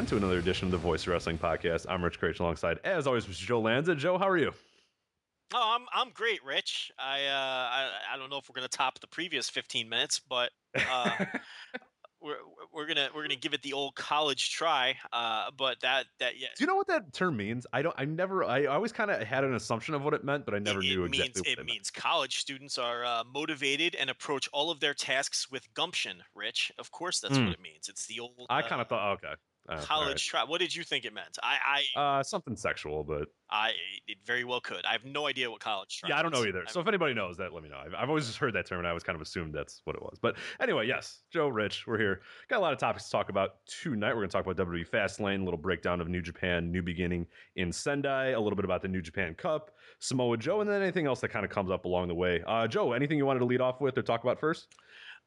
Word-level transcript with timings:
again 0.00 0.06
to 0.08 0.16
another 0.16 0.38
edition 0.38 0.66
of 0.68 0.72
the 0.72 0.78
Voice 0.78 1.06
Wrestling 1.06 1.36
Podcast. 1.36 1.84
I'm 1.86 2.02
Rich 2.02 2.18
Kraetsch 2.18 2.40
alongside, 2.40 2.78
as 2.84 3.06
always, 3.06 3.26
Mr. 3.26 3.44
Joe 3.44 3.60
Lanza. 3.60 3.94
Joe, 3.94 4.16
how 4.16 4.26
are 4.26 4.38
you? 4.38 4.50
Oh, 5.52 5.76
I'm 5.76 5.86
I'm 5.92 6.10
great, 6.14 6.42
Rich. 6.42 6.90
I 6.98 7.26
uh 7.26 7.28
I, 7.28 7.90
I 8.14 8.16
don't 8.16 8.30
know 8.30 8.38
if 8.38 8.48
we're 8.48 8.54
gonna 8.54 8.68
top 8.68 8.98
the 9.00 9.06
previous 9.06 9.50
15 9.50 9.90
minutes, 9.90 10.18
but 10.18 10.52
uh, 10.90 11.10
we're 12.22 12.36
we're 12.72 12.86
gonna 12.86 13.08
we're 13.14 13.20
gonna 13.24 13.36
give 13.36 13.52
it 13.52 13.60
the 13.60 13.74
old 13.74 13.94
college 13.94 14.52
try. 14.52 14.94
Uh, 15.12 15.50
but 15.58 15.78
that 15.82 16.06
that 16.18 16.38
yeah, 16.38 16.48
Do 16.56 16.64
you 16.64 16.66
know 16.66 16.76
what 16.76 16.86
that 16.86 17.12
term 17.12 17.36
means? 17.36 17.66
I 17.74 17.82
don't. 17.82 17.94
I 17.98 18.06
never. 18.06 18.42
I 18.42 18.66
always 18.66 18.92
kind 18.92 19.10
of 19.10 19.20
had 19.20 19.44
an 19.44 19.54
assumption 19.54 19.94
of 19.94 20.02
what 20.02 20.14
it 20.14 20.24
meant, 20.24 20.46
but 20.46 20.54
I 20.54 20.60
never 20.60 20.80
it, 20.80 20.84
knew 20.84 21.04
it 21.04 21.08
exactly 21.08 21.24
means 21.26 21.38
what 21.40 21.46
it 21.48 21.58
it 21.58 21.66
means 21.66 21.90
college 21.90 22.38
students 22.38 22.78
are 22.78 23.04
uh, 23.04 23.24
motivated 23.30 23.96
and 23.96 24.08
approach 24.08 24.48
all 24.54 24.70
of 24.70 24.80
their 24.80 24.94
tasks 24.94 25.50
with 25.50 25.66
gumption. 25.74 26.22
Rich, 26.34 26.72
of 26.78 26.90
course, 26.90 27.20
that's 27.20 27.36
Hmm. 27.36 27.46
what 27.46 27.52
it 27.54 27.60
means. 27.60 27.90
It's 27.90 28.06
the 28.06 28.20
old 28.20 28.46
I 28.48 28.60
uh, 28.60 28.68
kind 28.68 28.80
of 28.80 28.88
thought, 28.88 29.18
okay, 29.18 29.34
uh, 29.68 29.80
college 29.82 30.26
try. 30.26 30.42
What 30.44 30.60
did 30.60 30.74
you 30.74 30.82
think 30.82 31.04
it 31.04 31.12
meant? 31.14 31.38
I 31.42 31.82
I 31.96 32.00
uh, 32.18 32.22
something 32.22 32.56
sexual, 32.56 33.04
but 33.04 33.28
I 33.50 33.70
it 34.08 34.18
very 34.24 34.44
well 34.44 34.60
could. 34.60 34.84
I 34.84 34.92
have 34.92 35.04
no 35.04 35.26
idea 35.26 35.50
what 35.50 35.60
college 35.60 35.98
try. 35.98 36.08
yeah, 36.08 36.18
I 36.18 36.22
don't 36.22 36.32
know 36.32 36.44
either. 36.44 36.58
I'm- 36.60 36.66
So 36.68 36.80
if 36.80 36.88
anybody 36.88 37.14
knows 37.14 37.36
that, 37.36 37.52
let 37.52 37.62
me 37.62 37.68
know. 37.68 37.76
I've, 37.84 37.94
I've 37.94 38.08
always 38.08 38.26
just 38.26 38.38
heard 38.38 38.54
that 38.54 38.66
term, 38.66 38.78
and 38.78 38.86
I 38.86 38.90
always 38.90 39.02
kind 39.02 39.14
of 39.16 39.22
assumed 39.22 39.54
that's 39.54 39.82
what 39.84 39.94
it 39.96 40.02
was. 40.02 40.18
But 40.20 40.36
anyway, 40.60 40.86
yes, 40.86 41.20
Joe, 41.30 41.48
Rich, 41.48 41.86
we're 41.86 41.98
here. 41.98 42.20
Got 42.48 42.58
a 42.58 42.60
lot 42.60 42.72
of 42.72 42.78
topics 42.78 43.04
to 43.04 43.10
talk 43.10 43.28
about 43.28 43.64
tonight. 43.66 44.08
We're 44.10 44.20
going 44.22 44.28
to 44.30 44.32
talk 44.32 44.46
about 44.46 44.56
WWE 44.66 44.88
Fastlane, 44.88 45.40
a 45.42 45.44
little 45.44 45.58
breakdown 45.58 46.00
of 46.00 46.08
New 46.08 46.22
Japan, 46.22 46.70
New 46.72 46.82
Beginning 46.82 47.26
in 47.56 47.70
Sendai, 47.72 48.28
a 48.30 48.40
little 48.40 48.56
bit 48.56 48.64
about 48.64 48.82
the 48.82 48.88
New 48.88 49.02
Japan 49.02 49.34
Cup, 49.34 49.70
Samoa 49.98 50.36
Joe, 50.36 50.60
and 50.62 50.70
then 50.70 50.80
anything 50.82 51.06
else 51.06 51.20
that 51.20 51.28
kind 51.28 51.44
of 51.44 51.50
comes 51.50 51.70
up 51.70 51.84
along 51.84 52.08
the 52.08 52.14
way. 52.14 52.42
Uh, 52.46 52.66
Joe, 52.66 52.92
anything 52.92 53.18
you 53.18 53.26
wanted 53.26 53.40
to 53.40 53.46
lead 53.46 53.60
off 53.60 53.80
with 53.80 53.96
or 53.98 54.02
talk 54.02 54.22
about 54.22 54.38
first? 54.40 54.68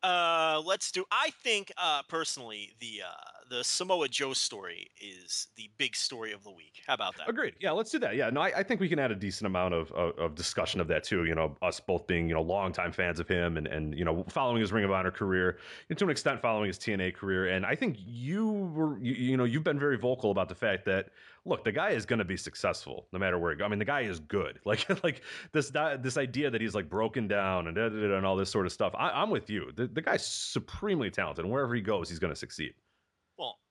Uh, 0.02 0.62
let's 0.66 0.92
do. 0.92 1.06
I 1.12 1.30
think 1.44 1.72
uh, 1.78 2.02
personally, 2.10 2.74
the 2.82 3.04
uh, 3.08 3.14
the 3.54 3.64
Samoa 3.64 4.08
Joe 4.08 4.34
story 4.34 4.90
is 5.00 5.48
the 5.58 5.70
big 5.78 5.96
story 5.96 6.32
of 6.32 6.44
the 6.44 6.50
week. 6.50 6.82
How 6.88 6.96
about 6.96 7.16
that? 7.18 7.30
Agreed. 7.30 7.54
Yeah, 7.60 7.70
let's 7.70 7.92
do 7.92 8.00
that. 8.00 8.16
Yeah, 8.16 8.32
no, 8.32 8.42
I, 8.42 8.52
I 8.58 8.64
think 8.64 8.82
we 8.82 8.90
can 8.90 8.98
add 8.98 9.12
a 9.12 9.16
decent 9.16 9.46
amount 9.46 9.76
of, 9.76 9.92
of 9.92 10.18
of 10.18 10.36
discussion 10.36 10.82
of 10.82 10.88
that 10.88 11.04
too. 11.04 11.26
You 11.26 11.36
know, 11.36 11.56
us 11.62 11.80
both 11.80 12.08
being 12.08 12.28
you 12.28 12.34
know 12.34 12.42
longtime 12.42 12.92
fans 12.92 13.20
of 13.20 13.28
him 13.28 13.58
and 13.58 13.68
and 13.68 13.96
you 13.96 14.06
know 14.06 14.26
following 14.28 14.60
his 14.60 14.72
Ring 14.72 14.86
of 14.86 14.92
Honor 14.92 15.12
career, 15.12 15.60
and 15.90 15.98
to 16.00 16.06
an 16.06 16.10
extent 16.10 16.42
following 16.42 16.68
his 16.68 16.80
TNA 16.80 17.14
career. 17.14 17.50
And 17.50 17.64
I 17.64 17.76
think 17.76 17.98
you 18.00 18.52
were 18.52 18.98
you, 18.98 19.14
you 19.14 19.38
know 19.38 19.44
you've 19.44 19.64
been 19.64 19.80
very 19.80 20.00
vocal 20.00 20.32
about 20.32 20.50
the 20.50 20.56
fact 20.56 20.84
that 20.86 21.10
look, 21.46 21.64
the 21.64 21.72
guy 21.72 21.90
is 21.92 22.06
going 22.06 22.20
to 22.20 22.26
be 22.26 22.38
successful 22.38 23.08
no 23.12 23.20
matter 23.20 23.38
where. 23.38 23.56
He. 23.56 23.62
I 23.62 23.68
mean, 23.68 23.80
the 23.80 23.86
guy 23.86 24.02
is 24.02 24.20
good. 24.20 24.60
Like 24.66 25.04
like 25.04 25.22
this 25.52 25.72
this 26.02 26.18
idea 26.18 26.50
that 26.50 26.60
he's 26.60 26.74
like 26.74 26.90
broken 26.90 27.28
down 27.28 27.68
and 27.68 27.78
and 27.78 28.26
all 28.26 28.36
this 28.36 28.50
sort 28.50 28.66
of 28.66 28.72
stuff. 28.72 28.96
I, 28.98 29.10
I'm 29.10 29.30
with 29.30 29.48
you. 29.48 29.72
The, 29.76 29.86
the 29.86 30.02
guy's 30.02 30.26
supremely 30.26 31.12
talented, 31.12 31.46
wherever 31.46 31.76
he 31.76 31.82
goes, 31.82 32.10
he's 32.10 32.18
going 32.18 32.34
to 32.34 32.40
succeed. 32.40 32.74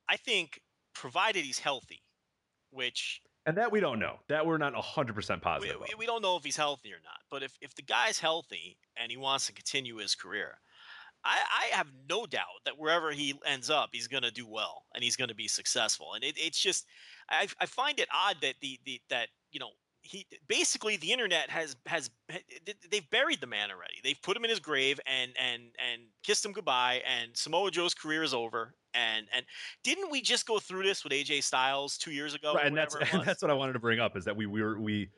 I 0.08 0.16
think 0.16 0.60
provided 0.94 1.44
he's 1.44 1.58
healthy, 1.58 2.02
which 2.70 3.20
And 3.46 3.56
that 3.56 3.72
we 3.72 3.80
don't 3.80 3.98
know. 3.98 4.20
That 4.28 4.46
we're 4.46 4.58
not 4.58 4.74
100% 4.74 5.42
positive. 5.42 5.80
we, 5.80 5.94
we 5.98 6.06
don't 6.06 6.22
know 6.22 6.36
if 6.36 6.44
he's 6.44 6.56
healthy 6.56 6.92
or 6.92 7.00
not. 7.04 7.18
But 7.30 7.42
if 7.42 7.56
if 7.60 7.74
the 7.74 7.82
guy's 7.82 8.18
healthy 8.18 8.78
and 8.96 9.10
he 9.10 9.16
wants 9.16 9.46
to 9.46 9.52
continue 9.52 9.96
his 9.96 10.14
career, 10.14 10.58
I, 11.24 11.38
I 11.72 11.76
have 11.76 11.88
no 12.08 12.26
doubt 12.26 12.62
that 12.64 12.78
wherever 12.78 13.12
he 13.12 13.34
ends 13.46 13.70
up, 13.70 13.91
he's 13.92 14.08
going 14.08 14.24
to 14.24 14.32
do 14.32 14.46
well 14.46 14.84
and 14.94 15.04
he's 15.04 15.16
going 15.16 15.28
to 15.28 15.34
be 15.34 15.48
successful. 15.48 16.14
And 16.14 16.24
it, 16.24 16.34
it's 16.36 16.58
just, 16.58 16.86
I, 17.28 17.46
I 17.60 17.66
find 17.66 18.00
it 18.00 18.08
odd 18.12 18.36
that 18.42 18.56
the, 18.60 18.78
the 18.84 19.00
that 19.08 19.28
you 19.52 19.60
know 19.60 19.70
he 20.02 20.26
basically 20.48 20.96
the 20.96 21.12
internet 21.12 21.48
has 21.48 21.76
has 21.86 22.10
they've 22.91 23.08
buried 23.10 23.41
the 23.41 23.46
man 23.46 23.70
already. 23.70 24.00
They've 24.02 24.20
put 24.20 24.36
him 24.36 24.44
in 24.44 24.50
his 24.50 24.58
grave 24.58 24.98
and 25.06 25.32
and 25.38 25.62
and 25.78 26.02
kissed 26.24 26.44
him 26.44 26.52
goodbye. 26.52 27.02
And 27.06 27.36
Samoa 27.36 27.70
Joe's 27.70 27.94
career 27.94 28.22
is 28.24 28.34
over. 28.34 28.74
And 28.94 29.26
and 29.34 29.44
didn't 29.82 30.10
we 30.10 30.20
just 30.20 30.47
go 30.47 30.58
through 30.58 30.84
this 30.84 31.04
with 31.04 31.12
AJ 31.12 31.42
Styles 31.42 31.97
two 31.98 32.12
years 32.12 32.34
ago? 32.34 32.54
right, 32.54 32.66
and 32.66 32.76
that's 32.76 32.94
and 33.12 33.25
that's 33.25 33.42
what 33.42 33.50
I 33.50 33.54
wanted 33.54 33.75
to 33.75 33.78
bring 33.78 34.00
up 34.00 34.16
is 34.16 34.25
that 34.25 34.36
we 34.36 34.47
we 34.47 34.62
were 34.62 34.80
we 34.80 35.10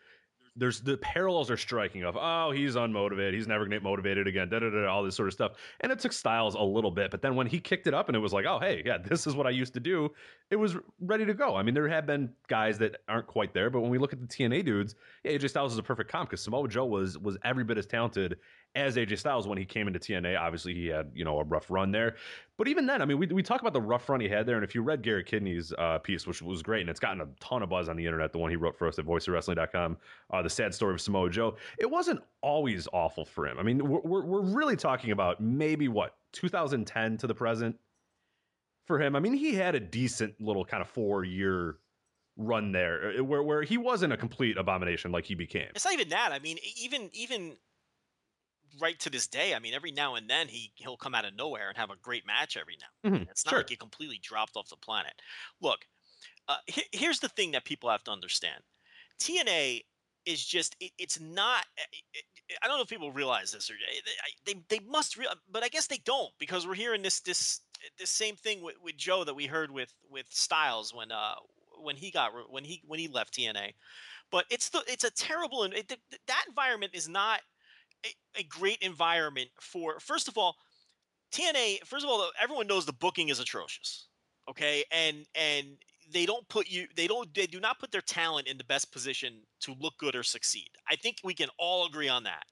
there's 0.57 0.81
the 0.81 0.97
parallels 0.99 1.51
are 1.51 1.57
striking 1.57 2.05
of 2.05 2.17
oh 2.17 2.53
he's 2.53 2.77
unmotivated 2.77 3.35
he's 3.35 3.49
never 3.49 3.65
gonna 3.65 3.77
get 3.77 3.83
motivated 3.83 4.27
again 4.29 4.49
da, 4.49 4.61
da, 4.61 4.71
da, 4.71 4.87
all 4.87 5.03
this 5.03 5.17
sort 5.17 5.27
of 5.29 5.33
stuff 5.33 5.53
and 5.81 5.91
it 5.91 5.99
took 5.99 6.13
Styles 6.13 6.55
a 6.55 6.63
little 6.63 6.91
bit 6.91 7.11
but 7.11 7.23
then 7.23 7.35
when 7.35 7.47
he 7.47 7.59
kicked 7.59 7.87
it 7.87 7.95
up 7.95 8.09
and 8.09 8.17
it 8.17 8.21
was 8.21 8.33
like 8.33 8.47
oh 8.47 8.59
hey 8.61 8.83
yeah 8.85 8.99
this 8.99 9.27
is 9.27 9.35
what 9.35 9.47
I 9.47 9.51
used 9.51 9.75
to 9.75 9.81
do 9.81 10.11
it 10.51 10.57
was 10.57 10.77
ready 11.01 11.25
to 11.25 11.35
go 11.35 11.57
I 11.57 11.63
mean 11.63 11.75
there 11.75 11.89
have 11.89 12.07
been 12.07 12.31
guys 12.47 12.79
that 12.79 12.99
aren't 13.09 13.27
quite 13.27 13.53
there 13.53 13.69
but 13.69 13.81
when 13.81 13.91
we 13.91 13.99
look 13.99 14.13
at 14.13 14.21
the 14.21 14.27
TNA 14.27 14.65
dudes 14.65 14.95
yeah 15.25 15.33
AJ 15.33 15.51
Styles 15.51 15.73
is 15.73 15.79
a 15.79 15.83
perfect 15.83 16.11
comp 16.11 16.31
because 16.31 16.43
Samoa 16.43 16.69
Joe 16.69 16.87
was 16.87 17.19
was 17.19 17.37
every 17.45 17.65
bit 17.65 17.79
as 17.79 17.87
talented 17.87 18.39
as 18.75 18.97
AJ 18.97 19.19
Styles 19.19 19.47
when 19.47 19.57
he 19.57 19.65
came 19.65 19.87
into 19.87 19.99
TNA. 19.99 20.39
Obviously, 20.39 20.75
he 20.75 20.87
had 20.87 21.11
you 21.15 21.25
know 21.25 21.39
a 21.39 21.45
rough 21.45 21.71
run 21.71 21.93
there, 21.93 22.17
but 22.57 22.69
even 22.69 22.87
then, 22.87 23.03
I 23.03 23.05
mean, 23.05 23.19
we 23.19 23.27
we 23.27 23.43
talk 23.43 23.61
about 23.61 23.73
the 23.73 23.81
rough 23.81 24.09
run 24.09 24.21
he 24.21 24.29
had 24.29 24.47
there, 24.47 24.57
and 24.57 24.65
if 24.65 24.75
you 24.75 24.83
read 24.83 25.03
Gary 25.03 25.25
Kidney's 25.25 25.73
uh, 25.79 25.99
piece, 25.99 26.27
which 26.27 26.43
was 26.43 26.63
great, 26.63 26.81
and 26.81 26.91
it's 26.91 27.01
gotten 27.01 27.21
a 27.21 27.29
ton 27.41 27.63
of 27.63 27.69
buzz 27.69 27.89
on 27.89 27.97
the 27.97 28.05
internet, 28.05 28.33
the 28.33 28.39
one 28.39 28.51
he 28.51 28.57
wrote 28.57 28.77
for 28.77 28.89
us 28.89 28.99
at 28.99 29.05
VoiceOfWrestling.com, 29.05 29.97
uh, 30.33 30.43
the 30.43 30.51
sad 30.51 30.75
story 30.75 30.95
of 30.95 31.01
Samoa 31.01 31.31
Joe, 31.31 31.57
it 31.79 31.91
wasn't 31.91 32.21
always 32.43 32.89
awful 32.93 33.25
for 33.25 33.47
him. 33.47 33.59
I 33.59 33.63
mean, 33.63 33.89
we're 33.89 34.01
we're, 34.01 34.25
we're 34.25 34.43
really 34.43 34.77
talking 34.77 35.13
about 35.13 35.41
maybe 35.41 35.89
what 35.89 36.17
2010 36.33 37.19
to 37.19 37.27
the 37.27 37.35
present 37.35 37.77
for 38.87 39.01
him. 39.01 39.17
I 39.17 39.21
mean, 39.21 39.35
he 39.35 39.55
had 39.55 39.75
a 39.75 39.81
decent 39.81 40.41
little 40.41 40.65
kind 40.65 40.81
of 40.81 40.89
four 40.89 41.25
year 41.25 41.79
run 42.37 42.73
there 42.73 43.15
uh, 43.19 43.25
where 43.25 43.43
where 43.43 43.63
he 43.63 43.79
wasn't 43.79 44.13
a 44.13 44.17
complete 44.17 44.57
abomination 44.59 45.13
like 45.13 45.25
he 45.25 45.35
became. 45.35 45.69
It's 45.75 45.85
not 45.85 45.95
even 45.95 46.09
that. 46.09 46.33
I 46.33 46.39
mean, 46.39 46.59
even 46.77 47.11
even 47.13 47.57
right 48.81 48.99
to 49.01 49.11
this 49.11 49.27
day. 49.29 49.55
I 49.55 49.59
mean, 49.59 49.75
every 49.75 49.93
now 49.93 50.15
and 50.15 50.29
then 50.29 50.49
he 50.49 50.73
he'll 50.77 50.97
come 50.97 51.15
out 51.15 51.25
of 51.25 51.35
nowhere 51.35 51.69
and 51.69 51.77
have 51.77 51.91
a 51.91 51.97
great 51.97 52.27
match 52.27 52.57
every 52.57 52.77
now. 52.81 52.89
Mhm, 53.05 53.29
It's 53.31 53.45
not 53.47 53.57
sure. 53.57 53.59
like 53.59 53.69
he 53.69 53.77
completely 53.77 54.19
dropped 54.19 54.57
off 54.57 54.69
the 54.69 54.77
planet. 54.77 55.15
Look, 55.61 55.87
uh, 56.49 56.59
he- 56.67 56.89
here's 56.93 57.21
the 57.21 57.29
thing 57.29 57.53
that 57.53 57.65
people 57.65 57.91
have 57.91 58.05
to 58.05 58.11
understand. 58.11 58.63
TNA 59.19 59.85
is 60.25 60.45
just 60.45 60.77
it, 60.81 60.93
it's 60.99 61.21
not 61.21 61.67
eh, 61.79 61.83
eh, 61.93 62.21
eh, 62.51 62.55
I 62.63 62.67
don't 62.69 62.79
know 62.79 62.83
if 62.83 62.89
people 62.89 63.13
realize 63.13 63.53
this 63.53 63.71
or 63.71 63.75
they 64.45 64.55
they, 64.55 64.65
they 64.69 64.79
must 64.85 65.17
real 65.17 65.35
but 65.49 65.63
I 65.65 65.69
guess 65.69 65.87
they 65.87 65.99
don't 65.99 66.33
because 66.39 66.67
we're 66.67 66.75
hearing 66.75 67.03
this 67.03 67.21
this 67.21 67.61
this 67.99 68.11
same 68.11 68.37
thing 68.37 68.63
with, 68.63 68.77
with 68.81 68.97
Joe 68.97 69.25
that 69.25 69.35
we 69.35 69.47
heard 69.47 69.71
with 69.71 69.95
with 70.09 70.27
Styles 70.31 70.95
when 70.95 71.13
uh 71.13 71.35
when 71.79 71.97
he 71.97 72.11
got 72.11 72.33
when 72.51 72.65
he 72.65 72.83
when 72.87 72.99
he 72.99 73.09
left 73.09 73.35
TNA 73.35 73.75
but 74.31 74.47
it's 74.51 74.71
the 74.71 74.83
it's 74.87 75.05
a 75.05 75.11
terrible 75.11 75.65
and 75.65 75.75
it, 75.75 75.89
th- 75.89 76.01
th- 76.11 76.23
that 76.27 76.45
environment 76.49 76.95
is 76.95 77.09
not 77.09 77.43
a, 78.05 78.41
a 78.41 78.43
great 78.45 78.79
environment 78.81 79.49
for 79.61 79.99
first 80.01 80.29
of 80.29 80.39
all 80.39 80.57
TNA 81.33 81.85
first 81.85 82.05
of 82.05 82.11
all 82.11 82.31
everyone 82.41 82.67
knows 82.67 82.87
the 82.87 82.93
booking 82.93 83.29
is 83.29 83.41
atrocious 83.41 84.09
okay? 84.49 84.85
And 84.91 85.27
and 85.35 85.67
they 86.13 86.27
don't 86.27 86.47
put 86.49 86.69
you 86.69 86.87
they 86.97 87.07
don't 87.07 87.33
they 87.35 87.47
do 87.47 87.61
not 87.61 87.79
put 87.79 87.91
their 87.91 88.01
talent 88.01 88.47
in 88.47 88.59
the 88.59 88.65
best 88.65 88.93
position 88.93 89.43
to 89.61 89.75
look 89.81 89.97
good 89.99 90.15
or 90.15 90.23
succeed. 90.23 90.69
I 90.89 90.97
think 90.97 91.17
we 91.25 91.35
can 91.35 91.49
all 91.59 91.87
agree 91.87 92.09
on 92.09 92.25
that. 92.25 92.45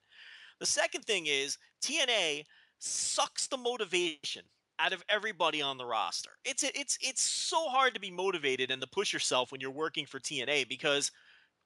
The 0.61 0.67
second 0.67 1.03
thing 1.03 1.27
is 1.27 1.59
tna 1.83 2.45
sucks 2.79 3.47
the 3.47 3.57
motivation 3.57 4.43
out 4.79 4.93
of 4.93 5.05
everybody 5.09 5.63
on 5.63 5.77
the 5.77 5.87
roster. 5.87 6.31
It's 6.45 6.63
it's 6.63 6.99
it's 7.01 7.23
so 7.23 7.69
hard 7.69 7.95
to 7.95 8.01
be 8.01 8.11
motivated 8.11 8.71
and 8.71 8.81
to 8.81 8.89
push 8.89 9.13
yourself 9.13 9.53
when 9.53 9.61
you're 9.61 9.71
working 9.71 10.07
for 10.07 10.19
tna 10.19 10.69
because 10.69 11.11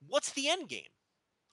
what's 0.09 0.33
the 0.33 0.49
end 0.49 0.69
game 0.69 0.83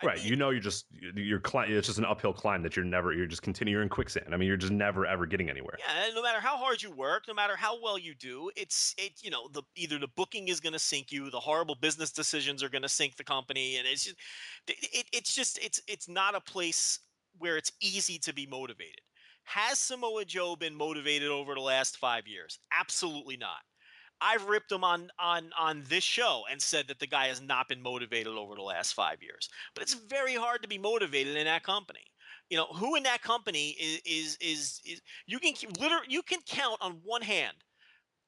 Right. 0.06 0.24
You 0.24 0.36
know, 0.36 0.50
you're 0.50 0.60
just 0.60 0.86
you're 1.16 1.40
cli- 1.40 1.68
it's 1.70 1.88
just 1.88 2.00
an 2.00 2.06
uphill 2.06 2.34
climb 2.34 2.64
that 2.64 2.76
you're 2.76 2.86
never 2.86 3.14
you're 3.14 3.26
just 3.26 3.42
continuing 3.42 3.74
you're 3.74 3.84
in 3.84 3.90
quicksand. 3.90 4.34
I 4.34 4.38
mean, 4.38 4.48
you're 4.48 4.58
just 4.58 4.72
never 4.72 5.06
ever 5.06 5.26
getting 5.26 5.50
anywhere. 5.50 5.78
Yeah, 5.80 6.06
and 6.06 6.16
no 6.16 6.22
matter 6.22 6.40
how 6.40 6.58
hard 6.58 6.82
you 6.82 6.92
work, 6.92 7.24
no 7.28 7.34
matter 7.34 7.56
how 7.56 7.82
well 7.82 7.98
you 7.98 8.14
do, 8.16 8.52
it's 8.56 8.94
it 8.98 9.14
you 9.22 9.30
know 9.30 9.48
the 9.54 9.64
either 9.76 10.00
the 10.00 10.08
booking 10.16 10.48
is 10.48 10.60
going 10.60 10.74
to 10.74 10.80
sink 10.80 11.12
you, 11.12 11.30
the 11.30 11.40
horrible 11.40 11.76
business 11.76 12.12
decisions 12.12 12.64
are 12.64 12.70
going 12.70 12.82
to 12.82 12.90
sink 12.90 13.16
the 13.16 13.24
company, 13.24 13.78
and 13.78 13.88
it's 13.88 14.06
just 14.06 14.18
it, 14.68 14.76
it, 14.82 15.06
it's 15.12 15.34
just 15.34 15.60
it's 15.64 15.82
it's 15.88 16.08
not 16.08 16.36
a 16.36 16.42
place 16.42 17.00
where 17.40 17.58
it's 17.58 17.72
easy 17.82 18.20
to 18.20 18.34
be 18.34 18.46
motivated. 18.46 19.02
Has 19.46 19.78
Samoa 19.78 20.26
Joe 20.26 20.56
been 20.56 20.76
motivated 20.76 21.30
over 21.30 21.54
the 21.54 21.62
last 21.62 21.98
five 21.98 22.28
years? 22.28 22.60
Absolutely 22.72 23.38
not. 23.38 23.60
I've 24.24 24.46
ripped 24.46 24.72
him 24.72 24.84
on 24.84 25.10
on 25.20 25.52
on 25.60 25.84
this 25.90 26.04
show 26.04 26.44
and 26.50 26.62
said 26.62 26.88
that 26.88 27.00
the 27.00 27.08
guy 27.08 27.28
has 27.28 27.42
not 27.42 27.68
been 27.68 27.82
motivated 27.82 28.34
over 28.34 28.56
the 28.56 28.62
last 28.62 28.94
five 28.94 29.22
years. 29.22 29.50
But 29.74 29.84
it's 29.84 29.94
very 29.94 30.36
hard 30.36 30.62
to 30.62 30.70
be 30.70 30.78
motivated 30.78 31.36
in 31.36 31.46
that 31.46 31.64
company. 31.64 32.00
You 32.50 32.58
know, 32.58 32.68
who 32.68 32.96
in 32.96 33.04
that 33.04 33.22
company 33.22 33.72
is 33.80 34.02
is 34.06 34.38
is, 34.40 34.82
is 34.86 35.02
you 35.28 35.40
can 35.40 35.54
literally 35.80 36.06
you 36.08 36.22
can 36.22 36.40
count 36.48 36.78
on 36.82 37.00
one 37.04 37.22
hand 37.22 37.58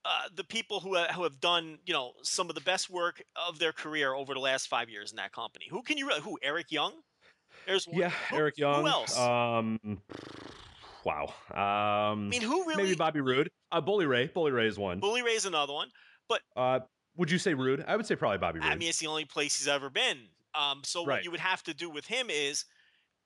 uh, 0.03 0.30
the 0.36 0.44
people 0.44 0.80
who 0.80 0.95
have, 0.95 1.12
who 1.12 1.24
have 1.24 1.39
done 1.39 1.80
you 1.86 1.94
know 1.94 2.12
some 2.24 2.50
of 2.50 2.56
the 2.56 2.62
best 2.62 2.89
work 2.89 3.24
of 3.48 3.57
their 3.59 3.71
career 3.71 4.13
over 4.13 4.33
the 4.33 4.39
last 4.39 4.68
five 4.68 4.89
years 4.89 5.12
in 5.12 5.15
that 5.18 5.31
company. 5.31 5.65
Who 5.69 5.81
can 5.81 5.98
you 5.98 6.09
who 6.09 6.38
Eric 6.44 6.71
Young? 6.71 6.94
There's 7.65 7.88
one. 7.88 8.01
Yeah, 8.01 8.09
Who- 8.30 8.36
Eric 8.36 8.57
Young. 8.57 8.81
Who 8.81 8.88
else? 8.88 9.18
Um, 9.18 9.80
wow. 11.06 11.34
Um, 11.52 12.28
I 12.28 12.30
mean, 12.30 12.42
who 12.42 12.66
really? 12.66 12.84
maybe 12.84 12.96
Bobby 12.96 13.22
Roode. 13.22 13.50
Uh, 13.72 13.80
Bully 13.80 14.06
Ray. 14.06 14.28
Bully 14.28 14.52
Ray 14.52 14.68
is 14.68 14.78
one. 14.78 15.00
Bully 15.00 15.22
Ray 15.22 15.34
is 15.34 15.46
another 15.46 15.72
one. 15.72 15.88
But 16.28 16.42
uh, 16.57 16.80
would 17.16 17.31
you 17.31 17.38
say 17.38 17.54
Roode? 17.54 17.86
I 17.88 17.96
would 17.96 18.06
say 18.06 18.16
probably 18.16 18.40
Bobby 18.40 18.60
Roode. 18.60 18.68
I 18.68 18.75
mean, 18.75 18.90
it's 18.90 19.00
the 19.00 19.07
only 19.07 19.25
place 19.25 19.57
he's 19.57 19.68
ever 19.68 19.90
been. 19.90 20.18
Um, 20.54 20.81
so 20.84 21.04
what 21.04 21.24
you 21.24 21.31
would 21.31 21.40
have 21.40 21.63
to 21.63 21.74
do 21.74 21.90
with 21.90 22.06
him 22.06 22.28
is, 22.30 22.66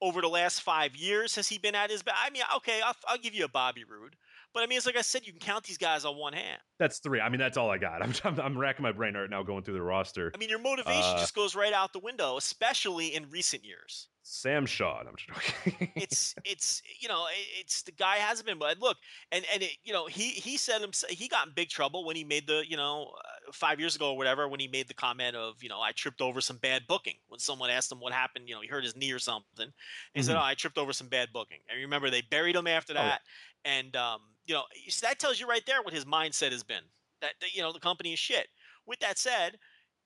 over 0.02 0.22
the 0.22 0.28
last 0.28 0.62
five 0.62 0.96
years, 0.96 1.36
has 1.36 1.48
he 1.48 1.58
been 1.58 1.76
at 1.76 1.90
his 1.90 2.04
best? 2.04 2.18
I 2.24 2.30
mean, 2.30 2.44
okay, 2.58 2.82
I'll, 2.84 2.96
I'll 3.08 3.18
give 3.18 3.34
you 3.34 3.46
a 3.46 3.50
Bobby 3.50 3.84
Roode, 3.84 4.16
but 4.54 4.64
I 4.64 4.68
mean, 4.68 4.78
it's 4.78 4.86
like 4.86 4.98
I 4.98 5.02
said, 5.02 5.26
you 5.26 5.32
can 5.34 5.40
count 5.40 5.64
these 5.66 5.78
guys 5.78 6.06
on 6.06 6.16
one 6.18 6.34
hand. 6.34 6.62
that's 6.80 7.00
three. 7.00 7.20
I 7.22 7.30
mean, 7.30 7.40
that's 7.40 7.58
all 7.58 7.70
I 7.70 7.78
got. 7.78 8.02
I'm, 8.04 8.14
I'm, 8.24 8.40
I'm 8.40 8.58
racking 8.58 8.84
my 8.84 8.92
brain 8.92 9.16
right 9.16 9.30
now 9.30 9.44
going 9.44 9.64
through 9.64 9.76
the 9.76 9.82
roster. 9.82 10.32
I 10.34 10.38
mean, 10.38 10.50
your 10.50 10.60
motivation 10.60 11.02
Uh, 11.16 11.20
just 11.20 11.36
goes 11.36 11.56
right 11.56 11.74
out 11.74 11.94
the 11.94 12.00
window, 12.00 12.38
especially 12.38 13.14
in 13.16 13.30
recent 13.30 13.64
years. 13.66 14.08
Sam 14.22 14.66
Shaw. 14.68 15.00
I'm 15.00 15.16
just 15.16 15.28
joking. 15.64 15.92
It's 15.96 16.36
it's 16.46 16.84
you 17.00 17.08
know 17.08 17.26
it's 17.60 17.82
the 17.82 17.92
guy 17.92 18.18
hasn't 18.18 18.46
been 18.46 18.60
but 18.60 18.80
look 18.80 18.98
and 19.32 19.44
and 19.52 19.64
it, 19.64 19.72
you 19.84 19.92
know 19.92 20.06
he 20.06 20.30
he 20.30 20.56
said 20.56 20.82
him 20.82 20.92
he 21.10 21.28
got 21.28 21.48
in 21.48 21.54
big 21.56 21.70
trouble 21.70 22.06
when 22.06 22.16
he 22.16 22.24
made 22.24 22.46
the 22.46 22.64
you 22.70 22.78
know 22.78 23.12
uh, 23.18 23.52
five 23.52 23.80
years 23.80 23.96
ago 23.96 24.12
or 24.12 24.18
whatever 24.18 24.48
when 24.48 24.60
he 24.60 24.68
made 24.68 24.88
the 24.88 24.94
comment 24.94 25.36
of 25.36 25.64
you 25.64 25.70
know 25.70 25.82
I 25.82 25.94
tripped 25.94 26.22
over 26.22 26.42
some 26.42 26.58
bad 26.58 26.84
booking 26.88 27.16
when 27.30 27.40
someone 27.40 27.72
asked 27.72 27.92
him 27.92 28.00
what 28.00 28.14
happened 28.14 28.48
you 28.48 28.54
know 28.54 28.62
he 28.62 28.68
hurt 28.68 28.84
his 28.84 28.96
knee 28.96 29.12
or 29.12 29.20
something 29.20 29.72
he 30.14 30.22
said 30.22 30.36
Mhm. 30.36 30.40
oh 30.42 30.44
I 30.44 30.54
tripped 30.54 30.78
over 30.78 30.94
some 30.94 31.08
bad 31.08 31.30
booking 31.34 31.60
and 31.68 31.80
remember 31.82 32.12
they 32.12 32.22
buried 32.22 32.56
him 32.56 32.68
after 32.68 32.94
Oh, 32.94 32.98
that 32.98 33.22
and 33.66 33.96
um 33.96 34.22
you 34.50 34.56
know 34.56 34.64
so 34.90 35.08
that 35.08 35.20
tells 35.20 35.40
you 35.40 35.48
right 35.48 35.66
there 35.66 35.82
what 35.82 35.94
his 35.94 36.06
mindset 36.06 36.52
has 36.52 36.64
been 36.64 36.84
that, 37.22 37.32
that 37.40 37.56
you 37.56 37.62
know 37.62 37.72
the 37.72 37.80
company 37.80 38.12
is 38.12 38.20
shit 38.20 38.48
with 38.86 39.00
that 39.00 39.18
said 39.18 39.58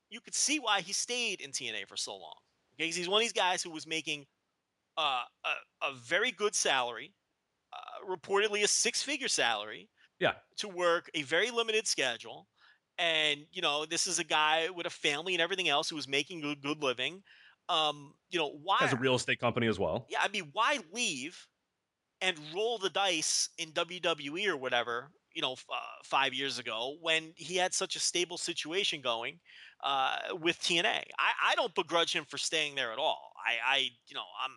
you 0.09 0.19
could 0.19 0.35
see 0.35 0.59
why 0.59 0.81
he 0.81 0.93
stayed 0.93 1.41
in 1.41 1.49
TNA 1.49 1.87
for 1.87 1.97
so 1.97 2.11
long 2.11 2.35
Okay, 2.75 2.85
because 2.85 2.95
he's 2.95 3.09
one 3.09 3.21
of 3.21 3.23
these 3.23 3.33
guys 3.33 3.61
who 3.61 3.69
was 3.69 3.85
making 3.85 4.25
uh, 4.97 5.21
a, 5.45 5.85
a 5.87 5.93
very 6.03 6.31
good 6.31 6.55
salary, 6.55 7.13
uh, 7.71 8.15
reportedly 8.15 8.63
a 8.63 8.67
six-figure 8.67 9.27
salary. 9.27 9.89
Yeah. 10.19 10.33
To 10.57 10.69
work 10.69 11.09
a 11.15 11.23
very 11.23 11.51
limited 11.51 11.87
schedule, 11.87 12.47
and 12.97 13.41
you 13.51 13.61
know 13.61 13.85
this 13.85 14.07
is 14.07 14.19
a 14.19 14.23
guy 14.23 14.69
with 14.69 14.85
a 14.85 14.89
family 14.89 15.33
and 15.33 15.41
everything 15.41 15.67
else 15.67 15.89
who 15.89 15.95
was 15.95 16.07
making 16.07 16.41
good 16.41 16.61
good 16.61 16.81
living. 16.81 17.23
Um, 17.67 18.13
you 18.29 18.39
know 18.39 18.57
why? 18.63 18.77
Has 18.79 18.93
a 18.93 18.97
real 18.97 19.15
estate 19.15 19.39
company 19.39 19.67
as 19.67 19.79
well. 19.79 20.05
yeah, 20.09 20.19
I 20.21 20.29
mean, 20.29 20.49
why 20.53 20.79
leave 20.93 21.47
and 22.23 22.39
roll 22.55 22.77
the 22.77 22.89
dice 22.89 23.49
in 23.57 23.71
WWE 23.73 24.47
or 24.47 24.57
whatever? 24.57 25.11
You 25.33 25.41
know, 25.41 25.53
uh, 25.53 25.75
five 26.03 26.33
years 26.33 26.57
ago 26.59 26.95
when 27.01 27.33
he 27.35 27.57
had 27.57 27.73
such 27.73 27.95
a 27.95 27.99
stable 27.99 28.37
situation 28.37 29.01
going 29.01 29.39
uh, 29.83 30.15
with 30.41 30.59
TNA. 30.61 31.03
I, 31.19 31.51
I 31.51 31.55
don't 31.55 31.75
begrudge 31.75 32.13
him 32.13 32.23
for 32.25 32.37
staying 32.37 32.75
there 32.75 32.91
at 32.91 32.99
all. 32.99 33.33
I, 33.45 33.75
I, 33.75 33.77
you 34.07 34.15
know, 34.15 34.23
I'm. 34.43 34.51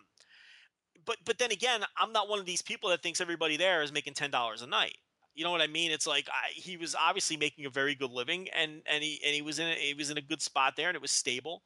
But 1.05 1.17
but 1.25 1.37
then 1.37 1.51
again, 1.51 1.81
I'm 1.97 2.11
not 2.11 2.29
one 2.29 2.39
of 2.39 2.45
these 2.45 2.61
people 2.61 2.89
that 2.89 3.01
thinks 3.01 3.21
everybody 3.21 3.57
there 3.57 3.81
is 3.81 3.91
making 3.91 4.13
ten 4.13 4.31
dollars 4.31 4.61
a 4.61 4.67
night. 4.67 4.97
You 5.35 5.43
know 5.43 5.51
what 5.51 5.61
I 5.61 5.67
mean? 5.67 5.91
It's 5.91 6.07
like 6.07 6.27
I, 6.29 6.51
he 6.53 6.77
was 6.77 6.95
obviously 6.95 7.37
making 7.37 7.65
a 7.65 7.69
very 7.69 7.95
good 7.95 8.11
living, 8.11 8.47
and 8.49 8.81
and 8.85 9.03
he 9.03 9.21
and 9.25 9.35
he 9.35 9.41
was 9.41 9.59
in 9.59 9.67
a, 9.67 9.75
he 9.75 9.93
was 9.93 10.09
in 10.09 10.17
a 10.17 10.21
good 10.21 10.41
spot 10.41 10.75
there, 10.75 10.87
and 10.89 10.95
it 10.95 11.01
was 11.01 11.11
stable. 11.11 11.63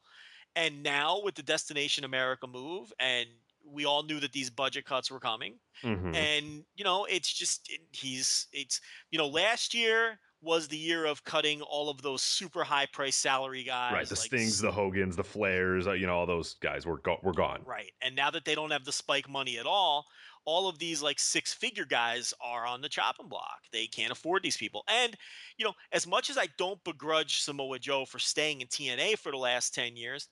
And 0.55 0.83
now 0.83 1.21
with 1.23 1.35
the 1.35 1.43
Destination 1.43 2.03
America 2.03 2.45
move, 2.45 2.91
and 2.99 3.27
we 3.71 3.85
all 3.85 4.03
knew 4.03 4.19
that 4.19 4.31
these 4.33 4.49
budget 4.49 4.85
cuts 4.85 5.09
were 5.09 5.19
coming, 5.19 5.59
Mhm. 5.83 6.15
and 6.15 6.65
you 6.75 6.83
know 6.83 7.05
it's 7.05 7.31
just 7.31 7.69
it- 7.69 7.81
he's 7.91 8.47
it's 8.51 8.81
you 9.09 9.17
know 9.17 9.27
last 9.27 9.73
year 9.73 10.19
was 10.43 10.67
the 10.67 10.77
year 10.77 11.05
of 11.05 11.23
cutting 11.23 11.61
all 11.61 11.87
of 11.89 12.01
those 12.01 12.23
super 12.23 12.63
high 12.63 12.87
price 12.87 13.15
salary 13.15 13.63
guys 13.63 13.93
right. 13.93 14.07
The 14.09 14.15
like 14.15 14.25
Stings, 14.25 14.59
the 14.59 14.71
Hogans, 14.71 15.15
the 15.15 15.23
Flairs. 15.23 15.85
Uh, 15.85 15.91
you 15.93 16.07
know, 16.07 16.15
all 16.15 16.25
those 16.25 16.55
guys 16.55 16.83
were 16.85 16.97
go- 16.99 17.19
were 17.21 17.31
gone. 17.33 17.61
right 17.65 17.91
and 18.01 18.15
now 18.15 18.31
that 18.31 18.43
they 18.45 18.55
don't 18.55 18.71
have 18.71 18.83
the 18.85 18.91
spike 18.91 19.29
money 19.29 19.57
at 19.59 19.65
all 19.67 20.05
all 20.43 20.67
of 20.67 20.79
these 20.79 21.03
like 21.03 21.19
six 21.19 21.53
figure 21.53 21.85
guys 21.85 22.33
are 22.41 22.65
on 22.65 22.81
the 22.81 22.89
chopping 22.89 23.27
block 23.27 23.59
they 23.71 23.85
can't 23.85 24.11
afford 24.11 24.41
these 24.41 24.57
people 24.57 24.83
and 24.87 25.15
you 25.57 25.63
know 25.63 25.73
as 25.91 26.07
much 26.07 26.31
as 26.31 26.37
i 26.39 26.47
don't 26.57 26.83
begrudge 26.83 27.41
samoa 27.43 27.77
joe 27.77 28.05
for 28.05 28.17
staying 28.17 28.59
in 28.61 28.67
tna 28.67 29.15
for 29.15 29.31
the 29.31 29.37
last 29.37 29.75
10 29.75 29.95
years 29.95 30.29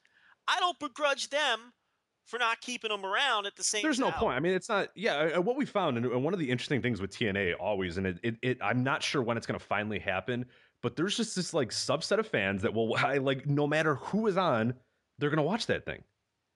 i 0.48 0.60
don't 0.60 0.80
begrudge 0.80 1.30
them 1.30 1.72
for 2.30 2.38
not 2.38 2.62
keeping 2.62 2.92
him 2.92 3.04
around 3.04 3.48
at 3.48 3.56
the 3.56 3.64
same 3.64 3.82
There's 3.82 4.00
no 4.00 4.12
point. 4.12 4.38
I 4.38 4.40
mean, 4.40 4.54
it's 4.54 4.70
not. 4.70 4.90
Yeah, 4.96 5.32
uh, 5.36 5.42
what 5.42 5.58
we 5.58 5.66
found, 5.66 5.98
and, 5.98 6.24
one 6.24 6.34
of 6.34 6.40
the 6.40 6.50
interesting 6.50 6.82
things 6.82 7.02
with 7.02 7.10
TNA 7.12 7.56
always, 7.60 7.98
and 7.98 8.06
it, 8.06 8.20
it, 8.22 8.36
it 8.42 8.58
I'm 8.62 8.84
not 8.84 9.02
sure 9.02 9.24
when 9.24 9.36
it's 9.36 9.48
going 9.48 9.60
to 9.60 9.66
finally 9.66 10.00
happen, 10.00 10.46
but 10.84 10.96
there's 10.96 11.18
just 11.18 11.36
this 11.36 11.54
like 11.54 11.70
subset 11.70 12.20
of 12.20 12.28
fans 12.28 12.62
that 12.62 12.74
will, 12.74 12.96
I, 12.98 13.18
like, 13.18 13.48
no 13.48 13.66
matter 13.66 13.96
who 13.96 14.28
is 14.28 14.38
on, 14.38 14.76
they're 15.18 15.32
going 15.32 15.38
to 15.38 15.44
watch 15.44 15.66
that 15.68 15.86
thing. 15.86 16.04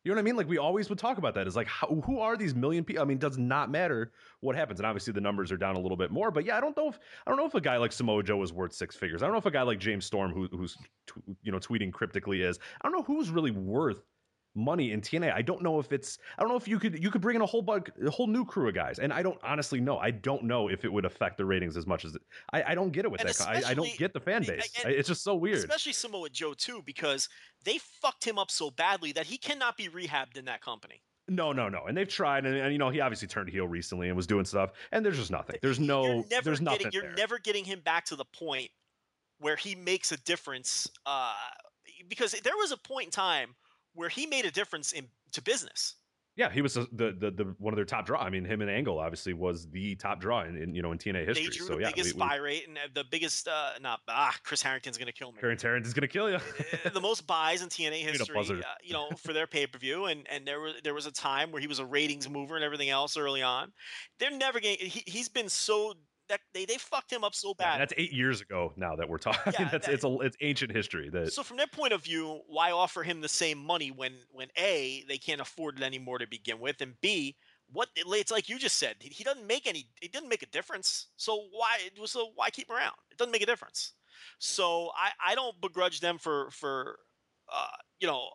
You 0.04 0.12
know 0.12 0.16
what 0.16 0.20
I 0.20 0.24
mean? 0.24 0.36
Like 0.36 0.50
we 0.50 0.58
always 0.58 0.90
would 0.90 1.00
talk 1.00 1.18
about 1.18 1.34
that. 1.36 1.48
Is 1.48 1.56
like, 1.56 1.68
how, 1.68 1.88
who 2.06 2.20
are 2.20 2.36
these 2.36 2.54
million 2.54 2.84
people? 2.84 3.02
I 3.02 3.06
mean, 3.06 3.16
it 3.16 3.22
does 3.22 3.38
not 3.38 3.72
matter 3.72 4.12
what 4.42 4.54
happens, 4.54 4.82
and 4.82 4.86
obviously 4.86 5.14
the 5.14 5.22
numbers 5.22 5.50
are 5.50 5.58
down 5.58 5.78
a 5.78 5.80
little 5.80 5.96
bit 5.96 6.12
more. 6.12 6.30
But 6.30 6.44
yeah, 6.44 6.58
I 6.58 6.62
don't 6.62 6.76
know 6.76 6.90
if 6.90 7.00
I 7.26 7.32
don't 7.32 7.38
know 7.38 7.46
if 7.46 7.56
a 7.56 7.62
guy 7.62 7.78
like 7.78 7.94
Samoa 7.94 8.22
Joe 8.22 8.44
is 8.44 8.52
worth 8.52 8.74
six 8.74 8.98
figures. 8.98 9.24
I 9.24 9.28
don't 9.28 9.32
know 9.32 9.40
if 9.40 9.46
a 9.46 9.52
guy 9.52 9.62
like 9.62 9.80
James 9.80 10.06
Storm, 10.06 10.34
who, 10.34 10.50
who's 10.52 10.78
you 11.42 11.54
know 11.54 11.60
tweeting 11.60 11.94
cryptically, 11.94 12.42
is. 12.42 12.60
I 12.82 12.90
don't 12.90 12.98
know 12.98 13.04
who's 13.04 13.30
really 13.30 13.52
worth 13.52 14.04
money 14.56 14.92
in 14.92 15.02
TNA. 15.02 15.34
I 15.34 15.42
don't 15.42 15.62
know 15.62 15.80
if 15.80 15.92
it's 15.92 16.20
I 16.38 16.42
don't 16.42 16.50
know 16.50 16.58
if 16.58 16.68
you 16.68 16.80
could 16.80 17.02
you 17.02 17.10
could 17.10 17.22
bring 17.22 17.36
in 17.36 17.42
a 17.42 17.46
whole 17.46 17.62
bug 17.62 17.92
a 18.06 18.10
whole 18.10 18.28
new 18.28 18.46
crew 18.46 18.70
of 18.70 18.76
guys. 18.76 19.00
And 19.00 19.12
I 19.12 19.24
don't 19.24 19.40
honestly 19.44 19.80
know. 19.80 19.98
I 19.98 20.12
don't 20.12 20.44
know 20.44 20.70
if 20.70 20.86
it 20.86 20.92
would 20.92 21.06
affect 21.06 21.38
the 21.38 21.46
ratings 21.46 21.78
as 21.78 21.88
much 21.88 22.06
as 22.06 22.16
it, 22.16 22.22
I 22.52 22.64
I 22.64 22.76
don't 22.76 22.92
get 22.92 23.06
it 23.06 23.12
with 23.12 23.22
And 23.22 23.30
that. 23.30 23.42
I, 23.42 23.72
I 23.72 23.74
don't 23.74 23.96
get 23.98 24.14
the 24.14 24.20
fan 24.20 24.44
base. 24.44 24.72
It's 24.86 25.08
just 25.08 25.24
so 25.24 25.36
weird. 25.36 25.58
Especially 25.58 25.94
Samoa 25.94 26.30
Joe 26.30 26.54
too, 26.54 26.82
because 26.86 27.30
they 27.64 27.78
fucked 27.78 28.26
him 28.26 28.38
up 28.38 28.52
so 28.52 28.70
badly 28.70 29.12
that 29.14 29.26
he 29.26 29.38
cannot 29.38 29.78
be 29.78 29.90
rehabbed 29.90 30.38
in 30.38 30.46
that 30.46 30.62
company. 30.62 31.02
No, 31.30 31.54
no, 31.54 31.70
no. 31.70 31.86
And 31.86 31.96
they've 31.96 32.08
tried 32.08 32.46
and, 32.46 32.56
and 32.56 32.72
you 32.74 32.78
know, 32.78 32.90
he 32.90 33.00
obviously 33.00 33.28
turned 33.28 33.50
heel 33.50 33.68
recently 33.68 34.08
and 34.08 34.18
was 34.18 34.28
doing 34.28 34.46
stuff 34.46 34.72
and 34.92 35.06
there's 35.06 35.18
just 35.18 35.32
nothing. 35.32 35.58
There's 35.62 35.80
no 35.80 36.26
never 36.30 36.44
there's 36.44 36.60
getting, 36.60 36.66
nothing 36.66 36.90
You're 36.92 37.04
there. 37.04 37.14
never 37.16 37.40
getting 37.40 37.64
him 37.64 37.80
back 37.80 38.06
to 38.06 38.16
the 38.16 38.26
point 38.26 38.70
where 39.40 39.56
he 39.56 39.76
makes 39.76 40.12
a 40.12 40.18
difference. 40.18 40.90
Uh, 41.06 41.34
because 42.10 42.34
there 42.44 42.58
was 42.58 42.72
a 42.72 42.78
point 42.78 43.06
in 43.06 43.12
time 43.12 43.56
where 43.94 44.10
he 44.10 44.26
made 44.26 44.46
a 44.46 44.52
difference 44.52 44.92
in 44.92 45.08
to 45.32 45.42
business. 45.42 45.96
Yeah, 46.36 46.50
he 46.50 46.64
was 46.64 46.74
the, 46.74 46.88
the 46.92 47.32
the 47.36 47.56
one 47.60 47.74
of 47.74 47.76
their 47.76 47.86
top 47.86 48.08
draw. 48.08 48.20
I 48.20 48.32
mean, 48.32 48.44
him 48.44 48.62
and 48.62 48.70
Angle 48.70 48.98
obviously 48.98 49.34
was 49.34 49.68
the 49.70 49.94
top 49.96 50.20
draw 50.20 50.42
in, 50.42 50.58
in 50.58 50.74
you 50.74 50.82
know 50.82 50.92
in 50.92 50.98
TNA 50.98 51.28
history. 51.28 51.46
They 51.46 51.56
drew 51.56 51.68
so 51.68 51.76
the 51.76 51.82
yeah, 51.82 51.90
biggest 51.90 52.16
we, 52.16 52.20
buy 52.20 52.38
rate 52.38 52.68
and 52.68 52.76
uh, 52.76 52.82
the 52.96 53.04
biggest 53.12 53.48
uh 53.48 53.74
not 53.80 54.00
ah 54.08 54.36
Chris 54.44 54.64
Harrington's 54.64 54.98
gonna 54.98 55.12
kill 55.12 55.32
me. 55.32 55.38
Chris 55.40 55.62
Harrington's 55.62 55.94
gonna 55.94 56.08
kill 56.08 56.32
you. 56.32 56.38
Uh, 56.38 56.90
the 56.90 57.02
most 57.02 57.28
buys 57.28 57.62
in 57.62 57.70
TNA 57.70 58.02
history, 58.02 58.36
uh, 58.36 58.64
you 58.82 58.94
know, 58.94 59.10
for 59.18 59.32
their 59.32 59.46
pay 59.46 59.68
per 59.68 59.78
view, 59.78 60.06
and 60.06 60.26
and 60.28 60.48
there 60.48 60.60
was 60.60 60.74
there 60.84 60.96
was 60.96 61.06
a 61.06 61.12
time 61.12 61.52
where 61.52 61.62
he 61.62 61.68
was 61.68 61.78
a 61.78 61.86
ratings 61.86 62.28
mover 62.28 62.56
and 62.56 62.64
everything 62.64 62.90
else 62.90 63.16
early 63.16 63.44
on. 63.44 63.72
They're 64.20 64.36
never 64.36 64.60
getting. 64.60 64.88
He, 64.88 65.04
he's 65.06 65.30
been 65.30 65.50
so 65.50 65.94
that 66.34 66.42
they 66.54 66.66
they 66.66 66.78
fucked 66.78 67.12
him 67.12 67.24
up 67.24 67.36
so 67.36 67.50
Yeah, 67.60 67.66
bad. 67.72 67.82
that's 67.82 67.94
eight 67.98 68.12
years 68.12 68.42
ago 68.42 68.74
now 68.76 68.96
that 68.96 69.08
we're 69.08 69.18
talking. 69.20 69.54
Yeah, 69.60 69.70
that's 69.70 69.86
that- 69.86 69.94
it's 69.94 70.04
a 70.04 70.18
it's 70.20 70.38
ancient 70.42 70.72
history. 70.72 71.10
That 71.10 71.32
so 71.32 71.44
from 71.44 71.58
their 71.58 71.68
point 71.68 71.94
of 71.94 72.04
view, 72.04 72.42
why 72.48 72.72
offer 72.72 73.04
him 73.04 73.22
the 73.22 73.30
same 73.30 73.58
money 73.58 73.92
when 73.92 74.14
when 74.32 74.50
a 74.58 75.04
they 75.08 75.18
can't 75.18 75.42
afford 75.42 75.78
it 75.78 75.84
anymore 75.84 76.18
to 76.18 76.28
begin 76.28 76.60
with, 76.60 76.82
and 76.82 76.96
b 77.02 77.36
what 77.72 77.90
it's 77.96 78.32
like 78.32 78.50
you 78.50 78.60
just 78.60 78.78
said 78.78 78.96
he 79.00 79.24
doesn't 79.24 79.48
make 79.48 79.66
any 79.68 79.88
it 80.02 80.12
doesn't 80.12 80.30
make 80.30 80.44
a 80.44 80.48
difference. 80.48 81.08
So 81.18 81.48
why 81.52 81.78
so 82.06 82.32
why 82.36 82.50
keep 82.50 82.70
him 82.70 82.76
around? 82.76 82.96
It 83.12 83.18
doesn't 83.18 83.32
make 83.32 83.44
a 83.44 83.48
difference. 83.48 83.94
So 84.40 84.92
I 84.98 85.12
I 85.32 85.36
don't 85.36 85.60
begrudge 85.62 86.00
them 86.00 86.18
for 86.18 86.50
for 86.52 87.00
uh, 87.52 87.68
you 88.00 88.08
know 88.08 88.30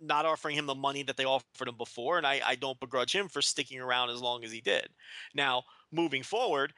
not 0.00 0.26
offering 0.26 0.56
him 0.56 0.66
the 0.66 0.74
money 0.74 1.02
that 1.04 1.16
they 1.16 1.24
offered 1.24 1.68
him 1.68 1.76
before, 1.76 2.18
and 2.18 2.26
I 2.26 2.40
I 2.44 2.54
don't 2.56 2.80
begrudge 2.80 3.14
him 3.14 3.28
for 3.28 3.40
sticking 3.42 3.80
around 3.80 4.10
as 4.10 4.20
long 4.20 4.44
as 4.44 4.52
he 4.52 4.60
did. 4.60 4.88
Now 5.34 5.62
moving 5.92 6.22
forward, 6.22 6.72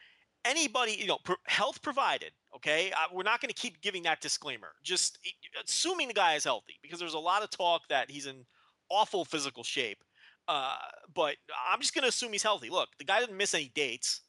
anybody 0.44 0.96
you 0.98 1.06
know 1.06 1.18
health 1.46 1.82
provided 1.82 2.32
okay? 2.54 2.92
We're 3.12 3.22
not 3.22 3.40
going 3.40 3.52
to 3.52 3.60
keep 3.60 3.80
giving 3.82 4.02
that 4.04 4.20
disclaimer. 4.20 4.68
Just 4.82 5.18
assuming 5.62 6.08
the 6.08 6.14
guy 6.14 6.34
is 6.34 6.44
healthy 6.44 6.74
because 6.82 6.98
there's 6.98 7.14
a 7.14 7.18
lot 7.18 7.42
of 7.42 7.50
talk 7.50 7.82
that 7.88 8.10
he's 8.10 8.26
in 8.26 8.44
awful 8.90 9.24
physical 9.24 9.64
shape 9.64 9.98
uh, 10.48 10.76
but 11.14 11.36
i'm 11.68 11.80
just 11.80 11.94
going 11.94 12.02
to 12.02 12.08
assume 12.08 12.32
he's 12.32 12.42
healthy. 12.42 12.70
Look 12.70 12.88
the 12.98 13.04
guy 13.04 13.20
didn't 13.20 13.36
miss 13.36 13.54
any 13.54 13.70
dates 13.74 14.22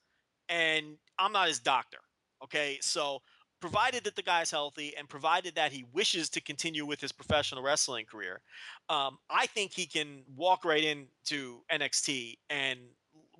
and 0.50 0.98
i'm 1.20 1.32
not 1.32 1.48
his 1.48 1.60
doctor 1.60 1.98
okay? 2.44 2.78
So 2.82 3.22
provided 3.60 4.04
that 4.04 4.16
the 4.16 4.22
guy's 4.22 4.52
healthy 4.52 4.94
and 4.98 5.10
provided 5.10 5.56
that 5.56 5.72
he 5.72 5.84
wishes 5.92 6.30
to 6.30 6.42
continue 6.42 6.86
with 6.86 7.02
his 7.02 7.12
professional 7.12 7.64
wrestling 7.64 8.06
career 8.06 8.42
um, 8.90 9.18
i 9.30 9.46
think 9.48 9.74
he 9.74 9.86
can 9.86 10.24
walk 10.36 10.64
right 10.64 10.84
into 10.84 11.62
nxt 11.72 12.38
and 12.50 12.80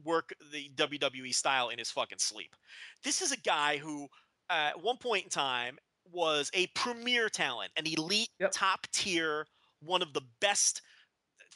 work 0.04 0.34
the 0.52 0.70
WWE 0.76 1.34
style 1.34 1.70
in 1.70 1.80
his 1.80 1.92
fucking 1.92 2.20
sleep. 2.20 2.56
This 3.04 3.22
is 3.22 3.32
a 3.32 3.38
guy 3.38 3.78
who, 3.78 4.08
uh, 4.50 4.70
at 4.70 4.82
one 4.82 4.98
point 4.98 5.24
in 5.26 5.30
time, 5.30 5.78
was 6.12 6.50
a 6.54 6.68
premier 6.68 7.30
talent, 7.30 7.72
an 7.78 7.86
elite, 7.88 8.30
Yep. 8.40 8.52
top 8.54 8.88
tier, 8.92 9.46
one 9.82 10.02
of 10.02 10.14
the 10.14 10.22
best 10.40 10.82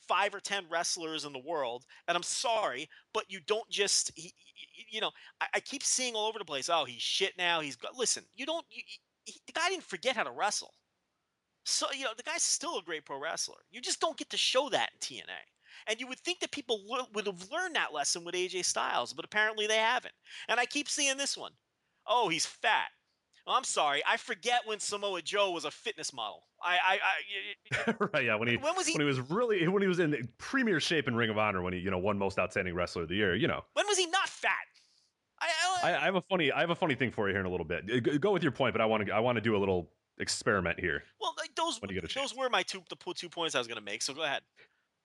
five 0.07 0.35
or 0.35 0.39
ten 0.39 0.65
wrestlers 0.69 1.23
in 1.25 1.33
the 1.33 1.39
world. 1.39 1.85
And 2.07 2.17
I'm 2.17 2.23
sorry, 2.23 2.89
but 3.13 3.25
you 3.29 3.39
don't 3.47 3.69
just, 3.69 4.11
he, 4.15 4.33
you 4.89 4.99
know, 4.99 5.11
I, 5.39 5.47
I 5.55 5.59
keep 5.61 5.83
seeing 5.83 6.15
all 6.15 6.27
over 6.27 6.37
the 6.39 6.45
place. 6.45 6.69
Oh, 6.69 6.83
he's 6.85 7.01
shit 7.01 7.33
now. 7.37 7.61
He's 7.61 7.75
got. 7.77 7.95
Listen, 7.95 8.23
you 8.35 8.45
don't. 8.45 8.65
You, 8.69 8.83
he, 9.25 9.39
the 9.47 9.53
guy 9.53 9.69
didn't 9.69 9.83
forget 9.83 10.15
how 10.15 10.23
to 10.23 10.31
wrestle. 10.31 10.73
So 11.63 11.85
you 11.93 12.03
know 12.05 12.11
the 12.17 12.23
guy's 12.23 12.41
still 12.43 12.79
a 12.79 12.83
great 12.83 13.05
pro 13.05 13.19
wrestler. 13.19 13.59
You 13.69 13.81
just 13.81 14.01
don't 14.01 14.17
get 14.17 14.29
to 14.31 14.37
show 14.37 14.67
that 14.69 14.89
in 14.93 14.99
TNA. 14.99 15.50
And 15.87 15.99
you 15.99 16.07
would 16.07 16.19
think 16.19 16.39
that 16.39 16.51
people 16.51 16.81
would 17.13 17.25
have 17.25 17.51
learned 17.51 17.75
that 17.75 17.93
lesson 17.93 18.23
with 18.23 18.35
AJ 18.35 18.65
Styles, 18.65 19.13
but 19.13 19.25
apparently 19.25 19.67
they 19.67 19.77
haven't. 19.77 20.13
And 20.47 20.59
I 20.59 20.65
keep 20.65 20.89
seeing 20.89 21.17
this 21.17 21.37
one. 21.37 21.51
Oh, 22.07 22.29
he's 22.29 22.45
fat. 22.45 22.89
Well, 23.45 23.55
I'm 23.55 23.63
sorry. 23.63 24.03
I 24.07 24.17
forget 24.17 24.61
when 24.65 24.79
Samoa 24.79 25.21
Joe 25.21 25.51
was 25.51 25.65
a 25.65 25.71
fitness 25.71 26.13
model. 26.13 26.43
I, 26.63 26.77
I, 26.85 26.99
I 27.89 27.95
right, 28.13 28.25
yeah. 28.25 28.35
When 28.35 28.47
he 28.47 28.57
when 28.57 28.75
was 28.75 28.85
he? 28.85 28.93
when 28.93 29.01
he 29.01 29.05
was 29.07 29.19
really 29.31 29.67
when 29.67 29.81
he 29.81 29.87
was 29.87 29.99
in 29.99 30.29
premier 30.37 30.79
shape 30.79 31.07
in 31.07 31.15
Ring 31.15 31.31
of 31.31 31.37
Honor 31.37 31.61
when 31.63 31.73
he 31.73 31.79
you 31.79 31.89
know 31.89 31.97
won 31.97 32.19
most 32.19 32.37
outstanding 32.37 32.75
wrestler 32.75 33.03
of 33.03 33.09
the 33.09 33.15
year. 33.15 33.35
You 33.35 33.47
know, 33.47 33.63
When 33.73 33.87
was 33.87 33.97
he 33.97 34.05
not 34.07 34.29
fat? 34.29 34.53
I, 35.39 35.47
I, 35.83 35.91
I, 35.91 36.01
I 36.01 36.05
have 36.05 36.15
a 36.15 36.21
funny 36.21 36.51
I 36.51 36.59
have 36.59 36.69
a 36.69 36.75
funny 36.75 36.93
thing 36.93 37.11
for 37.11 37.27
you 37.27 37.33
here 37.33 37.39
in 37.39 37.47
a 37.47 37.49
little 37.49 37.65
bit. 37.65 38.21
Go- 38.21 38.31
with 38.31 38.43
your 38.43 38.51
point, 38.51 38.73
but 38.73 38.81
I 38.81 38.85
want 38.85 39.07
to 39.07 39.11
I 39.11 39.19
want 39.19 39.37
to 39.37 39.41
do 39.41 39.55
a 39.55 39.57
little 39.57 39.89
experiment 40.19 40.79
here. 40.79 41.03
well, 41.19 41.33
like, 41.39 41.55
those 41.55 41.81
when 41.81 41.89
you 41.89 41.99
get 41.99 42.09
a 42.09 42.13
those 42.13 42.35
were 42.35 42.47
my 42.49 42.61
two 42.61 42.83
the 42.89 43.13
two 43.15 43.29
points 43.29 43.55
I 43.55 43.57
was 43.57 43.67
going 43.67 43.79
to 43.79 43.83
make. 43.83 44.03
So 44.03 44.13
go 44.13 44.21
ahead. 44.23 44.41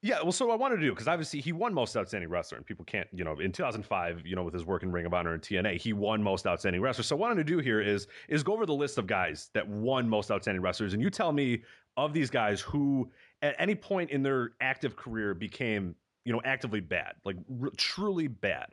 Yeah, 0.06 0.22
well, 0.22 0.30
so 0.30 0.52
I 0.52 0.54
wanted 0.54 0.76
to 0.76 0.82
do 0.82 0.92
because 0.92 1.08
obviously 1.08 1.40
he 1.40 1.50
won 1.50 1.74
most 1.74 1.96
outstanding 1.96 2.30
wrestler, 2.30 2.58
and 2.58 2.64
people 2.64 2.84
can't, 2.84 3.08
you 3.12 3.24
know, 3.24 3.40
in 3.40 3.50
2005, 3.50 4.24
you 4.24 4.36
know, 4.36 4.44
with 4.44 4.54
his 4.54 4.64
work 4.64 4.84
in 4.84 4.92
Ring 4.92 5.04
of 5.04 5.12
Honor 5.12 5.34
and 5.34 5.42
TNA, 5.42 5.80
he 5.80 5.92
won 5.92 6.22
most 6.22 6.46
outstanding 6.46 6.80
wrestler. 6.80 7.02
So 7.02 7.16
what 7.16 7.26
I 7.26 7.30
wanted 7.30 7.44
to 7.44 7.52
do 7.52 7.58
here 7.58 7.80
is 7.80 8.06
is 8.28 8.44
go 8.44 8.52
over 8.52 8.66
the 8.66 8.74
list 8.74 8.98
of 8.98 9.08
guys 9.08 9.50
that 9.52 9.66
won 9.66 10.08
most 10.08 10.30
outstanding 10.30 10.62
wrestlers, 10.62 10.94
and 10.94 11.02
you 11.02 11.10
tell 11.10 11.32
me 11.32 11.64
of 11.96 12.12
these 12.12 12.30
guys 12.30 12.60
who, 12.60 13.10
at 13.42 13.56
any 13.58 13.74
point 13.74 14.10
in 14.10 14.22
their 14.22 14.52
active 14.60 14.94
career, 14.94 15.34
became, 15.34 15.96
you 16.24 16.32
know, 16.32 16.40
actively 16.44 16.78
bad, 16.78 17.14
like 17.24 17.36
r- 17.60 17.70
truly 17.76 18.28
bad. 18.28 18.68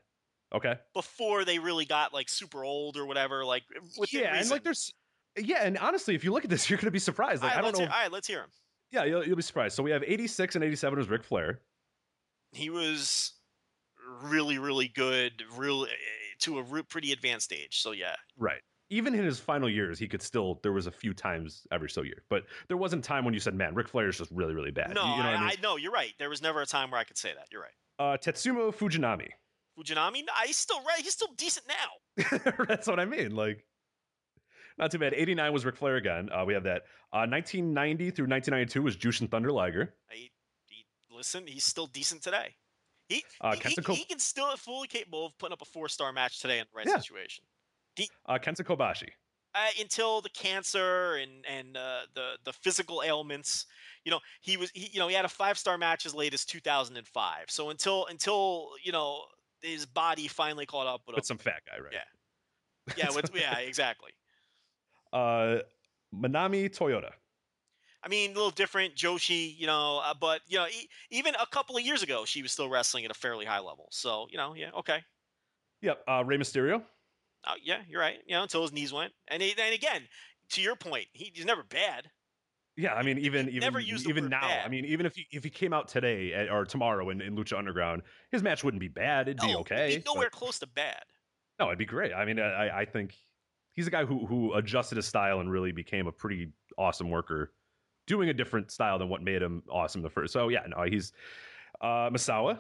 Okay. 0.54 0.76
Before 0.94 1.46
they 1.46 1.58
really 1.58 1.86
got 1.86 2.14
like 2.14 2.30
super 2.30 2.64
old 2.64 2.96
or 2.96 3.08
whatever, 3.08 3.44
like 3.44 3.64
yeah, 4.12 4.36
and 4.36 4.48
like 4.52 4.64
there's. 4.64 4.94
Yeah, 5.36 5.64
and 5.64 5.80
honestly, 5.80 6.14
if 6.14 6.24
you 6.24 6.32
look 6.32 6.44
at 6.44 6.52
this, 6.52 6.70
you're 6.70 6.78
going 6.78 6.86
to 6.86 6.92
be 6.92 7.00
surprised. 7.00 7.42
Like 7.42 7.56
right, 7.56 7.60
I 7.60 7.62
don't 7.64 7.74
know. 7.74 7.80
Hear, 7.80 7.90
all 7.90 8.04
right, 8.04 8.12
let's 8.12 8.28
hear 8.28 8.42
him. 8.42 8.50
Yeah, 8.94 9.04
you'll, 9.06 9.26
you'll 9.26 9.36
be 9.36 9.42
surprised. 9.42 9.76
So 9.76 9.84
we 9.84 9.92
have 9.92 10.04
86 10.06 10.56
and 10.56 10.64
87 10.64 11.00
was 11.00 11.10
Ric 11.10 11.24
Flair. 11.24 11.60
He 12.52 12.70
was 12.70 13.34
really, 14.22 14.60
really 14.60 14.88
good, 14.88 15.44
real 15.58 15.88
to 16.42 16.60
a 16.60 16.64
re- 16.64 16.84
pretty 16.84 17.12
advanced 17.12 17.52
age. 17.52 17.82
So 17.82 17.92
yeah, 17.92 18.16
Right. 18.38 18.62
Even 18.90 19.16
in 19.16 19.24
his 19.26 19.40
final 19.40 19.68
years, 19.68 19.98
he 19.98 20.08
could 20.08 20.22
still. 20.22 20.60
There 20.62 20.74
was 20.74 20.86
a 20.86 20.92
few 20.92 21.16
times 21.16 21.66
every 21.72 21.90
so 21.90 22.04
year, 22.04 22.22
but 22.30 22.44
there 22.68 22.78
wasn't 22.78 23.04
a 23.04 23.08
time 23.08 23.26
when 23.26 23.34
you 23.34 23.40
said, 23.40 23.56
"Man, 23.56 23.74
Ric 23.74 23.88
Flair 23.88 24.08
is 24.10 24.20
just 24.20 24.30
really, 24.30 24.54
really 24.54 24.70
bad." 24.70 24.94
no, 24.94 25.04
you, 25.04 25.12
you 25.12 25.18
know 25.18 25.24
I, 25.24 25.32
what 25.32 25.36
I 25.38 25.40
mean? 25.40 25.50
I 25.58 25.62
know 25.64 25.78
you're 25.78 25.92
right. 25.92 26.14
There 26.20 26.30
was 26.30 26.44
never 26.44 26.62
a 26.62 26.66
time 26.68 26.92
where 26.92 27.00
I 27.00 27.04
could 27.04 27.18
say 27.18 27.34
that. 27.34 27.48
You're 27.52 27.62
right. 27.62 27.72
uh, 27.98 28.18
Tatsumi 28.18 28.76
Fujinami. 28.76 29.30
Fujinami, 29.80 30.24
he's 30.46 30.58
still 30.58 30.84
right. 30.84 31.00
He's 31.00 31.14
still 31.14 31.32
decent 31.38 31.66
now. 31.68 32.54
That's 32.68 32.86
what 32.86 33.00
I 33.00 33.06
mean. 33.06 33.36
Like, 33.36 33.66
not 34.78 34.92
too 34.92 35.00
bad. 35.00 35.14
89 35.14 35.54
was 35.54 35.66
Ric 35.66 35.76
Flair 35.76 35.96
again. 35.98 36.30
Uh, 36.32 36.44
we 36.46 36.54
have 36.54 36.64
that. 36.64 36.84
Uh, 37.12 37.26
1990 37.30 38.12
through 38.12 38.26
1992 38.28 38.82
was 38.82 38.98
Jushin 38.98 39.30
Thunder 39.30 39.52
Liger. 39.52 39.94
He, 40.10 40.32
he, 40.68 40.86
listen, 41.12 41.46
he's 41.48 41.64
still 41.64 41.88
decent 41.88 42.22
today. 42.24 42.56
He, 43.10 43.24
Uh, 43.42 43.52
he, 43.56 43.60
he, 43.70 43.76
Kenta 43.76 43.94
he 43.94 44.04
can 44.06 44.20
still 44.20 44.56
fully 44.58 44.88
capable 44.88 45.26
of 45.28 45.38
putting 45.38 45.54
up 45.54 45.62
a 45.62 45.66
four 45.66 45.90
star 45.90 46.12
match 46.14 46.40
today 46.40 46.60
in 46.60 46.66
the 46.72 46.78
right 46.78 46.88
Yeah. 46.88 46.98
situation. 47.00 47.44
Uh, 48.26 48.40
Kenta 48.40 48.62
Kobashi. 48.64 49.10
uh, 49.56 49.68
until 49.80 50.20
the 50.22 50.30
cancer 50.30 51.16
and 51.18 51.46
and 51.48 51.78
uh, 51.78 52.02
the 52.16 52.38
the 52.44 52.54
physical 52.54 53.04
ailments. 53.06 53.68
You 54.04 54.12
know, 54.12 54.20
he 54.42 54.58
was 54.58 54.72
he, 54.74 54.90
you 54.92 55.00
know 55.00 55.08
he 55.08 55.14
had 55.14 55.26
a 55.26 55.30
five 55.30 55.58
star 55.60 55.78
match 55.78 56.06
as 56.08 56.16
late 56.16 56.34
as 56.34 56.44
2005. 56.46 57.52
So 57.52 57.70
until 57.70 58.08
until 58.08 58.70
you 58.84 58.92
know 58.92 59.22
his 59.62 59.86
body 59.86 60.28
finally 60.28 60.66
caught 60.66 60.88
up 60.88 61.02
with 61.06 61.14
him. 61.14 61.18
With 61.18 61.26
some 61.26 61.38
fat 61.38 61.62
guy, 61.68 61.80
right? 61.84 61.94
Yeah. 61.94 62.94
yeah, 62.98 63.16
with, 63.16 63.30
yeah, 63.36 63.60
exactly. 63.60 64.12
Uh, 65.14 65.60
Manami 66.14 66.70
Toyota. 66.76 67.12
I 68.04 68.10
mean, 68.10 68.32
a 68.32 68.34
little 68.34 68.52
different, 68.52 68.96
Joshi, 68.96 69.58
you 69.58 69.66
know, 69.66 70.02
uh, 70.04 70.14
but 70.20 70.42
you 70.48 70.58
know, 70.58 70.66
e- 70.68 70.90
even 71.10 71.36
a 71.36 71.46
couple 71.46 71.78
of 71.78 71.84
years 71.84 72.04
ago, 72.04 72.26
she 72.26 72.42
was 72.42 72.52
still 72.52 72.68
wrestling 72.70 73.06
at 73.06 73.12
a 73.12 73.14
fairly 73.14 73.46
high 73.46 73.60
level. 73.62 73.88
So 73.92 74.28
you 74.30 74.38
know, 74.38 74.54
yeah, 74.56 74.72
okay, 74.80 75.00
Yep. 75.82 76.04
Uh, 76.08 76.24
Rey 76.26 76.38
Mysterio. 76.38 76.82
uh, 77.46 77.54
yeah, 77.64 77.80
you're 77.88 78.02
right. 78.02 78.18
You 78.28 78.36
know, 78.36 78.44
until 78.44 78.62
his 78.64 78.74
knees 78.74 78.92
went, 78.92 79.14
and 79.30 79.42
he, 79.42 79.52
and 79.58 79.74
again, 79.74 80.02
to 80.52 80.62
your 80.62 80.76
point, 80.76 81.06
he, 81.14 81.32
he's 81.34 81.46
never 81.46 81.64
bad. 81.64 82.10
Yeah, 82.76 82.94
I 82.94 83.04
mean, 83.04 83.20
even 83.20 83.48
even 83.50 83.60
never 83.60 83.80
used 83.80 84.10
even 84.10 84.30
now, 84.30 84.42
bad. 84.42 84.66
I 84.66 84.70
mean, 84.70 84.84
even 84.86 85.06
if 85.06 85.16
he 85.16 85.28
if 85.32 85.44
he 85.44 85.50
came 85.50 85.74
out 85.74 85.88
today 85.88 86.34
at, 86.34 86.50
or 86.50 86.66
tomorrow 86.66 87.10
in, 87.12 87.22
in 87.22 87.36
Lucha 87.38 87.58
Underground, 87.58 88.02
his 88.32 88.42
match 88.44 88.64
wouldn't 88.64 88.82
be 88.82 88.88
bad. 88.88 89.28
It'd 89.30 89.40
be 89.40 89.56
okay. 89.58 89.92
he'd 89.92 89.96
be 89.98 90.04
but- 90.06 90.16
nowhere 90.16 90.30
close 90.30 90.60
to 90.60 90.68
bad. 90.68 91.04
no, 91.60 91.68
it'd 91.68 91.78
be 91.78 91.86
great. 91.86 92.12
I 92.14 92.26
mean, 92.26 92.40
I 92.40 92.80
I 92.82 92.86
think 92.86 93.16
he's 93.74 93.88
a 93.88 93.92
guy 93.92 94.06
who 94.06 94.26
who 94.26 94.54
adjusted 94.54 94.96
his 94.96 95.06
style 95.06 95.40
and 95.40 95.52
really 95.52 95.72
became 95.72 96.08
a 96.08 96.12
pretty 96.12 96.50
awesome 96.78 97.10
worker, 97.10 97.52
doing 98.08 98.30
a 98.30 98.34
different 98.34 98.72
style 98.72 98.98
than 98.98 99.10
what 99.10 99.22
made 99.22 99.42
him 99.42 99.64
awesome 99.70 100.02
the 100.02 100.10
first. 100.10 100.34
So 100.34 100.50
yeah, 100.50 100.62
no, 100.68 100.84
he's 100.84 101.14
uh 101.82 102.10
Misawa. 102.10 102.60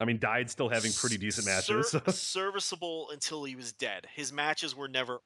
I 0.00 0.06
mean, 0.06 0.18
died 0.18 0.48
still 0.48 0.70
having 0.70 0.92
pretty 0.92 1.18
decent 1.18 1.46
matches. 1.46 1.90
Ser- 1.90 2.02
serviceable 2.10 3.10
until 3.10 3.44
he 3.44 3.54
was 3.54 3.72
dead. 3.72 4.06
His 4.14 4.32
matches 4.32 4.74
were 4.74 4.88
never. 4.88 5.20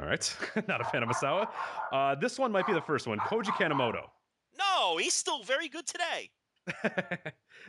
All 0.00 0.06
right, 0.06 0.36
not 0.68 0.80
a 0.80 0.84
fan 0.84 1.02
of 1.02 1.08
Misawa. 1.08 1.48
Uh, 1.92 2.14
this 2.16 2.38
one 2.38 2.50
might 2.50 2.66
be 2.66 2.72
the 2.72 2.80
first 2.80 3.06
one. 3.06 3.18
Koji 3.18 3.46
Kanemoto. 3.46 4.02
No, 4.58 4.96
he's 4.96 5.14
still 5.14 5.42
very 5.42 5.68
good 5.68 5.86
today. 5.86 6.30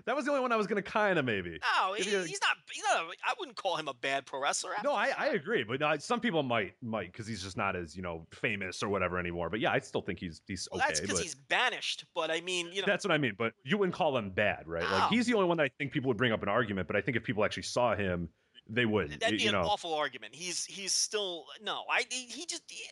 that 0.06 0.16
was 0.16 0.26
the 0.26 0.32
only 0.32 0.42
one 0.42 0.52
I 0.52 0.56
was 0.56 0.68
going 0.68 0.82
to 0.82 0.90
kind 0.90 1.18
of 1.18 1.26
maybe. 1.26 1.60
No, 1.78 1.94
he, 1.94 2.04
he's 2.04 2.16
not. 2.16 2.58
He's 2.72 2.84
not. 2.84 3.04
A, 3.04 3.08
I 3.24 3.34
wouldn't 3.40 3.58
call 3.58 3.78
him 3.78 3.88
a 3.88 3.94
bad 3.94 4.26
pro 4.26 4.42
wrestler. 4.42 4.72
No, 4.84 4.94
I, 4.94 5.12
I 5.18 5.28
agree, 5.28 5.64
but 5.64 5.82
uh, 5.82 5.98
some 5.98 6.20
people 6.20 6.44
might 6.44 6.74
might 6.82 7.12
because 7.12 7.28
he's 7.28 7.42
just 7.42 7.58
not 7.58 7.76
as 7.76 7.96
you 7.96 8.02
know 8.02 8.28
famous 8.32 8.84
or 8.84 8.90
whatever 8.90 9.20
anymore. 9.20 9.50
But 9.50 9.60
yeah, 9.60 9.72
I 9.72 9.80
still 9.80 10.02
think 10.02 10.20
he's 10.20 10.42
he's 10.48 10.68
Well, 10.72 10.82
okay. 10.82 10.88
that's 10.90 11.02
because 11.02 11.20
he's 11.20 11.36
banished. 11.36 12.06
But 12.14 12.32
I 12.32 12.42
mean, 12.42 12.72
you 12.72 12.82
know, 12.82 12.88
that's 12.88 13.06
what 13.06 13.12
I 13.12 13.18
mean. 13.18 13.36
But 13.38 13.54
you 13.64 13.78
wouldn't 13.78 13.96
call 13.96 14.18
him 14.18 14.32
bad, 14.32 14.68
right? 14.68 14.84
No. 14.84 14.90
Like 14.90 15.10
he's 15.10 15.26
the 15.26 15.34
only 15.34 15.48
one 15.48 15.58
that 15.58 15.64
I 15.64 15.72
think 15.78 15.92
people 15.92 16.10
would 16.10 16.18
bring 16.18 16.32
up 16.32 16.44
an 16.44 16.50
argument. 16.50 16.88
But 16.88 16.96
I 16.96 17.02
think 17.02 17.18
if 17.18 17.24
people 17.24 17.46
actually 17.46 17.64
saw 17.64 17.96
him, 17.96 18.30
they 18.72 18.86
wouldn't. 18.86 19.20
That'd 19.20 19.38
be 19.40 19.44
you 19.44 19.50
an 19.50 19.56
know, 19.56 19.62
awful 19.68 19.94
argument. 19.94 20.36
He's 20.36 20.64
he's 20.66 20.94
still 20.94 21.46
no. 21.62 21.84
I 21.92 22.04
he 22.10 22.26
he 22.26 22.46
just 22.46 22.64
he, 22.68 22.84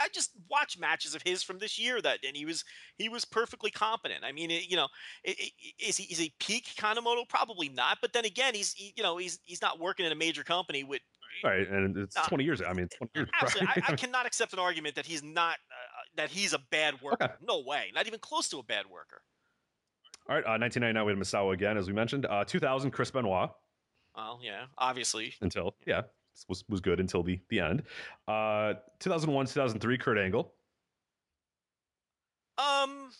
I 0.00 0.08
just 0.08 0.30
watched 0.50 0.78
matches 0.78 1.14
of 1.14 1.22
his 1.22 1.42
from 1.42 1.58
this 1.58 1.78
year 1.78 2.00
that 2.02 2.20
and 2.26 2.36
he 2.36 2.44
was 2.44 2.64
he 2.96 3.08
was 3.08 3.24
perfectly 3.24 3.70
competent. 3.70 4.24
I 4.24 4.32
mean, 4.32 4.50
it, 4.50 4.70
you 4.70 4.76
know, 4.76 4.88
i- 5.26 5.36
i- 5.38 5.50
is 5.80 5.96
he 5.96 6.04
is 6.12 6.18
he 6.18 6.32
peak 6.38 6.66
Kanemoto? 6.78 7.28
Probably 7.28 7.68
not. 7.68 7.98
But 8.00 8.12
then 8.12 8.24
again, 8.24 8.54
he's 8.54 8.72
he, 8.72 8.92
you 8.96 9.02
know 9.02 9.16
he's 9.16 9.40
he's 9.44 9.60
not 9.60 9.80
working 9.80 10.06
in 10.06 10.12
a 10.12 10.16
major 10.16 10.44
company 10.44 10.84
with. 10.84 11.02
right? 11.44 11.68
And 11.68 11.96
it's. 11.96 12.14
20 12.14 12.44
years. 12.44 12.62
I 12.62 12.72
mean, 12.72 12.88
20 12.96 13.10
years. 13.14 13.28
Absolutely. 13.42 13.82
I, 13.88 13.92
I 13.92 13.96
cannot 13.96 14.26
accept 14.26 14.52
an 14.52 14.58
argument 14.58 14.94
that 14.94 15.06
he's 15.06 15.22
not 15.22 15.54
uh, 15.54 16.16
that 16.16 16.30
he's 16.30 16.52
a 16.54 16.58
bad 16.70 17.00
worker. 17.02 17.36
No 17.42 17.62
way, 17.66 17.90
not 17.94 18.06
even 18.06 18.20
close 18.20 18.48
to 18.50 18.58
a 18.58 18.62
bad 18.62 18.86
worker. 18.86 19.22
All 20.28 20.34
right, 20.34 20.44
uh, 20.44 20.58
1999 20.58 21.06
we 21.06 21.12
had 21.12 21.20
Misawa 21.20 21.54
again, 21.54 21.76
as 21.76 21.86
we 21.86 21.92
mentioned. 21.92 22.26
Uh, 22.26 22.44
2000 22.44 22.90
Chris 22.90 23.10
Benoit 23.12 23.50
Well, 24.16 24.40
yeah, 24.42 24.64
obviously. 24.78 25.34
until 25.40 25.74
yeah 25.86 26.02
was 26.48 26.64
was 26.68 26.80
good 26.80 27.00
until 27.00 27.22
the 27.22 27.40
the 27.48 27.60
end. 27.60 27.82
Uh, 28.28 28.74
2001 29.00 29.46
2003 29.46 29.98
Kurt 29.98 30.18
Angle 30.18 30.52
Um, 32.58 33.10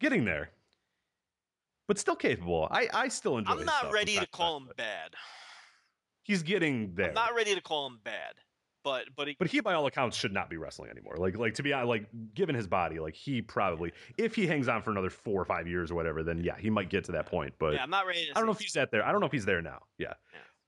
getting 0.00 0.24
there, 0.24 0.50
but 1.88 1.98
still 1.98 2.16
capable. 2.16 2.68
I 2.70 2.88
I 2.92 3.08
still 3.08 3.38
enjoy. 3.38 3.52
I'm 3.52 3.64
not 3.64 3.92
ready 3.92 4.16
to 4.18 4.26
call 4.26 4.58
him 4.58 4.68
bad. 4.76 5.14
He's 6.24 6.42
getting 6.42 6.94
there. 6.94 7.08
I'm 7.08 7.14
not 7.14 7.34
ready 7.34 7.54
to 7.54 7.60
call 7.60 7.86
him 7.86 7.98
bad, 8.04 8.34
but 8.84 9.04
but 9.16 9.28
he, 9.28 9.36
but 9.38 9.48
he, 9.48 9.60
by 9.60 9.74
all 9.74 9.86
accounts, 9.86 10.16
should 10.16 10.32
not 10.32 10.50
be 10.50 10.56
wrestling 10.56 10.90
anymore. 10.90 11.16
Like, 11.16 11.36
like 11.36 11.54
to 11.54 11.62
be 11.62 11.72
honest, 11.72 11.88
like 11.88 12.06
given 12.34 12.54
his 12.54 12.66
body, 12.66 12.98
like 12.98 13.14
he 13.14 13.42
probably, 13.42 13.92
if 14.18 14.34
he 14.34 14.46
hangs 14.46 14.68
on 14.68 14.82
for 14.82 14.90
another 14.90 15.10
four 15.10 15.40
or 15.40 15.44
five 15.44 15.66
years 15.66 15.90
or 15.90 15.94
whatever, 15.94 16.22
then 16.22 16.42
yeah, 16.42 16.56
he 16.58 16.70
might 16.70 16.90
get 16.90 17.04
to 17.04 17.12
that 17.12 17.26
point. 17.26 17.52
But 17.58 17.74
yeah, 17.74 17.82
I'm 17.82 17.90
not 17.90 18.06
ready. 18.06 18.30
I 18.34 18.38
don't 18.38 18.46
know 18.46 18.52
if 18.52 18.60
he's 18.60 18.76
at 18.76 18.90
there. 18.90 19.04
I 19.04 19.12
don't 19.12 19.20
know 19.20 19.26
if 19.26 19.32
he's 19.32 19.44
there 19.44 19.62
now. 19.62 19.80
Yeah. 19.98 20.14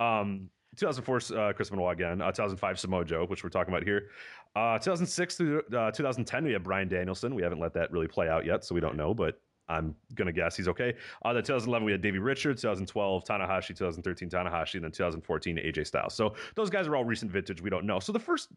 Um, 0.00 0.50
2004, 0.76 1.38
uh, 1.38 1.52
Chris 1.52 1.70
Benoit 1.70 1.92
again. 1.92 2.20
Uh, 2.20 2.32
2005, 2.32 2.78
Samoa 2.80 3.04
Joe, 3.04 3.26
which 3.26 3.44
we're 3.44 3.50
talking 3.50 3.72
about 3.72 3.84
here. 3.84 4.10
Uh, 4.56 4.78
2006 4.78 5.36
through 5.36 5.62
uh, 5.76 5.90
2010, 5.90 6.44
we 6.44 6.52
have 6.52 6.62
Bryan 6.62 6.88
Danielson. 6.88 7.34
We 7.34 7.42
haven't 7.42 7.60
let 7.60 7.74
that 7.74 7.92
really 7.92 8.08
play 8.08 8.28
out 8.28 8.44
yet, 8.44 8.64
so 8.64 8.74
we 8.74 8.80
don't 8.80 8.96
know, 8.96 9.14
but 9.14 9.40
I'm 9.68 9.94
gonna 10.14 10.32
guess 10.32 10.56
he's 10.56 10.68
okay. 10.68 10.94
Uh, 11.24 11.32
then 11.32 11.42
2011, 11.42 11.84
we 11.84 11.92
had 11.92 12.02
Davey 12.02 12.18
Richards. 12.18 12.62
2012, 12.62 13.24
Tanahashi. 13.24 13.68
2013, 13.68 14.28
Tanahashi. 14.28 14.74
And 14.74 14.84
then 14.84 14.92
2014, 14.92 15.56
AJ 15.56 15.86
Styles. 15.86 16.14
So 16.14 16.34
those 16.54 16.70
guys 16.70 16.86
are 16.86 16.96
all 16.96 17.04
recent 17.04 17.30
vintage. 17.30 17.62
We 17.62 17.70
don't 17.70 17.86
know. 17.86 17.98
So 17.98 18.12
the 18.12 18.18
first, 18.18 18.50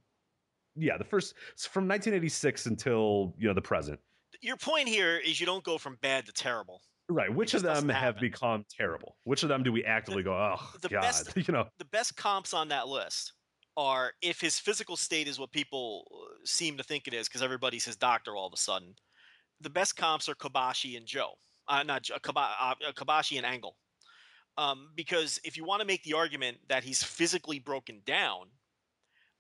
yeah, 0.76 0.98
the 0.98 1.06
first 1.06 1.36
from 1.58 1.88
1986 1.88 2.66
until 2.66 3.34
you 3.38 3.48
know 3.48 3.54
the 3.54 3.62
present. 3.62 4.00
Your 4.42 4.58
point 4.58 4.88
here 4.88 5.18
is 5.18 5.40
you 5.40 5.46
don't 5.46 5.64
go 5.64 5.78
from 5.78 5.98
bad 6.02 6.26
to 6.26 6.34
terrible. 6.34 6.82
Right. 7.10 7.34
Which 7.34 7.54
of 7.54 7.64
them 7.64 7.88
have 7.90 8.16
happen. 8.16 8.22
become 8.22 8.66
terrible? 8.70 9.16
Which 9.24 9.44
of 9.44 9.50
them 9.50 9.64
do 9.64 9.72
we 9.72 9.84
actively 9.86 10.24
go, 10.24 10.34
oh 10.34 10.72
the 10.82 10.90
god, 10.90 11.02
best- 11.02 11.38
you 11.48 11.54
know? 11.54 11.68
The 11.80 11.86
best 11.86 12.18
comps 12.18 12.54
on 12.54 12.68
that 12.68 12.88
list 12.88 13.34
are 13.78 14.12
if 14.22 14.42
his 14.42 14.60
physical 14.60 14.98
state 14.98 15.28
is 15.28 15.40
what 15.40 15.52
people 15.52 16.06
uh, 16.12 16.36
seem 16.44 16.78
to 16.78 16.84
think 16.84 17.08
it 17.08 17.14
is, 17.14 17.28
because 17.30 17.42
everybody's 17.42 17.86
his 17.86 17.96
doctor 17.96 18.36
all 18.36 18.48
of 18.48 18.54
a 18.54 18.58
sudden. 18.58 18.94
The 19.62 19.70
best 19.70 19.96
comps 19.96 20.30
are 20.30 20.36
Kobashi 20.36 20.98
and 20.98 21.06
Joe, 21.06 21.34
uh, 21.68 21.84
not 21.84 22.10
uh, 22.12 22.32
uh, 22.36 22.76
Kobashi 22.94 23.38
and 23.38 23.46
Angle. 23.46 23.76
Um, 24.58 24.90
because 24.96 25.40
if 25.44 25.56
you 25.56 25.66
want 25.66 25.82
to 25.82 25.88
make 25.88 26.04
the 26.04 26.14
argument 26.14 26.58
that 26.68 26.84
he's 26.84 27.04
physically 27.04 27.60
broken 27.60 28.02
down, 28.06 28.48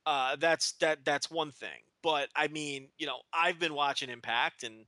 uh, 0.06 0.36
that's 0.36 0.74
that 0.74 1.04
that's 1.06 1.30
one 1.30 1.52
thing. 1.52 1.82
But 2.04 2.30
I 2.36 2.48
mean, 2.48 2.90
you 2.98 3.08
know, 3.08 3.20
I've 3.34 3.60
been 3.60 3.74
watching 3.74 4.10
Impact, 4.10 4.64
and 4.64 4.86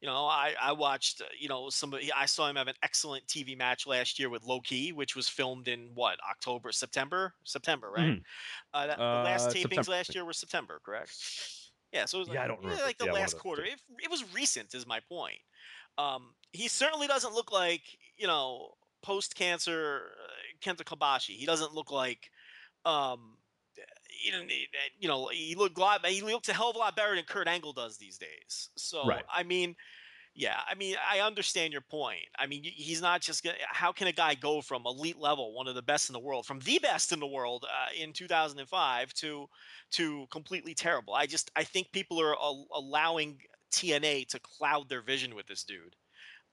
you 0.00 0.06
know, 0.06 0.26
I 0.26 0.54
I 0.60 0.72
watched, 0.72 1.20
uh, 1.20 1.24
you 1.38 1.48
know, 1.48 1.70
somebody 1.70 2.12
I 2.12 2.26
saw 2.26 2.48
him 2.48 2.56
have 2.56 2.68
an 2.68 2.74
excellent 2.82 3.26
TV 3.26 3.56
match 3.56 3.86
last 3.86 4.18
year 4.18 4.30
with 4.30 4.44
Low 4.44 4.60
Ki, 4.60 4.92
which 4.92 5.16
was 5.16 5.28
filmed 5.28 5.68
in 5.68 5.90
what 5.94 6.18
October, 6.28 6.72
September, 6.72 7.34
September, 7.44 7.90
right? 7.90 8.16
Uh, 8.72 8.86
that, 8.86 9.02
the 9.10 9.18
last 9.18 9.50
tapings 9.50 9.84
September, 9.84 9.90
last 9.92 10.14
year 10.14 10.24
were 10.24 10.32
September, 10.32 10.80
correct? 10.84 11.10
Yeah, 11.92 12.04
so 12.04 12.18
it 12.18 12.20
was 12.20 12.28
Yeah, 12.28 12.34
like, 12.34 12.44
I 12.44 12.48
don't 12.48 12.58
remember. 12.62 12.82
like 12.84 12.98
the 12.98 13.06
Yeah, 13.06 13.12
last 13.12 13.36
quarter. 13.38 13.64
It, 13.64 13.80
it 14.02 14.10
was 14.10 14.34
recent, 14.34 14.74
is 14.74 14.86
my 14.86 15.00
point. 15.00 15.38
Um, 15.98 16.34
he 16.52 16.68
certainly 16.68 17.06
doesn't 17.06 17.34
look 17.34 17.52
like 17.52 17.82
you 18.16 18.26
know 18.26 18.74
post 19.02 19.34
cancer 19.34 20.12
uh, 20.24 20.30
Kenta 20.60 20.84
Kobashi. 20.84 21.36
He 21.36 21.46
doesn't 21.46 21.74
look 21.74 21.90
like 21.90 22.30
um, 22.84 23.38
you 24.24 24.32
know, 24.32 24.42
he- 24.46 24.68
you 24.98 25.08
know, 25.08 25.28
he 25.28 25.54
looked 25.54 25.78
a 25.78 25.80
lot, 25.80 26.04
he 26.06 26.22
looks 26.22 26.48
a 26.48 26.52
hell 26.52 26.70
of 26.70 26.76
a 26.76 26.78
lot 26.78 26.96
better 26.96 27.14
than 27.14 27.24
Kurt 27.24 27.48
Angle 27.48 27.72
does 27.72 27.98
these 27.98 28.18
days. 28.18 28.70
So 28.76 29.02
Right. 29.04 29.24
I 29.30 29.42
mean, 29.42 29.76
yeah, 30.34 30.60
I 30.68 30.74
mean, 30.74 30.96
I 31.10 31.20
understand 31.20 31.72
your 31.72 31.82
point. 31.82 32.26
I 32.38 32.46
mean, 32.46 32.62
he's 32.64 33.02
not 33.02 33.20
just 33.20 33.42
gonna. 33.42 33.56
How 33.68 33.92
can 33.92 34.06
a 34.06 34.12
guy 34.12 34.34
go 34.34 34.60
from 34.60 34.82
elite 34.86 35.18
level, 35.18 35.54
one 35.54 35.66
of 35.66 35.74
the 35.74 35.82
best 35.82 36.08
in 36.08 36.12
the 36.12 36.20
world, 36.20 36.46
from 36.46 36.60
the 36.60 36.78
best 36.78 37.12
in 37.12 37.20
the 37.20 37.26
world 37.26 37.64
uh, 37.68 37.88
in 37.98 38.12
2005 38.12 39.12
to 39.14 39.46
to 39.92 40.26
completely 40.30 40.74
terrible? 40.74 41.14
I 41.14 41.26
just 41.26 41.50
I 41.56 41.64
think 41.64 41.92
people 41.92 42.20
are 42.20 42.34
al- 42.34 42.68
allowing 42.74 43.38
TNA 43.72 44.28
to 44.28 44.38
cloud 44.40 44.88
their 44.88 45.02
vision 45.02 45.34
with 45.34 45.46
this 45.46 45.64
dude. 45.64 45.96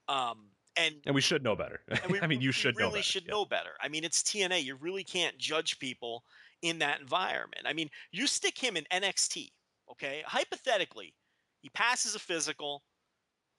Um, 0.08 0.50
and 0.76 0.96
And 1.06 1.14
we 1.14 1.20
should 1.20 1.42
know 1.42 1.56
better. 1.56 1.80
we, 2.08 2.20
I 2.22 2.26
mean, 2.26 2.40
you 2.40 2.52
should 2.52 2.76
really 2.76 2.88
know 2.88 2.92
better. 2.94 3.02
should 3.02 3.24
yeah. 3.26 3.30
know 3.32 3.44
better. 3.44 3.70
I 3.80 3.88
mean, 3.88 4.04
it's 4.04 4.22
TNA. 4.22 4.64
You 4.64 4.76
really 4.76 5.04
can't 5.04 5.36
judge 5.38 5.78
people 5.78 6.24
in 6.62 6.78
that 6.80 7.00
environment. 7.00 7.62
I 7.66 7.72
mean, 7.72 7.90
you 8.10 8.26
stick 8.26 8.58
him 8.58 8.76
in 8.76 8.84
NXT, 8.92 9.50
okay? 9.90 10.22
Hypothetically, 10.26 11.14
he 11.60 11.68
passes 11.70 12.14
a 12.14 12.18
physical. 12.18 12.82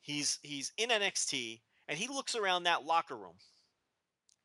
He's 0.01 0.39
he's 0.41 0.71
in 0.77 0.89
NXT, 0.89 1.61
and 1.87 1.97
he 1.97 2.07
looks 2.07 2.35
around 2.35 2.63
that 2.63 2.85
locker 2.85 3.15
room, 3.15 3.35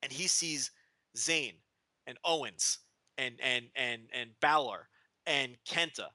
and 0.03 0.13
he 0.13 0.27
sees 0.27 0.71
Zayn 1.17 1.55
and 2.07 2.19
Owens 2.25 2.79
and 3.19 3.37
and 3.43 3.67
and 3.77 4.03
and 4.13 4.31
Balor 4.41 4.89
and 5.27 5.57
Kenta 5.67 6.09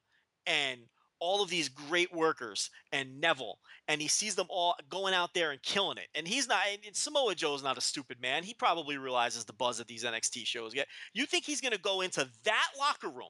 and 0.46 0.82
all 1.20 1.44
of 1.44 1.50
these 1.50 1.68
great 1.68 2.14
workers 2.14 2.70
and 2.94 3.20
Neville 3.20 3.60
and 3.88 4.02
he 4.02 4.08
sees 4.08 4.36
them 4.36 4.48
all 4.50 4.76
going 4.90 5.14
out 5.14 5.34
there 5.34 5.52
and 5.52 5.62
killing 5.62 5.98
it. 5.98 6.08
And 6.16 6.28
he's 6.28 6.48
not 6.48 6.62
and 6.86 6.96
Samoa 6.96 7.36
Joe's 7.36 7.64
not 7.64 7.78
a 7.78 7.82
stupid 7.82 8.22
man. 8.22 8.44
He 8.44 8.54
probably 8.54 8.98
realizes 8.98 9.46
the 9.46 9.54
buzz 9.54 9.78
that 9.80 9.88
these 9.88 10.04
NXT 10.04 10.46
shows 10.46 10.74
get. 10.74 10.88
You 11.14 11.26
think 11.26 11.46
he's 11.46 11.62
going 11.62 11.74
to 11.74 11.80
go 11.80 12.02
into 12.02 12.28
that 12.44 12.68
locker 12.78 13.10
room 13.10 13.30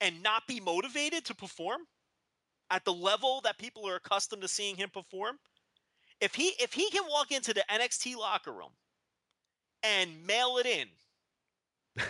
and 0.00 0.22
not 0.22 0.46
be 0.46 0.60
motivated 0.60 1.24
to 1.24 1.34
perform 1.34 1.80
at 2.70 2.84
the 2.84 2.92
level 2.92 3.40
that 3.42 3.58
people 3.58 3.88
are 3.88 3.96
accustomed 3.96 4.42
to 4.42 4.48
seeing 4.48 4.76
him 4.76 4.90
perform? 4.90 5.38
If 6.20 6.34
he 6.34 6.52
if 6.60 6.72
he 6.72 6.90
can 6.90 7.04
walk 7.08 7.30
into 7.30 7.52
the 7.52 7.64
NXT 7.70 8.16
locker 8.16 8.52
room 8.52 8.70
and 9.82 10.26
mail 10.26 10.56
it 10.58 10.66
in, 10.66 10.88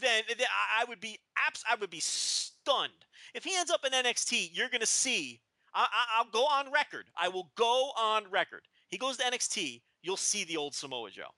then, 0.00 0.22
then 0.28 0.46
I, 0.78 0.84
would 0.88 1.00
be 1.00 1.18
abs- 1.46 1.64
I 1.70 1.76
would 1.76 1.90
be 1.90 2.00
stunned. 2.00 2.92
If 3.34 3.44
he 3.44 3.56
ends 3.56 3.70
up 3.70 3.84
in 3.84 3.92
NXT, 3.92 4.50
you're 4.52 4.68
going 4.68 4.80
to 4.80 4.86
see. 4.86 5.40
I, 5.74 5.82
I, 5.82 6.18
I'll 6.18 6.30
go 6.30 6.44
on 6.44 6.72
record. 6.72 7.06
I 7.16 7.28
will 7.28 7.50
go 7.56 7.92
on 7.98 8.24
record. 8.30 8.62
He 8.88 8.98
goes 8.98 9.16
to 9.18 9.24
NXT. 9.24 9.82
You'll 10.02 10.16
see 10.16 10.44
the 10.44 10.56
old 10.56 10.74
Samoa 10.74 11.10
Joe, 11.10 11.30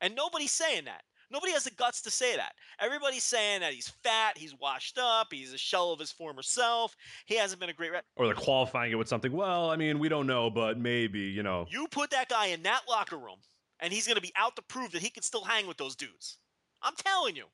and 0.00 0.14
nobody's 0.14 0.52
saying 0.52 0.84
that. 0.86 1.02
Nobody 1.30 1.52
has 1.52 1.64
the 1.64 1.70
guts 1.70 2.02
to 2.02 2.10
say 2.10 2.36
that. 2.36 2.54
Everybody's 2.80 3.22
saying 3.22 3.60
that 3.60 3.72
he's 3.72 3.88
fat, 4.02 4.36
he's 4.36 4.54
washed 4.58 4.98
up, 4.98 5.28
he's 5.30 5.52
a 5.52 5.58
shell 5.58 5.92
of 5.92 6.00
his 6.00 6.10
former 6.10 6.42
self. 6.42 6.96
He 7.26 7.36
hasn't 7.36 7.60
been 7.60 7.70
a 7.70 7.74
great. 7.74 7.92
Re- 7.92 8.00
or 8.16 8.26
they're 8.26 8.34
qualifying 8.34 8.90
it 8.90 8.96
with 8.96 9.08
something. 9.08 9.32
Well, 9.32 9.70
I 9.70 9.76
mean, 9.76 9.98
we 9.98 10.08
don't 10.08 10.26
know, 10.26 10.50
but 10.50 10.78
maybe 10.78 11.20
you 11.20 11.42
know. 11.42 11.66
you 11.70 11.86
put 11.88 12.10
that 12.10 12.28
guy 12.28 12.46
in 12.46 12.62
that 12.64 12.82
locker 12.88 13.16
room, 13.16 13.38
and 13.78 13.92
he's 13.92 14.06
going 14.06 14.16
to 14.16 14.22
be 14.22 14.32
out 14.36 14.56
to 14.56 14.62
prove 14.62 14.92
that 14.92 15.02
he 15.02 15.10
can 15.10 15.22
still 15.22 15.44
hang 15.44 15.66
with 15.66 15.76
those 15.76 15.96
dudes. 15.96 16.38
I'm 16.82 16.94
telling 16.96 17.36
you. 17.36 17.44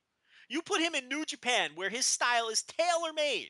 You 0.49 0.61
put 0.61 0.79
him 0.79 0.95
in 0.95 1.09
New 1.09 1.25
Japan, 1.25 1.71
where 1.75 1.89
his 1.89 2.05
style 2.05 2.47
is 2.47 2.63
tailor 2.63 3.11
made. 3.13 3.49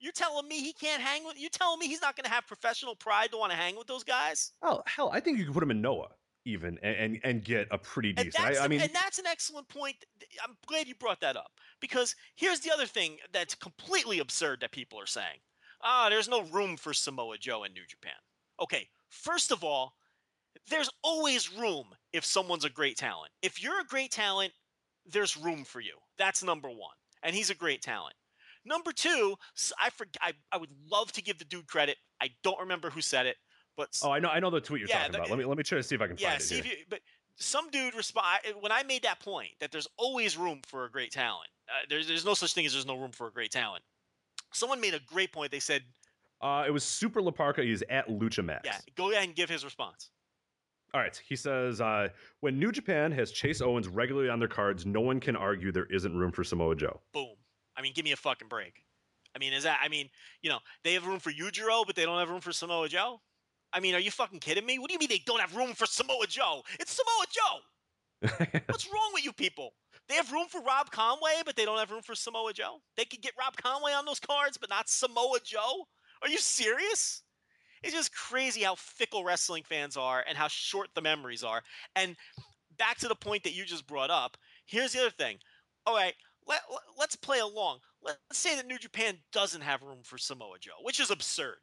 You're 0.00 0.12
telling 0.12 0.46
me 0.46 0.60
he 0.60 0.74
can't 0.74 1.00
hang 1.00 1.24
with? 1.24 1.40
You're 1.40 1.48
telling 1.48 1.78
me 1.78 1.86
he's 1.86 2.02
not 2.02 2.14
going 2.14 2.24
to 2.24 2.30
have 2.30 2.46
professional 2.46 2.94
pride 2.94 3.30
to 3.30 3.38
want 3.38 3.52
to 3.52 3.56
hang 3.56 3.74
with 3.74 3.86
those 3.86 4.04
guys? 4.04 4.52
Oh 4.62 4.82
hell, 4.84 5.10
I 5.12 5.20
think 5.20 5.38
you 5.38 5.46
could 5.46 5.54
put 5.54 5.62
him 5.62 5.70
in 5.70 5.80
Noah 5.80 6.10
even 6.44 6.78
and 6.82 6.96
and, 6.96 7.20
and 7.24 7.44
get 7.44 7.68
a 7.70 7.78
pretty 7.78 8.12
decent. 8.12 8.40
I, 8.40 8.64
I 8.64 8.68
mean, 8.68 8.80
and 8.80 8.92
that's 8.92 9.18
an 9.18 9.26
excellent 9.26 9.68
point. 9.68 9.96
I'm 10.42 10.56
glad 10.66 10.86
you 10.86 10.94
brought 10.94 11.20
that 11.20 11.36
up 11.36 11.52
because 11.80 12.14
here's 12.36 12.60
the 12.60 12.72
other 12.72 12.86
thing 12.86 13.18
that's 13.32 13.54
completely 13.54 14.18
absurd 14.18 14.60
that 14.60 14.72
people 14.72 15.00
are 15.00 15.06
saying. 15.06 15.40
Ah, 15.82 16.08
there's 16.08 16.28
no 16.28 16.42
room 16.44 16.76
for 16.76 16.94
Samoa 16.94 17.36
Joe 17.38 17.64
in 17.64 17.72
New 17.72 17.86
Japan. 17.86 18.12
Okay, 18.60 18.88
first 19.10 19.52
of 19.52 19.62
all, 19.62 19.94
there's 20.70 20.90
always 21.02 21.52
room 21.52 21.86
if 22.12 22.24
someone's 22.24 22.64
a 22.64 22.70
great 22.70 22.96
talent. 22.96 23.30
If 23.42 23.62
you're 23.62 23.80
a 23.80 23.84
great 23.84 24.10
talent, 24.10 24.52
there's 25.04 25.36
room 25.36 25.64
for 25.64 25.80
you. 25.80 25.94
That's 26.16 26.42
number 26.42 26.68
one, 26.68 26.96
and 27.22 27.34
he's 27.34 27.50
a 27.50 27.54
great 27.54 27.82
talent. 27.82 28.14
Number 28.64 28.92
two, 28.92 29.34
I, 29.78 29.90
for, 29.90 30.06
I, 30.22 30.32
I 30.50 30.56
would 30.56 30.70
love 30.90 31.12
to 31.12 31.22
give 31.22 31.38
the 31.38 31.44
dude 31.44 31.66
credit. 31.66 31.98
I 32.20 32.30
don't 32.42 32.60
remember 32.60 32.88
who 32.88 33.02
said 33.02 33.26
it, 33.26 33.36
but 33.76 33.98
oh, 34.02 34.10
I 34.10 34.18
know, 34.18 34.28
I 34.28 34.40
know 34.40 34.50
the 34.50 34.60
tweet 34.60 34.80
you're 34.80 34.88
Yeah, 34.88 34.98
talking 34.98 35.12
the- 35.12 35.18
about. 35.18 35.30
Let 35.30 35.38
me 35.38 35.44
let 35.44 35.56
me 35.58 35.64
try 35.64 35.78
to 35.78 35.82
see 35.82 35.94
if 35.94 36.00
I 36.00 36.06
can 36.06 36.16
yeah, 36.18 36.30
find 36.30 36.40
it. 36.40 36.44
Yeah, 36.44 36.46
see 36.48 36.54
here. 36.56 36.64
if 36.72 36.78
you. 36.80 36.84
But 36.88 37.00
some 37.36 37.70
dude 37.70 37.94
respond 37.94 38.38
when 38.60 38.72
I 38.72 38.82
made 38.84 39.02
that 39.02 39.20
point 39.20 39.50
that 39.60 39.72
there's 39.72 39.88
always 39.96 40.36
room 40.36 40.60
for 40.66 40.84
a 40.84 40.90
great 40.90 41.10
talent. 41.12 41.48
Uh, 41.68 41.72
there's 41.88 42.06
there's 42.08 42.24
no 42.24 42.34
such 42.34 42.54
thing 42.54 42.66
as 42.66 42.72
there's 42.72 42.86
no 42.86 42.96
room 42.96 43.10
for 43.12 43.26
a 43.26 43.32
great 43.32 43.50
talent. 43.50 43.82
Someone 44.52 44.80
made 44.80 44.94
a 44.94 45.00
great 45.00 45.32
point. 45.32 45.50
They 45.50 45.58
said, 45.60 45.82
Uh, 46.40 46.64
it 46.66 46.70
was 46.70 46.84
Super 46.84 47.20
Laparca. 47.20 47.64
He's 47.64 47.82
at 47.90 48.08
Lucha 48.08 48.44
Max. 48.44 48.62
"Yeah, 48.64 48.78
go 48.94 49.10
ahead 49.10 49.24
and 49.24 49.34
give 49.34 49.50
his 49.50 49.64
response." 49.64 50.10
All 50.92 51.00
right. 51.00 51.20
He 51.26 51.34
says 51.34 51.80
uh, 51.80 52.08
when 52.40 52.60
New 52.60 52.70
Japan 52.70 53.10
has 53.10 53.32
Chase 53.32 53.60
Owens 53.60 53.88
regularly 53.88 54.28
on 54.28 54.38
their 54.38 54.46
cards, 54.46 54.86
no 54.86 55.00
one 55.00 55.18
can 55.18 55.34
argue 55.34 55.72
there 55.72 55.86
isn't 55.86 56.16
room 56.16 56.30
for 56.30 56.44
Samoa 56.44 56.76
Joe. 56.76 57.00
Boom. 57.12 57.34
I 57.76 57.82
mean, 57.82 57.92
give 57.94 58.04
me 58.04 58.12
a 58.12 58.16
fucking 58.16 58.46
break. 58.46 58.84
I 59.34 59.40
mean, 59.40 59.52
is 59.52 59.64
that? 59.64 59.80
I 59.82 59.88
mean, 59.88 60.08
you 60.42 60.50
know, 60.50 60.60
they 60.84 60.92
have 60.92 61.04
room 61.04 61.18
for 61.18 61.32
Yujiro, 61.32 61.84
but 61.84 61.96
they 61.96 62.04
don't 62.04 62.20
have 62.20 62.30
room 62.30 62.40
for 62.40 62.52
Samoa 62.52 62.88
Joe. 62.88 63.20
I 63.74 63.80
mean, 63.80 63.94
are 63.94 64.00
you 64.00 64.12
fucking 64.12 64.38
kidding 64.38 64.64
me? 64.64 64.78
What 64.78 64.88
do 64.88 64.92
you 64.92 65.00
mean 65.00 65.08
they 65.08 65.22
don't 65.26 65.40
have 65.40 65.56
room 65.56 65.74
for 65.74 65.84
Samoa 65.84 66.26
Joe? 66.28 66.62
It's 66.78 66.92
Samoa 66.92 67.26
Joe. 67.30 68.58
What's 68.68 68.86
wrong 68.86 69.10
with 69.12 69.24
you 69.24 69.32
people? 69.32 69.74
They 70.08 70.14
have 70.14 70.32
room 70.32 70.46
for 70.48 70.60
Rob 70.62 70.90
Conway, 70.90 71.42
but 71.44 71.56
they 71.56 71.64
don't 71.64 71.78
have 71.78 71.90
room 71.90 72.02
for 72.02 72.14
Samoa 72.14 72.52
Joe. 72.52 72.78
They 72.96 73.04
could 73.04 73.20
get 73.20 73.32
Rob 73.38 73.56
Conway 73.56 73.92
on 73.92 74.06
those 74.06 74.20
cards, 74.20 74.56
but 74.56 74.70
not 74.70 74.88
Samoa 74.88 75.38
Joe. 75.44 75.86
Are 76.22 76.28
you 76.28 76.38
serious? 76.38 77.22
It's 77.82 77.92
just 77.92 78.14
crazy 78.14 78.62
how 78.62 78.76
fickle 78.76 79.24
wrestling 79.24 79.62
fans 79.62 79.96
are 79.96 80.24
and 80.26 80.38
how 80.38 80.48
short 80.48 80.88
the 80.94 81.02
memories 81.02 81.42
are. 81.42 81.62
And 81.96 82.16
back 82.78 82.98
to 82.98 83.08
the 83.08 83.14
point 83.14 83.42
that 83.44 83.54
you 83.54 83.64
just 83.64 83.86
brought 83.86 84.10
up, 84.10 84.36
here's 84.66 84.92
the 84.92 85.00
other 85.00 85.10
thing. 85.10 85.38
All 85.84 85.94
right, 85.94 86.14
let, 86.46 86.60
let, 86.98 87.08
us 87.08 87.16
play 87.16 87.40
along. 87.40 87.80
Let's 88.02 88.18
say 88.32 88.56
that 88.56 88.66
New 88.66 88.78
Japan 88.78 89.18
doesn't 89.32 89.60
have 89.60 89.82
room 89.82 90.00
for 90.02 90.16
Samoa 90.16 90.58
Joe, 90.60 90.72
which 90.82 91.00
is 91.00 91.10
absurd. 91.10 91.56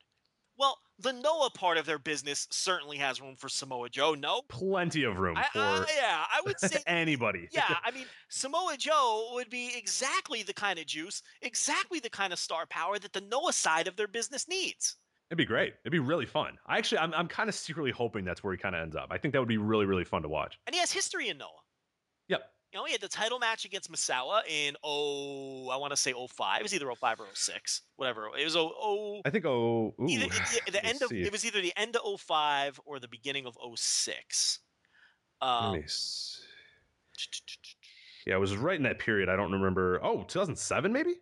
Well, 0.62 0.78
the 1.00 1.12
Noah 1.12 1.50
part 1.50 1.80
of 1.80 1.88
their 1.88 1.97
business 1.97 2.47
certainly 2.52 2.97
has 2.97 3.19
room 3.19 3.36
for 3.36 3.50
Samoa 3.50 3.89
Joe. 3.89 4.13
No, 4.13 4.43
plenty 4.47 5.06
of 5.06 5.17
room 5.17 5.36
I, 5.36 5.47
for 5.52 5.60
uh, 5.60 5.86
yeah, 5.97 6.24
I 6.32 6.39
would 6.45 6.60
say 6.60 6.78
anybody. 6.86 7.50
yeah, 7.52 7.78
I 7.84 7.89
mean 7.89 8.06
Samoa 8.30 8.76
Joe 8.78 9.32
would 9.34 9.50
be 9.50 9.71
exactly 9.76 10.43
the 10.43 10.54
kind 10.54 10.78
of 10.78 10.86
juice, 10.86 11.24
exactly 11.41 12.00
the 12.00 12.12
kind 12.12 12.32
of 12.32 12.38
star 12.38 12.67
power 12.67 13.00
that 13.00 13.12
the 13.12 13.21
Noah 13.21 13.54
side 13.54 13.88
of 13.88 13.95
their 13.95 14.08
business 14.08 14.47
needs. 14.47 14.97
It'd 15.32 15.39
be 15.39 15.45
great. 15.45 15.74
It'd 15.84 15.91
be 15.91 15.97
really 15.97 16.28
fun. 16.28 16.60
I 16.67 16.78
actually, 16.78 17.00
I'm, 17.00 17.13
I'm 17.15 17.28
kind 17.28 17.50
of 17.50 17.56
secretly 17.56 17.89
hoping 17.89 18.24
that's 18.24 18.43
where 18.43 18.54
he 18.54 18.60
kind 18.60 18.76
of 18.76 18.84
ends 18.84 18.95
up. 18.95 19.08
I 19.10 19.17
think 19.17 19.32
that 19.34 19.39
would 19.39 19.47
be 19.47 19.58
really, 19.58 19.86
really 19.86 20.04
fun 20.04 20.21
to 20.21 20.30
watch. 20.30 20.60
And 20.67 20.76
he 20.76 20.80
has 20.80 20.91
history 20.91 21.30
in 21.30 21.39
Noah. 21.39 21.47
Yep. 22.28 22.41
You 22.71 22.79
know, 22.79 22.86
he 22.86 22.93
had 22.93 23.01
the 23.01 23.10
title 23.10 23.38
match 23.38 23.65
against 23.65 23.91
Misawa 23.91 24.41
in 24.47 24.75
oh, 24.84 25.67
I 25.69 25.75
want 25.75 25.91
to 25.91 25.97
say 25.97 26.13
05. 26.13 26.60
It 26.60 26.63
was 26.63 26.73
either 26.73 26.89
05 26.93 27.19
or 27.19 27.25
06, 27.34 27.81
whatever. 27.97 28.29
It 28.39 28.45
was 28.45 28.55
oh, 28.55 28.71
oh 28.79 29.21
I 29.25 29.29
think 29.29 29.45
oh, 29.45 29.93
ooh, 29.99 30.05
either, 30.07 30.27
the, 30.27 30.71
the 30.71 30.86
end 30.86 31.01
of 31.01 31.10
see. 31.10 31.21
it 31.21 31.31
was 31.31 31.45
either 31.45 31.62
the 31.62 31.73
end 31.75 31.97
of 31.97 32.21
05 32.21 32.79
or 32.86 32.99
the 32.99 33.10
beginning 33.10 33.45
of 33.45 33.57
06. 33.75 34.60
Let 35.41 35.47
Um, 35.49 35.73
me 35.73 35.84
see. 35.88 36.41
Yeah, 38.27 38.36
it 38.36 38.39
was 38.39 38.55
right 38.55 38.75
in 38.75 38.84
that 38.84 38.99
period. 38.99 39.29
I 39.29 39.36
don't 39.36 39.51
remember. 39.51 39.99
Oh, 40.03 40.21
2007 40.21 40.93
maybe. 40.93 41.15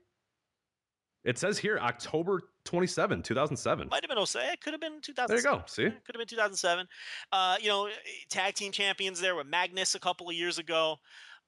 It 1.23 1.37
says 1.37 1.57
here 1.57 1.79
October 1.79 2.41
27, 2.65 3.23
2007. 3.23 3.87
might 3.89 4.03
have 4.03 4.09
been 4.15 4.25
06. 4.25 4.45
It 4.53 4.61
could 4.61 4.73
have 4.73 4.81
been 4.81 5.01
2000. 5.01 5.27
There 5.27 5.37
you 5.37 5.57
go. 5.57 5.63
See? 5.65 5.83
Could 5.83 6.15
have 6.15 6.19
been 6.19 6.27
2007. 6.27 6.87
Uh, 7.31 7.55
you 7.61 7.69
know, 7.69 7.89
tag 8.29 8.55
team 8.55 8.71
champions 8.71 9.19
there 9.21 9.35
with 9.35 9.47
Magnus 9.47 9.95
a 9.95 9.99
couple 9.99 10.29
of 10.29 10.35
years 10.35 10.59
ago. 10.59 10.97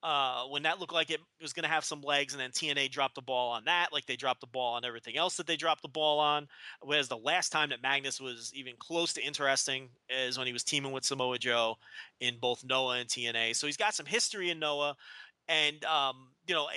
Uh, 0.03 0.45
when 0.45 0.63
that 0.63 0.79
looked 0.79 0.93
like 0.93 1.11
it 1.11 1.19
was 1.41 1.53
going 1.53 1.63
to 1.63 1.69
have 1.69 1.85
some 1.85 2.01
legs, 2.01 2.33
and 2.33 2.41
then 2.41 2.49
TNA 2.49 2.89
dropped 2.89 3.15
the 3.15 3.21
ball 3.21 3.51
on 3.51 3.65
that, 3.65 3.89
like 3.93 4.05
they 4.07 4.15
dropped 4.15 4.41
the 4.41 4.47
ball 4.47 4.73
on 4.73 4.83
everything 4.83 5.15
else 5.15 5.37
that 5.37 5.45
they 5.45 5.55
dropped 5.55 5.83
the 5.83 5.87
ball 5.87 6.19
on. 6.19 6.47
Whereas 6.81 7.07
the 7.07 7.17
last 7.17 7.51
time 7.51 7.69
that 7.69 7.83
Magnus 7.83 8.19
was 8.19 8.51
even 8.55 8.73
close 8.79 9.13
to 9.13 9.23
interesting 9.23 9.89
is 10.09 10.37
when 10.39 10.47
he 10.47 10.53
was 10.53 10.63
teaming 10.63 10.91
with 10.91 11.05
Samoa 11.05 11.37
Joe 11.37 11.75
in 12.19 12.37
both 12.39 12.63
Noah 12.63 12.97
and 12.97 13.09
TNA. 13.09 13.55
So 13.55 13.67
he's 13.67 13.77
got 13.77 13.93
some 13.93 14.07
history 14.07 14.49
in 14.49 14.57
Noah, 14.57 14.95
and 15.47 15.83
um, 15.85 16.31
you 16.47 16.55
know 16.55 16.67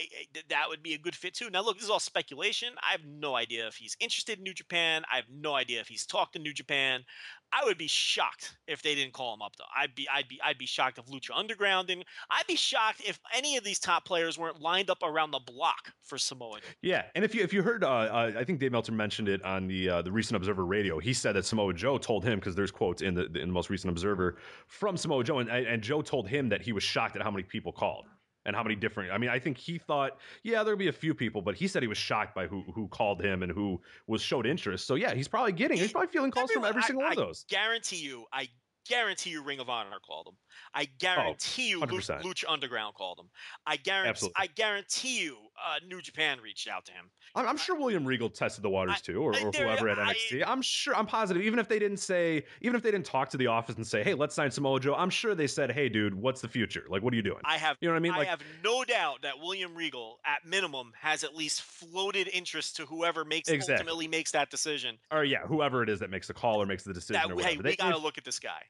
that 0.50 0.68
would 0.68 0.82
be 0.82 0.94
a 0.94 0.98
good 0.98 1.14
fit 1.14 1.34
too. 1.34 1.50
Now, 1.50 1.62
look, 1.62 1.76
this 1.76 1.84
is 1.84 1.90
all 1.90 2.00
speculation. 2.00 2.74
I 2.86 2.92
have 2.92 3.04
no 3.04 3.34
idea 3.34 3.66
if 3.66 3.74
he's 3.74 3.96
interested 3.98 4.38
in 4.38 4.44
New 4.44 4.54
Japan. 4.54 5.02
I 5.10 5.16
have 5.16 5.24
no 5.32 5.54
idea 5.54 5.80
if 5.80 5.88
he's 5.88 6.06
talked 6.06 6.34
to 6.34 6.38
New 6.38 6.52
Japan. 6.52 7.04
I 7.52 7.64
would 7.64 7.78
be 7.78 7.86
shocked 7.86 8.56
if 8.66 8.82
they 8.82 8.94
didn't 8.94 9.12
call 9.12 9.32
him 9.34 9.42
up 9.42 9.56
though. 9.56 9.64
I'd 9.76 9.94
be 9.94 10.06
I'd 10.12 10.28
be 10.28 10.40
I'd 10.44 10.58
be 10.58 10.66
shocked 10.66 10.98
if 10.98 11.06
Lucha 11.06 11.30
Underground 11.34 11.88
didn't. 11.88 12.06
I'd 12.30 12.46
be 12.46 12.56
shocked 12.56 13.02
if 13.04 13.18
any 13.34 13.56
of 13.56 13.64
these 13.64 13.78
top 13.78 14.04
players 14.04 14.36
weren't 14.36 14.60
lined 14.60 14.90
up 14.90 15.02
around 15.02 15.30
the 15.30 15.40
block 15.40 15.92
for 16.02 16.18
Samoa. 16.18 16.60
Joe. 16.60 16.66
Yeah, 16.82 17.04
and 17.14 17.24
if 17.24 17.34
you 17.34 17.42
if 17.42 17.52
you 17.52 17.62
heard, 17.62 17.84
uh, 17.84 17.88
uh, 17.88 18.32
I 18.36 18.44
think 18.44 18.60
Dave 18.60 18.72
Meltzer 18.72 18.92
mentioned 18.92 19.28
it 19.28 19.42
on 19.44 19.66
the 19.66 19.88
uh, 19.88 20.02
the 20.02 20.12
recent 20.12 20.36
Observer 20.36 20.66
Radio. 20.66 20.98
He 20.98 21.12
said 21.12 21.34
that 21.36 21.46
Samoa 21.46 21.72
Joe 21.72 21.96
told 21.96 22.24
him 22.24 22.38
because 22.38 22.54
there's 22.54 22.72
quotes 22.72 23.02
in 23.02 23.14
the 23.14 23.24
in 23.26 23.48
the 23.48 23.54
most 23.54 23.70
recent 23.70 23.90
Observer 23.90 24.36
from 24.66 24.96
Samoa 24.96 25.24
Joe, 25.24 25.38
and 25.38 25.48
and 25.48 25.82
Joe 25.82 26.02
told 26.02 26.28
him 26.28 26.48
that 26.50 26.60
he 26.60 26.72
was 26.72 26.82
shocked 26.82 27.16
at 27.16 27.22
how 27.22 27.30
many 27.30 27.44
people 27.44 27.72
called 27.72 28.06
and 28.46 28.54
how 28.54 28.62
many 28.62 28.74
different. 28.76 29.10
I 29.12 29.18
mean, 29.18 29.30
I 29.30 29.38
think 29.38 29.58
he 29.58 29.78
thought, 29.78 30.18
yeah, 30.42 30.62
there'll 30.62 30.78
be 30.78 30.88
a 30.88 30.92
few 30.92 31.14
people, 31.14 31.42
but 31.42 31.54
he 31.54 31.66
said 31.66 31.82
he 31.82 31.88
was 31.88 31.98
shocked 31.98 32.34
by 32.34 32.46
who 32.46 32.62
who 32.74 32.88
called 32.88 33.22
him 33.22 33.42
and 33.42 33.50
who 33.50 33.80
was 34.06 34.22
showed 34.22 34.46
interest. 34.46 34.86
So 34.86 34.94
yeah, 34.94 35.14
he's 35.14 35.28
probably 35.28 35.52
getting, 35.52 35.78
he's 35.78 35.92
probably 35.92 36.08
feeling 36.08 36.30
calls 36.30 36.50
from 36.50 36.64
every 36.64 36.82
I- 36.82 36.86
single 36.86 37.02
one 37.02 37.12
of 37.12 37.18
those. 37.18 37.44
Guarantee 37.48 37.96
you, 37.96 38.26
I 38.32 38.48
guarantee 38.88 39.30
you, 39.30 39.42
Ring 39.42 39.60
of 39.60 39.68
Honor 39.68 39.98
called 40.06 40.28
him. 40.28 40.34
I 40.74 40.86
guarantee 40.98 41.68
you, 41.70 41.80
Lu- 41.80 41.86
100%. 41.86 42.22
Lucha 42.22 42.44
Underground 42.48 42.94
called 42.94 43.18
him. 43.20 43.26
I 43.66 43.76
guarantee. 43.76 44.08
Absolutely. 44.10 44.34
I 44.42 44.46
guarantee 44.48 45.22
you, 45.22 45.36
uh, 45.64 45.78
New 45.86 46.00
Japan 46.00 46.38
reached 46.42 46.68
out 46.68 46.84
to 46.86 46.92
him. 46.92 47.10
I'm, 47.34 47.46
I'm 47.46 47.56
sure 47.56 47.76
William 47.76 48.04
Regal 48.04 48.28
tested 48.28 48.62
the 48.64 48.70
waters 48.70 48.96
I- 48.98 49.00
too, 49.00 49.22
or, 49.22 49.30
or 49.38 49.50
there- 49.52 49.64
whoever 49.66 49.88
at 49.88 49.98
NXT. 49.98 50.42
I'm 50.46 50.62
sure, 50.62 50.96
I'm 50.96 51.06
positive. 51.06 51.42
Even 51.42 51.58
if 51.58 51.68
they 51.68 51.78
didn't 51.78 51.98
say, 51.98 52.44
even 52.60 52.76
if 52.76 52.82
they 52.82 52.90
didn't 52.90 53.06
talk 53.06 53.28
to 53.30 53.36
the 53.36 53.46
office 53.46 53.76
and 53.76 53.86
say, 53.86 54.02
"Hey, 54.02 54.14
let's 54.14 54.34
sign 54.34 54.50
Samoa 54.50 54.80
Joe," 54.80 54.94
I'm 54.94 55.10
sure 55.10 55.34
they 55.34 55.46
said, 55.46 55.70
"Hey, 55.70 55.88
dude, 55.88 56.14
what's 56.14 56.40
the 56.40 56.48
future? 56.48 56.84
Like, 56.88 57.02
what 57.02 57.12
are 57.12 57.16
you 57.16 57.22
doing?" 57.22 57.40
I 57.44 57.56
have. 57.58 57.76
You 57.80 57.88
know 57.88 57.94
what 57.94 57.98
I 57.98 58.00
mean? 58.00 58.12
I 58.14 58.24
have 58.24 58.40
no 58.62 58.84
doubt 58.84 59.22
that 59.22 59.38
William 59.38 59.74
Regal, 59.74 60.18
at 60.24 60.44
minimum, 60.44 60.92
has 61.00 61.24
at 61.24 61.34
least 61.34 61.62
floated 61.62 62.28
interest 62.32 62.76
to 62.76 62.86
whoever 62.86 63.24
makes 63.24 63.48
Exactly. 63.48 63.74
ultimately 63.74 64.08
makes 64.08 64.30
that 64.32 64.50
decision. 64.50 64.98
or 65.10 65.24
yeah, 65.24 65.46
whoever 65.46 65.82
it 65.82 65.88
is 65.88 66.00
that 66.00 66.10
makes 66.10 66.26
the 66.26 66.34
call 66.34 66.60
or 66.60 66.66
makes 66.66 66.82
the 66.84 66.92
decision 66.92 67.14
That 67.14 67.26
or 67.26 67.28
hey, 67.30 67.34
whatever. 67.56 67.56
we 67.62 67.70
They- 67.70 67.76
got 67.76 67.90
to 67.90 67.98
look 67.98 68.18
at 68.18 68.24
this 68.24 68.38
guy. 68.38 68.62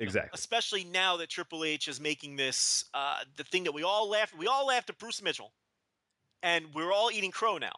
Exactly. 0.00 0.30
especially 0.34 0.84
now 0.84 1.16
that 1.16 1.28
Triple 1.28 1.64
H 1.64 1.88
is 1.88 2.00
making 2.00 2.36
this 2.36 2.84
uh, 2.94 3.24
the 3.36 3.44
thing 3.44 3.64
that 3.64 3.72
we 3.72 3.82
all 3.82 4.08
laughed. 4.08 4.36
We 4.36 4.46
all 4.46 4.66
laughed 4.66 4.90
at 4.90 4.98
Bruce 4.98 5.22
Mitchell, 5.22 5.52
and 6.42 6.66
we're 6.74 6.92
all 6.92 7.10
eating 7.10 7.30
crow 7.30 7.58
now 7.58 7.72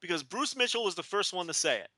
because 0.00 0.22
Bruce 0.22 0.56
Mitchell 0.56 0.84
was 0.84 0.94
the 0.94 1.02
first 1.02 1.32
one 1.32 1.46
to 1.46 1.54
say 1.54 1.78
it 1.78 1.88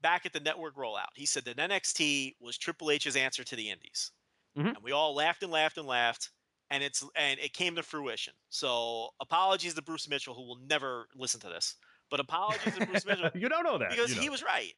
back 0.00 0.26
at 0.26 0.32
the 0.32 0.40
network 0.40 0.74
rollout. 0.76 1.06
He 1.14 1.26
said 1.26 1.44
that 1.44 1.56
NXT 1.58 2.34
was 2.40 2.58
Triple 2.58 2.90
H's 2.90 3.16
answer 3.16 3.44
to 3.44 3.56
the 3.56 3.70
Indies, 3.70 4.10
Mhm. 4.56 4.68
and 4.74 4.78
we 4.82 4.92
all 4.92 5.14
laughed 5.14 5.42
and 5.42 5.52
laughed 5.52 5.78
and 5.78 5.86
laughed. 5.86 6.30
And 6.70 6.82
it's 6.82 7.04
and 7.16 7.38
it 7.38 7.52
came 7.52 7.74
to 7.76 7.82
fruition. 7.82 8.32
So 8.48 9.10
apologies 9.20 9.74
to 9.74 9.82
Bruce 9.82 10.08
Mitchell, 10.08 10.34
who 10.34 10.42
will 10.46 10.56
never 10.66 11.06
listen 11.14 11.38
to 11.40 11.48
this. 11.50 11.76
But 12.10 12.18
apologies 12.18 12.74
to 12.76 12.86
Bruce 12.86 13.04
Mitchell 13.04 13.30
you 13.34 13.48
don't 13.50 13.62
know 13.64 13.76
that 13.76 13.90
because 13.90 14.10
you 14.10 14.16
know 14.16 14.22
he 14.22 14.30
was 14.30 14.42
right. 14.42 14.72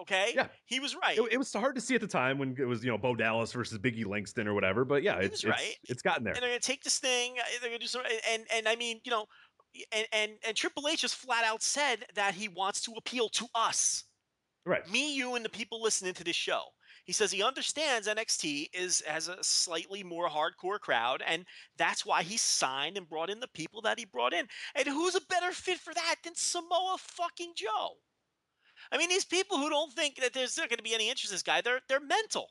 Okay, 0.00 0.32
Yeah. 0.34 0.48
he 0.64 0.80
was 0.80 0.96
right. 0.96 1.18
It, 1.18 1.32
it 1.32 1.36
was 1.38 1.52
hard 1.52 1.74
to 1.74 1.80
see 1.80 1.94
at 1.94 2.00
the 2.00 2.06
time 2.06 2.38
when 2.38 2.56
it 2.58 2.64
was 2.64 2.82
you 2.84 2.90
know 2.90 2.98
Bo 2.98 3.14
Dallas 3.14 3.52
versus 3.52 3.78
Biggie 3.78 4.06
Langston 4.06 4.48
or 4.48 4.54
whatever, 4.54 4.84
but 4.84 5.02
yeah, 5.02 5.16
it's 5.16 5.30
was 5.30 5.44
it's, 5.44 5.50
right. 5.50 5.76
it's 5.88 6.02
gotten 6.02 6.24
there. 6.24 6.32
and 6.34 6.42
they're 6.42 6.50
gonna 6.50 6.60
take 6.60 6.82
this 6.82 6.98
thing. 6.98 7.34
uh, 7.38 7.42
They're 7.60 7.70
gonna 7.70 7.78
do 7.78 7.86
some, 7.86 8.02
and 8.30 8.44
and 8.54 8.66
I 8.66 8.76
mean, 8.76 9.00
you 9.04 9.10
know, 9.10 9.26
and 9.92 10.06
and 10.12 10.32
and 10.46 10.56
Triple 10.56 10.88
H 10.88 11.02
has 11.02 11.12
flat 11.12 11.44
out 11.44 11.62
said 11.62 12.04
that 12.14 12.34
he 12.34 12.48
wants 12.48 12.80
to 12.82 12.92
appeal 12.96 13.28
to 13.30 13.46
us, 13.54 14.04
Right. 14.64 14.88
me, 14.90 15.14
you, 15.14 15.34
and 15.34 15.44
the 15.44 15.48
people 15.50 15.82
listening 15.82 16.14
to 16.14 16.24
this 16.24 16.36
show. 16.36 16.62
He 17.04 17.12
says 17.12 17.32
he 17.32 17.42
understands 17.42 18.06
NXT 18.06 18.68
is 18.72 19.02
has 19.06 19.28
a 19.28 19.42
slightly 19.42 20.02
more 20.04 20.28
hardcore 20.28 20.78
crowd, 20.78 21.22
and 21.26 21.44
that's 21.76 22.06
why 22.06 22.22
he 22.22 22.36
signed 22.36 22.96
and 22.96 23.08
brought 23.08 23.30
in 23.30 23.40
the 23.40 23.48
people 23.48 23.80
that 23.82 23.98
he 23.98 24.04
brought 24.04 24.32
in. 24.32 24.46
And 24.76 24.86
who's 24.86 25.14
a 25.14 25.20
better 25.28 25.50
fit 25.52 25.78
for 25.78 25.92
that 25.94 26.16
than 26.24 26.34
Samoa 26.36 26.96
fucking 26.98 27.52
Joe? 27.56 27.96
I 28.92 28.98
mean, 28.98 29.08
these 29.08 29.24
people 29.24 29.58
who 29.58 29.70
don't 29.70 29.92
think 29.92 30.16
that 30.16 30.32
there's 30.32 30.56
not 30.56 30.68
going 30.68 30.78
to 30.78 30.82
be 30.84 30.94
any 30.94 31.08
interest 31.08 31.32
in 31.32 31.34
this 31.34 31.42
guy, 31.42 31.60
they're 31.60 31.80
they're 31.88 32.00
mental. 32.00 32.48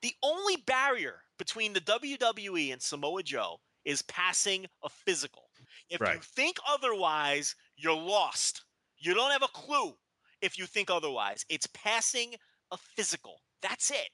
The 0.00 0.14
only 0.22 0.56
barrier 0.56 1.22
between 1.38 1.72
the 1.72 1.80
WWE 1.80 2.72
and 2.72 2.80
Samoa 2.80 3.22
Joe 3.22 3.58
is 3.84 4.02
passing 4.02 4.66
a 4.84 4.88
physical. 4.88 5.48
If 5.88 6.00
you 6.00 6.20
think 6.22 6.56
otherwise, 6.68 7.54
you're 7.76 7.94
lost. 7.94 8.64
You 8.98 9.14
don't 9.14 9.32
have 9.32 9.42
a 9.42 9.48
clue 9.48 9.94
if 10.40 10.58
you 10.58 10.66
think 10.66 10.90
otherwise. 10.90 11.44
It's 11.48 11.68
passing 11.74 12.34
a 12.70 12.78
physical. 12.96 13.40
That's 13.60 13.90
it. 13.90 14.08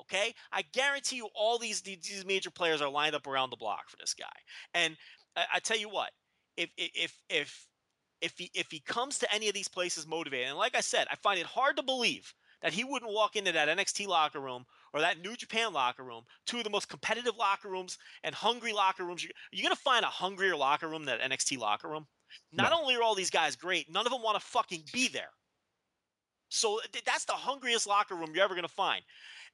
Okay? 0.00 0.34
I 0.52 0.62
guarantee 0.72 1.16
you 1.16 1.28
all 1.34 1.58
these 1.58 1.82
these 1.82 2.00
these 2.02 2.24
major 2.24 2.50
players 2.50 2.80
are 2.80 2.90
lined 2.90 3.14
up 3.14 3.26
around 3.26 3.50
the 3.50 3.56
block 3.56 3.88
for 3.88 3.96
this 3.98 4.14
guy. 4.14 4.26
And 4.74 4.96
I, 5.36 5.44
I 5.54 5.58
tell 5.60 5.78
you 5.78 5.88
what, 5.88 6.10
if 6.56 6.70
if 6.76 7.14
if 7.28 7.67
if 8.20 8.36
he 8.38 8.50
if 8.54 8.70
he 8.70 8.80
comes 8.80 9.18
to 9.18 9.32
any 9.32 9.48
of 9.48 9.54
these 9.54 9.68
places 9.68 10.06
motivated, 10.06 10.48
and 10.48 10.58
like 10.58 10.76
I 10.76 10.80
said, 10.80 11.06
I 11.10 11.16
find 11.16 11.38
it 11.38 11.46
hard 11.46 11.76
to 11.76 11.82
believe 11.82 12.34
that 12.62 12.72
he 12.72 12.84
wouldn't 12.84 13.12
walk 13.12 13.36
into 13.36 13.52
that 13.52 13.68
NXT 13.68 14.06
locker 14.08 14.40
room 14.40 14.66
or 14.92 15.00
that 15.00 15.20
New 15.20 15.36
Japan 15.36 15.72
locker 15.72 16.02
room, 16.02 16.24
two 16.46 16.58
of 16.58 16.64
the 16.64 16.70
most 16.70 16.88
competitive 16.88 17.36
locker 17.36 17.68
rooms 17.68 17.98
and 18.24 18.34
hungry 18.34 18.72
locker 18.72 19.04
rooms. 19.04 19.22
You're, 19.22 19.32
you're 19.52 19.62
gonna 19.62 19.76
find 19.76 20.04
a 20.04 20.08
hungrier 20.08 20.56
locker 20.56 20.88
room 20.88 21.04
than 21.04 21.20
NXT 21.20 21.58
locker 21.58 21.88
room. 21.88 22.06
Not 22.52 22.72
only 22.72 22.94
are 22.94 23.02
all 23.02 23.14
these 23.14 23.30
guys 23.30 23.56
great, 23.56 23.90
none 23.90 24.06
of 24.06 24.12
them 24.12 24.22
want 24.22 24.38
to 24.38 24.46
fucking 24.46 24.84
be 24.92 25.08
there. 25.08 25.30
So 26.48 26.80
th- 26.92 27.04
that's 27.04 27.24
the 27.24 27.32
hungriest 27.32 27.86
locker 27.86 28.14
room 28.14 28.30
you're 28.34 28.44
ever 28.44 28.54
gonna 28.54 28.68
find. 28.68 29.02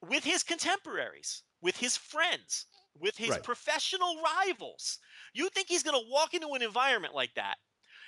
With 0.00 0.24
his 0.24 0.42
contemporaries, 0.42 1.42
with 1.60 1.76
his 1.76 1.96
friends, 1.96 2.66
with 2.98 3.16
his 3.16 3.30
Right. 3.30 3.42
professional 3.42 4.22
rivals. 4.22 4.98
You 5.32 5.48
think 5.50 5.68
he's 5.68 5.82
gonna 5.82 6.00
walk 6.08 6.34
into 6.34 6.48
an 6.54 6.62
environment 6.62 7.14
like 7.14 7.34
that 7.34 7.58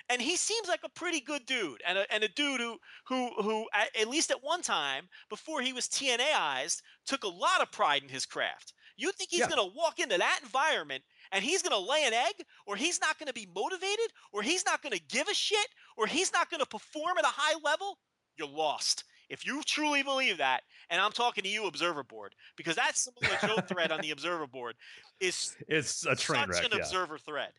and 0.08 0.22
he 0.22 0.36
seems 0.36 0.68
like 0.68 0.80
a 0.84 0.88
pretty 0.88 1.20
good 1.20 1.46
dude 1.46 1.82
and 1.86 1.98
a, 1.98 2.12
and 2.12 2.22
a 2.24 2.28
dude 2.28 2.60
who 2.60 2.78
who 3.06 3.30
who 3.42 3.66
at, 3.74 3.88
at 4.00 4.08
least 4.08 4.30
at 4.30 4.42
one 4.42 4.62
time 4.62 5.08
before 5.28 5.60
he 5.62 5.72
was 5.72 5.88
TNAized 5.88 6.82
took 7.06 7.24
a 7.24 7.28
lot 7.28 7.60
of 7.60 7.70
pride 7.72 8.02
in 8.02 8.08
his 8.08 8.26
craft. 8.26 8.72
You 8.96 9.12
think 9.12 9.30
he's 9.30 9.40
Yeah. 9.40 9.48
going 9.48 9.70
to 9.70 9.76
walk 9.76 9.98
into 9.98 10.16
that 10.16 10.40
environment 10.42 11.02
and 11.32 11.44
he's 11.44 11.62
going 11.62 11.72
to 11.72 11.90
lay 11.90 12.04
an 12.04 12.14
egg, 12.14 12.44
or 12.66 12.76
he's 12.76 13.00
not 13.00 13.18
going 13.18 13.26
to 13.26 13.32
be 13.34 13.48
motivated, 13.54 14.06
or 14.32 14.42
he's 14.42 14.64
not 14.64 14.80
going 14.80 14.92
to 14.92 15.02
give 15.08 15.26
a 15.28 15.34
shit, 15.34 15.66
or 15.96 16.06
he's 16.06 16.32
not 16.32 16.48
going 16.50 16.60
to 16.60 16.66
perform 16.66 17.18
at 17.18 17.24
a 17.24 17.28
high 17.32 17.58
level? 17.64 17.98
You're 18.38 18.46
lost. 18.48 19.02
If 19.28 19.44
you 19.44 19.60
truly 19.64 20.04
believe 20.04 20.38
that, 20.38 20.62
and 20.88 21.00
I'm 21.00 21.10
talking 21.10 21.42
to 21.42 21.50
you, 21.50 21.66
Observer 21.66 22.04
Board, 22.04 22.36
because 22.56 22.76
that's 22.76 23.00
some 23.00 23.14
of 23.20 23.28
the 23.28 23.46
Joe 23.46 23.56
thread 23.60 23.90
on 23.90 24.00
the 24.00 24.10
Observer 24.12 24.46
Board 24.46 24.76
is 25.18 25.56
It's 25.66 26.06
a 26.06 26.14
train 26.14 26.42
such 26.46 26.62
wreck. 26.62 26.64
an 26.64 26.70
yeah. 26.78 26.84
observer 26.84 27.18
thread 27.18 27.50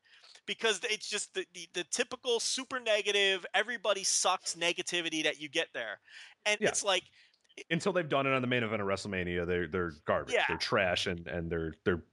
because 0.48 0.80
it's 0.90 1.08
just 1.10 1.34
the, 1.36 1.46
the, 1.54 1.68
the 1.74 1.84
typical 1.92 2.40
super 2.40 2.80
negative 2.80 3.46
everybody 3.54 4.04
sucks 4.04 4.56
negativity 4.56 5.24
that 5.24 5.40
you 5.40 5.50
get 5.50 5.68
there 5.74 6.00
and 6.46 6.58
Yeah. 6.62 6.70
it's 6.70 6.84
like 6.84 7.04
Until 7.70 7.92
they've 7.94 8.08
done 8.10 8.26
it 8.26 8.34
on 8.34 8.42
the 8.42 8.48
main 8.48 8.64
event 8.64 8.82
of 8.82 8.88
WrestleMania, 8.88 9.46
they're 9.46 9.68
they're 9.68 9.94
garbage. 10.06 10.34
Yeah. 10.36 10.46
They're 10.48 10.58
trash, 10.58 11.08
and 11.08 11.28
and 11.28 11.52
they're 11.52 11.74
they're 11.86 12.04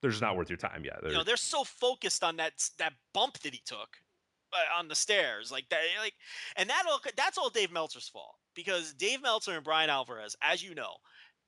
they're 0.00 0.10
just 0.10 0.22
not 0.22 0.36
worth 0.36 0.48
your 0.48 0.56
time. 0.56 0.82
Yeah, 0.84 0.96
they're, 1.02 1.10
you 1.12 1.16
know 1.18 1.24
they're 1.24 1.36
so 1.36 1.62
focused 1.64 2.24
on 2.24 2.36
that 2.36 2.52
that 2.78 2.94
bump 3.12 3.38
that 3.40 3.52
he 3.52 3.60
took 3.66 3.88
uh, 4.52 4.78
on 4.78 4.88
the 4.88 4.94
stairs 4.94 5.52
like 5.52 5.68
that 5.68 5.80
like 6.00 6.14
and 6.56 6.70
that 6.70 6.84
all 6.88 7.00
that's 7.16 7.36
all 7.36 7.50
Dave 7.50 7.70
Meltzer's 7.70 8.08
fault 8.08 8.36
because 8.54 8.94
Dave 8.94 9.20
Meltzer 9.22 9.52
and 9.56 9.62
Bryan 9.64 9.90
Alvarez 9.90 10.34
as 10.42 10.62
you 10.62 10.74
know 10.74 10.94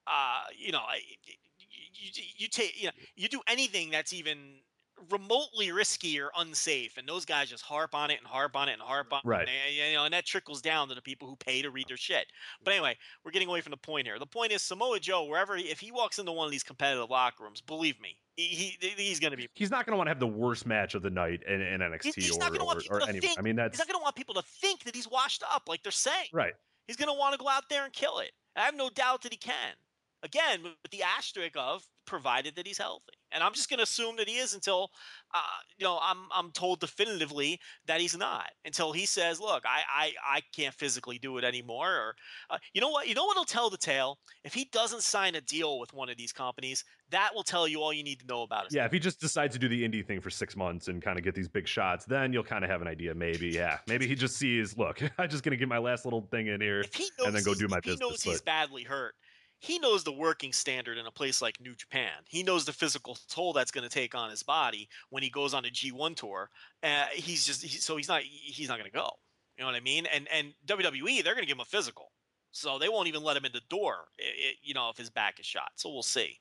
uh 0.07 0.43
you 0.57 0.71
know 0.73 0.81
I- 0.81 1.01
you, 1.27 2.11
you, 2.15 2.25
you 2.37 2.49
take 2.49 2.79
you 2.81 2.87
know 2.89 2.93
you 3.17 3.29
do 3.29 3.41
anything 3.49 3.91
that's 3.91 4.13
even 4.13 4.61
remotely 5.09 5.73
risky 5.73 6.21
or 6.21 6.31
unsafe 6.39 6.97
and 6.99 7.09
those 7.09 7.25
guys 7.25 7.49
just 7.49 7.63
harp 7.63 7.95
on 7.95 8.11
it 8.11 8.19
and 8.19 8.27
harp 8.27 8.55
on 8.57 8.69
it 8.69 8.73
and 8.75 8.83
harp 8.83 9.13
on 9.13 9.21
Right. 9.25 9.49
it 9.49 9.51
and, 9.67 9.75
you 9.91 9.95
know 9.95 10.05
and 10.05 10.13
that 10.13 10.27
trickles 10.27 10.61
down 10.61 10.89
to 10.89 10.95
the 10.95 11.01
people 11.03 11.27
who 11.29 11.37
pay 11.37 11.63
to 11.63 11.71
read 11.71 11.87
their 11.89 11.97
shit 11.97 12.27
but 12.63 12.73
anyway 12.75 12.97
we're 13.25 13.31
getting 13.31 13.49
away 13.49 13.61
from 13.61 13.71
the 13.71 13.77
point 13.77 14.07
here 14.07 14.19
the 14.19 14.27
point 14.27 14.53
is 14.53 14.63
Samoa 14.63 15.01
Joe 15.01 15.25
wherever 15.25 15.57
he, 15.57 15.65
if 15.65 15.81
he 15.81 15.91
walks 15.91 16.19
into 16.19 16.33
one 16.33 16.45
of 16.47 16.51
these 16.53 16.63
competitive 16.63 17.09
locker 17.09 17.45
rooms 17.45 17.61
believe 17.61 18.01
me 18.01 18.17
he, 18.37 18.45
he 18.45 18.79
he's 18.97 19.21
going 19.21 19.31
to 19.31 19.37
be 19.37 19.49
he's 19.55 19.71
not 19.71 19.87
going 19.87 19.93
to 19.93 19.97
want 19.97 20.07
to 20.07 20.11
have 20.11 20.21
the 20.21 20.27
worst 20.27 20.67
match 20.67 20.95
of 20.95 21.03
the 21.03 21.11
night 21.11 21.41
in, 21.49 21.61
in 21.61 21.81
NXT 21.81 22.15
he's 22.15 22.37
or, 22.37 22.41
not 22.41 22.53
gonna 22.53 22.65
want 22.65 22.87
or, 22.91 22.97
or 22.99 23.03
anywhere. 23.03 23.21
think- 23.21 23.39
I 23.39 23.43
mean, 23.43 23.57
that's 23.57 23.77
he's 23.77 23.79
not 23.79 23.89
going 23.89 23.99
to 24.01 24.03
want 24.03 24.17
people 24.17 24.35
to 24.35 24.43
think 24.43 24.85
that 24.85 24.95
he's 24.95 25.09
washed 25.11 25.43
up 25.53 25.63
like 25.69 25.83
they're 25.83 25.93
saying 25.93 26.29
right. 26.33 26.53
he's 26.87 26.97
going 26.97 27.09
to 27.09 27.19
want 27.19 27.33
to 27.33 27.39
go 27.39 27.49
out 27.49 27.65
there 27.71 27.85
and 27.85 27.93
kill 27.93 28.19
it 28.21 28.33
I 28.57 28.63
have 28.63 28.75
no 28.77 28.91
doubt 28.91 29.23
that 29.23 29.33
he 29.33 29.39
can 29.39 29.75
again 30.23 30.63
with 30.63 30.91
the 30.91 31.03
asterisk 31.03 31.55
of 31.57 31.87
provided 32.07 32.57
that 32.57 32.67
he's 32.67 32.79
healthy 32.79 33.13
and 33.33 33.43
i'm 33.43 33.53
just 33.53 33.69
going 33.69 33.79
to 33.79 33.85
assume 33.85 34.17
that 34.17 34.29
he 34.29 34.37
is 34.37 34.55
until 34.55 34.91
uh, 35.35 35.39
you 35.79 35.85
know 35.85 35.99
i'm 36.03 36.19
i'm 36.35 36.51
told 36.51 36.81
definitively 36.81 37.59
that 37.87 38.01
he's 38.01 38.17
not 38.17 38.51
until 38.65 38.93
he 38.93 39.07
says 39.07 39.41
look 39.41 39.65
i 39.67 39.83
i, 39.93 40.13
I 40.37 40.41
can't 40.55 40.75
physically 40.75 41.19
do 41.19 41.39
it 41.39 41.45
anymore 41.45 41.91
or 41.91 42.15
uh, 42.51 42.59
you 42.75 42.81
know 42.81 42.89
what 42.89 43.09
you 43.09 43.15
know 43.15 43.25
what'll 43.25 43.45
tell 43.45 43.71
the 43.71 43.79
tale 43.79 44.19
if 44.45 44.55
he 44.55 44.69
doesn't 44.73 45.03
sign 45.03 45.35
a 45.35 45.41
deal 45.41 45.79
with 45.79 45.93
one 45.93 46.09
of 46.09 46.17
these 46.17 46.33
companies 46.33 46.85
that 47.11 47.31
will 47.35 47.43
tell 47.43 47.67
you 47.67 47.81
all 47.81 47.93
you 47.93 48.05
need 48.05 48.21
to 48.21 48.27
know 48.27 48.43
about 48.43 48.67
it 48.67 48.73
Yeah, 48.73 48.85
if 48.85 48.93
he 48.93 48.99
just 48.99 49.21
decides 49.21 49.53
to 49.55 49.59
do 49.59 49.69
the 49.69 49.83
indie 49.87 50.07
thing 50.07 50.21
for 50.21 50.31
six 50.31 50.57
months 50.57 50.89
and 50.89 51.03
kind 51.03 51.19
of 51.19 51.25
get 51.25 51.35
these 51.35 51.49
big 51.49 51.67
shots, 51.67 52.05
then 52.05 52.33
you'll 52.33 52.45
kind 52.45 52.65
of 52.65 52.71
have 52.71 52.83
an 52.83 52.89
idea. 52.89 53.15
Maybe, 53.15 53.49
yeah, 53.49 53.79
maybe 53.89 54.07
he 54.07 54.15
just 54.15 54.37
sees, 54.37 54.77
look, 54.79 55.03
I'm 55.19 55.29
just 55.29 55.43
gonna 55.43 55.57
get 55.57 55.69
my 55.69 55.79
last 55.79 56.05
little 56.05 56.23
thing 56.31 56.47
in 56.47 56.61
here. 56.61 56.81
if 56.81 56.95
he 56.95 57.09
knows 57.19 57.27
and 57.27 57.37
then 57.37 57.43
go 57.43 57.55
do 57.55 57.67
my 57.69 57.79
if 57.79 57.85
he 57.85 57.91
business, 57.91 58.09
knows 58.11 58.23
he's 58.23 58.41
badly 58.41 58.85
hurt 58.85 59.15
he 59.61 59.79
knows 59.79 60.03
the 60.03 60.13
working 60.13 60.55
standard 60.55 60.97
in 60.97 61.07
a 61.07 61.11
place 61.11 61.43
like 61.43 61.61
New 61.61 61.75
Japan. 61.75 62.25
He 62.27 62.43
knows 62.43 62.65
the 62.65 62.73
physical 62.73 63.19
toll 63.29 63.53
that's 63.53 63.71
going 63.71 63.89
to 63.89 63.95
take 63.95 64.15
on 64.15 64.31
his 64.31 64.43
body 64.43 64.89
when 65.11 65.23
he 65.23 65.29
goes 65.29 65.53
on 65.53 65.67
a 65.67 65.69
G1 65.69 66.17
tour. 66.17 66.49
Uh, 66.83 67.05
he's 67.13 67.45
just 67.45 67.63
he, 67.63 67.77
so 67.77 67.97
he's 67.99 68.09
not 68.09 68.23
he's 68.23 68.69
not 68.69 68.79
going 68.79 68.91
to 68.91 68.97
go. 68.97 69.11
You 69.57 69.63
know 69.63 69.67
what 69.67 69.77
I 69.77 69.81
mean? 69.81 70.07
And 70.07 70.27
and 70.33 70.55
WWE 70.67 71.23
they're 71.23 71.35
going 71.35 71.45
to 71.45 71.47
give 71.47 71.59
him 71.59 71.61
a 71.61 71.67
physical, 71.67 72.11
so 72.53 72.79
they 72.79 72.89
won't 72.89 73.09
even 73.09 73.23
let 73.23 73.37
him 73.37 73.45
in 73.45 73.53
the 73.53 73.61
door. 73.69 74.07
i 74.19 74.25
i 74.25 74.53
you 74.63 74.73
know 74.73 74.89
if 74.89 74.97
his 74.97 75.11
back 75.11 75.39
is 75.39 75.45
shot. 75.47 75.73
So 75.77 75.91
we'll 75.91 76.03
see. 76.03 76.39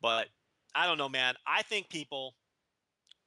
But 0.00 0.28
I 0.74 0.86
don't 0.86 0.98
know, 0.98 1.10
man. 1.10 1.34
I 1.46 1.62
think 1.62 1.90
people 1.90 2.34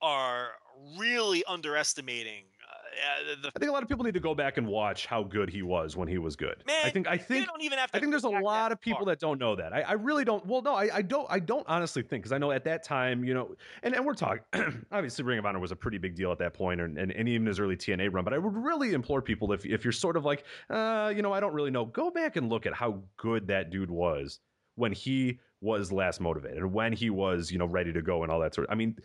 are 0.01 0.49
really 0.97 1.45
underestimating 1.45 2.45
uh, 2.95 3.36
the 3.41 3.51
I 3.55 3.60
think 3.60 3.69
a 3.69 3.73
lot 3.73 3.84
of 3.84 3.89
people 3.89 4.03
need 4.03 4.13
to 4.13 4.19
go 4.19 4.36
back 4.36 4.58
and 4.58 4.67
watch 4.67 5.05
how 5.05 5.23
good 5.23 5.49
he 5.49 5.62
was 5.62 5.95
when 5.95 6.08
he 6.08 6.17
was 6.17 6.36
good. 6.36 6.63
I 6.84 6.89
think 6.89 7.08
I 7.08 7.17
think 7.17 7.45
don't 7.45 7.62
even 7.62 7.77
have 7.77 7.89
I 7.93 7.99
think 7.99 8.12
there's 8.12 8.23
a 8.23 8.29
lot 8.29 8.71
of 8.71 8.79
people 8.79 8.99
far. 8.99 9.08
that 9.08 9.19
don't 9.19 9.39
know 9.39 9.55
that. 9.55 9.73
I, 9.73 9.81
I 9.81 9.93
really 9.93 10.25
don't. 10.25 10.45
Well, 10.45 10.62
no, 10.62 10.75
I, 10.75 10.89
I 10.93 11.01
don't. 11.01 11.27
I 11.29 11.39
don't 11.39 11.65
honestly 11.67 12.01
think 12.01 12.23
because 12.23 12.31
I 12.31 12.38
know 12.38 12.51
at 12.51 12.63
that 12.65 12.84
time, 12.84 13.23
you 13.23 13.34
know, 13.34 13.55
and, 13.84 13.95
and 13.95 14.05
we're 14.05 14.13
talking. 14.13 14.43
obviously, 14.91 15.23
Ring 15.23 15.39
of 15.39 15.45
Honor 15.45 15.60
was 15.60 15.71
a 15.71 15.75
pretty 15.75 15.97
big 15.97 16.15
deal 16.15 16.31
at 16.31 16.39
that 16.39 16.53
point, 16.53 16.81
and, 16.81 16.97
and, 16.97 17.12
and 17.12 17.27
even 17.27 17.47
his 17.47 17.60
early 17.60 17.75
TNA 17.75 18.13
run. 18.13 18.23
But 18.23 18.34
I 18.34 18.38
would 18.38 18.55
really 18.55 18.93
implore 18.93 19.21
people 19.21 19.51
if 19.51 19.65
if 19.65 19.84
you're 19.84 19.91
sort 19.91 20.17
of 20.17 20.25
like, 20.25 20.43
uh, 20.69 21.12
you 21.15 21.21
know, 21.21 21.34
I 21.34 21.39
don't 21.39 21.53
really 21.53 21.71
know, 21.71 21.86
go 21.86 22.12
back 22.12 22.36
and 22.36 22.49
look 22.49 22.65
at 22.65 22.73
how 22.73 23.01
good 23.17 23.47
that 23.47 23.69
dude 23.69 23.91
was 23.91 24.39
when 24.75 24.91
he 24.91 25.39
was 25.62 25.91
last 25.91 26.19
motivated, 26.19 26.65
when 26.65 26.93
he 26.93 27.10
was, 27.10 27.51
you 27.51 27.58
know, 27.58 27.65
ready 27.65 27.93
to 27.93 28.01
go 28.01 28.23
and 28.23 28.31
all 28.31 28.39
that 28.39 28.53
sort. 28.53 28.67
Of, 28.67 28.73
I 28.73 28.75
mean. 28.75 28.97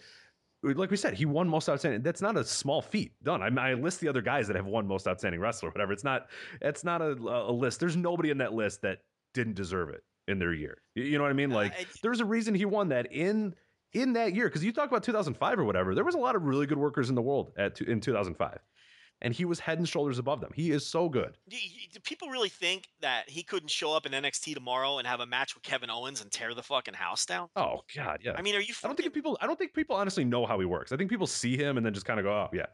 Like 0.62 0.90
we 0.90 0.96
said, 0.96 1.14
he 1.14 1.24
won 1.24 1.48
most 1.48 1.68
outstanding. 1.68 2.02
That's 2.02 2.20
not 2.20 2.36
a 2.36 2.44
small 2.44 2.82
feat 2.82 3.12
done. 3.22 3.42
I, 3.42 3.48
mean, 3.48 3.58
I 3.58 3.72
list 3.74 4.00
the 4.00 4.08
other 4.08 4.20
guys 4.20 4.46
that 4.48 4.56
have 4.56 4.66
won 4.66 4.86
most 4.86 5.08
outstanding 5.08 5.40
wrestler, 5.40 5.70
whatever. 5.70 5.92
It's 5.92 6.04
not. 6.04 6.28
It's 6.60 6.84
not 6.84 7.00
a, 7.00 7.12
a 7.12 7.50
list. 7.52 7.80
There's 7.80 7.96
nobody 7.96 8.30
in 8.30 8.38
that 8.38 8.52
list 8.52 8.82
that 8.82 8.98
didn't 9.32 9.54
deserve 9.54 9.88
it 9.88 10.02
in 10.28 10.38
their 10.38 10.52
year. 10.52 10.82
You- 10.94 11.16
know 11.16 11.22
what 11.24 11.30
I 11.30 11.34
mean? 11.34 11.50
Uh, 11.52 11.56
Like 11.56 11.72
I- 11.72 11.86
there's 12.02 12.20
a 12.20 12.24
reason 12.26 12.54
he 12.54 12.66
won 12.66 12.88
that 12.90 13.10
in 13.12 13.54
in 13.94 14.12
that 14.12 14.34
year 14.34 14.48
because 14.48 14.62
you 14.62 14.72
talk 14.72 14.88
about 14.88 15.02
2005 15.02 15.58
or 15.58 15.64
whatever. 15.64 15.94
There 15.94 16.04
was 16.04 16.14
a 16.14 16.18
lot 16.18 16.36
of 16.36 16.42
really 16.44 16.66
good 16.66 16.78
workers 16.78 17.08
in 17.08 17.14
the 17.14 17.22
world 17.22 17.52
at 17.56 17.80
in 17.80 18.00
2005, 18.00 18.58
and 19.22 19.34
he 19.34 19.44
was 19.44 19.60
head 19.60 19.78
and 19.78 19.88
shoulders 19.88 20.18
above 20.18 20.40
them. 20.40 20.50
He 20.54 20.70
is 20.70 20.86
so 20.86 21.08
good. 21.08 21.36
do, 21.48 21.56
do 21.92 22.00
people 22.00 22.28
really 22.28 22.48
think 22.48 22.88
that 23.00 23.28
he 23.28 23.42
couldn't 23.42 23.70
show 23.70 23.92
up 23.92 24.06
in 24.06 24.12
NXT 24.12 24.54
tomorrow 24.54 24.98
and 24.98 25.06
have 25.06 25.20
a 25.20 25.26
match 25.26 25.54
with 25.54 25.62
Kevin 25.62 25.90
Owens 25.90 26.20
and 26.20 26.30
tear 26.30 26.54
the 26.54 26.62
fucking 26.62 26.94
house 26.94 27.26
down? 27.26 27.48
Oh 27.56 27.82
God, 27.94 28.20
yeah. 28.22 28.34
I 28.36 28.42
mean, 28.42 28.54
are 28.54 28.60
you? 28.60 28.74
I 28.82 28.86
don't 28.86 28.96
think 28.96 29.12
people. 29.12 29.38
I 29.40 29.46
don't 29.46 29.58
think 29.58 29.74
people 29.74 29.96
honestly 29.96 30.24
know 30.24 30.46
how 30.46 30.58
he 30.58 30.66
works. 30.66 30.92
I 30.92 30.96
think 30.96 31.10
people 31.10 31.26
see 31.26 31.56
him 31.56 31.76
and 31.76 31.84
then 31.84 31.94
just 31.94 32.06
kind 32.06 32.18
of 32.18 32.24
go, 32.24 32.32
"Oh, 32.32 32.48
yeah." 32.52 32.66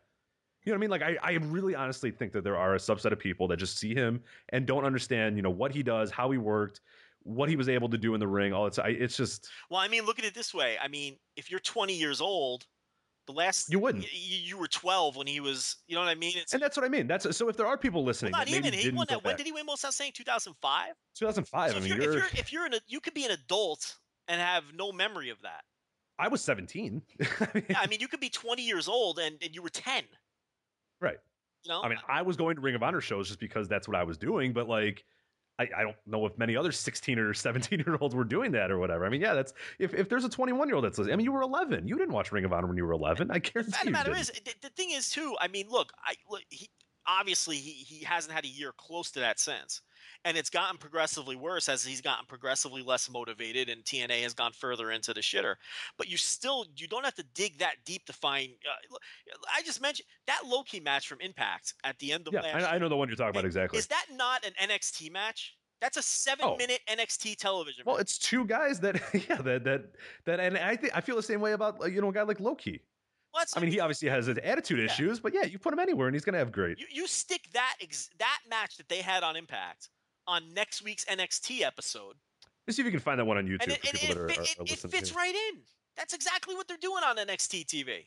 You 0.65 0.73
know 0.73 0.79
what 0.79 0.79
I 0.79 0.81
mean? 0.81 0.91
Like, 0.91 1.03
I, 1.03 1.17
I 1.23 1.33
really 1.45 1.77
honestly 1.77 2.11
think 2.11 2.33
that 2.33 2.43
there 2.43 2.57
are 2.57 2.75
a 2.75 2.79
subset 2.79 3.13
of 3.13 3.21
people 3.21 3.47
that 3.49 3.57
just 3.57 3.79
see 3.79 3.95
him 3.95 4.21
and 4.49 4.67
don't 4.67 4.85
understand, 4.85 5.37
you 5.37 5.43
know, 5.43 5.51
what 5.51 5.71
he 5.71 5.81
does, 5.85 6.11
how 6.11 6.29
he 6.33 6.39
worked, 6.39 6.81
what 7.23 7.49
he 7.49 7.55
was 7.55 7.69
able 7.69 7.89
to 7.89 7.97
do 7.97 8.15
in 8.15 8.21
the 8.21 8.27
ring. 8.27 8.53
All 8.53 8.67
it's, 8.67 8.81
I, 8.81 8.89
it's 8.89 9.17
just 9.17 9.49
Well, 9.71 9.79
I 9.79 9.87
mean, 9.87 10.05
look 10.05 10.19
at 10.19 10.25
it 10.25 10.35
this 10.35 10.53
way. 10.53 10.77
I 10.83 10.89
mean, 10.89 11.19
if 11.37 11.53
you're 11.53 11.61
20 11.61 11.95
years 11.95 12.21
old, 12.21 12.67
the 13.27 13.33
last 13.33 13.71
You 13.71 13.79
wouldn't. 13.79 14.05
y- 14.05 14.11
You, 14.13 14.57
were 14.59 14.69
12 14.69 15.17
when 15.17 15.27
he 15.27 15.41
was. 15.41 15.77
You 15.87 15.95
know 15.97 16.01
what 16.03 16.09
I 16.11 16.15
mean? 16.15 16.33
It's 16.37 16.53
and 16.55 16.63
that's 16.63 16.77
what 16.77 16.85
I 16.85 16.89
mean. 16.89 17.07
That's 17.07 17.37
so. 17.37 17.49
If 17.49 17.57
there 17.57 17.67
are 17.67 17.77
people 17.77 18.01
well, 18.01 18.07
listening, 18.07 18.33
not 18.33 18.47
that 18.47 18.51
maybe 18.53 18.69
even. 18.69 18.73
He 18.79 18.85
didn't 18.85 18.97
won 18.97 19.07
that. 19.09 19.23
When 19.25 19.33
back- 19.33 19.39
did 19.39 19.47
he 19.47 19.53
win 19.53 19.67
most 19.67 19.85
outstanding? 19.85 20.13
2005. 20.17 20.95
2005. 21.19 21.71
So 21.71 21.75
I 21.75 21.79
if 21.79 21.85
mean, 21.85 21.93
you're, 21.93 22.03
you're, 22.03 22.25
if 22.25 22.33
you're 22.33 22.41
if 22.41 22.53
you're 22.53 22.67
an 22.67 22.75
you 22.87 23.01
could 23.01 23.15
be 23.15 23.25
an 23.25 23.33
adult 23.33 23.97
and 24.29 24.41
have 24.41 24.65
no 24.75 24.93
memory 24.93 25.31
of 25.31 25.41
that. 25.43 25.63
I 26.19 26.29
was 26.29 26.41
17. 26.43 27.03
I 27.21 27.49
mean, 27.55 27.65
Yeah, 27.69 27.79
I 27.81 27.87
mean, 27.89 28.01
you 28.01 28.09
could 28.09 28.21
be 28.21 28.31
20 28.31 28.63
years 28.63 28.89
old 28.89 29.19
and, 29.19 29.37
and 29.43 29.55
you 29.55 29.61
were 29.63 29.69
10. 29.69 30.03
Right. 31.01 31.19
You 31.63 31.69
know. 31.71 31.83
I 31.83 31.89
mean, 31.91 31.99
I 32.09 32.23
was 32.23 32.37
going 32.37 32.57
to 32.57 32.63
Ring 32.63 32.75
of 32.75 32.83
Honor 32.83 33.03
shows 33.03 33.29
just 33.29 33.39
because 33.39 33.69
that's 33.69 33.87
what 33.87 33.97
I 33.97 34.03
was 34.03 34.17
doing, 34.17 34.53
but 34.55 34.67
like, 34.69 35.05
I, 35.59 35.69
I 35.77 35.83
don't 35.83 35.97
know 36.07 36.27
if 36.27 36.37
many 36.37 36.57
other 36.57 36.71
16 36.71 37.19
or 37.19 37.33
17 37.33 37.83
year 37.87 37.97
olds 38.01 38.15
were 38.15 38.25
doing 38.25 38.53
that 38.53 38.71
or 38.71 38.79
whatever. 38.79 39.07
I 39.07 39.09
mean, 39.09 39.21
yeah, 39.21 39.35
that's 39.35 39.55
if, 39.79 39.95
if 39.95 40.09
there's 40.09 40.25
a 40.25 40.29
21 40.29 40.69
year 40.69 40.77
old 40.77 40.85
that's 40.85 40.99
listening, 40.99 41.15
I 41.15 41.17
mean, 41.17 41.25
you 41.25 41.33
were 41.33 41.43
11. 41.43 41.89
You 41.89 41.97
didn't 41.97 42.13
watch 42.13 42.33
Ring 42.33 42.45
of 42.45 42.53
Honor 42.53 42.67
when 42.67 42.77
you 42.77 42.85
were 42.85 42.93
11. 42.93 43.31
I 43.31 43.39
guarantee 43.39 43.73
you. 43.81 43.85
the 43.87 43.91
matter 43.91 44.11
didn't. 44.11 44.21
is, 44.21 44.33
the, 44.45 44.55
the 44.63 44.69
thing 44.71 44.91
is 44.91 45.11
too. 45.11 45.35
I 45.41 45.49
mean, 45.49 45.67
look, 45.71 45.93
I 46.05 46.15
look. 46.31 46.43
He 46.51 46.69
obviously 47.07 47.57
he 47.57 47.71
he 47.71 48.05
hasn't 48.05 48.33
had 48.33 48.45
a 48.45 48.49
year 48.49 48.73
close 48.77 49.11
to 49.13 49.21
that 49.21 49.39
since, 49.39 49.83
and 50.25 50.37
it's 50.37 50.51
gotten 50.51 50.79
progressively 50.79 51.37
worse 51.37 51.69
as 51.69 51.85
he's 51.85 52.01
gotten 52.01 52.27
progressively 52.27 52.83
less 52.83 53.11
motivated, 53.11 53.69
and 53.69 53.85
TNA 53.85 54.23
has 54.23 54.35
gone 54.35 54.53
further 54.53 54.91
into 54.91 55.15
the 55.15 55.21
shitter. 55.21 55.55
But 55.99 56.09
you 56.09 56.17
still 56.17 56.67
you 56.77 56.87
don't 56.87 57.05
have 57.05 57.15
to 57.15 57.25
dig 57.35 57.59
that 57.59 57.77
deep 57.85 58.05
to 58.07 58.13
find. 58.13 58.51
Uh, 58.65 58.97
I 59.55 59.63
just 59.63 59.81
mentioned 59.81 60.07
that 60.27 60.43
Low 60.47 60.63
Ki 60.63 60.81
match 60.81 61.09
from 61.09 61.21
Impact 61.21 61.75
at 61.85 61.99
the 61.99 62.13
end 62.13 62.27
of 62.29 62.35
yeah, 62.35 62.41
last. 62.41 62.65
I, 62.65 62.75
I 62.75 62.79
know 62.79 62.89
the 62.89 62.97
one 62.97 63.09
you're 63.09 63.17
talking 63.17 63.31
about 63.31 63.45
exactly. 63.45 63.79
Is 63.79 63.87
that 63.89 64.07
not 64.13 64.45
an 64.45 64.53
NXT 64.69 65.13
match? 65.13 65.57
That's 65.81 65.99
a 65.99 66.03
seven-minute 66.03 66.81
NXT 66.89 67.37
television. 67.37 67.83
Oh. 67.87 67.91
well, 67.91 67.97
match. 67.97 68.03
it's 68.05 68.19
two 68.19 68.47
guys 68.47 68.81
that, 68.81 68.97
yeah, 69.29 69.37
that, 69.37 69.65
that, 69.65 69.83
that, 70.25 70.41
and 70.41 70.57
I 70.57 70.75
think 70.75 70.97
I 70.97 71.03
feel 71.03 71.17
the 71.17 71.23
same 71.23 71.41
way 71.41 71.53
about, 71.53 71.77
you 71.93 72.01
know, 72.01 72.09
a 72.09 72.13
guy 72.13 72.23
like 72.23 72.41
Low 72.41 72.55
Ki. 72.55 72.81
Well, 73.37 73.45
I 73.55 73.61
mean, 73.61 73.71
he 73.71 73.81
obviously 73.81 74.09
has 74.09 74.27
his 74.27 74.39
attitude 74.39 74.79
Yeah. 74.79 74.87
issues, 74.87 75.21
but 75.21 75.35
yeah, 75.35 75.45
you 75.45 75.59
put 75.59 75.73
him 75.73 75.79
anywhere 75.79 76.09
and 76.09 76.15
he's 76.15 76.25
going 76.25 76.33
to 76.33 76.39
have 76.39 76.51
great. 76.53 76.79
You, 76.79 76.87
you 76.91 77.07
stick 77.07 77.43
that 77.53 77.75
ex- 77.83 78.09
that 78.19 78.39
match 78.49 78.77
that 78.79 78.89
they 78.89 79.03
had 79.03 79.23
on 79.23 79.37
Impact 79.37 79.91
on 80.27 80.43
next 80.55 80.83
week's 80.83 81.05
NXT 81.05 81.61
episode, 81.63 82.17
Let's 82.67 82.77
see 82.77 82.83
if 82.83 82.87
you 82.87 82.91
can 82.91 82.99
find 83.01 83.21
that 83.21 83.27
one 83.27 83.37
on 83.37 83.47
YouTube 83.47 83.63
and 83.63 83.73
it, 83.73 83.81
for 83.81 83.89
and 83.91 83.99
people 84.01 84.17
it, 84.25 84.29
that 84.29 84.39
are, 84.39 84.43
it- 84.65 84.73
it 84.73 84.91
fits 84.91 85.15
right 85.15 85.35
in. 85.53 85.61
That's 85.97 86.15
exactly 86.15 86.55
what 86.57 86.67
they're 86.67 86.77
doing 86.79 87.03
on 87.05 87.17
NXT 87.17 87.67
TV. 87.67 88.07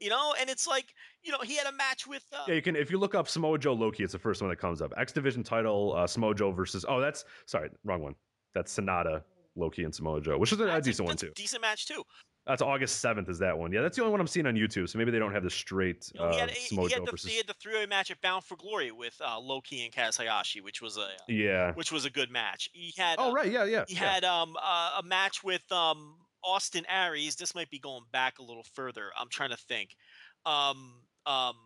You 0.00 0.10
know, 0.10 0.32
and 0.40 0.48
it's 0.48 0.68
like 0.68 0.86
you 1.24 1.32
know 1.32 1.38
he 1.42 1.56
had 1.56 1.66
a 1.66 1.72
match 1.72 2.06
with. 2.06 2.24
Uh, 2.32 2.44
Yeah, 2.46 2.54
you 2.54 2.62
can 2.62 2.76
if 2.76 2.88
you 2.90 2.98
look 2.98 3.16
up 3.16 3.28
Samoa 3.28 3.58
Joe 3.58 3.72
Low 3.72 3.90
Ki, 3.90 4.04
it's 4.04 4.12
the 4.12 4.18
first 4.18 4.40
one 4.40 4.48
that 4.48 4.56
comes 4.60 4.80
up. 4.80 4.92
X 4.96 5.10
Division 5.12 5.42
title, 5.42 5.92
uh, 5.96 6.06
Samoa 6.06 6.34
Joe 6.36 6.52
versus. 6.52 6.84
Oh, 6.88 7.00
that's 7.00 7.24
sorry, 7.46 7.70
wrong 7.84 8.00
one. 8.02 8.14
That's 8.54 8.70
Sonata 8.70 9.24
Low 9.56 9.70
Ki 9.70 9.82
and 9.82 9.92
Samoa 9.92 10.20
Joe, 10.20 10.38
which 10.38 10.52
is 10.52 10.60
a, 10.60 10.72
a 10.72 10.80
decent 10.80 11.06
one 11.06 11.14
that's 11.14 11.24
a 11.24 11.26
too. 11.26 11.32
Decent 11.34 11.62
match 11.62 11.86
too. 11.86 12.04
That's 12.48 12.62
August 12.62 13.00
seventh. 13.00 13.28
Is 13.28 13.38
that 13.40 13.58
one? 13.58 13.72
Yeah, 13.72 13.82
that's 13.82 13.94
the 13.96 14.02
only 14.02 14.10
one 14.12 14.20
I'm 14.20 14.26
seeing 14.26 14.46
on 14.46 14.54
YouTube. 14.54 14.88
So 14.88 14.98
maybe 14.98 15.10
they 15.10 15.18
don't 15.18 15.32
have 15.34 15.42
the 15.44 15.50
straight 15.50 16.10
You 16.14 16.20
know, 16.20 16.30
he, 16.30 16.36
uh, 16.36 16.40
had, 16.40 16.50
he, 16.50 16.76
he 16.76 16.92
had 16.92 17.04
the, 17.04 17.10
versus. 17.10 17.30
he 17.30 17.36
had 17.36 17.46
the 17.46 17.52
three-way 17.54 17.84
match 17.84 18.10
at 18.10 18.20
Bound 18.22 18.42
for 18.42 18.56
Glory 18.56 18.90
with 18.90 19.20
uh, 19.20 19.38
Low 19.38 19.60
Ki 19.60 19.84
and 19.84 19.92
Kaz 19.92 20.16
Hayashi, 20.16 20.62
which 20.62 20.80
was 20.80 20.96
a 20.96 21.10
Yeah. 21.28 21.74
which 21.74 21.92
was 21.92 22.06
a 22.06 22.10
good 22.10 22.30
match. 22.30 22.70
He 22.72 22.94
had 22.96 23.16
Oh 23.18 23.30
uh, 23.30 23.34
right. 23.34 23.52
Yeah. 23.52 23.64
Yeah. 23.64 23.84
he 23.86 23.94
yeah. 23.94 24.14
had 24.14 24.24
um 24.24 24.56
uh, 24.60 24.98
a 24.98 25.02
match 25.02 25.44
with 25.44 25.70
um 25.70 26.16
Austin 26.42 26.86
Aries. 26.88 27.36
This 27.36 27.54
might 27.54 27.68
be 27.68 27.78
going 27.78 28.04
back 28.12 28.38
a 28.38 28.42
little 28.42 28.64
further. 28.74 29.10
I'm 29.18 29.28
trying 29.28 29.50
to 29.50 29.56
think. 29.58 29.94
Um 30.46 31.02
um 31.26 31.56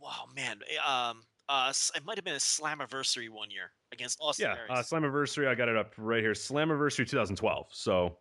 wow 0.00 0.24
man 0.34 0.60
eh, 0.70 0.76
um 0.78 1.22
uh 1.50 1.72
it 1.94 2.04
might 2.04 2.16
have 2.16 2.24
been 2.24 2.34
a 2.34 2.38
Slammiversary 2.38 3.28
one 3.28 3.50
year 3.50 3.72
against 3.92 4.18
Austin 4.22 4.46
Yeah, 4.46 4.56
Aries. 4.56 4.70
uh, 4.70 4.82
Slammiversary. 4.82 5.48
I 5.48 5.54
got 5.54 5.68
it 5.68 5.76
up 5.76 5.92
right 5.98 6.22
here. 6.22 6.32
Slammiversary 6.32 7.06
2012. 7.06 7.66
So 7.72 8.16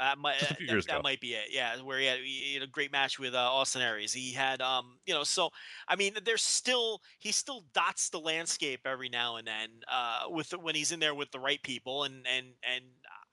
That 0.00 0.18
might 0.18 0.42
uh, 0.42 0.56
that, 0.66 0.80
that 0.88 1.02
might 1.02 1.20
be 1.20 1.34
it. 1.34 1.48
Yeah, 1.52 1.80
where 1.80 1.98
he 2.00 2.06
had, 2.06 2.18
he 2.20 2.54
had 2.54 2.62
a 2.64 2.66
great 2.66 2.90
match 2.90 3.18
with 3.18 3.32
uh, 3.34 3.38
Austin 3.38 3.80
Aries. 3.80 4.12
He 4.12 4.32
had 4.32 4.60
um 4.60 4.98
you 5.06 5.14
know 5.14 5.22
so 5.24 5.50
I 5.86 5.94
mean 5.96 6.14
there's 6.24 6.42
still 6.42 7.00
he 7.20 7.30
still 7.32 7.64
dots 7.72 8.08
the 8.10 8.18
landscape 8.18 8.80
every 8.86 9.08
now 9.08 9.36
and 9.36 9.46
then 9.46 9.68
uh 9.88 10.24
with 10.28 10.50
when 10.52 10.74
he's 10.74 10.90
in 10.92 10.98
there 11.00 11.14
with 11.14 11.30
the 11.30 11.38
right 11.38 11.62
people 11.62 12.04
and 12.04 12.26
and 12.26 12.54
and 12.62 12.84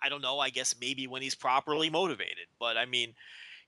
I 0.02 0.10
don't 0.10 0.22
know 0.22 0.40
I 0.40 0.52
guess 0.52 0.76
maybe 0.80 1.08
when 1.08 1.22
he's 1.24 1.36
properly 1.36 1.90
motivated. 1.90 2.48
But 2.60 2.78
I 2.78 2.86
mean 2.86 3.16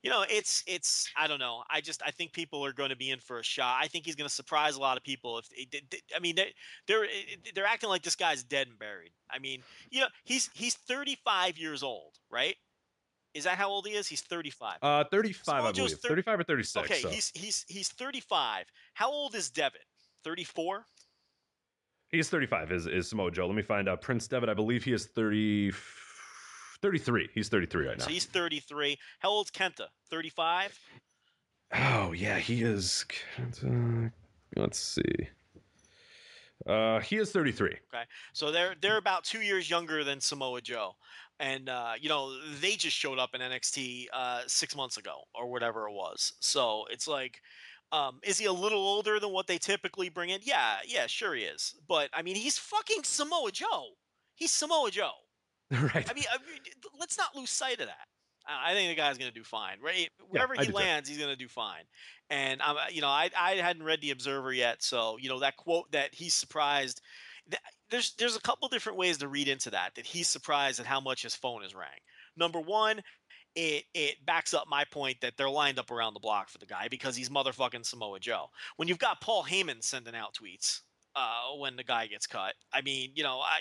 you 0.01 0.09
know 0.09 0.25
it's 0.29 0.63
it's 0.67 1.11
I 1.15 1.27
don't 1.27 1.39
know. 1.39 1.63
I 1.69 1.81
just 1.81 2.01
I 2.03 2.11
think 2.11 2.33
people 2.33 2.65
are 2.65 2.73
going 2.73 2.89
to 2.89 2.95
be 2.95 3.09
in 3.09 3.19
for 3.19 3.39
a 3.39 3.43
shot. 3.43 3.79
I 3.81 3.87
think 3.87 4.05
he's 4.05 4.15
going 4.15 4.27
to 4.27 4.33
surprise 4.33 4.75
a 4.75 4.79
lot 4.81 4.97
of 4.97 5.03
people 5.03 5.39
if 5.39 5.49
they- 5.71 6.01
I 6.15 6.19
mean 6.19 6.35
they 6.35 6.53
they're 6.87 7.07
they're 7.55 7.65
acting 7.65 7.89
like 7.89 8.03
this 8.03 8.15
guy's 8.15 8.43
dead 8.43 8.67
and 8.67 8.77
buried. 8.77 9.13
I 9.29 9.39
mean, 9.39 9.63
you 9.89 10.01
know, 10.01 10.07
he's 10.25 10.49
he's 10.53 10.75
35 10.75 11.57
years 11.57 11.83
old, 11.83 12.19
right? 12.29 12.55
Is 13.33 13.45
that 13.45 13.57
how 13.57 13.69
old 13.69 13.87
he 13.87 13.93
is? 13.93 14.07
He's 14.07 14.21
35. 14.21 14.77
uh, 14.81 15.03
35, 15.11 15.45
Samoa 15.45 15.69
I 15.69 15.71
Joe's 15.71 15.75
believe. 15.93 15.99
thir- 16.01 16.07
35 16.09 16.39
or 16.39 16.43
36. 16.43 16.85
okay, 16.91 17.01
so. 17.01 17.09
he's 17.09 17.31
he's 17.33 17.65
he's 17.67 17.89
35. 17.89 18.65
How 18.93 19.09
old 19.11 19.35
is 19.35 19.49
Devitt? 19.49 19.81
34. 20.23 20.85
He's 22.09 22.29
35 22.29 22.71
is, 22.71 22.85
is 22.87 23.09
Samoa 23.09 23.31
Joe. 23.31 23.47
Let 23.47 23.55
me 23.55 23.63
find 23.63 23.89
out. 23.89 24.01
Prince 24.01 24.27
Devitt, 24.27 24.47
I 24.47 24.53
believe 24.53 24.83
he 24.83 24.93
is 24.93 25.07
30, 25.07 25.71
33. 26.81 27.29
He's 27.33 27.49
33 27.49 27.87
right 27.87 27.97
now. 27.97 28.03
So 28.05 28.11
he's 28.11 28.25
33. 28.25 28.99
How 29.19 29.29
old's 29.29 29.49
Kenta? 29.49 29.87
35. 30.11 30.79
Oh, 31.75 32.11
yeah, 32.11 32.37
he 32.37 32.61
is. 32.61 33.03
Uh, 33.65 34.09
let's 34.55 34.77
see. 34.77 35.01
Uh, 36.67 36.99
he 36.99 37.17
is 37.17 37.31
33. 37.31 37.69
Okay, 37.69 38.03
So 38.31 38.51
they're 38.51 38.75
they're 38.79 38.97
about 38.97 39.23
two 39.23 39.41
years 39.41 39.69
younger 39.69 40.03
than 40.03 40.21
Samoa 40.21 40.61
Joe, 40.61 40.95
and 41.39 41.69
uh, 41.69 41.93
you 41.99 42.09
know 42.09 42.35
they 42.61 42.75
just 42.75 42.95
showed 42.95 43.19
up 43.19 43.31
in 43.33 43.41
NXT 43.41 44.07
uh, 44.13 44.41
six 44.47 44.75
months 44.75 44.97
ago 44.97 45.21
or 45.33 45.49
whatever 45.49 45.87
it 45.87 45.93
was. 45.93 46.33
So 46.39 46.85
it's 46.89 47.07
like, 47.07 47.41
um, 47.91 48.19
is 48.23 48.37
he 48.37 48.45
a 48.45 48.53
little 48.53 48.81
older 48.81 49.19
than 49.19 49.31
what 49.31 49.47
they 49.47 49.57
typically 49.57 50.09
bring 50.09 50.29
in? 50.29 50.39
Yeah, 50.43 50.77
yeah, 50.85 51.07
sure 51.07 51.35
he 51.35 51.43
is. 51.43 51.75
But 51.87 52.09
I 52.13 52.21
mean, 52.21 52.35
he's 52.35 52.57
fucking 52.57 53.03
Samoa 53.03 53.51
Joe. 53.51 53.89
He's 54.35 54.51
Samoa 54.51 54.91
Joe. 54.91 55.11
right. 55.71 56.09
I 56.09 56.13
mean, 56.13 56.25
I 56.31 56.37
mean, 56.49 56.59
let's 56.99 57.17
not 57.17 57.35
lose 57.35 57.49
sight 57.49 57.79
of 57.79 57.87
that. 57.87 58.07
I 58.45 58.73
think 58.73 58.89
the 58.89 59.01
guy's 59.01 59.17
going 59.17 59.31
to 59.31 59.37
do 59.37 59.43
fine, 59.43 59.77
right? 59.81 60.09
Wherever 60.29 60.53
I 60.57 60.65
he 60.65 60.71
lands, 60.71 61.07
he's 61.07 61.17
going 61.17 61.29
to 61.29 61.37
do 61.37 61.47
fine. 61.47 61.83
And 62.29 62.61
I'm, 62.61 62.75
you 62.91 63.01
know, 63.01 63.07
I 63.07 63.29
I 63.37 63.53
hadn't 63.55 63.83
read 63.83 64.01
the 64.01 64.11
Observer 64.11 64.51
yet, 64.51 64.83
so 64.83 65.17
you 65.19 65.29
know 65.29 65.39
that 65.39 65.55
quote 65.57 65.91
that 65.91 66.13
he's 66.13 66.33
surprised. 66.33 67.01
th- 67.49 67.61
There's 67.93 68.15
there's 68.15 68.35
a 68.35 68.41
couple 68.41 68.67
different 68.69 68.97
ways 68.97 69.19
to 69.19 69.27
read 69.27 69.47
into 69.47 69.69
that. 69.69 69.93
That 69.93 70.07
he's 70.07 70.27
surprised 70.27 70.79
at 70.79 70.87
how 70.87 70.99
much 70.99 71.21
his 71.21 71.35
phone 71.35 71.63
is 71.63 71.75
rang. 71.75 71.99
Number 72.35 72.59
one, 72.59 73.03
it 73.53 73.83
it 73.93 74.25
backs 74.25 74.55
up 74.55 74.65
my 74.67 74.83
point 74.91 75.21
that 75.21 75.37
they're 75.37 75.47
lined 75.47 75.77
up 75.77 75.91
around 75.91 76.15
the 76.15 76.19
block 76.19 76.49
for 76.49 76.57
the 76.57 76.65
guy 76.65 76.87
because 76.87 77.15
he's 77.15 77.29
motherfucking 77.29 77.85
Samoa 77.85 78.19
Joe. 78.19 78.47
When 78.77 78.87
you've 78.87 78.97
got 78.97 79.21
Paul 79.21 79.43
Heyman 79.43 79.83
sending 79.83 80.15
out 80.15 80.33
tweets 80.33 80.79
uh, 81.15 81.57
when 81.59 81.75
the 81.75 81.83
guy 81.83 82.07
gets 82.07 82.27
cut, 82.27 82.53
I 82.71 82.81
mean, 82.81 83.11
you 83.15 83.23
know, 83.23 83.39
I 83.39 83.59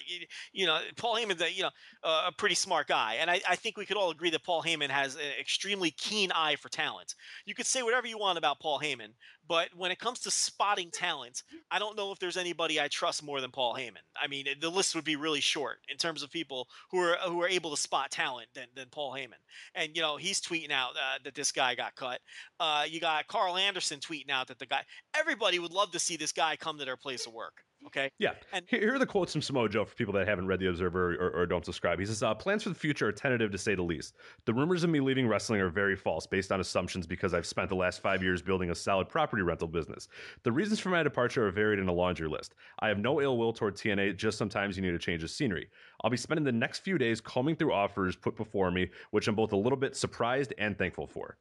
you 0.53 0.67
know 0.67 0.79
Paul 0.97 1.17
Heyman's 1.17 1.43
a, 1.43 1.53
you 1.53 1.63
know 1.63 1.71
a 2.03 2.33
pretty 2.33 2.55
smart 2.55 2.89
guy, 2.89 3.17
and 3.21 3.31
I, 3.31 3.41
I 3.49 3.57
think 3.57 3.77
we 3.77 3.87
could 3.87 3.97
all 3.97 4.11
agree 4.11 4.31
that 4.31 4.45
Paul 4.45 4.63
Heyman 4.63 4.91
has 4.91 5.17
an 5.17 5.23
extremely 5.41 5.91
keen 5.91 6.33
eye 6.33 6.57
for 6.57 6.69
talent. 6.69 7.15
You 7.47 7.55
could 7.55 7.67
say 7.67 7.83
whatever 7.83 8.07
you 8.07 8.19
want 8.19 8.39
about 8.39 8.61
Paul 8.61 8.81
Heyman, 8.81 9.11
but 9.49 9.69
when 9.77 9.91
it 9.91 9.99
comes 9.99 10.21
to 10.21 10.31
spotting 10.31 10.91
talent, 10.91 11.43
I 11.71 11.79
don't 11.79 11.97
know 11.97 12.13
if 12.13 12.19
there's 12.19 12.37
anybody 12.37 12.81
I 12.81 12.89
trust 12.89 13.23
more 13.23 13.41
than 13.41 13.51
Paul 13.51 13.75
Heyman. 13.75 14.03
I 14.21 14.29
mean, 14.29 14.47
the 14.61 14.71
list 14.71 14.95
would 14.95 15.05
be 15.05 15.17
really 15.17 15.41
short 15.41 15.79
in 15.89 15.97
terms 15.97 16.23
of 16.23 16.31
people 16.31 16.69
who 16.91 16.99
are 16.99 17.17
who 17.27 17.43
are 17.43 17.49
able 17.49 17.71
to 17.71 17.77
spot 17.77 18.11
talent 18.11 18.49
than, 18.55 18.67
than 18.75 18.87
Paul 18.91 19.13
Heyman. 19.13 19.41
And 19.75 19.95
you 19.97 20.03
know, 20.03 20.17
he's 20.17 20.41
tweeting 20.41 20.71
out 20.71 20.93
uh, 20.93 21.19
that 21.25 21.35
this 21.35 21.51
guy 21.53 21.75
got 21.75 21.97
cut. 21.97 22.21
Uh, 22.61 22.85
you 22.89 23.01
got 23.01 23.27
Karl 23.27 23.57
Anderson 23.57 23.99
tweeting 23.99 24.31
out 24.31 24.49
that 24.49 24.59
the 24.59 24.67
guy. 24.67 24.83
Everybody 25.15 25.59
would 25.59 25.73
love 25.73 25.91
to 25.93 25.99
see 25.99 26.17
this 26.17 26.33
guy 26.33 26.57
come 26.57 26.79
to 26.79 26.85
their 26.85 26.97
place 26.97 27.27
of 27.27 27.33
work. 27.33 27.42
Okay. 27.87 28.11
Yeah. 28.19 28.33
And- 28.53 28.65
here, 28.69 28.95
are 28.95 28.99
the 28.99 29.07
quotes 29.07 29.33
from 29.33 29.43
Samoa 29.43 29.69
Joe 29.69 29.85
for 29.85 29.95
people 29.95 30.15
that 30.15 30.29
haven't 30.29 30.47
read 30.47 30.61
The 30.61 30.69
Observer 30.69 31.15
or, 31.15 31.31
or 31.31 31.47
don't 31.47 31.65
subscribe. 31.65 31.99
He 31.99 32.07
says, 32.07 32.23
uh, 32.23 32.35
Plans 32.35 32.63
for 32.63 32.69
the 32.69 32.75
future 32.75 33.09
are 33.09 33.13
tentative 33.13 33.51
to 33.51 33.59
say 33.59 33.75
the 33.75 33.83
least. 33.83 34.15
The 34.45 34.55
rumors 34.55 34.85
of 34.85 34.91
me 34.91 35.01
leaving 35.01 35.27
wrestling 35.27 35.61
are 35.61 35.69
very 35.69 35.97
false 35.97 36.27
based 36.27 36.53
on 36.53 36.61
assumptions 36.61 37.07
because 37.07 37.35
I've 37.35 37.47
spent 37.47 37.69
the 37.69 37.75
last 37.75 38.01
five 38.01 38.23
years 38.23 38.41
building 38.41 38.71
a 38.71 38.75
solid 38.75 39.09
property 39.09 39.43
rental 39.43 39.69
business. 39.69 40.09
The 40.43 40.53
reasons 40.53 40.81
for 40.81 40.91
my 40.91 41.03
departure 41.03 41.47
are 41.47 41.51
varied 41.51 41.79
in 41.79 41.89
a 41.89 41.93
laundry 41.93 42.29
list. 42.29 42.55
I 42.79 42.89
have 42.89 42.99
no 42.99 43.21
ill 43.21 43.37
will 43.37 43.53
toward 43.53 43.77
TNA, 43.77 44.17
just 44.17 44.39
sometimes 44.39 44.77
you 44.77 44.83
need 44.83 44.95
a 44.95 44.99
change 44.99 45.23
of 45.23 45.31
scenery. 45.31 45.69
I'll 46.03 46.11
be 46.11 46.17
spending 46.17 46.45
the 46.45 46.53
next 46.53 46.81
few 46.81 46.99
days 46.99 47.21
combing 47.21 47.57
through 47.57 47.73
offers 47.73 48.17
put 48.17 48.37
before 48.37 48.71
me, 48.71 48.91
which 49.11 49.29
I'm 49.29 49.35
both 49.35 49.53
a 49.53 49.57
little 49.57 49.79
bit 49.79 49.97
surprised 49.97 50.55
and 50.59 50.77
thankful 50.79 51.07
for. 51.07 51.37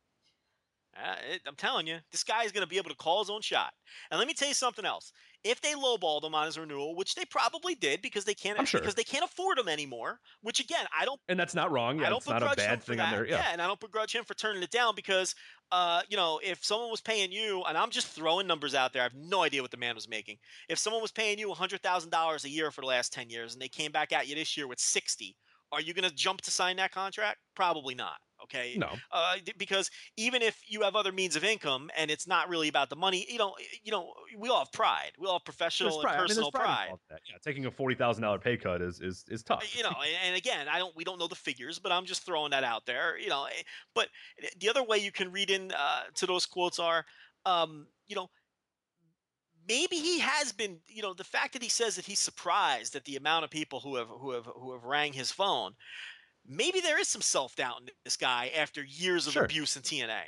Uh, 0.96 1.16
it, 1.34 1.42
I'm 1.48 1.56
telling 1.56 1.88
you, 1.88 1.98
this 2.12 2.24
guy 2.24 2.44
is 2.44 2.52
going 2.52 2.64
to 2.66 2.70
be 2.70 2.78
able 2.78 2.90
to 2.90 2.96
call 2.96 3.20
his 3.20 3.30
own 3.30 3.42
shot. 3.42 3.74
And 4.10 4.20
let 4.20 4.28
me 4.28 4.34
tell 4.34 4.48
you 4.48 4.54
something 4.54 4.86
else. 4.86 5.14
If 5.44 5.62
they 5.62 5.74
lowballed 5.74 6.24
him 6.24 6.36
on 6.36 6.46
his 6.46 6.58
renewal, 6.58 6.96
which 6.96 7.16
they 7.16 7.26
probably 7.26 7.74
did 7.74 8.02
because 8.02 8.26
they 8.26 8.34
can't 8.36 8.68
sure. 8.68 8.80
because 8.80 8.96
they 8.96 9.04
can't 9.04 9.24
afford 9.26 9.58
him 9.58 9.68
anymore, 9.68 10.20
which 10.42 10.60
again, 10.60 10.86
I 10.98 11.06
don't 11.06 11.20
And 11.28 11.40
that's 11.40 11.56
not 11.56 11.72
wrong. 11.72 12.00
I 12.00 12.04
Yeah, 12.04 12.10
don't 12.10 12.18
it's 12.18 12.28
not 12.28 12.44
a 12.44 12.46
begrudge 12.46 12.60
him 12.60 12.66
bad 12.70 12.84
for 12.84 12.92
thing 12.92 13.00
on 13.00 13.12
there. 13.12 13.26
Yeah. 13.26 13.50
and 13.52 13.62
I 13.62 13.68
don't 13.68 13.80
begrudge 13.80 14.14
him 14.14 14.24
for 14.24 14.34
turning 14.36 14.62
it 14.62 14.70
down 14.70 14.94
because, 14.96 15.34
uh, 15.72 16.02
you 16.10 16.18
know, 16.18 16.40
if 16.44 16.64
someone 16.64 16.92
was 16.92 17.02
paying 17.02 17.32
you, 17.32 17.64
and 17.64 17.78
I'm 17.78 17.90
just 17.90 18.08
throwing 18.08 18.46
numbers 18.46 18.76
out 18.76 18.94
there, 18.94 19.02
I 19.02 19.06
have 19.06 19.16
no 19.16 19.42
idea 19.44 19.62
what 19.62 19.72
the 19.72 19.78
man 19.78 19.96
was 19.96 20.08
making. 20.08 20.38
If 20.70 20.78
someone 20.78 21.02
was 21.02 21.12
paying 21.12 21.40
you 21.40 21.52
hundred 21.54 21.82
thousand 21.82 22.12
dollars 22.12 22.46
a 22.46 22.50
year 22.50 22.72
for 22.72 22.82
the 22.82 22.88
last 22.88 23.12
ten 23.14 23.30
years, 23.30 23.54
and 23.54 23.62
they 23.62 23.70
came 23.70 23.92
back 23.92 24.12
at 24.12 24.28
you 24.28 24.36
this 24.36 24.56
year 24.56 24.68
with 24.68 24.80
sixty, 24.80 25.36
are 25.72 25.82
you 25.82 25.94
going 25.94 26.08
to 26.10 26.16
jump 26.16 26.42
to 26.42 26.52
sign 26.52 26.76
that 26.78 26.92
contract? 26.92 27.40
Probably 27.56 27.96
not. 27.96 28.18
Okay. 28.44 28.76
No. 28.78 28.90
Uh, 29.12 29.36
because 29.58 29.90
even 30.18 30.42
if 30.42 30.60
you 30.68 30.82
have 30.82 30.96
other 30.96 31.12
means 31.12 31.36
of 31.36 31.44
income 31.44 31.90
and 31.98 32.10
it's 32.10 32.28
not 32.28 32.50
really 32.50 32.68
about 32.68 32.90
the 32.90 32.96
money, 32.96 33.26
you 33.30 33.38
know, 33.38 33.56
you 33.84 33.92
know, 33.92 34.14
we 34.38 34.50
all 34.50 34.60
have 34.60 34.72
pride. 34.72 35.12
We 35.20 35.28
all 35.28 35.34
have 35.34 35.46
professional 35.46 35.94
and 35.94 36.04
pride. 36.04 36.16
I 36.16 36.18
mean, 36.18 36.28
personal 36.28 36.52
pride 36.52 36.72
pride. 36.72 37.20
Yeah, 37.28 37.38
taking 37.44 37.66
a 37.66 37.72
forty 37.72 37.96
thousand 37.96 38.24
dollar 38.24 38.40
pay 38.40 38.58
cut 38.58 38.82
is 38.82 39.00
is 39.02 39.26
is 39.30 39.44
tough. 39.44 39.76
you 39.76 39.84
know 39.84 39.90
and, 39.90 40.28
and 40.28 40.36
again 40.36 40.68
i 40.68 40.78
don't 40.78 40.96
we 40.96 41.04
don't 41.04 41.20
know 41.20 41.28
the 41.28 41.36
figures 41.36 41.80
but 41.80 41.92
i'm 41.92 42.06
just 42.06 42.26
throwing 42.26 42.52
that 42.52 42.64
out 42.64 42.86
there 42.86 43.18
you 43.20 43.30
know 43.30 43.46
eh, 43.46 43.62
but 43.94 44.08
the 44.60 44.70
other 44.70 44.84
way 44.84 44.98
you 44.98 45.12
can 45.12 45.32
read 45.32 45.50
in 45.50 45.72
uh, 45.72 46.02
to 46.16 46.26
those 46.26 46.46
quotes 46.46 46.80
are 46.80 47.06
um, 47.46 47.88
you 48.08 48.16
know 48.16 48.30
maybe 49.68 49.96
he 49.96 50.20
has 50.20 50.52
been 50.52 50.78
you 50.88 51.02
know 51.02 51.14
the 51.14 51.24
fact 51.24 51.54
that 51.54 51.64
he 51.64 51.70
says 51.70 51.96
that 51.96 52.06
he's 52.06 52.20
surprised 52.20 52.96
at 52.96 53.06
the 53.06 53.16
amount 53.16 53.44
of 53.44 53.50
people 53.50 53.80
who 53.80 53.96
have 53.96 54.08
who 54.08 54.32
have 54.32 54.46
who 54.46 54.74
have 54.74 54.84
rang 54.84 55.14
his 55.14 55.32
phone 55.32 55.74
maybe 56.52 56.82
there 56.82 57.00
is 57.00 57.08
some 57.08 57.22
self-doubt 57.22 57.82
in 57.82 57.90
this 58.04 58.18
guy 58.18 58.52
after 58.56 58.84
years 58.84 59.28
of 59.28 59.34
Sure. 59.34 59.44
abuse 59.46 59.76
in 59.76 59.82
tna 59.84 60.24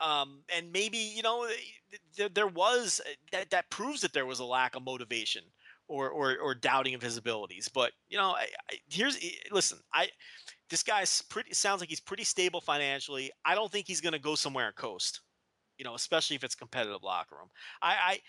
um, 0.00 0.42
and 0.54 0.72
maybe 0.72 0.98
you 0.98 1.22
know 1.22 1.44
eh, 1.44 1.96
there, 2.16 2.28
there 2.28 2.46
was 2.46 3.00
uh, 3.06 3.10
that 3.32 3.50
that 3.50 3.70
proves 3.70 4.02
that 4.02 4.12
there 4.12 4.26
was 4.26 4.40
a 4.40 4.44
lack 4.44 4.76
of 4.76 4.84
motivation 4.84 5.42
or 5.88 6.10
or, 6.10 6.36
or 6.38 6.54
doubting 6.54 6.94
of 6.94 7.02
his 7.02 7.16
abilities. 7.16 7.68
But 7.68 7.92
you 8.08 8.18
know, 8.18 8.30
I, 8.32 8.46
I, 8.70 8.76
here's 8.90 9.16
eh, 9.16 9.30
listen, 9.50 9.78
I 9.94 10.08
this 10.70 10.82
guy's 10.82 11.22
pretty 11.22 11.54
sounds 11.54 11.80
like 11.80 11.88
he's 11.88 12.00
pretty 12.00 12.24
stable 12.24 12.60
financially. 12.60 13.30
I 13.44 13.54
don't 13.54 13.72
think 13.72 13.86
he's 13.86 14.00
going 14.00 14.12
to 14.12 14.18
go 14.18 14.34
somewhere 14.34 14.66
and 14.66 14.76
coast. 14.76 15.22
You 15.78 15.84
know, 15.84 15.94
especially 15.94 16.36
if 16.36 16.44
it's 16.44 16.54
competitive 16.54 17.02
locker 17.02 17.36
room. 17.36 17.48
I, 17.82 17.94
I 17.94 18.20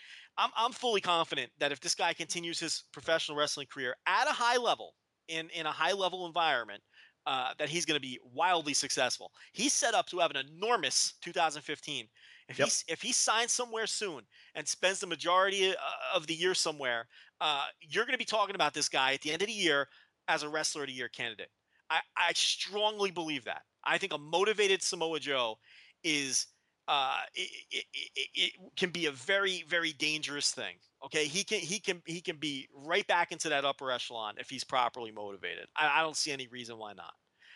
I'm 0.44 0.50
I'm 0.56 0.72
fully 0.72 1.00
confident 1.02 1.50
that 1.58 1.72
if 1.72 1.80
this 1.80 1.94
guy 1.94 2.14
continues 2.14 2.60
his 2.60 2.84
professional 2.92 3.36
wrestling 3.36 3.66
career 3.70 3.94
at 4.06 4.28
a 4.28 4.32
high 4.32 4.56
level 4.58 4.94
in 5.28 5.50
in 5.50 5.66
a 5.66 5.72
high 5.72 5.92
level 5.92 6.26
environment. 6.26 6.82
Uh, 7.28 7.52
that 7.58 7.68
he's 7.68 7.84
going 7.84 7.94
to 7.94 8.00
be 8.00 8.18
wildly 8.32 8.72
successful. 8.72 9.32
He's 9.52 9.74
set 9.74 9.92
up 9.92 10.06
to 10.06 10.18
have 10.18 10.30
an 10.30 10.38
enormous 10.38 11.12
2015. 11.20 12.08
If 12.48 12.58
Yep. 12.58 12.66
he's 12.66 12.84
if 12.88 13.02
he 13.02 13.12
signs 13.12 13.52
somewhere 13.52 13.86
soon 13.86 14.22
and 14.54 14.66
spends 14.66 15.00
the 15.00 15.06
majority 15.06 15.72
uh, 15.72 15.74
of 16.14 16.26
the 16.26 16.32
year 16.32 16.54
somewhere, 16.54 17.06
uh, 17.42 17.66
you're 17.82 18.06
going 18.06 18.14
to 18.14 18.18
be 18.18 18.24
talking 18.24 18.54
about 18.54 18.72
this 18.72 18.88
guy 18.88 19.12
at 19.12 19.20
the 19.20 19.30
end 19.30 19.42
of 19.42 19.48
the 19.48 19.52
year 19.52 19.88
as 20.28 20.42
a 20.42 20.48
wrestler 20.48 20.84
of 20.84 20.88
the 20.88 20.94
year 20.94 21.10
candidate. 21.10 21.50
I, 21.90 22.00
I 22.16 22.32
strongly 22.34 23.10
believe 23.10 23.44
that. 23.44 23.60
I 23.84 23.98
think 23.98 24.14
a 24.14 24.18
motivated 24.18 24.82
Samoa 24.82 25.20
Joe 25.20 25.58
is 26.02 26.46
uh, 26.88 27.18
it, 27.34 27.50
it, 27.70 27.84
it, 28.14 28.28
it 28.34 28.52
can 28.76 28.88
be 28.88 29.04
a 29.04 29.12
very 29.12 29.64
very 29.68 29.92
dangerous 29.92 30.50
thing. 30.50 30.76
Okay, 31.04 31.26
he 31.26 31.44
can 31.44 31.60
he 31.60 31.78
can 31.78 32.02
he 32.06 32.22
can 32.22 32.36
be 32.36 32.68
right 32.74 33.06
back 33.06 33.32
into 33.32 33.50
that 33.50 33.66
upper 33.66 33.90
echelon 33.92 34.36
if 34.38 34.48
he's 34.48 34.64
properly 34.64 35.10
motivated. 35.12 35.66
I, 35.76 36.00
I 36.00 36.02
don't 36.02 36.16
see 36.16 36.32
any 36.32 36.46
reason 36.48 36.78
why 36.78 36.94
not. 36.94 37.12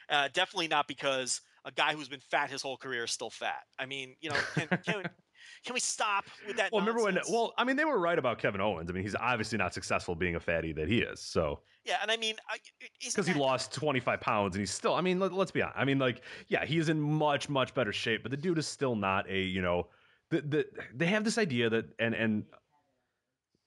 Uh, 0.08 0.28
definitely 0.32 0.68
not 0.68 0.88
because 0.88 1.40
a 1.64 1.70
guy 1.72 1.94
who's 1.94 2.08
been 2.08 2.20
fat 2.20 2.50
his 2.50 2.62
whole 2.62 2.76
career 2.76 3.04
is 3.04 3.10
still 3.10 3.30
fat. 3.30 3.62
I 3.78 3.86
mean, 3.86 4.16
you 4.20 4.30
know, 4.30 4.36
can, 4.54 4.66
can, 4.86 5.02
can 5.64 5.74
we 5.74 5.80
stop 5.80 6.24
with 6.46 6.56
that? 6.56 6.72
Well, 6.72 6.80
remember 6.80 7.02
when? 7.04 7.18
Well, 7.30 7.52
I 7.56 7.64
mean, 7.64 7.76
they 7.76 7.84
were 7.84 7.98
right 7.98 8.18
about 8.18 8.38
Kevin 8.38 8.60
Owens. 8.60 8.90
I 8.90 8.92
mean, 8.92 9.02
he's 9.02 9.14
obviously 9.14 9.58
not 9.58 9.74
successful 9.74 10.14
being 10.14 10.36
a 10.36 10.40
fatty 10.40 10.72
that 10.72 10.88
he 10.88 11.00
is. 11.00 11.20
So 11.20 11.60
yeah, 11.84 11.96
and 12.02 12.10
I 12.10 12.16
mean, 12.16 12.36
because 13.04 13.26
he 13.26 13.34
lost 13.34 13.72
25 13.72 14.20
pounds 14.20 14.54
and 14.54 14.60
he's 14.60 14.70
still. 14.70 14.94
I 14.94 15.00
mean, 15.00 15.18
let, 15.18 15.32
us 15.32 15.50
be 15.50 15.62
honest. 15.62 15.78
I 15.78 15.84
mean, 15.84 15.98
like, 15.98 16.22
yeah, 16.48 16.64
he 16.64 16.78
is 16.78 16.88
in 16.88 17.00
much 17.00 17.48
much 17.48 17.74
better 17.74 17.92
shape, 17.92 18.22
but 18.22 18.30
the 18.30 18.36
dude 18.36 18.58
is 18.58 18.66
still 18.66 18.96
not 18.96 19.28
a 19.28 19.40
you 19.40 19.62
know. 19.62 19.88
The, 20.30 20.40
the, 20.40 20.66
they 20.94 21.06
have 21.06 21.24
this 21.24 21.38
idea 21.38 21.68
that 21.70 21.86
and 21.98 22.14
and 22.14 22.44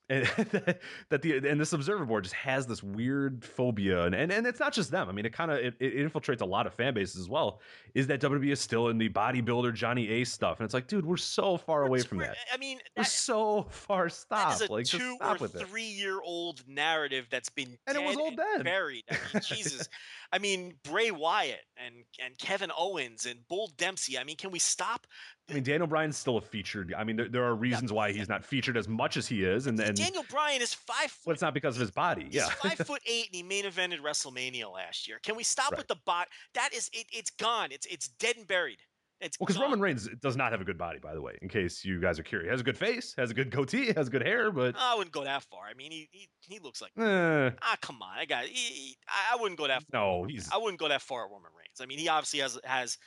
and 0.10 0.26
that 1.10 1.22
the 1.22 1.38
and 1.38 1.60
this 1.60 1.74
observer 1.74 2.06
board 2.06 2.24
just 2.24 2.36
has 2.36 2.68
this 2.68 2.84
weird 2.84 3.44
phobia 3.44 4.04
and 4.06 4.14
and, 4.16 4.32
and 4.32 4.46
it's 4.46 4.60
not 4.60 4.74
just 4.74 4.92
them. 4.92 5.10
I 5.10 5.12
mean 5.12 5.26
it 5.26 5.34
kind 5.34 5.52
of 5.52 5.58
it, 5.58 5.76
it, 5.80 5.96
infiltrates 5.96 6.42
a 6.42 6.46
lot 6.46 6.68
of 6.68 6.74
fan 6.74 6.94
bases 6.94 7.20
as 7.20 7.30
well 7.30 7.60
is 7.94 8.08
that 8.08 8.22
wwe 8.22 8.52
is 8.52 8.60
still 8.60 8.90
in 8.90 8.98
the 8.98 9.10
bodybuilder 9.10 9.74
Johnny 9.74 10.08
Ace 10.10 10.32
stuff 10.32 10.60
and 10.60 10.66
it's 10.66 10.74
like 10.74 10.88
dude 10.88 11.06
we're 11.06 11.18
so 11.18 11.58
far 11.58 11.86
away 11.86 12.02
from 12.02 12.20
that. 12.20 12.38
I 12.54 12.58
mean 12.58 12.80
we're 12.96 13.04
so 13.04 13.66
far 13.70 14.10
stop 14.10 14.60
that 14.60 14.70
like 14.70 14.86
two 14.86 15.16
stop 15.16 15.38
or 15.38 15.44
with 15.44 15.56
it. 15.56 15.68
three 15.68 15.84
year 15.84 16.20
old 16.22 16.64
narrative 16.68 17.28
that's 17.32 17.50
been 17.50 17.78
and 17.88 17.98
it 17.98 18.04
was 18.04 18.16
old 18.18 18.38
then 18.38 18.64
buried. 18.64 19.04
I 19.10 19.18
mean, 19.34 19.44
jesus 19.48 19.90
i 20.32 20.40
mean 20.40 20.74
bray 20.84 21.12
wyatt 21.12 21.66
and 21.78 21.96
and 22.24 22.38
kevin 22.38 22.72
owens 22.78 23.26
and 23.26 23.40
bull 23.48 23.72
dempsey 23.78 24.18
i 24.18 24.24
mean 24.24 24.36
can 24.36 24.52
we 24.52 24.60
stop 24.60 25.08
I 25.50 25.54
mean, 25.54 25.64
Daniel 25.64 25.86
Bryan's 25.86 26.18
still 26.18 26.38
a 26.38 26.42
featured. 26.42 26.94
I 26.98 27.04
mean, 27.04 27.18
there, 27.18 27.30
there 27.30 27.44
are 27.44 27.54
reasons 27.54 27.94
why 27.94 28.12
he's 28.12 28.28
not 28.28 28.44
featured 28.44 28.78
as 28.78 28.88
much 28.88 29.16
as 29.16 29.28
he 29.28 29.44
is, 29.44 29.68
and 29.68 29.78
then 29.78 29.94
Daniel 29.94 30.26
Bryan 30.28 30.60
is 30.60 30.74
five. 30.74 31.12
Foot, 31.12 31.28
well, 31.28 31.34
it's 31.34 31.42
not 31.42 31.54
because 31.54 31.76
of 31.76 31.82
his 31.82 31.92
body. 31.92 32.26
He's 32.26 32.36
yeah, 32.36 32.50
five 32.50 32.78
foot 32.88 33.02
eight, 33.06 33.28
and 33.28 33.36
he 33.36 33.44
main 33.44 33.66
evented 33.66 34.00
WrestleMania 34.00 34.72
last 34.74 35.08
year. 35.08 35.20
Can 35.22 35.36
we 35.36 35.44
stop 35.44 35.72
right. 35.72 35.78
with 35.78 35.88
the 35.88 35.98
bot? 36.04 36.30
That 36.56 36.74
is, 36.74 36.90
it, 36.94 37.06
it's 37.12 37.30
gone. 37.30 37.68
It's 37.72 37.86
it's 37.86 38.08
dead 38.08 38.38
and 38.38 38.48
buried. 38.48 38.80
It's 39.22 39.40
well, 39.40 39.48
because 39.48 39.62
Roman 39.62 39.80
Reigns 39.80 40.10
does 40.22 40.36
not 40.36 40.52
have 40.52 40.60
a 40.60 40.66
good 40.66 40.78
body, 40.78 41.00
by 41.00 41.14
the 41.14 41.22
way. 41.22 41.38
In 41.42 41.48
case 41.48 41.86
you 41.86 42.02
guys 42.02 42.20
are 42.20 42.24
curious, 42.24 42.48
he 42.48 42.52
has 42.52 42.60
a 42.60 42.64
good 42.64 42.78
face, 42.78 43.14
has 43.18 43.32
a 43.32 43.34
good 43.34 43.50
goatee, 43.50 43.94
has 43.96 44.10
good 44.10 44.22
hair, 44.22 44.52
but 44.52 44.76
I 44.78 44.96
wouldn't 44.96 45.14
go 45.14 45.24
that 45.24 45.44
far. 45.44 45.66
I 45.70 45.74
mean, 45.74 45.92
he 45.92 46.10
he, 46.12 46.30
he 46.42 46.60
looks 46.60 46.82
like 46.82 46.92
eh. 46.98 47.52
ah, 47.62 47.78
come 47.82 48.02
on, 48.02 48.18
I 48.18 48.26
got. 48.26 48.46
He, 48.46 48.74
he, 48.74 48.98
I 49.08 49.38
wouldn't 49.38 49.58
go 49.58 49.68
that. 49.68 49.84
Far. 49.92 50.02
No, 50.02 50.26
he's. 50.26 50.50
I 50.52 50.58
wouldn't 50.58 50.80
go 50.80 50.90
that 50.90 51.02
far 51.02 51.26
at 51.26 51.32
Roman 51.32 51.52
Reigns. 51.58 51.80
I 51.82 51.86
mean, 51.86 52.00
he 52.00 52.10
obviously 52.10 52.40
has 52.40 52.60
has 52.66 52.98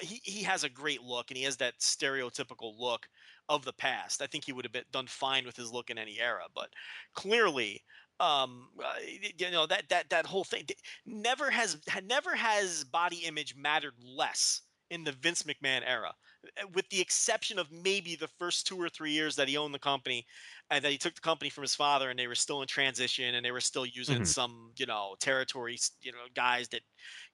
he, 0.00 0.20
he 0.24 0.42
has 0.42 0.64
a 0.64 0.68
great 0.68 1.02
look 1.02 1.30
and 1.30 1.36
he 1.36 1.44
has 1.44 1.56
that 1.58 1.78
stereotypical 1.80 2.78
look 2.78 3.08
of 3.48 3.64
the 3.64 3.72
past. 3.72 4.22
I 4.22 4.26
think 4.26 4.44
he 4.44 4.52
would 4.52 4.64
have 4.64 4.72
been 4.72 4.84
done 4.92 5.06
fine 5.06 5.44
with 5.44 5.56
his 5.56 5.72
look 5.72 5.90
in 5.90 5.98
any 5.98 6.20
era, 6.20 6.44
but 6.54 6.68
clearly, 7.14 7.82
um, 8.20 8.68
uh, 8.82 8.94
you 9.38 9.50
know 9.50 9.66
that 9.66 9.88
that 9.88 10.10
that 10.10 10.26
whole 10.26 10.44
thing 10.44 10.66
never 11.06 11.50
has 11.50 11.78
never 12.04 12.34
has 12.34 12.84
body 12.84 13.22
image 13.26 13.56
mattered 13.56 13.94
less 14.04 14.62
in 14.90 15.04
the 15.04 15.12
Vince 15.12 15.44
McMahon 15.44 15.82
era, 15.86 16.12
eh, 16.56 16.64
with 16.74 16.88
the 16.90 17.00
exception 17.00 17.58
of 17.58 17.70
maybe 17.70 18.16
the 18.16 18.28
first 18.38 18.66
two 18.66 18.80
or 18.80 18.88
three 18.88 19.12
years 19.12 19.36
that 19.36 19.48
he 19.48 19.56
owned 19.56 19.72
the 19.72 19.78
company 19.78 20.26
and 20.70 20.84
that 20.84 20.92
he 20.92 20.98
took 20.98 21.14
the 21.14 21.20
company 21.20 21.48
from 21.48 21.62
his 21.62 21.74
father 21.74 22.10
and 22.10 22.18
they 22.18 22.26
were 22.26 22.34
still 22.34 22.62
in 22.62 22.68
transition 22.68 23.34
and 23.34 23.44
they 23.44 23.50
were 23.50 23.60
still 23.60 23.86
using 23.86 24.16
mm-hmm. 24.16 24.24
some, 24.24 24.72
you 24.76 24.86
know, 24.86 25.14
territory, 25.20 25.78
you 26.02 26.12
know, 26.12 26.18
guys 26.34 26.68
that, 26.68 26.82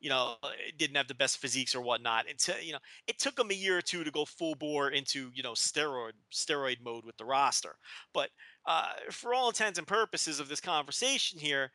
you 0.00 0.08
know, 0.08 0.36
didn't 0.78 0.96
have 0.96 1.08
the 1.08 1.14
best 1.14 1.38
physiques 1.38 1.74
or 1.74 1.80
whatnot. 1.80 2.26
And, 2.28 2.38
to, 2.40 2.54
you 2.62 2.72
know, 2.72 2.78
it 3.06 3.18
took 3.18 3.38
him 3.38 3.50
a 3.50 3.54
year 3.54 3.78
or 3.78 3.82
two 3.82 4.04
to 4.04 4.10
go 4.10 4.24
full 4.24 4.54
bore 4.54 4.90
into, 4.90 5.30
you 5.34 5.42
know, 5.42 5.52
steroid, 5.52 6.12
steroid 6.32 6.82
mode 6.82 7.04
with 7.04 7.16
the 7.16 7.24
roster. 7.24 7.76
But 8.12 8.30
uh, 8.66 8.88
for 9.10 9.34
all 9.34 9.48
intents 9.48 9.78
and 9.78 9.86
purposes 9.86 10.40
of 10.40 10.48
this 10.48 10.60
conversation 10.60 11.38
here, 11.38 11.72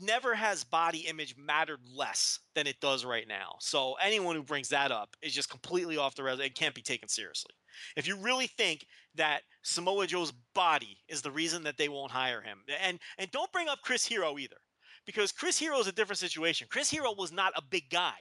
never 0.00 0.34
has 0.34 0.64
body 0.64 1.00
image 1.00 1.34
mattered 1.36 1.80
less 1.92 2.40
than 2.54 2.66
it 2.66 2.80
does 2.80 3.04
right 3.04 3.26
now. 3.26 3.56
So 3.60 3.94
anyone 4.02 4.36
who 4.36 4.42
brings 4.42 4.68
that 4.70 4.92
up 4.92 5.16
is 5.22 5.34
just 5.34 5.50
completely 5.50 5.96
off 5.96 6.14
the 6.14 6.22
rails. 6.22 6.40
It 6.40 6.54
can't 6.54 6.74
be 6.74 6.82
taken 6.82 7.08
seriously. 7.08 7.52
If 7.96 8.06
you 8.06 8.16
really 8.16 8.46
think 8.46 8.86
that 9.14 9.42
Samoa 9.62 10.06
Joe's 10.06 10.32
body 10.54 10.98
is 11.08 11.22
the 11.22 11.30
reason 11.30 11.62
that 11.64 11.76
they 11.76 11.88
won't 11.88 12.10
hire 12.10 12.40
him, 12.40 12.58
and 12.82 12.98
and 13.18 13.30
don't 13.30 13.52
bring 13.52 13.68
up 13.68 13.80
Chris 13.82 14.04
Hero 14.04 14.38
either, 14.38 14.56
because 15.06 15.32
Chris 15.32 15.58
Hero 15.58 15.78
is 15.78 15.86
a 15.86 15.92
different 15.92 16.18
situation. 16.18 16.68
Chris 16.70 16.90
Hero 16.90 17.14
was 17.16 17.32
not 17.32 17.52
a 17.56 17.62
big 17.62 17.90
guy. 17.90 18.14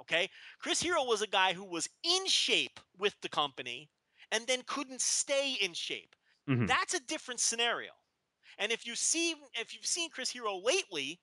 Okay, 0.00 0.28
Chris 0.60 0.82
Hero 0.82 1.04
was 1.04 1.22
a 1.22 1.26
guy 1.26 1.52
who 1.52 1.64
was 1.64 1.88
in 2.02 2.26
shape 2.26 2.80
with 2.98 3.14
the 3.22 3.28
company 3.28 3.88
and 4.32 4.46
then 4.46 4.62
couldn't 4.66 5.00
stay 5.00 5.56
in 5.60 5.72
shape. 5.72 6.14
Mm-hmm. 6.48 6.66
That's 6.66 6.94
a 6.94 7.00
different 7.00 7.40
scenario. 7.40 7.90
And 8.58 8.72
if 8.72 8.86
you 8.86 8.94
see 8.94 9.34
if 9.54 9.74
you've 9.74 9.86
seen 9.86 10.10
Chris 10.10 10.30
Hero 10.30 10.60
lately, 10.62 11.20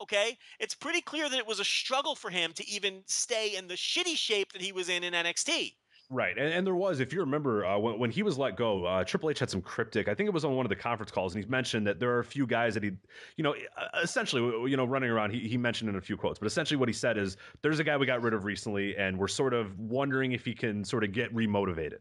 okay, 0.00 0.36
it's 0.60 0.74
pretty 0.74 1.00
clear 1.00 1.28
that 1.28 1.38
it 1.38 1.46
was 1.46 1.60
a 1.60 1.64
struggle 1.64 2.14
for 2.14 2.30
him 2.30 2.52
to 2.54 2.68
even 2.68 3.02
stay 3.06 3.56
in 3.56 3.68
the 3.68 3.74
shitty 3.74 4.16
shape 4.16 4.52
that 4.52 4.62
he 4.62 4.72
was 4.72 4.88
in 4.88 5.04
in 5.04 5.12
NXT. 5.12 5.74
Right, 6.10 6.38
and, 6.38 6.50
and 6.54 6.66
there 6.66 6.74
was, 6.74 7.00
if 7.00 7.12
you 7.12 7.20
remember, 7.20 7.66
uh, 7.66 7.78
when, 7.78 7.98
when 7.98 8.10
he 8.10 8.22
was 8.22 8.38
let 8.38 8.56
go, 8.56 8.86
uh, 8.86 9.04
Triple 9.04 9.28
H 9.28 9.40
had 9.40 9.50
some 9.50 9.60
cryptic. 9.60 10.08
I 10.08 10.14
think 10.14 10.26
it 10.26 10.32
was 10.32 10.42
on 10.42 10.56
one 10.56 10.64
of 10.64 10.70
the 10.70 10.76
conference 10.76 11.12
calls, 11.12 11.34
and 11.34 11.44
he 11.44 11.50
mentioned 11.50 11.86
that 11.86 12.00
there 12.00 12.10
are 12.10 12.20
a 12.20 12.24
few 12.24 12.46
guys 12.46 12.72
that 12.74 12.82
he, 12.82 12.92
you 13.36 13.44
know, 13.44 13.54
essentially, 14.02 14.70
you 14.70 14.76
know, 14.78 14.86
running 14.86 15.10
around. 15.10 15.32
He, 15.32 15.40
he 15.40 15.58
mentioned 15.58 15.90
in 15.90 15.96
a 15.96 16.00
few 16.00 16.16
quotes, 16.16 16.38
but 16.38 16.46
essentially, 16.46 16.78
what 16.78 16.88
he 16.88 16.94
said 16.94 17.18
is, 17.18 17.36
"There's 17.60 17.78
a 17.78 17.84
guy 17.84 17.94
we 17.98 18.06
got 18.06 18.22
rid 18.22 18.32
of 18.32 18.46
recently, 18.46 18.96
and 18.96 19.18
we're 19.18 19.28
sort 19.28 19.52
of 19.52 19.78
wondering 19.78 20.32
if 20.32 20.46
he 20.46 20.54
can 20.54 20.82
sort 20.82 21.04
of 21.04 21.12
get 21.12 21.34
remotivated." 21.34 21.98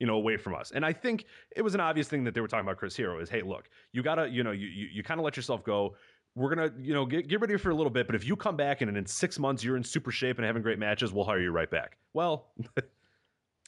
You 0.00 0.06
know, 0.06 0.14
away 0.14 0.36
from 0.36 0.54
us. 0.54 0.72
And 0.74 0.84
I 0.84 0.92
think 0.92 1.26
it 1.54 1.62
was 1.62 1.74
an 1.74 1.80
obvious 1.80 2.08
thing 2.08 2.24
that 2.24 2.34
they 2.34 2.40
were 2.40 2.48
talking 2.48 2.66
about 2.66 2.78
Chris 2.78 2.96
Hero 2.96 3.20
is, 3.20 3.28
hey, 3.28 3.42
look, 3.42 3.68
you 3.92 4.02
gotta, 4.02 4.28
you 4.28 4.42
know, 4.42 4.50
you 4.50 4.66
you, 4.66 4.88
you 4.92 5.02
kind 5.02 5.20
of 5.20 5.24
let 5.24 5.36
yourself 5.36 5.62
go. 5.62 5.94
We're 6.34 6.52
gonna, 6.54 6.72
you 6.78 6.94
know, 6.94 7.06
get 7.06 7.28
get 7.28 7.40
ready 7.40 7.56
for 7.56 7.70
a 7.70 7.74
little 7.74 7.90
bit, 7.90 8.06
but 8.06 8.16
if 8.16 8.26
you 8.26 8.34
come 8.34 8.56
back 8.56 8.80
and 8.80 8.96
in 8.96 9.06
six 9.06 9.38
months 9.38 9.62
you're 9.62 9.76
in 9.76 9.84
super 9.84 10.10
shape 10.10 10.38
and 10.38 10.46
having 10.46 10.62
great 10.62 10.78
matches, 10.78 11.12
we'll 11.12 11.24
hire 11.24 11.40
you 11.40 11.52
right 11.52 11.70
back. 11.70 11.96
Well. 12.14 12.48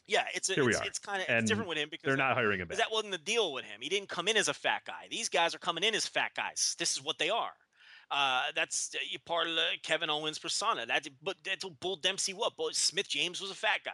Yeah, 0.09 0.25
it's 0.35 0.51
a, 0.51 0.61
it's, 0.61 0.81
it's 0.81 0.99
kind 0.99 1.23
of 1.23 1.29
it's 1.29 1.49
different 1.49 1.69
with 1.69 1.79
him 1.79 1.89
because 1.89 2.05
they're 2.05 2.17
not 2.17 2.35
hiring 2.35 2.61
him. 2.61 2.67
Because 2.67 2.81
that 2.81 2.91
wasn't 2.91 3.13
the 3.13 3.19
deal 3.19 3.53
with 3.53 3.65
him. 3.65 3.81
He 3.81 3.89
didn't 3.89 4.09
come 4.09 4.27
in 4.27 4.37
as 4.37 4.49
a 4.49 4.53
fat 4.53 4.83
guy. 4.85 5.07
These 5.09 5.29
guys 5.29 5.55
are 5.55 5.59
coming 5.59 5.85
in 5.85 5.95
as 5.95 6.07
fat 6.07 6.33
guys. 6.35 6.75
This 6.77 6.91
is 6.91 7.05
what 7.05 7.19
they 7.19 7.31
are. 7.31 7.53
Uh, 8.11 8.43
that's 8.55 8.95
uh, 8.95 9.19
part 9.25 9.47
of 9.47 9.57
Kevin 9.83 10.11
Owens 10.11 10.39
persona. 10.39 10.85
That's 10.87 11.09
but 11.23 11.37
that's 11.45 11.65
what 11.65 11.79
Bull 11.81 11.97
Dempsey 11.97 12.35
what. 12.35 12.57
Bull 12.57 12.71
Smith 12.73 13.09
James 13.09 13.41
was 13.41 13.51
a 13.51 13.55
fat 13.55 13.81
guy. 13.85 13.93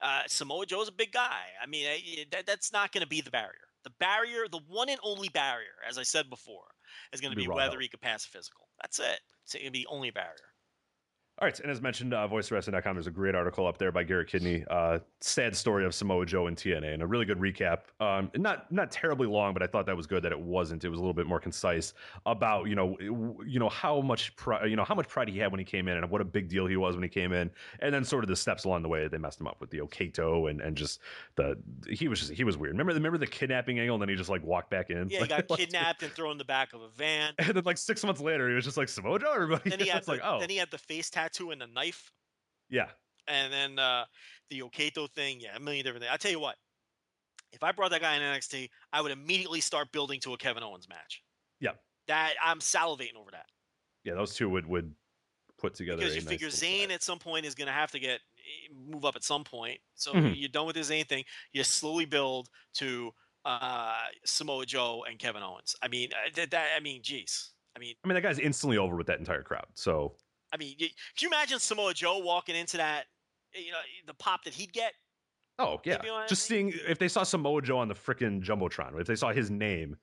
Uh, 0.00 0.22
Samoa 0.26 0.66
Joe's 0.66 0.88
a 0.88 0.92
big 0.92 1.12
guy. 1.12 1.42
I 1.62 1.66
mean, 1.66 1.86
that, 2.32 2.46
that's 2.46 2.72
not 2.72 2.92
going 2.92 3.02
to 3.02 3.08
be 3.08 3.20
the 3.20 3.30
barrier. 3.30 3.52
The 3.84 3.92
barrier, 4.00 4.46
the 4.50 4.60
one 4.68 4.88
and 4.88 4.98
only 5.02 5.28
barrier, 5.28 5.76
as 5.86 5.98
I 5.98 6.04
said 6.04 6.30
before, 6.30 6.64
is 7.12 7.20
going 7.20 7.32
to 7.32 7.36
be, 7.36 7.46
be 7.46 7.48
whether 7.48 7.78
he 7.80 7.88
can 7.88 8.00
pass 8.00 8.24
a 8.24 8.28
physical. 8.28 8.68
That's 8.80 8.98
it. 8.98 9.20
It's 9.44 9.54
going 9.54 9.66
to 9.66 9.70
be 9.70 9.80
the 9.80 9.86
only 9.88 10.10
barrier. 10.10 10.53
All 11.40 11.46
right, 11.46 11.58
and 11.58 11.68
as 11.68 11.80
mentioned, 11.80 12.14
uh, 12.14 12.28
voicewrestling.com, 12.28 12.94
there's 12.94 13.08
a 13.08 13.10
great 13.10 13.34
article 13.34 13.66
up 13.66 13.76
there 13.76 13.90
by 13.90 14.04
Garrett 14.04 14.28
Kidney. 14.28 14.64
Uh, 14.70 15.00
sad 15.20 15.56
story 15.56 15.84
of 15.84 15.92
Samoa 15.92 16.24
Joe 16.24 16.46
and 16.46 16.56
TNA, 16.56 16.94
and 16.94 17.02
a 17.02 17.06
really 17.08 17.24
good 17.24 17.38
recap. 17.38 17.80
Um, 17.98 18.30
not 18.36 18.70
not 18.70 18.92
terribly 18.92 19.26
long, 19.26 19.52
but 19.52 19.60
I 19.60 19.66
thought 19.66 19.84
that 19.86 19.96
was 19.96 20.06
good 20.06 20.22
that 20.22 20.30
it 20.30 20.38
wasn't. 20.38 20.84
It 20.84 20.90
was 20.90 21.00
a 21.00 21.02
little 21.02 21.12
bit 21.12 21.26
more 21.26 21.40
concise 21.40 21.92
about 22.24 22.68
you 22.68 22.76
know 22.76 22.96
you 23.00 23.58
know 23.58 23.68
how 23.68 24.00
much 24.00 24.36
pri- 24.36 24.64
you 24.66 24.76
know 24.76 24.84
how 24.84 24.94
much 24.94 25.08
pride 25.08 25.28
he 25.28 25.36
had 25.36 25.50
when 25.50 25.58
he 25.58 25.64
came 25.64 25.88
in, 25.88 25.96
and 25.96 26.08
what 26.08 26.20
a 26.20 26.24
big 26.24 26.48
deal 26.48 26.66
he 26.66 26.76
was 26.76 26.94
when 26.94 27.02
he 27.02 27.08
came 27.08 27.32
in, 27.32 27.50
and 27.80 27.92
then 27.92 28.04
sort 28.04 28.22
of 28.22 28.28
the 28.28 28.36
steps 28.36 28.64
along 28.64 28.82
the 28.82 28.88
way 28.88 29.02
that 29.02 29.10
they 29.10 29.18
messed 29.18 29.40
him 29.40 29.48
up 29.48 29.60
with 29.60 29.70
the 29.70 29.80
O-Kato 29.80 30.46
and 30.46 30.60
and 30.60 30.76
just 30.76 31.00
the 31.34 31.58
he 31.88 32.06
was 32.06 32.20
just 32.20 32.32
he 32.32 32.44
was 32.44 32.56
weird. 32.56 32.74
Remember 32.74 32.94
remember 32.94 33.18
the 33.18 33.26
kidnapping 33.26 33.80
angle, 33.80 33.96
and 33.96 34.02
then 34.02 34.08
he 34.08 34.14
just 34.14 34.30
like 34.30 34.44
walked 34.44 34.70
back 34.70 34.90
in. 34.90 35.08
Yeah, 35.08 35.22
he 35.22 35.26
got 35.28 35.48
kidnapped 35.48 36.04
and 36.04 36.12
thrown 36.12 36.30
in 36.30 36.38
the 36.38 36.44
back 36.44 36.72
of 36.74 36.80
a 36.80 36.88
van. 36.90 37.32
And 37.44 37.56
then 37.56 37.64
like 37.64 37.78
six 37.78 38.04
months 38.04 38.20
later, 38.20 38.48
he 38.48 38.54
was 38.54 38.64
just 38.64 38.76
like 38.76 38.88
Samoa 38.88 39.18
Joe. 39.18 39.32
Everybody. 39.34 39.70
Then 39.70 39.80
he 39.80 39.88
had 39.90 40.04
the, 40.04 40.12
like 40.12 40.20
oh. 40.22 40.38
Then 40.38 40.48
he 40.48 40.56
had 40.56 40.70
the 40.70 40.78
face 40.78 41.10
tattoo 41.24 41.50
and 41.50 41.60
the 41.60 41.66
knife. 41.66 42.12
Yeah. 42.70 42.88
And 43.26 43.52
then 43.52 43.78
uh, 43.78 44.04
the 44.50 44.62
O-Kato 44.62 45.06
thing, 45.06 45.40
yeah, 45.40 45.56
a 45.56 45.60
million 45.60 45.84
different 45.84 46.02
things. 46.02 46.12
I 46.12 46.16
tell 46.16 46.30
you 46.30 46.40
what, 46.40 46.56
if 47.52 47.62
I 47.62 47.72
brought 47.72 47.90
that 47.92 48.00
guy 48.00 48.16
in 48.16 48.22
NXT, 48.22 48.68
I 48.92 49.00
would 49.00 49.12
immediately 49.12 49.60
start 49.60 49.92
building 49.92 50.20
to 50.20 50.34
a 50.34 50.36
Kevin 50.36 50.62
Owens 50.62 50.88
match. 50.88 51.22
Yeah. 51.60 51.72
That 52.08 52.34
I'm 52.42 52.58
salivating 52.58 53.16
over 53.18 53.30
that. 53.30 53.46
Yeah, 54.04 54.14
those 54.14 54.34
two 54.34 54.50
would 54.50 54.66
would 54.66 54.92
put 55.58 55.74
together. 55.74 55.98
Because 55.98 56.14
you 56.14 56.20
nice 56.22 56.28
figure 56.28 56.48
Zayn 56.48 56.90
at 56.90 57.02
some 57.02 57.18
point 57.18 57.46
is 57.46 57.54
going 57.54 57.68
to 57.68 57.72
have 57.72 57.90
to 57.92 57.98
get 57.98 58.20
eh, 58.36 58.72
move 58.74 59.06
up 59.06 59.16
at 59.16 59.24
some 59.24 59.44
point. 59.44 59.78
So 59.94 60.12
Mhm. 60.12 60.34
you're 60.36 60.50
done 60.50 60.66
with 60.66 60.76
this 60.76 60.90
Zayn 60.90 61.08
thing. 61.08 61.24
You 61.52 61.64
slowly 61.64 62.04
build 62.04 62.50
to 62.74 63.12
uh, 63.46 63.94
Samoa 64.24 64.66
Joe 64.66 65.04
and 65.08 65.18
Kevin 65.18 65.42
Owens. 65.42 65.74
I 65.82 65.88
mean, 65.88 66.10
uh, 66.12 66.30
that, 66.34 66.50
that 66.50 66.68
I 66.76 66.80
mean, 66.80 67.02
geez. 67.02 67.52
I 67.76 67.78
mean, 67.78 67.94
I 68.04 68.08
mean, 68.08 68.14
that 68.14 68.22
guy's 68.22 68.38
instantly 68.38 68.78
over 68.78 68.96
with 68.96 69.06
that 69.06 69.18
entire 69.18 69.42
crowd. 69.42 69.66
So 69.74 70.16
I 70.54 70.56
mean, 70.56 70.76
can 70.78 70.88
you 71.20 71.28
imagine 71.28 71.58
Samoa 71.58 71.92
Joe 71.92 72.18
walking 72.18 72.54
into 72.54 72.76
that? 72.76 73.06
Eh, 73.54 73.60
you 73.66 73.72
know, 73.72 73.78
eh, 73.78 74.02
the 74.06 74.14
pop 74.14 74.44
that 74.44 74.54
he'd 74.54 74.72
get. 74.72 74.92
Oh 75.58 75.80
yeah, 75.84 75.98
You 76.02 76.08
know 76.08 76.14
what 76.14 76.24
I 76.24 76.26
just 76.26 76.48
mean? 76.50 76.72
seeing 76.72 76.80
if 76.88 76.98
they 76.98 77.08
saw 77.08 77.24
Samoa 77.24 77.60
Joe 77.60 77.78
on 77.78 77.88
the 77.88 77.94
freaking 77.94 78.42
jumbotron, 78.42 79.00
if 79.00 79.06
they 79.06 79.16
saw 79.16 79.32
his 79.32 79.50
name. 79.50 79.96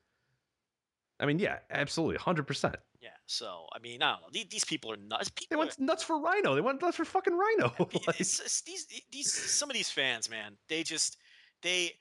I 1.19 1.25
mean, 1.25 1.39
yeah, 1.39 1.59
absolutely, 1.69 2.17
hundred 2.17 2.47
percent. 2.47 2.75
Yeah. 2.99 3.09
So 3.27 3.65
I 3.73 3.79
mean, 3.79 4.01
I 4.01 4.11
don't 4.11 4.21
know. 4.21 4.27
These, 4.33 4.47
these 4.49 4.65
people 4.65 4.91
are 4.91 4.97
nuts. 4.97 5.29
They 5.29 5.45
People 5.45 5.59
went 5.59 5.79
nuts 5.79 6.03
for 6.03 6.19
Rhino. 6.19 6.53
They 6.55 6.61
went 6.61 6.81
nuts 6.81 6.97
for 6.97 7.05
fucking 7.05 7.33
Rhino. 7.33 7.73
are, 7.79 7.87
Like, 8.07 8.19
it's, 8.19 8.39
it's 8.39 8.61
these 8.61 8.87
these 9.11 9.31
some 9.31 9.69
of 9.69 9.73
these 9.73 9.89
fans, 9.89 10.29
man. 10.29 10.57
They 10.67 10.83
just 10.83 11.17
they 11.61 11.91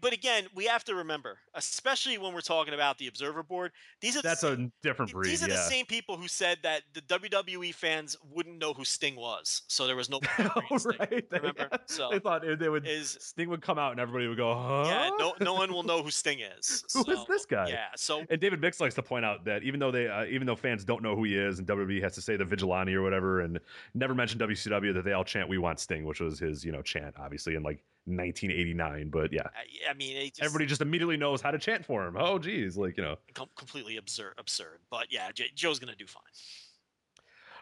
but 0.00 0.12
again 0.12 0.44
we 0.54 0.64
have 0.64 0.84
to 0.84 0.94
remember 0.94 1.38
especially 1.54 2.18
when 2.18 2.32
we're 2.32 2.40
talking 2.40 2.72
about 2.72 2.98
the 2.98 3.08
observer 3.08 3.42
board 3.42 3.72
these 4.00 4.16
are 4.16 4.22
the 4.22 4.28
That's 4.28 4.40
same, 4.42 4.72
a 4.82 4.86
different 4.86 5.10
breed. 5.12 5.28
these 5.28 5.42
are 5.42 5.48
yeah. 5.48 5.56
the 5.56 5.62
same 5.62 5.86
people 5.86 6.16
who 6.16 6.28
said 6.28 6.58
that 6.62 6.82
the 6.94 7.00
WWE 7.02 7.74
fans 7.74 8.16
wouldn't 8.30 8.58
know 8.60 8.72
who 8.72 8.84
Sting 8.84 9.16
was 9.16 9.62
so 9.66 9.86
there 9.88 9.96
was 9.96 10.08
no 10.08 10.20
Oh, 10.70 10.78
Sting. 10.78 10.92
right. 11.00 11.28
They, 11.30 11.38
remember? 11.38 11.68
So, 11.86 12.10
they 12.12 12.20
thought 12.20 12.44
it- 12.44 12.58
they 12.60 12.68
would 12.68 12.86
is 12.86 13.16
Sting 13.20 13.48
would 13.50 13.60
come 13.60 13.78
out 13.78 13.90
and 13.90 14.00
everybody 14.00 14.28
would 14.28 14.36
go, 14.36 14.54
huh? 14.54 14.84
yeah 14.86 15.10
no 15.18 15.34
no 15.40 15.54
one 15.54 15.72
will 15.72 15.82
know 15.82 16.00
who 16.02 16.10
Sting 16.22 16.38
is 16.40 16.84
Who 16.94 17.00
is 17.00 17.18
So, 17.18 17.24
this 17.28 17.44
guy? 17.44 17.68
yeah 17.68 17.86
so 17.96 18.22
And 18.30 18.40
David 18.40 18.60
Mix 18.60 18.80
likes 18.80 18.94
to 18.94 19.02
point 19.02 19.24
out 19.24 19.44
that 19.46 19.62
even 19.64 19.80
though 19.80 19.90
they, 19.90 20.06
uh, 20.06 20.26
even 20.26 20.46
though 20.46 20.56
fans 20.56 20.84
don't 20.84 21.02
know 21.02 21.16
who 21.16 21.24
he 21.24 21.36
is, 21.36 21.58
and 21.58 21.66
WWE 21.66 22.00
has 22.02 22.14
to 22.14 22.22
say 22.22 22.36
the 22.36 22.44
vigilante 22.44 22.94
or 22.94 23.02
whatever, 23.02 23.40
and 23.40 23.58
never 23.94 24.14
mention 24.14 24.38
WCW, 24.38 24.94
that 24.94 25.04
they 25.04 25.12
all 25.12 25.24
chant 25.24 25.48
"We 25.48 25.58
want 25.58 25.80
Sting," 25.80 26.04
which 26.04 26.20
was 26.20 26.38
his, 26.38 26.64
you 26.64 26.70
know, 26.72 26.82
chant, 26.82 27.14
obviously 27.18 27.54
and 27.56 27.64
like 27.64 27.82
1989. 28.06 29.10
But 29.10 29.32
yeah, 29.32 29.42
I, 29.44 29.90
I 29.90 29.94
mean 29.94 30.28
just, 30.28 30.42
everybody 30.42 30.66
just 30.66 30.80
immediately 30.80 31.16
knows 31.16 31.40
how 31.40 31.50
to 31.50 31.58
chant 31.58 31.84
for 31.84 32.06
him. 32.06 32.16
Oh, 32.18 32.38
geez, 32.38 32.76
like 32.76 32.96
you 32.96 33.02
know. 33.02 33.16
com- 33.34 33.48
completely 33.56 33.96
absurd 33.96 34.34
absurd 34.38 34.78
but 34.90 35.06
yeah 35.10 35.30
J- 35.34 35.50
Joe's 35.54 35.78
gonna 35.78 35.94
do 35.96 36.06
fine 36.06 36.22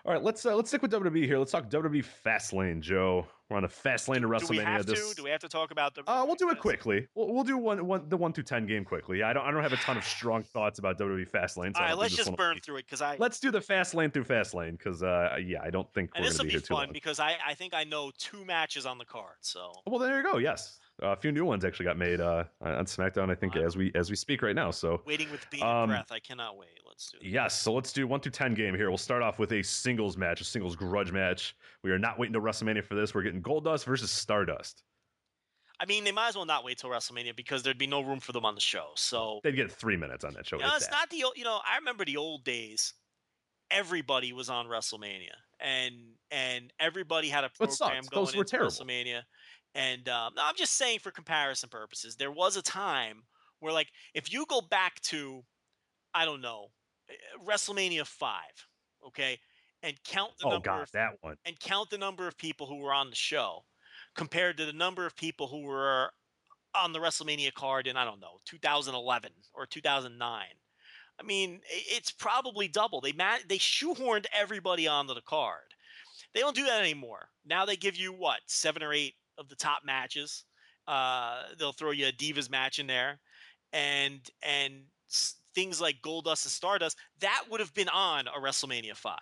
All 0.05 0.13
right, 0.13 0.23
let's 0.23 0.45
uh, 0.45 0.55
let's 0.55 0.69
stick 0.69 0.83
with 0.83 0.93
WWE 0.93 1.25
here. 1.25 1.39
Let's 1.39 1.53
talk 1.53 1.71
WWE 1.71 2.05
Fastlane, 2.25 2.81
Joe. 2.81 3.27
We're 3.55 3.59
on 3.59 3.65
a 3.65 3.69
fast 3.69 4.09
lane 4.09 4.23
to 4.23 4.27
WrestleMania. 4.27 4.49
do 4.49 4.51
we 4.51 4.59
have 4.65 4.87
this, 4.87 5.11
to 5.11 5.15
do 5.15 5.23
we 5.23 5.31
have 5.31 5.41
to 5.43 5.49
talk 5.49 5.71
about 5.71 5.95
the 5.95 6.03
Uh, 6.11 6.25
we'll 6.27 6.35
do 6.35 6.51
it 6.51 6.59
quickly. 6.59 7.07
We'll, 7.15 7.33
we'll 7.33 7.45
do 7.45 7.57
one, 7.57 7.87
one 7.87 8.09
the 8.09 8.17
one 8.17 8.33
through 8.33 8.45
ten 8.45 8.67
game 8.67 8.85
quickly. 8.85 9.23
I 9.23 9.33
don't 9.33 9.47
I 9.47 9.53
don't 9.53 9.63
have 9.63 9.73
a 9.73 9.77
ton 9.77 9.97
of 9.97 10.05
strong 10.05 10.43
thoughts 10.53 10.81
about 10.81 10.99
WWE 10.99 11.31
Fastlane. 11.31 11.73
So 11.77 11.81
all 11.81 11.83
I 11.83 11.89
right 11.91 11.99
let's 11.99 12.17
just 12.17 12.35
burn 12.35 12.57
be- 12.57 12.61
through 12.61 12.79
it 12.79 12.87
because 12.87 13.01
I 13.01 13.15
Let's 13.17 13.39
do 13.39 13.53
the 13.53 13.61
fast 13.61 13.95
lane 13.95 14.11
through 14.11 14.25
fast 14.25 14.55
lane 14.55 14.73
because 14.73 15.05
uh, 15.05 15.37
yeah, 15.41 15.63
I 15.63 15.71
don't 15.71 15.89
think 15.95 16.11
and 16.17 16.25
we're 16.25 16.31
this 16.31 16.39
will 16.39 16.47
to 16.47 16.51
be 16.51 16.59
be 16.59 16.65
fun 16.65 16.89
because 16.93 17.21
I, 17.21 17.37
I 17.47 17.55
think 17.55 17.75
I 17.75 17.85
know 17.85 18.11
two 18.19 18.45
matches 18.45 18.87
on 18.87 18.99
the 18.99 19.05
card. 19.05 19.37
So 19.41 19.73
Well, 19.87 20.01
there 20.01 20.17
you 20.17 20.25
go. 20.25 20.39
Yes, 20.39 20.81
uh, 21.01 21.09
a 21.09 21.17
few 21.17 21.31
new 21.31 21.45
ones 21.45 21.65
actually 21.65 21.85
got 21.85 21.97
made 21.97 22.21
uh, 22.21 22.43
on 22.61 22.87
SmackDown. 22.87 23.31
I 23.31 23.37
think 23.37 23.55
as 23.55 23.77
we 23.77 23.93
as 23.95 24.11
we 24.11 24.17
speak 24.17 24.43
right 24.43 24.57
now. 24.57 24.73
So 24.73 25.01
waiting 25.07 25.31
with 25.31 25.49
bated 25.51 25.65
Um, 25.65 25.91
breath. 25.91 26.11
I 26.11 26.19
cannot 26.19 26.57
wait. 26.57 26.69
Let's 26.97 27.11
do 27.11 27.19
it. 27.21 27.27
yes, 27.27 27.61
so 27.61 27.73
let's 27.73 27.93
do 27.93 28.07
one 28.07 28.21
through 28.21 28.33
ten 28.33 28.55
game 28.55 28.75
here. 28.75 28.89
We'll 28.89 28.99
start 28.99 29.23
off 29.23 29.39
with 29.39 29.53
a 29.53 29.63
singles 29.63 30.17
match, 30.17 30.41
a 30.41 30.45
singles 30.45 30.77
grudge 30.77 31.11
match. 31.13 31.57
We 31.83 31.91
are 31.91 31.99
not 31.99 32.19
waiting 32.19 32.33
to 32.35 32.41
WrestleMania 32.41 32.85
for 32.85 32.95
this. 32.95 33.15
We're 33.15 33.23
getting 33.23 33.43
Goldust 33.43 33.85
versus 33.85 34.11
Stardust. 34.11 34.83
I 35.81 35.87
mean, 35.87 36.05
they 36.05 36.13
might 36.13 36.29
as 36.29 36.37
well 36.37 36.47
not 36.47 36.65
wait 36.65 36.79
till 36.79 36.91
WrestleMania 36.91 37.35
because 37.35 37.65
there'd 37.65 37.79
be 37.79 37.87
no 37.89 38.01
room 38.01 38.21
for 38.21 38.31
them 38.33 38.45
on 38.45 38.55
the 38.55 38.61
show. 38.61 38.91
So 38.95 39.41
They'd 39.43 39.57
get 39.57 39.73
three 39.73 39.97
minutes 39.97 40.25
on 40.25 40.33
that 40.35 40.47
show. 40.47 40.57
you 40.57 40.63
know, 40.63 40.71
it's 40.77 40.87
that. 40.87 40.93
not 40.93 41.11
the 41.11 41.25
old. 41.25 41.35
You 41.37 41.43
know, 41.45 41.61
I 41.69 41.77
remember 41.79 42.05
the 42.05 42.17
old 42.17 42.45
days. 42.45 42.95
Everybody 43.71 44.33
was 44.33 44.49
on 44.49 44.67
WrestleMania, 44.67 45.35
and 45.59 45.95
and 46.31 46.73
everybody 46.79 47.29
had 47.29 47.43
a 47.43 47.49
program 47.49 48.05
going 48.11 48.25
Those 48.25 48.35
into 48.35 48.45
terrible. 48.45 48.71
WrestleMania. 48.71 49.23
And 49.75 50.09
um, 50.09 50.35
no, 50.37 50.43
I'm 50.45 50.55
just 50.57 50.75
saying 50.75 51.01
for 51.01 51.11
comparison 51.11 51.69
purposes, 51.69 52.15
there 52.15 52.31
was 52.31 52.57
a 52.57 52.63
time 52.63 53.25
where, 53.59 53.73
like, 53.73 53.89
if 54.15 54.33
you 54.33 54.47
go 54.49 54.61
back 54.61 55.01
to, 55.03 55.43
I 56.15 56.25
don't 56.25 56.41
know, 56.41 56.69
WrestleMania 57.47 58.07
five, 58.07 58.67
okay, 59.07 59.39
and 59.83 59.95
count 60.05 60.33
the 60.41 60.47
oh 60.47 60.51
number 60.51 60.65
god, 60.65 60.83
of 60.83 60.93
that 60.93 61.11
one. 61.21 61.37
and 61.45 61.59
count 61.61 61.91
the 61.91 61.99
number 61.99 62.27
of 62.27 62.37
people 62.37 62.67
who 62.67 62.79
were 62.79 62.93
on 62.93 63.11
the 63.11 63.17
show 63.17 63.65
compared 64.15 64.57
to 64.57 64.65
the 64.65 64.73
number 64.73 65.07
of 65.07 65.17
people 65.17 65.47
who 65.47 65.63
were 65.63 66.11
on 66.75 66.93
the 66.93 66.99
WrestleMania 66.99 67.53
card 67.55 67.87
in 67.87 67.97
I 67.97 68.05
don't 68.05 68.21
know 68.21 68.39
2011 68.47 69.31
or 69.55 69.67
2009. 69.67 70.45
I 71.19 71.23
mean, 71.23 71.61
it's 71.69 72.11
probably 72.11 72.67
double. 72.67 73.01
They 73.01 73.13
they 73.13 73.59
shoehorned 73.59 74.27
everybody 74.33 74.89
onto 74.89 75.15
the 75.15 75.23
card. 75.23 75.75
They 76.33 76.41
don't 76.41 76.57
do 76.57 76.65
that 76.67 76.81
anymore. 76.81 77.29
Now 77.47 77.65
they 77.65 77.77
give 77.77 77.97
you 77.97 78.13
what 78.13 78.41
seven 78.47 78.83
or 78.83 78.93
eight 78.93 79.15
of 79.39 79.49
the 79.49 79.57
top 79.57 79.83
matches. 79.85 80.45
Uh, 80.89 81.43
they'll 81.59 81.73
throw 81.73 81.93
you 81.93 82.09
a 82.09 82.13
Divas 82.13 82.51
match 82.51 82.79
in 82.79 82.87
there, 82.87 83.21
and 83.73 84.21
and 84.43 84.83
things 85.55 85.81
like 85.81 85.97
Goldust 86.03 86.45
and 86.45 86.53
Stardust 86.53 86.97
that 87.21 87.45
would 87.51 87.61
have 87.61 87.75
been 87.75 87.89
on 87.89 88.27
a 88.29 88.41
WrestleMania 88.41 88.97
five. 88.97 89.19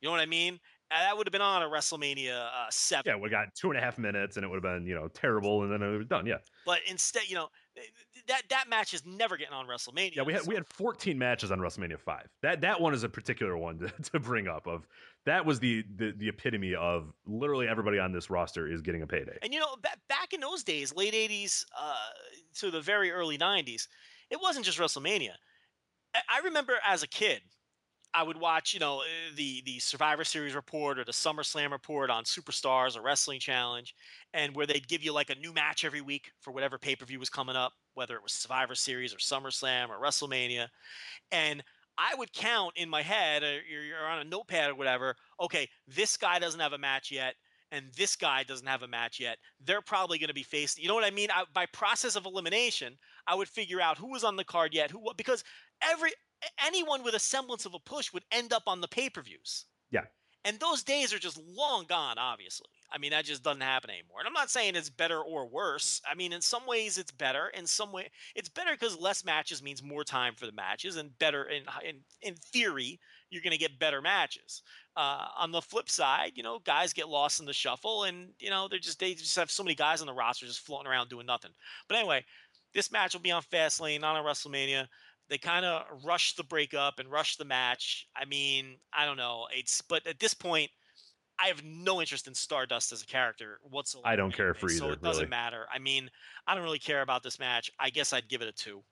You 0.00 0.08
know 0.08 0.12
what 0.12 0.20
I 0.20 0.26
mean? 0.26 0.58
Uh, 0.90 1.00
That 1.00 1.16
would 1.16 1.26
have 1.26 1.32
been 1.32 1.40
on 1.42 1.62
a 1.62 1.66
WrestleMania 1.66 2.38
uh, 2.46 2.66
seven. 2.70 3.04
Yeah, 3.12 3.20
we 3.20 3.28
got 3.28 3.48
two 3.54 3.70
and 3.70 3.78
a 3.78 3.80
half 3.80 3.98
minutes, 3.98 4.36
and 4.36 4.44
it 4.44 4.48
would 4.48 4.56
have 4.56 4.62
been 4.62 4.86
you 4.86 4.94
know 4.94 5.08
terrible, 5.08 5.62
and 5.62 5.72
then 5.72 5.82
it 5.82 5.96
was 5.98 6.06
done. 6.06 6.26
Yeah, 6.26 6.36
But 6.64 6.80
instead, 6.88 7.28
you 7.28 7.34
know, 7.34 7.48
th- 7.74 7.88
that 8.28 8.42
that 8.50 8.68
match 8.68 8.94
is 8.94 9.04
never 9.04 9.36
getting 9.36 9.54
on 9.54 9.66
WrestleMania. 9.66 10.14
yeah. 10.16 10.22
We 10.22 10.32
had 10.32 10.46
we 10.46 10.54
had 10.54 10.66
14 10.66 11.18
matches 11.18 11.50
on 11.50 11.58
WrestleMania 11.58 11.98
five. 11.98 12.28
That 12.42 12.60
that 12.60 12.80
one 12.80 12.94
is 12.94 13.02
a 13.02 13.08
particular 13.08 13.56
one 13.56 13.78
to, 13.78 13.88
to 14.12 14.20
bring 14.20 14.46
up. 14.46 14.66
Of 14.68 14.86
that 15.24 15.44
was 15.44 15.58
the, 15.58 15.82
the 15.96 16.12
the 16.16 16.28
epitome 16.28 16.74
of 16.76 17.12
literally 17.26 17.66
everybody 17.66 17.98
on 17.98 18.12
this 18.12 18.30
roster 18.30 18.70
is 18.70 18.80
getting 18.82 19.02
a 19.02 19.06
payday. 19.08 19.38
And 19.42 19.52
you 19.52 19.58
know, 19.58 19.74
ba- 19.82 19.88
back 20.08 20.32
in 20.34 20.40
those 20.40 20.62
days, 20.62 20.94
late 20.94 21.14
'80s 21.14 21.64
uh, 21.76 21.94
to 22.56 22.70
the 22.70 22.80
very 22.80 23.10
early 23.10 23.38
'90s, 23.38 23.88
it 24.30 24.38
wasn't 24.40 24.64
just 24.64 24.78
WrestleMania. 24.78 25.32
I, 26.28 26.40
remember 26.44 26.74
as 26.86 27.02
a 27.02 27.08
kid, 27.08 27.40
I 28.14 28.22
would 28.22 28.38
watch, 28.38 28.72
you 28.74 28.80
know, 28.80 29.00
uh, 29.00 29.04
the 29.34 29.62
the 29.64 29.78
Survivor 29.78 30.24
Series 30.24 30.54
report 30.54 30.98
or 30.98 31.04
the 31.04 31.12
SummerSlam 31.12 31.70
report 31.70 32.10
on 32.10 32.24
Superstars 32.24 32.96
or 32.96 33.02
Wrestling 33.02 33.40
Challenge, 33.40 33.94
and 34.34 34.54
where 34.54 34.66
they'd 34.66 34.88
give 34.88 35.02
you 35.02 35.12
like 35.12 35.30
a 35.30 35.34
new 35.36 35.52
match 35.52 35.84
every 35.84 36.00
week 36.00 36.30
for 36.40 36.52
whatever 36.52 36.78
pay 36.78 36.96
per 36.96 37.04
view 37.04 37.18
was 37.18 37.30
coming 37.30 37.56
up, 37.56 37.72
whether 37.94 38.14
it 38.16 38.22
was 38.22 38.32
Survivor 38.32 38.74
Series 38.74 39.12
or 39.12 39.18
SummerSlam 39.18 39.88
or 39.90 40.00
WrestleMania, 40.02 40.68
and 41.32 41.62
I 41.98 42.14
would 42.14 42.32
count 42.32 42.72
in 42.76 42.88
my 42.88 43.02
head, 43.02 43.42
or 43.42 43.60
you're, 43.62 44.06
on 44.06 44.18
a 44.18 44.24
notepad 44.24 44.70
or 44.70 44.74
whatever. 44.74 45.16
Okay, 45.40 45.68
this 45.88 46.16
guy 46.16 46.38
doesn't 46.38 46.60
have 46.60 46.74
a 46.74 46.78
match 46.78 47.10
yet 47.10 47.34
and 47.72 47.86
this 47.96 48.16
guy 48.16 48.42
doesn't 48.42 48.66
have 48.66 48.82
a 48.82 48.88
match 48.88 49.18
yet, 49.20 49.38
they're 49.64 49.80
probably 49.80 50.18
going 50.18 50.28
to 50.28 50.34
be 50.34 50.42
faced. 50.42 50.78
You 50.78 50.88
know 50.88 50.94
what 50.94 51.04
I 51.04 51.10
mean? 51.10 51.28
I, 51.34 51.44
by 51.52 51.66
process 51.66 52.16
of 52.16 52.26
elimination, 52.26 52.96
I 53.26 53.34
would 53.34 53.48
figure 53.48 53.80
out 53.80 53.98
who 53.98 54.12
was 54.12 54.24
on 54.24 54.36
the 54.36 54.44
card 54.44 54.72
yet, 54.72 54.90
who 54.90 55.02
because 55.16 55.42
every 55.82 56.10
anyone 56.64 57.02
with 57.02 57.14
a 57.14 57.18
semblance 57.18 57.66
of 57.66 57.74
a 57.74 57.78
push 57.78 58.12
would 58.12 58.24
end 58.30 58.52
up 58.52 58.64
on 58.66 58.80
the 58.80 58.88
pay 58.88 59.10
per 59.10 59.22
views. 59.22 59.66
Yeah. 59.90 60.04
And 60.44 60.60
those 60.60 60.84
days 60.84 61.12
are 61.12 61.18
just 61.18 61.40
long 61.56 61.86
gone, 61.88 62.18
obviously. 62.18 62.68
I 62.92 62.98
mean, 62.98 63.10
that 63.10 63.24
just 63.24 63.42
doesn't 63.42 63.62
happen 63.62 63.90
anymore. 63.90 64.20
And 64.20 64.28
I'm 64.28 64.32
not 64.32 64.48
saying 64.48 64.76
it's 64.76 64.88
better 64.88 65.20
or 65.20 65.48
worse. 65.48 66.00
I 66.08 66.14
mean, 66.14 66.32
in 66.32 66.40
some 66.40 66.66
ways 66.68 66.98
it's 66.98 67.10
better. 67.10 67.48
In 67.48 67.66
some 67.66 67.90
way, 67.90 68.08
it's 68.36 68.48
better 68.48 68.70
because 68.72 68.96
less 68.96 69.24
matches 69.24 69.60
means 69.60 69.82
more 69.82 70.04
time 70.04 70.34
for 70.36 70.46
the 70.46 70.52
matches, 70.52 70.96
and 70.96 71.18
better 71.18 71.44
in 71.44 71.64
in 71.84 71.96
in 72.22 72.34
theory, 72.36 73.00
you're 73.30 73.42
going 73.42 73.50
to 73.52 73.58
get 73.58 73.78
better 73.78 74.00
matches. 74.00 74.62
Uh, 74.96 75.26
on 75.36 75.50
the 75.50 75.60
flip 75.60 75.90
side, 75.90 76.32
you 76.36 76.42
know, 76.42 76.60
guys 76.60 76.92
get 76.92 77.08
lost 77.08 77.40
in 77.40 77.46
the 77.46 77.52
shuffle, 77.52 78.04
and 78.04 78.28
you 78.38 78.50
know 78.50 78.68
they're 78.68 78.78
just 78.78 79.00
they 79.00 79.14
just 79.14 79.36
have 79.36 79.50
so 79.50 79.64
many 79.64 79.74
guys 79.74 80.00
on 80.00 80.06
the 80.06 80.14
roster 80.14 80.46
just 80.46 80.60
floating 80.60 80.86
around 80.86 81.08
doing 81.08 81.26
nothing. 81.26 81.50
But 81.88 81.98
anyway, 81.98 82.24
this 82.72 82.92
match 82.92 83.14
will 83.14 83.20
be 83.20 83.32
on 83.32 83.42
Fastlane, 83.42 84.00
not 84.00 84.16
on 84.16 84.24
WrestleMania. 84.24 84.86
They 85.28 85.38
kind 85.38 85.64
of 85.64 85.82
rushed 86.04 86.36
the 86.36 86.44
breakup 86.44 86.98
and 86.98 87.10
rushed 87.10 87.38
the 87.38 87.44
match. 87.44 88.06
I 88.16 88.24
mean, 88.24 88.76
I 88.92 89.04
don't 89.06 89.16
know. 89.16 89.46
It's 89.52 89.80
but 89.80 90.06
at 90.06 90.20
this 90.20 90.34
point, 90.34 90.70
I 91.38 91.48
have 91.48 91.62
no 91.64 92.00
interest 92.00 92.28
in 92.28 92.34
Stardust 92.34 92.92
as 92.92 93.02
a 93.02 93.06
character 93.06 93.58
whatsoever. 93.62 94.06
I 94.06 94.16
don't 94.16 94.34
care 94.34 94.54
for 94.54 94.68
so 94.68 94.84
either, 94.86 94.94
it 94.94 95.02
doesn't 95.02 95.22
really. 95.22 95.30
matter. 95.30 95.66
I 95.72 95.78
mean, 95.78 96.10
I 96.46 96.54
don't 96.54 96.64
really 96.64 96.78
care 96.78 97.02
about 97.02 97.22
this 97.22 97.38
match. 97.38 97.70
I 97.78 97.90
guess 97.90 98.12
I'd 98.12 98.28
give 98.28 98.40
it 98.40 98.48
a 98.48 98.52
two. 98.52 98.82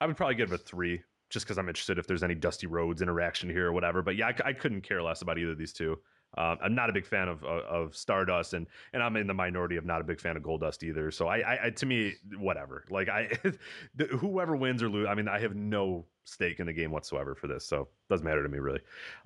I 0.00 0.06
would 0.06 0.16
probably 0.16 0.36
give 0.36 0.52
it 0.52 0.54
a 0.54 0.58
three, 0.58 1.02
just 1.28 1.44
because 1.44 1.58
I'm 1.58 1.68
interested 1.68 1.98
if 1.98 2.06
there's 2.06 2.22
any 2.22 2.34
Dusty 2.34 2.66
Rhodes 2.66 3.02
interaction 3.02 3.50
here 3.50 3.66
or 3.66 3.72
whatever. 3.72 4.00
But 4.00 4.16
yeah, 4.16 4.32
I 4.44 4.52
couldn't 4.52 4.82
care 4.82 5.02
less 5.02 5.22
about 5.22 5.38
either 5.38 5.52
of 5.52 5.58
these 5.58 5.72
two. 5.72 5.98
Um, 6.38 6.58
I'm 6.62 6.74
not 6.74 6.88
a 6.88 6.92
big 6.92 7.06
fan 7.06 7.28
of, 7.28 7.44
of 7.44 7.60
of 7.64 7.96
Stardust, 7.96 8.54
and 8.54 8.66
and 8.92 9.02
I'm 9.02 9.16
in 9.16 9.26
the 9.26 9.34
minority 9.34 9.76
of 9.76 9.84
not 9.84 10.00
a 10.00 10.04
big 10.04 10.20
fan 10.20 10.36
of 10.36 10.42
Goldust 10.42 10.82
either. 10.82 11.10
So 11.10 11.28
I, 11.28 11.38
I, 11.38 11.66
I 11.66 11.70
to 11.70 11.86
me, 11.86 12.14
whatever. 12.38 12.84
Like 12.90 13.08
I, 13.08 13.30
the, 13.94 14.06
whoever 14.06 14.56
wins 14.56 14.82
or 14.82 14.88
lose, 14.88 15.06
I 15.08 15.14
mean, 15.14 15.28
I 15.28 15.38
have 15.40 15.54
no 15.54 16.06
stake 16.24 16.60
in 16.60 16.66
the 16.66 16.72
game 16.72 16.90
whatsoever 16.90 17.34
for 17.34 17.48
this, 17.48 17.66
so 17.66 17.82
it 17.82 17.88
doesn't 18.08 18.24
matter 18.24 18.42
to 18.42 18.48
me 18.48 18.58
really. 18.58 18.80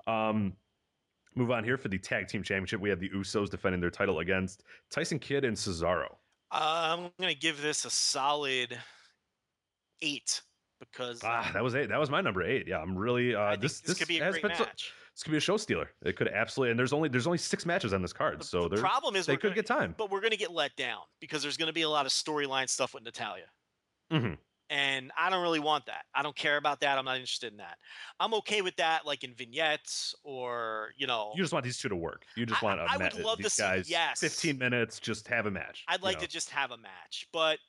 Um, 0.05 0.53
move 1.35 1.51
on 1.51 1.63
here 1.63 1.77
for 1.77 1.87
the 1.87 1.97
tag 1.97 2.27
team 2.27 2.43
championship. 2.43 2.81
We 2.81 2.89
have 2.89 2.99
the 2.99 3.09
Usos 3.09 3.49
defending 3.49 3.79
their 3.79 3.91
title 3.91 4.19
against 4.19 4.63
Tyson 4.89 5.19
Kidd 5.19 5.45
and 5.45 5.55
Cesaro. 5.55 6.15
I'm 6.51 7.09
gonna 7.19 7.33
give 7.33 7.61
this 7.61 7.85
a 7.85 7.89
solid 7.89 8.77
eight 10.01 10.41
because 10.79 11.21
Ah, 11.23 11.49
that 11.53 11.63
was 11.63 11.75
eight. 11.75 11.89
That 11.89 11.99
was 11.99 12.09
my 12.09 12.21
number 12.21 12.43
eight. 12.43 12.67
Yeah, 12.67 12.79
I'm 12.79 12.97
really. 12.97 13.35
Uh, 13.35 13.41
I 13.41 13.49
think 13.51 13.61
this 13.61 13.79
this, 13.81 13.97
could 13.97 14.07
be 14.07 14.19
a 14.19 14.31
great 14.31 14.43
match. 14.43 14.91
This 15.17 15.23
could 15.23 15.31
be 15.31 15.37
a 15.37 15.41
show 15.41 15.57
stealer. 15.57 15.89
It 16.03 16.15
could 16.15 16.27
absolutely, 16.27 16.69
and 16.69 16.79
there's 16.79 16.93
only 16.93 17.09
there's 17.09 17.25
only 17.25 17.39
six 17.39 17.65
matches 17.65 17.91
on 17.91 18.03
this 18.03 18.13
card, 18.13 18.39
The- 18.41 18.45
so 18.45 18.67
the 18.67 18.77
problem 18.77 19.15
is 19.15 19.25
they 19.25 19.33
could 19.35 19.41
gonna- 19.49 19.55
get 19.55 19.65
time. 19.65 19.95
but 19.97 20.11
we're 20.11 20.21
going 20.21 20.29
to 20.31 20.37
get 20.37 20.51
let 20.51 20.75
down 20.75 21.01
because 21.19 21.41
there's 21.41 21.57
going 21.57 21.67
to 21.67 21.73
be 21.73 21.81
a 21.81 21.89
lot 21.89 22.05
of 22.05 22.11
storyline 22.11 22.69
stuff 22.69 22.93
with 22.93 23.01
Natalya. 23.03 23.47
Mhm. 24.11 24.37
And 24.69 25.11
I 25.17 25.29
don't 25.31 25.41
really 25.41 25.59
want 25.61 25.87
that. 25.87 26.05
I 26.13 26.21
don't 26.21 26.35
care 26.35 26.57
about 26.57 26.81
that. 26.81 26.99
I'm 26.99 27.05
not 27.05 27.15
interested 27.15 27.51
in 27.51 27.57
that. 27.57 27.79
I'm 28.19 28.33
okay 28.35 28.61
with 28.61 28.75
that, 28.75 29.05
like 29.07 29.23
in 29.23 29.33
vignettes 29.33 30.13
or, 30.23 30.93
you 30.97 31.07
know, 31.07 31.31
You 31.35 31.41
just 31.43 31.53
want 31.53 31.63
these 31.65 31.79
two 31.79 31.89
to 31.89 31.95
work. 31.95 32.25
You 32.35 32.45
just 32.45 32.61
I- 32.61 32.65
want 32.65 32.79
a 32.81 32.83
I 32.83 32.97
would 32.97 33.17
ma- 33.17 33.25
love 33.27 33.39
to 33.39 33.49
see- 33.49 33.63
guys. 33.63 33.89
yes. 33.89 34.19
15 34.19 34.57
minutes, 34.59 34.99
just 34.99 35.27
have 35.29 35.47
a 35.47 35.51
match. 35.51 35.83
I'd 35.87 36.01
you 36.01 36.03
like 36.05 36.17
know. 36.17 36.25
to 36.25 36.27
just 36.27 36.49
have 36.51 36.69
a 36.71 36.77
match. 36.77 37.27
But 37.31 37.59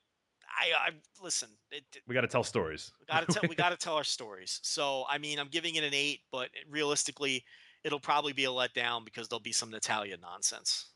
I, 0.59 0.89
I 0.89 0.91
listen, 1.23 1.49
it, 1.71 1.85
We 2.07 2.15
got 2.15 2.23
to 2.23 2.27
tell 2.29 2.45
stories. 2.45 2.93
we 3.01 3.07
got 3.07 3.27
to 3.27 3.33
tell 3.33 3.49
we 3.49 3.55
got 3.65 3.71
to 3.71 3.77
tell 3.77 3.95
our 3.95 4.05
stories. 4.05 4.61
So, 4.63 5.05
I 5.09 5.19
mean, 5.19 5.39
I'm 5.39 5.49
giving 5.49 5.75
it 5.77 5.85
an 5.85 5.95
8, 5.95 6.21
but 6.33 6.49
realistically, 6.69 7.45
it'll 7.85 8.01
probably 8.01 8.33
be 8.33 8.45
a 8.45 8.49
letdown 8.51 9.05
because 9.05 9.29
there'll 9.29 9.41
be 9.41 9.53
some 9.53 9.71
Natalya 9.71 10.17
nonsense. 10.17 10.87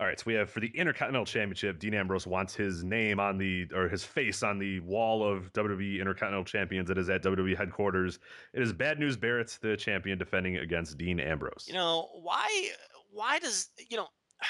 All 0.00 0.06
right, 0.06 0.16
so 0.18 0.24
we 0.26 0.34
have 0.34 0.48
for 0.48 0.60
the 0.60 0.68
Intercontinental 0.76 1.24
Championship, 1.26 1.80
Dean 1.80 1.92
Ambrose 1.92 2.24
wants 2.24 2.54
his 2.54 2.84
name 2.84 3.18
on 3.18 3.36
the 3.36 3.66
or 3.74 3.88
his 3.88 4.04
face 4.04 4.44
on 4.44 4.56
the 4.56 4.78
wall 4.80 5.24
of 5.28 5.52
WWE 5.54 5.98
Intercontinental 6.00 6.44
Champions. 6.44 6.88
It 6.88 6.98
is 6.98 7.08
at 7.10 7.24
WWE 7.24 7.56
headquarters. 7.56 8.20
It 8.54 8.62
is 8.62 8.72
Bad 8.72 9.00
News 9.00 9.16
Barrett's 9.16 9.58
the 9.58 9.76
champion, 9.76 10.16
defending 10.16 10.58
against 10.58 10.98
Dean 10.98 11.18
Ambrose. 11.18 11.64
You 11.66 11.74
know 11.74 12.10
why? 12.22 12.68
Why 13.10 13.40
does 13.40 13.70
you 13.88 13.96
know? 13.96 14.06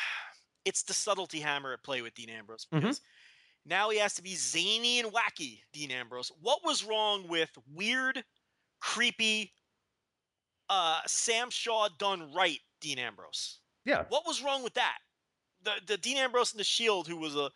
It's 0.65 0.83
the 0.83 0.93
subtlety 0.93 1.39
hammer 1.41 1.73
at 1.73 1.83
play 1.83 2.03
with 2.03 2.13
Dean 2.15 2.29
Ambrose 2.29 2.67
Mhm. 2.71 2.81
because 2.83 3.01
now 3.69 3.91
he 3.91 3.99
has 3.99 4.15
to 4.15 4.23
be 4.23 4.35
zany 4.35 5.01
and 5.01 5.13
wacky. 5.13 5.61
Dean 5.73 5.91
Ambrose. 5.91 6.33
What 6.41 6.65
was 6.65 6.85
wrong 6.85 7.29
with 7.29 7.51
weird, 7.75 8.25
creepy, 8.81 9.53
uh, 10.69 11.01
Sam 11.07 11.51
Shaw 11.51 11.89
done 11.99 12.33
right? 12.35 12.61
Dean 12.81 12.99
Ambrose. 12.99 13.61
yeah, 13.85 14.05
What 14.09 14.27
was 14.27 14.43
wrong 14.43 14.63
with 14.63 14.75
that? 14.75 14.99
The 15.63 15.73
the 15.87 15.97
Dean 15.97 16.17
Ambrose 16.17 16.53
in 16.53 16.59
the 16.59 16.65
Shield, 16.65 17.09
who 17.09 17.17
was 17.17 17.35
a 17.37 17.51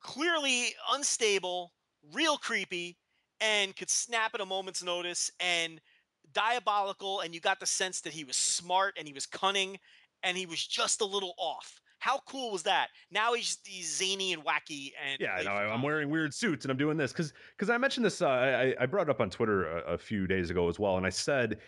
clearly 0.00 0.74
unstable, 0.92 1.72
real 2.12 2.36
creepy, 2.38 2.96
and 3.40 3.74
could 3.74 3.90
snap 3.90 4.34
at 4.34 4.40
a 4.40 4.46
moment's 4.46 4.82
notice 4.82 5.30
and 5.40 5.80
diabolical, 6.32 7.20
and 7.20 7.34
you 7.34 7.40
got 7.40 7.58
the 7.60 7.66
sense 7.66 8.00
that 8.02 8.12
he 8.12 8.24
was 8.24 8.36
smart 8.36 8.94
and 8.98 9.06
he 9.08 9.14
was 9.14 9.26
cunning 9.26 9.78
and 10.22 10.36
he 10.36 10.46
was 10.46 10.64
just 10.64 11.00
a 11.00 11.04
little 11.04 11.34
off. 11.38 11.80
How 11.98 12.20
cool 12.26 12.52
was 12.52 12.62
that? 12.64 12.88
Now 13.10 13.34
he's 13.34 13.58
he's 13.64 13.96
zany 13.96 14.32
and 14.32 14.44
wacky 14.44 14.92
and 15.04 15.18
yeah. 15.20 15.32
I 15.32 15.36
late 15.38 15.44
know. 15.46 15.50
for 15.52 15.56
I- 15.56 15.72
I'm 15.72 15.82
wearing 15.82 16.10
weird 16.10 16.32
suits 16.34 16.64
and 16.64 16.70
I'm 16.70 16.76
doing 16.78 16.96
this 16.96 17.12
because 17.12 17.32
because 17.56 17.70
I 17.70 17.78
mentioned 17.78 18.04
this. 18.06 18.22
Uh, 18.22 18.28
I 18.28 18.74
I 18.80 18.86
brought 18.86 19.08
it 19.08 19.10
up 19.10 19.20
on 19.20 19.30
Twitter 19.30 19.78
a, 19.78 19.94
a 19.94 19.98
few 19.98 20.26
days 20.26 20.50
ago 20.50 20.68
as 20.68 20.78
well, 20.78 20.96
and 20.96 21.06
I 21.06 21.10
said 21.10 21.58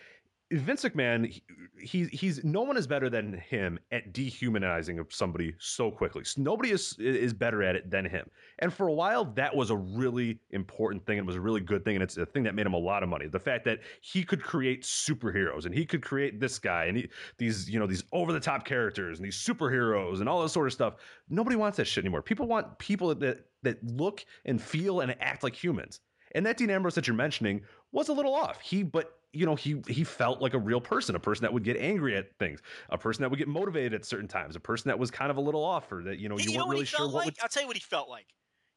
Vince 0.51 0.83
McMahon, 0.83 1.29
he, 1.29 1.43
he 1.79 2.05
he's 2.05 2.43
no 2.43 2.61
one 2.61 2.75
is 2.75 2.87
better 2.87 3.07
than 3.07 3.33
him 3.33 3.77
at 3.91 4.13
dehumanizing 4.13 4.97
of 4.97 5.13
somebody 5.13 5.53
so 5.59 5.91
quickly. 5.91 6.23
Nobody 6.37 6.71
is 6.71 6.95
is 6.97 7.33
better 7.33 7.61
at 7.61 7.75
it 7.75 7.91
than 7.91 8.05
him. 8.05 8.27
And 8.57 8.73
for 8.73 8.87
a 8.87 8.93
while, 8.93 9.25
that 9.25 9.55
was 9.55 9.69
a 9.69 9.75
really 9.75 10.39
important 10.49 11.05
thing. 11.05 11.19
It 11.19 11.25
was 11.25 11.35
a 11.35 11.41
really 11.41 11.61
good 11.61 11.85
thing, 11.85 11.95
and 11.95 12.03
it's 12.03 12.17
a 12.17 12.25
thing 12.25 12.41
that 12.43 12.55
made 12.55 12.65
him 12.65 12.73
a 12.73 12.79
lot 12.79 13.03
of 13.03 13.09
money. 13.09 13.27
The 13.27 13.39
fact 13.39 13.63
that 13.65 13.79
he 14.01 14.23
could 14.23 14.41
create 14.41 14.81
superheroes, 14.81 15.65
and 15.65 15.75
he 15.75 15.85
could 15.85 16.01
create 16.01 16.39
this 16.39 16.57
guy, 16.57 16.85
and 16.85 16.97
he, 16.97 17.09
these 17.37 17.69
you 17.69 17.79
know 17.79 17.85
these 17.85 18.03
over 18.11 18.33
the 18.33 18.39
top 18.39 18.65
characters, 18.65 19.19
and 19.19 19.25
these 19.25 19.37
superheroes, 19.37 20.19
and 20.19 20.27
all 20.27 20.41
this 20.41 20.53
sort 20.53 20.65
of 20.65 20.73
stuff. 20.73 20.95
Nobody 21.29 21.57
wants 21.57 21.77
that 21.77 21.85
shit 21.85 22.03
anymore. 22.03 22.23
People 22.23 22.47
want 22.47 22.79
people 22.79 23.13
that 23.13 23.45
that 23.61 23.83
look 23.83 24.25
and 24.45 24.59
feel 24.59 25.01
and 25.01 25.15
act 25.21 25.43
like 25.43 25.55
humans. 25.55 25.99
And 26.33 26.45
that 26.45 26.57
Dean 26.57 26.69
Ambrose 26.69 26.95
that 26.95 27.07
you're 27.07 27.15
mentioning 27.15 27.61
was 27.91 28.09
a 28.09 28.13
little 28.13 28.33
off. 28.35 28.61
He, 28.61 28.83
but 28.83 29.18
you 29.31 29.45
know, 29.45 29.55
he 29.55 29.81
he 29.87 30.03
felt 30.03 30.41
like 30.41 30.53
a 30.53 30.59
real 30.59 30.81
person, 30.81 31.15
a 31.15 31.19
person 31.19 31.43
that 31.43 31.53
would 31.53 31.63
get 31.63 31.77
angry 31.77 32.15
at 32.15 32.35
things, 32.39 32.61
a 32.89 32.97
person 32.97 33.21
that 33.21 33.29
would 33.29 33.37
get 33.37 33.47
motivated 33.47 33.93
at 33.93 34.05
certain 34.05 34.27
times, 34.27 34.55
a 34.55 34.59
person 34.59 34.89
that 34.89 34.97
was 34.97 35.11
kind 35.11 35.29
of 35.29 35.37
a 35.37 35.41
little 35.41 35.63
off, 35.63 35.91
or 35.91 36.03
that 36.03 36.17
you 36.19 36.29
know 36.29 36.37
you, 36.37 36.51
you 36.51 36.57
weren't 36.57 36.67
what 36.67 36.73
really 36.73 36.85
sure 36.85 36.99
felt 36.99 37.13
what 37.13 37.25
would. 37.25 37.35
I'll 37.41 37.49
tell 37.49 37.63
you 37.63 37.67
what 37.67 37.77
he 37.77 37.81
felt 37.81 38.09
like. 38.09 38.25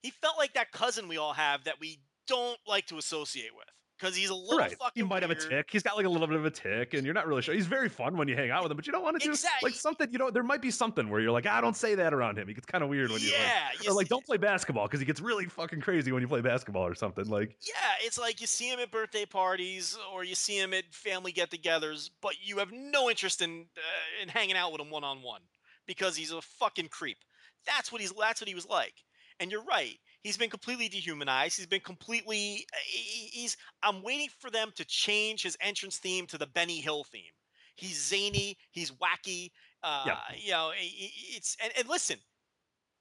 He 0.02 0.10
felt 0.10 0.36
like 0.36 0.54
that 0.54 0.72
cousin 0.72 1.08
we 1.08 1.16
all 1.16 1.32
have 1.32 1.64
that 1.64 1.80
we 1.80 2.00
don't 2.26 2.58
like 2.66 2.86
to 2.86 2.98
associate 2.98 3.50
with 3.56 3.68
because 4.02 4.16
he's 4.16 4.30
a 4.30 4.34
little 4.34 4.58
Right. 4.58 4.76
fucking. 4.76 4.92
He 4.94 5.02
might 5.08 5.22
have 5.22 5.30
a 5.30 5.34
tick. 5.36 5.68
He's 5.70 5.82
got 5.84 5.96
like 5.96 6.06
a 6.06 6.08
little 6.08 6.26
bit 6.26 6.36
of 6.36 6.44
a 6.44 6.50
tick, 6.50 6.94
and 6.94 7.04
you're 7.04 7.14
not 7.14 7.26
really 7.28 7.40
sure. 7.42 7.54
He's 7.54 7.66
very 7.66 7.88
fun 7.88 8.16
when 8.16 8.26
you 8.26 8.34
hang 8.34 8.50
out 8.50 8.62
with 8.64 8.72
him, 8.72 8.76
but 8.76 8.86
you 8.86 8.92
don't 8.92 9.04
want 9.04 9.20
to 9.20 9.24
do 9.24 9.30
Exactly. 9.30 9.70
like 9.70 9.78
something. 9.78 10.10
You 10.10 10.18
know, 10.18 10.30
there 10.30 10.42
might 10.42 10.60
be 10.60 10.70
something 10.72 11.08
where 11.08 11.20
you're 11.20 11.30
like, 11.30 11.46
I 11.46 11.60
don't 11.60 11.76
say 11.76 11.94
that 11.94 12.12
around 12.12 12.36
him. 12.38 12.48
He 12.48 12.54
gets 12.54 12.66
kind 12.66 12.82
of 12.82 12.90
weird 12.90 13.10
when 13.10 13.20
you 13.20 13.28
like, 13.30 13.38
Yeah, 13.38 13.68
you 13.82 13.90
or 13.90 13.94
like 13.94 14.06
see- 14.06 14.10
don't 14.10 14.26
play 14.26 14.38
basketball 14.38 14.86
because 14.86 14.98
he 15.00 15.06
gets 15.06 15.20
really 15.20 15.46
fucking 15.46 15.80
crazy 15.80 16.10
when 16.10 16.20
you 16.20 16.28
play 16.28 16.40
basketball 16.40 16.84
or 16.86 16.94
something. 16.96 17.26
Like, 17.26 17.56
Yeah, 17.62 17.74
it's 18.00 18.18
like 18.18 18.40
you 18.40 18.46
see 18.48 18.68
him 18.68 18.80
at 18.80 18.90
birthday 18.90 19.24
parties 19.24 19.96
or 20.12 20.24
you 20.24 20.34
see 20.34 20.58
him 20.58 20.74
at 20.74 20.92
family 20.92 21.30
get-togethers, 21.32 22.10
but 22.20 22.34
you 22.42 22.58
have 22.58 22.72
no 22.72 23.08
interest 23.08 23.40
in 23.40 23.66
uh, 23.76 24.22
in 24.22 24.28
hanging 24.28 24.56
out 24.56 24.72
with 24.72 24.80
him 24.80 24.90
one 24.90 25.04
on 25.04 25.22
one 25.22 25.42
because 25.86 26.16
he's 26.16 26.32
a 26.32 26.42
fucking 26.42 26.88
creep. 26.88 27.18
That's 27.66 27.92
what 27.92 28.00
he's. 28.00 28.12
That's 28.12 28.40
what 28.40 28.48
he 28.48 28.54
was 28.56 28.66
like. 28.66 28.94
And 29.40 29.50
you're 29.50 29.62
right. 29.64 29.98
He's 30.22 30.36
been 30.36 30.50
completely 30.50 30.88
dehumanized. 30.88 31.56
He's 31.56 31.66
been 31.66 31.80
completely. 31.80 32.66
uh, 32.72 32.76
he- 32.84 33.30
He's. 33.32 33.56
I'm 33.82 34.02
waiting 34.02 34.28
for 34.38 34.50
them 34.50 34.72
to 34.76 34.84
change 34.84 35.42
his 35.42 35.56
entrance 35.60 35.98
theme 35.98 36.26
to 36.28 36.38
the 36.38 36.46
Benny 36.46 36.80
Hill 36.80 37.04
theme. 37.04 37.32
He's 37.76 38.00
zany. 38.08 38.56
He's 38.70 38.92
wacky. 38.92 39.50
Uh, 39.82 40.04
Yeah. 40.06 40.18
You 40.36 40.50
know, 40.52 40.72
it's 40.76 41.56
and, 41.62 41.72
and 41.76 41.88
listen, 41.88 42.18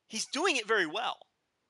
he's 0.07 0.25
doing 0.25 0.57
it 0.57 0.67
very 0.67 0.85
well. 0.87 1.17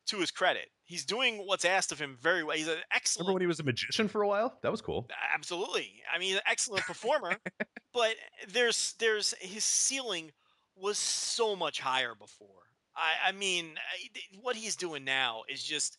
To 0.08 0.18
his 0.18 0.32
credit, 0.32 0.68
he's 0.84 1.06
doing 1.06 1.38
what's 1.46 1.64
asked 1.64 1.92
of 1.92 2.00
him 2.00 2.18
very 2.20 2.44
well. 2.44 2.58
He's 2.58 2.68
an 2.68 2.80
excellent 2.94 3.28
remember 3.28 3.36
when 3.36 3.42
he 3.42 3.48
was 3.48 3.60
a 3.60 3.64
magician 3.64 4.08
for 4.08 4.24
a 4.24 4.28
while? 4.28 4.58
That 4.64 4.72
was 4.72 4.82
cool. 4.82 5.08
Absolutely. 5.34 6.02
I 6.14 6.18
mean, 6.18 6.30
he's 6.30 6.38
an 6.38 6.42
excellent 6.50 6.84
performer, 6.86 7.36
but 7.94 8.16
there's 8.50 8.94
there's 9.00 9.34
his 9.40 9.64
ceiling 9.64 10.32
was 10.76 10.98
so 10.98 11.56
much 11.56 11.80
higher 11.80 12.14
before. 12.16 12.64
I 13.02 13.30
I 13.30 13.32
mean, 13.34 13.76
I- 13.78 14.38
what 14.42 14.56
he's 14.56 14.76
doing 14.76 15.04
now 15.04 15.44
is 15.50 15.64
just 15.64 15.98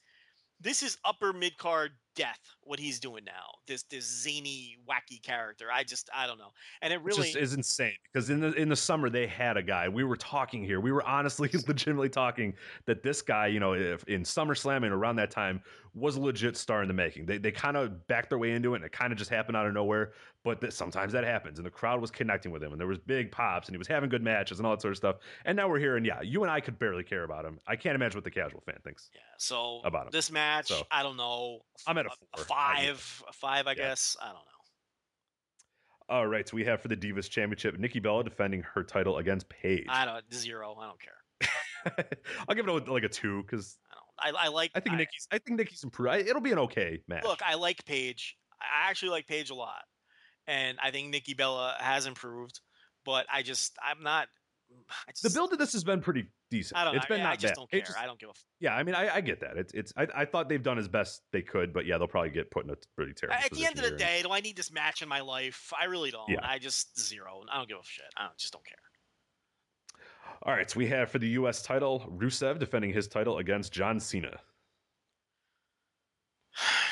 this 0.61 0.83
is 0.83 0.97
upper 1.05 1.33
mid 1.33 1.59
card 1.59 1.93
death. 2.15 2.39
What 2.63 2.79
he's 2.79 3.01
doing 3.01 3.25
now, 3.25 3.51
this 3.67 3.83
this 3.85 4.05
zany 4.05 4.77
wacky 4.89 5.21
character. 5.21 5.67
I 5.73 5.83
just 5.83 6.09
I 6.15 6.27
don't 6.27 6.39
know, 6.39 6.53
and 6.83 6.93
it 6.93 6.97
It 6.97 7.03
really 7.03 7.23
just 7.25 7.37
is 7.37 7.55
insane 7.55 7.97
because 8.13 8.31
in 8.31 8.41
the 8.41 8.53
in 8.53 8.69
the 8.69 8.77
summer 8.77 9.11
they 9.11 9.27
had 9.27 9.57
a 9.57 9.63
guy. 9.63 9.89
We 9.89 10.05
were 10.05 10.17
talking 10.17 10.63
here. 10.65 10.81
We 10.81 10.93
were 10.93 11.03
honestly, 11.07 11.51
legitimately 11.67 12.11
talking 12.11 12.55
that 12.87 13.03
this 13.03 13.23
guy, 13.23 13.49
you 13.49 13.59
know, 13.61 13.75
if 13.75 14.05
in 14.05 14.23
SummerSlam 14.23 14.85
and 14.85 14.93
around 14.93 15.17
that 15.17 15.31
time 15.31 15.63
was 15.95 16.17
a 16.17 16.21
legit 16.21 16.57
star 16.57 16.83
in 16.83 16.89
the 16.89 16.95
making. 16.95 17.27
They 17.27 17.39
they 17.39 17.51
kind 17.51 17.77
of 17.77 18.07
backed 18.07 18.29
their 18.29 18.39
way 18.39 18.53
into 18.53 18.75
it, 18.75 18.77
and 18.77 18.85
it 18.85 18.93
kind 18.93 19.13
of 19.13 19.19
just 19.19 19.31
happened 19.31 19.57
out 19.57 19.67
of 19.67 19.75
nowhere. 19.75 20.13
But 20.45 20.61
that 20.63 20.73
sometimes 20.73 21.13
that 21.13 21.23
happens, 21.23 21.59
and 21.59 21.65
the 21.67 21.71
crowd 21.71 22.01
was 22.01 22.11
connecting 22.11 22.51
with 22.51 22.65
him, 22.65 22.73
and 22.73 22.81
there 22.81 22.89
was 22.89 22.99
big 22.99 23.31
pops, 23.31 23.69
and 23.69 23.75
he 23.75 23.79
was 23.79 23.87
having 23.87 24.11
good 24.11 24.23
matches 24.25 24.59
and 24.59 24.67
all 24.67 24.75
that 24.75 24.83
sort 24.83 24.91
of 24.91 24.97
stuff. 24.97 25.17
And 25.45 25.55
now 25.57 25.69
we're 25.69 25.79
here, 25.79 25.97
and 25.97 26.05
yeah, 26.05 26.21
you 26.21 26.43
and 26.43 26.51
I 26.51 26.59
could 26.61 26.81
barely 26.81 27.05
care 27.05 27.23
about 27.23 27.45
him. 27.45 27.61
I 27.69 27.77
can't 27.77 27.95
imagine 27.95 28.17
what 28.17 28.25
the 28.25 28.31
casual 28.33 28.61
fan 28.61 28.79
thinks. 28.83 29.09
yeah. 29.15 29.21
So 29.39 29.81
About 29.85 30.07
him. 30.07 30.11
this 30.11 30.33
match, 30.33 30.67
So, 30.67 30.83
I 30.91 31.05
don't 31.05 31.17
know. 31.17 31.61
I'm 31.87 31.97
at 31.97 32.07
a 32.07 32.09
a 32.09 32.45
four. 32.45 32.57
I 32.59 32.81
it- 32.83 32.97
five, 32.97 33.25
a 33.29 33.33
five, 33.33 33.67
I 33.69 33.71
Yeah. 33.71 33.77
guess. 33.77 34.17
I 34.21 34.27
don't 34.27 34.35
know. 34.35 34.41
All 36.09 36.27
right, 36.27 36.47
so 36.49 36.57
we 36.57 36.65
have 36.65 36.81
for 36.83 36.89
the 36.89 36.97
Divas 36.97 37.31
Championship, 37.31 37.79
Nikki 37.79 38.01
Bella 38.01 38.25
defending 38.25 38.63
her 38.75 38.83
title 38.83 39.19
against 39.19 39.49
Paige. 39.49 39.87
I 39.89 40.05
don't 40.05 40.35
zero. 40.35 40.77
I 40.81 40.87
don't 40.89 41.01
care. 41.01 42.05
I'll 42.49 42.55
give 42.55 42.67
it 42.69 42.89
a, 42.89 42.93
like 42.93 43.05
a 43.05 43.09
two 43.09 43.43
because 43.43 43.79
I 43.91 43.95
don't. 44.31 44.37
I, 44.41 44.45
I 44.47 44.49
like. 44.49 44.73
I 44.75 44.81
think 44.81 44.97
Nikki's. 44.97 45.27
I 45.31 45.39
think 45.39 45.59
Nikki's 45.59 45.85
improved. 45.85 46.11
I- 46.13 46.19
It'll 46.19 46.43
be 46.43 46.53
an 46.53 46.59
okay 46.59 47.01
match. 47.09 47.23
Look, 47.25 47.43
I 47.43 47.55
like 47.55 47.85
Paige. 47.85 48.37
I 48.61 48.91
actually 48.91 49.11
like 49.11 49.27
Paige 49.27 49.51
a 49.51 49.55
lot, 49.55 49.83
and 50.47 50.79
I 50.83 50.91
think 50.91 51.11
Nikki 51.11 51.35
Bella 51.35 51.77
has 51.79 52.07
improved. 52.07 52.61
But 53.05 53.27
I 53.33 53.43
just, 53.43 53.77
I'm 53.85 54.03
not. 54.03 54.29
Just, 55.09 55.23
the 55.23 55.31
build 55.31 55.51
to 55.51 55.57
this 55.57 55.73
has 55.75 55.85
been 55.85 56.01
pretty 56.01 56.29
decent. 56.51 56.81
I 56.81 56.85
don't. 56.85 56.97
It's 56.97 57.05
been 57.07 57.21
I, 57.21 57.25
not 57.25 57.33
I 57.33 57.37
just 57.37 57.55
bad. 57.55 57.57
don't 57.57 57.71
care. 57.71 57.81
just- 57.81 57.99
I 57.99 58.07
don't 58.07 58.19
give 58.19 58.29
a. 58.29 58.33
F- 58.33 58.45
yeah, 58.61 58.75
I 58.75 58.83
mean, 58.85 58.95
I, 58.95 59.17
I 59.17 59.21
get 59.21 59.41
that. 59.41 59.59
It's 59.59 59.75
it's. 59.75 59.93
I, 59.97 60.07
I 60.15 60.25
thought 60.25 60.49
they've 60.49 60.63
done 60.63 60.79
as 60.79 60.89
best 60.89 61.23
they 61.33 61.43
could, 61.43 61.73
but 61.73 61.85
yeah, 61.85 61.99
they'll 61.99 62.07
probably 62.07 62.31
get 62.31 62.51
put 62.51 62.65
in 62.65 62.71
a 62.71 62.77
pretty 62.97 63.13
terrible. 63.13 63.39
At 63.45 63.51
the 63.51 63.67
end 63.67 63.79
of 63.79 63.85
the 63.85 63.97
day, 63.97 64.23
do 64.23 64.31
I 64.31 64.41
need 64.41 64.57
this 64.57 64.73
match 64.73 65.03
in 65.03 65.09
my 65.09 65.21
life? 65.21 65.73
I 65.79 65.87
really 65.87 66.11
don't. 66.11 66.29
Yeah. 66.29 66.39
I 66.43 66.59
just 66.59 66.99
zero. 66.99 67.43
I 67.53 67.59
don't 67.59 67.69
give 67.69 67.79
a 67.79 67.81
shit. 67.85 68.07
I 68.17 68.25
don't, 68.25 68.39
just 68.39 68.53
don't 68.53 68.65
care. 68.65 68.77
All 70.45 70.55
right, 70.55 70.69
so 70.71 70.79
we 70.79 70.87
have 70.89 71.11
for 71.11 71.19
the 71.19 71.29
U.S. 71.29 71.63
title, 71.63 72.11
Rusev 72.17 72.59
defending 72.59 72.93
his 72.93 73.07
title 73.07 73.39
against 73.39 73.73
John 73.73 74.01
Cena. 74.01 74.41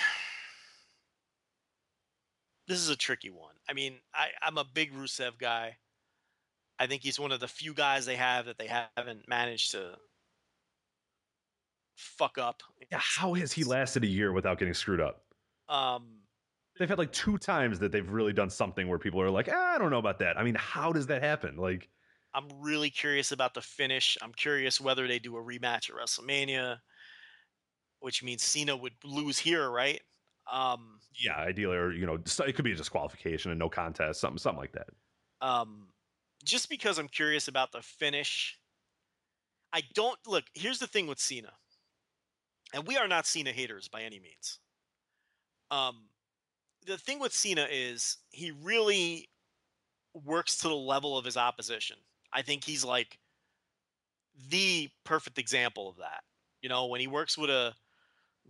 this 2.70 2.78
is 2.78 2.88
a 2.88 2.96
tricky 2.96 3.30
one. 3.30 3.54
I 3.68 3.72
mean, 3.72 3.96
I, 4.14 4.28
I'm 4.42 4.56
a 4.56 4.64
big 4.64 4.94
Rusev 4.94 5.38
guy. 5.38 5.76
I 6.78 6.86
think 6.86 7.02
he's 7.02 7.18
one 7.18 7.32
of 7.32 7.40
the 7.40 7.48
few 7.48 7.74
guys 7.74 8.06
they 8.06 8.14
have 8.14 8.46
that 8.46 8.58
they 8.58 8.68
haven't 8.96 9.28
managed 9.28 9.72
to 9.72 9.96
fuck 11.96 12.38
up. 12.38 12.62
Yeah, 12.90 13.00
how 13.00 13.34
has 13.34 13.52
he 13.52 13.64
lasted 13.64 14.04
a 14.04 14.06
year 14.06 14.32
without 14.32 14.58
getting 14.58 14.72
screwed 14.72 15.00
up? 15.00 15.24
Um, 15.68 16.20
They've 16.78 16.88
had 16.88 16.96
like 16.96 17.12
two 17.12 17.38
times 17.38 17.80
that 17.80 17.90
they've 17.90 18.08
really 18.08 18.32
done 18.32 18.48
something 18.48 18.86
where 18.86 19.00
people 19.00 19.20
are 19.20 19.30
like, 19.30 19.48
ah, 19.52 19.74
I 19.74 19.78
don't 19.78 19.90
know 19.90 19.98
about 19.98 20.20
that. 20.20 20.38
I 20.38 20.44
mean, 20.44 20.54
how 20.54 20.92
does 20.92 21.08
that 21.08 21.22
happen? 21.22 21.56
Like, 21.56 21.88
I'm 22.32 22.48
really 22.60 22.88
curious 22.88 23.32
about 23.32 23.52
the 23.52 23.60
finish. 23.60 24.16
I'm 24.22 24.32
curious 24.32 24.80
whether 24.80 25.08
they 25.08 25.18
do 25.18 25.36
a 25.36 25.42
rematch 25.42 25.90
at 25.90 25.96
WrestleMania, 25.96 26.78
which 27.98 28.22
means 28.22 28.44
Cena 28.44 28.76
would 28.76 28.94
lose 29.04 29.38
here, 29.38 29.68
right? 29.68 30.00
Um, 30.50 30.98
yeah, 31.14 31.36
ideally, 31.36 31.76
or 31.76 31.92
you 31.92 32.06
know, 32.06 32.14
it 32.14 32.54
could 32.54 32.64
be 32.64 32.72
a 32.72 32.76
disqualification 32.76 33.50
and 33.50 33.58
no 33.58 33.68
contest, 33.68 34.20
something, 34.20 34.38
something 34.38 34.60
like 34.60 34.72
that. 34.72 34.88
um, 35.40 35.86
just 36.44 36.68
because 36.68 36.98
I'm 36.98 37.08
curious 37.08 37.48
about 37.48 37.72
the 37.72 37.82
finish. 37.82 38.58
I 39.72 39.82
don't 39.94 40.18
look. 40.26 40.44
Here's 40.54 40.80
the 40.80 40.86
thing 40.88 41.06
with 41.06 41.20
Cena, 41.20 41.52
and 42.74 42.86
we 42.86 42.96
are 42.96 43.06
not 43.06 43.26
Cena 43.26 43.52
haters 43.52 43.86
by 43.86 44.02
any 44.02 44.18
means. 44.18 44.58
Um, 45.70 46.08
the 46.86 46.98
thing 46.98 47.20
with 47.20 47.32
Cena 47.32 47.68
is 47.70 48.16
he 48.30 48.50
really 48.50 49.28
works 50.24 50.56
to 50.58 50.68
the 50.68 50.74
level 50.74 51.16
of 51.16 51.24
his 51.24 51.36
opposition. 51.36 51.96
I 52.32 52.42
think 52.42 52.64
he's 52.64 52.84
like 52.84 53.18
the 54.48 54.88
perfect 55.04 55.38
example 55.38 55.88
of 55.88 55.98
that. 55.98 56.24
You 56.62 56.68
know, 56.68 56.86
when 56.86 57.00
he 57.00 57.06
works 57.06 57.38
with 57.38 57.50
a 57.50 57.74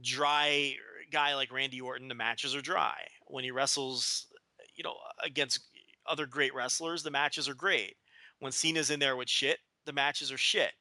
dry 0.00 0.74
guy 1.10 1.34
like 1.34 1.52
Randy 1.52 1.80
Orton, 1.80 2.08
the 2.08 2.14
matches 2.14 2.54
are 2.54 2.60
dry. 2.60 2.96
When 3.26 3.44
he 3.44 3.50
wrestles, 3.50 4.26
you 4.74 4.84
know, 4.84 4.94
against 5.22 5.60
other 6.06 6.26
great 6.26 6.54
wrestlers, 6.54 7.02
the 7.02 7.10
matches 7.10 7.48
are 7.48 7.54
great. 7.54 7.96
When 8.38 8.52
Cena's 8.52 8.90
in 8.90 9.00
there 9.00 9.16
with 9.16 9.28
shit, 9.28 9.58
the 9.86 9.92
matches 9.92 10.32
are 10.32 10.38
shit. 10.38 10.72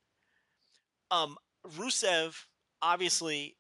Um, 1.12 1.38
Rusev 1.68 2.36
obviously 2.82 3.58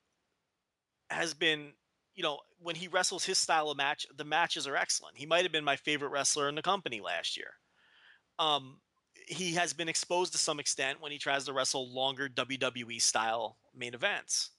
has 1.10 1.34
been, 1.34 1.74
you 2.16 2.24
know, 2.24 2.40
when 2.60 2.76
he 2.76 2.88
wrestles 2.88 3.26
his 3.26 3.38
style 3.38 3.70
of 3.70 3.78
match, 3.78 4.06
the 4.16 4.24
matches 4.24 4.68
are 4.68 4.76
excellent. 4.76 5.18
He 5.18 5.26
might 5.26 5.44
have 5.44 5.52
been 5.52 5.64
my 5.64 5.76
favorite 5.76 6.10
wrestler 6.10 6.50
in 6.50 6.56
the 6.56 6.62
company 6.62 7.02
last 7.02 7.38
year. 7.38 7.52
Um, 8.38 8.80
he 9.28 9.54
has 9.54 9.74
been 9.74 9.90
exposed 9.90 10.32
to 10.34 10.38
some 10.38 10.60
extent 10.60 11.02
when 11.02 11.12
he 11.12 11.18
tries 11.18 11.46
to 11.46 11.54
wrestle 11.54 11.94
longer 11.94 12.30
WWE 12.30 13.02
style 13.02 13.58
main 13.76 13.94
events. 13.94 14.52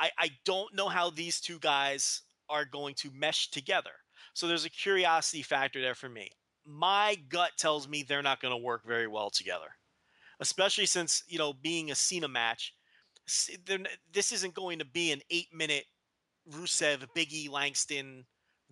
I, 0.00 0.10
I 0.18 0.30
don't 0.44 0.74
know 0.74 0.88
how 0.88 1.10
these 1.10 1.40
two 1.40 1.58
guys 1.58 2.22
are 2.48 2.64
going 2.64 2.94
to 2.96 3.10
mesh 3.14 3.50
together. 3.50 3.90
So 4.34 4.46
there's 4.46 4.64
a 4.64 4.70
curiosity 4.70 5.42
factor 5.42 5.80
there 5.80 5.94
for 5.94 6.08
me. 6.08 6.30
My 6.66 7.16
gut 7.28 7.52
tells 7.56 7.88
me 7.88 8.02
they're 8.02 8.22
not 8.22 8.40
going 8.40 8.52
to 8.52 8.58
work 8.62 8.86
very 8.86 9.06
well 9.06 9.30
together, 9.30 9.68
especially 10.40 10.86
since, 10.86 11.22
you 11.28 11.38
know, 11.38 11.52
being 11.52 11.90
a 11.90 11.94
Cena 11.94 12.28
match, 12.28 12.74
this 14.12 14.32
isn't 14.32 14.54
going 14.54 14.78
to 14.78 14.84
be 14.84 15.12
an 15.12 15.20
eight 15.30 15.48
minute 15.54 15.84
Rusev, 16.50 17.06
Biggie 17.16 17.50
Langston, 17.50 18.24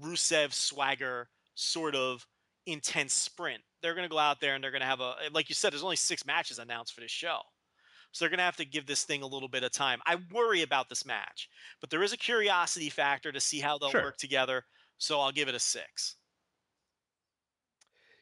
Rusev 0.03 0.53
swagger 0.53 1.29
sort 1.55 1.95
of 1.95 2.27
intense 2.67 3.13
sprint. 3.13 3.63
They're 3.83 3.95
going 3.95 4.09
to 4.09 4.13
go 4.13 4.19
out 4.19 4.41
there 4.41 4.55
and 4.55 4.63
they're 4.63 4.71
going 4.71 4.83
to 4.83 4.87
have 4.87 5.01
a, 5.01 5.15
like 5.33 5.49
you 5.49 5.55
said, 5.55 5.73
there's 5.73 5.83
only 5.83 5.97
six 5.97 6.27
matches 6.27 6.59
announced 6.59 6.95
for 6.95 7.01
this 7.01 7.11
show. 7.11 7.41
So 8.13 8.25
they're 8.25 8.31
going 8.31 8.39
to 8.39 8.45
have 8.45 8.57
to 8.59 8.65
give 8.65 8.87
this 8.87 9.05
thing 9.05 9.23
a 9.23 9.27
little 9.27 9.49
bit 9.49 9.65
of 9.65 9.73
time. 9.73 10.01
I 10.07 10.19
worry 10.33 10.63
about 10.63 10.89
this 10.89 11.05
match, 11.07 11.49
but 11.81 11.91
there 11.91 12.03
is 12.03 12.13
a 12.13 12.17
curiosity 12.17 12.91
factor 12.91 13.33
to 13.33 13.41
see 13.41 13.59
how 13.59 13.79
they'll 13.79 13.91
sure. 13.91 14.03
work 14.03 14.19
together. 14.19 14.65
So 14.99 15.19
I'll 15.19 15.33
give 15.33 15.49
it 15.49 15.55
a 15.55 15.59
six. 15.59 16.17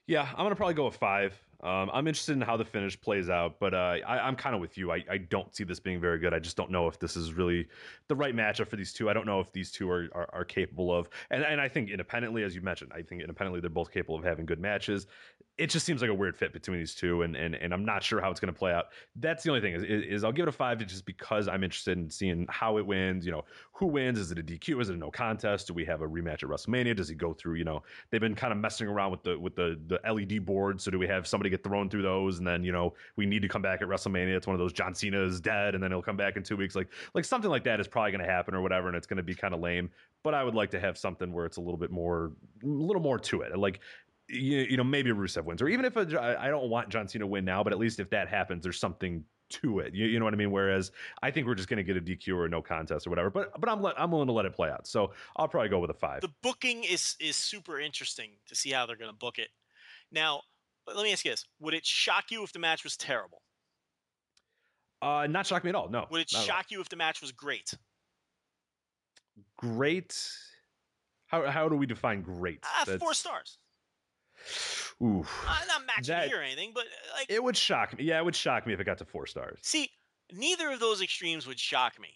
Yeah, 0.07 0.26
I'm 0.30 0.38
going 0.38 0.51
to 0.51 0.57
probably 0.57 0.74
go 0.74 0.86
with 0.86 0.97
five. 0.97 1.38
Um, 1.62 1.91
I'm 1.93 2.09
interested 2.09 2.32
in 2.32 2.41
how 2.41 2.57
the 2.57 2.64
finish 2.64 2.99
plays 2.99 3.28
out, 3.28 3.61
but 3.61 3.74
uh, 3.74 3.99
I, 4.07 4.26
am 4.26 4.34
kind 4.34 4.55
of 4.55 4.62
with 4.62 4.78
you. 4.78 4.91
I, 4.91 5.05
I, 5.11 5.18
don't 5.18 5.55
see 5.55 5.62
this 5.62 5.78
being 5.78 6.01
very 6.01 6.18
good. 6.18 6.32
I 6.32 6.38
just 6.38 6.57
don't 6.57 6.70
know 6.70 6.88
if 6.88 6.99
this 6.99 7.16
is 7.16 7.34
really 7.34 7.68
the 8.09 8.16
right 8.16 8.34
matchup 8.34 8.68
for 8.68 8.76
these 8.76 8.95
two. 8.95 9.11
I 9.11 9.12
don't 9.12 9.26
know 9.26 9.41
if 9.41 9.53
these 9.53 9.70
two 9.70 9.91
are, 9.91 10.09
are, 10.12 10.28
are 10.32 10.45
capable 10.45 10.91
of, 10.91 11.11
and, 11.30 11.45
and 11.45 11.61
I 11.61 11.68
think 11.68 11.91
independently, 11.91 12.45
as 12.45 12.55
you 12.55 12.62
mentioned, 12.62 12.93
I 12.95 13.03
think 13.03 13.20
independently 13.20 13.61
they're 13.61 13.68
both 13.68 13.93
capable 13.93 14.16
of 14.16 14.24
having 14.24 14.47
good 14.47 14.59
matches. 14.59 15.07
It 15.61 15.70
just 15.70 15.86
seems 15.86 16.00
like 16.00 16.11
a 16.11 16.14
weird 16.14 16.36
fit 16.36 16.52
between 16.52 16.78
these 16.78 16.94
two, 16.94 17.22
and 17.22 17.36
and, 17.36 17.54
and 17.54 17.72
I'm 17.72 17.84
not 17.84 18.02
sure 18.02 18.20
how 18.20 18.30
it's 18.30 18.40
going 18.40 18.52
to 18.52 18.58
play 18.58 18.72
out. 18.72 18.86
That's 19.16 19.44
the 19.44 19.50
only 19.50 19.61
thing 19.61 19.74
is, 19.74 19.84
is 19.84 20.24
I'll 20.24 20.32
give 20.32 20.44
it 20.44 20.48
a 20.48 20.52
five 20.52 20.84
just 20.86 21.04
because 21.04 21.46
I'm 21.46 21.62
interested 21.62 21.98
in 21.98 22.11
seeing 22.11 22.46
how 22.48 22.78
it 22.78 22.86
wins. 22.86 23.24
You 23.24 23.32
know, 23.32 23.44
who 23.72 23.86
wins? 23.86 24.18
Is 24.18 24.32
it 24.32 24.38
a 24.38 24.42
DQ? 24.42 24.80
Is 24.80 24.88
it 24.88 24.94
a 24.94 24.96
no 24.96 25.11
contest? 25.11 25.68
Do 25.68 25.74
we 25.74 25.84
have 25.84 26.00
a 26.00 26.08
rematch 26.08 26.42
at 26.42 26.48
WrestleMania? 26.48 26.96
Does 26.96 27.08
he 27.08 27.14
go 27.14 27.32
through? 27.32 27.54
You 27.54 27.64
know, 27.64 27.82
they've 28.11 28.20
been 28.20 28.34
kind 28.34 28.52
of 28.52 28.58
messing 28.58 28.88
around 28.88 29.12
with 29.12 29.22
the 29.22 29.38
with 29.38 29.54
the 29.54 29.78
the 29.86 30.00
LED 30.11 30.44
board. 30.44 30.80
So 30.80 30.90
do 30.90 30.98
we 30.98 31.06
have 31.06 31.26
somebody 31.26 31.50
get 31.50 31.62
thrown 31.62 31.88
through 31.88 32.02
those? 32.02 32.40
and 32.40 32.46
then 32.46 32.64
you 32.64 32.72
know 32.72 32.94
we 33.14 33.26
need 33.26 33.42
to 33.42 33.48
come 33.48 33.62
back 33.62 33.82
at 33.82 33.88
WrestleMania. 33.88 34.36
It's 34.36 34.46
one 34.46 34.54
of 34.54 34.58
those 34.58 34.72
John 34.72 34.94
Cena 34.94 35.22
is 35.22 35.40
dead, 35.40 35.74
and 35.74 35.82
then 35.82 35.92
he'll 35.92 36.02
come 36.02 36.16
back 36.16 36.36
in 36.36 36.42
two 36.42 36.56
weeks. 36.56 36.74
Like 36.74 36.88
like 37.14 37.24
something 37.24 37.50
like 37.50 37.62
that 37.64 37.78
is 37.78 37.86
probably 37.86 38.11
going 38.11 38.24
to 38.24 38.30
happen 38.30 38.54
or 38.54 38.62
whatever, 38.62 38.88
and 38.88 38.96
it's 38.96 39.06
going 39.06 39.18
to 39.18 39.22
be 39.22 39.34
kind 39.34 39.54
of 39.54 39.61
lame. 39.61 39.90
But 40.22 40.34
I 40.34 40.42
would 40.42 40.54
like 40.54 40.70
to 40.72 40.80
have 40.80 40.98
something 40.98 41.32
where 41.32 41.46
it's 41.46 41.56
a 41.56 41.61
little 41.61 41.78
bit 41.78 41.90
more, 41.90 42.32
a 42.62 42.66
little 42.66 43.00
more 43.00 43.18
to 43.18 43.42
it. 43.42 43.56
Like 43.56 43.80
you, 44.30 44.60
you 44.60 44.76
know 44.76 44.84
maybe 44.84 45.10
Rusev 45.10 45.44
wins, 45.44 45.62
or 45.62 45.68
even 45.68 45.84
if 45.84 45.96
a, 45.96 46.36
I 46.40 46.48
don't 46.48 46.68
want 46.68 46.88
John 46.88 47.08
Cena 47.08 47.24
to 47.24 47.26
win 47.26 47.44
now, 47.44 47.62
but 47.62 47.72
at 47.72 47.78
least 47.78 48.00
if 48.00 48.10
that 48.10 48.28
happens, 48.28 48.62
there's 48.62 48.78
something 48.78 49.24
to 49.50 49.80
it. 49.80 49.94
You, 49.94 50.06
you, 50.06 50.18
know 50.18 50.24
what 50.24 50.34
I 50.34 50.36
mean? 50.36 50.50
Whereas 50.50 50.92
I 51.22 51.30
think 51.30 51.46
we're 51.46 51.54
just 51.54 51.68
going 51.68 51.78
to 51.78 51.82
get 51.84 51.96
a 51.96 52.00
DQ 52.00 52.34
or 52.34 52.46
a 52.46 52.48
no 52.48 52.62
contest 52.62 53.06
or 53.06 53.10
whatever. 53.10 53.30
But 53.30 53.60
but 53.60 53.68
I'm 53.68 53.84
I'm 53.84 54.10
willing 54.10 54.28
to 54.28 54.32
let 54.32 54.46
it 54.46 54.54
play 54.54 54.70
out. 54.70 54.86
So 54.86 55.12
I'll 55.36 55.48
probably 55.48 55.68
go 55.68 55.78
with 55.78 55.90
a 55.90 55.94
five. 55.94 56.20
The 56.22 56.32
booking 56.42 56.84
is 56.84 57.16
is 57.20 57.36
super 57.36 57.80
interesting 57.80 58.30
to 58.46 58.54
see 58.54 58.70
how 58.70 58.86
they're 58.86 58.96
going 58.96 59.10
to 59.10 59.16
book 59.16 59.38
it. 59.38 59.48
Now 60.12 60.42
let 60.86 61.04
me 61.04 61.12
ask 61.12 61.24
you 61.24 61.32
this: 61.32 61.44
Would 61.60 61.74
it 61.74 61.84
shock 61.84 62.30
you 62.30 62.42
if 62.42 62.52
the 62.52 62.58
match 62.58 62.84
was 62.84 62.96
terrible? 62.96 63.42
Uh, 65.02 65.26
not 65.28 65.46
shock 65.46 65.64
me 65.64 65.70
at 65.70 65.74
all. 65.74 65.88
No. 65.88 66.06
Would 66.10 66.20
it 66.20 66.30
shock 66.30 66.70
you 66.70 66.80
if 66.80 66.88
the 66.88 66.96
match 66.96 67.20
was 67.22 67.32
great? 67.32 67.72
Great. 69.56 70.16
How 71.26 71.48
how 71.50 71.68
do 71.68 71.76
we 71.76 71.86
define 71.86 72.22
great? 72.22 72.64
Uh, 72.80 72.98
four 72.98 73.14
stars. 73.14 73.58
Ooh. 75.03 75.24
Not 75.47 75.86
match 75.86 76.07
that, 76.09 76.32
or 76.32 76.43
anything, 76.43 76.72
but 76.74 76.84
uh, 76.84 77.16
like 77.18 77.26
it 77.30 77.43
would 77.43 77.57
shock 77.57 77.97
me. 77.97 78.05
Yeah, 78.05 78.18
it 78.18 78.24
would 78.24 78.36
shock 78.36 78.66
me 78.66 78.72
if 78.72 78.80
it 78.80 78.84
got 78.84 78.99
to 78.99 79.05
four 79.05 79.26
stars. 79.26 79.59
See, 79.62 79.91
neither 80.32 80.70
of 80.70 80.80
those 80.80 81.01
extremes 81.03 81.47
would 81.47 81.59
shock 81.59 81.99
me, 82.01 82.09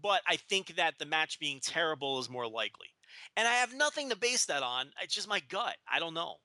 but 0.00 0.22
I 0.26 0.36
think 0.36 0.76
that 0.76 0.98
the 0.98 1.06
match 1.06 1.38
being 1.40 1.60
terrible 1.60 2.18
is 2.18 2.30
more 2.30 2.46
likely. 2.46 2.88
And 3.36 3.48
I 3.48 3.54
have 3.54 3.74
nothing 3.74 4.10
to 4.10 4.16
base 4.16 4.44
that 4.46 4.62
on. 4.62 4.90
It's 5.02 5.14
just 5.14 5.28
my 5.28 5.40
gut. 5.40 5.76
I 5.90 5.98
don't 5.98 6.14
know. 6.14 6.36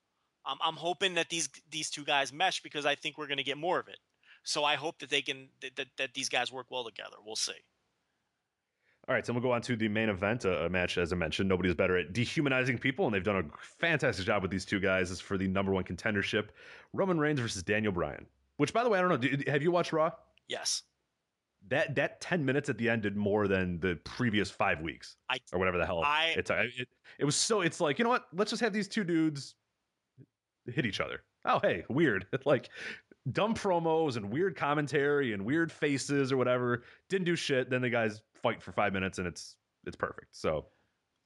I'm, 0.45 0.57
I'm 0.63 0.75
hoping 0.75 1.15
that 1.15 1.29
these 1.29 1.49
these 1.69 1.89
two 1.89 2.03
guys 2.03 2.33
mesh 2.33 2.61
because 2.61 2.85
I 2.85 2.95
think 2.95 3.17
we're 3.17 3.27
going 3.27 3.37
to 3.37 3.43
get 3.43 3.57
more 3.57 3.79
of 3.79 3.87
it. 3.87 3.99
So 4.43 4.63
I 4.63 4.75
hope 4.75 4.99
that 4.99 5.09
they 5.09 5.21
can 5.21 5.49
that, 5.61 5.75
that, 5.75 5.87
that 5.97 6.13
these 6.13 6.29
guys 6.29 6.51
work 6.51 6.67
well 6.69 6.83
together. 6.83 7.17
We'll 7.25 7.35
see. 7.35 7.53
All 9.07 9.13
right, 9.13 9.25
so 9.25 9.33
we'll 9.33 9.41
go 9.41 9.51
on 9.51 9.61
to 9.63 9.75
the 9.75 9.89
main 9.89 10.07
event, 10.07 10.45
uh, 10.45 10.59
a, 10.59 10.69
match 10.69 10.97
as 10.97 11.11
I 11.11 11.17
mentioned. 11.17 11.49
Nobody's 11.49 11.75
better 11.75 11.97
at 11.97 12.13
dehumanizing 12.13 12.77
people, 12.77 13.05
and 13.05 13.13
they've 13.13 13.23
done 13.23 13.35
a 13.35 13.57
fantastic 13.57 14.25
job 14.25 14.41
with 14.41 14.49
these 14.49 14.63
two 14.63 14.79
guys. 14.79 15.11
Is 15.11 15.19
for 15.19 15.37
the 15.37 15.47
number 15.47 15.73
one 15.73 15.83
contendership, 15.83 16.47
Roman 16.93 17.19
Reigns 17.19 17.41
versus 17.41 17.63
Daniel 17.63 17.91
Bryan. 17.91 18.25
Which, 18.57 18.71
by 18.71 18.81
the 18.83 18.89
way, 18.89 18.99
I 18.99 19.01
don't 19.01 19.09
know. 19.09 19.17
Do, 19.17 19.51
have 19.51 19.61
you 19.61 19.71
watched 19.71 19.91
Raw? 19.91 20.11
Yes. 20.47 20.83
That 21.67 21.95
that 21.95 22.21
ten 22.21 22.45
minutes 22.45 22.69
at 22.69 22.77
the 22.77 22.89
end 22.89 23.01
did 23.01 23.17
more 23.17 23.49
than 23.49 23.77
the 23.81 23.99
previous 24.05 24.49
five 24.49 24.79
weeks, 24.79 25.17
I, 25.29 25.37
or 25.51 25.59
whatever 25.59 25.77
the 25.77 25.85
hell. 25.85 26.01
I, 26.03 26.33
it's 26.37 26.49
it, 26.49 26.87
it 27.19 27.25
was 27.25 27.35
so. 27.35 27.59
It's 27.59 27.81
like 27.81 27.99
you 27.99 28.03
know 28.03 28.09
what? 28.09 28.27
Let's 28.33 28.51
just 28.51 28.61
have 28.61 28.71
these 28.71 28.87
two 28.87 29.03
dudes 29.03 29.55
hit 30.65 30.85
each 30.85 31.01
other. 31.01 31.23
Oh, 31.43 31.59
hey, 31.61 31.83
weird. 31.89 32.25
like 32.45 32.69
dumb 33.31 33.53
promos 33.53 34.15
and 34.15 34.29
weird 34.29 34.55
commentary 34.55 35.33
and 35.33 35.43
weird 35.43 35.71
faces 35.71 36.31
or 36.31 36.37
whatever. 36.37 36.83
Didn't 37.09 37.25
do 37.25 37.35
shit. 37.35 37.69
Then 37.69 37.81
the 37.81 37.89
guys 37.89 38.21
fight 38.43 38.61
for 38.61 38.71
five 38.71 38.93
minutes 38.93 39.17
and 39.17 39.27
it's 39.27 39.55
it's 39.85 39.95
perfect. 39.95 40.27
So 40.35 40.65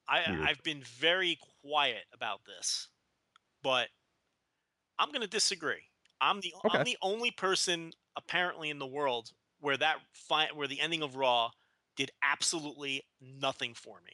I, 0.08 0.22
I've 0.48 0.62
been 0.62 0.82
very 0.98 1.38
quiet 1.62 2.04
about 2.14 2.40
this, 2.46 2.88
but 3.62 3.88
I'm 4.98 5.10
going 5.10 5.20
to 5.20 5.28
disagree. 5.28 5.82
I'm 6.20 6.40
the 6.40 6.54
okay. 6.64 6.78
I'm 6.78 6.84
the 6.84 6.96
only 7.02 7.30
person 7.30 7.92
apparently 8.16 8.70
in 8.70 8.78
the 8.78 8.86
world 8.86 9.30
where 9.60 9.76
that 9.76 9.96
fi- 10.12 10.48
where 10.54 10.66
the 10.66 10.80
ending 10.80 11.02
of 11.02 11.16
Raw 11.16 11.50
did 11.96 12.10
absolutely 12.22 13.02
nothing 13.20 13.74
for 13.74 14.00
me. 14.06 14.12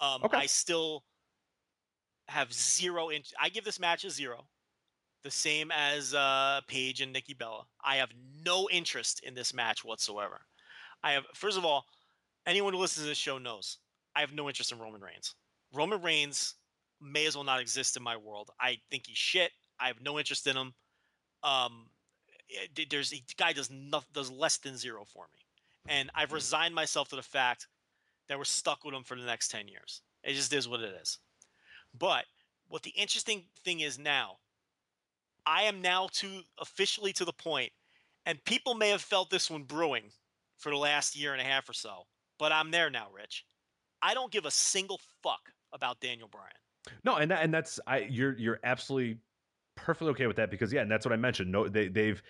Um, 0.00 0.22
okay. 0.24 0.38
I 0.38 0.46
still 0.46 1.02
have 2.28 2.52
zero 2.52 3.10
inch. 3.10 3.32
I 3.40 3.48
give 3.48 3.64
this 3.64 3.80
match 3.80 4.04
a 4.04 4.10
zero, 4.10 4.46
the 5.24 5.30
same 5.30 5.70
as 5.72 6.14
uh, 6.14 6.60
Paige 6.68 7.00
and 7.00 7.12
Nikki 7.12 7.34
Bella. 7.34 7.64
I 7.84 7.96
have 7.96 8.10
no 8.44 8.68
interest 8.70 9.20
in 9.24 9.34
this 9.34 9.52
match 9.52 9.84
whatsoever. 9.84 10.40
I 11.02 11.12
have, 11.12 11.24
first 11.34 11.58
of 11.58 11.64
all, 11.64 11.86
anyone 12.50 12.74
who 12.74 12.80
listens 12.80 13.04
to 13.04 13.08
this 13.08 13.18
show 13.18 13.38
knows 13.38 13.78
I 14.14 14.20
have 14.20 14.34
no 14.34 14.48
interest 14.48 14.72
in 14.72 14.78
Roman 14.78 15.00
Reigns. 15.00 15.34
Roman 15.72 16.02
Reigns 16.02 16.54
may 17.00 17.26
as 17.26 17.36
well 17.36 17.44
not 17.44 17.60
exist 17.60 17.96
in 17.96 18.02
my 18.02 18.16
world. 18.16 18.50
I 18.60 18.78
think 18.90 19.06
he's 19.06 19.16
shit. 19.16 19.52
I 19.78 19.86
have 19.86 20.02
no 20.02 20.18
interest 20.18 20.46
in 20.46 20.56
him. 20.56 20.74
Um, 21.42 21.86
eh, 22.50 22.84
there's 22.90 23.10
the 23.10 23.22
guy 23.38 23.52
does 23.52 23.70
nothing, 23.70 24.10
does 24.12 24.30
less 24.30 24.58
than 24.58 24.76
zero 24.76 25.04
for 25.04 25.26
me, 25.32 25.38
and 25.88 26.10
I've 26.14 26.32
resigned 26.32 26.74
myself 26.74 27.08
to 27.10 27.16
the 27.16 27.22
fact 27.22 27.68
that 28.28 28.36
we're 28.36 28.44
stuck 28.44 28.84
with 28.84 28.94
him 28.94 29.04
for 29.04 29.16
the 29.16 29.24
next 29.24 29.48
ten 29.48 29.68
years. 29.68 30.02
It 30.22 30.34
just 30.34 30.52
is 30.52 30.68
what 30.68 30.80
it 30.80 30.94
is. 31.00 31.18
But 31.98 32.24
what 32.68 32.82
the 32.82 32.90
interesting 32.90 33.44
thing 33.64 33.80
is 33.80 33.98
now, 33.98 34.36
I 35.46 35.62
am 35.62 35.80
now 35.80 36.08
to 36.14 36.42
officially 36.58 37.12
to 37.14 37.24
the 37.24 37.32
point, 37.32 37.72
and 38.26 38.44
people 38.44 38.74
may 38.74 38.90
have 38.90 39.00
felt 39.00 39.30
this 39.30 39.48
one 39.48 39.62
brewing 39.62 40.10
for 40.58 40.70
the 40.70 40.76
last 40.76 41.16
year 41.16 41.32
and 41.32 41.40
a 41.40 41.44
half 41.44 41.68
or 41.68 41.72
so, 41.72 42.04
but 42.40 42.50
I'm 42.50 42.72
there 42.72 42.90
now, 42.90 43.06
Rich. 43.14 43.44
I 44.02 44.14
don't 44.14 44.32
give 44.32 44.46
a 44.46 44.50
single 44.50 44.98
fuck 45.22 45.52
about 45.72 46.00
Daniel 46.00 46.26
Bryan. 46.26 46.48
No, 47.04 47.16
and 47.16 47.30
that, 47.30 47.44
and 47.44 47.54
that's 47.54 47.78
I 47.86 48.08
you're 48.10 48.36
you're 48.38 48.58
absolutely 48.64 49.18
perfectly 49.76 50.10
okay 50.10 50.26
with 50.26 50.36
that 50.36 50.50
because 50.50 50.72
yeah, 50.72 50.80
and 50.80 50.90
that's 50.90 51.06
what 51.06 51.12
I 51.12 51.16
mentioned. 51.16 51.52
No, 51.52 51.68
they 51.68 51.88
they've 51.88 52.20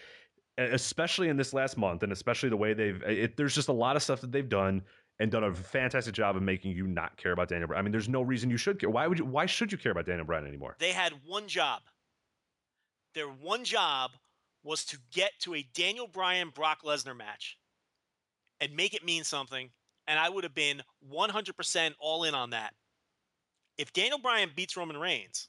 especially 0.58 1.28
in 1.28 1.36
this 1.36 1.54
last 1.54 1.78
month, 1.78 2.02
and 2.02 2.12
especially 2.12 2.48
the 2.48 2.56
way 2.56 2.74
they've 2.74 3.00
it, 3.04 3.36
there's 3.36 3.54
just 3.54 3.68
a 3.68 3.72
lot 3.72 3.96
of 3.96 4.02
stuff 4.02 4.20
that 4.20 4.32
they've 4.32 4.48
done 4.48 4.82
and 5.20 5.30
done 5.30 5.44
a 5.44 5.54
fantastic 5.54 6.14
job 6.14 6.36
of 6.36 6.42
making 6.42 6.72
you 6.72 6.86
not 6.86 7.16
care 7.16 7.32
about 7.32 7.48
Daniel 7.48 7.68
Bryan. 7.68 7.78
I 7.78 7.82
mean, 7.82 7.92
there's 7.92 8.08
no 8.08 8.22
reason 8.22 8.50
you 8.50 8.56
should 8.56 8.80
care. 8.80 8.90
Why 8.90 9.06
would 9.06 9.18
you? 9.18 9.24
Why 9.24 9.46
should 9.46 9.70
you 9.70 9.78
care 9.78 9.92
about 9.92 10.06
Daniel 10.06 10.26
Bryan 10.26 10.46
anymore? 10.46 10.76
They 10.80 10.92
had 10.92 11.12
one 11.24 11.46
job. 11.46 11.82
Their 13.14 13.28
one 13.28 13.64
job 13.64 14.10
was 14.64 14.84
to 14.86 14.98
get 15.12 15.32
to 15.40 15.54
a 15.54 15.66
Daniel 15.74 16.08
Bryan 16.08 16.50
Brock 16.50 16.82
Lesnar 16.84 17.16
match 17.16 17.56
and 18.60 18.74
make 18.74 18.94
it 18.94 19.04
mean 19.04 19.24
something. 19.24 19.70
And 20.10 20.18
I 20.18 20.28
would 20.28 20.42
have 20.42 20.54
been 20.54 20.82
100% 21.08 21.94
all 22.00 22.24
in 22.24 22.34
on 22.34 22.50
that. 22.50 22.74
If 23.78 23.92
Daniel 23.92 24.18
Bryan 24.18 24.50
beats 24.54 24.76
Roman 24.76 24.96
Reigns 24.96 25.48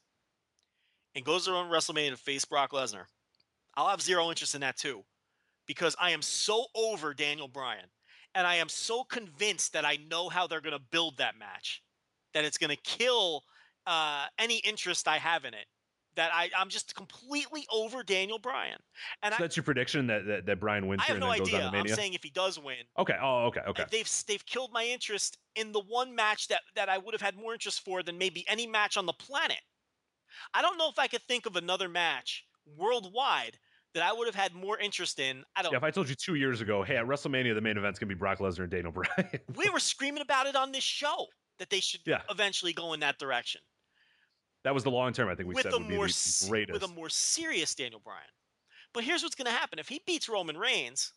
and 1.16 1.26
goes 1.26 1.46
to 1.46 1.52
WrestleMania 1.52 2.12
to 2.12 2.18
face 2.18 2.46
Brock 2.46 2.72
Lesnar, 2.72 3.06
I'll 3.76 3.90
have 3.90 4.04
zero 4.04 4.30
interest 4.30 4.54
in 4.54 4.62
that 4.62 4.78
too, 4.78 5.02
because 5.66 5.96
I 6.00 6.12
am 6.12 6.22
so 6.22 6.68
over 6.76 7.16
Daniel 7.16 7.48
Bryan 7.48 7.88
and 8.36 8.46
I 8.46 8.56
am 8.58 8.70
so 8.70 9.04
convinced 9.04 9.74
that 9.74 9.84
I 9.84 9.98
know 10.12 10.30
how 10.30 10.46
they're 10.46 10.62
going 10.62 10.78
to 10.78 10.86
build 10.92 11.18
that 11.18 11.40
match 11.40 11.82
that 12.36 12.46
it's 12.46 12.60
going 12.60 12.70
to 12.70 12.82
kill 12.84 13.44
uh, 13.88 14.26
any 14.38 14.58
interest 14.60 15.08
I 15.08 15.18
have 15.18 15.44
in 15.44 15.56
it. 15.56 15.66
That 16.16 16.32
I 16.34 16.50
I'm 16.58 16.70
just 16.70 16.94
completely 16.96 17.66
over 17.72 18.04
Daniel 18.04 18.38
Bryan. 18.38 18.78
And 19.24 19.34
So 19.34 19.38
I, 19.38 19.42
that's 19.42 19.56
your 19.56 19.64
prediction 19.64 20.08
that 20.08 20.26
that, 20.26 20.46
that 20.46 20.60
Bryan 20.60 20.88
wins 20.88 21.02
I 21.04 21.12
have 21.12 21.20
no 21.20 21.30
idea. 21.30 21.70
I'm 21.74 21.88
saying 21.88 22.14
if 22.14 22.24
he 22.24 22.30
does 22.30 22.60
win, 22.60 22.84
okay. 22.98 23.16
Oh, 23.22 23.46
okay. 23.46 23.62
Okay. 23.68 23.86
they've 23.90 24.24
they've 24.28 24.46
killed 24.46 24.72
my 24.74 24.84
interest 24.86 25.38
in 25.56 25.72
the 25.72 25.80
one 25.82 26.14
match 26.14 26.48
that 26.50 26.62
that 26.76 26.90
I 26.90 26.98
would 26.98 27.14
have 27.14 27.22
had 27.22 27.36
more 27.38 27.54
interest 27.54 27.82
for 27.86 28.04
than 28.04 28.18
maybe 28.18 28.48
any 28.50 28.68
match 28.68 28.98
on 28.98 29.06
the 29.06 29.14
planet. 29.14 29.62
I 30.54 30.62
don't 30.62 30.78
know 30.78 30.90
if 30.90 31.00
I 31.00 31.08
could 31.08 31.24
think 31.24 31.46
of 31.46 31.56
another 31.56 31.88
match 31.90 32.46
worldwide 32.66 33.58
that 33.94 34.04
I 34.04 34.14
would 34.14 34.28
have 34.28 34.36
had 34.36 34.54
more 34.54 34.80
interest 34.80 35.20
in. 35.20 35.44
I 35.56 35.62
don't. 35.62 35.72
Yeah, 35.72 35.78
if 35.78 35.84
I 35.84 35.92
told 35.92 36.10
you 36.10 36.16
two 36.16 36.36
years 36.36 36.62
ago, 36.62 36.84
hey, 36.84 36.98
at 36.98 37.06
WrestleMania, 37.06 37.54
the 37.54 37.62
main 37.62 37.78
event's 37.78 38.00
gonna 38.00 38.08
be 38.10 38.16
Brock 38.16 38.40
Lesnar 38.40 38.62
and 38.64 38.72
Daniel 38.72 38.92
Bryan. 38.94 39.40
we 39.56 39.70
were 39.70 39.80
screaming 39.80 40.22
about 40.22 40.48
it 40.48 40.56
on 40.56 40.72
this 40.72 40.84
show 40.84 41.28
that 41.60 41.70
they 41.70 41.80
should 41.80 42.02
Yeah. 42.06 42.22
eventually 42.30 42.74
go 42.74 42.94
in 42.94 43.00
that 43.02 43.18
direction 43.20 43.62
that 44.64 44.74
was 44.74 44.84
the 44.84 44.92
long 44.92 45.14
term. 45.14 45.30
I 45.30 45.36
think 45.36 45.48
we 45.48 45.56
with 45.56 45.64
said 45.64 45.74
a 45.74 45.78
would 45.78 45.88
be 45.88 45.96
more 45.96 46.08
the 46.08 46.46
greatest. 46.50 46.74
with 46.74 46.84
a 46.84 46.94
more 46.94 47.10
serious 47.10 47.74
Daniel 47.76 48.02
Bryan. 48.04 48.22
But 48.94 49.04
here's 49.04 49.24
what's 49.24 49.36
going 49.36 49.46
to 49.46 49.52
happen: 49.52 49.80
if 49.80 49.88
he 49.88 50.02
beats 50.06 50.30
Roman 50.30 50.58
Reigns, 50.58 51.14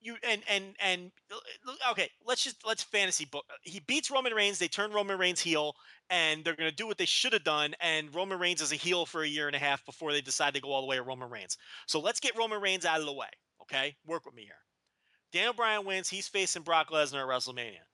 you 0.00 0.16
and 0.22 0.42
and 0.48 0.74
and 0.80 1.12
uh, 1.30 1.90
okay, 1.90 2.08
let's 2.24 2.42
just 2.42 2.64
let's 2.66 2.82
fantasy 2.82 3.26
book. 3.26 3.44
He 3.62 3.80
beats 3.80 4.10
Roman 4.10 4.32
Reigns. 4.32 4.58
They 4.58 4.68
turn 4.68 4.92
Roman 4.92 5.18
Reigns 5.18 5.40
heel, 5.40 5.74
and 6.08 6.44
they're 6.44 6.56
going 6.56 6.70
to 6.70 6.74
do 6.76 6.86
what 6.86 6.98
they 6.98 7.04
should 7.06 7.32
have 7.32 7.44
done. 7.44 7.74
And 7.80 8.14
Roman 8.14 8.38
Reigns 8.38 8.62
is 8.62 8.72
a 8.72 8.76
heel 8.76 9.04
for 9.04 9.22
a 9.22 9.28
year 9.28 9.46
and 9.46 9.56
a 9.56 9.60
half 9.60 9.84
before 9.84 10.12
they 10.12 10.20
decide 10.20 10.54
to 10.54 10.60
go 10.60 10.72
all 10.72 10.80
the 10.80 10.86
way 10.86 10.96
to 10.96 11.02
Roman 11.02 11.28
Reigns. 11.28 11.58
So 11.86 12.00
let's 12.00 12.20
get 12.20 12.36
Roman 12.36 12.60
Reigns 12.60 12.86
out 12.86 13.00
of 13.00 13.06
the 13.06 13.12
way. 13.12 13.28
Okay, 13.62 13.94
work 14.06 14.24
with 14.24 14.34
me 14.34 14.42
here. 14.42 14.54
Daniel 15.32 15.52
Bryan 15.52 15.84
wins. 15.84 16.08
He's 16.08 16.28
facing 16.28 16.62
Brock 16.62 16.90
Lesnar 16.90 17.22
at 17.22 17.28
WrestleMania. 17.28 17.84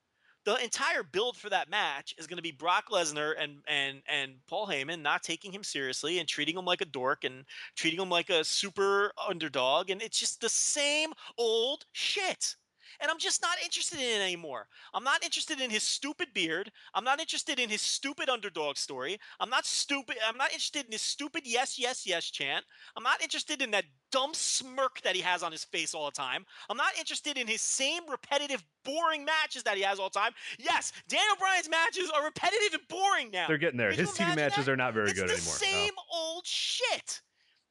The 0.47 0.63
entire 0.63 1.03
build 1.03 1.37
for 1.37 1.51
that 1.51 1.69
match 1.69 2.15
is 2.19 2.29
going 2.29 2.37
to 2.37 2.43
be 2.43 2.53
Brock 2.53 2.91
Lesnar 2.91 3.35
and 3.37 3.59
and 3.67 4.01
and 4.07 4.35
Paul 4.47 4.69
Heyman 4.69 5.03
not 5.03 5.25
taking 5.25 5.53
him 5.53 5.65
seriously 5.65 6.21
and 6.21 6.29
treating 6.29 6.57
him 6.57 6.65
like 6.65 6.81
a 6.81 6.85
dork 6.85 7.25
and 7.25 7.45
treating 7.75 8.01
him 8.01 8.11
like 8.11 8.31
a 8.31 8.45
super 8.45 9.13
underdog, 9.29 9.91
and 9.91 10.01
it's 10.01 10.21
just 10.21 10.41
the 10.41 10.49
same 10.49 11.13
old 11.37 11.85
shit. 11.91 12.55
And 13.01 13.11
I'm 13.11 13.19
just 13.19 13.43
not 13.43 13.57
interested 13.63 13.99
in 13.99 14.05
it 14.05 14.23
anymore. 14.23 14.69
I'm 14.95 15.05
not 15.05 15.25
interested 15.25 15.61
in 15.61 15.71
his 15.71 15.83
stupid 15.83 16.29
beard. 16.35 16.71
I'm 16.95 17.05
not 17.05 17.21
interested 17.21 17.59
in 17.59 17.69
his 17.69 17.83
stupid 17.83 18.29
underdog 18.29 18.77
story. 18.77 19.19
I'm 19.41 19.51
not 19.51 19.67
stupid. 19.67 20.17
I'm 20.27 20.37
not 20.37 20.53
interested 20.53 20.87
in 20.87 20.93
his 20.93 21.03
stupid 21.03 21.43
yes, 21.45 21.79
yes, 21.79 22.07
yes 22.07 22.31
chant. 22.31 22.65
I'm 22.97 23.03
not 23.03 23.23
interested 23.23 23.63
in 23.63 23.71
that 23.73 23.85
dumb 24.11 24.33
smirk 24.33 25.01
that 25.03 25.15
he 25.15 25.21
has 25.21 25.43
on 25.43 25.53
his 25.53 25.65
face 25.65 25.95
all 25.95 26.07
the 26.07 26.13
time. 26.13 26.45
I'm 26.71 26.77
not 26.77 26.97
interested 26.99 27.37
in 27.37 27.47
his 27.47 27.61
same 27.61 28.03
repetitive, 28.09 28.65
boring 28.85 29.25
matches 29.25 29.63
that 29.65 29.77
he 29.77 29.83
has 29.83 29.99
all 29.99 30.09
the 30.09 30.19
time. 30.19 30.33
Yes, 30.59 30.93
Daniel 31.09 31.37
Bryan's 31.39 31.69
matches 31.69 32.11
are 32.15 32.25
repetitive 32.25 32.75
and 32.75 32.89
boring 32.89 33.31
now. 33.31 33.47
They're 33.49 33.59
getting 33.59 33.79
there. 33.79 33.93
His 33.93 34.11
TV 34.11 34.35
matches 34.37 34.67
that? 34.67 34.73
are 34.73 34.77
not 34.77 34.95
very 34.95 35.11
it's 35.11 35.19
good 35.19 35.31
anymore. 35.31 35.55
no. 35.55 35.67
same 35.67 35.93
old 36.13 36.47
shit. 36.47 37.21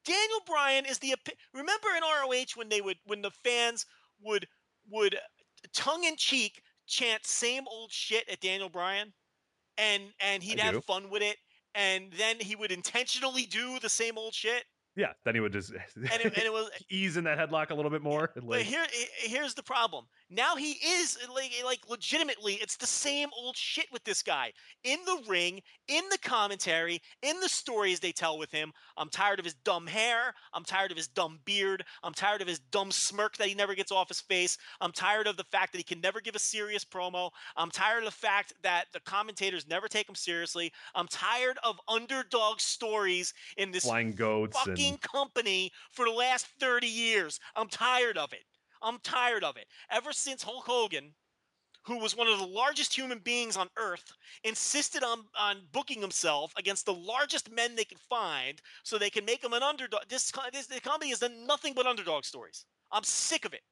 Daniel 0.04 0.40
Bryan 0.46 0.86
is 0.86 0.98
the 0.98 1.14
remember 1.52 1.88
in 1.96 2.02
ROH 2.02 2.54
when 2.54 2.68
they 2.68 2.80
would 2.80 2.96
when 3.06 3.22
the 3.22 3.30
fans 3.30 3.86
would 4.22 4.46
would 4.90 5.14
uh, 5.14 5.18
tongue 5.72 6.04
in 6.04 6.16
cheek 6.16 6.62
chant 6.86 7.24
same 7.26 7.64
old 7.68 7.90
shit 7.92 8.28
at 8.30 8.40
Daniel 8.40 8.68
Bryan, 8.68 9.12
and 9.78 10.04
and 10.20 10.42
he'd 10.42 10.60
I 10.60 10.64
have 10.64 10.74
do. 10.74 10.80
fun 10.80 11.10
with 11.10 11.22
it, 11.22 11.36
and 11.74 12.12
then 12.18 12.36
he 12.38 12.56
would 12.56 12.72
intentionally 12.72 13.46
do 13.46 13.78
the 13.80 13.88
same 13.88 14.16
old 14.18 14.34
shit, 14.34 14.64
Yeah, 14.96 15.12
then 15.24 15.34
he 15.34 15.40
would 15.40 15.52
just 15.52 15.70
and 15.72 15.80
it, 15.96 16.24
and 16.24 16.38
it 16.38 16.52
was. 16.52 16.70
ease 16.90 17.16
in 17.16 17.24
that 17.24 17.38
headlock 17.38 17.70
a 17.70 17.74
little 17.74 17.90
bit 17.90 18.02
more. 18.02 18.30
But 18.34 18.44
like- 18.44 18.62
here, 18.66 18.86
here's 19.18 19.54
the 19.54 19.62
problem. 19.62 20.06
Now 20.28 20.56
he 20.56 20.72
is 20.72 21.16
uh, 21.22 21.32
like, 21.32 21.52
eh, 21.58 21.64
like 21.64 21.88
legitimately, 21.88 22.54
it's 22.54 22.76
the 22.76 22.86
same 22.86 23.28
old 23.36 23.56
shit 23.56 23.86
with 23.92 24.02
this 24.02 24.22
guy 24.22 24.52
in 24.82 24.98
the 25.04 25.22
ring, 25.28 25.62
in 25.86 26.02
the 26.10 26.18
commentary, 26.18 27.00
in 27.22 27.38
the 27.38 27.48
stories 27.48 28.00
they 28.00 28.10
tell 28.10 28.36
with 28.36 28.50
him. 28.50 28.72
I'm 28.96 29.08
tired 29.08 29.38
of 29.38 29.44
his 29.44 29.54
dumb 29.54 29.86
hair. 29.86 30.34
I'm 30.52 30.64
tired 30.64 30.90
of 30.90 30.96
his 30.96 31.06
dumb 31.06 31.38
beard. 31.44 31.84
I'm 32.02 32.12
tired 32.12 32.42
of 32.42 32.48
his 32.48 32.58
dumb 32.58 32.90
smirk 32.90 33.36
that 33.36 33.46
he 33.46 33.54
never 33.54 33.76
gets 33.76 33.92
off 33.92 34.08
his 34.08 34.20
face. 34.20 34.58
I'm 34.80 34.90
tired 34.90 35.28
of 35.28 35.36
the 35.36 35.44
fact 35.44 35.72
that 35.72 35.78
he 35.78 35.84
can 35.84 36.00
never 36.00 36.20
give 36.20 36.34
a 36.34 36.40
serious 36.40 36.84
promo. 36.84 37.30
I'm 37.56 37.70
tired 37.70 37.98
of 37.98 38.06
the 38.06 38.10
fact 38.10 38.52
that 38.64 38.86
the 38.92 39.00
commentators 39.00 39.68
never 39.68 39.86
take 39.86 40.08
him 40.08 40.16
seriously. 40.16 40.72
I'm 40.96 41.08
tired 41.08 41.58
of 41.62 41.80
underdog 41.86 42.58
stories 42.58 43.32
in 43.56 43.70
this 43.70 43.84
flying 43.84 44.12
goats 44.12 44.58
fucking 44.58 44.94
and 44.94 45.00
company 45.00 45.70
for 45.92 46.04
the 46.04 46.10
last 46.10 46.46
30 46.58 46.88
years. 46.88 47.38
I'm 47.54 47.68
tired 47.68 48.18
of 48.18 48.32
it. 48.32 48.44
I'm 48.82 48.98
tired 49.00 49.44
of 49.44 49.56
it. 49.56 49.66
Ever 49.90 50.12
since 50.12 50.42
Hulk 50.42 50.66
Hogan, 50.66 51.14
who 51.86 51.98
was 51.98 52.16
one 52.16 52.26
of 52.26 52.38
the 52.38 52.46
largest 52.46 52.96
human 52.96 53.18
beings 53.18 53.56
on 53.56 53.68
earth, 53.76 54.12
insisted 54.42 55.04
on, 55.04 55.24
on 55.38 55.62
booking 55.72 56.00
himself 56.00 56.52
against 56.56 56.84
the 56.84 56.94
largest 56.94 57.50
men 57.50 57.76
they 57.76 57.84
could 57.84 58.00
find 58.00 58.60
so 58.82 58.98
they 58.98 59.10
can 59.10 59.24
make 59.24 59.42
him 59.42 59.52
an 59.52 59.62
underdog. 59.62 60.02
This, 60.08 60.32
this 60.52 60.66
the 60.66 60.80
company 60.80 61.10
has 61.10 61.20
done 61.20 61.46
nothing 61.46 61.74
but 61.74 61.86
underdog 61.86 62.24
stories. 62.24 62.64
I'm 62.90 63.04
sick 63.04 63.44
of 63.44 63.54
it. 63.54 63.62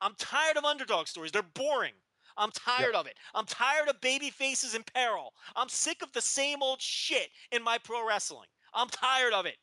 I'm 0.00 0.14
tired 0.18 0.56
of 0.56 0.64
underdog 0.64 1.06
stories. 1.06 1.30
They're 1.30 1.42
boring. 1.42 1.92
I'm 2.36 2.50
tired 2.52 2.94
of 2.94 3.06
it. 3.06 3.14
I'm 3.34 3.44
tired 3.44 3.88
of 3.88 4.00
baby 4.00 4.30
faces 4.30 4.74
in 4.74 4.82
peril. 4.82 5.34
I'm 5.54 5.68
sick 5.68 6.02
of 6.02 6.12
the 6.12 6.22
same 6.22 6.62
old 6.62 6.80
shit 6.80 7.28
in 7.52 7.62
my 7.62 7.78
pro 7.78 8.06
wrestling. 8.06 8.48
I'm 8.72 8.88
tired 8.88 9.32
of 9.32 9.46
it. 9.46 9.56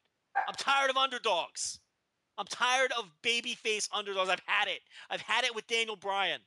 I'm 0.47 0.53
tired 0.55 0.89
of 0.89 0.97
underdogs. 0.97 1.79
I'm 2.37 2.45
tired 2.45 2.91
of 2.97 3.09
babyface 3.23 3.89
underdogs. 3.93 4.29
I've 4.29 4.41
had 4.45 4.67
it. 4.67 4.81
I've 5.09 5.21
had 5.21 5.43
it 5.43 5.53
with 5.55 5.67
Daniel 5.67 5.95
Bryan. 5.95 6.41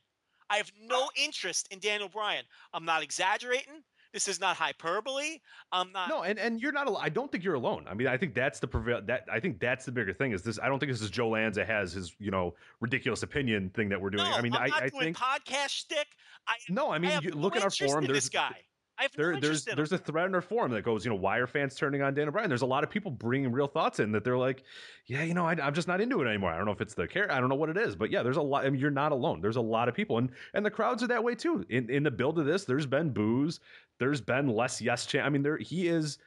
I 0.49 0.57
have 0.57 0.71
no 0.81 1.09
interest 1.15 1.67
in 1.71 1.79
Daniel 1.79 2.09
Bryan. 2.09 2.43
I'm 2.73 2.85
not 2.85 3.03
exaggerating. 3.03 3.83
This 4.13 4.27
is 4.27 4.41
not 4.41 4.57
hyperbole. 4.57 5.39
I'm 5.71 5.91
not. 5.93 6.09
no, 6.09 6.23
and 6.23 6.37
and 6.37 6.59
you're 6.59 6.73
not. 6.73 6.85
al- 6.87 6.97
I 6.97 7.07
don't 7.07 7.31
think 7.31 7.45
you're 7.45 7.53
alone. 7.55 7.85
I 7.89 7.93
mean, 7.93 8.07
I 8.07 8.17
think 8.17 8.33
that's 8.33 8.59
the 8.59 8.67
prevail. 8.67 9.01
That 9.05 9.25
I 9.31 9.39
think 9.39 9.61
that's 9.61 9.85
the 9.85 9.91
bigger 9.93 10.13
thing. 10.13 10.33
Is 10.33 10.41
this? 10.41 10.59
I 10.61 10.67
don't 10.67 10.79
think 10.79 10.91
this 10.91 11.01
is 11.01 11.09
Joe 11.09 11.29
Lanza 11.29 11.63
has 11.63 11.93
his 11.93 12.13
you 12.19 12.29
know 12.29 12.53
ridiculous 12.81 13.23
opinion 13.23 13.69
thing 13.69 13.87
that 13.87 14.01
we're 14.01 14.09
doing. 14.09 14.25
no, 14.25 14.31
I 14.31 14.41
mean, 14.41 14.53
I'm 14.53 14.63
I, 14.63 14.67
not 14.67 14.83
I 14.83 14.89
doing 14.89 15.03
think 15.03 15.17
podcast 15.17 15.69
shtick. 15.69 16.07
I, 16.45 16.55
no. 16.67 16.89
I 16.89 16.95
I 16.95 16.99
mean, 16.99 17.11
have 17.11 17.23
you 17.23 17.31
no 17.31 17.37
look 17.37 17.55
at 17.55 17.63
our 17.63 17.69
forum. 17.69 18.05
There's 18.05 18.17
this 18.17 18.29
guy. 18.29 18.55
Have 19.01 19.17
no 19.17 19.39
there's 19.39 19.65
there's 19.65 19.91
a 19.91 19.97
thread 19.97 20.27
in 20.27 20.35
our 20.35 20.41
forum 20.41 20.71
that 20.71 20.83
goes, 20.83 21.03
you 21.03 21.09
know, 21.09 21.15
why 21.15 21.37
are 21.37 21.47
fans 21.47 21.75
turning 21.75 22.01
on 22.01 22.13
Daniel 22.13 22.31
Bryan? 22.31 22.49
There's 22.49 22.61
a 22.61 22.67
lot 22.67 22.83
of 22.83 22.89
people 22.89 23.11
bringing 23.11 23.51
real 23.51 23.67
thoughts 23.67 23.99
in 23.99 24.11
that 24.11 24.23
they're 24.23 24.37
like, 24.37 24.63
yeah, 25.07 25.23
you 25.23 25.33
know, 25.33 25.45
I, 25.45 25.53
I'm 25.61 25.73
just 25.73 25.87
not 25.87 26.01
into 26.01 26.21
it 26.21 26.27
anymore. 26.27 26.51
I 26.51 26.57
don't 26.57 26.65
know 26.65 26.71
if 26.71 26.81
it's 26.81 26.93
the 26.93 27.07
care, 27.07 27.31
I 27.31 27.39
don't 27.39 27.49
know 27.49 27.55
what 27.55 27.69
it 27.69 27.77
is, 27.77 27.95
but 27.95 28.11
yeah, 28.11 28.23
there's 28.23 28.37
a 28.37 28.41
lot. 28.41 28.65
I 28.65 28.69
mean, 28.69 28.79
you're 28.79 28.91
not 28.91 29.11
alone. 29.11 29.41
There's 29.41 29.55
a 29.55 29.61
lot 29.61 29.89
of 29.89 29.95
people, 29.95 30.17
and 30.17 30.29
and 30.53 30.65
the 30.65 30.71
crowds 30.71 31.03
are 31.03 31.07
that 31.07 31.23
way 31.23 31.35
too. 31.35 31.65
In 31.69 31.89
in 31.89 32.03
the 32.03 32.11
build 32.11 32.39
of 32.39 32.45
this, 32.45 32.65
there's 32.65 32.85
been 32.85 33.11
boos, 33.11 33.59
there's 33.99 34.21
been 34.21 34.47
less 34.47 34.81
yes 34.81 35.05
chant. 35.05 35.25
I 35.25 35.29
mean, 35.29 35.43
there 35.43 35.57
he 35.57 35.87
is 35.87 36.17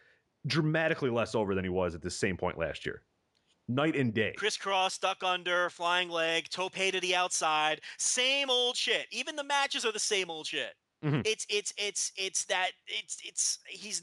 dramatically 0.46 1.10
less 1.10 1.34
over 1.34 1.54
than 1.54 1.64
he 1.64 1.70
was 1.70 1.94
at 1.94 2.02
the 2.02 2.10
same 2.10 2.36
point 2.36 2.58
last 2.58 2.84
year, 2.84 3.02
night 3.68 3.96
and 3.96 4.12
day. 4.12 4.34
crisscross, 4.36 4.98
duck 4.98 5.22
under, 5.22 5.70
flying 5.70 6.08
leg, 6.08 6.48
tope 6.50 6.74
to 6.74 7.00
the 7.00 7.14
outside, 7.14 7.80
same 7.98 8.50
old 8.50 8.76
shit. 8.76 9.06
Even 9.10 9.36
the 9.36 9.44
matches 9.44 9.84
are 9.84 9.92
the 9.92 9.98
same 9.98 10.30
old 10.30 10.46
shit. 10.46 10.74
Mhm. 11.04 11.26
It's 11.26 11.46
it's 11.50 11.74
it's 11.76 12.12
it's 12.16 12.46
that 12.46 12.70
it's 12.86 13.18
it's 13.22 13.58
he's 13.68 14.02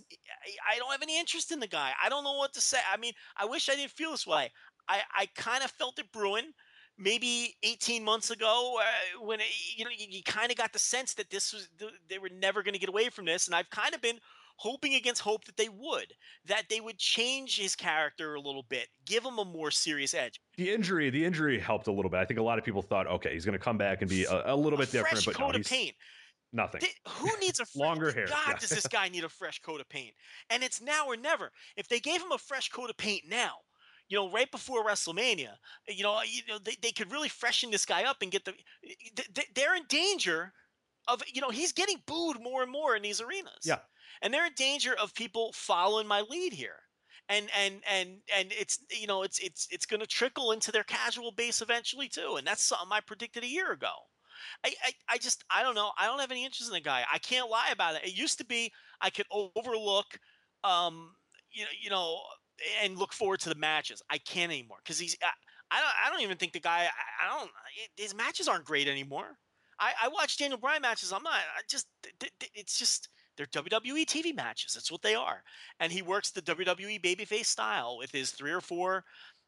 I- 0.72 0.78
don't 0.78 0.92
have 0.92 1.02
any 1.02 1.20
interest 1.20 1.52
in 1.52 1.60
the 1.60 1.68
guy. 1.68 1.94
I 2.02 2.10
don't 2.10 2.24
know 2.24 2.38
what 2.38 2.54
to 2.54 2.62
say. 2.62 2.78
I 2.92 2.98
mean, 2.98 3.14
I 3.36 3.46
wish 3.46 3.70
I 3.70 3.76
didn't 3.76 3.92
feel 3.92 4.12
this 4.12 4.28
way. 4.28 4.52
I 4.88 5.02
I 5.16 5.26
kind 5.36 5.64
of 5.64 5.72
felt 5.72 6.00
it 6.00 6.12
brewing. 6.12 6.54
Maybe 6.98 7.56
18 7.64 8.04
months 8.04 8.30
ago, 8.30 8.80
uh, 8.80 9.26
when 9.26 9.40
it, 9.40 9.48
you 9.76 9.86
know 9.86 9.90
you, 9.90 10.06
you 10.10 10.22
kind 10.22 10.52
of 10.52 10.58
got 10.58 10.72
the 10.74 10.78
sense 10.78 11.16
that 11.16 11.32
this 11.32 11.52
was 11.52 11.68
they 12.08 12.20
were 12.20 12.30
never 12.30 12.62
going 12.62 12.74
to 12.74 12.80
get 12.80 12.90
away 12.90 13.10
from 13.10 13.26
this, 13.26 13.48
and 13.48 13.56
I've 13.56 13.70
kind 13.72 13.96
of 13.96 14.02
been 14.02 14.20
hoping 14.58 14.94
against 14.94 15.22
hope 15.22 15.44
that 15.46 15.58
they 15.58 15.70
would, 15.70 16.14
that 16.46 16.66
they 16.70 16.80
would 16.80 17.00
change 17.00 17.58
his 17.58 17.76
character 17.76 18.36
a 18.36 18.40
little 18.40 18.62
bit, 18.70 18.88
give 19.06 19.26
him 19.26 19.40
a 19.40 19.46
more 19.46 19.72
serious 19.72 20.14
edge. 20.14 20.40
The 20.58 20.70
injury, 20.72 21.10
the 21.10 21.26
injury 21.26 21.58
helped 21.58 21.88
a 21.88 21.92
little 21.92 22.12
bit. 22.12 22.20
I 22.20 22.26
think 22.26 22.40
a 22.40 22.44
lot 22.44 22.60
of 22.60 22.64
people 22.64 22.84
thought, 22.84 23.08
okay, 23.08 23.34
he's 23.34 23.46
going 23.46 23.58
to 23.58 23.64
come 23.64 23.80
back 23.80 24.02
and 24.02 24.10
be 24.10 24.26
a, 24.26 24.54
a 24.54 24.56
little 24.56 24.78
a 24.78 24.84
bit 24.84 24.92
different, 24.92 25.26
but 25.26 25.34
coat 25.34 25.54
no, 25.54 25.60
of 25.60 25.66
paint. 25.66 25.96
Nothing. 26.54 26.82
Th- 26.82 26.96
who 27.08 27.30
needs 27.40 27.60
a 27.60 27.66
fresh, 27.66 27.76
Longer 27.82 28.12
hair, 28.12 28.28
God, 28.28 28.38
yeah. 28.48 28.58
does 28.58 28.70
this 28.70 28.88
guy 28.88 29.10
need 29.10 29.24
a 29.24 29.30
fresh 29.30 29.60
coat 29.60 29.82
of 29.82 29.90
paint? 29.90 30.14
And 30.50 30.64
it's 30.64 30.82
now 30.82 31.08
or 31.08 31.18
never. 31.18 31.52
If 31.76 31.88
they 31.88 32.00
gave 32.00 32.22
him 32.22 32.32
a 32.32 32.38
fresh 32.38 32.70
coat 32.70 32.90
of 32.90 32.98
paint 32.98 33.24
now, 33.28 33.56
you 34.10 34.18
know, 34.18 34.30
right 34.32 34.52
before 34.52 34.86
WrestleMania, 34.86 35.54
eh, 35.88 35.94
you 35.94 36.04
know, 36.04 36.18
eh, 36.20 36.24
you 36.28 36.42
know, 36.48 36.60
they, 36.60 36.76
they 36.82 36.92
could 36.92 37.12
really 37.12 37.30
freshen 37.30 37.72
this 37.72 37.86
guy 37.86 38.04
up 38.04 38.18
and 38.22 38.32
get 38.32 38.46
the. 38.46 38.52
Eh, 38.86 38.94
th- 39.16 39.34
th- 39.34 39.48
They're 39.56 39.76
in 39.76 39.84
danger 39.88 40.54
of, 41.08 41.22
you 41.34 41.42
know, 41.42 41.50
he's 41.50 41.72
getting 41.72 41.98
booed 42.06 42.42
more 42.42 42.62
and 42.64 42.72
more 42.72 42.96
in 42.96 43.02
these 43.04 43.22
arenas. 43.22 43.64
Yeah. 43.66 43.80
and 44.22 44.34
they're 44.34 44.46
in 44.46 44.54
danger 44.56 44.94
of 44.96 45.14
people 45.16 45.52
following 45.54 46.08
my 46.08 46.22
lead 46.22 46.54
here. 46.54 46.76
And 47.30 47.50
and 47.58 47.82
and 47.90 48.22
and 48.36 48.52
it's 48.52 48.80
you 48.92 49.08
know 49.08 49.24
it's 49.24 49.40
it's 49.40 49.68
it's 49.72 49.86
going 49.86 50.02
to 50.02 50.08
trickle 50.08 50.52
into 50.52 50.70
their 50.72 50.84
casual 50.84 51.32
base 51.32 51.62
eventually 51.62 52.10
too, 52.10 52.36
and 52.38 52.46
that's 52.46 52.62
something 52.62 52.90
I 52.92 53.00
predicted 53.00 53.44
a 53.44 53.48
year 53.48 53.72
ago. 53.72 53.94
I, 54.64 54.74
I, 54.84 54.92
I 55.10 55.18
just 55.18 55.44
I 55.50 55.64
don't 55.64 55.76
know. 55.76 55.92
I 55.98 56.08
don't 56.08 56.20
have 56.20 56.32
any 56.32 56.46
interest 56.46 56.70
in 56.70 56.74
the 56.74 56.82
guy. 56.82 57.04
I 57.12 57.18
can't 57.20 57.50
lie 57.50 57.70
about 57.72 57.96
it. 57.96 58.06
It 58.06 58.18
used 58.18 58.38
to 58.40 58.46
be 58.46 58.72
I 59.02 59.10
could 59.10 59.26
overlook, 59.32 60.20
um, 60.64 61.14
you 61.52 61.64
know, 61.64 61.70
you 61.82 61.90
know, 61.90 62.20
and 62.84 62.98
look 62.98 63.14
forward 63.14 63.40
to 63.42 63.50
the 63.50 63.56
matches. 63.56 64.02
I 64.10 64.18
can't 64.20 64.52
anymore 64.52 64.78
because 64.84 65.00
he's. 65.00 65.16
I, 65.24 65.30
I 65.72 65.80
don't. 65.80 65.94
I 66.06 66.10
don't 66.12 66.22
even 66.22 66.38
think 66.38 66.54
the 66.54 66.60
guy. 66.60 66.86
I, 66.86 67.26
I 67.26 67.40
don't. 67.40 67.52
His 67.98 68.14
matches 68.16 68.48
aren't 68.48 68.66
great 68.66 68.88
anymore. 68.88 69.38
I, 69.80 69.94
I 70.04 70.08
watch 70.10 70.38
Daniel 70.38 70.60
Bryan 70.60 70.82
matches. 70.82 71.12
I'm 71.12 71.24
not. 71.24 71.34
I 71.34 71.62
just. 71.70 71.88
It's 72.54 72.78
just 72.78 73.10
They're 73.38 73.46
WWE 73.48 74.06
TV 74.06 74.36
matches. 74.36 74.74
That's 74.74 74.92
what 74.92 75.02
they 75.02 75.16
are. 75.16 75.44
And 75.80 75.92
he 75.92 76.02
works 76.02 76.32
the 76.32 76.42
WWE 76.42 77.02
babyface 77.02 77.46
style 77.48 77.98
with 77.98 78.12
his 78.12 78.32
three 78.32 78.52
or 78.52 78.62
four, 78.62 79.04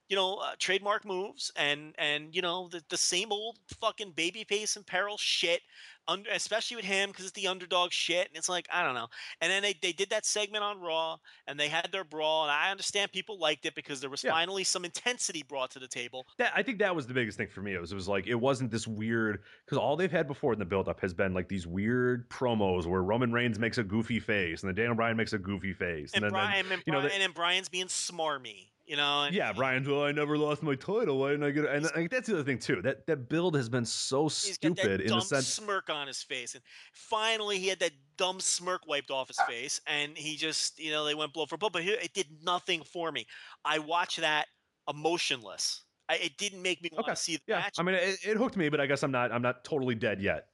you 0.10 0.16
know, 0.16 0.36
uh, 0.36 0.52
trademark 0.60 1.06
moves 1.06 1.52
and 1.56 1.94
and 1.98 2.36
you 2.36 2.42
know 2.42 2.68
the, 2.72 2.84
the 2.90 2.98
same 2.98 3.32
old 3.32 3.58
fucking 3.82 4.12
babyface 4.14 4.76
and 4.76 4.86
peril 4.86 5.18
shit 5.18 5.62
under, 6.08 6.30
especially 6.32 6.76
with 6.76 6.84
him 6.86 7.10
because 7.10 7.24
it's 7.26 7.34
the 7.34 7.48
underdog 7.48 7.92
shit, 7.92 8.28
and 8.28 8.36
it's 8.36 8.50
like 8.50 8.68
I 8.72 8.84
don't 8.84 8.94
know. 8.96 9.08
And 9.42 9.50
then 9.50 9.62
they, 9.64 9.74
they 9.82 9.94
did 9.94 10.10
that 10.10 10.26
segment 10.26 10.64
on 10.64 10.82
Raw, 10.82 11.18
and 11.48 11.58
they 11.58 11.70
had 11.70 11.88
their 11.94 12.04
brawl, 12.04 12.44
and 12.44 12.52
I 12.52 12.70
understand 12.72 13.12
people 13.14 13.40
liked 13.40 13.66
it 13.66 13.74
because 13.76 14.02
there 14.02 14.10
was 14.10 14.24
Yeah. 14.24 14.32
finally 14.32 14.66
some 14.66 14.84
intensity 14.84 15.44
brought 15.48 15.72
to 15.72 15.80
the 15.80 15.88
table. 15.88 16.28
That 16.38 16.52
I 16.54 16.62
think 16.62 16.80
that 16.80 16.94
was 16.96 17.08
the 17.08 17.14
biggest 17.14 17.38
thing 17.38 17.48
for 17.48 17.62
me. 17.62 17.74
It 17.74 17.80
was 17.80 17.92
it 17.94 17.96
was 17.96 18.10
like 18.10 18.28
it 18.28 18.36
wasn't 18.36 18.70
this 18.72 18.86
weird 18.88 19.40
because 19.66 19.78
all 19.78 19.96
they've 19.96 20.12
had 20.12 20.28
before 20.28 20.52
in 20.52 20.60
the 20.60 20.66
buildup 20.66 21.00
has 21.00 21.14
been 21.14 21.34
like 21.34 21.48
these 21.48 21.66
weird 21.66 22.30
promos 22.30 22.86
where 22.86 23.02
Roman 23.02 23.32
Reigns 23.32 23.58
makes 23.58 23.78
a 23.78 23.84
goofy 23.84 24.20
face 24.20 24.62
and 24.62 24.68
then 24.70 24.76
Daniel 24.76 24.96
Bryan 24.96 25.16
makes 25.16 25.32
a 25.34 25.38
goofy 25.38 25.72
face 25.74 26.12
And, 26.14 26.22
then, 26.24 26.34
then- 26.34 26.42
Bryan, 26.42 26.66
and, 26.72 26.84
you 26.86 26.92
know, 26.92 27.00
Bryan 27.00 27.14
and 27.14 27.22
then 27.24 27.32
Bryan's 27.32 27.70
being 27.70 27.88
smarmy, 27.88 28.68
you 28.86 28.96
know. 28.96 29.24
And 29.24 29.36
yeah, 29.36 29.54
Bryan's 29.54 29.88
well, 29.88 30.04
I 30.04 30.12
never 30.12 30.38
lost 30.38 30.64
my 30.64 30.76
title. 30.76 31.20
Why 31.20 31.32
didn't 31.32 31.44
I 31.46 31.52
get 31.52 31.66
it? 31.66 31.72
And 31.76 31.86
like, 31.96 32.10
that's 32.10 32.28
the 32.28 32.34
other 32.36 32.44
thing 32.44 32.60
too. 32.60 32.82
That 32.82 33.08
that 33.08 33.30
build 33.30 33.56
has 33.56 33.70
been 33.70 33.86
so 33.86 34.28
He's 34.42 34.58
got 34.58 34.76
that 34.76 34.92
stupid 34.92 35.02
in 35.02 35.16
the 35.16 35.22
sense. 35.22 35.48
smirk 35.56 35.90
on 35.90 36.08
his 36.08 36.22
face, 36.22 36.54
and 36.54 36.64
finally 36.94 37.60
he 37.60 37.68
had 37.70 37.80
that 37.80 37.94
dumb 38.18 38.40
smirk 38.42 38.86
wiped 38.86 39.10
off 39.10 39.30
his 39.30 39.42
face, 39.42 39.80
and 39.88 40.18
he 40.18 40.36
just, 40.36 40.80
you 40.80 40.92
know, 40.92 41.06
they 41.06 41.16
went 41.16 41.34
blow 41.34 41.46
for 41.46 41.58
blow. 41.58 41.70
But 41.70 41.84
it 41.86 42.14
did 42.14 42.44
nothing 42.44 42.84
for 42.84 43.12
me. 43.12 43.26
I 43.64 43.80
watched 43.80 44.20
that 44.20 44.48
emotionless. 44.90 45.86
I, 46.10 46.18
it 46.18 46.38
didn't 46.38 46.62
make 46.62 46.82
me 46.82 46.90
want 46.92 47.06
Okay, 47.06 47.14
to 47.14 47.22
see 47.22 47.38
the 47.38 47.42
Yeah, 47.48 47.60
match. 47.60 47.76
I 47.78 47.84
mean, 47.84 47.96
it, 47.96 48.20
it 48.26 48.38
hooked 48.38 48.58
me, 48.58 48.68
but 48.70 48.82
I 48.82 48.86
guess 48.86 49.02
I'm 49.04 49.12
not. 49.12 49.32
I'm 49.32 49.42
not 49.42 49.64
totally 49.64 49.96
dead 49.96 50.22
yet. 50.22 50.50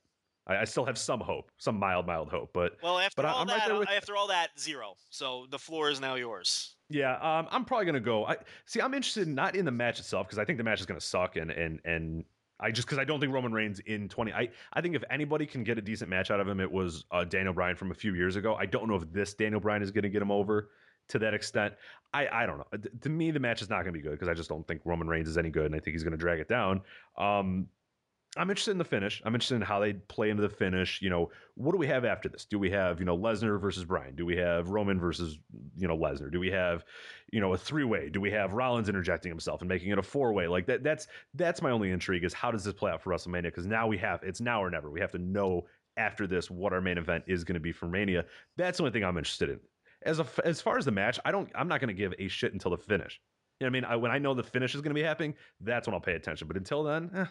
I, 0.45 0.65
still 0.65 0.85
have 0.85 0.97
some 0.97 1.19
hope, 1.19 1.51
some 1.57 1.77
mild, 1.77 2.07
mild 2.07 2.29
hope. 2.29 2.53
But 2.53 2.77
well, 2.81 2.99
after 2.99 3.21
but 3.21 3.25
all 3.25 3.41
I'm 3.41 3.47
that, 3.47 3.77
with- 3.77 3.89
after 3.89 4.15
all 4.15 4.27
that, 4.27 4.59
zero. 4.59 4.95
So 5.09 5.47
the 5.47 5.59
floor 5.59 5.89
is 5.89 5.99
now 5.99 6.15
yours. 6.15 6.75
Yeah, 6.89 7.13
um, 7.17 7.47
I'm 7.51 7.65
probably 7.65 7.85
gonna 7.85 7.99
go. 7.99 8.25
I 8.25 8.37
see. 8.65 8.81
I'm 8.81 8.93
interested 8.95 9.27
not 9.27 9.55
in 9.55 9.63
the 9.63 9.71
match 9.71 9.99
itself 9.99 10.25
because 10.27 10.39
I 10.39 10.45
think 10.45 10.57
the 10.57 10.63
match 10.63 10.79
is 10.79 10.87
gonna 10.87 10.99
suck, 10.99 11.35
and 11.35 11.51
and 11.51 11.79
and 11.85 12.25
I 12.59 12.71
just 12.71 12.87
because 12.87 12.97
I 12.97 13.03
don't 13.03 13.19
think 13.19 13.31
Roman 13.31 13.53
Reigns 13.53 13.79
in 13.81 14.09
20. 14.09 14.33
I 14.33 14.49
I 14.73 14.81
think 14.81 14.95
if 14.95 15.03
anybody 15.11 15.45
can 15.45 15.63
get 15.63 15.77
a 15.77 15.81
decent 15.81 16.09
match 16.09 16.31
out 16.31 16.39
of 16.39 16.47
him, 16.47 16.59
it 16.59 16.71
was 16.71 17.05
uh, 17.11 17.23
Daniel 17.25 17.53
Bryan 17.53 17.75
from 17.75 17.91
a 17.91 17.93
few 17.93 18.15
years 18.15 18.35
ago. 18.37 18.55
I 18.55 18.65
don't 18.65 18.87
know 18.89 18.95
if 18.95 19.11
this 19.13 19.35
Daniel 19.35 19.59
Bryan 19.61 19.83
is 19.83 19.91
gonna 19.91 20.09
get 20.09 20.21
him 20.21 20.31
over 20.31 20.71
to 21.09 21.19
that 21.19 21.35
extent. 21.35 21.75
I 22.11 22.27
I 22.27 22.45
don't 22.47 22.57
know. 22.57 22.65
T- 22.81 22.89
To 23.01 23.09
me, 23.09 23.29
the 23.29 23.39
match 23.39 23.61
is 23.61 23.69
not 23.69 23.81
gonna 23.81 23.91
be 23.91 24.01
good 24.01 24.13
because 24.13 24.27
I 24.27 24.33
just 24.33 24.49
don't 24.49 24.67
think 24.67 24.81
Roman 24.83 25.07
Reigns 25.07 25.29
is 25.29 25.37
any 25.37 25.51
good, 25.51 25.67
and 25.67 25.75
I 25.75 25.79
think 25.79 25.93
he's 25.93 26.03
gonna 26.03 26.17
drag 26.17 26.39
it 26.39 26.47
down. 26.47 26.81
Um, 27.17 27.67
I'm 28.37 28.49
interested 28.49 28.71
in 28.71 28.77
the 28.77 28.85
finish. 28.85 29.21
I'm 29.25 29.33
interested 29.33 29.55
in 29.55 29.61
how 29.61 29.79
they 29.79 29.93
play 29.93 30.29
into 30.29 30.43
the 30.43 30.49
finish. 30.49 31.01
You 31.01 31.09
know, 31.09 31.31
what 31.55 31.71
do 31.71 31.77
we 31.79 31.87
have 31.87 32.05
after 32.05 32.29
this? 32.29 32.45
Do 32.45 32.59
we 32.59 32.69
have, 32.69 32.99
you 32.99 33.05
know, 33.05 33.17
Lesnar 33.17 33.59
versus 33.59 33.85
Bryan? 33.85 34.15
Do 34.15 34.25
we 34.25 34.37
have 34.37 34.69
Roman 34.69 34.99
versus, 34.99 35.39
you 35.75 35.87
know, 35.87 35.97
Lesnar? 35.97 36.31
Do 36.31 36.39
we 36.39 36.51
have, 36.51 36.85
you 37.31 37.41
know, 37.41 37.53
a 37.53 37.57
three 37.57 37.83
way? 37.83 38.09
Do 38.09 38.21
we 38.21 38.29
have 38.31 38.53
Rollins 38.53 38.87
interjecting 38.87 39.31
himself 39.31 39.61
and 39.61 39.67
making 39.67 39.89
it 39.89 39.97
a 39.97 40.03
four 40.03 40.31
way? 40.31 40.47
Like 40.47 40.67
that 40.67 40.83
that's 40.83 41.07
that's 41.33 41.61
my 41.63 41.71
only 41.71 41.89
intrigue 41.89 42.23
is 42.23 42.33
how 42.33 42.51
does 42.51 42.63
this 42.63 42.73
play 42.75 42.91
out 42.91 43.01
for 43.01 43.11
WrestleMania? 43.11 43.43
Because 43.43 43.65
now 43.65 43.87
we 43.87 43.97
have 43.97 44.21
it's 44.21 44.41
now 44.41 44.61
or 44.61 44.69
never. 44.69 44.91
We 44.91 44.99
have 44.99 45.11
to 45.13 45.19
know 45.19 45.65
after 45.97 46.27
this 46.27 46.51
what 46.51 46.71
our 46.71 46.81
main 46.81 46.99
event 46.99 47.23
is 47.27 47.43
going 47.43 47.55
to 47.55 47.59
be 47.59 47.71
for 47.71 47.87
Mania. 47.87 48.25
That's 48.57 48.77
the 48.77 48.83
only 48.83 48.93
thing 48.93 49.03
I'm 49.03 49.17
interested 49.17 49.49
in. 49.49 49.59
As 50.03 50.19
a, 50.19 50.27
as 50.45 50.61
far 50.61 50.77
as 50.77 50.85
the 50.85 50.91
match, 50.91 51.19
I 51.25 51.31
don't 51.31 51.49
I'm 51.55 51.67
not 51.67 51.81
going 51.81 51.89
to 51.89 51.93
give 51.93 52.13
a 52.19 52.27
shit 52.27 52.53
until 52.53 52.71
the 52.71 52.77
finish. 52.77 53.19
You 53.59 53.65
know 53.65 53.71
what 53.71 53.77
I 53.77 53.81
mean? 53.81 53.85
I, 53.85 53.95
when 53.95 54.11
I 54.11 54.19
know 54.19 54.35
the 54.35 54.43
finish 54.43 54.75
is 54.75 54.81
going 54.81 54.95
to 54.95 55.01
be 55.01 55.05
happening, 55.05 55.33
that's 55.59 55.87
when 55.87 55.95
I'll 55.95 55.99
pay 55.99 56.13
attention. 56.13 56.47
But 56.47 56.55
until 56.55 56.83
then, 56.83 57.09
eh, 57.13 57.25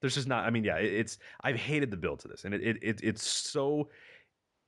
there's 0.00 0.14
just 0.14 0.28
not. 0.28 0.44
I 0.44 0.50
mean, 0.50 0.64
yeah, 0.64 0.76
it, 0.76 0.92
it's 0.92 1.18
I've 1.42 1.56
hated 1.56 1.90
the 1.90 1.96
build 1.96 2.20
to 2.20 2.28
this, 2.28 2.44
and 2.44 2.54
it, 2.54 2.62
it, 2.62 2.78
it 2.82 3.00
it's 3.02 3.26
so 3.26 3.88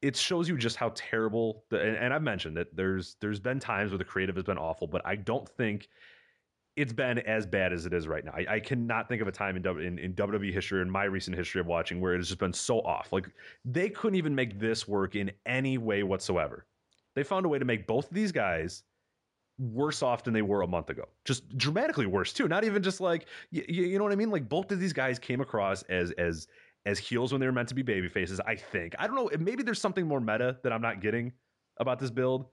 it 0.03 0.17
shows 0.17 0.49
you 0.49 0.57
just 0.57 0.77
how 0.77 0.93
terrible. 0.95 1.65
The, 1.71 1.81
and, 1.81 1.97
and 1.97 2.15
I've 2.15 2.23
mentioned 2.23 2.57
that 2.57 2.75
there's 2.75 3.17
there's 3.21 3.41
been 3.41 3.61
times 3.61 3.91
where 3.91 3.99
the 3.99 4.05
creative 4.05 4.35
has 4.37 4.45
been 4.45 4.59
awful, 4.59 4.87
but 4.87 5.03
I 5.05 5.17
don't 5.17 5.49
think 5.49 5.89
it's 6.75 6.93
been 6.93 7.19
as 7.21 7.47
bad 7.47 7.73
as 7.73 7.85
it 7.85 7.93
is 7.93 8.09
right 8.09 8.25
now. 8.25 8.33
I, 8.33 8.55
I 8.55 8.61
cannot 8.61 9.07
think 9.09 9.21
of 9.21 9.29
a 9.29 9.33
time 9.33 9.57
in, 9.57 9.63
W- 9.63 9.87
in 9.87 9.99
in 9.99 10.15
WWE 10.15 10.53
history, 10.53 10.83
in 10.83 10.91
my 10.91 11.05
recent 11.05 11.37
history 11.37 11.61
of 11.61 11.67
watching, 11.67 12.01
where 12.01 12.15
it 12.15 12.19
has 12.19 12.29
just 12.29 12.41
been 12.41 12.53
so 12.53 12.81
off. 12.81 13.13
Like 13.13 13.31
they 13.65 13.89
couldn't 13.89 14.17
even 14.17 14.35
make 14.35 14.59
this 14.59 14.89
work 14.89 15.15
in 15.15 15.31
any 15.47 15.79
way 15.79 16.03
whatsoever. 16.03 16.67
They 17.15 17.23
found 17.23 17.47
a 17.47 17.49
way 17.49 17.59
to 17.59 17.65
make 17.65 17.87
both 17.87 18.09
of 18.09 18.15
these 18.15 18.33
guys 18.33 18.83
worse 19.59 20.03
off 20.03 20.25
than 20.25 20.35
they 20.35 20.43
were 20.43 20.63
a 20.63 20.67
month 20.67 20.91
ago. 20.91 21.05
Just 21.25 21.57
dramatically 21.57 22.07
worse 22.07 22.33
too. 22.33 22.49
Not 22.49 22.65
even 22.65 22.83
just 22.83 23.01
like 23.01 23.27
you, 23.51 23.65
you 23.69 23.99
know 23.99 24.05
what 24.05 24.13
I 24.13 24.17
mean. 24.17 24.31
Like 24.31 24.49
both 24.49 24.73
of 24.73 24.81
these 24.81 24.93
guys 24.93 25.19
came 25.19 25.41
across 25.41 25.83
as 25.85 26.11
as 26.13 26.49
as 26.85 26.99
heels 26.99 27.33
when 27.33 27.41
they 27.41 27.47
were 27.47 27.53
meant 27.53 27.69
to 27.69 27.75
be 27.75 27.83
baby 27.83 28.09
faces. 28.09 28.41
I 28.41 28.57
think. 28.57 28.95
I 28.99 29.07
don't 29.07 29.17
know. 29.17 29.31
Maybe 29.39 29.63
there's 29.63 29.81
something 29.81 30.07
more 30.07 30.21
meta 30.21 30.59
that 30.63 30.73
I'm 30.73 30.83
not 30.83 31.01
getting 31.01 31.33
about 31.79 31.99
this 31.99 32.11
build. 32.11 32.47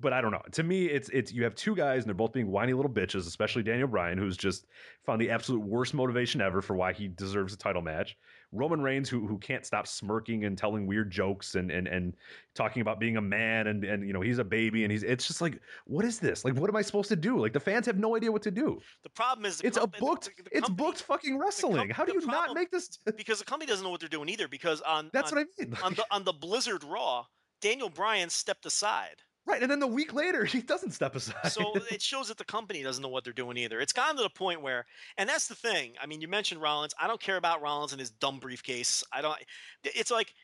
But 0.00 0.12
I 0.12 0.20
don't 0.20 0.30
know. 0.30 0.42
To 0.52 0.62
me, 0.62 0.86
it's 0.86 1.08
it's 1.08 1.32
you 1.32 1.42
have 1.42 1.56
two 1.56 1.74
guys 1.74 2.02
and 2.04 2.06
they're 2.06 2.14
both 2.14 2.32
being 2.32 2.50
whiny 2.52 2.72
little 2.72 2.90
bitches, 2.90 3.26
especially 3.26 3.64
Daniel 3.64 3.88
Bryan, 3.88 4.16
who's 4.16 4.36
just 4.36 4.66
found 5.04 5.20
the 5.20 5.28
absolute 5.28 5.60
worst 5.60 5.92
motivation 5.92 6.40
ever 6.40 6.62
for 6.62 6.76
why 6.76 6.92
he 6.92 7.08
deserves 7.08 7.52
a 7.52 7.56
title 7.56 7.82
match. 7.82 8.16
Roman 8.52 8.80
Reigns, 8.80 9.08
who 9.08 9.26
who 9.26 9.38
can't 9.38 9.66
stop 9.66 9.88
smirking 9.88 10.44
and 10.44 10.56
telling 10.56 10.86
weird 10.86 11.10
jokes 11.10 11.56
and 11.56 11.72
and 11.72 11.88
and 11.88 12.14
talking 12.54 12.80
about 12.80 13.00
being 13.00 13.16
a 13.16 13.20
man 13.20 13.66
and 13.66 13.82
and 13.84 14.06
you 14.06 14.12
know 14.12 14.20
he's 14.20 14.38
a 14.38 14.44
baby 14.44 14.84
and 14.84 14.92
he's 14.92 15.02
it's 15.02 15.26
just 15.26 15.40
like 15.40 15.58
what 15.84 16.04
is 16.04 16.20
this 16.20 16.44
like 16.44 16.54
what 16.54 16.70
am 16.70 16.76
I 16.76 16.82
supposed 16.82 17.08
to 17.08 17.16
do 17.16 17.36
like 17.36 17.52
the 17.52 17.58
fans 17.60 17.84
have 17.86 17.98
no 17.98 18.14
idea 18.16 18.30
what 18.30 18.42
to 18.42 18.52
do 18.52 18.78
The 19.02 19.10
problem 19.10 19.46
is 19.46 19.58
the 19.58 19.66
it's 19.66 19.78
a 19.78 19.86
booked 19.88 20.26
the- 20.36 20.44
the 20.44 20.50
it's 20.56 20.68
company- 20.68 20.76
booked 20.76 21.02
fucking 21.02 21.38
wrestling 21.38 21.90
how 21.90 22.04
do 22.04 22.12
you 22.12 22.24
not 22.24 22.54
make 22.54 22.70
this 22.70 22.98
because 23.16 23.40
the 23.40 23.44
company 23.44 23.68
doesn't 23.68 23.82
know 23.84 23.90
what 23.90 23.98
they're 23.98 24.08
doing 24.08 24.28
either. 24.28 24.46
Because 24.46 24.80
on 24.82 25.10
that's 25.12 25.32
on, 25.32 25.38
what 25.38 25.48
I 25.60 25.64
mean 25.64 25.74
on 25.82 25.94
the 25.94 26.04
on 26.12 26.22
the 26.24 26.32
Blizzard 26.32 26.84
Raw, 26.84 27.24
Daniel 27.60 27.90
Bryan 27.90 28.30
stepped 28.30 28.64
aside. 28.64 29.16
Right 29.48 29.62
and 29.62 29.70
then 29.70 29.80
the 29.80 29.86
week 29.86 30.12
later 30.12 30.44
he 30.44 30.60
doesn't 30.60 30.90
step 30.90 31.16
aside 31.16 31.50
So 31.50 31.72
it 31.90 32.02
shows 32.02 32.28
that 32.28 32.36
the 32.36 32.44
company 32.44 32.82
doesn't 32.82 33.02
know 33.02 33.08
what 33.08 33.24
they're 33.24 33.32
doing 33.32 33.56
either. 33.56 33.80
It's 33.80 33.94
gotten 33.94 34.16
to 34.16 34.22
the 34.22 34.28
point 34.28 34.60
where, 34.60 34.84
and 35.16 35.28
that's 35.28 35.48
the 35.48 35.54
thing. 35.54 35.94
I 36.00 36.06
mean, 36.06 36.20
you 36.20 36.28
mentioned 36.28 36.60
Rollins. 36.60 36.94
I 37.00 37.06
don't 37.06 37.20
care 37.20 37.38
about 37.38 37.62
Rollins 37.62 37.92
and 37.92 38.00
his 38.00 38.10
dumb 38.10 38.38
briefcase. 38.40 39.02
I 39.10 39.22
don't. 39.22 39.36
It's 39.84 40.10
like 40.10 40.34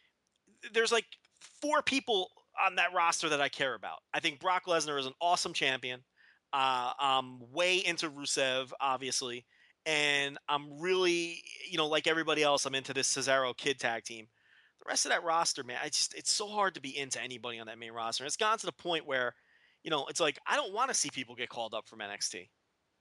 there's 0.73 0.91
like 0.91 1.05
four 1.61 1.83
people 1.83 2.31
on 2.65 2.77
that 2.77 2.95
roster 2.95 3.29
that 3.29 3.41
I 3.41 3.51
care 3.51 3.75
about. 3.75 3.99
I 4.15 4.21
think 4.21 4.41
Brock 4.41 4.65
Lesnar 4.67 4.99
is 4.99 5.07
an 5.07 5.13
awesome 5.21 5.53
champion. 5.53 6.01
Uh, 6.53 6.93
I'm 6.99 7.41
way 7.53 7.79
into 7.79 8.09
Rusev, 8.09 8.71
obviously, 8.81 9.45
and 9.85 10.39
I'm 10.49 10.81
really, 10.81 11.43
you 11.69 11.77
know, 11.77 11.89
like 11.89 12.07
everybody 12.07 12.43
else, 12.43 12.65
I'm 12.65 12.75
into 12.75 12.95
this 12.95 13.13
Cesaro 13.13 13.57
Kidd 13.57 13.79
tag 13.79 14.05
team. 14.05 14.29
The 14.85 14.91
rest 14.91 15.07
of 15.07 15.11
that 15.13 15.25
roster, 15.25 15.65
man, 15.65 15.79
I 15.83 15.87
just 15.87 16.15
it's 16.15 16.31
so 16.31 16.47
hard 16.47 16.75
to 16.75 16.81
be 16.81 16.97
into 16.97 17.23
anybody 17.23 17.59
on 17.59 17.67
that 17.69 17.79
main 17.79 17.93
roster. 17.93 18.25
And 18.25 18.27
it's 18.27 18.37
gotten 18.37 18.59
to 18.59 18.67
the 18.67 18.73
point 18.73 19.07
where 19.07 19.35
you 19.83 19.91
know, 19.91 20.07
it's 20.07 20.21
like 20.21 20.39
I 20.47 20.57
don't 20.57 20.73
want 20.73 20.89
to 20.89 20.95
see 20.95 21.11
people 21.11 21.35
get 21.35 21.49
called 21.49 21.75
up 21.75 21.87
from 21.89 22.01
NXT. 22.01 22.35
You 22.35 22.47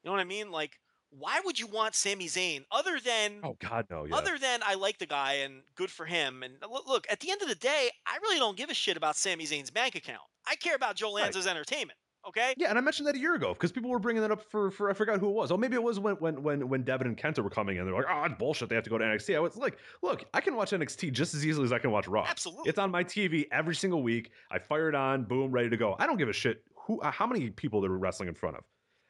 know 0.05 0.11
what 0.11 0.19
I 0.19 0.25
mean? 0.25 0.51
Like, 0.51 0.79
why 1.11 1.39
would 1.45 1.59
you 1.59 1.67
want 1.67 1.95
Sami 1.95 2.27
Zayn 2.27 2.65
other 2.71 2.99
than 2.99 3.39
oh 3.43 3.55
god 3.59 3.87
no 3.89 4.05
yeah 4.05 4.15
other 4.15 4.37
than 4.37 4.61
I 4.65 4.75
like 4.75 4.97
the 4.97 5.05
guy 5.05 5.33
and 5.35 5.61
good 5.75 5.89
for 5.89 6.05
him? 6.05 6.43
And 6.43 6.55
look, 6.87 7.05
at 7.09 7.19
the 7.19 7.31
end 7.31 7.41
of 7.41 7.47
the 7.47 7.55
day, 7.55 7.89
I 8.05 8.17
really 8.21 8.39
don't 8.39 8.57
give 8.57 8.69
a 8.69 8.73
shit 8.73 8.97
about 8.97 9.15
Sami 9.15 9.45
Zayn's 9.45 9.71
bank 9.71 9.95
account. 9.95 10.23
I 10.45 10.55
care 10.55 10.75
about 10.75 10.95
Joe 10.95 11.13
Right. 11.13 11.23
Lanza's 11.23 11.47
entertainment. 11.47 11.97
Okay. 12.25 12.53
yeah 12.57 12.69
and 12.69 12.77
I 12.77 12.81
mentioned 12.81 13.07
that 13.07 13.15
a 13.15 13.19
year 13.19 13.35
ago 13.35 13.53
because 13.53 13.71
people 13.71 13.89
were 13.89 13.99
bringing 13.99 14.21
that 14.21 14.31
up 14.31 14.41
for 14.49 14.71
for 14.71 14.89
I 14.89 14.93
forgot 14.93 15.19
who 15.19 15.27
it 15.29 15.33
was 15.33 15.51
oh 15.51 15.57
maybe 15.57 15.75
it 15.75 15.83
was 15.83 15.99
when 15.99 16.15
when 16.15 16.41
when 16.41 16.69
when 16.69 16.83
Devitt 16.83 17.05
and 17.07 17.17
Kenta 17.17 17.43
were 17.43 17.49
coming 17.49 17.77
in 17.77 17.85
they're 17.85 17.93
like 17.93 18.05
oh 18.09 18.23
it's 18.23 18.35
bullshit 18.39 18.69
they 18.69 18.75
have 18.75 18.83
to 18.85 18.89
go 18.89 18.97
to 18.97 19.03
NXT 19.03 19.35
I 19.35 19.39
was 19.39 19.55
like 19.57 19.77
look 20.01 20.23
I 20.33 20.39
can 20.41 20.55
watch 20.55 20.71
NXT 20.71 21.11
just 21.11 21.33
as 21.33 21.45
easily 21.45 21.65
as 21.65 21.73
I 21.73 21.79
can 21.79 21.91
watch 21.91 22.07
Raw 22.07 22.25
Absolutely. 22.27 22.69
It's 22.69 22.79
on 22.79 22.91
my 22.91 23.03
TV 23.03 23.45
every 23.51 23.75
single 23.75 24.01
week. 24.03 24.31
I 24.51 24.59
fire 24.59 24.87
it 24.89 24.95
on, 24.95 25.23
boom, 25.23 25.51
ready 25.51 25.69
to 25.69 25.77
go. 25.77 25.95
I 25.99 26.05
don't 26.07 26.17
give 26.17 26.29
a 26.29 26.33
shit 26.33 26.63
who, 26.75 26.99
uh, 27.01 27.11
how 27.11 27.27
many 27.27 27.49
people 27.49 27.81
they're 27.81 27.91
wrestling 27.91 28.29
in 28.29 28.35
front 28.35 28.57
of. 28.57 28.63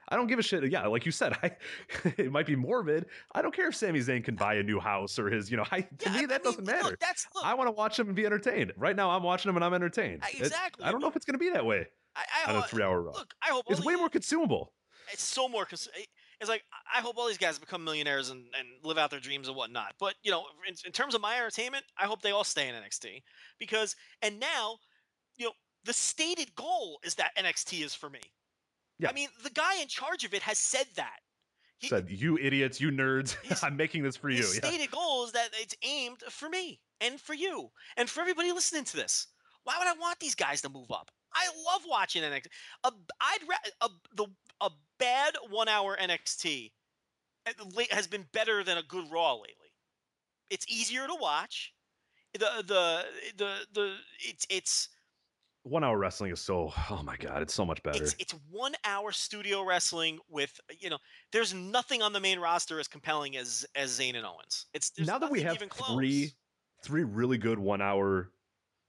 I 0.10 0.16
don't 0.18 0.28
give 0.28 0.38
a 0.38 0.44
shit. 0.44 0.70
Yeah, 0.70 0.86
like 0.88 1.06
you 1.06 1.12
said, 1.12 1.34
I 1.44 1.52
it 2.18 2.32
might 2.32 2.46
be 2.46 2.56
morbid. 2.56 3.06
I 3.34 3.42
don't 3.42 3.56
care 3.56 3.68
if 3.70 3.76
Sami 3.76 4.00
Zayn 4.00 4.24
can 4.24 4.36
buy 4.36 4.56
a 4.56 4.64
new 4.64 4.80
house 4.80 5.18
or 5.18 5.30
his, 5.30 5.50
you 5.50 5.58
know, 5.58 5.64
I, 5.72 5.82
to 5.82 5.88
Yeah, 6.02 6.10
I- 6.10 6.18
me 6.18 6.24
I 6.24 6.26
that 6.28 6.44
mean, 6.44 6.54
doesn't 6.54 6.66
look, 6.66 6.76
matter. 6.84 6.98
that's 7.00 7.26
look, 7.34 7.46
I 7.46 7.54
want 7.54 7.68
to 7.68 7.72
watch 7.72 7.98
him 8.00 8.08
and 8.08 8.16
be 8.16 8.26
entertained. 8.26 8.74
Right 8.78 8.96
now, 8.96 9.12
I'm 9.12 9.24
watching 9.24 9.50
him 9.50 9.56
and 9.56 9.64
I'm 9.64 9.74
entertained. 9.74 10.24
Uh, 10.24 10.28
exactly. 10.38 10.84
I 10.86 10.92
don't 10.92 11.00
know 11.02 11.08
if 11.08 11.16
it's 11.16 11.26
going 11.26 11.36
to 11.36 11.44
be 11.44 11.52
that 11.52 11.66
way 11.66 11.88
I, 12.16 12.24
I, 12.48 12.52
on 12.52 12.56
a 12.58 12.68
three-hour 12.68 13.02
Raw. 13.02 13.12
Look, 13.14 13.34
I 13.42 13.48
hope 13.52 13.66
It's 13.70 13.84
way 13.84 13.94
these- 13.94 14.00
more 14.00 14.10
consumable. 14.10 14.74
it's 15.12 15.24
so 15.24 15.48
more 15.50 15.66
cons- 15.66 15.90
eh, 15.98 16.04
it's 16.40 16.50
like 16.50 16.64
i 16.96 17.00
hope 17.02 17.18
all 17.18 17.28
these 17.28 17.38
guys 17.38 17.58
become 17.60 17.84
millionaires 17.84 18.30
and, 18.30 18.42
and 18.58 18.68
live 18.84 18.98
out 18.98 19.10
their 19.12 19.20
dreams 19.20 19.48
and 19.48 19.56
whatnot 19.58 19.94
but 20.00 20.14
you 20.24 20.32
know 20.32 20.46
in, 20.68 20.76
in 20.86 20.92
terms 20.92 21.14
of 21.16 21.22
my 21.22 21.36
entertainment 21.38 21.84
i 21.98 22.06
hope 22.06 22.22
they 22.22 22.32
all 22.32 22.44
stay 22.44 22.68
in 22.70 22.76
nxt 22.76 23.22
because 23.60 23.96
and 24.22 24.40
now 24.40 24.78
you 25.38 25.46
know 25.46 25.52
the 25.86 25.94
stated 25.94 26.54
goal 26.56 27.00
is 27.04 27.16
that 27.16 27.32
nxt 27.38 27.84
is 27.86 27.94
for 27.94 28.10
me 28.10 28.20
Yeah. 29.00 29.10
i 29.10 29.14
mean 29.14 29.28
the 29.44 29.50
guy 29.50 29.82
in 29.82 29.88
charge 29.88 30.24
of 30.24 30.34
it 30.34 30.42
has 30.42 30.58
said 30.58 30.88
that 30.96 31.20
he, 31.80 31.90
Said 31.90 32.10
you 32.10 32.38
idiots, 32.38 32.80
you 32.80 32.92
nerds. 32.92 33.36
I'm 33.64 33.76
making 33.76 34.04
this 34.04 34.16
for 34.16 34.30
you. 34.30 34.38
his 34.38 34.56
Yeah. 34.56 34.68
stated 34.70 34.90
goal 34.92 35.26
is 35.26 35.34
that 35.34 35.50
it's 35.54 35.76
aimed 35.84 36.20
for 36.30 36.48
me 36.50 36.80
and 37.02 37.20
for 37.20 37.34
you 37.34 37.70
and 37.98 38.10
for 38.10 38.22
everybody 38.22 38.52
listening 38.54 38.86
to 38.86 38.96
this 38.96 39.28
why 39.66 39.76
would 39.80 39.88
i 39.88 39.94
want 40.00 40.20
these 40.20 40.36
guys 40.36 40.62
to 40.62 40.70
move 40.70 40.92
up 40.92 41.12
i 41.36 41.48
love 41.72 41.82
watching 41.90 42.24
nxt 42.24 42.48
a, 42.84 42.92
i'd 43.22 43.40
ra- 43.50 43.72
a, 43.82 43.90
the, 44.16 44.28
a 44.62 44.70
bad 45.00 45.36
one 45.50 45.68
hour 45.68 45.98
nxt 46.02 46.72
uh, 47.48 47.52
has 47.92 48.08
been 48.08 48.26
better 48.32 48.64
than 48.64 48.78
a 48.78 48.84
good 48.84 49.06
raw 49.12 49.34
lately 49.34 49.72
it's 50.50 50.66
easier 50.70 51.08
to 51.08 51.16
watch 51.20 51.74
the 52.34 52.64
the 52.66 53.06
the 53.38 53.56
the 53.74 53.96
it's 54.20 54.46
it's 54.50 54.90
One 55.64 55.84
hour 55.84 55.98
wrestling 55.98 56.32
is 56.32 56.42
so. 56.42 56.74
Oh 56.90 57.02
my 57.04 57.16
god, 57.16 57.42
it's 57.42 57.54
so 57.54 57.66
much 57.66 57.82
better. 57.84 58.04
it's 58.04 58.16
it's 58.20 58.36
one 58.50 58.74
hour 58.84 59.12
studio 59.12 59.64
wrestling 59.64 60.20
with 60.30 60.60
you 60.80 60.90
know 60.90 60.98
there's 61.32 61.54
nothing 61.54 62.02
on 62.02 62.12
the 62.12 62.20
main 62.20 62.40
roster 62.40 62.80
as 62.80 62.88
compelling 62.88 63.38
as 63.38 63.66
as 63.76 64.00
Zayn 64.00 64.16
and 64.16 64.26
Owens. 64.26 64.66
It's 64.74 64.92
now 65.00 65.20
that 65.20 65.32
we 65.32 65.42
have 65.42 65.58
three 65.58 65.68
close. 65.70 66.34
three 66.84 67.04
really 67.04 67.38
good 67.38 67.60
one 67.60 67.82
hour 67.82 68.32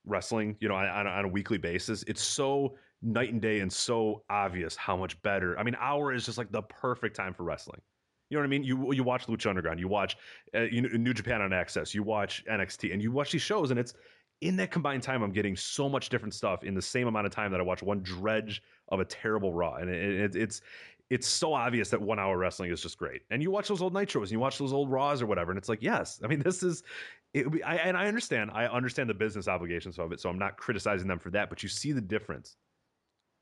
wrestling 0.04 0.56
you 0.60 0.68
know 0.68 0.74
on, 0.74 1.06
on, 1.06 1.24
a- 1.24 1.28
weekly 1.28 1.58
basis 1.58 2.02
it's 2.06 2.22
so 2.22 2.76
night 3.02 3.32
and 3.32 3.40
day 3.40 3.60
and 3.60 3.72
so 3.72 4.24
obvious 4.30 4.76
how 4.76 4.96
much 4.96 5.20
better. 5.22 5.58
I 5.58 5.62
mean 5.62 5.76
hour 5.78 6.12
is 6.12 6.24
just 6.24 6.38
like 6.38 6.50
the 6.50 6.62
perfect 6.62 7.14
time 7.14 7.34
for 7.34 7.44
wrestling. 7.44 7.80
You 8.30 8.36
know 8.36 8.42
what 8.42 8.46
i 8.46 8.50
mean? 8.50 8.64
You 8.64 8.92
you 8.92 9.04
watch 9.04 9.26
lucha 9.26 9.48
underground 9.48 9.78
you 9.78 9.88
watch 9.88 10.16
uh, 10.54 10.62
you 10.62 10.82
new 10.82 11.12
japan 11.14 11.42
on 11.42 11.52
access 11.52 11.94
you 11.94 12.02
watch 12.02 12.44
nxt 12.50 12.92
and 12.92 13.02
you 13.02 13.12
watch 13.12 13.32
these 13.32 13.42
shows 13.42 13.70
and 13.70 13.78
it's 13.78 13.94
in 14.40 14.56
that 14.56 14.70
combined 14.70 15.02
time 15.02 15.22
i'm 15.22 15.30
getting 15.30 15.56
so 15.56 15.88
much 15.88 16.08
different 16.08 16.34
stuff 16.34 16.64
in 16.64 16.74
the 16.74 16.82
same 16.82 17.06
amount 17.06 17.26
of 17.26 17.32
time 17.32 17.50
that 17.52 17.60
i 17.60 17.62
watch 17.62 17.82
one 17.82 18.02
dredge 18.02 18.62
of 18.88 18.98
a 18.98 19.04
terrible 19.04 19.52
raw 19.52 19.74
and 19.74 19.88
it, 19.90 20.20
it, 20.20 20.36
it's 20.36 20.62
it's 21.10 21.28
so 21.28 21.52
obvious 21.52 21.90
that 21.90 22.00
one 22.00 22.18
hour 22.18 22.36
wrestling 22.36 22.70
is 22.70 22.80
just 22.80 22.98
great. 22.98 23.22
And 23.30 23.42
you 23.42 23.50
watch 23.50 23.68
those 23.68 23.82
old 23.82 23.94
nitros 23.94 24.22
and 24.22 24.32
you 24.32 24.40
watch 24.40 24.58
those 24.58 24.72
old 24.72 24.90
raws 24.90 25.22
or 25.22 25.26
whatever, 25.26 25.50
and 25.50 25.58
it's 25.58 25.68
like, 25.68 25.82
yes, 25.82 26.20
I 26.24 26.26
mean, 26.26 26.38
this 26.44 26.62
is, 26.62 26.82
it, 27.32 27.46
I, 27.64 27.76
and 27.76 27.96
I 27.96 28.06
understand, 28.06 28.50
I 28.54 28.66
understand 28.66 29.10
the 29.10 29.14
business 29.14 29.48
obligations 29.48 29.98
of 29.98 30.12
it, 30.12 30.20
so 30.20 30.28
I'm 30.30 30.38
not 30.38 30.56
criticizing 30.56 31.08
them 31.08 31.18
for 31.18 31.30
that, 31.30 31.50
but 31.50 31.62
you 31.62 31.68
see 31.68 31.92
the 31.92 32.00
difference 32.00 32.56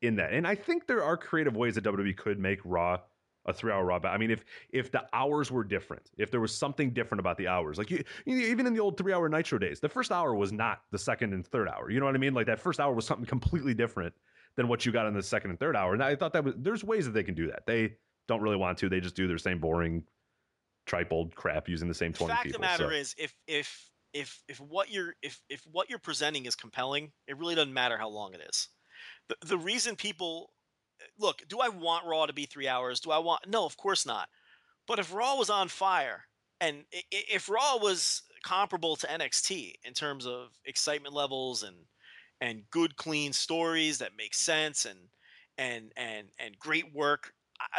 in 0.00 0.16
that. 0.16 0.32
And 0.32 0.46
I 0.46 0.54
think 0.54 0.86
there 0.86 1.04
are 1.04 1.16
creative 1.16 1.56
ways 1.56 1.76
that 1.76 1.84
WWE 1.84 2.16
could 2.16 2.38
make 2.38 2.58
Raw 2.64 2.98
a 3.46 3.52
three 3.52 3.72
hour 3.72 3.84
Raw. 3.84 3.98
I 4.04 4.18
mean, 4.18 4.30
if 4.30 4.44
if 4.70 4.90
the 4.92 5.04
hours 5.12 5.50
were 5.50 5.64
different, 5.64 6.10
if 6.16 6.30
there 6.30 6.40
was 6.40 6.56
something 6.56 6.90
different 6.90 7.20
about 7.20 7.36
the 7.36 7.48
hours, 7.48 7.78
like 7.78 7.90
you 7.90 8.04
even 8.26 8.66
in 8.66 8.74
the 8.74 8.80
old 8.80 8.96
three 8.96 9.12
hour 9.12 9.28
Nitro 9.28 9.58
days, 9.58 9.80
the 9.80 9.88
first 9.88 10.12
hour 10.12 10.34
was 10.34 10.52
not 10.52 10.82
the 10.90 10.98
second 10.98 11.32
and 11.32 11.46
third 11.46 11.68
hour. 11.68 11.90
You 11.90 12.00
know 12.00 12.06
what 12.06 12.14
I 12.14 12.18
mean? 12.18 12.34
Like 12.34 12.46
that 12.46 12.60
first 12.60 12.78
hour 12.80 12.94
was 12.94 13.06
something 13.06 13.26
completely 13.26 13.74
different 13.74 14.14
than 14.56 14.68
what 14.68 14.84
you 14.84 14.92
got 14.92 15.06
in 15.06 15.14
the 15.14 15.22
second 15.22 15.50
and 15.50 15.58
third 15.58 15.76
hour. 15.76 15.94
And 15.94 16.02
I 16.02 16.14
thought 16.16 16.32
that 16.34 16.44
was 16.44 16.54
there's 16.56 16.84
ways 16.84 17.06
that 17.06 17.12
they 17.12 17.22
can 17.22 17.34
do 17.34 17.48
that. 17.48 17.66
They 17.66 17.94
don't 18.28 18.40
really 18.40 18.56
want 18.56 18.78
to. 18.78 18.88
They 18.88 19.00
just 19.00 19.16
do 19.16 19.26
their 19.26 19.38
same 19.38 19.58
boring 19.58 20.04
tripold 20.86 21.34
crap 21.34 21.68
using 21.68 21.88
the 21.88 21.94
same 21.94 22.12
twenty. 22.12 22.32
The 22.32 22.34
20 22.34 22.36
fact 22.36 22.42
people. 22.44 22.56
of 22.56 22.78
the 22.78 22.84
matter 22.84 22.94
so. 22.94 23.00
is, 23.00 23.14
if 23.18 23.34
if 23.46 23.90
if 24.12 24.42
if 24.48 24.60
what 24.60 24.90
you're 24.90 25.14
if 25.22 25.40
if 25.48 25.62
what 25.70 25.88
you're 25.88 25.98
presenting 25.98 26.46
is 26.46 26.54
compelling, 26.54 27.12
it 27.26 27.38
really 27.38 27.54
doesn't 27.54 27.72
matter 27.72 27.96
how 27.96 28.08
long 28.08 28.34
it 28.34 28.40
is. 28.48 28.68
The 29.28 29.36
the 29.46 29.58
reason 29.58 29.96
people 29.96 30.52
look, 31.18 31.42
do 31.48 31.58
I 31.60 31.68
want 31.68 32.06
Raw 32.06 32.26
to 32.26 32.32
be 32.32 32.46
three 32.46 32.68
hours? 32.68 33.00
Do 33.00 33.10
I 33.10 33.18
want? 33.18 33.48
No, 33.48 33.64
of 33.64 33.76
course 33.76 34.06
not. 34.06 34.28
But 34.86 34.98
if 34.98 35.12
Raw 35.12 35.36
was 35.36 35.50
on 35.50 35.68
fire, 35.68 36.24
and 36.60 36.84
if 37.10 37.48
Raw 37.48 37.78
was 37.78 38.22
comparable 38.44 38.96
to 38.96 39.06
NXT 39.06 39.74
in 39.84 39.94
terms 39.94 40.26
of 40.26 40.48
excitement 40.64 41.14
levels 41.14 41.62
and 41.62 41.76
and 42.42 42.64
good, 42.70 42.96
clean 42.96 43.32
stories 43.32 43.98
that 43.98 44.12
make 44.18 44.34
sense 44.34 44.84
and 44.86 45.08
and 45.58 45.92
and 45.96 46.28
and 46.38 46.58
great 46.58 46.92
work, 46.94 47.32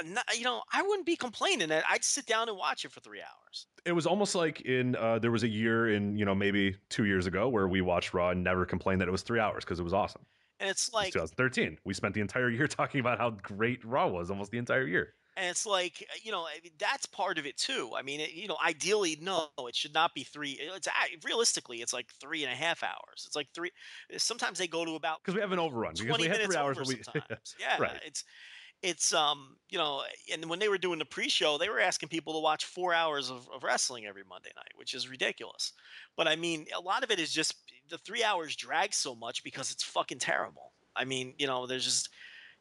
not, 0.06 0.26
you 0.38 0.44
know, 0.46 0.64
I 0.74 0.82
wouldn't 0.84 1.06
be 1.06 1.16
complaining. 1.18 1.70
that 1.70 1.84
I'd 1.90 2.04
sit 2.04 2.26
down 2.26 2.50
and 2.50 2.58
watch 2.58 2.86
it 2.86 2.92
for 2.92 3.02
three 3.02 3.22
hours. 3.22 3.68
it 3.86 3.92
was 3.92 4.06
almost 4.08 4.36
like 4.36 4.62
in 4.62 4.96
uh, 4.96 5.20
there 5.20 5.32
was 5.32 5.44
a 5.44 5.48
year 5.48 5.90
in 5.90 6.16
you 6.16 6.26
know 6.26 6.36
maybe 6.36 6.78
two 6.90 7.06
years 7.06 7.28
ago 7.28 7.50
where 7.50 7.68
we 7.68 7.82
watched 7.82 8.14
Raw 8.14 8.30
and 8.30 8.44
never 8.44 8.66
complained 8.66 9.02
that 9.02 9.08
it 9.08 9.12
was 9.12 9.24
three 9.24 9.40
hours 9.40 9.64
because 9.66 9.80
it 9.80 9.84
was 9.84 9.94
awesome. 9.94 10.26
And 10.60 10.70
it's 10.70 10.92
It 11.00 11.12
like 11.12 11.12
2013. 11.12 11.80
We 11.86 11.94
spent 11.94 12.16
the 12.16 12.22
entire 12.22 12.50
year 12.50 12.68
talking 12.80 13.00
about 13.00 13.20
how 13.20 13.32
great 13.32 13.84
Raw 13.86 14.08
was 14.08 14.32
almost 14.32 14.52
the 14.52 14.58
entire 14.58 14.88
year. 14.88 15.16
And 15.36 15.50
it's 15.50 15.66
like, 15.66 16.06
uh, 16.10 16.16
you 16.22 16.32
know, 16.32 16.48
that's 16.78 17.06
part 17.06 17.38
of 17.38 17.46
it 17.46 17.58
too. 17.58 17.92
I 17.96 18.04
mean, 18.04 18.20
it, 18.20 18.34
you 18.34 18.48
know, 18.48 18.58
ideally, 18.64 19.18
no, 19.20 19.50
it 19.60 19.76
should 19.76 19.94
not 19.94 20.14
be 20.14 20.24
three. 20.24 20.60
Uh, 20.72 20.76
it's 20.76 20.88
realistically, 21.26 21.82
it's 21.82 21.94
like 21.94 22.12
three 22.20 22.44
and 22.44 22.52
a 22.52 22.56
half 22.56 22.84
hours. 22.84 23.24
It's 23.26 23.36
like 23.36 23.48
three. 23.54 23.72
Uh, 24.14 24.18
sometimes 24.18 24.60
they 24.60 24.68
go 24.68 24.86
to 24.86 24.96
about 24.96 25.20
Because 25.24 25.36
we 25.36 25.42
have 25.42 25.52
an 25.52 25.60
overrun. 25.60 25.94
Because 25.98 26.20
we 26.20 26.28
had 26.28 26.42
three 26.42 26.56
hours 26.56 26.78
where 26.78 26.86
we 26.88 27.02
sometimes. 27.04 27.56
yeah, 27.60 27.78
right. 27.80 28.00
it's 28.06 28.24
it's 28.84 29.14
um, 29.14 29.56
you 29.70 29.78
know, 29.78 30.04
and 30.32 30.50
when 30.50 30.60
they 30.60 30.68
were 30.68 30.78
doing 30.78 31.00
the 31.00 31.06
pre-show, 31.06 31.58
they 31.58 31.70
were 31.70 31.80
asking 31.80 32.10
people 32.10 32.34
to 32.34 32.40
watch 32.40 32.66
four 32.66 32.94
hours 32.94 33.32
of, 33.32 33.50
of 33.50 33.64
wrestling 33.64 34.06
every 34.06 34.24
Monday 34.28 34.52
night, 34.56 34.74
which 34.76 34.94
is 34.94 35.08
ridiculous. 35.08 35.72
But 36.18 36.28
I 36.28 36.36
mean, 36.36 36.68
a 36.76 36.82
lot 36.82 37.04
of 37.04 37.10
it 37.10 37.20
is 37.20 37.32
just 37.32 37.56
the 37.90 37.98
three 37.98 38.24
hours 38.24 38.56
drag 38.56 38.94
so 38.94 39.16
much 39.16 39.44
because 39.44 39.72
it's 39.72 39.84
fucking 39.84 40.20
terrible. 40.20 40.74
I 40.96 41.06
mean, 41.06 41.34
you 41.38 41.48
know, 41.48 41.66
there's 41.66 41.86
just 41.86 42.10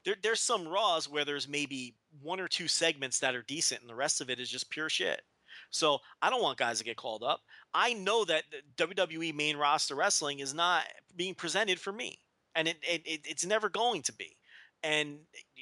there, 0.04 0.16
there's 0.22 0.40
some 0.40 0.66
Raws 0.66 1.08
where 1.08 1.24
there's 1.24 1.48
maybe 1.48 1.94
one 2.20 2.40
or 2.40 2.48
two 2.48 2.68
segments 2.68 3.18
that 3.20 3.34
are 3.34 3.42
decent, 3.42 3.80
and 3.80 3.90
the 3.90 3.94
rest 3.94 4.20
of 4.20 4.30
it 4.30 4.40
is 4.40 4.50
just 4.50 4.70
pure 4.70 4.88
shit. 4.88 5.22
So 5.70 5.98
I 6.20 6.30
don't 6.30 6.42
want 6.42 6.58
guys 6.58 6.78
to 6.78 6.84
get 6.84 6.96
called 6.96 7.22
up. 7.22 7.40
I 7.74 7.94
know 7.94 8.24
that 8.26 8.44
WWE 8.76 9.34
main 9.34 9.56
roster 9.56 9.94
wrestling 9.94 10.40
is 10.40 10.54
not 10.54 10.84
being 11.16 11.34
presented 11.34 11.80
for 11.80 11.92
me, 11.92 12.18
and 12.54 12.68
it, 12.68 12.76
it, 12.82 13.02
it 13.06 13.20
it's 13.24 13.46
never 13.46 13.68
going 13.68 14.02
to 14.02 14.12
be. 14.12 14.36
And 14.82 15.18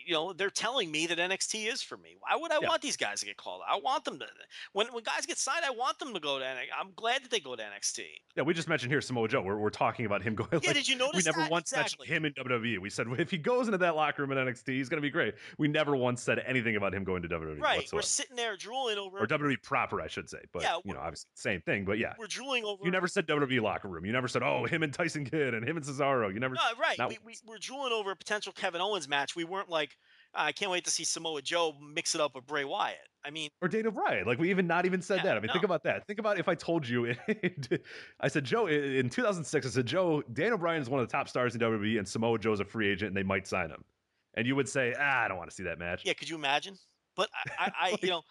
you 0.06 0.12
know 0.14 0.32
they're 0.32 0.50
telling 0.50 0.90
me 0.90 1.06
that 1.06 1.18
NXT 1.18 1.72
is 1.72 1.82
for 1.82 1.96
me. 1.96 2.16
Why 2.20 2.36
would 2.36 2.52
I 2.52 2.58
Yeah. 2.60 2.68
want 2.68 2.82
these 2.82 2.96
guys 2.96 3.20
to 3.20 3.26
get 3.26 3.36
called? 3.36 3.62
I 3.68 3.76
want 3.76 4.04
them 4.04 4.18
to. 4.18 4.26
When 4.72 4.86
when 4.88 5.02
guys 5.04 5.26
get 5.26 5.38
signed, 5.38 5.64
I 5.64 5.70
want 5.70 5.98
them 5.98 6.12
to 6.14 6.20
go 6.20 6.38
to 6.38 6.44
NXT. 6.44 6.66
I'm 6.78 6.92
glad 6.96 7.22
that 7.24 7.30
they 7.30 7.40
go 7.40 7.56
to 7.56 7.62
NXT. 7.62 8.04
Yeah, 8.36 8.42
we 8.44 8.54
just 8.54 8.68
mentioned 8.68 8.92
here 8.92 9.00
Samoa 9.00 9.28
Joe. 9.28 9.42
We're, 9.42 9.56
we're 9.58 9.70
talking 9.70 10.06
about 10.06 10.22
him 10.22 10.34
going. 10.36 10.48
Yeah, 10.52 10.58
like, 10.68 10.74
did 10.74 10.88
you 10.88 10.96
notice? 10.96 11.24
we 11.24 11.30
never 11.30 11.42
that? 11.42 11.50
once 11.50 11.72
Exactly. 11.72 12.06
mentioned 12.08 12.34
him 12.36 12.44
in 12.48 12.60
WWE. 12.60 12.78
We 12.78 12.90
said 12.90 13.06
if 13.18 13.30
he 13.30 13.38
goes 13.38 13.66
into 13.68 13.78
that 13.78 13.96
locker 13.96 14.22
room 14.24 14.32
in 14.32 14.38
NXT, 14.38 14.68
he's 14.68 14.88
going 14.88 14.98
to 15.00 15.06
be 15.06 15.10
great. 15.10 15.34
We 15.58 15.68
never 15.68 15.96
once 15.96 16.22
said 16.22 16.40
anything 16.46 16.76
about 16.76 16.94
him 16.94 17.04
going 17.04 17.22
to 17.22 17.28
WWE 17.28 17.60
Right, 17.60 17.88
we're 17.92 18.02
sitting 18.02 18.36
there 18.36 18.56
drooling 18.56 18.98
over. 18.98 19.18
or 19.18 19.26
WWE 19.26 19.62
proper, 19.62 20.00
I 20.00 20.06
should 20.08 20.28
say. 20.30 20.38
But 20.52 20.62
Yeah, 20.62 20.78
you 20.84 20.94
know, 20.94 21.00
obviously 21.00 21.28
same 21.34 21.60
thing. 21.62 21.84
But 21.84 21.98
yeah, 21.98 22.14
we're 22.18 22.26
drooling 22.26 22.64
over. 22.64 22.84
you 22.84 22.90
never 22.90 23.08
said 23.08 23.26
WWE 23.26 23.60
locker 23.60 23.88
room. 23.88 24.04
You 24.04 24.12
never 24.12 24.28
said 24.28 24.42
oh 24.42 24.64
him 24.66 24.82
and 24.82 24.92
Tyson 24.92 25.24
Kidd 25.24 25.54
and 25.54 25.66
him 25.68 25.76
and 25.76 25.84
Cesaro. 25.84 26.32
You 26.32 26.40
never. 26.40 26.54
No, 26.54 26.60
right. 26.80 26.98
We, 27.08 27.18
we, 27.24 27.34
we're 27.46 27.58
drooling 27.58 27.92
over 27.92 28.10
a 28.12 28.16
potential 28.16 28.52
Kevin 28.52 28.80
Owens 28.80 29.08
match. 29.08 29.34
We 29.36 29.44
weren't 29.44 29.68
like, 29.68 29.89
I 30.34 30.52
can't 30.52 30.70
wait 30.70 30.84
to 30.84 30.90
see 30.90 31.04
Samoa 31.04 31.42
Joe 31.42 31.74
mix 31.80 32.14
it 32.14 32.20
up 32.20 32.34
with 32.34 32.46
Bray 32.46 32.64
Wyatt. 32.64 32.98
I 33.24 33.30
mean, 33.30 33.50
or 33.60 33.68
Daniel 33.68 33.92
Bryan. 33.92 34.26
Like 34.26 34.38
we 34.38 34.48
even 34.50 34.66
not 34.66 34.86
even 34.86 35.02
said 35.02 35.16
Yeah, 35.18 35.22
that. 35.24 35.36
I 35.36 35.40
mean, 35.40 35.50
think 35.50 35.64
about 35.64 35.82
that. 35.84 36.06
Think 36.06 36.18
about 36.18 36.38
if 36.38 36.48
I 36.48 36.54
told 36.54 36.88
you, 36.88 37.14
I 38.20 38.28
said 38.28 38.44
Joe 38.44 38.66
in 38.66 39.10
2006. 39.10 39.66
I 39.66 39.68
said 39.68 39.86
Joe, 39.86 40.22
Daniel 40.32 40.56
Bryan 40.58 40.80
is 40.80 40.88
one 40.88 41.00
of 41.00 41.06
the 41.08 41.12
top 41.12 41.28
stars 41.28 41.54
in 41.54 41.60
WWE, 41.60 41.98
and 41.98 42.08
Samoa 42.08 42.38
Joe's 42.38 42.60
a 42.60 42.64
free 42.64 42.88
agent, 42.90 43.08
and 43.08 43.16
they 43.16 43.22
might 43.22 43.46
sign 43.46 43.68
him. 43.70 43.84
And 44.34 44.46
you 44.46 44.56
would 44.56 44.68
say, 44.68 44.94
ah, 44.98 45.24
I 45.24 45.28
don't 45.28 45.36
want 45.36 45.50
to 45.50 45.56
see 45.56 45.64
that 45.64 45.78
match. 45.78 46.02
yeah, 46.06 46.12
could 46.14 46.28
you 46.30 46.36
imagine? 46.36 46.76
But 47.16 47.28
I, 47.58 47.72
I, 47.78 47.90
Like- 47.90 48.02
you 48.02 48.10
know, 48.10 48.22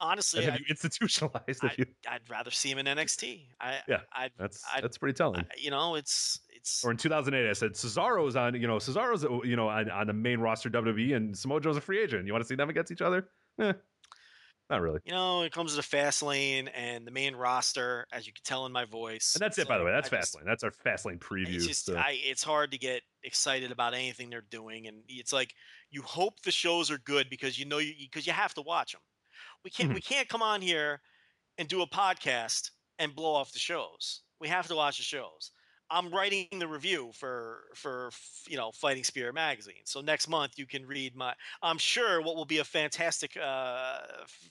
honestly, 0.00 0.48
I, 0.48 0.56
you 0.56 0.64
institutionalized? 0.68 1.62
I, 1.62 1.74
you, 1.76 1.84
I'd 2.08 2.28
rather 2.28 2.50
see 2.50 2.70
him 2.70 2.78
in 2.78 2.86
NXT. 2.86 3.42
I, 3.60 3.76
Yeah, 3.86 4.00
I'd, 4.12 4.32
that's 4.38 4.64
I'd, 4.74 4.82
that's 4.82 4.98
pretty 4.98 5.14
telling. 5.14 5.42
I- 5.42 5.44
you 5.56 5.70
know, 5.70 5.94
it's 5.94 6.40
or 6.84 6.90
in 6.90 6.96
2008, 6.96 7.48
I 7.48 7.52
said 7.52 7.72
Cesaro's 7.72 8.36
on, 8.36 8.54
you 8.60 8.66
know, 8.66 8.76
Cesaro's, 8.76 9.24
you 9.46 9.56
know, 9.56 9.68
on, 9.68 9.90
on 9.90 10.06
the 10.06 10.12
main 10.12 10.40
roster 10.40 10.70
WWE, 10.70 11.14
and 11.16 11.36
Samoa 11.36 11.60
Joe's 11.60 11.76
a 11.76 11.80
free 11.80 12.00
agent. 12.02 12.26
You 12.26 12.32
want 12.32 12.44
to 12.44 12.48
see 12.48 12.54
them 12.54 12.70
against 12.70 12.90
each 12.92 13.02
other? 13.02 13.28
Eh, 13.60 13.72
not 14.70 14.82
really. 14.82 15.00
you 15.04 15.12
know, 15.12 15.42
it 15.42 15.52
comes 15.52 15.70
to 15.72 15.76
the 15.76 15.82
fast 15.82 16.22
lane 16.22 16.68
and 16.68 17.06
the 17.06 17.10
main 17.10 17.34
roster, 17.34 18.06
as 18.12 18.26
you 18.26 18.32
can 18.32 18.42
tell 18.44 18.66
in 18.66 18.72
my 18.72 18.84
voice. 18.84 19.34
And 19.34 19.40
that's 19.40 19.58
it, 19.58 19.66
by 19.66 19.78
the 19.78 19.84
way. 19.84 19.92
That's 19.92 20.12
I 20.12 20.16
just- 20.18 20.36
Fastlane. 20.36 20.44
That's 20.44 20.62
our 20.62 20.72
Fastlane 20.84 21.18
preview. 21.18 21.54
It's 21.54 21.66
just 21.66 21.86
so- 21.86 21.96
I 21.96 22.18
it's 22.22 22.42
hard 22.42 22.70
to 22.72 22.78
get 22.78 23.02
excited 23.24 23.72
about 23.72 23.94
anything 23.94 24.28
they're 24.30 24.42
doing, 24.50 24.86
and 24.86 24.98
it's 25.08 25.32
like 25.32 25.54
you 25.90 26.02
hope 26.02 26.40
the 26.42 26.50
shows 26.52 26.90
are 26.90 26.98
good 26.98 27.30
because 27.30 27.58
you 27.58 27.64
know 27.64 27.78
you 27.78 27.94
because 27.98 28.26
you 28.26 28.32
have 28.34 28.52
to 28.54 28.62
watch 28.62 28.92
them. 28.92 29.00
We 29.64 29.70
can't 29.70 29.94
we 29.94 30.00
can't 30.00 30.28
come 30.28 30.42
on 30.42 30.60
here 30.60 31.00
and 31.56 31.66
do 31.66 31.82
a 31.82 31.86
podcast 31.88 32.70
and 32.98 33.14
blow 33.14 33.34
off 33.34 33.52
the 33.52 33.58
shows. 33.58 34.20
We 34.38 34.48
have 34.48 34.68
to 34.68 34.74
watch 34.76 34.98
the 34.98 35.02
shows. 35.02 35.50
I'm 35.90 36.10
writing 36.10 36.46
the 36.58 36.68
review 36.68 37.10
for 37.14 37.64
for 37.74 38.10
you 38.48 38.56
know 38.56 38.72
Fighting 38.72 39.04
Spirit 39.04 39.34
magazine. 39.34 39.82
So 39.84 40.00
next 40.00 40.28
month 40.28 40.58
you 40.58 40.66
can 40.66 40.86
read 40.86 41.16
my 41.16 41.34
I'm 41.62 41.78
sure 41.78 42.20
what 42.20 42.36
will 42.36 42.44
be 42.44 42.58
a 42.58 42.64
fantastic 42.64 43.36
uh 43.36 44.00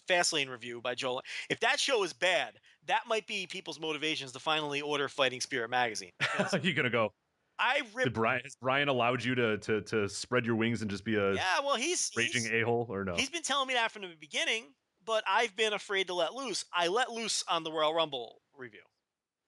Fastlane 0.07 0.49
review 0.49 0.81
by 0.81 0.95
Joel. 0.95 1.21
If 1.49 1.59
that 1.61 1.79
show 1.79 2.03
is 2.03 2.13
bad, 2.13 2.53
that 2.87 3.03
might 3.07 3.27
be 3.27 3.47
people's 3.47 3.79
motivations 3.79 4.31
to 4.33 4.39
finally 4.39 4.81
order 4.81 5.07
Fighting 5.07 5.41
Spirit 5.41 5.69
magazine. 5.69 6.11
because 6.19 6.53
you 6.63 6.73
gonna 6.73 6.89
go? 6.89 7.13
I 7.59 7.77
Did 7.79 7.95
rip 7.95 8.13
Brian 8.13 8.41
has 8.43 8.55
Brian 8.61 8.87
allowed 8.87 9.23
you 9.23 9.35
to 9.35 9.57
to 9.59 9.81
to 9.81 10.09
spread 10.09 10.45
your 10.45 10.55
wings 10.55 10.81
and 10.81 10.89
just 10.91 11.03
be 11.03 11.15
a 11.15 11.33
Yeah, 11.33 11.59
well 11.63 11.75
he's 11.75 12.11
raging 12.15 12.47
a 12.53 12.61
hole 12.61 12.87
or 12.89 13.03
no? 13.03 13.15
he's 13.15 13.29
been 13.29 13.41
telling 13.41 13.67
me 13.67 13.73
that 13.75 13.91
from 13.91 14.03
the 14.03 14.09
beginning, 14.19 14.65
but 15.05 15.23
I've 15.27 15.55
been 15.55 15.73
afraid 15.73 16.07
to 16.07 16.13
let 16.13 16.33
loose. 16.33 16.65
I 16.73 16.87
let 16.87 17.11
loose 17.11 17.43
on 17.47 17.63
the 17.63 17.71
Royal 17.71 17.93
Rumble 17.93 18.41
review. 18.55 18.81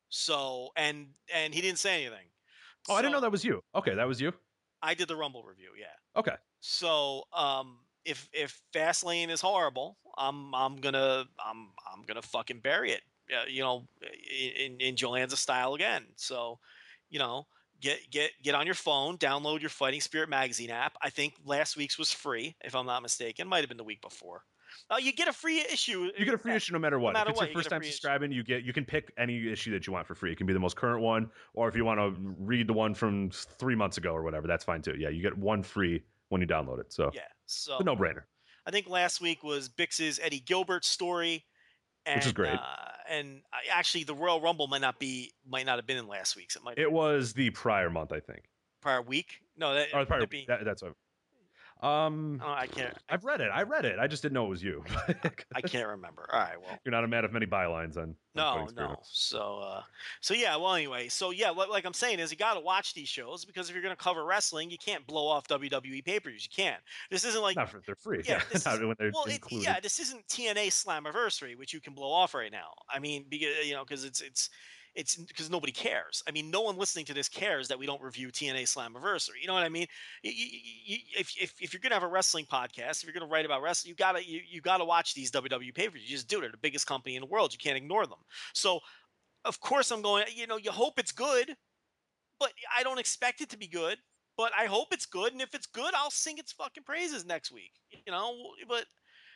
So 0.10 0.69
and 0.76 1.07
and 1.34 1.53
he 1.53 1.61
didn't 1.61 1.80
say 1.80 2.06
anything. 2.06 2.26
Oh, 2.90 2.95
I 2.95 3.02
didn't 3.02 3.14
know 3.14 3.22
that 3.22 3.31
was 3.31 3.44
you. 3.44 3.64
Okay, 3.76 3.95
that 3.95 4.07
was 4.07 4.19
you. 4.19 4.34
I 4.81 4.94
did 4.94 5.07
the 5.07 5.15
Rumble 5.15 5.44
review, 5.44 5.69
yeah. 5.77 6.19
Okay. 6.19 6.36
So 6.61 7.23
um 7.34 7.80
if 8.06 8.30
if 8.34 8.61
Fastlane 8.73 9.30
is 9.30 9.41
horrible, 9.41 9.98
I'm 10.18 10.53
I'm 10.56 10.77
gonna 10.77 11.26
I'm 11.45 11.69
I'm 11.91 12.03
gonna 12.07 12.22
fucking 12.22 12.60
bury 12.60 12.91
it. 12.91 13.02
Uh, 13.31 13.45
you 13.48 13.61
know, 13.61 13.88
in 14.57 14.77
in 14.80 14.95
Joe 14.95 15.11
Lanza 15.11 15.38
style 15.38 15.76
again. 15.76 16.06
So, 16.15 16.60
you 17.10 17.19
know, 17.19 17.45
get 17.80 17.99
get 18.10 18.31
get 18.41 18.56
on 18.56 18.65
your 18.65 18.76
phone, 18.76 19.18
download 19.18 19.61
your 19.61 19.69
Fighting 19.69 20.02
Spirit 20.02 20.30
magazine 20.30 20.72
app. 20.72 20.95
I 21.02 21.10
think 21.10 21.36
last 21.45 21.77
week's 21.77 21.98
was 21.98 22.11
free, 22.11 22.56
if 22.61 22.76
I'm 22.76 22.86
not 22.86 23.03
mistaken. 23.03 23.48
Might 23.48 23.60
have 23.60 23.69
been 23.69 23.77
the 23.77 23.84
week 23.84 24.02
before. 24.02 24.44
Uh, 24.89 24.97
you 24.97 25.11
get 25.11 25.27
a 25.27 25.33
free 25.33 25.59
issue. 25.71 26.09
You 26.17 26.25
get 26.25 26.33
a 26.33 26.37
free 26.37 26.51
Yeah. 26.51 26.57
issue 26.57 26.73
no 26.73 26.79
matter 26.79 26.99
what. 26.99 27.13
matter 27.13 27.29
if 27.29 27.33
it's 27.33 27.39
what, 27.41 27.49
your 27.49 27.55
first 27.55 27.67
a 27.67 27.69
time 27.71 27.79
free 27.81 27.87
issue. 27.87 27.93
subscribing, 27.93 28.31
you 28.31 28.43
get 28.43 28.63
you 28.63 28.73
can 28.73 28.85
pick 28.85 29.11
any 29.17 29.47
issue 29.49 29.71
that 29.71 29.87
you 29.87 29.93
want 29.93 30.07
for 30.07 30.15
free. 30.15 30.31
It 30.31 30.37
can 30.37 30.47
be 30.47 30.53
the 30.53 30.59
most 30.59 30.75
current 30.75 31.01
one, 31.01 31.29
or 31.53 31.67
if 31.67 31.75
you 31.75 31.85
want 31.85 31.99
to 31.99 32.15
read 32.39 32.67
the 32.67 32.73
one 32.73 32.93
from 32.93 33.29
three 33.31 33.75
months 33.75 33.97
ago 33.97 34.13
or 34.13 34.23
whatever, 34.23 34.47
that's 34.47 34.63
fine 34.63 34.81
too. 34.81 34.95
Yeah, 34.97 35.09
you 35.09 35.21
get 35.21 35.37
one 35.37 35.63
free 35.63 36.03
when 36.29 36.41
you 36.41 36.47
download 36.47 36.79
it. 36.79 36.91
So 36.93 37.11
Yeah. 37.13 37.21
So 37.45 37.79
no 37.79 37.95
brainer. 37.95 38.23
I 38.65 38.71
think 38.71 38.87
last 38.87 39.21
week 39.21 39.43
was 39.43 39.69
Bix's 39.69 40.19
Eddie 40.21 40.41
Gilbert 40.41 40.85
story, 40.85 41.45
and, 42.05 42.17
Which 42.17 42.27
is 42.27 42.33
great. 42.33 42.53
Uh, 42.59 42.75
and 43.09 43.41
actually, 43.71 44.03
the 44.03 44.13
Royal 44.13 44.39
Rumble 44.39 44.67
might 44.67 44.81
not 44.81 44.99
be 44.99 45.33
might 45.47 45.65
not 45.65 45.77
have 45.77 45.87
been 45.87 45.97
in 45.97 46.07
last 46.07 46.35
week's. 46.35 46.55
It 46.55 46.63
might 46.63 46.77
It 46.77 46.91
was 46.91 47.33
the 47.33 47.49
prior 47.51 47.89
month, 47.89 48.11
I 48.11 48.19
think. 48.19 48.43
prior 48.81 49.01
week. 49.01 49.41
No, 49.57 49.73
that 49.73 49.87
Or 49.93 50.05
prior, 50.05 50.25
that, 50.47 50.63
that's 50.63 50.81
what. 50.83 50.93
Um, 51.81 52.41
oh, 52.43 52.51
I 52.51 52.68
can't. 52.68 52.93
I've 53.07 53.23
read 53.23 53.39
it. 53.39 53.49
I 53.53 53.64
read 53.64 53.85
it. 53.85 53.99
I 53.99 54.07
just 54.07 54.22
didn't 54.22 54.34
know 54.34 54.45
it 54.45 54.49
was 54.49 54.61
you. 54.61 54.84
I 55.56 55.61
can't 55.61 55.88
remember. 55.88 56.27
All 56.31 56.39
right. 56.39 56.61
Well. 56.61 56.77
You're 56.84 56.91
not 56.91 57.06
a 57.06 57.07
man 57.07 57.23
of 57.23 57.31
many 57.31 57.45
bylines 57.45 57.95
on. 57.95 58.03
on 58.03 58.15
No, 58.35 58.68
no. 58.76 58.97
So, 59.03 59.60
uh, 59.64 59.81
so 60.19 60.34
yeah. 60.34 60.57
Well, 60.57 60.73
anyway, 60.76 61.07
so 61.07 61.31
yeah, 61.31 61.51
what, 61.51 61.69
like 61.69 61.85
I'm 61.85 61.93
saying 61.93 62.19
is, 62.19 62.31
you 62.31 62.38
got 62.38 62.56
to 62.56 62.60
watch 62.60 62.93
these 62.93 63.07
shows 63.07 63.45
because 63.45 63.69
if 63.69 63.76
you're 63.76 63.84
going 63.84 63.95
to 63.95 64.01
cover 64.01 64.26
wrestling, 64.26 64.69
you 64.69 64.77
can't 64.77 65.07
blow 65.07 65.27
off 65.27 65.47
WWE 65.47 66.03
pay-per-views. 66.03 66.43
You 66.43 66.64
can't. 66.64 66.81
This 67.10 67.23
isn't 67.23 67.41
like 67.41 67.56
Not 67.56 67.69
for 67.69 67.81
they're 67.85 67.95
free. 67.95 68.23
Yeah, 68.26 68.41
this 68.51 68.65
not 68.65 68.76
is, 68.76 68.81
when 68.81 68.95
they're 68.99 69.11
well, 69.14 69.23
it, 69.27 69.41
yeah. 69.49 69.80
This 69.80 69.99
isn't 69.99 70.27
TNA 70.27 70.68
Slammiversary, 70.68 71.57
which 71.57 71.73
you 71.73 71.80
can 71.80 71.93
blow 71.93 72.11
off 72.11 72.34
right 72.34 72.51
now. 72.51 72.73
I 72.93 72.99
mean, 72.99 73.26
because 73.30 73.65
you 73.65 73.73
know, 73.73 73.85
because 73.85 74.03
it's 74.03 74.19
it's 74.19 74.49
it's 74.95 75.15
because 75.15 75.49
nobody 75.49 75.71
cares. 75.71 76.23
I 76.27 76.31
mean, 76.31 76.49
no 76.51 76.61
one 76.61 76.77
listening 76.77 77.05
to 77.05 77.13
this 77.13 77.29
cares 77.29 77.67
that 77.67 77.79
we 77.79 77.85
don't 77.85 78.01
review 78.01 78.29
TNA 78.29 78.63
Slammiversary. 78.63 79.41
You 79.41 79.47
know 79.47 79.53
what 79.53 79.63
I 79.63 79.69
mean? 79.69 79.87
Y- 80.23 80.33
y- 80.37 80.49
y- 80.53 80.73
y- 80.89 81.19
if, 81.19 81.33
if, 81.41 81.53
if 81.61 81.73
you're 81.73 81.79
gonna 81.79 81.95
have 81.95 82.03
a 82.03 82.07
wrestling 82.07 82.45
podcast, 82.45 83.01
if 83.01 83.03
you're 83.05 83.13
gonna 83.13 83.27
write 83.31 83.45
about 83.45 83.61
wrestling, 83.61 83.89
you 83.89 83.95
gotta 83.95 84.25
you, 84.27 84.41
you 84.49 84.61
gotta 84.61 84.85
watch 84.85 85.13
these 85.13 85.31
WWE 85.31 85.73
pay 85.73 85.87
per 85.87 85.91
views. 85.93 86.09
You 86.09 86.15
just 86.17 86.27
do 86.27 86.37
it. 86.39 86.41
They're 86.41 86.51
the 86.51 86.57
biggest 86.57 86.87
company 86.87 87.15
in 87.15 87.21
the 87.21 87.27
world. 87.27 87.53
You 87.53 87.59
can't 87.59 87.77
ignore 87.77 88.05
them. 88.05 88.19
So, 88.53 88.79
of 89.45 89.59
course, 89.59 89.91
I'm 89.91 90.01
going. 90.01 90.25
You 90.33 90.47
know, 90.47 90.57
you 90.57 90.71
hope 90.71 90.99
it's 90.99 91.11
good, 91.11 91.55
but 92.39 92.53
I 92.75 92.83
don't 92.83 92.99
expect 92.99 93.41
it 93.41 93.49
to 93.49 93.57
be 93.57 93.67
good. 93.67 93.97
But 94.37 94.53
I 94.57 94.65
hope 94.65 94.93
it's 94.93 95.05
good, 95.05 95.33
and 95.33 95.41
if 95.41 95.53
it's 95.53 95.67
good, 95.67 95.93
I'll 95.93 96.11
sing 96.11 96.37
its 96.37 96.53
fucking 96.53 96.83
praises 96.83 97.25
next 97.25 97.51
week. 97.51 97.73
You 98.05 98.11
know, 98.13 98.33
but 98.69 98.85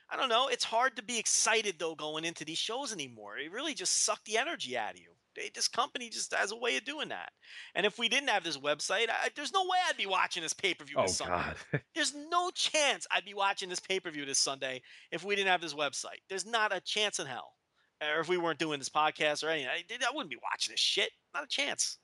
I 0.10 0.16
don't 0.16 0.30
know. 0.30 0.48
It's 0.48 0.64
hard 0.64 0.96
to 0.96 1.04
be 1.04 1.18
excited 1.20 1.76
though 1.80 1.96
going 1.96 2.26
into 2.26 2.46
these 2.46 2.58
shows 2.58 2.94
anymore. 2.94 3.38
It 3.38 3.52
really 3.52 3.74
just 3.74 4.04
sucked 4.04 4.26
the 4.26 4.38
energy 4.38 4.78
out 4.78 4.94
of 4.94 5.00
you. 5.00 5.13
They, 5.36 5.52
this 5.54 5.68
company 5.68 6.10
just 6.10 6.34
has 6.34 6.52
a 6.52 6.56
way 6.56 6.78
of 6.78 6.86
doing 6.86 7.10
that. 7.10 7.32
And 7.76 7.86
if 7.86 7.98
we 7.98 8.10
didn't 8.10 8.30
have 8.30 8.44
this 8.44 8.58
website, 8.58 9.10
I, 9.10 9.30
there's 9.36 9.54
no 9.54 9.64
way 9.64 9.78
I'd 9.90 9.98
be 9.98 10.06
watching 10.06 10.44
this 10.44 10.54
pay 10.54 10.74
per 10.74 10.86
view 10.86 10.98
oh 11.00 11.04
this 11.04 11.18
Sunday. 11.18 11.34
God. 11.72 11.82
There's 11.96 12.14
no 12.14 12.50
chance 12.52 13.08
I'd 13.12 13.26
be 13.26 13.34
watching 13.34 13.70
this 13.70 13.80
pay 13.80 14.00
per 14.00 14.12
view 14.12 14.26
this 14.26 14.40
Sunday 14.40 14.82
if 15.12 15.24
we 15.24 15.36
didn't 15.36 15.50
have 15.50 15.62
this 15.62 15.74
website. 15.74 16.22
There's 16.30 16.46
not 16.46 16.76
a 16.76 16.80
chance 16.82 17.20
in 17.20 17.28
hell. 17.28 17.54
Or 18.02 18.20
if 18.20 18.28
we 18.28 18.38
weren't 18.38 18.60
doing 18.60 18.80
this 18.80 18.90
podcast 18.90 19.44
or 19.44 19.50
anything, 19.50 19.70
I, 19.70 20.06
I 20.06 20.12
wouldn't 20.14 20.30
be 20.30 20.40
watching 20.44 20.74
this 20.74 20.80
shit. 20.80 21.10
Not 21.34 21.44
a 21.44 21.48
chance. 21.48 21.98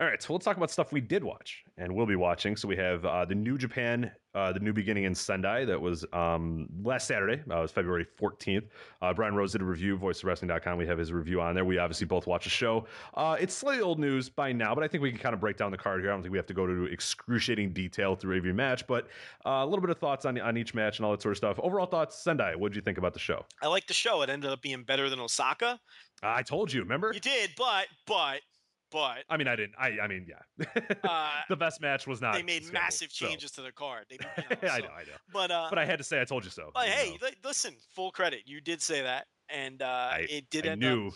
All 0.00 0.06
right, 0.06 0.22
so 0.22 0.32
let's 0.32 0.46
talk 0.46 0.56
about 0.56 0.70
stuff 0.70 0.92
we 0.92 1.02
did 1.02 1.22
watch 1.22 1.62
and 1.76 1.92
we 1.92 1.98
will 1.98 2.06
be 2.06 2.16
watching. 2.16 2.56
So 2.56 2.66
we 2.66 2.76
have 2.76 3.04
uh, 3.04 3.26
the 3.26 3.34
New 3.34 3.58
Japan, 3.58 4.10
uh, 4.34 4.52
the 4.52 4.60
new 4.60 4.72
beginning 4.72 5.04
in 5.04 5.14
Sendai 5.14 5.64
that 5.64 5.80
was 5.80 6.04
um, 6.12 6.68
last 6.82 7.06
Saturday. 7.06 7.42
Uh, 7.50 7.58
it 7.58 7.62
was 7.62 7.72
February 7.72 8.06
14th. 8.20 8.64
Uh, 9.02 9.12
Bryan 9.12 9.34
Rose 9.34 9.52
did 9.52 9.60
a 9.60 9.64
review, 9.64 9.98
voiceofwrestling.com. 9.98 10.78
We 10.78 10.86
have 10.86 10.98
his 10.98 11.12
review 11.12 11.40
on 11.40 11.54
there. 11.54 11.64
We 11.64 11.78
obviously 11.78 12.06
both 12.06 12.26
watch 12.26 12.44
the 12.44 12.50
show. 12.50 12.86
Uh, 13.14 13.36
it's 13.40 13.54
slightly 13.54 13.82
old 13.82 13.98
news 13.98 14.28
by 14.28 14.52
now, 14.52 14.74
but 14.74 14.84
I 14.84 14.88
think 14.88 15.02
we 15.02 15.10
can 15.10 15.18
kind 15.18 15.34
of 15.34 15.40
break 15.40 15.56
down 15.56 15.70
the 15.70 15.78
card 15.78 16.00
here. 16.00 16.10
I 16.10 16.14
don't 16.14 16.22
think 16.22 16.32
we 16.32 16.38
have 16.38 16.46
to 16.46 16.54
go 16.54 16.66
to 16.66 16.84
excruciating 16.84 17.72
detail 17.72 18.14
through 18.14 18.36
every 18.36 18.52
match, 18.52 18.86
but 18.86 19.08
uh, 19.44 19.50
a 19.50 19.66
little 19.66 19.80
bit 19.80 19.90
of 19.90 19.98
thoughts 19.98 20.24
on, 20.24 20.40
on 20.40 20.56
each 20.56 20.74
match 20.74 20.98
and 20.98 21.06
all 21.06 21.12
that 21.12 21.22
sort 21.22 21.32
of 21.32 21.38
stuff. 21.38 21.58
Overall 21.60 21.86
thoughts, 21.86 22.16
Sendai, 22.16 22.54
what 22.54 22.70
did 22.70 22.76
you 22.76 22.82
think 22.82 22.98
about 22.98 23.14
the 23.14 23.20
show? 23.20 23.44
I 23.62 23.66
like 23.66 23.86
the 23.86 23.94
show. 23.94 24.22
It 24.22 24.30
ended 24.30 24.50
up 24.50 24.62
being 24.62 24.84
better 24.84 25.10
than 25.10 25.18
Osaka. 25.20 25.80
I 26.22 26.42
told 26.42 26.72
you, 26.72 26.80
remember? 26.82 27.12
You 27.14 27.20
did, 27.20 27.50
but, 27.56 27.86
but, 28.06 28.42
but, 28.90 29.18
I 29.28 29.36
mean, 29.36 29.48
I 29.48 29.56
didn't. 29.56 29.74
I, 29.78 29.98
I 30.02 30.06
mean, 30.08 30.26
yeah. 30.28 30.64
uh, 31.04 31.30
the 31.48 31.56
best 31.56 31.80
match 31.80 32.06
was 32.06 32.20
not. 32.20 32.34
they 32.34 32.42
made 32.42 32.64
scheduled, 32.64 32.72
massive 32.74 33.12
so- 33.12 33.26
changes 33.26 33.50
to 33.52 33.62
the 33.62 33.72
card. 33.72 34.06
They, 34.10 34.16
you 34.18 34.56
know, 34.62 34.68
I 34.74 34.80
know, 34.80 34.86
I 34.88 35.02
know. 35.04 35.16
But 35.32 35.50
uh, 35.50 35.66
But 35.70 35.78
I 35.78 35.84
had 35.84 35.98
to 35.98 36.04
say, 36.04 36.20
I 36.20 36.24
told 36.24 36.44
you 36.44 36.50
so. 36.50 36.70
but 36.74 36.86
you 36.86 36.92
hey, 36.92 37.18
listen, 37.44 37.74
full 37.94 38.10
credit. 38.10 38.40
You 38.46 38.60
did 38.60 38.82
say 38.82 39.02
that, 39.02 39.26
and 39.48 39.82
uh, 39.82 39.86
I- 40.12 40.26
it 40.28 40.50
did 40.50 40.66
I 40.66 40.70
end 40.70 40.80
knew 40.80 41.08
up. 41.08 41.14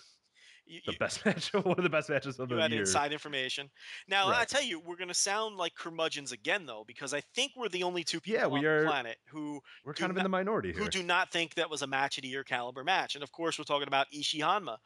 You, 0.67 0.81
the 0.87 0.95
best 0.99 1.23
match, 1.27 1.53
one 1.53 1.77
of 1.77 1.83
the 1.85 1.91
best 1.91 2.09
matches 2.09 2.39
of 2.41 2.49
the 2.49 2.55
year. 2.55 2.65
you 2.65 2.71
had 2.71 2.81
inside 2.81 3.13
information. 3.13 3.69
Now 4.09 4.29
I 4.29 4.47
tell 4.47 4.63
you, 4.63 4.81
we're 4.81 4.97
gonna 4.97 5.13
sound 5.13 5.59
like 5.59 5.75
curmudgeons 5.75 6.33
again, 6.33 6.65
though, 6.65 6.85
because 6.87 7.13
I 7.13 7.21
think 7.35 7.53
we're 7.55 7.69
the 7.69 7.83
only 7.83 8.03
two 8.03 8.19
people 8.19 8.41
Yeah, 8.41 8.47
we 8.47 8.61
on 8.61 8.65
are- 8.65 8.81
the 8.81 8.87
planet 8.87 9.19
who 9.29 9.61
We're 9.85 9.93
kind 9.93 10.09
of 10.09 10.17
not- 10.17 10.21
in 10.21 10.25
the 10.25 10.31
minority 10.31 10.73
here. 10.73 10.83
who 10.83 10.89
do 10.89 11.03
not 11.03 11.31
think 11.31 11.57
that 11.57 11.69
was 11.69 11.83
a 11.83 11.87
match 11.87 12.17
of 12.17 12.23
the 12.23 12.29
year 12.29 12.45
caliber 12.45 12.83
match. 12.83 13.15
And 13.15 13.23
of 13.23 13.31
course, 13.31 13.59
we're 13.59 13.65
talking 13.67 13.89
about 13.89 14.07
Ishii 14.11 14.41
Honma. 14.41 14.79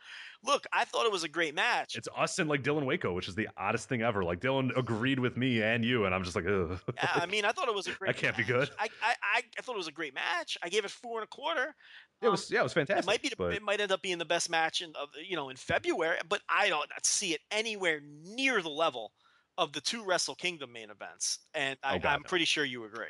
Look, 0.45 0.67
I 0.73 0.85
thought 0.85 1.05
it 1.05 1.13
was 1.13 1.25
a 1.25 1.29
great 1.29 1.55
match. 1.55 1.97
It's 1.97 2.09
us 2.17 2.39
and 2.39 2.49
like 2.49 2.63
Dylan 2.63 2.87
Waco, 2.87 3.13
which 3.13 3.27
is 3.29 3.35
the 3.35 3.49
oddest 3.57 3.89
thing 3.89 4.03
ever. 4.03 4.23
Like 4.23 4.41
Dylan 4.41 4.71
agreed 4.77 5.19
with 5.19 5.37
me 5.37 5.63
and 5.63 5.85
you, 5.85 6.05
and 6.05 6.15
I'm 6.15 6.23
just 6.23 6.37
like, 6.37 6.47
ugh. 6.47 6.81
Yeah, 6.95 7.11
I 7.15 7.27
mean, 7.27 7.45
I 7.45 7.53
thought 7.53 7.69
it 7.69 7.75
was 7.75 7.87
a 7.89 7.93
great. 7.99 8.17
can't 8.17 8.37
be 8.37 8.43
match. 8.43 8.49
good. 8.49 8.71
I, 8.79 8.89
I, 9.03 9.15
I, 9.23 9.43
I 9.59 9.63
thought 9.63 9.75
it 9.75 9.79
was 9.79 9.89
a 9.89 9.93
great 9.93 10.15
match. 10.15 10.57
I 10.63 10.69
gave 10.69 10.85
it 10.85 10.91
four 10.91 11.19
and 11.21 11.25
a 11.25 11.29
quarter. 11.29 11.75
it 12.23 12.27
Um, 12.27 12.31
was 12.33 12.51
yeah, 12.51 12.61
it 12.61 12.63
was 12.63 12.73
fantastic. 12.73 13.05
It 13.05 13.07
might 13.07 13.23
be. 13.23 13.31
The, 13.37 13.49
It 13.49 13.63
might 13.63 13.81
end 13.81 13.91
up 13.93 14.01
being 14.03 14.19
the 14.19 14.25
best 14.25 14.49
match 14.49 14.81
in, 14.81 14.93
of 14.95 15.09
you 15.29 15.35
know 15.37 15.49
in 15.49 15.57
February, 15.57 16.19
but 16.29 16.41
I 16.49 16.69
don't 16.69 16.89
see 17.03 17.35
it 17.35 17.41
anywhere 17.51 18.01
near 18.03 18.63
the 18.63 18.71
level 18.71 19.13
of 19.57 19.73
the 19.73 19.81
two 19.81 20.05
Wrestle 20.05 20.37
Kingdom 20.37 20.73
main 20.73 20.89
events, 20.91 21.41
and 21.53 21.77
I, 21.83 21.97
Oh, 21.97 22.09
I'm 22.09 22.23
no. 22.23 22.29
pretty 22.29 22.45
sure 22.45 22.65
you 22.65 22.85
agree. 22.85 23.07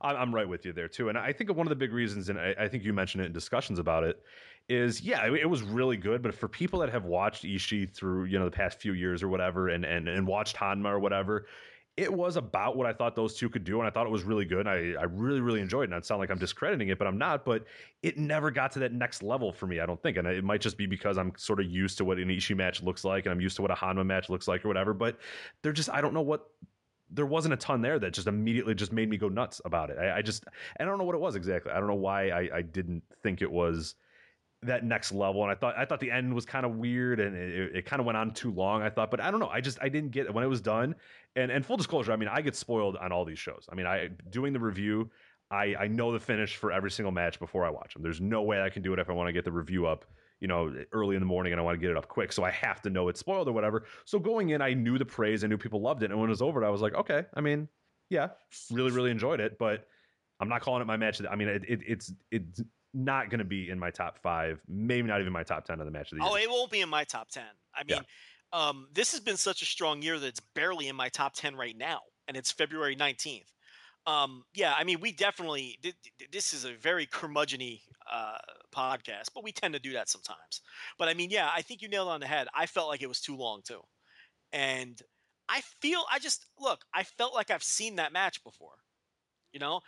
I'm, 0.00 0.34
right 0.34 0.48
with 0.48 0.64
you 0.66 0.72
there 0.72 0.88
too. 0.88 1.08
And 1.08 1.16
I 1.16 1.32
think 1.32 1.50
one 1.54 1.66
of 1.66 1.70
the 1.70 1.76
big 1.76 1.92
reasons, 1.92 2.28
and 2.28 2.38
I 2.38 2.68
think 2.68 2.84
you 2.84 2.92
mentioned 2.92 3.22
it 3.22 3.26
in 3.26 3.32
discussions 3.32 3.78
about 3.78 4.04
it, 4.04 4.22
is 4.68 5.00
yeah, 5.00 5.26
it, 5.26 5.48
was 5.48 5.62
really 5.62 5.96
good. 5.96 6.22
But 6.22 6.34
for 6.34 6.48
people 6.48 6.80
that 6.80 6.90
have 6.90 7.04
watched 7.04 7.44
Ishii 7.44 7.94
through 7.94 8.24
you 8.24 8.38
know 8.38 8.46
the 8.46 8.50
past 8.50 8.80
few 8.80 8.92
years 8.92 9.22
or 9.22 9.28
whatever, 9.28 9.68
and 9.68 9.84
and 9.84 10.08
and 10.08 10.26
watched 10.26 10.56
Honma 10.56 10.90
or 10.90 10.98
whatever. 10.98 11.46
It 11.96 12.12
was 12.12 12.36
about 12.36 12.76
what 12.76 12.86
I 12.86 12.92
thought 12.92 13.16
those 13.16 13.38
two 13.38 13.48
could 13.48 13.64
do, 13.64 13.78
and 13.78 13.86
I 13.86 13.90
thought 13.90 14.06
it 14.06 14.10
was 14.10 14.22
really 14.22 14.44
good. 14.44 14.66
And 14.66 14.68
I, 14.68 15.00
I 15.00 15.04
really, 15.04 15.40
really 15.40 15.62
enjoyed 15.62 15.84
it. 15.84 15.94
And 15.94 15.98
it 15.98 16.04
sound 16.04 16.18
like 16.18 16.28
I'm 16.28 16.36
discrediting 16.36 16.90
it, 16.90 16.98
but 16.98 17.06
I'm 17.06 17.16
not. 17.16 17.42
But 17.42 17.64
it 18.02 18.18
never 18.18 18.50
got 18.50 18.70
to 18.72 18.78
that 18.80 18.92
next 18.92 19.22
level 19.22 19.50
for 19.50 19.66
me, 19.66 19.80
I 19.80 19.86
don't 19.86 20.02
think. 20.02 20.18
And 20.18 20.28
it 20.28 20.44
might 20.44 20.60
just 20.60 20.76
be 20.76 20.84
because 20.84 21.16
I'm 21.16 21.32
sort 21.38 21.58
of 21.58 21.64
used 21.70 21.96
to 21.96 22.04
what 22.04 22.18
an 22.18 22.28
Ishii 22.28 22.54
match 22.54 22.82
looks 22.82 23.02
like, 23.02 23.24
and 23.24 23.32
I'm 23.32 23.40
used 23.40 23.56
to 23.56 23.62
what 23.62 23.70
a 23.70 23.74
Honma 23.74 24.04
match 24.04 24.28
looks 24.28 24.46
like, 24.46 24.62
or 24.62 24.68
whatever. 24.68 24.92
But 24.92 25.18
they're 25.62 25.72
just, 25.72 25.88
I 25.88 26.02
don't 26.02 26.12
know 26.12 26.20
what 26.20 26.50
there 27.10 27.24
wasn't 27.24 27.54
a 27.54 27.56
ton 27.56 27.80
there 27.80 27.98
that 27.98 28.12
just 28.12 28.26
immediately 28.26 28.74
just 28.74 28.92
made 28.92 29.08
me 29.08 29.16
go 29.16 29.30
nuts 29.30 29.62
about 29.64 29.88
it. 29.88 29.96
I, 29.98 30.18
I 30.18 30.22
just 30.22 30.44
I 30.78 30.84
don't 30.84 30.98
know 30.98 31.04
what 31.04 31.14
it 31.14 31.20
was 31.20 31.34
exactly. 31.34 31.72
I 31.72 31.78
don't 31.78 31.88
know 31.88 31.94
why 31.94 32.28
I, 32.28 32.56
I 32.56 32.60
didn't 32.60 33.04
think 33.22 33.40
it 33.40 33.50
was 33.50 33.94
that 34.62 34.84
next 34.84 35.12
level. 35.12 35.42
And 35.42 35.50
I 35.50 35.54
thought 35.54 35.74
I 35.76 35.84
thought 35.84 36.00
the 36.00 36.10
end 36.10 36.34
was 36.34 36.44
kind 36.44 36.66
of 36.66 36.76
weird 36.76 37.20
and 37.20 37.36
it, 37.36 37.76
it 37.76 37.86
kind 37.86 38.00
of 38.00 38.06
went 38.06 38.16
on 38.16 38.32
too 38.32 38.52
long. 38.52 38.82
I 38.82 38.90
thought, 38.90 39.10
but 39.10 39.20
I 39.20 39.30
don't 39.30 39.40
know. 39.40 39.48
I 39.48 39.60
just 39.60 39.78
I 39.80 39.88
didn't 39.88 40.10
get 40.10 40.26
it 40.26 40.34
when 40.34 40.44
it 40.44 40.48
was 40.48 40.60
done. 40.60 40.94
And 41.34 41.50
and 41.50 41.64
full 41.64 41.76
disclosure, 41.76 42.12
I 42.12 42.16
mean 42.16 42.28
I 42.28 42.40
get 42.40 42.56
spoiled 42.56 42.96
on 42.96 43.12
all 43.12 43.24
these 43.24 43.38
shows. 43.38 43.66
I 43.70 43.74
mean 43.74 43.86
I 43.86 44.08
doing 44.30 44.52
the 44.52 44.60
review. 44.60 45.10
I, 45.50 45.76
I 45.78 45.86
know 45.86 46.12
the 46.12 46.18
finish 46.18 46.56
for 46.56 46.72
every 46.72 46.90
single 46.90 47.12
match 47.12 47.38
before 47.38 47.64
I 47.64 47.70
watch 47.70 47.94
them. 47.94 48.02
There's 48.02 48.20
no 48.20 48.42
way 48.42 48.60
I 48.60 48.68
can 48.68 48.82
do 48.82 48.92
it 48.92 48.98
if 48.98 49.08
I 49.08 49.12
want 49.12 49.28
to 49.28 49.32
get 49.32 49.44
the 49.44 49.52
review 49.52 49.86
up, 49.86 50.04
you 50.40 50.48
know, 50.48 50.74
early 50.90 51.14
in 51.14 51.20
the 51.20 51.26
morning 51.26 51.52
and 51.52 51.60
I 51.60 51.62
want 51.62 51.76
to 51.76 51.80
get 51.80 51.90
it 51.90 51.96
up 51.96 52.08
quick. 52.08 52.32
So 52.32 52.42
I 52.42 52.50
have 52.50 52.82
to 52.82 52.90
know 52.90 53.08
it's 53.08 53.20
spoiled 53.20 53.46
or 53.46 53.52
whatever. 53.52 53.84
So 54.06 54.18
going 54.18 54.50
in, 54.50 54.60
I 54.60 54.74
knew 54.74 54.98
the 54.98 55.04
praise, 55.04 55.44
I 55.44 55.46
knew 55.46 55.56
people 55.56 55.80
loved 55.80 56.02
it, 56.02 56.10
and 56.10 56.18
when 56.18 56.28
it 56.28 56.30
was 56.30 56.42
over, 56.42 56.64
I 56.64 56.70
was 56.70 56.80
like, 56.80 56.94
okay. 56.94 57.26
I 57.34 57.40
mean, 57.40 57.68
yeah, 58.10 58.30
really, 58.72 58.90
really 58.90 59.12
enjoyed 59.12 59.38
it, 59.38 59.56
but 59.56 59.86
I'm 60.40 60.48
not 60.48 60.62
calling 60.62 60.82
it 60.82 60.86
my 60.86 60.96
match. 60.96 61.20
I 61.28 61.36
mean, 61.36 61.48
it, 61.48 61.64
it, 61.68 61.80
it's 61.86 62.12
it's 62.30 62.62
not 62.96 63.28
going 63.28 63.38
to 63.38 63.44
be 63.44 63.68
in 63.68 63.78
my 63.78 63.90
top 63.90 64.18
five, 64.22 64.60
maybe 64.66 65.06
not 65.06 65.20
even 65.20 65.32
my 65.32 65.42
top 65.42 65.64
ten 65.66 65.80
of 65.80 65.86
the 65.86 65.92
match 65.92 66.10
of 66.12 66.18
the 66.18 66.24
year. 66.24 66.32
Oh, 66.32 66.36
it 66.36 66.48
won't 66.48 66.70
be 66.70 66.80
in 66.80 66.88
my 66.88 67.04
top 67.04 67.28
ten. 67.28 67.44
I 67.74 67.82
Yeah. 67.86 67.96
mean, 67.96 68.06
um, 68.52 68.88
this 68.92 69.12
has 69.12 69.20
been 69.20 69.36
such 69.36 69.60
a 69.60 69.66
strong 69.66 70.00
year 70.00 70.18
that 70.18 70.26
it's 70.26 70.40
barely 70.40 70.88
in 70.88 70.96
my 70.96 71.10
top 71.10 71.34
ten 71.34 71.54
right 71.54 71.76
now, 71.76 72.00
and 72.26 72.36
it's 72.36 72.50
February 72.50 72.96
nineteenth. 72.96 73.52
Um, 74.06 74.44
yeah, 74.54 74.72
I 74.78 74.84
mean, 74.84 75.00
we 75.00 75.12
definitely 75.12 75.78
th- 75.82 75.96
th- 76.18 76.30
this 76.30 76.54
is 76.54 76.64
a 76.64 76.74
very 76.74 77.06
curmudgeony 77.06 77.80
uh, 78.10 78.38
podcast, 78.74 79.30
but 79.34 79.42
we 79.42 79.52
tend 79.52 79.74
to 79.74 79.80
do 79.80 79.92
that 79.94 80.08
sometimes. 80.08 80.62
But 80.96 81.08
I 81.08 81.14
mean, 81.14 81.28
yeah, 81.30 81.50
I 81.52 81.60
think 81.62 81.82
you 81.82 81.88
nailed 81.88 82.08
it 82.08 82.12
on 82.12 82.20
the 82.20 82.26
head. 82.26 82.46
I 82.54 82.66
felt 82.66 82.88
like 82.88 83.02
it 83.02 83.08
was 83.08 83.20
too 83.20 83.36
long 83.36 83.62
too, 83.66 83.82
and 84.52 85.00
I 85.48 85.60
feel 85.82 86.04
I 86.10 86.18
just 86.18 86.46
look. 86.58 86.80
I 86.94 87.02
felt 87.02 87.34
like 87.34 87.50
I've 87.50 87.62
seen 87.62 87.96
that 87.96 88.12
match 88.12 88.42
before. 88.42 88.76
You 89.56 89.60
know, 89.60 89.80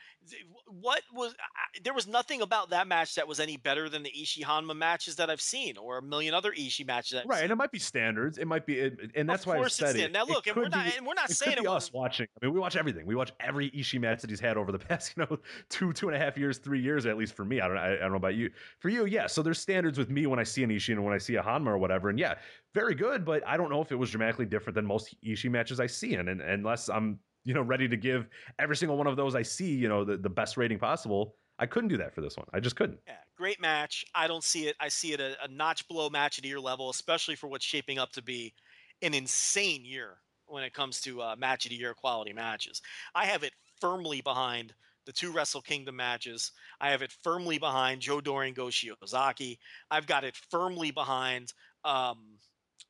what 0.65 1.03
was 1.13 1.35
I, 1.39 1.81
there 1.85 1.93
was 1.93 2.07
nothing 2.07 2.41
about 2.41 2.71
that 2.71 2.89
match 2.89 3.17
that 3.17 3.29
was 3.29 3.39
any 3.39 3.59
better 3.59 3.91
than 3.91 4.03
the 4.03 4.11
Ishii 4.11 4.43
Honma 4.43 4.75
matches 4.75 5.17
that 5.17 5.29
I've 5.29 5.43
seen, 5.43 5.77
or 5.77 5.99
a 5.99 6.03
million 6.03 6.33
other 6.33 6.53
Ishii 6.53 6.87
matches. 6.87 7.21
Right, 7.27 7.37
seen. 7.37 7.45
and 7.45 7.53
it 7.53 7.57
might 7.57 7.71
be 7.71 7.79
standards. 7.79 8.39
It 8.39 8.47
might 8.47 8.65
be, 8.65 8.81
and 9.15 9.29
that's 9.29 9.43
Of 9.43 9.49
why 9.49 9.59
I 9.59 9.69
said 9.69 9.97
it. 9.97 10.11
Now 10.11 10.23
It 10.23 10.31
look, 10.31 10.47
and 10.47 10.57
we're 10.57 10.71
not 10.71 10.87
be- 10.87 10.97
and 10.97 11.07
we're 11.07 11.13
not 11.13 11.29
it 11.29 11.35
saying 11.35 11.57
could 11.57 11.59
it 11.59 11.65
be 11.65 11.69
us 11.69 11.93
watching. 11.93 12.27
I 12.41 12.47
mean, 12.47 12.55
we 12.55 12.61
watch 12.61 12.77
everything. 12.77 13.05
We 13.05 13.15
watch 13.15 13.31
every 13.41 13.71
Ishii 13.73 14.01
match 14.01 14.23
that 14.23 14.31
he's 14.31 14.41
had 14.41 14.57
over 14.57 14.73
the 14.73 14.79
past, 14.89 15.13
you 15.19 15.27
know, 15.27 15.39
two 15.69 15.93
two 15.93 16.09
and 16.09 16.17
a 16.17 16.19
half 16.19 16.39
years, 16.39 16.57
three 16.57 16.81
years 16.81 17.05
at 17.05 17.19
least 17.19 17.35
for 17.37 17.45
me. 17.45 17.61
I 17.61 17.69
don't, 17.69 17.77
I, 17.77 17.93
I 17.93 17.97
don't 17.99 18.13
know 18.13 18.17
about 18.17 18.37
you. 18.37 18.51
For 18.79 18.89
you, 18.89 19.05
yeah. 19.05 19.27
So 19.27 19.43
there's 19.43 19.59
standards 19.61 19.99
with 19.99 20.09
me 20.09 20.27
when 20.27 20.39
I 20.39 20.45
see 20.45 20.63
an 20.63 20.71
Ishii 20.71 20.95
and 20.95 21.05
when 21.05 21.13
I 21.13 21.19
see 21.19 21.35
a 21.35 21.43
Honma 21.43 21.67
or 21.67 21.77
whatever. 21.77 22.09
And 22.09 22.19
yeah, 22.19 22.37
very 22.73 22.95
good. 22.95 23.23
But 23.23 23.47
I 23.47 23.59
don't 23.59 23.69
know 23.69 23.83
if 23.83 23.93
it 23.93 23.97
was 23.97 24.11
dramatically 24.11 24.47
different 24.47 24.77
than 24.77 24.87
most 24.87 25.15
Ishii 25.23 25.51
matches 25.51 25.79
I 25.79 25.89
see 25.89 26.15
in, 26.15 26.29
and 26.29 26.41
unless 26.41 26.89
I'm 26.89 27.19
you 27.49 27.55
know, 27.55 27.63
ready 27.63 27.89
to 27.89 27.97
give 27.97 28.29
every 28.59 28.77
single 28.77 28.99
one 28.99 29.07
of 29.07 29.17
those 29.17 29.35
I 29.35 29.41
see, 29.41 29.75
you 29.75 29.89
know, 29.89 30.05
the, 30.05 30.19
the 30.19 30.29
best 30.29 30.59
rating 30.59 30.79
possible. 30.79 31.35
I 31.59 31.65
couldn't 31.65 31.89
do 31.89 31.97
that 31.97 32.15
for 32.15 32.21
this 32.21 32.37
one. 32.37 32.45
I 32.53 32.61
just 32.61 32.77
couldn't. 32.77 32.99
Yeah, 33.07 33.15
great 33.39 33.59
match. 33.59 34.05
I 34.15 34.27
don't 34.27 34.45
see 34.45 34.69
it. 34.69 34.77
I 34.79 34.89
see 34.89 35.15
it 35.15 35.21
a, 35.21 35.35
a 35.43 35.49
notch 35.49 35.89
below 35.89 36.11
match 36.11 36.37
of 36.37 36.43
the 36.43 36.51
year 36.51 36.61
level, 36.61 36.91
especially 36.91 37.37
for 37.37 37.47
what's 37.47 37.65
shaping 37.65 37.99
up 37.99 38.13
to 38.13 38.23
be 38.23 38.53
an 39.01 39.15
insane 39.15 39.87
year 39.87 40.19
when 40.45 40.63
it 40.63 40.75
comes 40.75 41.01
to 41.01 41.23
uh, 41.23 41.37
match 41.39 41.65
of 41.65 41.71
the 41.71 41.77
year 41.77 41.95
quality 41.95 42.35
matches. 42.35 42.83
I 43.15 43.25
have 43.25 43.45
it 43.45 43.55
firmly 43.81 44.21
behind 44.21 44.75
the 45.07 45.13
two 45.13 45.33
Wrestle 45.33 45.63
Kingdom 45.63 45.97
matches. 45.97 46.53
I 46.83 46.91
have 46.91 47.01
it 47.01 47.17
firmly 47.25 47.57
behind 47.57 48.03
Joe 48.03 48.21
Doering 48.21 48.53
Go 48.53 48.67
Shiozaki. 48.67 49.57
I've 49.91 50.07
got 50.07 50.25
it 50.25 50.39
firmly 50.51 50.91
behind. 50.91 51.55
Um, 51.83 52.19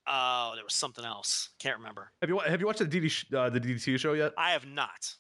oh, 0.09 0.53
there 0.55 0.65
was 0.65 0.75
something 0.75 1.05
else. 1.05 1.51
Can't 1.59 1.77
remember. 1.77 2.11
Have 2.21 2.31
you 2.31 2.39
have 2.39 2.61
you 2.61 2.67
watched 2.67 2.81
the 2.81 2.87
DD 2.87 3.35
uh, 3.35 3.51
the 3.51 3.61
DDT 3.61 3.99
show 3.99 4.15
yet? 4.15 4.33
I 4.37 4.51
have 4.51 4.67
not. 4.67 5.15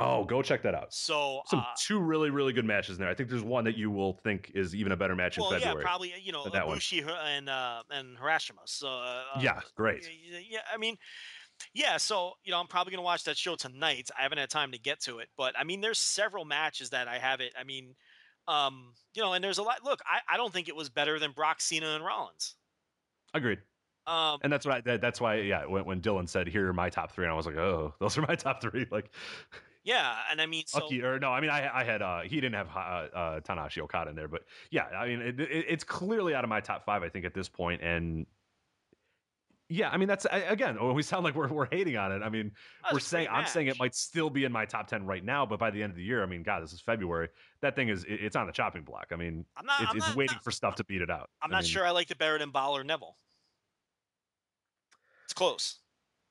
Oh, 0.00 0.24
go 0.24 0.42
check 0.42 0.62
that 0.62 0.76
out. 0.76 0.94
So 0.94 1.42
Some 1.46 1.58
uh, 1.60 1.64
two 1.76 1.98
really 1.98 2.30
really 2.30 2.52
good 2.52 2.64
matches 2.64 2.96
in 2.96 3.00
there. 3.00 3.10
I 3.10 3.14
think 3.14 3.28
there's 3.28 3.42
one 3.42 3.64
that 3.64 3.76
you 3.76 3.90
will 3.90 4.14
think 4.24 4.52
is 4.54 4.74
even 4.74 4.92
a 4.92 4.96
better 4.96 5.16
match 5.16 5.38
well, 5.38 5.50
in 5.52 5.60
February. 5.60 5.82
yeah, 5.82 5.88
probably 5.88 6.14
you 6.22 6.32
know 6.32 6.48
that 6.48 6.66
one. 6.66 6.78
Ibushi 6.78 7.08
and 7.26 7.48
uh, 7.48 7.82
and 7.90 8.16
Harashima. 8.16 8.66
So 8.66 8.88
uh, 8.88 9.22
Yeah, 9.40 9.60
great. 9.76 10.08
Yeah, 10.48 10.60
I 10.72 10.76
mean, 10.76 10.96
yeah. 11.74 11.96
So 11.96 12.34
you 12.44 12.52
know, 12.52 12.60
I'm 12.60 12.68
probably 12.68 12.92
gonna 12.92 13.02
watch 13.02 13.24
that 13.24 13.36
show 13.36 13.56
tonight. 13.56 14.08
I 14.16 14.22
haven't 14.22 14.38
had 14.38 14.50
time 14.50 14.72
to 14.72 14.78
get 14.78 15.00
to 15.02 15.18
it, 15.18 15.28
but 15.36 15.58
I 15.58 15.64
mean, 15.64 15.80
there's 15.80 15.98
several 15.98 16.44
matches 16.44 16.90
that 16.90 17.08
I 17.08 17.18
have 17.18 17.40
it. 17.40 17.52
I 17.58 17.64
mean, 17.64 17.96
um, 18.46 18.92
you 19.14 19.22
know, 19.22 19.32
and 19.32 19.42
there's 19.42 19.58
a 19.58 19.64
lot. 19.64 19.84
Look, 19.84 20.00
I, 20.06 20.20
I 20.32 20.36
don't 20.36 20.52
think 20.52 20.68
it 20.68 20.76
was 20.76 20.88
better 20.88 21.18
than 21.18 21.32
Brock 21.32 21.60
Cena 21.60 21.88
and 21.88 22.04
Rollins. 22.04 22.54
Agreed. 23.34 23.58
Um, 24.08 24.40
And 24.42 24.50
that's 24.52 24.64
why 24.64 24.80
that, 24.80 25.00
that's 25.00 25.20
why 25.20 25.36
yeah. 25.36 25.66
When, 25.66 25.84
when 25.84 26.00
Dylan 26.00 26.28
said 26.28 26.48
here 26.48 26.68
are 26.68 26.72
my 26.72 26.88
top 26.88 27.12
three, 27.12 27.24
and 27.26 27.32
I 27.32 27.36
was 27.36 27.46
like, 27.46 27.56
oh, 27.56 27.94
those 28.00 28.16
are 28.16 28.22
my 28.22 28.34
top 28.34 28.62
three. 28.62 28.86
Like, 28.90 29.10
yeah, 29.84 30.16
and 30.30 30.40
I 30.40 30.46
mean, 30.46 30.64
so 30.66 30.80
Lucky 30.80 31.02
or 31.02 31.18
no, 31.18 31.30
I 31.30 31.40
mean 31.40 31.50
I 31.50 31.80
I 31.80 31.84
had 31.84 32.02
uh 32.02 32.20
he 32.22 32.40
didn't 32.40 32.54
have 32.54 32.68
uh, 32.74 32.78
uh 32.78 33.40
Tanahashi 33.40 33.78
Okada 33.82 34.10
in 34.10 34.16
there, 34.16 34.28
but 34.28 34.42
yeah, 34.70 34.84
I 34.86 35.06
mean 35.06 35.20
it, 35.20 35.40
it, 35.40 35.66
it's 35.68 35.84
clearly 35.84 36.34
out 36.34 36.42
of 36.44 36.50
my 36.50 36.60
top 36.60 36.84
five 36.84 37.02
I 37.02 37.08
think 37.08 37.24
at 37.24 37.32
this 37.34 37.48
point, 37.48 37.80
and 37.82 38.26
yeah, 39.70 39.90
I 39.90 39.98
mean 39.98 40.08
that's 40.08 40.26
I, 40.26 40.38
again 40.38 40.76
we 40.94 41.02
sound 41.02 41.24
like 41.24 41.34
we're 41.34 41.48
we're 41.48 41.68
hating 41.70 41.96
on 41.98 42.10
it. 42.12 42.22
I 42.22 42.30
mean 42.30 42.52
we're 42.92 42.98
saying 43.00 43.28
I'm 43.30 43.46
saying 43.46 43.66
it 43.68 43.78
might 43.78 43.94
still 43.94 44.30
be 44.30 44.44
in 44.44 44.52
my 44.52 44.64
top 44.64 44.86
ten 44.88 45.04
right 45.04 45.22
now, 45.24 45.44
but 45.44 45.58
by 45.58 45.70
the 45.70 45.82
end 45.82 45.90
of 45.90 45.96
the 45.96 46.02
year, 46.04 46.22
I 46.22 46.26
mean 46.26 46.42
God, 46.42 46.62
this 46.62 46.72
is 46.72 46.80
February. 46.80 47.28
That 47.60 47.76
thing 47.76 47.88
is 47.90 48.04
it- 48.04 48.20
it's 48.24 48.36
on 48.36 48.46
the 48.46 48.52
chopping 48.52 48.82
block. 48.82 49.08
I 49.12 49.16
mean 49.16 49.44
I'm 49.56 49.66
not. 49.66 49.82
it's, 49.82 49.90
I'm 49.90 49.96
it's 49.98 50.06
not, 50.08 50.16
waiting 50.16 50.34
not- 50.36 50.44
for 50.44 50.50
stuff 50.50 50.74
to 50.76 50.84
beat 50.84 51.02
it 51.02 51.10
out. 51.10 51.28
I'm 51.42 51.50
I 51.50 51.56
not 51.56 51.62
mean, 51.64 51.70
sure 51.70 51.86
I 51.86 51.90
like 51.90 52.08
the 52.08 52.16
better 52.16 52.38
than 52.38 52.50
Balor 52.50 52.84
Neville. 52.84 53.16
It's 55.28 55.34
close. 55.34 55.80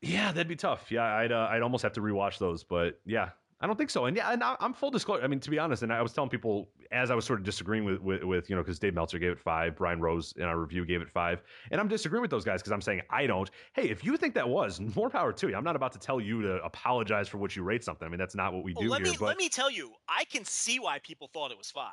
Yeah, 0.01 0.31
that'd 0.31 0.47
be 0.47 0.55
tough. 0.55 0.91
Yeah, 0.91 1.03
I'd 1.03 1.31
uh, 1.31 1.47
I'd 1.51 1.61
almost 1.61 1.83
have 1.83 1.93
to 1.93 2.01
rewatch 2.01 2.39
those, 2.39 2.63
but 2.63 2.99
yeah, 3.05 3.29
I 3.61 3.67
don't 3.67 3.75
think 3.75 3.91
so. 3.91 4.05
And 4.05 4.17
yeah, 4.17 4.31
and 4.31 4.43
I, 4.43 4.55
I'm 4.59 4.73
full 4.73 4.89
disclosure. 4.89 5.23
I 5.23 5.27
mean, 5.27 5.39
to 5.39 5.51
be 5.51 5.59
honest, 5.59 5.83
and 5.83 5.93
I 5.93 6.01
was 6.01 6.13
telling 6.13 6.31
people 6.31 6.69
as 6.91 7.11
I 7.11 7.15
was 7.15 7.23
sort 7.23 7.37
of 7.37 7.45
disagreeing 7.45 7.85
with 7.85 8.01
with, 8.01 8.23
with 8.23 8.49
you 8.49 8.55
know 8.55 8.63
because 8.63 8.79
Dave 8.79 8.95
Meltzer 8.95 9.19
gave 9.19 9.31
it 9.31 9.39
five, 9.39 9.75
Bryan 9.75 10.01
Rose 10.01 10.33
in 10.37 10.45
our 10.45 10.59
review 10.59 10.83
gave 10.83 11.01
it 11.01 11.11
five, 11.11 11.43
and 11.69 11.79
I'm 11.79 11.87
disagreeing 11.87 12.23
with 12.23 12.31
those 12.31 12.43
guys 12.43 12.59
because 12.59 12.71
I'm 12.71 12.81
saying 12.81 13.01
I 13.11 13.27
don't. 13.27 13.51
Hey, 13.73 13.89
if 13.89 14.03
you 14.03 14.17
think 14.17 14.33
that 14.33 14.49
was 14.49 14.79
more 14.95 15.11
power 15.11 15.31
to 15.31 15.47
you, 15.47 15.55
I'm 15.55 15.63
not 15.63 15.75
about 15.75 15.91
to 15.91 15.99
tell 15.99 16.19
you 16.19 16.41
to 16.41 16.55
apologize 16.63 17.27
for 17.27 17.37
what 17.37 17.55
you 17.55 17.61
rate 17.61 17.83
something. 17.83 18.07
I 18.07 18.09
mean, 18.09 18.19
that's 18.19 18.35
not 18.35 18.51
what 18.51 18.63
we 18.63 18.73
do 18.73 18.89
let 18.89 19.03
here. 19.03 19.11
me 19.11 19.17
but 19.19 19.27
let 19.27 19.37
me 19.37 19.49
tell 19.49 19.69
you, 19.69 19.91
I 20.09 20.23
can 20.25 20.43
see 20.43 20.79
why 20.79 20.97
people 20.99 21.29
thought 21.31 21.51
it 21.51 21.57
was 21.59 21.69
five. 21.69 21.91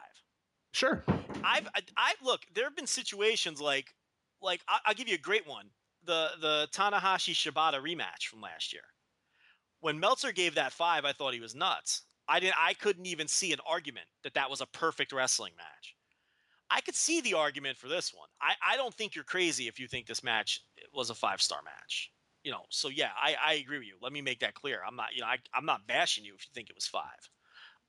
sure, 0.72 1.04
I've 1.42 1.68
I, 1.74 1.80
I 1.98 2.14
look. 2.22 2.46
There 2.54 2.64
have 2.64 2.76
been 2.76 2.86
situations 2.86 3.60
like 3.60 3.94
like 4.40 4.62
I, 4.68 4.78
I'll 4.86 4.94
give 4.94 5.08
you 5.08 5.16
a 5.16 5.18
great 5.18 5.46
one. 5.46 5.66
The 6.06 6.30
the 6.40 6.68
Tanahashi 6.72 7.34
Shibata 7.34 7.80
rematch 7.80 8.26
from 8.28 8.40
last 8.40 8.72
year. 8.72 8.82
When 9.80 10.00
Meltzer 10.00 10.32
gave 10.32 10.54
that 10.54 10.72
five, 10.72 11.04
I 11.04 11.12
thought 11.12 11.34
he 11.34 11.40
was 11.40 11.54
nuts. 11.54 12.02
I 12.28 12.40
didn't. 12.40 12.56
I 12.58 12.74
couldn't 12.74 13.06
even 13.06 13.28
see 13.28 13.52
an 13.52 13.60
argument 13.66 14.06
that 14.22 14.34
that 14.34 14.48
was 14.50 14.60
a 14.60 14.66
perfect 14.66 15.12
wrestling 15.12 15.52
match. 15.56 15.94
I 16.70 16.80
could 16.80 16.94
see 16.94 17.20
the 17.20 17.34
argument 17.34 17.76
for 17.76 17.88
this 17.88 18.12
one. 18.14 18.28
I, 18.40 18.54
I 18.66 18.76
don't 18.76 18.94
think 18.94 19.14
you're 19.14 19.24
crazy 19.24 19.68
if 19.68 19.78
you 19.78 19.86
think 19.86 20.06
this 20.06 20.24
match 20.24 20.62
was 20.92 21.10
a 21.10 21.14
five 21.14 21.40
star 21.42 21.60
match. 21.64 22.10
You 22.42 22.52
know, 22.52 22.62
so 22.68 22.88
yeah, 22.88 23.10
I, 23.16 23.36
I 23.42 23.54
agree 23.54 23.78
with 23.78 23.86
you. 23.86 23.96
Let 24.02 24.12
me 24.12 24.20
make 24.20 24.40
that 24.40 24.54
clear. 24.54 24.80
I'm 24.86 24.96
not, 24.96 25.14
you 25.14 25.20
know, 25.20 25.26
I, 25.26 25.38
I'm 25.54 25.64
not 25.64 25.86
bashing 25.86 26.24
you 26.24 26.34
if 26.34 26.44
you 26.46 26.50
think 26.54 26.68
it 26.68 26.76
was 26.76 26.86
five. 26.86 27.30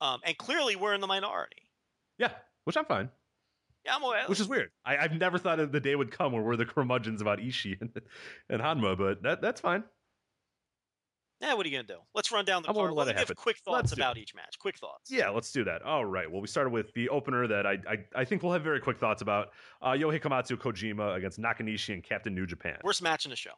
Um, 0.01 0.19
and 0.23 0.37
clearly 0.37 0.75
we're 0.75 0.93
in 0.93 1.01
the 1.01 1.07
minority. 1.07 1.63
yeah, 2.17 2.31
which 2.65 2.77
I'm 2.77 2.85
fine. 2.85 3.09
Yeah, 3.85 3.95
I'm 3.95 4.03
aware. 4.03 4.23
Which 4.27 4.39
is 4.39 4.47
weird. 4.47 4.71
I, 4.85 4.97
I've 4.97 5.13
never 5.13 5.37
thought 5.37 5.59
of 5.59 5.71
the 5.71 5.79
day 5.79 5.95
would 5.95 6.11
come 6.11 6.33
where 6.33 6.41
we're 6.41 6.55
the 6.55 6.65
curmudgeons 6.65 7.21
about 7.21 7.39
Ishii 7.39 7.79
and, 7.81 7.91
and 8.49 8.61
Honma, 8.61 8.97
but 8.97 9.21
that 9.23 9.41
that's 9.41 9.61
fine. 9.61 9.83
Yeah, 11.41 11.53
what 11.53 11.65
are 11.65 11.69
you 11.69 11.77
gonna 11.77 11.87
do? 11.87 11.99
Let's 12.15 12.31
run 12.31 12.45
down 12.45 12.63
the 12.63 12.73
card. 12.73 12.93
let 12.93 13.07
Let's 13.07 13.27
give 13.27 13.35
quick 13.35 13.57
thoughts 13.57 13.91
about 13.91 14.17
each 14.17 14.33
match. 14.33 14.57
Quick 14.57 14.77
thoughts. 14.77 15.11
Yeah, 15.11 15.29
let's 15.29 15.51
do 15.51 15.63
that. 15.65 15.81
All 15.83 16.05
right. 16.05 16.31
Well, 16.31 16.41
we 16.41 16.47
started 16.47 16.69
with 16.71 16.93
the 16.93 17.09
opener 17.09 17.45
that 17.47 17.67
I 17.67 17.77
I, 17.87 17.97
I 18.15 18.25
think 18.25 18.41
we'll 18.41 18.53
have 18.53 18.63
very 18.63 18.79
quick 18.79 18.97
thoughts 18.97 19.21
about. 19.21 19.49
Uh, 19.81 19.91
Yohei 19.91 20.19
Komatsu 20.19 20.57
Kojima 20.57 21.15
against 21.15 21.39
Nakanishi 21.39 21.93
and 21.93 22.03
Captain 22.03 22.33
New 22.33 22.47
Japan. 22.47 22.77
Worst 22.83 23.01
match 23.03 23.25
in 23.25 23.29
the 23.29 23.35
show. 23.35 23.51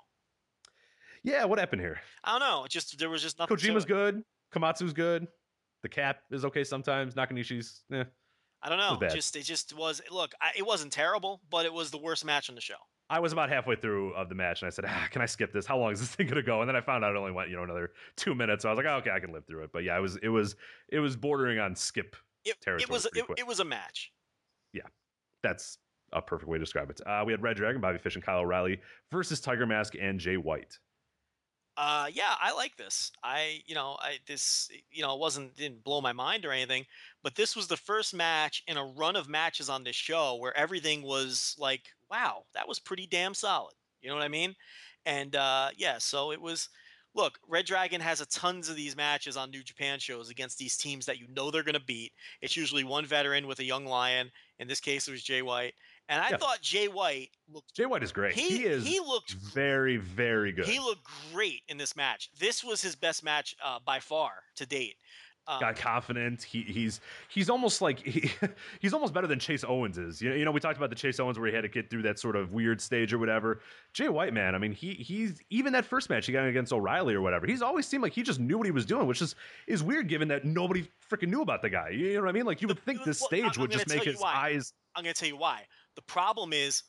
Yeah, 1.24 1.46
what 1.46 1.60
happened 1.60 1.82
here? 1.82 2.00
I 2.24 2.32
don't 2.32 2.48
know. 2.48 2.66
It 2.66 2.72
just 2.72 2.98
there 2.98 3.10
was 3.10 3.22
just 3.22 3.40
nothing. 3.40 3.56
to 3.56 3.64
Kojima's 3.68 3.86
good. 3.86 4.24
Komatsu's 4.54 4.94
good. 4.94 5.28
The 5.84 5.90
cap 5.90 6.18
is 6.32 6.44
okay 6.46 6.64
sometimes. 6.64 7.14
Nakanishi's, 7.14 7.84
eh. 7.94 8.04
I 8.62 8.70
don't 8.70 8.80
know. 8.80 8.98
bad. 8.98 9.14
Just 9.14 9.36
it 9.36 9.44
just 9.44 9.76
was. 9.78 10.02
Look, 10.12 10.34
I, 10.42 10.52
it 10.58 10.66
wasn't 10.66 10.92
terrible, 10.92 11.42
but 11.50 11.66
it 11.66 11.74
was 11.74 11.92
the 11.92 11.98
worst 11.98 12.26
match 12.26 12.50
on 12.50 12.56
the 12.56 12.62
show. 12.62 12.76
I 13.10 13.20
was 13.20 13.32
about 13.32 13.50
halfway 13.50 13.76
through 13.76 14.14
of 14.16 14.28
the 14.28 14.36
match 14.36 14.62
and 14.62 14.68
I 14.68 14.70
said, 14.70 14.84
ah, 14.86 15.08
can 15.12 15.22
I 15.22 15.26
skip 15.26 15.54
this? 15.54 15.66
How 15.66 15.78
long 15.78 15.94
is 15.94 16.00
this 16.02 16.10
thing 16.10 16.28
gonna 16.28 16.42
go? 16.42 16.62
And 16.62 16.68
then 16.68 16.76
I 16.76 16.82
found 16.82 17.06
out 17.06 17.12
it 17.12 17.18
only 17.18 17.32
went, 17.32 17.50
you 17.50 17.56
know, 17.56 17.64
another 17.64 17.92
two 18.18 18.36
minutes. 18.36 18.64
So 18.64 18.70
I 18.70 18.74
was 18.74 18.78
like, 18.78 18.86
oh, 18.86 18.98
okay, 18.98 19.12
I 19.12 19.20
can 19.20 19.32
live 19.32 19.46
through 19.46 19.64
it. 19.64 19.70
But 19.72 19.84
yeah, 19.84 19.98
it 19.98 20.02
was 20.02 20.18
it 20.18 20.30
was 20.30 20.56
it 20.90 21.00
was 21.00 21.16
bordering 21.16 21.60
on 21.60 21.76
skip. 21.76 22.16
It, 22.44 22.58
it 22.66 22.90
was 22.90 23.06
it, 23.14 23.26
it 23.38 23.48
was 23.48 23.60
a 23.60 23.66
match. 23.66 24.12
Yeah, 24.74 24.84
that's 25.44 25.78
a 26.14 26.22
perfect 26.22 26.50
way 26.50 26.58
to 26.58 26.64
describe 26.64 26.90
it. 26.90 27.02
Uh, 27.06 27.24
we 27.26 27.34
had 27.34 27.42
Red 27.42 27.58
Dragon, 27.58 27.82
Bobby 27.82 27.98
Fish, 27.98 28.16
and 28.16 28.24
Kyle 28.24 28.40
O'Reilly 28.40 28.80
versus 29.12 29.40
Tiger 29.40 29.66
Mask 29.66 29.94
and 30.00 30.20
Jay 30.20 30.38
White. 30.38 30.78
Uh, 31.78 32.08
yeah, 32.12 32.34
I 32.40 32.54
like 32.54 32.76
this. 32.76 33.12
I, 33.24 33.62
you 33.68 33.76
know, 33.76 33.98
I 34.02 34.18
this, 34.26 34.68
you 34.90 35.04
know, 35.04 35.14
it 35.14 35.20
wasn't 35.20 35.56
didn't 35.56 35.84
blow 35.84 36.02
my 36.02 36.12
mind 36.12 36.44
or 36.44 36.52
anything, 36.52 36.86
but 37.22 37.36
this 37.36 37.56
was 37.56 37.68
the 37.68 37.78
first 37.78 38.16
match 38.16 38.64
in 38.68 38.78
a 38.78 38.84
run 38.86 39.16
of 39.16 39.30
matches 39.30 39.70
on 39.70 39.84
this 39.84 39.96
show 39.96 40.38
where 40.38 40.58
everything 40.58 41.04
was 41.04 41.56
like, 41.60 41.84
wow, 42.10 42.46
that 42.56 42.68
was 42.68 42.80
pretty 42.80 43.06
damn 43.06 43.36
solid. 43.36 43.76
You 44.02 44.10
know 44.10 44.16
what 44.16 44.24
I 44.24 44.28
mean? 44.28 44.56
And 45.06 45.36
uh, 45.36 45.70
yeah, 45.78 45.98
so 46.00 46.32
it 46.32 46.42
was. 46.42 46.70
Look, 47.16 47.40
Red 47.48 47.66
Dragon 47.66 48.00
has 48.02 48.22
a 48.22 48.28
tons 48.28 48.70
of 48.70 48.76
these 48.76 48.96
matches 48.96 49.38
on 49.38 49.50
New 49.50 49.64
Japan 49.64 49.98
shows 49.98 50.30
against 50.30 50.60
these 50.60 50.78
teams 50.78 51.08
that 51.08 51.18
you 51.18 51.26
know 51.30 51.50
they're 51.50 51.64
going 51.64 51.74
to 51.74 51.80
beat. 51.80 52.12
It's 52.42 52.56
usually 52.56 52.84
one 52.84 53.06
veteran 53.08 53.48
with 53.48 53.58
a 53.58 53.64
young 53.64 53.86
lion. 53.88 54.30
In 54.60 54.68
this 54.68 54.80
case, 54.80 55.08
it 55.08 55.12
was 55.12 55.24
Jay 55.24 55.42
White, 55.42 55.74
and 56.10 56.22
I 56.22 56.30
Yeah. 56.30 56.38
thought 56.38 56.62
Jay 56.62 56.88
White 56.88 57.30
looked 57.52 57.74
Jay 57.76 57.86
White 57.86 58.04
is 58.04 58.12
great. 58.12 58.34
he 58.34 58.58
He, 58.60 58.64
is 58.66 58.86
he 58.86 59.00
looked 59.00 59.32
very, 59.34 59.98
very 59.98 60.52
good. 60.52 60.66
he 60.66 60.80
looked 60.80 61.06
great 61.34 61.64
in 61.68 61.78
this 61.78 61.96
match. 61.96 62.30
This 62.40 62.64
was 62.64 62.82
his 62.82 62.96
best 62.96 63.24
match 63.24 63.56
uh, 63.64 63.80
by 63.86 64.00
far 64.00 64.32
to 64.56 64.66
date. 64.66 64.96
Um, 65.50 65.62
got 65.62 65.78
confident. 65.78 66.44
He 66.44 66.62
he's 66.64 67.00
he's 67.30 67.50
almost 67.50 67.82
like 67.82 68.00
he, 68.00 68.30
he's 68.82 68.94
almost 68.94 69.14
better 69.14 69.28
than 69.28 69.40
Chase 69.40 69.64
Owens 69.64 69.98
is. 69.98 70.22
You 70.22 70.32
know, 70.32 70.36
you 70.36 70.44
know, 70.44 70.52
we 70.52 70.60
talked 70.60 70.76
about 70.76 70.90
the 70.90 70.96
Chase 70.98 71.22
Owens 71.22 71.40
where 71.40 71.48
he 71.48 71.56
had 71.56 71.62
to 71.62 71.70
get 71.70 71.90
through 71.90 72.02
that 72.02 72.20
sort 72.20 72.36
of 72.36 72.52
weird 72.52 72.82
stage 72.82 73.14
or 73.14 73.18
whatever. 73.18 73.62
Jay 73.94 74.10
White, 74.10 74.34
man, 74.34 74.56
I 74.56 74.58
mean, 74.58 74.74
he 74.74 74.96
he's 74.96 75.40
even 75.50 75.72
that 75.72 75.86
first 75.86 76.10
match 76.10 76.26
he 76.26 76.34
got 76.34 76.46
against 76.46 76.74
O'Reilly 76.74 77.14
or 77.14 77.22
whatever. 77.22 77.48
He's 77.48 77.62
always 77.62 77.88
seemed 77.88 78.04
like 78.04 78.12
he 78.12 78.24
just 78.24 78.42
knew 78.42 78.58
what 78.58 78.66
he 78.68 78.72
was 78.72 78.86
doing, 78.86 79.08
which 79.08 79.22
is 79.22 79.36
is 79.68 79.82
weird 79.82 80.10
given 80.10 80.28
that 80.28 80.44
nobody 80.44 80.86
freaking 81.10 81.30
knew 81.30 81.42
about 81.44 81.62
the 81.62 81.70
guy. 81.70 81.92
You 81.92 82.16
know 82.16 82.24
what 82.24 82.30
I 82.30 82.34
mean? 82.34 82.46
Like 82.46 82.62
you 82.62 82.68
would 82.68 82.80
think 82.80 83.06
this 83.06 83.22
stage 83.22 83.58
would 83.58 83.72
just 83.72 83.88
make 83.88 84.04
his 84.04 84.20
why. 84.20 84.34
eyes. 84.34 84.74
I'm 84.98 85.04
going 85.04 85.14
to 85.14 85.20
tell 85.20 85.30
you 85.30 85.38
why. 85.38 85.62
The 85.98 86.02
problem 86.04 86.54
is 86.54 86.84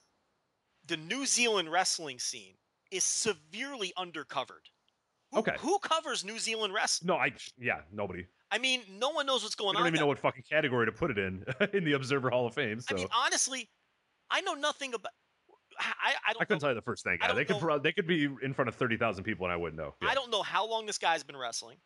the 0.87 0.97
New 0.99 1.25
Zealand 1.27 1.73
wrestling 1.73 2.19
scene 2.21 2.55
is 2.93 3.03
severely 3.03 3.93
undercovered. 3.99 4.69
Who, 5.33 5.39
Okay. 5.41 5.57
Who 5.59 5.79
covers 5.81 6.25
New 6.25 6.39
Zealand 6.39 6.73
wrestling? 6.75 7.09
No, 7.09 7.17
I 7.17 7.33
yeah, 7.59 7.81
nobody. 7.93 8.27
I 8.51 8.59
mean, 8.59 8.83
no 8.99 9.11
one 9.11 9.27
knows 9.27 9.43
what's 9.43 9.55
going 9.55 9.71
on. 9.71 9.77
I 9.77 9.79
don't 9.81 9.87
on. 9.89 9.95
even 9.95 10.01
know 10.01 10.07
what 10.07 10.19
fucking 10.19 10.45
category 10.49 10.87
to 10.87 10.93
put 10.93 11.11
it 11.11 11.19
in 11.19 11.45
in 11.73 11.85
the 11.85 11.95
Observer 11.95 12.31
Hall 12.31 12.47
of 12.47 12.55
Fame. 12.55 12.81
So 12.81 12.95
I 12.95 12.99
mean, 12.99 13.09
honestly, 13.15 13.69
I 14.31 14.43
know 14.43 14.55
nothing 14.55 14.95
about. 14.95 15.13
I, 15.81 16.13
I 16.27 16.33
don't 16.33 16.43
I 16.43 16.45
couldn't 16.45 16.57
know, 16.57 16.59
tell 16.67 16.71
you 16.71 16.75
the 16.75 16.83
first 16.83 17.05
thing. 17.05 17.19
I 17.21 17.25
Yeah, 17.25 17.29
don't 17.29 17.37
they 17.37 17.45
could 17.47 17.57
know- 17.57 17.61
pro- 17.61 17.79
they 17.79 17.93
could 17.93 18.07
be 18.07 18.29
in 18.43 18.53
front 18.55 18.69
of 18.69 18.75
thirty 18.75 18.97
thousand 18.99 19.25
people 19.25 19.47
and 19.47 19.53
I 19.53 19.57
wouldn't 19.57 19.79
know. 19.81 19.95
Yeah. 20.03 20.09
I 20.09 20.15
don't 20.15 20.31
know 20.31 20.43
how 20.43 20.67
long 20.69 20.85
this 20.87 20.99
guy's 20.99 21.23
been 21.25 21.37
wrestling. 21.37 21.79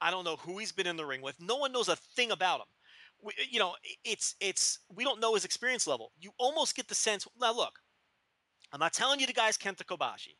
I 0.00 0.10
don't 0.10 0.24
know 0.24 0.36
who 0.36 0.58
he's 0.58 0.72
been 0.72 0.86
in 0.86 0.96
the 0.96 1.06
ring 1.06 1.22
with. 1.22 1.40
No 1.40 1.56
one 1.56 1.72
knows 1.72 1.88
a 1.88 1.96
thing 1.96 2.30
about 2.32 2.60
him. 2.60 2.66
We, 3.22 3.32
eh, 3.38 3.46
you 3.50 3.58
know, 3.58 3.74
it's 4.04 4.34
it's 4.40 4.80
we 4.94 5.04
don't 5.04 5.20
know 5.20 5.34
his 5.34 5.44
experience 5.44 5.86
level. 5.86 6.12
You 6.20 6.32
almost 6.38 6.76
get 6.76 6.88
the 6.88 6.94
sense. 6.94 7.26
Now 7.40 7.54
look, 7.54 7.80
I'm 8.72 8.80
not 8.80 8.92
telling 8.92 9.20
you 9.20 9.26
the 9.26 9.32
guy's 9.32 9.58
Kenta 9.58 9.84
Kobashi. 9.84 10.36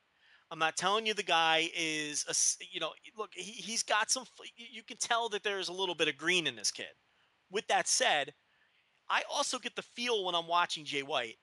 I'm 0.51 0.59
not 0.61 0.77
telling 0.77 1.07
you 1.07 1.15
the 1.15 1.23
guy 1.24 1.70
is 1.77 2.24
a 2.28 2.35
you 2.73 2.81
know 2.81 2.93
look 3.19 3.31
he, 3.35 3.53
he's 3.53 3.82
got 3.82 4.11
some 4.11 4.24
you 4.57 4.82
can 4.85 4.97
tell 4.98 5.28
that 5.31 5.43
there's 5.43 5.69
a 5.69 5.73
little 5.73 5.94
bit 5.94 6.09
of 6.09 6.16
green 6.16 6.47
in 6.47 6.57
this 6.57 6.70
kid. 6.70 6.86
With 7.51 7.66
that 7.69 7.89
said, 7.89 8.35
I 9.09 9.23
also 9.31 9.59
get 9.59 9.77
the 9.77 9.82
feel 9.82 10.24
when 10.24 10.35
I'm 10.35 10.48
watching 10.48 10.85
Jay 10.85 11.03
White 11.03 11.36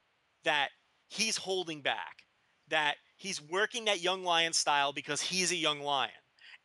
that 0.43 0.69
he's 1.10 1.38
holding 1.38 1.81
back, 1.81 2.23
that 2.69 2.95
he's 3.18 3.41
working 3.41 3.85
that 3.85 4.01
young 4.01 4.23
lion 4.23 4.53
style 4.53 4.93
because 4.93 5.22
he's 5.22 5.51
a 5.51 5.55
young 5.55 5.81
lion. 5.81 6.11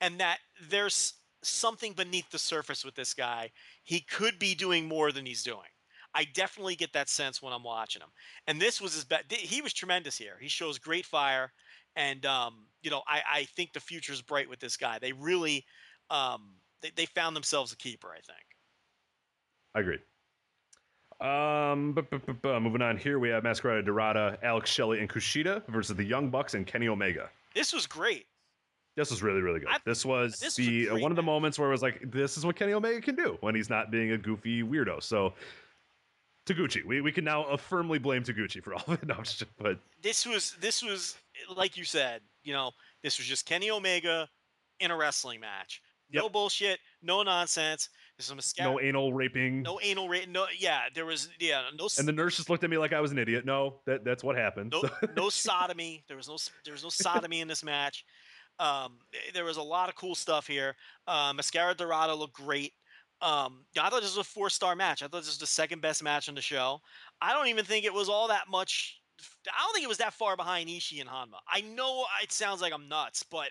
and 0.00 0.20
that 0.20 0.38
there's 0.70 1.14
something 1.42 1.92
beneath 1.92 2.30
the 2.30 2.38
surface 2.38 2.84
with 2.84 2.94
this 2.94 3.14
guy. 3.14 3.50
He 3.84 4.00
could 4.00 4.38
be 4.38 4.54
doing 4.54 4.86
more 4.86 5.12
than 5.12 5.26
he's 5.26 5.42
doing. 5.42 5.68
I 6.14 6.24
definitely 6.24 6.74
get 6.74 6.92
that 6.94 7.08
sense 7.08 7.42
when 7.42 7.52
I'm 7.52 7.62
watching 7.62 8.02
him. 8.02 8.08
And 8.46 8.60
this 8.60 8.80
was 8.80 8.94
his 8.94 9.04
best. 9.04 9.30
He 9.30 9.62
was 9.62 9.72
tremendous 9.72 10.16
here. 10.16 10.36
He 10.40 10.48
shows 10.48 10.78
great 10.78 11.04
fire, 11.04 11.52
and 11.96 12.24
um, 12.26 12.66
you 12.82 12.90
know, 12.90 13.02
I, 13.06 13.22
I 13.30 13.44
think 13.44 13.72
the 13.72 13.80
future 13.80 14.12
is 14.12 14.22
bright 14.22 14.48
with 14.48 14.58
this 14.58 14.76
guy. 14.76 14.98
They 14.98 15.12
really, 15.12 15.64
um, 16.10 16.54
they, 16.82 16.90
they 16.96 17.06
found 17.06 17.36
themselves 17.36 17.72
a 17.72 17.76
keeper. 17.76 18.08
I 18.08 18.20
think. 18.20 18.46
I 19.74 19.80
agree. 19.80 19.98
Um, 21.20 21.94
moving 22.62 22.82
on 22.82 22.96
here, 22.96 23.18
we 23.18 23.28
have 23.28 23.42
Mascara 23.42 23.84
Dorada, 23.84 24.38
Alex 24.42 24.70
Shelley, 24.70 25.00
and 25.00 25.08
Kushida 25.10 25.66
versus 25.68 25.96
the 25.96 26.04
Young 26.04 26.30
Bucks 26.30 26.54
and 26.54 26.66
Kenny 26.66 26.88
Omega. 26.88 27.28
This 27.54 27.72
was 27.72 27.86
great. 27.86 28.26
This 28.98 29.10
was 29.10 29.22
really, 29.22 29.40
really 29.40 29.60
good. 29.60 29.68
I- 29.70 29.78
this 29.84 30.04
was 30.04 30.38
this 30.40 30.56
the 30.56 30.88
a 30.88 30.94
uh, 30.94 30.98
one 30.98 31.12
of 31.12 31.16
the 31.16 31.22
moments 31.22 31.58
where 31.58 31.68
it 31.68 31.72
was 31.72 31.82
like, 31.82 32.10
this 32.10 32.36
is 32.36 32.44
what 32.44 32.56
Kenny 32.56 32.72
Omega 32.72 33.00
can 33.00 33.14
do 33.14 33.38
when 33.40 33.54
he's 33.54 33.70
not 33.70 33.90
being 33.90 34.10
a 34.12 34.18
goofy 34.18 34.62
weirdo. 34.62 35.02
So, 35.02 35.34
Taguchi, 36.46 36.84
we, 36.84 37.00
we 37.00 37.12
can 37.12 37.24
now 37.24 37.44
uh, 37.44 37.56
firmly 37.56 37.98
blame 37.98 38.22
Taguchi 38.22 38.62
for 38.62 38.74
all 38.76 38.82
of 38.86 38.94
it. 39.02 39.06
No, 39.06 39.14
just- 39.16 39.44
but 39.58 39.78
This 40.02 40.26
was 40.26 40.56
this 40.60 40.82
was 40.82 41.16
like 41.54 41.76
you 41.76 41.84
said. 41.84 42.22
You 42.42 42.54
know, 42.54 42.70
this 43.02 43.18
was 43.18 43.26
just 43.26 43.46
Kenny 43.46 43.70
Omega 43.70 44.28
in 44.80 44.90
a 44.90 44.96
wrestling 44.96 45.40
match. 45.40 45.82
No 46.10 46.22
Yep. 46.24 46.32
bullshit. 46.32 46.78
No 47.02 47.22
nonsense. 47.22 47.90
There's 48.16 48.26
some 48.26 48.36
mascara. 48.36 48.70
no 48.70 48.80
anal 48.80 49.12
raping. 49.12 49.60
no 49.62 49.78
anal 49.82 50.08
rate. 50.08 50.28
No, 50.28 50.46
yeah, 50.58 50.84
there 50.94 51.04
was 51.04 51.28
yeah, 51.38 51.62
no, 51.78 51.86
And 51.98 52.08
the 52.08 52.12
nurse 52.12 52.38
just 52.38 52.48
looked 52.50 52.64
at 52.64 52.70
me 52.70 52.78
like 52.78 52.92
I 52.94 53.00
was 53.00 53.12
an 53.12 53.18
idiot. 53.18 53.44
No, 53.44 53.80
that 53.84 54.04
that's 54.04 54.24
what 54.24 54.34
happened. 54.34 54.72
no, 54.72 54.80
So- 54.82 54.90
no 55.16 55.28
sodomy. 55.28 56.02
There 56.08 56.16
was 56.16 56.28
no, 56.28 56.36
there 56.64 56.72
was 56.72 56.82
no 56.82 56.88
sodomy 56.88 57.42
in 57.42 57.46
this 57.48 57.62
match. 57.62 58.04
Um, 58.58 58.98
there 59.34 59.44
was 59.44 59.56
a 59.56 59.62
lot 59.62 59.88
of 59.88 59.94
cool 59.94 60.14
stuff 60.14 60.46
here. 60.46 60.74
Uh, 61.06 61.32
Mascara 61.34 61.74
Dorada 61.74 62.14
looked 62.14 62.34
great. 62.34 62.72
Um, 63.20 63.64
I 63.76 63.90
thought 63.90 64.02
this 64.02 64.16
was 64.16 64.26
a 64.26 64.30
four 64.30 64.50
star 64.50 64.76
match. 64.76 65.02
I 65.02 65.06
thought 65.06 65.18
this 65.18 65.28
was 65.28 65.38
the 65.38 65.46
second 65.46 65.80
best 65.82 66.02
match 66.02 66.28
on 66.28 66.34
the 66.34 66.40
show. 66.40 66.80
I 67.20 67.32
don't 67.32 67.48
even 67.48 67.64
think 67.64 67.84
it 67.84 67.92
was 67.94 68.08
all 68.08 68.28
that 68.28 68.48
much. 68.48 69.00
I 69.48 69.64
don't 69.64 69.72
think 69.72 69.84
it 69.84 69.88
was 69.88 69.98
that 69.98 70.12
far 70.14 70.36
behind 70.36 70.68
Ishii 70.68 71.00
and 71.00 71.08
Honma. 71.10 71.38
I 71.48 71.60
know 71.62 72.06
it 72.22 72.30
sounds 72.30 72.60
like 72.60 72.72
I'm 72.72 72.88
nuts, 72.88 73.24
but 73.24 73.50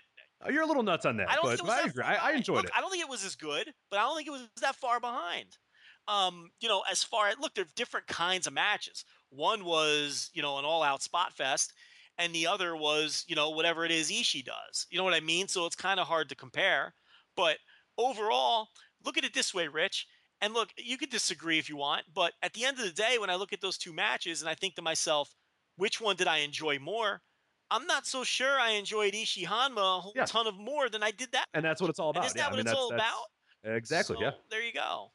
You're 0.50 0.62
a 0.62 0.66
little 0.66 0.82
nuts 0.82 1.04
on 1.04 1.16
that, 1.18 1.30
I 1.30 1.34
don't 1.34 1.44
but 1.44 1.58
think 1.58 1.60
it 1.60 1.64
was 1.66 1.74
I 1.84 1.86
agree. 1.88 2.04
I, 2.04 2.30
I 2.30 2.32
enjoyed 2.32 2.56
Look, 2.56 2.64
it. 2.66 2.70
I 2.74 2.80
don't 2.80 2.90
think 2.90 3.02
it 3.02 3.08
was 3.10 3.24
as 3.24 3.34
good, 3.36 3.72
but 3.90 3.98
I 3.98 4.02
don't 4.02 4.16
think 4.16 4.28
it 4.28 4.30
was 4.30 4.48
that 4.62 4.76
far 4.76 5.00
behind. 5.00 5.58
Um, 6.06 6.50
you 6.60 6.68
know, 6.68 6.82
as 6.90 7.04
far 7.04 7.28
as 7.28 7.38
look, 7.38 7.58
are 7.58 7.66
different 7.76 8.06
kinds 8.06 8.46
of 8.46 8.54
matches. 8.54 9.04
One 9.28 9.64
was, 9.66 10.30
you 10.32 10.40
know, 10.40 10.58
an 10.58 10.64
all-out 10.64 11.02
spot 11.02 11.34
fest, 11.34 11.74
and 12.18 12.34
the 12.34 12.46
other 12.46 12.76
was, 12.76 13.24
you 13.28 13.36
know, 13.36 13.50
whatever 13.50 13.84
it 13.84 13.90
is 13.90 14.10
Ishii 14.10 14.44
does. 14.44 14.86
You 14.90 14.98
know 14.98 15.04
what 15.04 15.14
I 15.14 15.20
mean? 15.20 15.48
So 15.48 15.66
it's 15.66 15.76
kind 15.76 16.00
of 16.00 16.06
hard 16.06 16.28
to 16.30 16.34
compare. 16.34 16.94
But 17.36 17.58
overall, 17.96 18.68
look 19.04 19.16
at 19.18 19.24
it 19.24 19.34
this 19.34 19.54
way, 19.54 19.68
Rich. 19.68 20.06
And 20.40 20.54
look, 20.54 20.70
you 20.76 20.96
could 20.98 21.10
disagree 21.10 21.58
if 21.58 21.68
you 21.68 21.76
want, 21.76 22.04
but 22.14 22.32
at 22.42 22.52
the 22.52 22.64
end 22.64 22.78
of 22.78 22.84
the 22.84 22.92
day, 22.92 23.18
when 23.18 23.28
I 23.30 23.34
look 23.34 23.52
at 23.52 23.60
those 23.60 23.76
two 23.76 23.92
matches 23.92 24.40
and 24.40 24.48
I 24.48 24.54
think 24.54 24.76
to 24.76 24.82
myself, 24.82 25.34
which 25.76 26.00
one 26.00 26.14
did 26.16 26.28
I 26.28 26.38
enjoy 26.38 26.78
more? 26.78 27.22
I'm 27.70 27.86
not 27.86 28.06
so 28.06 28.24
sure 28.24 28.58
I 28.58 28.70
enjoyed 28.70 29.14
Ishii 29.14 29.44
Honma 29.46 29.98
a 29.98 30.00
whole 30.00 30.12
Yeah. 30.16 30.24
ton 30.26 30.46
of 30.46 30.56
more 30.56 30.88
than 30.88 31.02
I 31.02 31.10
did 31.10 31.32
that. 31.32 31.44
and 31.54 31.64
that's 31.64 31.80
what 31.80 31.90
it's 31.90 31.98
all 31.98 32.10
And 32.10 32.18
about. 32.18 32.26
isn't 32.26 32.38
yeah, 32.38 32.44
that 32.44 32.48
I 32.48 32.50
what 32.52 32.56
mean, 32.58 32.66
it's 32.66 32.74
all 32.74 32.94
about? 32.94 33.26
Exactly. 33.64 34.16
yeah. 34.20 34.30
There 34.48 34.62
you 34.62 34.72
go. 34.72 35.10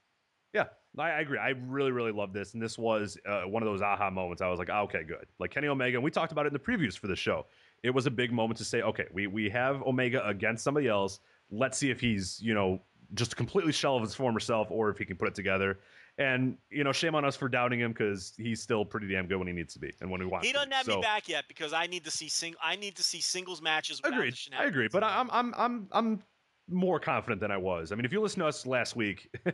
Yeah, 0.53 0.65
I, 0.97 1.09
I 1.09 1.19
agree. 1.21 1.37
I 1.39 1.49
really, 1.49 1.91
really 1.91 2.11
love 2.11 2.33
this, 2.33 2.53
and 2.53 2.61
this 2.61 2.77
was 2.77 3.17
uh, 3.27 3.41
one 3.43 3.63
of 3.63 3.67
those 3.67 3.81
aha 3.81 4.09
moments. 4.09 4.41
I 4.41 4.47
was 4.49 4.59
like, 4.59 4.69
oh, 4.71 4.81
okay, 4.83 5.03
good. 5.03 5.25
Like 5.39 5.51
Kenny 5.51 5.67
Omega, 5.67 5.97
and 5.97 6.03
we 6.03 6.11
talked 6.11 6.31
about 6.31 6.45
it 6.45 6.47
in 6.49 6.53
the 6.53 6.59
previews 6.59 6.97
for 6.97 7.07
the 7.07 7.15
show. 7.15 7.45
It 7.83 7.89
was 7.89 8.05
a 8.05 8.11
big 8.11 8.31
moment 8.31 8.57
to 8.59 8.65
say, 8.65 8.81
okay, 8.81 9.05
we 9.11 9.27
we 9.27 9.49
have 9.49 9.81
Omega 9.83 10.25
against 10.27 10.63
somebody 10.63 10.87
else. 10.87 11.19
Let's 11.51 11.77
see 11.77 11.89
if 11.89 11.99
he's 11.99 12.39
you 12.41 12.53
know 12.53 12.81
just 13.13 13.33
a 13.33 13.35
completely 13.35 13.71
shell 13.73 13.95
of 13.95 14.01
his 14.03 14.15
former 14.15 14.39
self, 14.39 14.69
or 14.71 14.89
if 14.89 14.97
he 14.97 15.05
can 15.05 15.17
put 15.17 15.27
it 15.27 15.35
together. 15.35 15.79
And 16.19 16.57
you 16.69 16.83
know, 16.83 16.91
shame 16.91 17.15
on 17.15 17.25
us 17.25 17.35
for 17.35 17.49
doubting 17.49 17.79
him 17.79 17.91
because 17.91 18.33
he's 18.37 18.61
still 18.61 18.85
pretty 18.85 19.07
damn 19.07 19.25
good 19.25 19.37
when 19.37 19.47
he 19.47 19.53
needs 19.53 19.73
to 19.73 19.79
be 19.79 19.91
and 19.99 20.11
when 20.11 20.19
we 20.21 20.27
want. 20.27 20.45
He 20.45 20.53
doesn't 20.53 20.71
have 20.71 20.85
So- 20.85 20.97
me 20.97 21.01
back 21.01 21.27
yet 21.27 21.45
because 21.47 21.73
I 21.73 21.87
need 21.87 22.03
to 22.05 22.11
see 22.11 22.29
sing. 22.29 22.53
I 22.61 22.75
need 22.75 22.95
to 22.97 23.03
see 23.03 23.19
singles 23.19 23.61
matches. 23.63 23.99
Agreed. 24.03 24.35
I 24.55 24.65
agree, 24.65 24.87
but 24.91 25.03
I'm 25.03 25.27
I'm 25.31 25.53
I'm 25.57 25.87
I'm 25.91 26.23
more 26.69 26.99
confident 26.99 27.41
than 27.41 27.51
I 27.51 27.57
was. 27.57 27.91
I 27.91 27.95
mean, 27.95 28.05
if 28.05 28.11
you 28.13 28.21
listen 28.21 28.39
to 28.41 28.45
us 28.47 28.65
last 28.65 28.95
week, 28.95 29.27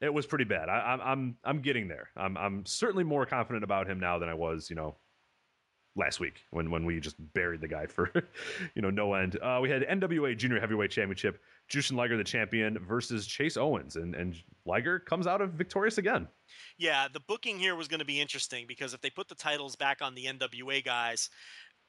it 0.00 0.12
was 0.12 0.26
pretty 0.26 0.44
bad. 0.44 0.68
I, 0.68 0.78
I'm 0.78 1.00
I'm 1.00 1.36
I'm 1.44 1.60
getting 1.60 1.88
there. 1.88 2.10
I'm 2.16 2.36
I'm 2.36 2.66
certainly 2.66 3.04
more 3.04 3.26
confident 3.26 3.64
about 3.64 3.88
him 3.88 3.98
now 4.00 4.18
than 4.18 4.28
I 4.28 4.34
was, 4.34 4.68
you 4.68 4.76
know, 4.76 4.96
last 5.96 6.20
week 6.20 6.42
when 6.50 6.70
when 6.70 6.84
we 6.84 7.00
just 7.00 7.16
buried 7.32 7.60
the 7.60 7.68
guy 7.68 7.86
for 7.86 8.10
you 8.74 8.82
know 8.82 8.90
no 8.90 9.14
end. 9.14 9.38
Uh, 9.42 9.58
we 9.62 9.70
had 9.70 9.82
NWA 9.82 10.36
Junior 10.36 10.60
Heavyweight 10.60 10.90
Championship, 10.90 11.40
Jushin 11.70 11.96
Liger 11.96 12.16
the 12.16 12.24
champion 12.24 12.78
versus 12.78 13.26
Chase 13.26 13.56
Owens, 13.56 13.96
and 13.96 14.14
and 14.14 14.36
Liger 14.64 14.98
comes 14.98 15.26
out 15.26 15.40
of 15.40 15.52
victorious 15.52 15.98
again. 15.98 16.28
Yeah, 16.78 17.08
the 17.12 17.20
booking 17.20 17.58
here 17.58 17.74
was 17.74 17.88
going 17.88 18.00
to 18.00 18.06
be 18.06 18.20
interesting 18.20 18.66
because 18.66 18.94
if 18.94 19.00
they 19.00 19.10
put 19.10 19.28
the 19.28 19.34
titles 19.34 19.76
back 19.76 20.02
on 20.02 20.14
the 20.14 20.26
NWA 20.26 20.84
guys, 20.84 21.30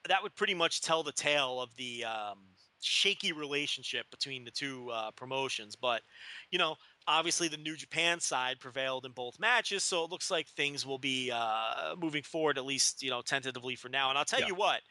that 0.07 0.23
would 0.23 0.35
pretty 0.35 0.53
much 0.53 0.81
tell 0.81 1.03
the 1.03 1.11
tale 1.11 1.61
of 1.61 1.75
the 1.75 2.05
um, 2.05 2.39
shaky 2.81 3.31
relationship 3.31 4.05
between 4.11 4.43
the 4.43 4.51
two 4.51 4.89
uh, 4.89 5.11
promotions. 5.11 5.75
But, 5.75 6.03
you 6.51 6.59
know, 6.59 6.75
obviously 7.07 7.47
the 7.47 7.57
New 7.57 7.75
Japan 7.75 8.19
side 8.19 8.59
prevailed 8.59 9.05
in 9.05 9.11
both 9.13 9.39
matches, 9.39 9.83
so 9.83 10.03
it 10.03 10.11
looks 10.11 10.29
like 10.31 10.47
things 10.47 10.85
will 10.85 10.97
be 10.99 11.31
uh, 11.31 11.95
moving 11.97 12.23
forward, 12.23 12.57
at 12.57 12.65
least, 12.65 13.01
you 13.03 13.09
know, 13.09 13.21
tentatively 13.21 13.75
for 13.75 13.89
now. 13.89 14.09
And 14.09 14.17
I'll 14.17 14.25
tell 14.25 14.41
Yeah. 14.41 14.47
you 14.47 14.55
what, 14.55 14.81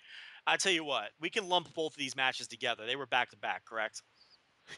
I'll 0.46 0.58
tell 0.58 0.72
you 0.72 0.84
what, 0.84 1.12
we 1.20 1.30
can 1.30 1.48
lump 1.48 1.72
both 1.74 1.92
of 1.94 1.98
these 1.98 2.16
matches 2.16 2.48
together. 2.48 2.86
They 2.86 2.96
were 2.96 3.06
back 3.06 3.30
to 3.30 3.36
back, 3.36 3.64
correct? 3.64 4.02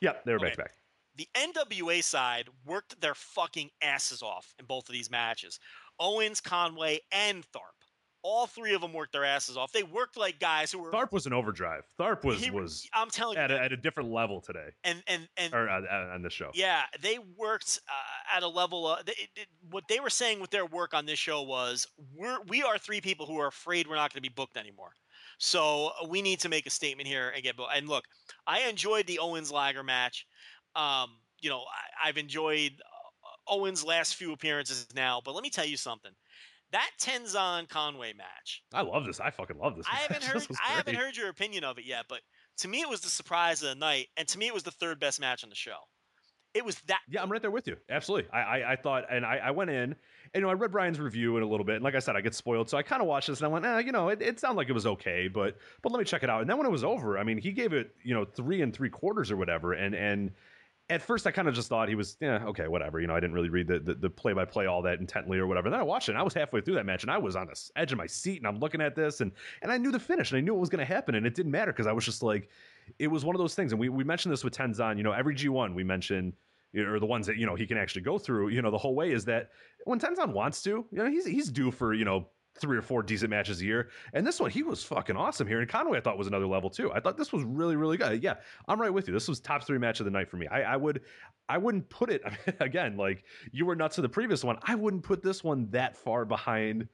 Yep, 0.00 0.24
they 0.24 0.32
were 0.32 0.40
back 0.40 0.52
to 0.52 0.56
back. 0.58 0.74
the 1.16 1.28
NWA 1.34 2.00
side 2.00 2.48
worked 2.64 3.00
their 3.00 3.14
fucking 3.14 3.70
asses 3.82 4.22
off 4.22 4.54
in 4.58 4.66
both 4.66 4.88
of 4.88 4.92
these 4.92 5.10
matches. 5.10 5.58
Owens, 5.98 6.40
Conway, 6.40 7.00
and 7.10 7.44
Tharpe. 7.50 7.77
All 8.30 8.46
three 8.46 8.74
of 8.74 8.82
them 8.82 8.92
worked 8.92 9.12
their 9.12 9.24
asses 9.24 9.56
off. 9.56 9.72
They 9.72 9.82
worked 9.82 10.18
like 10.18 10.38
guys 10.38 10.70
who 10.70 10.80
were. 10.80 10.92
Tharpe 10.92 11.12
was 11.12 11.24
an 11.24 11.32
overdrive. 11.32 11.84
Tharpe 11.98 12.24
was 12.24 12.44
he- 12.44 12.50
was 12.50 12.86
I'm 12.92 13.08
telling 13.08 13.38
you, 13.38 13.42
at 13.42 13.50
a, 13.50 13.58
at 13.58 13.72
a 13.72 13.76
different 13.76 14.10
level 14.12 14.42
today, 14.42 14.68
and 14.84 15.02
and 15.06 15.26
and 15.38 15.54
or 15.54 15.66
uh, 15.66 15.80
uh, 15.80 16.14
on 16.14 16.20
this 16.20 16.34
show. 16.34 16.50
yeah, 16.52 16.82
they 17.00 17.18
worked 17.38 17.80
uh, 17.88 18.36
at 18.36 18.42
a 18.42 18.48
level. 18.48 18.86
Uh, 18.86 19.02
they, 19.06 19.14
it, 19.34 19.48
what 19.70 19.84
they 19.88 19.98
were 19.98 20.10
saying 20.10 20.40
with 20.40 20.50
their 20.50 20.66
work 20.66 20.92
on 20.92 21.06
this 21.06 21.18
show 21.18 21.40
was, 21.40 21.86
we're 22.14 22.42
we 22.48 22.62
are 22.62 22.76
three 22.76 23.00
people 23.00 23.24
who 23.24 23.40
are 23.40 23.48
afraid 23.48 23.88
we're 23.88 23.96
not 23.96 24.12
going 24.12 24.22
to 24.22 24.28
be 24.28 24.34
booked 24.34 24.58
anymore. 24.58 24.92
So 25.38 25.92
uh, 26.02 26.06
we 26.06 26.20
need 26.20 26.40
to 26.40 26.50
make 26.50 26.66
a 26.66 26.70
statement 26.70 27.08
here 27.08 27.32
and 27.34 27.42
get. 27.42 27.56
booked. 27.56 27.72
And 27.74 27.88
look, 27.88 28.04
I 28.46 28.68
enjoyed 28.68 29.06
the 29.06 29.20
Owens 29.20 29.50
Liger 29.50 29.82
match. 29.82 30.26
Um, 30.76 31.12
you 31.40 31.48
know, 31.48 31.60
I, 31.60 32.08
I've 32.08 32.18
enjoyed 32.18 32.72
Owens' 33.48 33.82
last 33.84 34.16
few 34.16 34.32
appearances 34.32 34.86
now, 34.94 35.22
but 35.24 35.34
let 35.34 35.42
me 35.42 35.48
tell 35.48 35.64
you 35.64 35.78
something. 35.78 36.12
That 36.72 36.90
Tenzan 37.00 37.68
Conway 37.68 38.12
match, 38.12 38.62
I 38.74 38.82
love 38.82 39.06
this. 39.06 39.20
I 39.20 39.30
fucking 39.30 39.58
love 39.58 39.76
this. 39.76 39.86
I 39.90 39.96
haven't 39.96 40.22
heard. 40.24 40.46
I 40.62 40.72
haven't 40.72 40.96
heard 40.96 41.16
your 41.16 41.28
opinion 41.28 41.64
of 41.64 41.78
it 41.78 41.84
yet, 41.86 42.06
but 42.08 42.20
to 42.58 42.68
me, 42.68 42.80
it 42.80 42.88
was 42.88 43.00
the 43.00 43.08
surprise 43.08 43.62
of 43.62 43.70
the 43.70 43.74
night, 43.74 44.08
and 44.16 44.28
to 44.28 44.38
me, 44.38 44.46
it 44.48 44.54
was 44.54 44.64
the 44.64 44.70
third 44.70 45.00
best 45.00 45.20
match 45.20 45.44
on 45.44 45.50
the 45.50 45.56
show. 45.56 45.76
It 46.54 46.64
was 46.64 46.80
that. 46.86 47.00
Yeah, 47.08 47.22
I'm 47.22 47.30
right 47.30 47.40
there 47.40 47.50
with 47.50 47.66
you. 47.68 47.76
Absolutely. 47.88 48.30
I 48.32 48.40
I, 48.40 48.72
I 48.72 48.76
thought, 48.76 49.04
and 49.10 49.24
I, 49.24 49.36
I 49.36 49.50
went 49.50 49.70
in, 49.70 49.76
and 49.76 49.96
you 50.34 50.40
know, 50.42 50.50
I 50.50 50.54
read 50.54 50.70
Brian's 50.70 51.00
review 51.00 51.36
in 51.36 51.42
a 51.42 51.46
little 51.46 51.64
bit, 51.64 51.76
and 51.76 51.84
like 51.84 51.94
I 51.94 52.00
said, 52.00 52.16
I 52.16 52.20
get 52.20 52.34
spoiled, 52.34 52.68
so 52.68 52.76
I 52.76 52.82
kind 52.82 53.00
of 53.00 53.08
watched 53.08 53.28
this, 53.28 53.38
and 53.38 53.46
I 53.46 53.48
went, 53.48 53.64
eh, 53.64 53.78
you 53.80 53.92
know, 53.92 54.08
it, 54.08 54.20
it 54.20 54.40
sounded 54.40 54.56
like 54.56 54.68
it 54.68 54.72
was 54.72 54.86
okay, 54.86 55.28
but 55.28 55.56
but 55.82 55.92
let 55.92 55.98
me 55.98 56.04
check 56.04 56.22
it 56.22 56.30
out. 56.30 56.40
And 56.40 56.50
then 56.50 56.58
when 56.58 56.66
it 56.66 56.70
was 56.72 56.84
over, 56.84 57.18
I 57.18 57.24
mean, 57.24 57.38
he 57.38 57.52
gave 57.52 57.72
it, 57.72 57.94
you 58.02 58.14
know, 58.14 58.24
three 58.24 58.60
and 58.62 58.74
three 58.74 58.90
quarters 58.90 59.30
or 59.30 59.36
whatever, 59.36 59.72
and 59.72 59.94
and. 59.94 60.32
At 60.90 61.02
first, 61.02 61.26
I 61.26 61.30
kind 61.30 61.48
of 61.48 61.54
just 61.54 61.68
thought 61.68 61.88
he 61.88 61.94
was, 61.94 62.16
yeah, 62.18 62.44
okay, 62.46 62.66
whatever. 62.66 62.98
You 62.98 63.06
know, 63.06 63.14
I 63.14 63.20
didn't 63.20 63.34
really 63.34 63.50
read 63.50 63.68
the, 63.68 63.78
the, 63.78 64.08
play-by-play 64.08 64.64
all 64.64 64.80
that 64.82 65.00
intently 65.00 65.38
or 65.38 65.46
whatever. 65.46 65.66
And 65.66 65.74
then 65.74 65.80
I 65.80 65.84
watched 65.84 66.08
it, 66.08 66.12
and 66.12 66.18
I 66.18 66.22
was 66.22 66.32
halfway 66.32 66.62
through 66.62 66.76
that 66.76 66.86
match, 66.86 67.02
and 67.02 67.10
I 67.10 67.18
was 67.18 67.36
on 67.36 67.46
the 67.46 67.70
edge 67.76 67.92
of 67.92 67.98
my 67.98 68.06
seat, 68.06 68.38
and 68.38 68.46
I'm 68.46 68.58
looking 68.58 68.80
at 68.80 68.96
this, 68.96 69.20
and 69.20 69.30
and 69.60 69.70
I 69.70 69.76
knew 69.76 69.92
the 69.92 69.98
finish, 69.98 70.30
and 70.30 70.38
I 70.38 70.40
knew 70.40 70.54
what 70.54 70.60
was 70.60 70.70
going 70.70 70.86
to 70.86 70.90
happen, 70.90 71.14
and 71.14 71.26
it 71.26 71.34
didn't 71.34 71.52
matter 71.52 71.72
because 71.72 71.86
I 71.86 71.92
was 71.92 72.06
just 72.06 72.22
like, 72.22 72.48
it 72.98 73.08
was 73.08 73.24
one 73.24 73.34
of 73.34 73.38
those 73.38 73.54
things. 73.54 73.72
And 73.72 73.80
we, 73.80 73.88
we 73.88 74.04
mentioned 74.04 74.32
this 74.32 74.44
with 74.44 74.56
Tenzan, 74.56 74.96
you 74.96 75.02
know, 75.02 75.12
every 75.12 75.34
G1 75.34 75.74
we 75.74 75.84
mention, 75.84 76.32
you 76.72 76.84
know, 76.84 76.92
or 76.92 77.00
the 77.00 77.06
ones 77.06 77.26
that, 77.26 77.36
you 77.36 77.46
know, 77.46 77.54
he 77.54 77.66
can 77.66 77.76
actually 77.76 78.02
go 78.02 78.18
through, 78.18 78.48
you 78.48 78.62
know, 78.62 78.70
the 78.70 78.78
whole 78.78 78.94
way 78.94 79.12
is 79.12 79.24
that 79.26 79.50
when 79.84 79.98
Tenzan 79.98 80.32
wants 80.32 80.62
to, 80.62 80.70
you 80.70 80.86
know, 80.98 81.10
he's, 81.10 81.26
he's 81.26 81.50
due 81.50 81.70
for, 81.70 81.94
you 81.94 82.04
know, 82.04 82.28
three 82.60 82.76
or 82.76 82.82
four 82.82 83.02
decent 83.02 83.30
matches 83.30 83.60
a 83.60 83.64
year. 83.64 83.88
And 84.12 84.26
this 84.26 84.40
one, 84.40 84.50
he 84.50 84.62
was 84.62 84.82
fucking 84.84 85.16
awesome 85.16 85.46
here. 85.46 85.60
And 85.60 85.68
Conway, 85.68 85.98
I 85.98 86.00
thought 86.00 86.18
was 86.18 86.26
another 86.26 86.46
level 86.46 86.70
too. 86.70 86.92
I 86.92 87.00
thought 87.00 87.16
this 87.16 87.32
was 87.32 87.44
really, 87.44 87.76
really 87.76 87.96
good. 87.96 88.22
Yeah, 88.22 88.34
I'm 88.66 88.80
right 88.80 88.92
with 88.92 89.08
you. 89.08 89.14
This 89.14 89.28
was 89.28 89.40
top 89.40 89.64
three 89.64 89.78
match 89.78 90.00
of 90.00 90.04
the 90.04 90.10
night 90.10 90.28
for 90.28 90.36
me. 90.36 90.46
I, 90.48 90.62
I 90.62 90.76
would, 90.76 91.02
I 91.48 91.58
wouldn't 91.58 91.88
put 91.88 92.10
it 92.10 92.22
again, 92.60 92.96
like 92.96 93.24
you 93.52 93.66
were 93.66 93.76
nuts 93.76 93.96
to 93.96 94.02
the 94.02 94.08
previous 94.08 94.44
one. 94.44 94.58
I 94.62 94.74
wouldn't 94.74 95.02
put 95.02 95.22
this 95.22 95.42
one 95.42 95.68
that 95.70 95.96
far 95.96 96.24
behind 96.24 96.88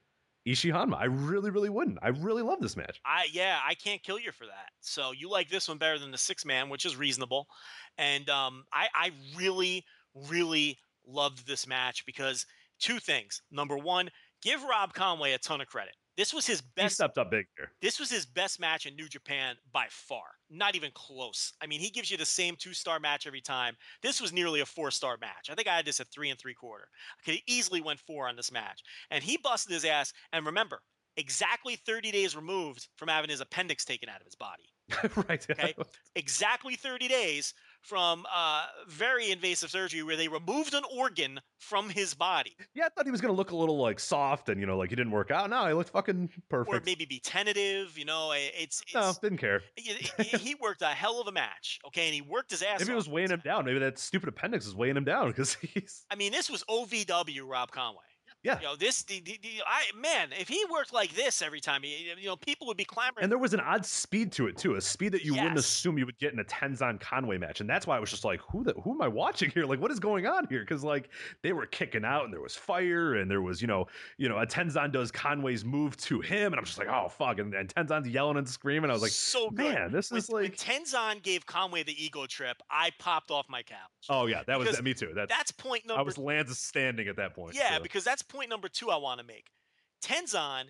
Ishii 0.46 0.72
Honma. 0.72 0.96
I 0.96 1.06
really, 1.06 1.50
really 1.50 1.70
wouldn't. 1.70 1.98
I 2.02 2.08
really 2.08 2.42
love 2.42 2.60
this 2.60 2.76
match. 2.76 3.00
I 3.04 3.26
yeah, 3.32 3.60
I 3.66 3.74
can't 3.74 4.02
kill 4.02 4.18
you 4.18 4.30
for 4.30 4.44
that. 4.46 4.70
So 4.80 5.12
you 5.12 5.30
like 5.30 5.48
this 5.48 5.68
one 5.68 5.78
better 5.78 5.98
than 5.98 6.10
the 6.10 6.18
six 6.18 6.44
man, 6.44 6.68
which 6.68 6.84
is 6.84 6.96
reasonable. 6.96 7.48
And 7.96 8.28
um, 8.28 8.64
I 8.72 8.88
I 8.94 9.10
really 9.36 9.84
really 10.28 10.78
loved 11.06 11.46
this 11.46 11.66
match 11.66 12.04
because 12.04 12.46
two 12.78 12.98
things. 12.98 13.40
Number 13.50 13.78
one, 13.78 14.10
give 14.44 14.62
Rob 14.62 14.92
Conway 14.92 15.32
a 15.32 15.38
ton 15.38 15.60
of 15.60 15.66
credit. 15.66 15.94
This 16.16 16.32
was 16.32 16.46
his 16.46 16.60
best. 16.60 16.92
He 16.92 16.94
stepped 16.94 17.18
up 17.18 17.32
big 17.32 17.46
here. 17.56 17.72
This 17.82 17.98
was 17.98 18.08
his 18.08 18.24
best 18.24 18.60
match 18.60 18.86
in 18.86 18.94
New 18.94 19.08
Japan 19.08 19.56
by 19.72 19.86
far. 19.90 20.22
Not 20.48 20.76
even 20.76 20.92
close. 20.94 21.52
I 21.60 21.66
mean, 21.66 21.80
he 21.80 21.90
gives 21.90 22.08
you 22.08 22.16
the 22.16 22.24
same 22.24 22.54
two 22.56 22.72
star 22.72 23.00
match 23.00 23.26
every 23.26 23.40
time. 23.40 23.74
This 24.00 24.20
was 24.20 24.32
nearly 24.32 24.60
a 24.60 24.66
four 24.66 24.92
star 24.92 25.16
match. 25.20 25.48
I 25.50 25.54
think 25.54 25.66
I 25.66 25.74
had 25.74 25.84
this 25.84 25.98
at 25.98 26.06
three 26.12 26.30
and 26.30 26.38
three 26.38 26.54
quarter. 26.54 26.86
I 27.18 27.22
could 27.24 27.34
have 27.34 27.42
easily 27.48 27.80
went 27.80 27.98
four 27.98 28.28
on 28.28 28.36
this 28.36 28.52
match. 28.52 28.82
And 29.10 29.24
he 29.24 29.38
busted 29.38 29.72
his 29.72 29.84
ass. 29.84 30.12
And 30.32 30.46
remember, 30.46 30.82
exactly 31.16 31.76
30 31.76 32.12
days 32.12 32.36
removed 32.36 32.86
from 32.96 33.08
having 33.08 33.30
his 33.30 33.40
appendix 33.40 33.84
taken 33.84 34.08
out 34.08 34.20
of 34.20 34.26
his 34.26 34.36
body. 34.36 34.64
right. 35.28 35.46
Okay. 35.50 35.74
Exactly 36.16 36.76
30 36.76 37.08
days 37.08 37.54
from 37.84 38.24
uh, 38.34 38.64
very 38.88 39.30
invasive 39.30 39.70
surgery 39.70 40.02
where 40.02 40.16
they 40.16 40.26
removed 40.28 40.72
an 40.74 40.82
organ 40.96 41.38
from 41.58 41.90
his 41.90 42.14
body. 42.14 42.56
Yeah, 42.74 42.86
I 42.86 42.88
thought 42.88 43.04
he 43.04 43.10
was 43.10 43.20
gonna 43.20 43.34
look 43.34 43.50
a 43.50 43.56
little 43.56 43.76
like 43.78 44.00
soft 44.00 44.48
and 44.48 44.58
you 44.60 44.66
know 44.66 44.76
like 44.78 44.90
he 44.90 44.96
didn't 44.96 45.12
work 45.12 45.30
out. 45.30 45.48
No, 45.50 45.66
he 45.66 45.74
looked 45.74 45.90
fucking 45.90 46.30
Or 46.50 46.64
perfect. 46.64 46.86
maybe 46.86 47.04
be 47.04 47.20
tentative, 47.20 47.96
you 47.98 48.04
know. 48.06 48.32
It's, 48.34 48.80
it's 48.82 48.94
no, 48.94 49.12
didn't 49.22 49.38
care. 49.38 49.60
he 49.76 50.54
worked 50.56 50.82
a 50.82 50.86
hell 50.86 51.20
of 51.20 51.26
a 51.28 51.32
match, 51.32 51.78
okay, 51.86 52.06
and 52.06 52.14
he 52.14 52.22
worked 52.22 52.50
his 52.50 52.62
ass 52.62 52.80
Maybe 52.80 52.92
it 52.92 52.96
was 52.96 53.08
weighing 53.08 53.30
him 53.30 53.42
down. 53.44 53.64
Maybe 53.66 53.78
that 53.80 53.98
stupid 53.98 54.28
appendix 54.30 54.66
is 54.66 54.74
weighing 54.74 54.96
him 54.96 55.04
down 55.04 55.28
because 55.28 55.54
he's 55.60 56.04
I 56.10 56.16
mean, 56.16 56.32
this 56.32 56.50
was 56.50 56.64
OVW 56.64 57.42
Rob 57.48 57.70
Conway. 57.70 58.00
Yeah. 58.44 58.58
You 58.60 58.66
know, 58.66 58.76
this 58.76 59.02
the, 59.02 59.20
the, 59.20 59.38
the 59.42 59.62
I 59.66 59.84
man, 59.98 60.28
if 60.38 60.48
he 60.48 60.62
worked 60.70 60.92
like 60.92 61.14
this 61.14 61.40
every 61.40 61.60
time, 61.60 61.82
he, 61.82 62.12
you 62.20 62.26
know, 62.26 62.36
people 62.36 62.66
would 62.66 62.76
be 62.76 62.84
clamoring. 62.84 63.22
And 63.22 63.32
there 63.32 63.38
was 63.38 63.54
an 63.54 63.60
odd 63.60 63.86
speed 63.86 64.32
to 64.32 64.46
it 64.46 64.58
too, 64.58 64.74
a 64.74 64.80
speed 64.80 65.12
that 65.12 65.24
you 65.24 65.32
wouldn't 65.32 65.58
assume 65.58 65.96
you 65.96 66.04
would 66.04 66.18
get 66.18 66.34
in 66.34 66.38
a 66.38 66.44
Tenzan 66.44 67.00
Conway 67.00 67.38
match, 67.38 67.60
and 67.60 67.68
that's 67.68 67.86
why 67.86 67.96
I 67.96 68.00
was 68.00 68.10
just 68.10 68.24
like, 68.24 68.40
who 68.50 68.62
the 68.62 68.74
who 68.82 68.92
am 68.92 69.00
I 69.00 69.08
watching 69.08 69.50
here? 69.50 69.64
Like, 69.64 69.80
what 69.80 69.90
is 69.90 69.98
going 69.98 70.26
on 70.26 70.46
here? 70.48 70.60
Because 70.60 70.84
like 70.84 71.08
they 71.42 71.52
were 71.52 71.66
kicking 71.66 72.04
out, 72.04 72.24
and 72.24 72.32
there 72.32 72.42
was 72.42 72.54
fire, 72.54 73.14
and 73.14 73.30
there 73.30 73.40
was 73.40 73.62
you 73.62 73.66
know 73.66 73.86
you 74.18 74.28
know 74.28 74.38
a 74.38 74.46
Tenzan 74.46 74.92
does 74.92 75.10
Conway's 75.10 75.64
move 75.64 75.96
to 75.98 76.20
him, 76.20 76.52
and 76.52 76.56
I'm 76.56 76.66
just 76.66 76.78
like, 76.78 76.88
oh 76.88 77.08
fuck, 77.08 77.38
and, 77.38 77.54
and 77.54 77.74
Tenzan's 77.74 78.08
yelling 78.08 78.36
and 78.36 78.48
screaming. 78.48 78.90
I 78.90 78.92
was 78.92 79.02
like, 79.02 79.10
so 79.10 79.48
good. 79.50 79.74
man, 79.74 79.92
this 79.92 80.10
when, 80.10 80.18
is 80.18 80.28
when 80.28 80.42
like, 80.44 80.56
Tenzan 80.56 81.22
gave 81.22 81.46
Conway 81.46 81.82
the 81.82 82.04
ego 82.04 82.26
trip, 82.26 82.58
I 82.70 82.90
popped 82.98 83.30
off 83.30 83.46
my 83.48 83.62
couch. 83.62 83.78
oh 84.10 84.26
yeah, 84.26 84.42
that 84.46 84.58
was 84.58 84.82
me 84.82 84.92
too. 84.92 85.12
That 85.14 85.28
That's 85.28 85.50
point 85.50 85.86
number. 85.86 86.00
I 86.00 86.02
was 86.02 86.18
Lance 86.18 86.58
standing 86.58 87.08
at 87.08 87.16
that 87.16 87.34
point. 87.34 87.54
yeah, 87.54 87.78
so. 87.78 87.82
because 87.82 88.04
that's 88.04 88.22
point 88.34 88.50
number 88.50 88.68
two 88.68 88.90
I 88.90 88.96
want 88.96 89.20
to 89.20 89.26
make. 89.26 89.46
Tenzan, 90.02 90.64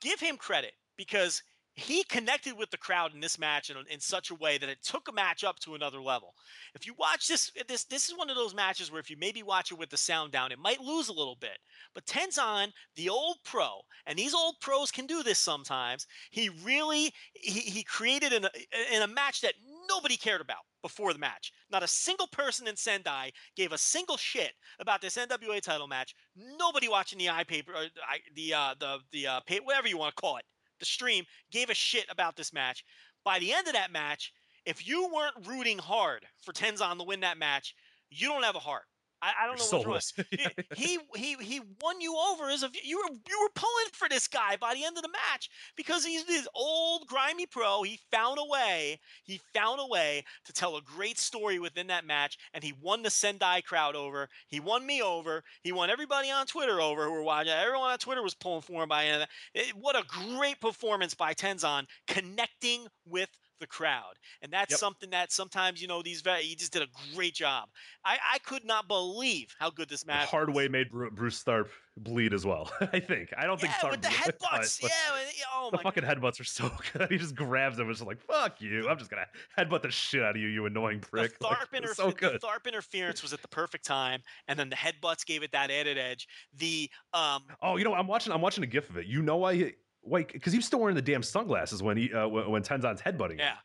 give 0.00 0.20
him 0.20 0.36
credit 0.36 0.72
because 0.96 1.42
he 1.76 2.02
connected 2.04 2.56
with 2.56 2.70
the 2.70 2.78
crowd 2.78 3.12
in 3.14 3.20
this 3.20 3.38
match 3.38 3.68
in, 3.68 3.76
in 3.90 4.00
such 4.00 4.30
a 4.30 4.34
way 4.34 4.56
that 4.56 4.70
it 4.70 4.82
took 4.82 5.08
a 5.08 5.12
match 5.12 5.44
up 5.44 5.58
to 5.60 5.74
another 5.74 6.00
level. 6.00 6.34
If 6.74 6.86
you 6.86 6.94
watch 6.98 7.28
this, 7.28 7.52
this 7.68 7.84
this 7.84 8.08
is 8.08 8.16
one 8.16 8.30
of 8.30 8.36
those 8.36 8.54
matches 8.54 8.90
where 8.90 8.98
if 8.98 9.10
you 9.10 9.16
maybe 9.18 9.42
watch 9.42 9.70
it 9.70 9.78
with 9.78 9.90
the 9.90 9.98
sound 9.98 10.32
down, 10.32 10.52
it 10.52 10.58
might 10.58 10.80
lose 10.80 11.08
a 11.08 11.12
little 11.12 11.36
bit. 11.38 11.58
But 11.94 12.06
Tenzan, 12.06 12.72
the 12.94 13.10
old 13.10 13.36
pro, 13.44 13.82
and 14.06 14.18
these 14.18 14.32
old 14.32 14.56
pros 14.60 14.90
can 14.90 15.06
do 15.06 15.22
this 15.22 15.38
sometimes. 15.38 16.06
He 16.30 16.48
really 16.64 17.12
he, 17.34 17.60
he 17.60 17.82
created 17.82 18.32
in 18.32 18.46
a, 18.46 18.50
in 18.94 19.02
a 19.02 19.06
match 19.06 19.42
that 19.42 19.54
nobody 19.86 20.16
cared 20.16 20.40
about 20.40 20.64
before 20.80 21.12
the 21.12 21.18
match. 21.18 21.52
Not 21.70 21.82
a 21.82 21.88
single 21.88 22.28
person 22.28 22.66
in 22.68 22.76
Sendai 22.76 23.32
gave 23.54 23.72
a 23.72 23.78
single 23.78 24.16
shit 24.16 24.52
about 24.78 25.02
this 25.02 25.18
NWA 25.18 25.60
title 25.60 25.88
match. 25.88 26.14
Nobody 26.58 26.88
watching 26.88 27.18
the 27.18 27.26
iPaper, 27.26 27.68
or 27.68 27.86
I, 28.08 28.20
the 28.34 28.54
uh, 28.54 28.74
the 28.80 28.98
the 29.12 29.26
uh, 29.26 29.40
pay, 29.40 29.58
whatever 29.58 29.88
you 29.88 29.98
want 29.98 30.16
to 30.16 30.20
call 30.20 30.38
it, 30.38 30.44
the 30.78 30.86
stream 30.86 31.24
gave 31.50 31.70
a 31.70 31.74
shit 31.74 32.06
about 32.10 32.36
this 32.36 32.52
match. 32.52 32.84
By 33.24 33.38
the 33.38 33.52
end 33.52 33.66
of 33.66 33.74
that 33.74 33.92
match, 33.92 34.32
if 34.64 34.86
you 34.86 35.10
weren't 35.12 35.46
rooting 35.46 35.78
hard 35.78 36.26
for 36.42 36.52
Tenzan 36.52 36.98
to 36.98 37.04
win 37.04 37.20
that 37.20 37.38
match, 37.38 37.74
you 38.10 38.28
don't 38.28 38.42
have 38.44 38.56
a 38.56 38.60
heart. 38.60 38.84
I, 39.22 39.32
I 39.42 39.46
don't 39.46 39.58
know 39.58 39.80
You're 39.80 39.90
what's 39.90 40.12
wrong. 40.16 40.26
he, 40.76 40.98
he 41.14 41.34
he 41.40 41.60
won 41.80 42.00
you 42.00 42.16
over 42.16 42.50
as 42.50 42.62
a 42.62 42.70
you 42.84 42.98
were 42.98 43.14
you 43.28 43.40
were 43.42 43.50
pulling 43.54 43.86
for 43.92 44.08
this 44.08 44.28
guy 44.28 44.56
by 44.56 44.74
the 44.74 44.84
end 44.84 44.96
of 44.96 45.02
the 45.02 45.08
match 45.08 45.48
because 45.76 46.04
he's 46.04 46.24
this 46.26 46.46
old 46.54 47.06
grimy 47.06 47.46
pro. 47.46 47.82
He 47.82 47.98
found 48.12 48.38
a 48.38 48.44
way. 48.44 49.00
He 49.24 49.40
found 49.54 49.80
a 49.80 49.86
way 49.86 50.24
to 50.44 50.52
tell 50.52 50.76
a 50.76 50.82
great 50.82 51.18
story 51.18 51.58
within 51.58 51.86
that 51.88 52.06
match, 52.06 52.38
and 52.52 52.62
he 52.62 52.74
won 52.80 53.02
the 53.02 53.10
Sendai 53.10 53.62
crowd 53.62 53.96
over. 53.96 54.28
He 54.48 54.60
won 54.60 54.86
me 54.86 55.02
over. 55.02 55.42
He 55.62 55.72
won 55.72 55.90
everybody 55.90 56.30
on 56.30 56.46
Twitter 56.46 56.80
over 56.80 57.04
who 57.04 57.12
were 57.12 57.22
watching. 57.22 57.52
Everyone 57.52 57.90
on 57.90 57.98
Twitter 57.98 58.22
was 58.22 58.34
pulling 58.34 58.62
for 58.62 58.82
him 58.82 58.88
by 58.88 59.04
the 59.04 59.08
end. 59.10 59.22
of 59.22 59.28
that. 59.54 59.60
It- 59.68 59.76
what 59.76 59.96
a 59.96 60.04
great 60.06 60.60
performance 60.60 61.14
by 61.14 61.34
Tenzan, 61.34 61.86
connecting 62.06 62.86
with 63.06 63.28
the 63.60 63.66
crowd, 63.66 64.14
and 64.42 64.52
that's 64.52 64.72
Yep. 64.72 64.78
something 64.80 65.10
that 65.10 65.32
sometimes 65.32 65.80
you 65.82 65.88
know 65.88 66.02
these. 66.02 66.20
Vet- 66.20 66.42
he 66.42 66.54
just 66.56 66.72
did 66.72 66.82
a 66.82 66.88
great 67.14 67.34
job. 67.34 67.68
I, 68.04 68.18
I 68.34 68.38
could 68.38 68.64
not 68.64 68.88
believe 68.88 69.54
how 69.58 69.70
good 69.70 69.88
this 69.88 70.06
match. 70.06 70.28
hard 70.28 70.48
was. 70.48 70.56
way 70.56 70.68
made 70.68 70.90
Bru- 70.90 71.10
Bruce 71.10 71.42
Tharpe 71.42 71.68
bleed 71.96 72.32
as 72.34 72.44
well. 72.46 72.70
I 72.92 73.00
think. 73.00 73.30
I 73.36 73.46
don't 73.46 73.60
think 73.60 73.72
Yeah, 73.72 73.88
Tharpe 73.88 73.90
with 73.92 74.02
the 74.02 74.08
headbutts. 74.08 74.80
but 74.82 74.90
Yeah, 74.90 75.44
oh 75.54 75.68
The 75.70 75.78
my 75.78 75.82
fucking 75.82 76.04
headbutts 76.04 76.40
are 76.40 76.44
so 76.44 76.70
good. 76.92 77.10
He 77.10 77.18
just 77.18 77.34
grabs 77.34 77.76
them 77.76 77.86
and 77.88 77.96
just 77.96 78.06
like, 78.06 78.20
"Fuck 78.20 78.60
you! 78.60 78.88
I'm 78.88 78.98
just 78.98 79.10
gonna 79.10 79.26
headbutt 79.58 79.82
the 79.82 79.90
shit 79.90 80.22
out 80.22 80.36
of 80.36 80.42
you, 80.42 80.48
you 80.48 80.66
annoying 80.66 81.00
prick." 81.00 81.34
Like, 81.40 81.58
Tharpe, 81.58 81.66
it's 81.72 81.92
interfe- 81.92 81.94
so 81.96 82.10
the. 82.10 82.38
Tharpe 82.38 82.66
interference 82.66 83.22
was 83.22 83.32
at 83.32 83.42
the 83.42 83.48
perfect 83.48 83.84
time, 83.84 84.20
and 84.48 84.58
then 84.58 84.68
the 84.70 84.76
headbutts 84.76 85.24
gave 85.24 85.42
it 85.42 85.52
that 85.52 85.70
added 85.70 85.98
edge. 85.98 86.28
The 86.54 86.90
um, 87.14 87.44
Oh, 87.62 87.76
you 87.76 87.84
know, 87.84 87.94
I'm 87.94 88.06
watching. 88.06 88.32
I'm 88.32 88.40
watching 88.40 88.62
a 88.64 88.66
gif 88.68 88.90
of 88.90 88.96
it. 88.98 89.06
You 89.06 89.22
know 89.22 89.36
why? 89.38 89.54
He, 89.54 89.72
wait, 90.06 90.32
because 90.32 90.52
he 90.52 90.58
was 90.58 90.66
still 90.66 90.78
wearing 90.80 90.96
the 90.96 91.02
damn 91.02 91.22
sunglasses 91.22 91.82
when 91.82 91.96
he 91.96 92.12
uh, 92.12 92.28
when, 92.28 92.50
when 92.50 92.62
Tenzan's 92.62 93.02
headbutting 93.02 93.32
him. 93.32 93.38
yeah, 93.40 93.56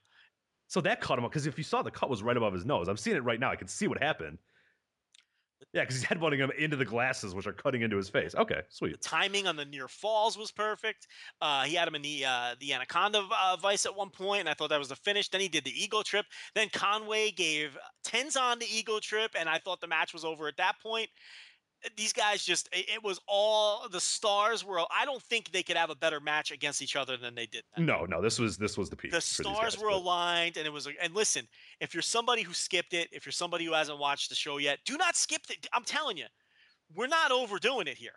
So 0.67 0.81
that 0.81 1.01
cut 1.01 1.17
him 1.17 1.25
off. 1.25 1.31
Because 1.31 1.47
if 1.47 1.57
you 1.57 1.63
saw 1.63 1.81
the 1.81 1.91
cut 1.91 2.09
was 2.09 2.23
right 2.23 2.37
above 2.37 2.53
his 2.53 2.65
nose. 2.65 2.87
I'm 2.87 2.97
seeing 2.97 3.17
it 3.17 3.23
right 3.23 3.39
now. 3.39 3.51
I 3.51 3.55
can 3.55 3.67
see 3.67 3.87
what 3.87 4.01
happened. 4.01 4.37
Yeah, 5.73 5.83
because 5.83 5.95
he's 5.97 6.05
headbutting 6.05 6.37
him 6.39 6.51
into 6.57 6.75
the 6.75 6.83
glasses, 6.83 7.33
which 7.33 7.47
are 7.47 7.53
cutting 7.53 7.81
into 7.81 7.95
his 7.95 8.09
face. 8.09 8.35
Okay, 8.35 8.55
the 8.55 8.63
sweet. 8.69 9.01
timing 9.01 9.47
on 9.47 9.55
the 9.55 9.63
near 9.63 9.87
falls 9.87 10.37
was 10.37 10.51
perfect. 10.51 11.07
Uh, 11.39 11.63
he 11.63 11.75
had 11.75 11.87
him 11.87 11.95
in 11.95 12.01
the 12.01 12.25
uh, 12.25 12.55
the 12.59 12.73
anaconda 12.73 13.25
uh, 13.41 13.55
vice 13.61 13.85
at 13.85 13.95
one 13.95 14.09
point, 14.09 14.41
and 14.41 14.49
I 14.49 14.53
thought 14.53 14.69
that 14.69 14.79
was 14.79 14.89
the 14.89 14.95
finish. 14.97 15.29
Then 15.29 15.39
he 15.39 15.47
did 15.47 15.63
the 15.63 15.71
ego 15.83 16.01
trip. 16.01 16.25
Then 16.55 16.67
Conway 16.73 17.31
gave 17.31 17.77
Tenzan 18.05 18.59
the 18.59 18.65
ego 18.69 18.99
trip, 18.99 19.31
and 19.39 19.47
I 19.47 19.59
thought 19.59 19.79
the 19.79 19.87
match 19.87 20.13
was 20.13 20.25
over 20.25 20.47
at 20.47 20.57
that 20.57 20.75
point. 20.81 21.09
These 21.97 22.13
guys 22.13 22.43
just 22.43 22.69
it, 22.71 23.03
was 23.03 23.19
all 23.27 23.87
the 23.89 23.99
stars 23.99 24.63
were. 24.63 24.79
I 24.91 25.03
don't 25.05 25.21
think 25.23 25.51
they 25.51 25.63
could 25.63 25.77
have 25.77 25.89
a 25.89 25.95
better 25.95 26.19
match 26.19 26.51
against 26.51 26.81
each 26.81 26.95
other 26.95 27.17
than 27.17 27.33
they 27.33 27.47
did. 27.47 27.63
That. 27.75 27.81
No, 27.81 28.05
no, 28.05 28.21
this 28.21 28.37
was 28.37 28.57
this 28.57 28.77
was 28.77 28.89
the 28.89 28.95
peak. 28.95 29.11
the 29.11 29.21
stars 29.21 29.75
guys, 29.75 29.77
were 29.79 29.89
but- 29.89 29.95
aligned 29.97 30.57
and 30.57 30.67
it 30.67 30.73
was 30.73 30.87
and 31.01 31.15
listen 31.15 31.47
if 31.79 31.93
you're 31.93 32.01
somebody 32.01 32.41
who 32.43 32.53
skipped 32.53 32.93
it 32.93 33.09
if 33.11 33.25
you're 33.25 33.31
somebody 33.31 33.65
who 33.65 33.73
hasn't 33.73 33.97
watched 33.97 34.29
the 34.29 34.35
show 34.35 34.57
yet 34.57 34.79
do 34.85 34.97
not 34.97 35.15
skip 35.15 35.41
it 35.49 35.67
i'm 35.73 35.83
telling 35.83 36.17
you 36.17 36.25
we're 36.95 37.07
not 37.07 37.31
overdoing 37.31 37.87
it 37.87 37.97
here 37.97 38.11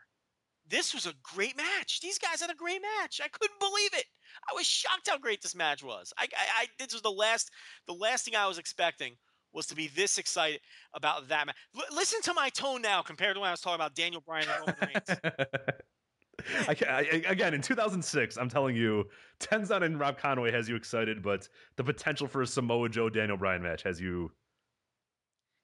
this 0.69 0.95
was 0.95 1.07
a 1.07 1.12
great 1.23 1.57
match 1.57 2.01
these 2.01 2.19
guys 2.19 2.41
had 2.41 2.51
a 2.51 2.55
great 2.55 2.81
match 3.01 3.20
i 3.23 3.28
couldn't 3.28 3.59
believe 3.61 3.95
it 3.95 4.05
i 4.51 4.55
was 4.55 4.66
shocked 4.66 5.09
how 5.09 5.19
great 5.19 5.41
this 5.43 5.55
match 5.55 5.82
was 5.82 6.12
i 6.19 6.24
i, 6.24 6.62
I 6.62 6.66
this 6.78 6.93
was 6.93 7.03
the 7.03 7.11
last 7.11 7.51
the 7.86 7.95
last 7.95 8.24
thing 8.24 8.36
i 8.36 8.47
was 8.47 8.59
expecting 8.59 9.16
was 9.55 9.66
to 9.66 9.74
be 9.74 9.89
this 9.89 10.18
excited 10.18 10.60
about 10.93 11.28
that 11.28 11.47
match. 11.47 11.56
L- 11.76 11.97
listen 11.97 12.20
to 12.22 12.35
my 12.35 12.48
tone 12.51 12.82
now 12.82 13.02
compared 13.02 13.35
to 13.35 13.40
when 13.40 13.48
I 13.48 13.52
was 13.52 13.60
talking 13.60 13.76
about 13.76 13.94
Daniel 13.94 14.20
Bryan 14.20 14.47
and 14.48 14.60
Roman 14.60 14.93
Reigns. 14.94 15.20
I, 16.68 16.76
I, 16.89 17.22
again, 17.28 17.55
in 17.55 17.62
2006, 17.62 18.36
I'm 18.36 18.48
telling 18.48 18.76
you, 18.76 19.05
Tenzan 19.40 19.82
and 19.82 19.98
Rob 19.98 20.18
Conway 20.18 20.51
has 20.51 20.68
you 20.68 20.76
excited, 20.76 21.22
but 21.22 21.48
the 21.76 21.85
potential 21.85 22.26
for 22.26 22.43
a 22.43 22.47
Samoa 22.47 22.89
Joe 22.89 23.09
Daniel 23.09 23.36
Bryan 23.36 23.62
match 23.62 23.82
has 23.82 24.01
you 24.01 24.31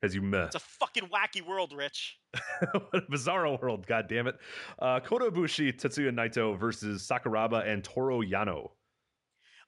has 0.02 0.14
you 0.14 0.22
meh. 0.22 0.44
It's 0.44 0.54
a 0.54 0.60
fucking 0.60 1.08
wacky 1.08 1.46
world, 1.46 1.74
Rich. 1.76 2.18
what 2.72 2.94
a 2.94 3.00
bizarro 3.02 3.60
world, 3.60 3.86
god 3.86 4.08
damn 4.08 4.26
it. 4.26 4.36
Uh, 4.78 5.00
Kota 5.00 5.26
Ibushi, 5.26 5.78
Tetsuya 5.78 6.10
Naito 6.10 6.58
versus 6.58 7.06
Sakuraba 7.06 7.66
and 7.66 7.84
Toru 7.84 8.22
Yano. 8.22 8.70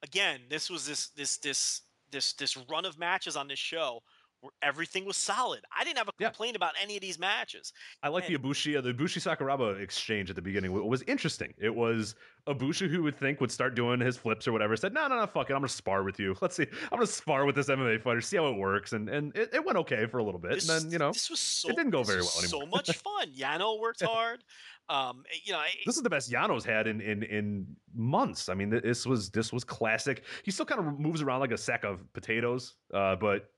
again, 0.01 0.39
this 0.49 0.69
was 0.69 0.87
this 0.87 1.09
this 1.09 1.37
this 1.37 1.81
this 2.11 2.33
this 2.33 2.57
run 2.69 2.85
of 2.85 2.97
matches 2.97 3.35
on 3.35 3.47
this 3.47 3.59
show 3.59 4.01
where 4.43 4.51
everything 4.61 5.05
was 5.05 5.15
solid. 5.15 5.61
I 5.75 5.85
didn't 5.85 5.97
have 5.99 6.09
a 6.09 6.11
Yeah. 6.19 6.27
complaint 6.27 6.57
about 6.57 6.73
any 6.81 6.95
of 6.97 7.01
these 7.01 7.17
matches. 7.17 7.71
I 8.03 8.09
like 8.09 8.27
the 8.27 8.37
Ibushi, 8.37 8.77
uh, 8.77 8.81
the 8.81 8.93
Ibushi 8.93 9.21
Sakuraba 9.21 9.79
exchange 9.79 10.29
at 10.29 10.35
the 10.35 10.41
beginning. 10.41 10.75
It 10.75 10.83
was 10.83 11.01
interesting. 11.03 11.53
It 11.57 11.73
was 11.73 12.15
Ibushi 12.45 12.89
who 12.89 13.03
would 13.03 13.15
think 13.15 13.39
would 13.39 13.51
start 13.53 13.73
doing 13.73 14.01
his 14.01 14.17
flips 14.17 14.45
or 14.45 14.51
whatever. 14.51 14.75
Said, 14.75 14.93
no, 14.93 15.07
no, 15.07 15.15
no, 15.17 15.25
fuck 15.27 15.49
it. 15.49 15.53
I'm 15.53 15.59
gonna 15.59 15.69
spar 15.69 16.03
with 16.03 16.19
you. 16.19 16.35
Let's 16.41 16.57
see. 16.57 16.67
I'm 16.91 16.97
gonna 16.97 17.07
spar 17.07 17.45
with 17.45 17.55
this 17.55 17.69
MMA 17.69 18.01
fighter, 18.01 18.19
see 18.19 18.35
how 18.35 18.47
it 18.47 18.57
works. 18.57 18.91
And 18.91 19.07
and 19.07 19.33
it, 19.35 19.53
it 19.53 19.63
went 19.65 19.77
okay 19.79 20.05
for 20.07 20.17
a 20.17 20.23
little 20.23 20.41
bit. 20.41 20.51
This, 20.51 20.67
and 20.67 20.83
then 20.87 20.91
you 20.91 20.97
know, 20.99 21.13
this 21.13 21.29
was 21.29 21.39
so 21.39 21.69
it 21.69 21.77
didn't 21.77 21.91
go 21.91 22.03
very 22.03 22.19
well 22.21 22.31
anymore. 22.39 22.61
So 22.61 22.65
much 22.67 22.91
fun. 22.97 23.31
Yano 23.31 23.79
worked 23.79 24.03
hard. 24.03 24.43
Um, 24.89 25.23
you 25.45 25.53
know, 25.53 25.61
it- 25.61 25.85
this 25.85 25.95
is 25.95 26.03
the 26.03 26.09
best 26.09 26.29
Yano's 26.29 26.65
had 26.65 26.85
in 26.87 26.99
in 26.99 27.23
in 27.23 27.77
months. 27.95 28.49
I 28.49 28.53
mean, 28.53 28.69
this 28.69 29.05
was 29.05 29.29
this 29.29 29.53
was 29.53 29.63
classic. 29.63 30.25
He 30.43 30.51
still 30.51 30.65
kind 30.65 30.81
of 30.85 30.99
moves 30.99 31.21
around 31.21 31.39
like 31.39 31.51
a 31.53 31.57
sack 31.57 31.85
of 31.85 32.11
potatoes, 32.11 32.75
uh, 32.93 33.15
but 33.15 33.52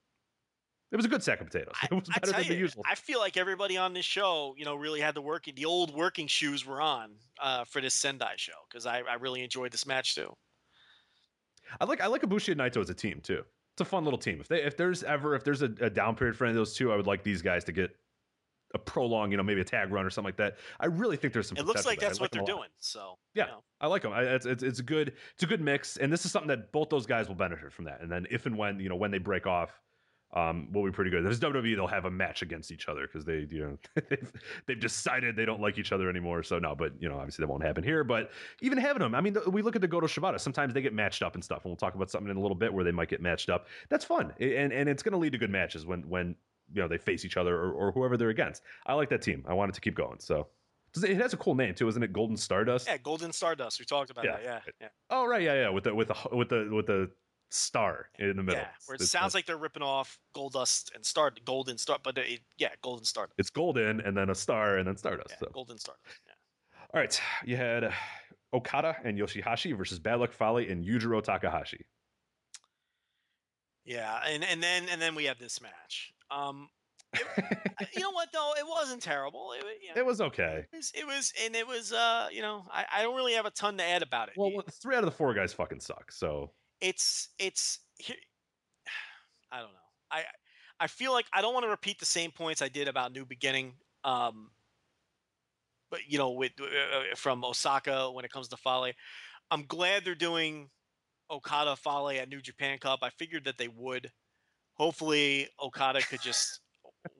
it 0.91 0.95
was 0.95 1.05
a 1.05 1.09
good 1.09 1.23
sack 1.23 1.41
of 1.41 1.47
potatoes. 1.47 1.73
I, 1.81 1.87
It 1.91 1.95
was 1.95 2.09
better 2.09 2.31
than 2.31 2.47
the 2.47 2.55
usual. 2.55 2.83
I 2.89 2.95
feel 2.95 3.19
like 3.19 3.37
everybody 3.37 3.77
on 3.77 3.93
this 3.93 4.05
show, 4.05 4.55
you 4.57 4.65
know, 4.65 4.75
really 4.75 4.99
had 4.99 5.15
the 5.15 5.21
working, 5.21 5.55
the 5.55 5.65
old 5.65 5.93
working 5.93 6.27
shoes 6.27 6.65
were 6.65 6.81
on 6.81 7.11
uh, 7.41 7.65
for 7.65 7.81
this 7.81 7.93
Sendai 7.93 8.35
show 8.37 8.53
because 8.69 8.85
I, 8.85 8.99
I 8.99 9.15
really 9.15 9.43
enjoyed 9.43 9.71
this 9.71 9.85
match 9.85 10.15
too. 10.15 10.35
I 11.79 11.85
like 11.85 12.01
I 12.01 12.07
like 12.07 12.21
Ibushi 12.21 12.49
and 12.49 12.61
Naito 12.61 12.81
as 12.81 12.89
a 12.89 12.93
team 12.93 13.19
too. 13.21 13.43
It's 13.73 13.81
a 13.81 13.85
fun 13.85 14.03
little 14.03 14.19
team. 14.19 14.39
If 14.39 14.47
they 14.47 14.63
if 14.63 14.77
there's 14.77 15.03
ever 15.03 15.35
if 15.35 15.43
there's 15.43 15.61
a, 15.61 15.71
a 15.81 15.89
down 15.89 16.15
period 16.15 16.37
for 16.37 16.45
any 16.45 16.51
of 16.51 16.55
those 16.55 16.75
two, 16.75 16.91
I 16.91 16.95
would 16.95 17.07
like 17.07 17.23
these 17.23 17.41
guys 17.41 17.63
to 17.65 17.71
get 17.71 17.91
a 18.73 18.77
prolonged, 18.77 19.31
you 19.31 19.37
know, 19.37 19.43
maybe 19.43 19.61
a 19.61 19.65
tag 19.65 19.91
run 19.91 20.05
or 20.05 20.09
something 20.09 20.27
like 20.27 20.37
that. 20.37 20.57
I 20.79 20.85
really 20.85 21.17
think 21.17 21.33
there's 21.33 21.47
some. 21.47 21.57
It 21.57 21.65
looks 21.65 21.85
like 21.85 21.99
that's 21.99 22.19
what 22.19 22.31
them 22.31 22.43
they're 22.45 22.55
doing. 22.55 22.69
So 22.79 23.17
Yeah, 23.33 23.45
you 23.45 23.51
know. 23.51 23.63
I 23.81 23.87
like 23.87 24.03
them. 24.03 24.13
I, 24.13 24.23
it's, 24.23 24.45
it's 24.45 24.63
it's 24.63 24.79
a 24.79 24.83
good 24.83 25.13
it's 25.33 25.43
a 25.43 25.47
good 25.47 25.61
mix, 25.61 25.97
and 25.97 26.13
this 26.13 26.25
is 26.25 26.31
something 26.31 26.49
that 26.49 26.71
both 26.71 26.89
those 26.89 27.05
guys 27.05 27.27
will 27.27 27.35
benefit 27.35 27.73
from 27.73 27.85
that. 27.85 28.01
And 28.01 28.11
then 28.11 28.27
if 28.29 28.45
and 28.45 28.57
when 28.57 28.79
you 28.79 28.89
know 28.89 28.95
when 28.95 29.11
they 29.11 29.17
break 29.17 29.47
off, 29.47 29.81
um, 30.35 30.67
will 30.73 30.83
be 30.83 30.91
pretty 30.91 31.09
good. 31.11 31.23
There's 31.23 31.39
WWE, 31.39 31.75
they'll 31.75 31.87
have 31.87 32.05
a 32.05 32.11
match 32.11 32.41
against 32.41 32.71
each 32.71 32.89
other 32.89 33.07
because 33.07 33.23
they 33.25 33.47
you 33.49 33.61
know 33.65 33.77
they've, 34.09 34.31
they've 34.67 34.79
decided 34.79 35.35
they 35.35 35.45
don't 35.45 35.61
like 35.61 35.77
each 35.77 35.91
other 35.91 36.09
anymore. 36.09 36.43
So 36.43 36.59
no, 36.59 36.75
but 36.75 36.91
you 36.99 37.07
know 37.09 37.17
obviously 37.17 37.43
that 37.43 37.49
won't 37.49 37.63
happen 37.63 37.83
here. 37.83 38.03
But 38.03 38.31
even 38.61 38.77
having 38.77 38.99
them, 39.01 39.15
I 39.15 39.21
mean, 39.21 39.37
we 39.47 39.61
look 39.61 39.75
at 39.75 39.81
the 39.81 39.87
Goto 39.87 40.07
Shibata. 40.07 40.39
Sometimes 40.39 40.73
they 40.73 40.81
get 40.81 40.93
matched 40.93 41.23
up 41.23 41.35
and 41.35 41.43
stuff, 41.43 41.59
and 41.63 41.69
we'll 41.71 41.77
talk 41.77 41.95
about 41.95 42.09
something 42.11 42.29
in 42.29 42.37
a 42.37 42.41
little 42.41 42.55
bit 42.55 42.73
where 42.73 42.83
they 42.83 42.91
might 42.91 43.09
get 43.09 43.21
matched 43.21 43.49
up. 43.49 43.67
That's 43.89 44.03
fun, 44.05 44.33
and 44.39 44.73
and 44.73 44.89
it's 44.89 45.03
going 45.03 45.13
to 45.13 45.17
lead 45.19 45.31
to 45.31 45.37
good 45.37 45.49
matches 45.51 45.85
when 45.85 46.01
when 46.09 46.35
you 46.73 46.81
know 46.81 46.87
they 46.87 46.97
face 46.97 47.23
each 47.25 47.37
other 47.37 47.55
or, 47.55 47.71
or 47.71 47.91
whoever 47.91 48.17
they're 48.17 48.29
against. 48.29 48.61
I 48.85 48.93
like 48.93 49.09
that 49.09 49.21
team. 49.21 49.45
I 49.47 49.53
want 49.53 49.69
it 49.69 49.75
to 49.75 49.81
keep 49.81 49.95
going. 49.95 50.19
So. 50.19 50.47
It 50.97 51.03
it 51.11 51.17
has 51.17 51.33
a 51.33 51.37
cool 51.37 51.55
name 51.55 51.75
too, 51.75 51.89
isn't 51.89 52.01
it? 52.01 52.13
Golden 52.13 52.37
Stardust. 52.37 52.87
yeah, 52.87 52.95
Golden 52.95 53.33
Stardust. 53.33 53.79
We 53.79 53.85
talked 53.85 54.11
about 54.11 54.23
Yeah. 54.23 54.37
that. 54.37 54.43
Yeah, 54.45 54.59
yeah, 54.79 54.87
Oh 55.09 55.25
right, 55.27 55.41
yeah, 55.41 55.53
yeah, 55.63 55.69
with 55.69 55.83
the 55.83 55.93
with 55.93 56.07
the 56.07 56.15
with 56.31 56.47
the 56.47 56.69
with 56.71 56.85
the 56.85 57.11
star 57.55 58.09
in 58.19 58.35
the 58.37 58.43
middle. 58.43 58.59
yeah. 58.61 58.67
Where 58.85 58.95
it 58.95 59.01
It's- 59.01 59.09
sounds 59.11 59.33
like 59.33 59.45
they're 59.45 59.57
ripping 59.57 59.83
off 59.83 60.19
Goldust 60.35 60.93
and 60.95 61.05
Star 61.05 61.31
Golden 61.45 61.77
Star, 61.77 61.97
but 62.03 62.17
it, 62.17 62.41
yeah, 62.57 62.69
Golden 62.81 63.05
Star. 63.05 63.29
it's 63.37 63.49
golden 63.49 64.01
and 64.01 64.15
then 64.15 64.29
a 64.29 64.35
star 64.35 64.77
and 64.77 64.87
then 64.87 64.97
Stardust. 64.97 65.31
Yeah, 65.31 65.37
so. 65.47 65.51
Golden 65.53 65.77
Star. 65.77 65.95
Yeah. 66.27 66.33
All 66.93 66.99
right, 67.01 67.21
you 67.43 67.57
had 67.57 67.91
Okada 68.53 68.95
and 69.03 69.17
Yoshihashi 69.17 69.75
versus 69.77 69.99
Bad 69.99 70.19
Luck 70.19 70.31
Fale 70.31 70.57
and 70.57 70.83
Yujiro 70.85 71.21
Takahashi. 71.23 71.85
Yeah, 73.83 74.19
and 74.27 74.43
and 74.43 74.61
then 74.63 74.87
and 74.91 75.01
then 75.01 75.15
we 75.15 75.25
have 75.25 75.37
this 75.39 75.61
match. 75.61 76.13
Um, 76.31 76.69
it- 77.13 77.21
you 77.93 78.01
know 78.01 78.11
what 78.11 78.29
though? 78.33 78.53
It 78.57 78.65
wasn't 78.67 79.01
terrible. 79.01 79.51
It, 79.53 79.63
you 79.81 79.89
know, 79.93 80.01
It 80.01 80.05
was 80.05 80.21
okay. 80.21 80.65
it 80.71 80.75
was, 80.75 80.91
it 80.95 81.05
was, 81.05 81.33
and 81.43 81.55
it 81.55 81.67
was. 81.67 81.91
Uh, 81.93 82.27
you 82.31 82.41
know, 82.41 82.65
I, 82.71 82.85
I 82.95 83.01
don't 83.03 83.15
really 83.15 83.33
have 83.33 83.45
a 83.45 83.51
ton 83.51 83.77
to 83.77 83.83
add 83.83 84.01
about 84.01 84.29
it. 84.29 84.33
Well, 84.37 84.51
three 84.81 84.95
out 84.95 85.03
of 85.03 85.05
the 85.09 85.15
four 85.15 85.33
guys 85.33 85.53
fucking 85.53 85.79
suck. 85.81 86.11
So 86.11 86.51
it's 86.81 87.29
it's. 87.39 87.79
I 89.51 89.59
don't 89.59 89.67
know. 89.67 89.79
I 90.11 90.23
I 90.79 90.87
feel 90.87 91.13
like 91.13 91.25
I 91.33 91.41
don't 91.41 91.53
want 91.53 91.65
to 91.65 91.69
repeat 91.69 91.99
the 91.99 92.05
same 92.05 92.31
points 92.31 92.61
I 92.61 92.69
did 92.69 92.87
about 92.87 93.11
New 93.13 93.25
Beginning. 93.25 93.73
Um, 94.03 94.51
but 95.89 96.01
you 96.07 96.17
know, 96.17 96.31
with 96.31 96.51
uh, 96.61 97.15
from 97.15 97.43
Osaka 97.43 98.11
when 98.11 98.25
it 98.25 98.31
comes 98.31 98.47
to 98.49 98.57
Fale, 98.57 98.91
I'm 99.51 99.65
glad 99.65 100.03
they're 100.03 100.15
doing 100.15 100.69
Okada 101.31 101.75
Fale 101.75 102.09
at 102.09 102.29
New 102.29 102.41
Japan 102.41 102.77
Cup. 102.79 102.99
I 103.01 103.09
figured 103.09 103.45
that 103.45 103.57
they 103.57 103.67
would. 103.69 104.11
Hopefully, 104.73 105.47
Okada 105.61 106.01
could 106.01 106.21
just 106.21 106.59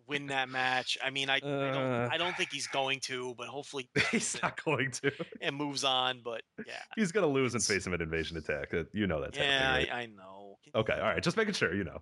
win 0.07 0.27
that 0.27 0.49
match. 0.49 0.97
I 1.03 1.09
mean, 1.09 1.29
I 1.29 1.35
I, 1.35 1.37
Uh. 1.39 1.71
don't, 1.73 2.13
I 2.13 2.17
don't 2.17 2.35
think 2.37 2.51
he's 2.51 2.67
going 2.67 2.99
to, 3.01 3.33
but 3.37 3.47
hopefully 3.47 3.89
he's 4.11 4.37
not 4.41 4.63
going 4.63 4.91
to. 4.91 5.11
and 5.41 5.55
moves 5.55 5.83
on. 5.83 6.21
But 6.23 6.41
yeah, 6.65 6.73
He's 6.95 7.11
gonna 7.11 7.27
lose 7.27 7.53
and 7.53 7.63
face 7.63 7.85
him 7.85 7.93
at 7.93 8.01
Invasion 8.01 8.37
Attack. 8.37 8.73
Uh, 8.73 8.83
You 8.93 9.07
know 9.07 9.21
that's 9.21 9.37
yeah, 9.37 9.73
happening. 9.73 9.91
I, 9.91 10.01
I 10.01 10.05
know. 10.07 10.57
Okay, 10.75 10.93
all 10.93 10.99
right. 11.07 11.23
Just 11.23 11.37
making 11.37 11.53
sure. 11.53 11.73
You 11.73 11.83
know. 11.83 12.01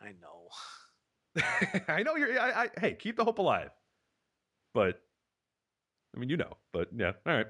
I 0.00 0.12
know. 0.20 0.48
I 1.88 2.02
know 2.02 2.16
you're. 2.16 2.38
I, 2.40 2.64
I, 2.64 2.68
hey, 2.80 2.94
keep 2.94 3.16
the 3.16 3.24
hope 3.24 3.38
alive. 3.38 3.70
But 4.74 5.00
I 6.14 6.18
mean, 6.20 6.28
you 6.28 6.36
know. 6.36 6.56
But 6.72 6.88
yeah, 6.96 7.12
all 7.26 7.34
right. 7.34 7.46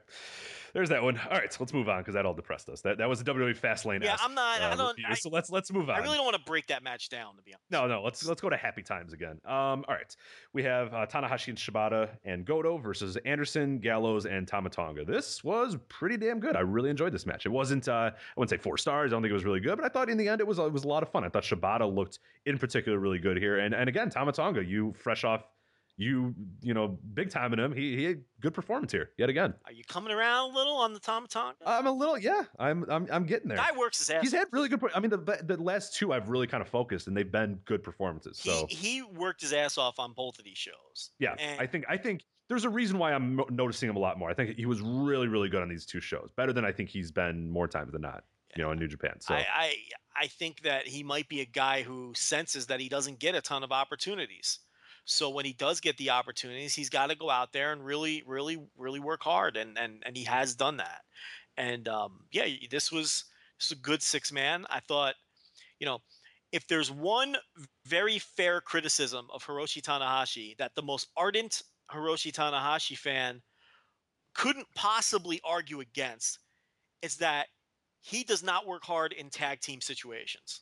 There's 0.75 0.89
that 0.91 1.03
one. 1.03 1.19
All 1.19 1.37
right, 1.37 1.53
so 1.53 1.59
let's 1.61 1.73
move 1.73 1.89
on 1.89 1.99
because 2.01 2.15
that 2.15 2.27
all 2.27 2.35
depressed 2.35 2.69
us. 2.69 2.81
That 2.83 2.99
that 2.99 3.09
was 3.09 3.21
a 3.21 3.25
WWE 3.25 3.59
Fastlane. 3.59 4.03
Yeah, 4.03 4.17
I'm 4.21 4.35
not. 4.35 4.61
I 4.61 4.75
don't. 4.77 4.99
I, 5.07 5.15
so 5.15 5.31
let's 5.31 5.51
let's 5.51 5.73
move 5.73 5.89
on. 5.91 5.97
I 5.97 5.99
really 6.01 6.17
don't 6.17 6.25
want 6.25 6.37
to 6.37 6.43
break 6.43 6.67
that 6.69 6.83
match 6.83 7.09
down, 7.09 7.37
to 7.37 7.43
be 7.43 7.55
honest. 7.55 7.71
No, 7.71 7.87
no. 7.87 8.03
Let's 8.03 8.25
let's 8.27 8.41
go 8.41 8.49
to 8.49 8.57
happy 8.57 8.83
times 8.83 9.13
again. 9.13 9.41
Um, 9.45 9.85
all 9.89 9.95
right. 9.95 10.15
We 10.53 10.63
have 10.65 10.93
uh, 10.93 11.07
Tanahashi 11.07 11.49
and 11.49 11.59
Shibata 11.59 12.11
and 12.25 12.45
Goto 12.45 12.79
versus 12.79 13.17
Anderson, 13.25 13.79
Gallows, 13.79 14.27
and 14.27 14.47
Tama 14.47 14.71
Tonga. 14.71 15.05
This 15.05 15.43
was 15.43 15.77
pretty 15.89 16.17
damn 16.17 16.41
good. 16.41 16.57
I 16.57 16.61
really 16.61 16.91
enjoyed 16.91 17.13
this 17.13 17.27
match. 17.27 17.47
It 17.47 17.51
wasn't 17.51 17.89
uh, 17.89 18.11
I 18.13 18.13
wouldn't 18.37 18.51
say 18.51 18.57
four 18.57 18.79
stars. 18.79 19.13
I 19.13 19.17
don't 19.17 19.23
think 19.23 19.31
it 19.31 19.35
was 19.35 19.45
really 19.45 19.61
good, 19.61 19.77
but 19.77 19.85
I 19.85 19.89
thought 19.89 20.09
in 20.11 20.19
the 20.19 20.29
end 20.29 20.41
it 20.41 20.47
was 20.47 20.59
it 20.59 20.73
was 20.73 20.85
a 20.85 20.89
lot 20.89 21.03
of 21.03 21.11
fun. 21.11 21.25
I 21.25 21.29
thought 21.29 21.45
Shibata 21.45 21.93
looked 21.93 22.19
in 22.47 22.59
particular 22.59 22.99
really 22.99 23.19
good 23.19 23.37
here. 23.37 23.59
And 23.59 23.75
and 23.75 23.89
again, 23.89 24.11
Tama 24.11 24.33
Tonga, 24.33 24.65
you 24.65 24.93
fresh 24.93 25.25
off 25.25 25.45
you 25.99 26.33
you 26.63 26.73
know 26.73 26.97
big 27.13 27.29
time 27.29 27.53
in 27.53 27.59
him. 27.59 27.75
He 27.75 27.97
he 27.97 28.05
had 28.05 28.23
good 28.41 28.55
performance 28.55 28.93
here 28.93 29.11
yet 29.19 29.29
again. 29.29 29.53
Are 29.67 29.73
you 29.73 29.83
coming 29.85 30.13
around 30.13 30.53
a 30.53 30.55
little 30.55 30.77
on 30.77 30.95
the 30.95 31.01
Tom? 31.01 31.27
I'm 31.67 31.87
a 31.87 31.93
little 31.93 32.17
yeah. 32.17 32.45
I'm 32.59 32.89
I'm 32.89 33.07
I'm 33.11 33.27
getting 33.27 33.49
there. 33.49 33.59
Guy 33.59 33.77
works 33.77 33.99
his 33.99 34.09
ass. 34.09 34.23
He's 34.23 34.33
had 34.33 34.47
really 34.53 34.69
good. 34.69 34.81
I 34.95 35.01
mean, 35.01 35.11
the 35.11 35.19
the 35.45 35.57
last 35.61 35.95
two 35.97 36.13
I've 36.13 36.29
really 36.29 36.47
kind 36.47 36.63
of 36.63 36.69
focused, 36.69 37.09
and 37.09 37.17
they've 37.17 37.31
been 37.31 37.59
good 37.65 37.83
performances. 37.83 38.39
So 38.39 38.67
he, 38.71 38.77
he 38.77 39.03
worked 39.03 39.41
his 39.41 39.53
ass 39.53 39.77
off 39.77 39.99
on 39.99 40.13
both 40.13 40.39
of 40.39 40.45
these 40.45 40.57
shows. 40.59 41.11
Yeah, 41.19 41.35
And- 41.39 41.61
I 41.61 41.67
think 41.67 41.85
I 41.89 41.97
think 41.97 42.23
there's 42.49 42.65
a 42.65 42.71
reason 42.71 42.97
why 42.99 43.13
I'm 43.13 43.41
noticing 43.51 43.91
him 43.91 43.97
a 43.97 44.01
lot 44.01 44.19
more. 44.19 44.31
I 44.31 44.35
think 44.35 44.57
he 44.57 44.67
was 44.67 44.81
really 44.81 45.27
really 45.27 45.49
good 45.49 45.63
on 45.63 45.69
these 45.69 45.85
two 45.85 46.01
shows, 46.01 46.31
better 46.37 46.53
than 46.53 46.65
I 46.65 46.71
think 46.73 46.89
he's 46.89 47.11
been 47.11 47.51
more 47.51 47.67
times 47.67 47.93
than 47.93 48.03
not. 48.03 48.23
You 48.57 48.63
know, 48.63 48.71
in 48.71 48.79
New 48.79 48.89
Japan. 48.89 49.21
So 49.21 49.35
I, 49.35 49.47
I 49.53 49.75
I 50.17 50.27
think 50.29 50.63
that 50.63 50.87
he 50.87 51.03
might 51.03 51.29
be 51.29 51.41
a 51.41 51.45
guy 51.45 51.83
who 51.83 52.13
senses 52.17 52.67
that 52.69 52.81
he 52.81 52.89
doesn't 52.89 53.19
get 53.19 53.35
a 53.35 53.41
ton 53.41 53.63
of 53.63 53.73
opportunities. 53.73 54.61
So 55.11 55.31
when 55.31 55.47
he 55.47 55.55
does 55.55 55.81
get 55.81 55.97
the 55.97 56.11
opportunities, 56.11 56.75
he's 56.75 56.91
got 56.91 57.09
to 57.09 57.17
go 57.17 57.31
out 57.31 57.55
there 57.55 57.73
and 57.73 57.83
really, 57.83 58.23
really, 58.27 58.59
really 58.77 59.01
work 59.01 59.23
hard, 59.23 59.57
and 59.57 59.79
and 59.79 60.03
and 60.05 60.15
he 60.15 60.25
has 60.25 60.55
done 60.55 60.77
that. 60.77 61.01
And 61.57 61.89
um, 61.89 62.25
yeah, 62.31 62.47
this 62.71 62.93
was 62.93 63.25
this 63.59 63.71
was 63.71 63.79
a 63.79 63.81
good 63.81 64.03
six 64.03 64.31
man. 64.31 64.67
I 64.69 64.81
thought, 64.81 65.15
you 65.81 65.87
know, 65.87 66.03
if 66.53 66.69
there's 66.69 66.91
one 66.91 67.37
very 67.87 68.19
fair 68.19 68.61
criticism 68.61 69.29
of 69.33 69.43
Hiroshi 69.43 69.81
Tanahashi 69.81 70.59
that 70.59 70.75
the 70.75 70.83
most 70.83 71.09
ardent 71.17 71.63
Hiroshi 71.91 72.31
Tanahashi 72.31 72.97
fan 72.97 73.41
couldn't 74.35 74.67
possibly 74.75 75.41
argue 75.43 75.81
against, 75.81 76.39
it's 77.01 77.17
that 77.17 77.47
he 78.01 78.25
does 78.25 78.43
not 78.43 78.67
work 78.67 78.85
hard 78.85 79.15
in 79.15 79.31
tag 79.31 79.61
team 79.61 79.81
situations. 79.81 80.61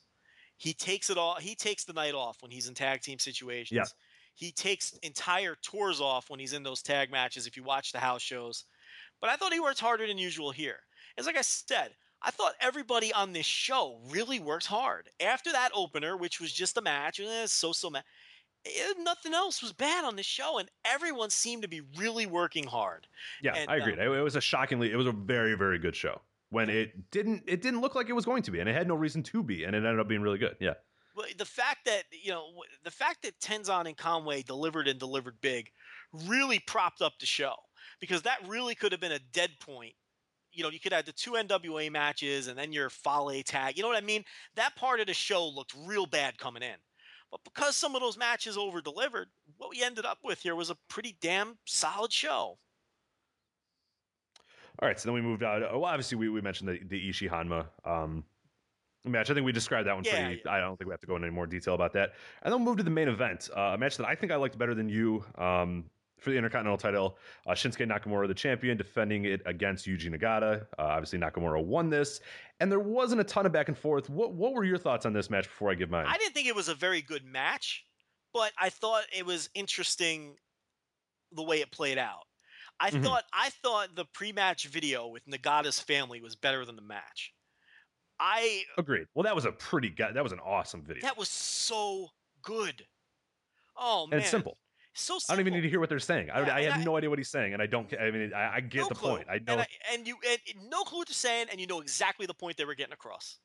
He 0.56 0.72
takes 0.72 1.10
it 1.10 1.18
all. 1.18 1.34
He 1.34 1.56
takes 1.56 1.84
the 1.84 1.92
night 1.92 2.14
off 2.14 2.36
when 2.42 2.52
he's 2.52 2.68
in 2.68 2.74
tag 2.74 3.00
team 3.00 3.18
situations. 3.18 3.76
Yeah. 3.76 3.84
He 4.36 4.52
takes 4.52 4.92
entire 5.02 5.56
tours 5.62 6.00
off 6.00 6.30
when 6.30 6.38
he's 6.38 6.52
in 6.52 6.62
those 6.62 6.82
tag 6.82 7.10
matches. 7.10 7.46
If 7.46 7.56
you 7.56 7.64
watch 7.64 7.90
the 7.90 7.98
house 7.98 8.22
shows, 8.22 8.64
but 9.20 9.30
I 9.30 9.36
thought 9.36 9.52
he 9.52 9.60
worked 9.60 9.80
harder 9.80 10.06
than 10.06 10.18
usual 10.18 10.50
here. 10.50 10.78
It's 11.16 11.26
like 11.26 11.38
I 11.38 11.42
said, 11.42 11.92
I 12.22 12.30
thought 12.30 12.54
everybody 12.60 13.12
on 13.12 13.32
this 13.32 13.46
show 13.46 13.98
really 14.10 14.38
worked 14.38 14.66
hard. 14.66 15.08
After 15.20 15.50
that 15.52 15.70
opener, 15.74 16.16
which 16.16 16.40
was 16.40 16.52
just 16.52 16.76
a 16.76 16.82
match, 16.82 17.18
eh, 17.18 17.46
so 17.46 17.72
so 17.72 17.90
match, 17.90 18.04
nothing 18.98 19.32
else 19.32 19.62
was 19.62 19.72
bad 19.72 20.04
on 20.04 20.16
this 20.16 20.26
show, 20.26 20.58
and 20.58 20.68
everyone 20.84 21.30
seemed 21.30 21.62
to 21.62 21.68
be 21.68 21.80
really 21.96 22.26
working 22.26 22.66
hard. 22.66 23.06
yeah, 23.42 23.54
and, 23.54 23.70
I 23.70 23.76
agreed. 23.76 23.98
um, 23.98 24.12
it, 24.12 24.18
it 24.18 24.22
was 24.22 24.36
a 24.36 24.40
shockingly, 24.40 24.92
it 24.92 24.96
was 24.96 25.06
a 25.06 25.12
very 25.12 25.54
very 25.54 25.78
good 25.78 25.96
show 25.96 26.20
when 26.50 26.70
it 26.70 27.10
didn't 27.10 27.42
it 27.46 27.62
didn't 27.62 27.80
look 27.80 27.94
like 27.94 28.08
it 28.08 28.14
was 28.14 28.24
going 28.24 28.42
to 28.42 28.50
be, 28.50 28.60
and 28.60 28.68
it 28.68 28.74
had 28.74 28.88
no 28.88 28.94
reason 28.94 29.22
to 29.22 29.42
be, 29.42 29.64
and 29.64 29.74
it 29.74 29.78
ended 29.78 29.98
up 29.98 30.08
being 30.08 30.22
really 30.22 30.38
good. 30.38 30.56
Yeah, 30.60 30.74
Well, 31.16 31.26
the 31.38 31.46
fact 31.46 31.86
that 31.86 32.02
you 32.12 32.30
know 32.30 32.46
the 32.84 32.90
fact 32.90 33.22
that 33.22 33.40
Tenzan 33.40 33.86
and 33.86 33.96
Conway 33.96 34.42
delivered 34.42 34.86
and 34.86 35.00
delivered 35.00 35.40
big 35.40 35.70
really 36.12 36.58
propped 36.58 37.00
up 37.00 37.14
the 37.18 37.26
show 37.26 37.54
because 38.00 38.22
that 38.22 38.38
really 38.46 38.74
could 38.74 38.92
have 38.92 39.00
been 39.00 39.12
a 39.12 39.18
dead 39.32 39.50
point. 39.58 39.94
You 40.52 40.62
know, 40.62 40.70
you 40.70 40.80
could 40.80 40.92
have 40.92 41.04
the 41.04 41.12
two 41.12 41.32
NWA 41.32 41.90
matches 41.90 42.48
and 42.48 42.58
then 42.58 42.72
your 42.72 42.90
Fale 42.90 43.42
tag. 43.44 43.76
You 43.76 43.82
know 43.82 43.88
what 43.88 44.02
I 44.02 44.06
mean? 44.06 44.24
That 44.54 44.76
part 44.76 45.00
of 45.00 45.06
the 45.06 45.14
show 45.14 45.46
looked 45.48 45.74
real 45.86 46.06
bad 46.06 46.38
coming 46.38 46.62
in. 46.62 46.76
But 47.30 47.40
because 47.44 47.76
some 47.76 47.94
of 47.94 48.00
those 48.00 48.16
matches 48.16 48.56
over 48.56 48.80
delivered, 48.80 49.28
what 49.58 49.70
we 49.70 49.82
ended 49.82 50.06
up 50.06 50.18
with 50.22 50.40
here 50.40 50.54
was 50.54 50.70
a 50.70 50.76
pretty 50.88 51.16
damn 51.20 51.58
solid 51.66 52.12
show. 52.12 52.58
All 54.78 54.88
right, 54.88 54.98
so 54.98 55.08
then 55.08 55.14
we 55.14 55.22
moved 55.22 55.42
on. 55.42 55.62
Well, 55.62 55.86
obviously 55.86 56.18
we, 56.18 56.28
we 56.28 56.40
mentioned 56.40 56.68
the 56.68 56.80
the 56.86 57.08
Ishii 57.08 57.30
Honma 57.30 57.66
um, 57.84 58.24
match. 59.10 59.30
I 59.30 59.34
think 59.34 59.44
we 59.46 59.52
described 59.52 59.86
that 59.86 59.94
one 59.94 60.04
Yeah, 60.04 60.26
pretty. 60.26 60.46
I 60.46 60.60
don't 60.60 60.76
think 60.76 60.88
we 60.88 60.92
have 60.92 61.00
to 61.00 61.06
go 61.06 61.16
into 61.16 61.26
any 61.26 61.34
more 61.34 61.46
detail 61.46 61.74
about 61.74 61.92
that. 61.94 62.14
And 62.42 62.52
then 62.52 62.60
we'll 62.60 62.70
move 62.70 62.76
to 62.78 62.82
the 62.82 62.90
main 62.90 63.08
event, 63.08 63.48
uh, 63.56 63.72
a 63.74 63.78
match 63.78 63.96
that 63.96 64.06
I 64.06 64.14
think 64.14 64.32
I 64.32 64.36
liked 64.36 64.58
better 64.58 64.74
than 64.74 64.88
you 64.88 65.24
um, 65.36 65.90
for 66.18 66.30
the 66.30 66.36
Intercontinental 66.36 66.78
title. 66.78 67.18
Uh, 67.46 67.52
Shinsuke 67.52 67.86
Nakamura, 67.86 68.26
the 68.26 68.34
champion, 68.34 68.76
defending 68.76 69.24
it 69.24 69.42
against 69.46 69.86
Yuji 69.86 70.14
Nagata. 70.14 70.62
Uh, 70.78 70.82
obviously, 70.82 71.18
Nakamura 71.18 71.64
won 71.64 71.90
this, 71.90 72.20
and 72.60 72.70
there 72.70 72.80
wasn't 72.80 73.20
a 73.20 73.24
ton 73.24 73.46
of 73.46 73.52
back 73.52 73.68
and 73.68 73.76
forth. 73.78 74.08
What 74.10 74.32
what 74.32 74.52
were 74.52 74.64
your 74.64 74.78
thoughts 74.78 75.06
on 75.06 75.12
this 75.12 75.30
match 75.30 75.44
before 75.44 75.70
I 75.70 75.74
give 75.74 75.90
mine? 75.90 76.06
I 76.06 76.16
didn't 76.18 76.34
think 76.34 76.48
it 76.48 76.54
was 76.54 76.68
a 76.68 76.74
very 76.74 77.02
good 77.02 77.24
match, 77.24 77.84
but 78.32 78.52
I 78.58 78.70
thought 78.70 79.04
it 79.16 79.26
was 79.26 79.50
interesting 79.54 80.36
the 81.32 81.42
way 81.42 81.60
it 81.60 81.70
played 81.70 81.98
out. 81.98 82.24
I 82.80 82.90
Mhm. 82.90 83.02
thought 83.02 83.24
I 83.32 83.50
thought 83.50 83.94
the 83.94 84.04
pre-match 84.04 84.66
video 84.66 85.06
with 85.08 85.24
Nagata's 85.26 85.80
family 85.80 86.20
was 86.20 86.36
better 86.36 86.64
than 86.64 86.76
the 86.76 86.82
match. 86.82 87.32
I 88.18 88.62
Agreed. 88.78 89.06
Well, 89.14 89.24
that 89.24 89.34
was 89.34 89.44
a 89.44 89.52
pretty 89.52 89.90
ga- 89.90 90.12
that 90.12 90.22
was 90.22 90.32
an 90.32 90.40
awesome 90.40 90.82
video. 90.82 91.02
that 91.02 91.16
was 91.18 91.28
so 91.28 92.08
good. 92.42 92.84
Oh 93.76 94.02
and 94.04 94.10
man, 94.12 94.20
it's 94.20 94.30
simple. 94.30 94.56
So 94.94 95.18
simple. 95.18 95.32
I 95.32 95.36
don't 95.36 95.40
even 95.46 95.52
need 95.54 95.60
to 95.66 95.68
hear 95.68 95.80
what 95.80 95.90
they're 95.90 95.98
saying. 95.98 96.30
I, 96.30 96.40
Yeah, 96.46 96.54
I 96.54 96.60
and 96.60 96.72
have 96.72 96.80
I- 96.80 96.84
no 96.84 96.96
idea 96.96 97.10
what 97.10 97.18
he's 97.18 97.28
saying, 97.28 97.52
and 97.52 97.60
I 97.60 97.66
don't. 97.66 97.92
I 98.00 98.10
mean, 98.10 98.32
I, 98.32 98.56
I 98.56 98.60
get 98.60 98.80
No 98.80 98.88
the 98.88 98.94
clue. 98.94 99.10
point. 99.16 99.28
I 99.30 99.34
know. 99.46 99.52
And, 99.54 99.60
I, 99.60 99.66
and 99.92 100.06
you 100.06 100.16
and, 100.26 100.70
no 100.70 100.82
clue 100.84 100.98
what 101.00 101.08
they're 101.08 101.14
saying, 101.14 101.48
and 101.50 101.60
you 101.60 101.66
know 101.66 101.80
exactly 101.80 102.24
the 102.26 102.32
point 102.34 102.56
they 102.56 102.64
were 102.64 102.74
getting 102.74 102.94
across. 102.94 103.36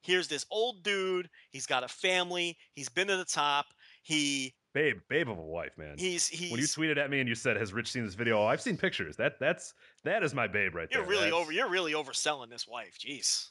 Here's 0.00 0.26
this 0.28 0.44
old 0.50 0.82
dude. 0.82 1.30
He's 1.50 1.66
got 1.66 1.84
a 1.84 1.88
family. 1.88 2.58
He's 2.74 2.88
been 2.88 3.06
to 3.06 3.16
the 3.16 3.24
top. 3.24 3.66
He 4.02 4.54
babe, 4.74 4.96
babe 5.08 5.30
of 5.30 5.38
a 5.38 5.42
wife, 5.42 5.78
man. 5.78 5.94
He's 5.96 6.26
he's 6.26 6.50
when 6.50 6.60
you 6.60 6.66
tweeted 6.66 6.98
at 6.98 7.08
me 7.08 7.20
and 7.20 7.28
you 7.28 7.34
said, 7.36 7.56
"Has 7.56 7.72
Rich 7.72 7.92
seen 7.92 8.04
this 8.04 8.14
video?" 8.14 8.38
Oh, 8.42 8.46
I've 8.46 8.60
seen 8.60 8.76
pictures. 8.76 9.16
That 9.16 9.38
that's 9.38 9.72
that 10.02 10.22
is 10.24 10.34
my 10.34 10.46
babe 10.48 10.74
right 10.74 10.88
there. 10.90 10.98
you're 11.00 11.08
really 11.08 11.24
That's- 11.26 11.40
over 11.40 11.52
you're 11.52 11.70
really 11.70 11.92
overselling 11.92 12.50
this 12.50 12.66
wife. 12.66 12.98
Jeez. 12.98 13.50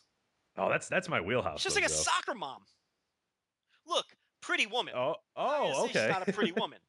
Oh, 0.58 0.70
that's 0.70 0.88
that's 0.88 1.10
my 1.10 1.20
wheelhouse. 1.22 1.62
She's 1.62 1.76
like 1.76 1.86
a 1.86 1.90
soccer 1.90 2.36
mom. 2.36 2.62
Look, 3.88 4.06
pretty 4.42 4.66
woman. 4.68 4.94
Oh, 4.96 5.16
oh, 5.36 5.88
say 5.88 5.88
She's 5.88 5.98
okay. 6.02 6.10
not 6.12 6.28
a 6.28 6.32
pretty 6.34 6.52
woman. 6.58 6.80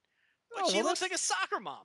But 0.50 0.64
Oh, 0.64 0.70
she 0.70 0.76
well, 0.76 0.86
looks 0.86 1.00
that's- 1.00 1.02
like 1.02 1.12
a 1.12 1.18
soccer 1.18 1.60
mom. 1.60 1.84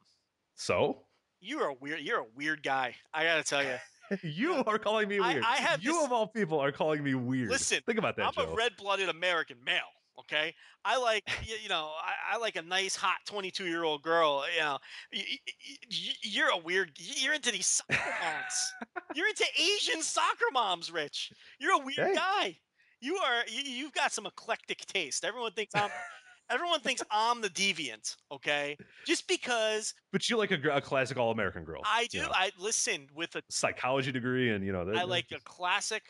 so 0.56 1.00
You're 1.40 1.68
a 1.70 1.74
weird 1.74 2.02
you're 2.02 2.20
a 2.20 2.26
weird 2.36 2.62
guy. 2.64 2.96
I 3.14 3.24
gotta 3.24 3.44
tell 3.44 3.64
you. 3.64 3.78
you 4.24 4.64
are 4.68 4.78
calling 4.78 5.08
me 5.08 5.20
I- 5.20 5.34
weird. 5.34 5.44
I 5.46 5.56
have 5.58 5.82
you 5.84 5.94
this- 5.94 6.06
of 6.06 6.12
all 6.12 6.28
people 6.28 6.60
are 6.60 6.72
calling 6.72 7.04
me 7.04 7.16
weird. 7.16 7.50
Listen, 7.50 7.80
think 7.86 7.98
about 7.98 8.16
that, 8.18 8.28
I'm 8.28 8.34
Joe. 8.34 8.52
a 8.52 8.56
red-blooded 8.56 9.10
American 9.10 9.58
male. 9.66 9.82
Okay, 10.20 10.54
I 10.86 10.98
like 10.98 11.24
you, 11.48 11.56
you 11.64 11.70
know 11.70 11.92
I, 12.04 12.36
I 12.36 12.38
like 12.38 12.56
a 12.56 12.62
nice 12.62 12.96
hot 12.96 13.18
22 13.26 13.66
year 13.66 13.84
old 13.84 14.02
girl. 14.04 14.44
You 14.56 14.62
know, 14.62 14.78
Y- 15.14 15.24
y- 15.28 15.54
y- 15.90 16.14
you're 16.24 16.50
a 16.50 16.58
weird. 16.58 16.92
You're 16.98 17.34
into 17.34 17.52
these 17.52 17.68
soccer 17.68 17.96
moms. 18.24 18.74
You're 19.16 19.28
into 19.28 19.46
Asian 19.60 20.04
soccer 20.04 20.46
moms, 20.54 20.92
Rich. 20.92 21.32
You're 21.60 21.74
a 21.82 21.84
weird 21.84 21.98
Hey. 22.10 22.16
guy. 22.16 22.58
You 23.02 23.16
are. 23.18 23.42
You, 23.48 23.62
you've 23.64 23.94
got 23.94 24.12
some 24.12 24.26
eclectic 24.28 24.86
taste. 24.86 25.24
Everyone 25.26 25.52
thinks 25.54 25.74
I'm. 25.76 25.90
everyone 26.52 26.80
thinks 26.82 27.02
I'm 27.10 27.42
the 27.42 27.50
deviant. 27.50 28.16
Okay, 28.32 28.78
just 29.08 29.28
because 29.28 29.94
but 30.12 30.30
you 30.30 30.38
like 30.38 30.52
a, 30.52 30.60
a 30.72 30.82
classic 30.82 31.18
all-American 31.18 31.64
girl. 31.64 31.82
I 31.86 32.06
do. 32.08 32.18
you 32.18 32.24
know, 32.26 32.32
I 32.34 32.52
listen 32.60 33.08
with 33.16 33.36
a 33.36 33.42
psychology 33.50 34.12
degree, 34.12 34.52
and 34.52 34.64
you 34.66 34.72
know. 34.74 34.86
that- 34.86 34.98
I 34.98 35.04
like 35.04 35.26
a 35.32 35.40
classic 35.44 36.04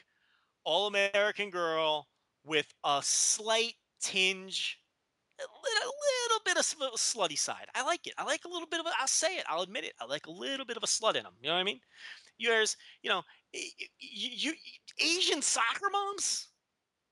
all 0.65 0.87
American 0.87 1.49
girl 1.51 2.07
with 2.45 2.67
a 2.83 3.01
slight 3.03 3.73
tinge, 4.01 4.79
a 5.39 5.43
little, 5.43 5.93
little 6.23 6.41
bit 6.45 6.57
of 6.57 6.65
sl- 6.65 7.19
slutty 7.19 7.37
side. 7.37 7.67
I 7.75 7.83
like 7.83 8.07
it. 8.07 8.13
I 8.17 8.23
like 8.23 8.45
a 8.45 8.49
little 8.49 8.67
bit 8.67 8.79
of 8.79 8.85
a, 8.85 8.89
I'll 8.99 9.07
say 9.07 9.37
it. 9.37 9.45
I'll 9.47 9.61
admit 9.61 9.85
it. 9.85 9.93
I 9.99 10.05
like 10.05 10.27
a 10.27 10.31
little 10.31 10.65
bit 10.65 10.77
of 10.77 10.83
a 10.83 10.87
slut 10.87 11.15
in 11.15 11.23
them. 11.23 11.33
You 11.41 11.49
know 11.49 11.55
what 11.55 11.61
I 11.61 11.63
mean? 11.63 11.79
Yours, 12.37 12.77
you 13.01 13.09
know, 13.09 13.21
you, 13.53 13.59
you 13.99 14.53
Asian 14.99 15.41
soccer 15.41 15.89
moms? 15.91 16.47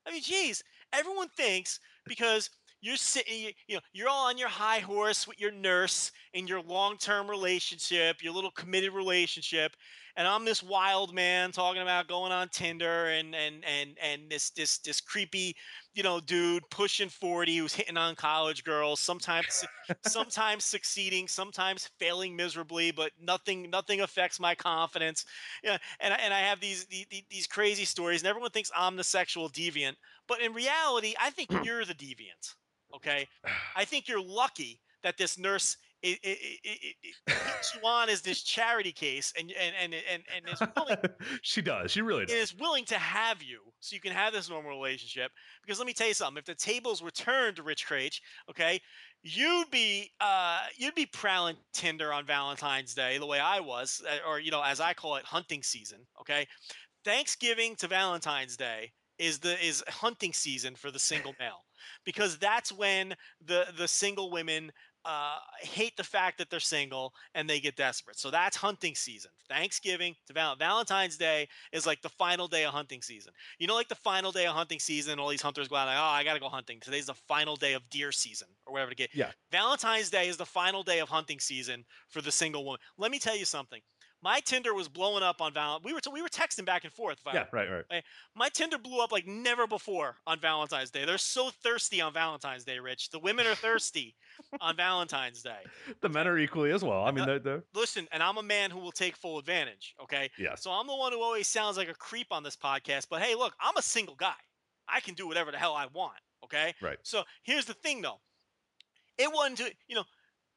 I 0.06 0.12
mean, 0.12 0.22
geez, 0.22 0.62
everyone 0.92 1.28
thinks 1.36 1.80
because 2.06 2.50
you're 2.80 2.96
sitting, 2.96 3.52
you, 3.66 3.76
know, 3.76 3.80
you're 3.92 4.08
all 4.08 4.28
on 4.28 4.38
your 4.38 4.48
high 4.48 4.78
horse 4.78 5.26
with 5.26 5.40
your 5.40 5.50
nurse 5.50 6.12
in 6.32 6.46
your 6.46 6.62
long-term 6.62 7.28
relationship, 7.28 8.22
your 8.22 8.32
little 8.32 8.52
committed 8.52 8.92
relationship, 8.92 9.72
and 10.18 10.26
I'm 10.26 10.44
this 10.44 10.64
wild 10.64 11.14
man 11.14 11.52
talking 11.52 11.80
about 11.80 12.08
going 12.08 12.32
on 12.32 12.48
Tinder 12.48 13.06
and 13.06 13.36
and 13.36 13.64
and 13.64 13.96
and 14.02 14.22
this 14.28 14.50
this 14.50 14.78
this 14.78 15.00
creepy, 15.00 15.54
you 15.98 16.04
know, 16.04 16.20
dude 16.20 16.62
pushing 16.70 17.08
40 17.08 17.56
who's 17.56 17.74
hitting 17.74 17.96
on 17.96 18.14
college 18.14 18.62
girls, 18.62 19.00
sometimes 19.00 19.64
sometimes 20.02 20.64
succeeding, 20.64 21.26
sometimes 21.26 21.90
failing 21.98 22.36
miserably, 22.36 22.92
but 22.92 23.10
nothing 23.20 23.68
nothing 23.68 24.00
affects 24.00 24.38
my 24.38 24.54
confidence. 24.54 25.26
Yeah, 25.64 25.76
and 25.98 26.14
I, 26.14 26.16
and 26.18 26.32
I 26.32 26.38
have 26.38 26.60
these, 26.60 26.86
these 26.86 27.06
these 27.28 27.48
crazy 27.48 27.84
stories, 27.84 28.22
and 28.22 28.28
everyone 28.28 28.52
thinks 28.52 28.70
I'm 28.76 28.94
the 28.94 29.02
sexual 29.02 29.50
deviant, 29.50 29.96
but 30.28 30.40
in 30.40 30.52
reality, 30.52 31.14
I 31.20 31.30
think 31.30 31.50
you're 31.64 31.84
the 31.84 31.94
deviant. 31.94 32.54
Okay, 32.94 33.26
I 33.74 33.84
think 33.84 34.06
you're 34.06 34.22
lucky 34.22 34.80
that 35.02 35.18
this 35.18 35.36
nurse 35.36 35.78
i 36.04 36.18
i 36.24 36.30
i 36.30 36.58
i 36.66 37.02
i 37.28 37.48
puts 37.58 37.78
on 37.84 38.08
as 38.08 38.22
this 38.22 38.42
charity 38.42 38.92
case, 38.92 39.32
and 39.38 39.52
and 39.52 39.74
and 39.80 39.94
and, 40.12 40.22
and 40.34 40.52
is 40.52 40.68
willing 40.76 40.96
she 41.42 41.62
does. 41.62 41.90
She 41.90 42.02
really 42.02 42.20
and 42.20 42.28
does. 42.28 42.52
is 42.52 42.58
willing 42.58 42.84
to 42.86 42.98
have 42.98 43.42
you 43.42 43.60
so 43.80 43.94
you 43.94 44.00
can 44.00 44.12
have 44.12 44.32
this 44.32 44.48
normal 44.48 44.70
relationship. 44.70 45.30
Because 45.62 45.78
let 45.78 45.86
me 45.86 45.92
tell 45.92 46.08
you 46.08 46.14
something: 46.14 46.38
if 46.38 46.44
the 46.44 46.54
tables 46.54 47.02
were 47.02 47.10
turned 47.10 47.56
to 47.56 47.62
Rich 47.62 47.86
Kraetsch, 47.86 48.20
okay, 48.50 48.80
you'd 49.22 49.70
be 49.70 50.10
uh, 50.20 50.60
you'd 50.76 50.94
be 50.94 51.06
prowling 51.06 51.56
Tinder 51.72 52.12
on 52.12 52.26
Valentine's 52.26 52.94
Day 52.94 53.18
the 53.18 53.26
way 53.26 53.40
I 53.40 53.60
was, 53.60 54.02
uh, 54.08 54.28
or 54.28 54.40
you 54.40 54.50
know, 54.50 54.62
as 54.62 54.80
I 54.80 54.94
call 54.94 55.16
it, 55.16 55.24
hunting 55.24 55.62
season. 55.62 55.98
Okay, 56.20 56.46
Thanksgiving 57.04 57.76
to 57.76 57.88
Valentine's 57.88 58.56
Day 58.56 58.92
is 59.18 59.38
the 59.40 59.62
is 59.64 59.82
hunting 59.88 60.32
season 60.32 60.74
for 60.74 60.90
the 60.90 60.98
single 60.98 61.34
male 61.38 61.64
because 62.04 62.38
that's 62.38 62.72
when 62.72 63.14
the 63.44 63.66
the 63.76 63.88
single 63.88 64.30
women 64.30 64.70
uh, 65.08 65.38
hate 65.62 65.96
the 65.96 66.04
fact 66.04 66.36
that 66.36 66.50
they're 66.50 66.60
single 66.60 67.14
and 67.34 67.48
they 67.48 67.60
get 67.60 67.76
desperate. 67.76 68.18
So 68.18 68.30
that's 68.30 68.58
hunting 68.58 68.94
season. 68.94 69.30
Thanksgiving 69.48 70.14
to 70.26 70.34
Val- 70.34 70.54
Valentine's 70.56 71.16
Day 71.16 71.48
is 71.72 71.86
like 71.86 72.02
the 72.02 72.10
final 72.10 72.46
day 72.46 72.66
of 72.66 72.74
hunting 72.74 73.00
season. 73.00 73.32
You 73.58 73.66
know, 73.66 73.74
like 73.74 73.88
the 73.88 73.94
final 73.94 74.30
day 74.30 74.46
of 74.46 74.54
hunting 74.54 74.78
season, 74.78 75.18
all 75.18 75.30
these 75.30 75.40
hunters 75.40 75.66
go 75.66 75.76
out 75.76 75.86
like, 75.86 75.96
oh, 75.98 76.02
I 76.02 76.24
gotta 76.24 76.40
go 76.40 76.50
hunting. 76.50 76.78
Today's 76.78 77.06
the 77.06 77.14
final 77.14 77.56
day 77.56 77.72
of 77.72 77.88
deer 77.88 78.12
season 78.12 78.48
or 78.66 78.74
whatever 78.74 78.90
to 78.90 78.96
get. 78.96 79.08
Yeah. 79.14 79.30
Valentine's 79.50 80.10
Day 80.10 80.28
is 80.28 80.36
the 80.36 80.44
final 80.44 80.82
day 80.82 80.98
of 80.98 81.08
hunting 81.08 81.40
season 81.40 81.86
for 82.08 82.20
the 82.20 82.30
single 82.30 82.66
woman. 82.66 82.80
Let 82.98 83.10
me 83.10 83.18
tell 83.18 83.36
you 83.36 83.46
something. 83.46 83.80
My 84.22 84.40
Tinder 84.40 84.74
was 84.74 84.88
blowing 84.88 85.22
up 85.22 85.40
on 85.40 85.52
Valentine. 85.52 85.84
We 85.84 85.94
were 85.94 86.00
t- 86.00 86.10
we 86.12 86.22
were 86.22 86.28
texting 86.28 86.64
back 86.64 86.84
and 86.84 86.92
forth. 86.92 87.18
I 87.26 87.34
Yeah, 87.34 87.44
right, 87.52 87.70
right. 87.70 87.84
Eh, 87.90 88.00
my 88.34 88.48
Tinder 88.48 88.78
blew 88.78 89.00
up 89.00 89.12
like 89.12 89.26
never 89.26 89.66
before 89.66 90.16
on 90.26 90.40
Valentine's 90.40 90.90
Day. 90.90 91.04
They're 91.04 91.18
so 91.18 91.50
thirsty 91.62 92.00
on 92.00 92.12
Valentine's 92.12 92.64
Day, 92.64 92.78
Rich. 92.80 93.10
The 93.10 93.20
women 93.20 93.46
are 93.46 93.54
thirsty 93.54 94.16
on 94.60 94.76
Valentine's 94.76 95.42
Day. 95.42 95.60
The 96.00 96.08
men 96.08 96.26
are 96.26 96.36
equally 96.38 96.72
as 96.72 96.82
well. 96.82 97.04
I 97.04 97.12
mean, 97.12 97.26
they're, 97.26 97.38
they're 97.38 97.64
Listen, 97.74 98.08
and 98.10 98.22
I'm 98.22 98.38
a 98.38 98.42
man 98.42 98.70
who 98.70 98.80
will 98.80 98.92
take 98.92 99.16
full 99.16 99.38
advantage, 99.38 99.94
okay? 100.02 100.30
Yeah. 100.38 100.56
So 100.56 100.72
I'm 100.72 100.86
the 100.86 100.96
one 100.96 101.12
who 101.12 101.22
always 101.22 101.46
sounds 101.46 101.76
like 101.76 101.88
a 101.88 101.94
creep 101.94 102.28
on 102.32 102.42
this 102.42 102.56
podcast, 102.56 103.06
but 103.08 103.22
hey, 103.22 103.34
look, 103.36 103.54
I'm 103.60 103.76
a 103.76 103.82
single 103.82 104.16
guy. 104.16 104.34
I 104.88 105.00
can 105.00 105.14
do 105.14 105.28
whatever 105.28 105.52
the 105.52 105.58
hell 105.58 105.74
I 105.74 105.86
want, 105.92 106.18
okay? 106.44 106.74
Right. 106.80 106.98
So 107.02 107.22
here's 107.42 107.66
the 107.66 107.74
thing 107.74 108.02
though. 108.02 108.20
It 109.16 109.30
wasn't 109.32 109.58
to, 109.58 109.70
you 109.86 109.96
know, 109.96 110.04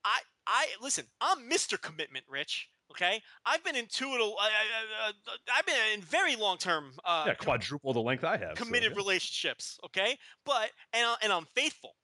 I 0.04 0.20
I 0.48 0.68
listen, 0.82 1.06
I'm 1.20 1.50
Mr. 1.50 1.80
Commitment, 1.80 2.26
Rich. 2.28 2.70
Okay, 2.92 3.22
I've 3.46 3.64
been 3.64 3.76
in 3.76 3.86
two. 3.88 4.08
Uh, 4.10 4.26
uh, 4.26 5.08
uh, 5.08 5.12
I've 5.56 5.66
been 5.66 5.76
in 5.94 6.02
very 6.02 6.36
long-term 6.36 6.92
uh, 7.06 7.24
yeah, 7.28 7.34
quadruple 7.36 7.94
the 7.94 8.02
length 8.02 8.24
I 8.24 8.38
have. 8.38 8.58
so, 8.58 8.64
committed 8.66 8.92
yeah. 8.92 8.98
relationships 8.98 9.80
okay 9.86 10.18
but 10.46 10.70
and, 10.94 11.06
I- 11.06 11.16
and 11.24 11.32
i'm 11.34 11.46
faithful 11.56 11.96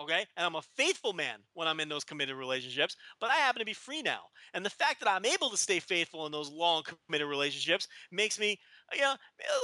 okay 0.00 0.26
and 0.36 0.44
i'm 0.46 0.54
a 0.56 0.62
faithful 0.76 1.12
man 1.12 1.38
when 1.54 1.66
i'm 1.68 1.80
in 1.80 1.88
those 1.88 2.04
committed 2.04 2.36
relationships 2.36 2.96
but 3.20 3.30
i 3.30 3.34
happen 3.34 3.60
to 3.60 3.64
be 3.64 3.72
free 3.72 4.02
now 4.02 4.20
and 4.52 4.64
the 4.64 4.70
fact 4.70 5.00
that 5.00 5.08
i'm 5.08 5.24
able 5.24 5.48
to 5.50 5.56
stay 5.56 5.80
faithful 5.80 6.26
in 6.26 6.32
those 6.32 6.50
long 6.50 6.82
committed 7.06 7.28
relationships 7.28 7.88
makes 8.10 8.38
me 8.38 8.58
you 8.92 9.00
know 9.00 9.14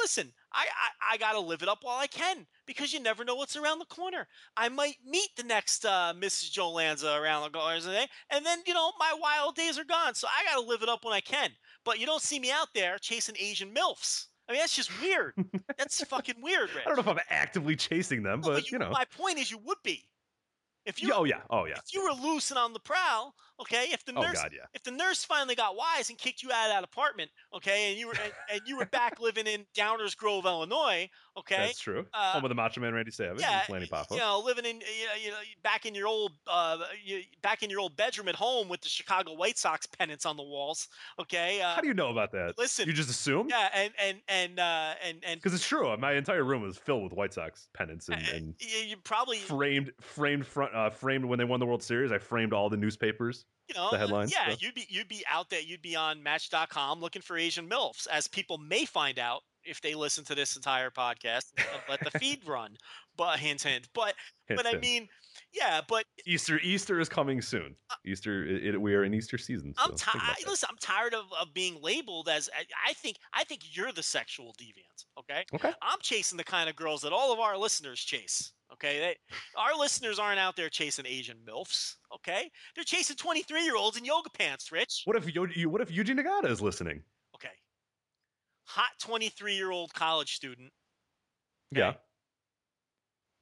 listen 0.02 0.32
i 0.52 0.64
i, 0.64 1.14
I 1.14 1.16
gotta 1.16 1.40
live 1.40 1.62
it 1.62 1.68
up 1.68 1.80
while 1.82 1.98
i 1.98 2.06
can 2.06 2.46
because 2.66 2.92
you 2.92 3.00
never 3.00 3.24
know 3.24 3.34
what's 3.34 3.56
around 3.56 3.78
the 3.78 3.84
corner 3.86 4.26
i 4.56 4.68
might 4.68 4.96
meet 5.06 5.30
the 5.36 5.42
next 5.42 5.84
uh, 5.84 6.12
mrs 6.16 6.50
joe 6.50 6.70
lanza 6.70 7.14
around 7.14 7.42
the 7.42 7.58
corner 7.58 7.80
today 7.80 8.06
and 8.30 8.44
then 8.44 8.60
you 8.66 8.74
know 8.74 8.92
my 8.98 9.14
wild 9.20 9.54
days 9.54 9.78
are 9.78 9.84
gone 9.84 10.14
so 10.14 10.28
i 10.28 10.44
gotta 10.44 10.66
live 10.66 10.82
it 10.82 10.88
up 10.88 11.04
when 11.04 11.14
i 11.14 11.20
can 11.20 11.50
but 11.84 11.98
you 11.98 12.06
don't 12.06 12.22
see 12.22 12.38
me 12.38 12.50
out 12.50 12.68
there 12.74 12.98
chasing 12.98 13.36
asian 13.38 13.74
milfs 13.74 14.26
I 14.48 14.52
mean, 14.52 14.62
that's 14.62 14.74
just 14.74 14.90
weird. 15.00 15.34
That's 15.78 16.02
fucking 16.08 16.42
weird, 16.42 16.74
Rich. 16.74 16.82
I 16.84 16.88
don't 16.88 16.96
know 16.96 17.12
if 17.12 17.18
I'm 17.18 17.24
actively 17.30 17.76
chasing 17.76 18.24
them, 18.24 18.40
but 18.40 18.68
you 18.72 18.80
know. 18.80 18.90
my 18.90 19.04
point 19.16 19.38
is, 19.38 19.48
you 19.48 19.58
would 19.58 19.76
be 19.84 20.04
if 20.86 21.02
you 21.02 21.12
oh 21.14 21.24
yeah, 21.24 21.40
oh 21.50 21.66
yeah. 21.66 21.74
if 21.76 21.94
you 21.94 22.02
were 22.02 22.12
loose 22.12 22.50
and 22.50 22.58
on 22.58 22.72
the 22.72 22.80
prowl. 22.80 23.34
Okay, 23.60 23.88
if 23.92 24.04
the 24.04 24.12
Oh 24.16 24.22
nurse 24.22 24.40
god, 24.40 24.52
yeah. 24.54 24.64
if 24.74 24.82
the 24.82 24.90
nurse 24.90 25.22
finally 25.24 25.54
got 25.54 25.76
wise 25.76 26.08
and 26.08 26.18
kicked 26.18 26.42
you 26.42 26.50
out 26.50 26.68
of 26.70 26.72
that 26.74 26.84
apartment, 26.84 27.30
okay, 27.54 27.90
and 27.90 27.98
you 27.98 28.06
were 28.06 28.14
and, 28.22 28.32
and 28.50 28.60
you 28.64 28.76
were 28.76 28.86
back 28.86 29.20
living 29.20 29.46
in 29.46 29.66
Downers 29.76 30.16
Grove, 30.16 30.46
Illinois, 30.46 31.08
okay, 31.36 31.56
That's 31.66 31.78
true. 31.78 32.06
uh, 32.14 32.32
Home 32.32 32.44
of 32.44 32.48
the 32.48 32.54
Macho 32.54 32.80
Man 32.80 32.94
Randy 32.94 33.10
Savage 33.10 33.40
yeah, 33.42 33.60
and 33.66 33.68
Lanny 33.72 33.86
Poffo. 33.86 34.12
you 34.12 34.16
know, 34.18 34.40
living 34.44 34.64
in 34.64 34.76
you 34.76 35.06
know, 35.06 35.14
you 35.24 35.30
know 35.30 35.36
back 35.62 35.84
in 35.84 35.94
your 35.94 36.06
old 36.08 36.32
uh 36.46 36.78
you, 37.04 37.20
back 37.42 37.62
in 37.62 37.68
your 37.70 37.80
old 37.80 37.96
bedroom 37.96 38.28
at 38.28 38.34
home 38.34 38.68
with 38.68 38.80
the 38.80 38.88
Chicago 38.88 39.34
White 39.34 39.58
Sox 39.58 39.86
pennants 39.86 40.24
on 40.24 40.36
the 40.36 40.42
walls, 40.42 40.88
okay. 41.18 41.60
Uh, 41.60 41.74
How 41.74 41.80
do 41.82 41.86
you 41.88 41.94
know 41.94 42.08
about 42.10 42.32
that? 42.32 42.56
listen, 42.56 42.86
You 42.86 42.94
just 42.94 43.10
assume? 43.10 43.48
yeah, 43.50 43.68
and 43.74 43.92
and 44.02 44.18
and 44.28 44.58
uh, 44.58 44.94
and 45.04 45.18
and 45.22 45.38
Because 45.40 45.52
it's 45.54 45.66
true. 45.66 45.94
My 45.98 46.12
entire 46.14 46.44
room 46.44 46.62
was 46.62 46.78
filled 46.78 47.04
with 47.04 47.12
White 47.12 47.34
Sox 47.34 47.68
pennants 47.74 48.08
and, 48.08 48.22
uh, 48.22 48.30
and 48.34 48.54
you, 48.58 48.78
you 48.88 48.96
probably 48.96 49.36
framed, 49.38 49.92
framed 50.00 50.46
front, 50.46 50.74
uh, 50.74 50.88
framed 50.90 51.26
when 51.26 51.38
they 51.38 51.44
won 51.44 51.60
the 51.60 51.66
World 51.66 51.82
Series. 51.82 52.10
I 52.10 52.18
framed 52.18 52.52
all 52.54 52.70
the 52.70 52.76
newspapers. 52.78 53.44
You 53.74 53.80
know, 53.80 53.90
the 53.90 53.96
uh, 53.96 53.98
headlines, 54.00 54.32
Yeah, 54.32 54.50
so. 54.50 54.56
you'd 54.60 54.74
be 54.74 54.86
you'd 54.88 55.08
be 55.08 55.24
out 55.30 55.50
there, 55.50 55.60
you'd 55.60 55.82
be 55.82 55.96
on 55.96 56.22
Match.com 56.22 57.00
looking 57.00 57.22
for 57.22 57.36
Asian 57.36 57.68
milfs, 57.68 58.06
as 58.08 58.26
people 58.28 58.58
may 58.58 58.84
find 58.84 59.18
out 59.18 59.42
if 59.64 59.80
they 59.82 59.94
listen 59.94 60.24
to 60.24 60.34
this 60.34 60.56
entire 60.56 60.90
podcast 60.90 61.44
let 61.88 62.00
the 62.02 62.10
feed 62.18 62.40
run. 62.46 62.76
But 63.16 63.38
hint, 63.38 63.62
hint. 63.62 63.88
But 63.94 64.14
Hint, 64.46 64.56
but 64.58 64.66
I 64.66 64.70
hint. 64.70 64.82
mean, 64.82 65.08
yeah. 65.52 65.80
But 65.86 66.04
Easter, 66.26 66.58
Easter 66.60 66.98
is 67.00 67.08
coming 67.10 67.42
soon. 67.42 67.76
Easter, 68.06 68.44
it, 68.46 68.74
it- 68.74 68.80
we 68.80 68.94
are 68.94 69.04
in 69.04 69.12
Easter 69.12 69.36
season. 69.36 69.74
I'm 69.76 69.96
so 69.96 70.10
about 70.12 70.24
tired. 70.24 70.36
Listen, 70.46 70.68
I'm 70.70 70.78
tired 70.80 71.12
of, 71.14 71.26
of 71.38 71.52
being 71.52 71.76
labeled 71.82 72.28
as. 72.30 72.48
I- 72.56 72.64
I 72.88 72.94
think 72.94 73.18
I 73.34 73.44
think 73.44 73.76
you're 73.76 73.92
the 73.92 74.02
sexual 74.02 74.54
deviant. 74.58 75.04
Okay. 75.18 75.44
Okay. 75.54 75.72
I'm 75.82 75.98
chasing 76.00 76.38
the 76.38 76.44
kind 76.44 76.68
of 76.70 76.76
girls 76.76 77.02
that 77.02 77.12
all 77.12 77.32
of 77.32 77.38
our 77.38 77.58
listeners 77.58 78.00
chase. 78.00 78.52
Okay, 78.82 78.98
they, 78.98 79.16
our 79.56 79.78
listeners 79.78 80.18
aren't 80.18 80.38
out 80.38 80.56
there 80.56 80.70
chasing 80.70 81.04
Asian 81.06 81.36
milfs. 81.46 81.96
Okay, 82.14 82.50
they're 82.74 82.84
chasing 82.84 83.16
23 83.16 83.62
year 83.64 83.76
olds 83.76 83.98
in 83.98 84.04
yoga 84.06 84.30
pants. 84.30 84.72
Rich. 84.72 85.02
What 85.04 85.16
if 85.16 85.34
you? 85.34 85.68
What 85.68 85.80
if 85.82 85.90
Yuji 85.90 86.18
Nagata 86.18 86.50
is 86.50 86.60
listening? 86.62 87.02
okay, 87.34 87.48
hot 88.64 88.90
23 89.00 89.54
year 89.54 89.70
old 89.70 89.92
college 89.94 90.34
student, 90.34 90.70
Yeah. 91.72 91.94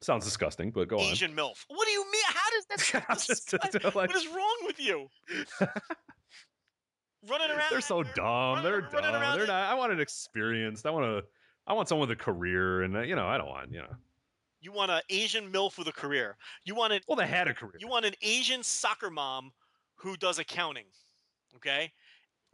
Sounds 0.01 0.24
disgusting, 0.24 0.70
but 0.70 0.86
go 0.89 0.97
on. 0.97 1.02
Asian 1.06 1.35
MILF. 1.35 1.65
What 1.69 1.85
do 1.86 1.90
you 1.93 2.05
mean? 2.05 2.23
How 2.27 2.51
does 2.51 2.66
that's, 2.70 2.94
I'm 2.94 3.02
that's 3.09 3.27
just- 3.27 3.52
what, 3.52 3.73
just 3.73 3.97
like- 3.97 4.09
what 4.09 4.16
is 4.16 4.27
wrong 4.28 4.56
with 4.65 4.78
you? 4.81 5.09
running 7.28 7.51
around. 7.51 7.62
They're 7.70 7.81
so 7.81 8.02
dumb. 8.02 8.62
They're 8.62 8.82
dumb. 8.82 9.02
They're 9.02 9.47
not. 9.47 9.51
I 9.51 9.74
want 9.74 9.93
an 9.93 10.01
experienced. 10.01 10.86
I 10.86 10.90
want 10.90 11.05
to. 11.05 11.28
I 11.66 11.73
want 11.74 11.89
someone 11.89 12.09
with 12.09 12.16
a 12.19 12.23
career, 12.23 12.82
and 12.82 12.97
uh, 12.97 13.01
you 13.02 13.15
know, 13.16 13.27
I 13.27 13.39
don't 13.39 13.48
want 13.48 13.73
you 13.73 13.78
know. 13.81 13.94
You 14.60 14.72
want 14.72 14.90
an 14.90 15.01
Asian 15.09 15.52
MILF 15.52 15.78
with 15.78 15.89
a 15.89 15.93
career. 15.93 16.36
You 16.64 16.74
want 16.74 16.93
an 16.93 17.01
Well, 17.06 17.16
they 17.16 17.26
had 17.26 17.48
a 17.48 17.55
career. 17.55 17.74
you 17.78 17.89
want 17.89 18.05
an 18.05 18.14
Asian 18.22 18.62
soccer 18.62 19.10
mom 19.10 19.52
who 19.97 20.16
does 20.16 20.39
accounting. 20.39 20.86
Okay. 21.56 21.93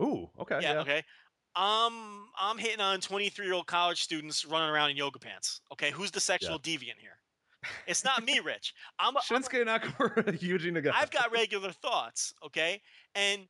Ooh, 0.03 0.29
okay, 0.41 0.59
yeah, 0.61 0.75
yeah. 0.75 0.81
okay. 0.81 1.03
Um, 1.57 2.27
I'm 2.39 2.59
hitting 2.59 2.81
on 2.81 3.01
23 3.01 3.45
year 3.47 3.55
old 3.55 3.67
college 3.67 4.03
students 4.03 4.45
running 4.45 4.69
around 4.71 4.91
in 4.91 4.97
yoga 4.97 5.19
pants. 5.19 5.61
Okay, 5.73 5.91
who's 5.93 6.11
the 6.11 6.21
sexual 6.21 6.59
deviant 6.59 6.99
here? 7.01 7.17
It's 7.87 8.05
not 8.05 8.25
me, 8.25 8.41
Rich. 8.45 8.75
I'm. 8.99 9.15
a- 9.17 9.21
I'm 9.31 9.37
a- 9.37 9.41
Shinsuke 9.47 9.65
Nakamura, 9.65 10.39
Yuji 10.43 10.73
Nagata. 10.73 10.93
I've 10.95 11.11
got 11.11 11.33
regular 11.33 11.71
thoughts. 11.71 12.35
Okay, 12.45 12.83
and 13.15 13.43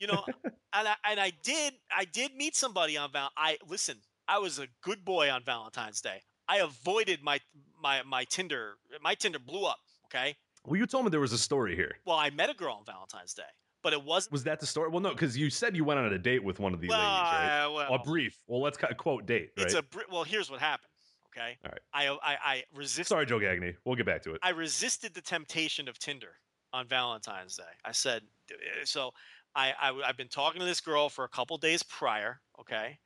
you 0.00 0.06
know, 0.08 0.24
and 0.44 0.88
I 0.88 0.94
and 1.08 1.20
I 1.20 1.32
did 1.42 1.74
I 1.96 2.04
did 2.06 2.34
meet 2.34 2.56
somebody 2.56 2.96
on 2.96 3.12
Val. 3.12 3.30
I 3.36 3.56
listen. 3.68 3.98
I 4.26 4.38
was 4.38 4.58
a 4.58 4.66
good 4.82 5.04
boy 5.04 5.30
on 5.30 5.44
Valentine's 5.44 6.00
Day. 6.00 6.22
I 6.48 6.58
avoided 6.58 7.22
my 7.22 7.40
my 7.82 8.02
my 8.02 8.24
Tinder. 8.24 8.74
My 9.02 9.14
Tinder 9.14 9.38
blew 9.38 9.64
up. 9.64 9.78
Okay. 10.06 10.36
Well, 10.66 10.76
you 10.78 10.86
told 10.86 11.04
me 11.04 11.10
there 11.10 11.20
was 11.20 11.32
a 11.32 11.38
story 11.38 11.76
here. 11.76 11.96
Well, 12.06 12.16
I 12.16 12.30
met 12.30 12.48
a 12.48 12.54
girl 12.54 12.76
on 12.78 12.84
Valentine's 12.86 13.34
Day, 13.34 13.42
but 13.82 13.92
it 13.92 14.02
wasn't. 14.02 14.32
Was 14.32 14.44
that 14.44 14.60
the 14.60 14.66
story? 14.66 14.88
Well, 14.88 15.00
no, 15.00 15.10
because 15.10 15.36
you 15.36 15.50
said 15.50 15.76
you 15.76 15.84
went 15.84 16.00
on 16.00 16.12
a 16.12 16.18
date 16.18 16.42
with 16.42 16.58
one 16.58 16.72
of 16.72 16.80
the 16.80 16.88
well, 16.88 16.98
ladies, 16.98 17.32
right? 17.32 17.64
uh, 17.64 17.72
well, 17.72 17.94
a 17.94 17.98
brief. 17.98 18.38
Well, 18.46 18.62
let's 18.62 18.78
cut, 18.78 18.96
quote 18.96 19.26
date, 19.26 19.50
right? 19.56 19.66
it's 19.66 19.74
a 19.74 19.82
br- 19.82 20.00
well. 20.10 20.24
Here's 20.24 20.50
what 20.50 20.60
happened. 20.60 20.90
Okay. 21.36 21.58
All 21.64 21.72
right. 21.72 21.80
I 21.92 22.32
I, 22.32 22.36
I 22.44 22.64
resisted. 22.74 23.08
Sorry, 23.08 23.26
Joe 23.26 23.38
Gagney. 23.38 23.74
We'll 23.84 23.96
get 23.96 24.06
back 24.06 24.22
to 24.22 24.34
it. 24.34 24.40
I 24.42 24.50
resisted 24.50 25.14
the 25.14 25.20
temptation 25.20 25.88
of 25.88 25.98
Tinder 25.98 26.36
on 26.72 26.86
Valentine's 26.88 27.56
Day. 27.56 27.62
I 27.84 27.92
said, 27.92 28.22
uh, 28.50 28.84
so 28.84 29.12
I, 29.54 29.72
I 29.80 30.06
have 30.06 30.16
been 30.16 30.28
talking 30.28 30.60
to 30.60 30.66
this 30.66 30.80
girl 30.80 31.08
for 31.08 31.24
a 31.24 31.28
couple 31.28 31.56
days 31.58 31.82
prior, 31.82 32.40
okay, 32.60 32.98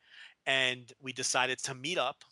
and 0.46 0.90
we 1.02 1.12
decided 1.12 1.58
to 1.64 1.74
meet 1.74 1.98
up 1.98 2.24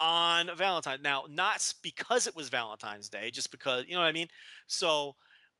on 0.00 0.50
Valentine. 0.56 0.98
Now, 1.02 1.24
not 1.28 1.72
because 1.82 2.26
it 2.26 2.36
was 2.36 2.48
Valentine's 2.48 3.08
Day, 3.08 3.30
just 3.30 3.50
because 3.50 3.84
you 3.86 3.94
know 3.94 4.00
what 4.00 4.08
I 4.08 4.12
mean. 4.12 4.28
So, 4.66 5.14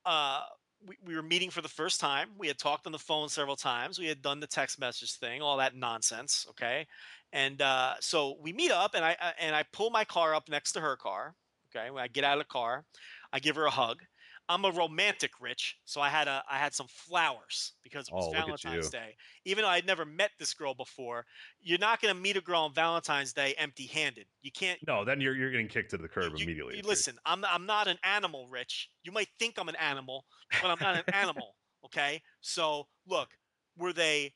uh, 0.05 0.43
we, 0.87 0.97
we 1.05 1.17
were 1.17 1.23
meeting 1.23 1.51
for 1.51 1.63
the 1.63 1.69
first 1.69 2.01
time. 2.01 2.29
We 2.39 2.49
had 2.49 2.59
talked 2.59 2.87
on 2.87 2.93
the 2.93 2.99
phone 2.99 3.29
several 3.29 3.57
times. 3.57 3.99
We 3.99 4.07
had 4.07 4.23
done 4.23 4.41
the 4.41 4.47
text 4.47 4.79
message 4.79 5.15
thing, 5.15 5.43
all 5.43 5.57
that 5.57 5.75
nonsense, 5.75 6.47
okay. 6.51 6.87
And 7.33 7.61
uh, 7.61 7.95
so 8.01 8.37
we 8.41 8.53
meet 8.53 8.71
up, 8.71 8.95
and 8.95 9.05
I 9.05 9.17
uh, 9.21 9.33
and 9.41 9.55
I 9.55 9.65
pull 9.73 9.91
my 9.91 10.05
car 10.05 10.35
up 10.35 10.49
next 10.49 10.73
to 10.73 10.81
her 10.81 10.97
car. 10.97 11.35
Okay, 11.75 11.91
when 11.91 12.03
I 12.03 12.09
get 12.09 12.25
out 12.25 12.39
of 12.39 12.45
the 12.45 12.49
car, 12.49 12.85
I 13.33 13.41
give 13.41 13.57
her 13.57 13.67
a 13.67 13.71
hug. 13.71 14.03
I'm 14.49 14.65
a 14.65 14.71
romantic, 14.71 15.33
Rich, 15.41 15.77
so 15.85 16.01
I 16.01 16.09
had 16.09 16.29
a 16.29 16.43
I 16.51 16.57
had 16.59 16.73
some 16.75 16.87
flowers 16.89 17.73
because 17.83 18.09
it 18.09 18.15
was 18.15 18.27
Oh, 18.29 18.33
Valentine's. 18.33 18.91
Day. 18.91 19.17
Even 19.45 19.63
though 19.63 19.69
I'd 19.71 19.87
never 19.87 20.05
met 20.05 20.31
this 20.39 20.55
girl 20.55 20.73
before, 20.75 21.27
you're 21.61 21.79
not 21.79 22.01
going 22.01 22.15
to 22.15 22.21
meet 22.21 22.37
a 22.37 22.41
girl 22.41 22.61
on 22.63 22.73
Valentine's 22.73 23.33
Day 23.33 23.55
empty-handed. 23.59 24.27
You 24.43 24.53
can't. 24.53 24.79
no, 24.87 25.05
then 25.05 25.21
you're 25.21 25.35
you're 25.37 25.51
getting 25.51 25.69
kicked 25.69 25.91
to 25.91 25.97
the 25.99 26.09
curb 26.09 26.33
you- 26.37 26.45
immediately. 26.45 26.77
you 26.77 26.83
listen, 26.83 27.17
I'm 27.27 27.45
I'm 27.45 27.67
not 27.67 27.89
an 27.89 27.99
animal, 28.05 28.47
Rich. 28.49 28.91
You 29.03 29.13
might 29.13 29.29
think 29.39 29.55
I'm 29.59 29.69
an 29.69 29.77
animal, 29.77 30.25
but 30.63 30.71
I'm 30.71 30.79
not 30.81 30.97
an 30.97 31.05
animal. 31.15 31.57
Okay, 31.85 32.23
so 32.41 32.87
look, 33.07 33.29
were 33.77 33.93
they 33.93 34.35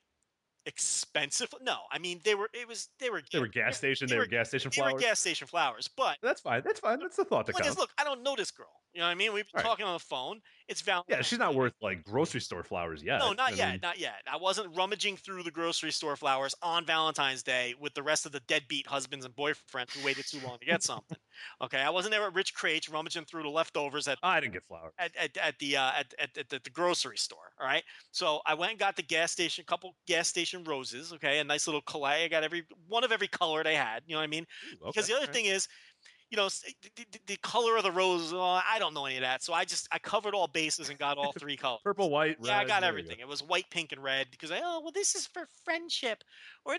expensive? 0.67 1.49
No, 1.63 1.77
I 1.91 1.99
mean 1.99 2.21
they 2.25 2.35
were. 2.35 2.49
It 2.53 2.67
was 2.69 2.89
they 2.99 3.11
were. 3.11 3.23
They 3.33 3.39
were 3.41 3.47
gas 3.49 3.77
station. 3.79 4.07
they 4.09 4.15
They 4.15 4.19
were 4.19 4.23
were- 4.25 4.27
gas 4.29 4.49
station 4.49 4.71
flowers. 4.71 4.91
They 4.91 4.95
were 4.95 5.01
gas 5.01 5.21
station 5.21 5.47
flowers, 5.47 5.89
but 5.89 6.19
That's 6.23 6.41
fine. 6.41 6.63
That's 6.65 6.81
fine. 6.81 6.99
That's 7.01 7.17
the 7.17 7.25
thought 7.25 7.47
that 7.47 7.55
Look, 7.55 7.65
counts. 7.65 7.79
look, 7.79 7.91
I 7.99 8.05
don't 8.05 8.23
know 8.23 8.35
this 8.37 8.51
girl. 8.51 8.67
You 8.93 9.01
know 9.01 9.07
what 9.07 9.13
I 9.13 9.15
mean? 9.15 9.33
We've 9.33 9.45
been 9.53 9.59
Right. 9.59 9.65
talking 9.65 9.87
on 9.87 9.93
the 9.95 9.99
phone. 10.01 10.41
It's 10.71 10.83
Valentine's. 10.83 11.17
Yeah, 11.17 11.23
she's 11.23 11.41
not 11.41 11.57
worth 11.57 11.75
like 11.83 12.05
grocery 12.05 12.41
store 12.41 12.63
flowers 12.63 13.03
yet. 13.03 13.19
No, 13.19 13.33
not 13.33 13.55
I 13.55 13.57
yet, 13.57 13.71
mean, 13.73 13.81
not 13.83 13.99
yet. 13.99 14.23
I 14.31 14.37
wasn't 14.37 14.75
rummaging 14.77 15.17
through 15.17 15.43
the 15.43 15.51
grocery 15.51 15.91
store 15.91 16.15
flowers 16.15 16.55
on 16.63 16.87
Valentine's 16.87 17.43
Day 17.43 17.75
with 17.81 17.93
the 17.95 18.05
rest 18.05 18.25
of 18.25 18.31
the 18.31 18.39
deadbeat 18.41 18.87
husbands 18.87 19.25
and 19.25 19.35
boyfriends 19.35 19.97
who 19.97 20.05
waited 20.07 20.29
too 20.29 20.39
long 20.47 20.59
to 20.61 20.65
get 20.65 20.85
something. 20.85 21.19
Okay, 21.61 21.79
I 21.79 21.91
wasn't 21.91 22.13
there 22.13 22.23
at 22.23 22.35
Rich 22.35 22.55
Kraetsch 22.55 22.93
rummaging 22.93 23.25
through 23.25 23.43
the 23.43 23.49
leftovers 23.49 24.07
at 24.07 24.19
I 24.23 24.39
didn't 24.41 24.53
get 24.53 24.65
flowers. 24.69 24.93
at, 24.99 25.11
at, 25.17 25.37
at 25.39 25.59
the 25.59 25.77
uh, 25.77 25.91
at, 25.99 26.15
at, 26.19 26.39
at, 26.39 26.63
the- 26.65 26.71
grocery 26.71 27.17
store. 27.17 27.51
All 27.59 27.67
right. 27.67 27.83
So 28.13 28.41
I 28.47 28.55
went 28.55 28.71
and 28.71 28.79
got 28.79 28.95
the 28.95 29.03
gas 29.03 29.33
station, 29.33 29.65
couple 29.67 29.97
gas 30.07 30.29
station 30.29 30.63
roses. 30.63 31.13
Okay, 31.15 31.41
a 31.41 31.45
nice 31.45 31.67
little 31.67 31.83
collay. 31.83 32.25
I 32.25 32.29
got 32.29 32.45
every 32.45 32.65
one 32.87 33.03
of 33.03 33.11
every 33.11 33.29
color 33.29 33.65
they 33.65 33.75
had. 33.75 34.03
You 34.07 34.15
know 34.15 34.21
what 34.21 34.25
I 34.25 34.29
mean? 34.29 34.47
Ooh, 34.75 34.87
because 34.87 35.09
the 35.09 35.15
other 35.15 35.23
alright. 35.23 35.35
thing 35.35 35.47
is 35.47 35.67
you 36.31 36.37
know 36.37 36.49
the, 36.49 36.91
the, 36.97 37.19
the 37.27 37.37
color 37.39 37.77
of 37.77 37.83
the 37.83 37.91
rose 37.91 38.33
uh, 38.33 38.41
i 38.41 38.77
don't 38.79 38.95
know 38.95 39.07
any 39.07 39.17
of 39.17 39.23
that 39.23 39.43
so 39.43 39.53
i 39.53 39.65
just 39.65 39.89
i 39.93 39.99
covered 39.99 40.35
all 40.35 40.47
bases 40.47 40.89
and 40.89 40.99
got 40.99 41.19
all 41.19 41.33
three 41.33 41.57
colors 41.57 41.81
purple, 41.83 42.11
white, 42.11 42.37
yeah 42.43 42.59
i 42.59 42.65
got 42.65 42.77
you 42.77 42.81
go. 42.81 42.87
everything 42.87 43.19
it 43.21 43.29
was 43.29 43.43
white 43.43 43.69
pink 43.71 43.93
and 43.93 44.03
red 44.03 44.27
because 44.31 44.51
i 44.51 44.61
oh 44.63 44.81
well 44.83 44.93
this 44.93 45.15
is 45.15 45.27
for 45.27 45.47
friendship 45.65 46.23
or 46.65 46.75
uh, 46.75 46.79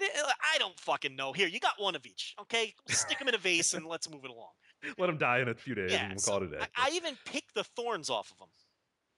i 0.53 0.57
don't 0.57 0.80
fucking 0.80 1.15
know 1.15 1.34
here 1.34 1.48
you 1.48 1.60
got 1.60 1.73
one 1.78 1.95
of 1.95 2.06
each 2.06 2.36
okay 2.40 2.73
stick 2.88 3.19
them 3.19 3.28
in 3.28 3.36
a 3.36 3.38
vase 3.38 3.73
and 3.73 3.86
let's 3.86 4.10
move 4.10 4.23
it 4.23 4.32
along 4.32 4.52
Let 4.98 5.07
them 5.07 5.18
die 5.18 5.40
in 5.40 5.49
a 5.49 5.53
few 5.53 5.76
days, 5.76 5.91
yeah 5.91 6.03
and 6.03 6.14
we'll 6.14 6.19
so 6.19 6.32
call 6.32 6.44
it 6.44 6.48
a 6.48 6.57
day. 6.57 6.65
I, 6.76 6.88
I 6.88 6.95
even 6.95 7.18
picked 7.26 7.53
the 7.53 7.64
thorns 7.64 8.10
off 8.10 8.32
of 8.32 8.38
them 8.40 8.48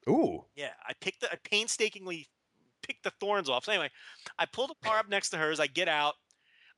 Ooh, 0.10 0.44
yeah, 0.56 0.72
I 0.88 0.94
picked 1.00 1.22
the, 1.22 1.32
I 1.32 1.38
painstakingly 1.44 2.28
picked 2.82 3.04
the 3.04 3.12
thorns 3.20 3.50
off. 3.50 3.66
So 3.66 3.72
anyway, 3.72 3.90
I 4.38 4.46
pulled 4.46 4.70
the 4.70 4.88
car 4.88 4.98
up 5.00 5.10
next 5.10 5.30
to 5.30 5.38
hers. 5.38 5.60
I 5.60 5.68
get 5.68 5.88
out. 5.88 6.16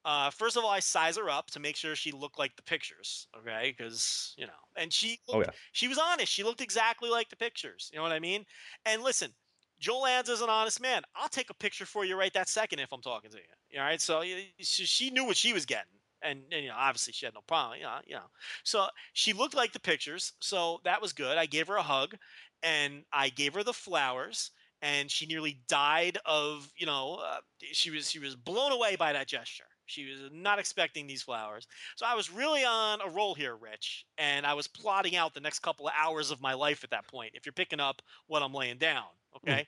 Uh, 0.05 0.29
first 0.29 0.55
of 0.55 0.63
all, 0.63 0.69
I 0.69 0.79
size 0.79 1.17
her 1.17 1.31
up 1.31 1.49
to 1.51 1.59
make 1.59 1.75
sure 1.75 1.95
she 1.95 2.11
looked 2.11 2.37
like 2.37 2.55
the 2.55 2.61
pictures. 2.61 3.27
Okay, 3.39 3.73
because 3.75 4.35
you 4.37 4.45
know, 4.45 4.53
and 4.77 4.93
she 4.93 5.19
Oh, 5.29 5.41
yeah. 5.41 5.49
she 5.71 5.87
was 5.87 5.97
honest. 5.97 6.31
She 6.31 6.43
looked 6.43 6.61
exactly 6.61 7.09
like 7.09 7.29
the 7.29 7.35
pictures. 7.35 7.89
You 7.91 7.97
know 7.97 8.03
what 8.03 8.11
I 8.11 8.19
mean? 8.19 8.45
And 8.85 9.01
listen, 9.01 9.33
Joe 9.79 10.01
Lanza 10.01 10.33
is 10.33 10.41
an 10.41 10.49
honest 10.49 10.79
man. 10.79 11.01
I'll 11.15 11.27
take 11.27 11.49
a 11.49 11.55
picture 11.55 11.87
for 11.87 12.05
you 12.05 12.15
right 12.15 12.31
that 12.35 12.47
second 12.47 12.79
if 12.79 12.93
I'm 12.93 13.01
talking 13.01 13.31
to 13.31 13.37
you. 13.37 13.79
All 13.79 13.85
right, 13.85 13.99
so 13.99 14.21
she, 14.59 14.85
she 14.85 15.09
knew 15.09 15.25
what 15.25 15.37
she 15.37 15.53
was 15.53 15.65
getting. 15.65 15.91
And, 16.21 16.43
and 16.51 16.63
you 16.63 16.69
know, 16.69 16.75
obviously 16.77 17.13
she 17.13 17.25
had 17.25 17.33
no 17.33 17.41
problem. 17.41 17.79
You 17.79 17.85
know, 17.85 17.97
you 18.05 18.15
know, 18.15 18.29
so 18.63 18.85
she 19.13 19.33
looked 19.33 19.55
like 19.55 19.73
the 19.73 19.79
pictures. 19.79 20.33
So 20.39 20.81
that 20.83 21.01
was 21.01 21.13
good. 21.13 21.37
I 21.37 21.47
gave 21.47 21.67
her 21.67 21.75
a 21.77 21.83
hug, 21.83 22.15
and 22.61 23.03
I 23.11 23.29
gave 23.29 23.55
her 23.55 23.63
the 23.63 23.73
flowers 23.73 24.51
and 24.81 25.09
she 25.09 25.25
nearly 25.25 25.61
died 25.67 26.17
of 26.25 26.71
you 26.77 26.85
know 26.85 27.15
uh, 27.23 27.39
she 27.71 27.89
was 27.89 28.11
she 28.11 28.19
was 28.19 28.35
blown 28.35 28.71
away 28.73 28.95
by 28.97 29.13
that 29.13 29.25
gesture 29.27 29.63
she 29.85 30.09
was 30.09 30.31
not 30.31 30.59
expecting 30.59 31.07
these 31.07 31.23
flowers. 31.23 31.67
So 31.95 32.05
i 32.05 32.15
was 32.15 32.31
really 32.31 32.63
on 32.65 33.01
a 33.01 33.09
roll 33.09 33.35
here 33.35 33.55
rich 33.55 34.05
and 34.17 34.45
i 34.45 34.53
was 34.53 34.67
plotting 34.67 35.15
out 35.15 35.33
the 35.33 35.39
next 35.39 35.59
couple 35.59 35.87
of 35.87 35.93
hours 35.99 36.31
of 36.31 36.41
my 36.41 36.53
life 36.53 36.83
at 36.83 36.91
that 36.91 37.07
point 37.07 37.31
if 37.33 37.45
you're 37.45 37.53
picking 37.53 37.79
up 37.79 38.01
what 38.27 38.43
i'm 38.43 38.53
laying 38.53 38.77
down 38.77 39.05
okay? 39.37 39.67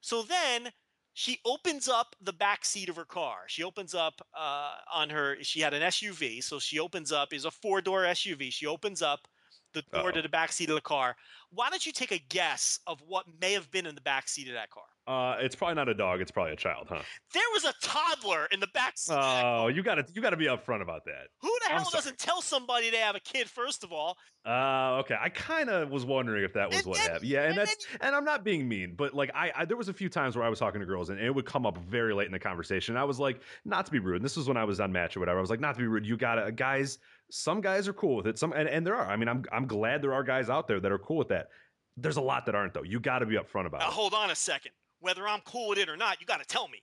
So 0.00 0.22
then 0.22 0.70
she 1.14 1.40
opens 1.44 1.88
up 1.88 2.14
the 2.20 2.32
back 2.32 2.64
seat 2.64 2.88
of 2.88 2.96
her 2.96 3.04
car. 3.04 3.38
She 3.46 3.64
opens 3.64 3.94
up 3.94 4.20
uh, 4.34 4.72
on 4.92 5.10
her 5.10 5.36
she 5.42 5.60
had 5.60 5.74
an 5.74 5.82
suv 5.82 6.42
so 6.42 6.58
she 6.58 6.78
opens 6.78 7.12
up 7.12 7.32
is 7.32 7.44
a 7.44 7.50
four 7.50 7.80
door 7.80 8.02
suv 8.02 8.52
she 8.52 8.66
opens 8.66 9.02
up 9.02 9.26
the 9.72 9.82
door 9.92 10.12
to 10.12 10.18
Uh-oh. 10.18 10.22
the 10.22 10.28
back 10.28 10.52
seat 10.52 10.68
of 10.70 10.74
the 10.74 10.80
car. 10.80 11.16
Why 11.50 11.70
don't 11.70 11.84
you 11.84 11.92
take 11.92 12.12
a 12.12 12.18
guess 12.18 12.80
of 12.86 13.00
what 13.06 13.26
may 13.40 13.52
have 13.52 13.70
been 13.70 13.86
in 13.86 13.94
the 13.94 14.00
back 14.00 14.28
seat 14.28 14.48
of 14.48 14.54
that 14.54 14.70
car? 14.70 14.84
Uh, 15.06 15.36
it's 15.40 15.54
probably 15.54 15.74
not 15.76 15.88
a 15.88 15.94
dog. 15.94 16.20
It's 16.20 16.30
probably 16.30 16.52
a 16.52 16.56
child, 16.56 16.86
huh? 16.88 17.02
There 17.32 17.42
was 17.52 17.64
a 17.64 17.72
toddler 17.82 18.46
in 18.50 18.60
the 18.60 18.66
back 18.68 18.98
seat. 18.98 19.12
of 19.12 19.20
that 19.22 19.42
car. 19.42 19.64
Oh, 19.64 19.68
you 19.68 19.82
got 19.82 19.94
to 19.96 20.04
you 20.14 20.20
got 20.22 20.30
to 20.30 20.36
be 20.36 20.46
upfront 20.46 20.82
about 20.82 21.04
that. 21.04 21.28
Who 21.42 21.48
the 21.64 21.70
I'm 21.70 21.76
hell 21.76 21.84
sorry. 21.90 22.00
doesn't 22.02 22.18
tell 22.18 22.42
somebody 22.42 22.90
they 22.90 22.96
have 22.98 23.14
a 23.16 23.20
kid? 23.20 23.48
First 23.48 23.84
of 23.84 23.92
all, 23.92 24.16
Uh, 24.44 24.98
okay. 25.00 25.16
I 25.20 25.28
kind 25.28 25.70
of 25.70 25.90
was 25.90 26.04
wondering 26.04 26.44
if 26.44 26.52
that 26.54 26.68
was 26.68 26.78
And 26.78 26.86
what 26.86 26.98
then- 26.98 27.06
happened. 27.10 27.28
Yeah, 27.30 27.42
and 27.42 27.48
and 27.50 27.58
that's 27.58 27.86
and 28.00 28.14
I'm 28.16 28.24
not 28.24 28.44
being 28.44 28.68
mean, 28.68 28.94
but 28.96 29.14
like 29.14 29.30
I, 29.34 29.52
I 29.54 29.64
there 29.64 29.76
was 29.76 29.88
a 29.88 29.94
few 29.94 30.08
times 30.08 30.36
where 30.36 30.44
I 30.44 30.48
was 30.48 30.58
talking 30.58 30.80
to 30.80 30.86
girls 30.86 31.10
and 31.10 31.20
it 31.20 31.34
would 31.34 31.46
come 31.46 31.66
up 31.66 31.78
very 31.78 32.12
late 32.14 32.26
in 32.26 32.32
the 32.32 32.38
conversation. 32.38 32.96
I 32.96 33.04
was 33.04 33.18
like, 33.20 33.40
not 33.64 33.86
to 33.86 33.92
be 33.92 33.98
rude. 33.98 34.16
And 34.16 34.24
this 34.24 34.36
was 34.36 34.48
when 34.48 34.56
I 34.56 34.64
was 34.64 34.80
on 34.80 34.90
match 34.92 35.16
or 35.16 35.20
whatever. 35.20 35.38
I 35.38 35.40
was 35.40 35.50
like, 35.50 35.60
not 35.60 35.74
to 35.74 35.80
be 35.80 35.86
rude. 35.86 36.06
You 36.06 36.16
gotta 36.16 36.50
guys. 36.52 36.98
Some 37.30 37.60
guys 37.60 37.88
are 37.88 37.92
cool 37.92 38.14
with 38.16 38.26
it. 38.28 38.38
Some 38.38 38.52
and, 38.52 38.68
and 38.68 38.86
there 38.86 38.94
are. 38.94 39.06
I 39.06 39.16
mean, 39.16 39.28
I'm 39.28 39.44
I'm 39.52 39.66
glad 39.66 40.00
there 40.02 40.14
are 40.14 40.22
guys 40.22 40.48
out 40.48 40.68
there 40.68 40.78
that 40.80 40.92
are 40.92 40.98
cool 40.98 41.16
with 41.16 41.28
that. 41.28 41.48
There's 41.96 42.18
a 42.18 42.20
lot 42.20 42.46
that 42.46 42.54
aren't 42.54 42.72
though. 42.74 42.82
You 42.84 43.00
got 43.00 43.18
to 43.20 43.26
be 43.26 43.34
upfront 43.36 43.66
about 43.66 43.80
now 43.80 43.88
it. 43.88 43.92
hold 43.94 44.14
on 44.14 44.30
a 44.30 44.34
second. 44.36 44.70
Whether 45.00 45.26
I'm 45.28 45.40
cool 45.44 45.68
with 45.68 45.78
it 45.78 45.88
or 45.88 45.96
not, 45.96 46.20
you 46.20 46.26
got 46.26 46.40
to 46.40 46.46
tell 46.46 46.68
me. 46.68 46.82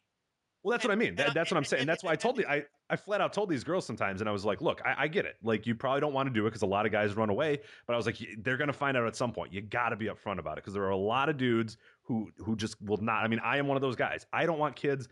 Well, 0.64 0.72
that's 0.72 0.86
what 0.86 0.92
I 0.92 0.96
mean. 0.96 1.16
That, 1.16 1.34
that's 1.34 1.52
what 1.52 1.58
I'm 1.58 1.66
saying. 1.66 1.82
and- 1.82 1.90
That's 1.90 2.04
why 2.04 2.12
I 2.14 2.16
told 2.16 2.38
the 2.38 2.50
I 2.50 2.64
I 2.90 2.96
flat 2.96 3.20
out 3.22 3.34
told 3.34 3.50
these 3.50 3.64
girls 3.66 3.86
sometimes, 3.86 4.22
and 4.22 4.30
I 4.30 4.32
was 4.32 4.46
like, 4.46 4.62
look, 4.62 4.82
I, 4.86 4.96
I 5.04 5.08
get 5.10 5.26
it. 5.26 5.36
Like 5.44 5.66
you 5.68 5.76
probably 5.76 6.00
don't 6.00 6.14
want 6.14 6.28
to 6.30 6.34
do 6.34 6.46
it 6.46 6.52
because 6.52 6.62
a 6.62 6.66
lot 6.68 6.86
of 6.86 6.92
guys 6.92 7.16
run 7.16 7.30
away. 7.30 7.60
But 7.86 7.94
I 7.94 7.98
was 7.98 8.06
like, 8.06 8.18
they're 8.40 8.56
gonna 8.56 8.72
find 8.72 8.96
out 8.96 9.06
at 9.06 9.16
some 9.16 9.34
point. 9.34 9.52
You 9.52 9.60
got 9.62 9.90
to 9.90 9.98
be 9.98 10.06
upfront 10.06 10.40
about 10.40 10.54
it 10.54 10.64
because 10.64 10.74
there 10.74 10.84
are 10.84 10.92
a 10.92 10.98
lot 10.98 11.28
of 11.28 11.38
dudes 11.38 11.78
who 12.04 12.30
who 12.38 12.56
just 12.56 12.82
will 12.82 12.98
not. 12.98 13.24
I 13.24 13.28
mean, 13.28 13.40
I 13.44 13.58
am 13.58 13.68
one 13.68 13.76
of 13.76 13.82
those 13.82 13.96
guys. 13.98 14.26
I 14.32 14.46
don't 14.46 14.60
want 14.60 14.76
kids. 14.78 15.10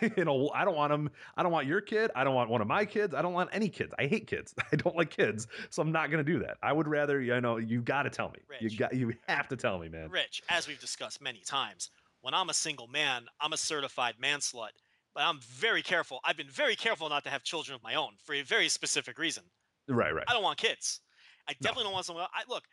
you 0.16 0.24
know, 0.24 0.50
I 0.54 0.64
don't 0.64 0.76
want 0.76 0.90
them. 0.92 1.10
I 1.36 1.42
don't 1.42 1.50
want 1.52 1.66
your 1.66 1.80
kid. 1.80 2.10
I 2.14 2.22
don't 2.24 2.34
want 2.34 2.48
one 2.48 2.60
of 2.60 2.66
my 2.68 2.84
kids. 2.84 3.12
I 3.14 3.22
don't 3.22 3.32
want 3.32 3.50
any 3.52 3.68
kids. 3.68 3.92
I 3.98 4.06
hate 4.06 4.26
kids. 4.28 4.54
I 4.72 4.76
don't 4.76 4.94
like 4.96 5.10
kids. 5.10 5.46
So 5.70 5.82
I'm 5.82 5.90
not 5.92 6.10
gonna 6.10 6.22
do 6.24 6.38
that. 6.40 6.56
I 6.62 6.72
would 6.72 6.86
rather, 6.88 7.20
you 7.20 7.40
know, 7.40 7.56
you 7.58 7.80
got 7.82 8.04
to 8.04 8.10
tell 8.10 8.30
me. 8.30 8.38
Rich. 8.48 8.72
You 8.72 8.78
got. 8.78 8.94
You 8.94 9.12
have 9.28 9.46
to 9.48 9.56
tell 9.56 9.78
me, 9.78 9.88
man. 9.88 10.10
Rich, 10.10 10.42
as 10.48 10.66
we've 10.68 10.80
discussed 10.80 11.20
many 11.22 11.40
times, 11.44 11.90
when 12.24 12.32
I'm 12.32 12.48
a 12.48 12.54
single 12.54 12.86
man, 12.88 13.26
I'm 13.38 13.52
a 13.52 13.56
certified 13.58 14.14
man 14.18 14.38
slut. 14.38 14.70
But 15.14 15.24
I'm 15.24 15.40
very 15.40 15.82
careful. 15.82 16.20
I've 16.24 16.38
been 16.38 16.48
very 16.48 16.74
careful 16.74 17.08
not 17.10 17.22
to 17.24 17.30
have 17.30 17.44
children 17.44 17.74
of 17.74 17.82
my 17.82 17.96
own 17.96 18.12
for 18.24 18.34
a 18.34 18.40
very 18.40 18.70
specific 18.70 19.18
reason. 19.18 19.44
Right, 19.88 20.12
right. 20.12 20.24
I 20.26 20.32
don't 20.32 20.42
want 20.42 20.58
kids. 20.58 21.02
I 21.46 21.52
definitely 21.60 21.84
don't 21.84 21.92
want 21.92 22.06
someone. 22.06 22.24
I 22.34 22.42
look. 22.48 22.64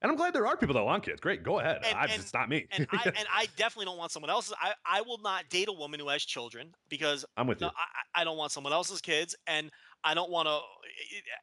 And 0.00 0.12
I'm 0.12 0.16
glad 0.16 0.32
there 0.32 0.46
are 0.46 0.56
people 0.56 0.76
that 0.76 0.84
want 0.84 1.02
kids. 1.02 1.20
Great, 1.20 1.42
go 1.42 1.58
ahead. 1.58 1.80
And- 1.84 1.98
I, 1.98 2.04
and- 2.04 2.22
it's 2.22 2.32
not 2.32 2.48
me. 2.48 2.68
and 2.70 2.86
I 2.92 3.02
and 3.06 3.26
I 3.34 3.48
definitely 3.56 3.86
don't 3.86 3.98
want 3.98 4.12
someone 4.12 4.30
else's. 4.30 4.54
I 4.60 4.72
I 4.86 5.00
will 5.00 5.18
not 5.18 5.48
date 5.50 5.66
a 5.66 5.72
woman 5.72 5.98
who 5.98 6.08
has 6.08 6.24
children 6.24 6.72
because 6.88 7.24
I'm 7.36 7.48
with 7.48 7.60
no, 7.60 7.66
you. 7.66 7.72
I 8.14 8.20
I 8.20 8.24
don't 8.24 8.38
want 8.38 8.52
someone 8.52 8.72
else's 8.72 9.00
kids, 9.00 9.34
and 9.48 9.72
I 10.04 10.14
don't 10.14 10.30
want 10.30 10.46
to 10.46 10.60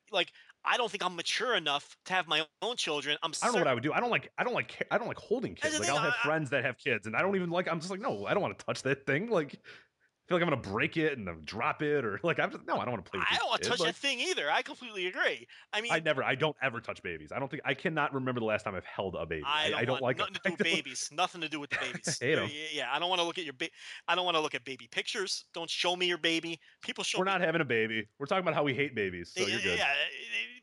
like. 0.09 0.31
I 0.67 0.77
don't 0.77 0.89
think 0.91 1.03
I'm 1.03 1.15
mature 1.15 1.55
enough 1.55 1.95
to 2.05 2.13
have 2.13 2.27
my 2.27 2.45
own 2.61 2.75
children. 2.75 3.17
I'm. 3.23 3.31
I 3.41 3.45
don't 3.47 3.55
know 3.55 3.59
what 3.61 3.67
I 3.67 3.73
would 3.73 3.83
do. 3.83 3.93
I 3.93 3.99
don't 3.99 4.09
like. 4.11 4.31
I 4.37 4.43
don't 4.43 4.53
like. 4.53 4.85
I 4.91 4.97
don't 4.97 5.07
like 5.07 5.17
holding 5.17 5.55
kids. 5.55 5.73
Like 5.79 5.87
thing, 5.87 5.95
I'll 5.95 6.01
have 6.03 6.13
I- 6.13 6.21
I- 6.21 6.25
friends 6.27 6.49
that 6.51 6.63
have 6.63 6.77
kids, 6.77 7.07
and 7.07 7.15
I 7.15 7.21
don't 7.21 7.35
even 7.35 7.49
like. 7.49 7.67
I'm 7.67 7.79
just 7.79 7.91
like, 7.91 8.01
no, 8.01 8.25
I 8.25 8.33
don't 8.33 8.41
want 8.41 8.57
to 8.57 8.65
touch 8.65 8.81
that 8.83 9.05
thing. 9.05 9.29
Like, 9.29 9.53
I 9.53 10.27
feel 10.27 10.37
like 10.39 10.43
I'm 10.47 10.49
gonna 10.49 10.73
break 10.73 10.97
it 10.97 11.15
and 11.19 11.27
then 11.27 11.41
drop 11.45 11.83
it, 11.83 12.03
or 12.03 12.19
like 12.23 12.39
I'm 12.39 12.49
just 12.49 12.65
no. 12.65 12.77
I 12.79 12.85
don't 12.85 12.93
want 12.93 13.05
to 13.05 13.11
play. 13.11 13.19
With 13.19 13.27
I 13.29 13.35
don't 13.35 13.47
want 13.47 13.61
to 13.61 13.69
touch 13.69 13.79
Like, 13.79 13.89
that 13.89 13.95
thing 13.95 14.19
either. 14.21 14.49
I 14.49 14.63
completely 14.63 15.05
agree. 15.05 15.45
I 15.71 15.81
mean, 15.81 15.91
I 15.91 15.99
never. 15.99 16.23
I 16.23 16.33
don't 16.33 16.55
ever 16.63 16.81
touch 16.81 17.03
babies. 17.03 17.31
I 17.31 17.37
don't 17.37 17.47
think. 17.51 17.61
I 17.63 17.75
cannot 17.75 18.11
remember 18.11 18.39
the 18.39 18.47
last 18.47 18.63
time 18.63 18.73
I've 18.73 18.85
held 18.85 19.15
a 19.19 19.25
baby. 19.27 19.43
I 19.45 19.69
don't, 19.69 19.79
I 19.79 19.85
don't 19.85 20.01
want 20.01 20.17
like. 20.17 20.17
nothing 20.17 20.33
to 20.33 20.41
do 20.43 20.49
with 20.51 20.59
babies. 20.63 21.09
Nothing 21.11 21.41
to 21.41 21.47
do 21.49 21.59
with 21.59 21.69
the 21.69 21.77
babies. 21.79 22.19
'em. 22.23 22.49
Yeah, 22.51 22.65
yeah, 22.73 22.87
I 22.91 22.97
don't 22.97 23.09
want 23.09 23.21
to 23.21 23.23
look 23.27 23.37
at 23.37 23.43
your 23.43 23.53
ba- 23.53 23.69
I 24.07 24.15
don't 24.15 24.25
want 24.25 24.33
to 24.33 24.41
look 24.41 24.55
at 24.55 24.65
baby 24.65 24.87
pictures. 24.89 25.45
Don't 25.53 25.69
show 25.69 25.95
me 25.95 26.07
your 26.07 26.17
baby. 26.17 26.59
People 26.81 27.03
show. 27.03 27.19
We're 27.19 27.25
me- 27.25 27.31
not 27.31 27.41
having 27.41 27.61
a 27.61 27.65
baby. 27.65 28.07
We're 28.17 28.25
talking 28.25 28.41
about 28.43 28.55
how 28.55 28.63
we 28.63 28.73
hate 28.73 28.95
babies. 28.95 29.31
So 29.35 29.41
Yeah, 29.41 29.47
you're 29.53 29.61
good. 29.61 29.77
yeah, 29.77 29.93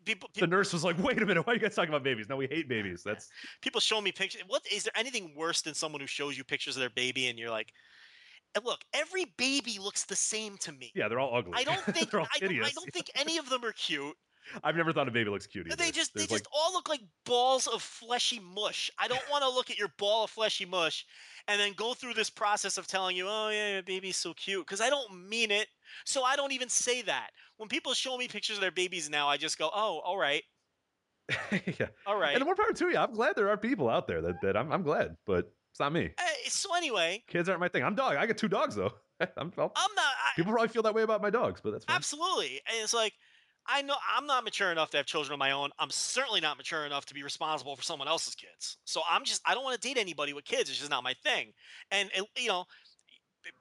yeah, 0.05 0.15
people, 0.15 0.31
The 0.35 0.47
nurse 0.47 0.73
was 0.73 0.85
like, 0.85 0.99
"Wait 0.99 1.21
a 1.21 1.27
minute, 1.27 1.47
why 1.47 1.53
are 1.53 1.57
you 1.57 1.61
guys 1.61 1.75
talking 1.75 1.91
about 1.91 2.03
babies? 2.03 2.29
No, 2.29 2.37
we 2.37 2.47
hate 2.47 2.69
babies. 2.69 3.03
That's 3.05 3.29
people 3.61 3.81
show 3.81 4.01
me 4.01 4.13
pictures. 4.13 4.43
What 4.47 4.63
is 4.73 4.85
there 4.85 4.93
anything 4.97 5.35
worse 5.37 5.63
than 5.63 5.75
someone 5.75 6.01
who 6.01 6.07
shows 6.07 6.37
you 6.37 6.45
pictures 6.45 6.77
of 6.77 6.81
their 6.81 6.91
baby 6.91 7.29
and 7.29 7.39
you're 7.39 7.51
like, 7.51 7.73
and 8.55 8.65
look, 8.65 8.81
every 8.93 9.27
baby 9.37 9.79
looks 9.79 10.05
the 10.05 10.17
same 10.17 10.57
to 10.59 10.73
me. 10.73 10.93
yeah, 10.95 11.09
they're 11.09 11.21
all 11.21 11.37
ugly. 11.37 11.53
I 11.57 11.65
don't 11.65 11.81
think 11.85 12.15
I, 12.15 12.39
don't, 12.39 12.65
I 12.65 12.71
don't 12.71 12.93
think 12.93 13.11
any 13.15 13.39
of 13.39 13.49
them 13.49 13.65
are 13.65 13.73
cute. 13.73 14.17
I've 14.63 14.77
never 14.77 14.93
thought 14.93 15.09
a 15.09 15.11
baby 15.11 15.31
looks 15.31 15.47
cute. 15.47 15.67
Either. 15.67 15.77
They 15.77 15.91
just 15.91 16.15
they 16.15 16.21
There's, 16.21 16.41
just 16.41 16.49
all 16.53 16.73
look 16.73 16.89
like 16.89 17.01
balls 17.25 17.67
of 17.67 17.83
fleshy 17.83 18.41
mush. 18.41 18.91
I 18.99 19.09
don't 19.09 19.23
want 19.31 19.43
to 19.45 19.51
look 19.51 19.71
at 19.71 19.79
your 19.79 19.93
ball 19.99 20.25
of 20.25 20.31
fleshy 20.31 20.65
mush 20.65 21.07
and 21.49 21.61
then 21.61 21.73
go 21.75 21.95
through 21.95 22.15
this 22.15 22.31
process 22.31 22.79
of 22.79 22.87
telling 22.87 23.17
you, 23.17 23.27
"Oh 23.29 23.51
yeah, 23.51 23.75
your 23.75 23.83
baby's 23.83 24.17
so 24.17 24.35
cute," 24.35 24.67
because 24.67 24.81
I 24.81 24.91
don't 24.91 25.29
mean 25.29 25.51
it. 25.51 25.69
So 26.05 26.23
I 26.23 26.37
don't 26.37 26.53
even 26.53 26.69
say 26.69 27.03
that. 27.03 27.31
When 27.57 27.69
people 27.69 27.95
show 27.95 28.17
me 28.17 28.29
pictures 28.29 28.57
of 28.57 28.61
their 28.61 28.71
babies 28.71 29.11
now, 29.11 29.29
I 29.29 29.37
just 29.37 29.59
go, 29.59 29.71
"Oh, 29.73 30.01
all 30.05 30.19
right, 30.19 30.43
yeah. 31.79 31.89
all 32.07 32.19
right." 32.19 32.35
And 32.35 32.45
more 32.45 32.55
power 32.55 32.73
to 32.73 32.89
you. 32.89 32.97
I'm 32.97 33.13
glad 33.13 33.37
there 33.37 33.49
are 33.49 33.57
people 33.57 33.89
out 33.89 34.07
there 34.07 34.21
that, 34.23 34.41
that 34.43 34.57
I'm, 34.57 34.73
I'm 34.73 34.83
glad, 34.83 35.17
but 35.27 35.53
it's 35.71 35.81
not 35.81 35.93
me. 35.93 36.11
Eh, 36.19 36.49
so 36.49 36.75
anyway, 36.75 37.23
Kids 37.29 37.49
aren't 37.49 37.61
my 37.61 37.69
thing. 37.69 37.83
I'm 37.83 37.95
dog. 37.95 38.17
I 38.17 38.27
got 38.27 38.37
two 38.37 38.49
dogs 38.49 38.75
though. 38.75 38.93
I'm, 39.21 39.29
I'm 39.39 39.53
not. 39.57 39.73
I, 39.77 40.33
people 40.37 40.53
probably 40.53 40.69
feel 40.69 40.83
that 40.83 40.95
way 40.95 41.03
about 41.03 41.23
my 41.23 41.31
dogs, 41.31 41.61
but 41.63 41.73
that's 41.73 41.85
fine. 41.85 41.97
Absolutely. 41.97 42.61
And 42.67 42.83
it's 42.83 42.93
like, 42.95 43.15
I 43.67 43.83
know 43.83 43.95
I'm 44.17 44.27
not 44.27 44.45
mature 44.45 44.73
enough 44.73 44.91
to 44.91 44.97
have 44.97 45.07
children 45.07 45.33
of 45.33 45.39
my 45.39 45.53
own. 45.53 45.71
I'm 45.79 45.91
certainly 45.91 46.41
not 46.41 46.57
mature 46.57 46.85
enough 46.85 47.07
to 47.07 47.15
be 47.15 47.23
responsible 47.23 47.77
for 47.77 47.83
someone 47.83 48.09
else's 48.09 48.35
kids. 48.35 48.79
So 48.85 49.03
I'm 49.09 49.25
just, 49.25 49.41
I 49.47 49.55
don't 49.55 49.65
want 49.65 49.81
to 49.81 49.89
date 49.89 49.99
anybody 49.99 50.33
with 50.33 50.45
kids. 50.45 50.69
It's 50.69 50.79
just 50.79 50.91
not 50.91 51.05
my 51.05 51.15
thing. 51.23 51.53
And, 51.91 52.11
it, 52.15 52.25
you 52.37 52.49
know, 52.49 52.65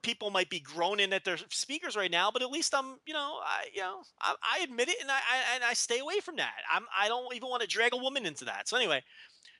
people 0.02 0.30
might 0.30 0.50
be 0.50 0.60
groaning 0.60 1.12
at 1.12 1.24
their 1.24 1.36
speakers 1.50 1.96
right 1.96 2.10
now, 2.10 2.30
but 2.32 2.42
at 2.42 2.50
least 2.50 2.74
I'm, 2.74 2.96
you 3.06 3.14
know, 3.14 3.38
I, 3.44 3.66
you 3.74 3.80
know, 3.80 4.02
I, 4.20 4.34
I 4.42 4.62
admit 4.64 4.88
it 4.88 5.00
and 5.00 5.10
I, 5.10 5.14
I, 5.14 5.54
and 5.54 5.64
I 5.64 5.74
stay 5.74 5.98
away 5.98 6.20
from 6.20 6.36
that. 6.36 6.52
I'm, 6.72 6.84
I 6.98 7.08
don't 7.08 7.34
even 7.34 7.48
want 7.48 7.62
to 7.62 7.68
drag 7.68 7.94
a 7.94 7.96
woman 7.96 8.26
into 8.26 8.44
that. 8.46 8.68
So 8.68 8.76
anyway, 8.76 9.02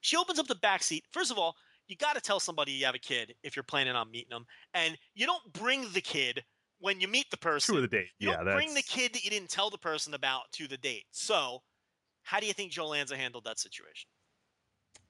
she 0.01 0.16
opens 0.16 0.39
up 0.39 0.47
the 0.47 0.55
back 0.56 0.82
seat. 0.82 1.05
First 1.12 1.31
of 1.31 1.39
all, 1.39 1.55
you 1.89 1.97
got 1.97 2.14
to 2.14 2.20
tell 2.20 2.40
somebody 2.40 2.73
you 2.73 2.86
have 2.86 2.94
a 2.94 2.98
kid 3.01 3.35
if 3.43 3.56
you're 3.56 3.62
planning 3.64 3.94
on 3.94 4.10
meeting 4.10 4.31
them, 4.31 4.47
and 4.73 4.97
you 5.14 5.27
don't 5.27 5.52
bring 5.52 5.86
the 5.93 6.01
kid 6.01 6.43
when 6.82 7.00
you 7.00 7.09
meet 7.09 7.30
the 7.30 7.36
person. 7.38 7.76
Of 7.76 7.82
the 7.82 7.88
date. 7.88 8.09
You 8.18 8.30
yeah, 8.30 8.42
that's 8.42 8.54
bring 8.54 8.74
the 8.74 8.82
kid 8.82 9.14
that 9.14 9.24
you 9.24 9.30
didn't 9.30 9.48
tell 9.48 9.70
the 9.70 9.78
person 9.78 10.12
about 10.12 10.52
to 10.52 10.68
the 10.68 10.76
date. 10.76 11.04
So, 11.12 11.62
how 12.22 12.40
do 12.40 12.46
you 12.46 12.52
think 12.52 12.72
Joe 12.72 12.88
Lanza 12.88 13.16
handled 13.16 13.44
that 13.44 13.59
situation? 13.59 14.09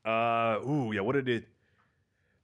Uh, 0.05 0.59
ooh, 0.67 0.93
yeah. 0.93 1.01
What 1.01 1.15
did 1.15 1.29
it? 1.29 1.49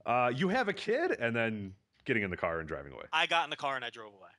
Uh, 0.04 0.32
you 0.34 0.48
have 0.48 0.68
a 0.68 0.72
kid, 0.72 1.12
and 1.20 1.36
then 1.36 1.74
getting 2.06 2.22
in 2.22 2.30
the 2.30 2.36
car 2.36 2.58
and 2.58 2.66
driving 2.66 2.92
away. 2.92 3.04
I 3.12 3.26
got 3.26 3.44
in 3.44 3.50
the 3.50 3.56
car 3.56 3.76
and 3.76 3.84
I 3.84 3.90
drove 3.90 4.14
away. 4.14 4.30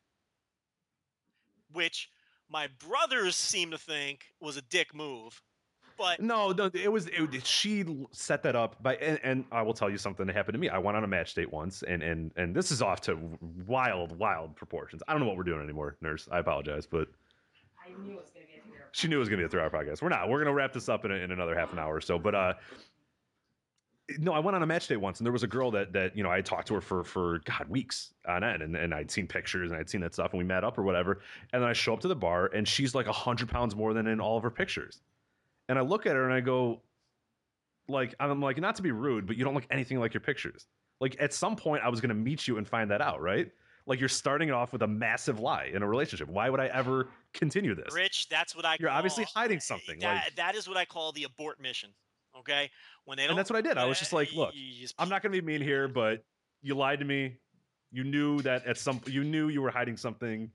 Which 1.72 2.10
my 2.50 2.68
brothers 2.80 3.36
seem 3.36 3.70
to 3.72 3.78
think 3.78 4.26
was 4.42 4.58
a 4.58 4.62
dick 4.64 4.96
move. 4.96 5.42
But 6.00 6.22
No, 6.22 6.52
no, 6.52 6.72
it 6.74 6.92
was 6.92 7.08
it, 7.08 7.46
she 7.46 7.86
set 8.12 8.42
that 8.44 8.56
up 8.56 8.82
by 8.82 8.96
and, 8.96 9.20
and 9.22 9.46
I 9.52 9.62
will 9.62 9.74
tell 9.74 9.90
you 9.90 9.98
something 9.98 10.26
that 10.26 10.36
happened 10.36 10.54
to 10.54 10.60
me. 10.60 10.70
I 10.70 10.78
went 10.78 10.96
on 10.96 11.04
a 11.04 11.08
match 11.08 11.36
date 11.36 11.52
once, 11.52 11.84
and 11.84 12.02
and 12.02 12.32
and 12.38 12.56
this 12.56 12.72
is 12.72 12.82
off 12.82 13.02
to 13.02 13.20
wild, 13.68 14.18
wild 14.18 14.56
proportions. 14.56 15.04
I 15.08 15.12
don't 15.12 15.22
know 15.22 15.28
what 15.28 15.36
we're 15.36 15.44
doing 15.44 15.62
anymore, 15.62 15.98
nurse. 16.02 16.28
I 16.32 16.40
apologize, 16.40 16.88
but 16.88 17.10
I 17.86 17.90
knew 18.02 18.14
it 18.14 18.22
was 18.22 18.32
going 18.32 18.46
to 18.46 18.54
be 18.54 18.60
a 18.60 18.64
three-hour 18.64 18.88
she 18.94 19.08
knew 19.08 19.18
it 19.18 19.20
was 19.20 19.30
gonna 19.30 19.40
be 19.42 19.46
a 19.46 19.50
three-hour 19.50 19.70
podcast. 19.70 20.02
We're 20.02 20.10
not. 20.10 20.30
We're 20.30 20.40
gonna 20.40 20.54
wrap 20.54 20.74
this 20.74 20.90
up 20.90 21.04
in, 21.06 21.12
a, 21.12 21.16
in 21.16 21.32
another 21.32 21.56
half 21.56 21.74
an 21.74 21.80
hour 21.80 21.96
or 21.96 22.02
so. 22.02 22.18
But 22.18 22.34
uh, 22.34 22.54
no, 24.18 24.34
I 24.34 24.40
went 24.40 24.56
on 24.56 24.64
a 24.64 24.66
match 24.66 24.88
date 24.88 24.98
once, 24.98 25.20
and 25.20 25.26
there 25.26 25.34
was 25.34 25.44
a 25.44 25.48
girl 25.48 25.70
that 25.72 25.94
that 25.94 26.18
you 26.18 26.24
know 26.24 26.30
I 26.30 26.38
had 26.38 26.46
talked 26.46 26.68
to 26.70 26.74
her 26.76 26.82
for 26.82 27.04
for 27.04 27.40
God 27.46 27.68
weeks 27.68 28.14
on 28.28 28.44
end, 28.44 28.62
and, 28.62 28.76
and 28.76 28.94
I'd 28.94 29.12
seen 29.12 29.28
pictures 29.28 29.72
and 29.72 29.80
I'd 29.80 29.90
seen 29.90 30.02
that 30.02 30.14
stuff, 30.14 30.32
and 30.32 30.38
we 30.38 30.46
met 30.46 30.64
up 30.64 30.78
or 30.78 30.84
whatever. 30.84 31.20
And 31.54 31.62
then 31.62 31.70
I 31.70 31.74
show 31.74 31.94
up 31.94 32.00
to 32.02 32.08
the 32.08 32.16
bar, 32.16 32.48
and 32.48 32.68
she's 32.68 32.96
like 32.96 33.08
a 33.08 33.14
hundred 33.14 33.50
pounds 33.50 33.76
more 33.76 33.94
than 33.94 34.08
in 34.08 34.20
all 34.20 34.38
of 34.38 34.44
her 34.44 34.52
pictures. 34.52 35.02
And 35.70 35.78
I 35.78 35.82
look 35.84 36.06
at 36.06 36.16
her 36.16 36.26
and 36.26 36.34
I 36.34 36.42
go, 36.42 36.82
like 37.88 38.16
I'm 38.20 38.42
like 38.42 38.58
not 38.58 38.76
to 38.76 38.82
be 38.82 38.92
rude, 38.92 39.26
but 39.26 39.38
you 39.38 39.46
don't 39.46 39.54
look 39.54 39.68
anything 39.72 40.00
like 40.00 40.14
your 40.14 40.22
pictures. 40.22 40.66
Like 41.00 41.16
at 41.20 41.34
some 41.34 41.56
point, 41.56 41.84
I 41.84 41.90
was 41.90 42.02
gonna 42.02 42.14
meet 42.16 42.48
you 42.48 42.58
and 42.58 42.68
find 42.68 42.92
that 42.92 43.02
out, 43.02 43.22
right? 43.22 43.50
Like 43.86 44.00
you're 44.00 44.10
starting 44.10 44.50
it 44.50 44.52
off 44.52 44.74
with 44.74 44.82
a 44.82 44.88
massive 44.88 45.40
lie 45.40 45.72
in 45.74 45.82
a 45.82 45.88
relationship. 45.88 46.28
Why 46.28 46.50
would 46.50 46.60
I 46.60 46.68
ever 46.68 47.10
continue 47.34 47.74
this? 47.74 47.94
Rich, 47.94 48.30
that's 48.30 48.56
what 48.56 48.66
I 48.66 48.78
You're 48.80 48.90
obviously 48.90 49.26
hiding 49.34 49.60
something, 49.60 50.00
That, 50.00 50.26
like- 50.26 50.36
that 50.36 50.56
is 50.56 50.68
what 50.68 50.78
I 50.78 50.86
call 50.86 51.12
the 51.12 51.24
abort 51.24 51.60
mission. 51.62 51.92
Okay? 52.38 52.70
When 53.06 53.18
they 53.18 53.24
don't 53.24 53.32
And 53.32 53.40
that's 53.40 53.50
what 53.50 53.58
I 53.58 53.62
did. 53.62 53.78
I 53.78 53.86
was 53.86 53.98
just 53.98 54.14
like, 54.14 54.32
look, 54.34 54.54
just- 54.54 54.96
I'm 55.00 55.10
not 55.10 55.22
gonna 55.22 55.32
be 55.32 55.42
mean 55.42 55.62
here, 55.62 55.88
but 55.88 56.24
you 56.62 56.76
lied 56.76 57.00
to 57.00 57.06
me. 57.06 57.38
You 57.92 58.04
knew 58.04 58.42
that 58.42 58.66
at 58.66 58.78
some 58.78 59.02
you 59.08 59.24
knew 59.24 59.50
you 59.50 59.62
were 59.62 59.72
hiding 59.72 59.98
something. 59.98 60.52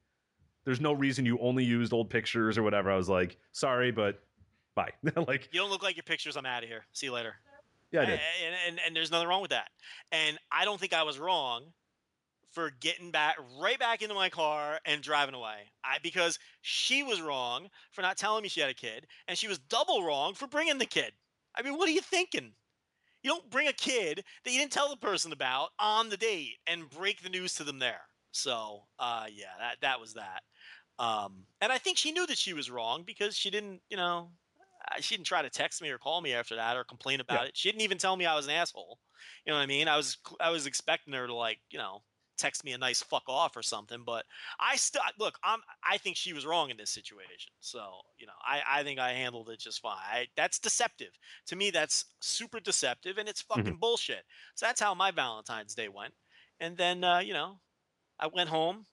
There's 0.65 0.81
no 0.81 0.93
reason 0.93 1.27
you 1.27 1.39
only 1.41 1.65
used 1.65 1.93
old 1.93 2.11
pictures 2.11 2.57
or 2.57 2.63
whatever. 2.63 2.91
I 2.91 2.97
was 2.97 3.09
like, 3.09 3.37
sorry, 3.53 3.91
but 3.91 4.23
bye. 4.75 4.93
like, 5.27 5.49
You 5.53 5.61
don't 5.61 5.71
look 5.71 5.83
like 5.83 5.97
your 5.97 6.05
pictures. 6.05 6.37
I'm 6.37 6.47
out 6.47 6.63
of 6.63 6.69
here. 6.69 6.85
See 6.93 7.07
you 7.07 7.13
later. 7.13 7.35
yeah, 7.91 8.03
I 8.03 8.05
did. 8.07 8.21
And, 8.47 8.55
and, 8.69 8.81
and 8.87 8.97
there's 8.97 9.11
nothing 9.11 9.29
wrong 9.29 9.43
with 9.43 9.51
that. 9.51 9.69
And 10.13 10.39
I 10.51 10.65
don't 10.65 10.81
think 10.81 10.93
I 10.93 11.03
was 11.03 11.19
wrong 11.19 11.65
for 12.53 12.71
getting 12.81 13.11
back 13.11 13.37
right 13.61 13.79
back 13.79 14.01
into 14.01 14.15
my 14.15 14.29
car 14.29 14.79
and 14.87 15.03
driving 15.03 15.35
away. 15.35 15.73
I 15.85 15.99
because 16.03 16.39
she 16.63 17.03
was 17.03 17.21
wrong 17.21 17.69
for 17.91 18.03
not 18.03 18.17
telling 18.17 18.43
me 18.43 18.49
she 18.49 18.61
had 18.61 18.71
a 18.71 18.75
kid, 18.75 19.07
and 19.27 19.37
she 19.37 19.49
was 19.49 19.59
double 19.59 20.05
wrong 20.05 20.35
for 20.35 20.47
bringing 20.47 20.79
the 20.79 20.87
kid. 20.87 21.13
I 21.57 21.63
mean, 21.63 21.77
what 21.77 21.89
are 21.89 21.93
you 21.93 22.01
thinking? 22.01 22.53
You 23.23 23.31
don't 23.31 23.51
bring 23.51 23.69
a 23.69 23.73
kid 23.73 24.23
that 24.45 24.53
you 24.53 24.59
didn't 24.59 24.73
tell 24.73 24.89
the 24.89 24.97
person 24.97 25.33
about 25.33 25.71
on 25.79 26.11
the 26.11 26.17
date 26.17 26.57
and 26.67 26.89
break 26.91 27.23
the 27.23 27.31
news 27.31 27.55
to 27.55 27.65
them 27.65 27.79
there. 27.79 28.03
So, 28.33 28.83
uh, 28.99 29.27
yeah, 29.33 29.47
that 29.59 29.77
that 29.81 30.01
was 30.01 30.15
that. 30.15 30.43
Um, 30.99 31.47
and 31.61 31.73
I 31.73 31.79
think 31.79 31.99
she 31.99 32.13
knew 32.13 32.27
that 32.27 32.39
she 32.39 32.53
was 32.53 32.71
wrong 32.71 33.03
because 33.05 33.37
she 33.37 33.51
didn't, 33.51 33.81
you 33.89 33.97
know, 33.97 34.31
she 35.01 35.17
didn't 35.17 35.27
try 35.27 35.43
to 35.43 35.51
text 35.51 35.83
me 35.83 35.91
or 35.91 35.99
call 35.99 36.21
me 36.21 36.33
after 36.35 36.57
that 36.57 36.77
or 36.77 36.85
complain 36.85 37.21
about 37.21 37.45
Yeah. 37.45 37.49
it. 37.49 37.57
She 37.57 37.69
didn't 37.71 37.83
even 37.83 37.99
tell 37.99 38.17
me 38.17 38.27
I 38.27 38.35
was 38.37 38.47
an 38.47 38.53
asshole. 38.53 38.99
You 39.45 39.53
know 39.53 39.57
what 39.59 39.63
I 39.63 39.67
mean? 39.67 39.89
I 39.89 39.97
was 39.97 40.19
I 40.41 40.51
was 40.51 40.67
expecting 40.67 41.15
her 41.15 41.27
to 41.27 41.35
like, 41.35 41.61
you 41.71 41.79
know, 41.79 42.03
text 42.37 42.65
me 42.65 42.73
a 42.73 42.79
nice 42.79 43.03
fuck 43.03 43.23
off 43.29 43.57
or 43.57 43.63
something, 43.63 44.03
but 44.05 44.27
I 44.59 44.77
still 44.77 45.03
look, 45.19 45.39
I'm 45.45 45.61
I 45.83 45.99
think 45.99 46.17
she 46.17 46.33
was 46.33 46.45
wrong 46.47 46.71
in 46.71 46.77
this 46.77 46.91
situation. 46.91 47.53
So, 47.61 48.03
you 48.19 48.27
know, 48.27 48.33
I 48.47 48.63
I 48.67 48.83
think 48.83 48.99
I 48.99 49.13
handled 49.13 49.51
it 49.51 49.61
just 49.61 49.81
fine. 49.81 49.97
I, 49.99 50.29
that's 50.37 50.59
deceptive. 50.59 51.13
To 51.47 51.57
me 51.57 51.71
that's 51.71 52.07
super 52.21 52.61
deceptive 52.61 53.19
and 53.19 53.29
it's 53.29 53.43
fucking 53.43 53.79
bullshit. 53.79 54.25
So 54.55 54.67
that's 54.67 54.81
how 54.81 54.95
my 54.95 55.11
Valentine's 55.11 55.75
Day 55.75 55.89
went. 55.89 56.15
And 56.61 56.77
then 56.77 57.05
uh, 57.05 57.19
you 57.21 57.33
know, 57.33 57.61
I 58.19 58.27
went 58.29 58.51
home 58.51 58.87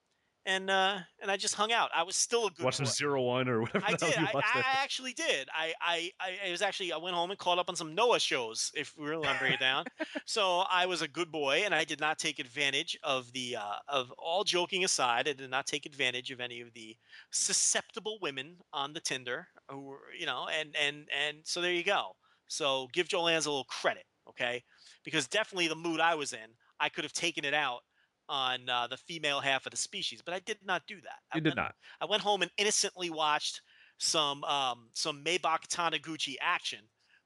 and 0.46 0.70
uh 0.70 0.98
and 1.22 1.30
I 1.30 1.38
just 1.38 1.56
hung 1.56 1.72
out. 1.72 1.90
I 1.96 2.04
was 2.04 2.16
still 2.16 2.48
a 2.48 2.52
good 2.52 2.66
Watch 2.66 2.78
some 2.78 2.86
zero 2.86 3.22
one 3.22 3.48
or 3.48 3.62
whatever. 3.62 3.86
I 3.86 3.94
did. 3.94 4.18
I, 4.18 4.32
I 4.34 4.64
actually 4.82 5.14
did. 5.14 5.48
I, 5.54 5.74
I, 5.82 6.12
I, 6.20 6.48
it 6.48 6.52
was 6.52 6.62
actually, 6.62 6.92
I 6.92 6.98
went 6.98 7.16
home 7.16 7.30
and 7.30 7.40
caught 7.40 7.60
up 7.60 7.70
on 7.70 7.76
some 7.76 7.94
Noah 7.94 8.20
shows, 8.20 8.72
if 8.76 8.94
we 8.98 9.08
really 9.08 9.26
want 9.26 9.38
to 9.38 9.44
break 9.44 9.54
it 9.54 9.60
down. 9.60 9.86
so 10.26 10.64
I 10.70 10.86
was 10.88 11.02
a 11.02 11.08
good 11.08 11.32
boy 11.32 11.62
and 11.64 11.76
I 11.76 11.84
did 11.84 12.00
not 12.00 12.18
take 12.18 12.40
advantage 12.40 12.98
of 13.04 13.32
the, 13.34 13.58
uh, 13.58 13.76
of 13.88 14.12
all 14.18 14.44
joking 14.44 14.84
aside, 14.84 15.28
I 15.28 15.34
did 15.34 15.50
not 15.50 15.68
take 15.68 15.86
advantage 15.86 16.32
of 16.32 16.40
any 16.40 16.62
of 16.62 16.74
the 16.74 16.96
susceptible 17.32 18.18
women 18.22 18.58
on 18.74 18.94
the 18.94 19.00
Tinder 19.00 19.48
who 19.70 19.82
were, 19.82 20.00
you 20.18 20.26
know, 20.26 20.48
and, 20.52 20.76
and, 20.82 21.08
and 21.16 21.38
so 21.44 21.62
there 21.62 21.74
you 21.74 21.84
go. 21.84 22.16
So 22.48 22.88
give 22.94 23.08
Joe 23.08 23.24
Lanza 23.24 23.50
a 23.50 23.52
little 23.52 23.64
credit, 23.66 24.06
okay? 24.28 24.64
Because 25.06 25.28
definitely 25.28 25.68
the 25.68 25.76
mood 25.76 26.00
I 26.00 26.16
was 26.16 26.34
in, 26.34 26.40
I 26.80 26.90
could 26.90 27.04
have 27.04 27.14
taken 27.14 27.46
it 27.46 27.54
out 27.54 27.82
on 28.30 28.70
uh, 28.70 28.88
the 28.88 28.98
female 28.98 29.40
half 29.42 29.66
of 29.66 29.72
the 29.72 29.78
species, 29.78 30.22
but 30.24 30.34
I 30.34 30.40
did 30.40 30.58
not 30.64 30.84
do 30.88 30.96
that. 31.02 31.20
I 31.32 31.38
You 31.38 31.42
did 31.42 31.50
went- 31.52 31.58
not. 31.58 31.76
I 32.00 32.06
went 32.06 32.22
home 32.22 32.42
and 32.42 32.52
innocently 32.58 33.10
watched 33.10 33.62
some 33.98 34.44
um, 34.46 34.90
some 34.94 35.24
Maybach 35.24 35.68
Taniguchi 35.68 36.36
action, 36.42 36.80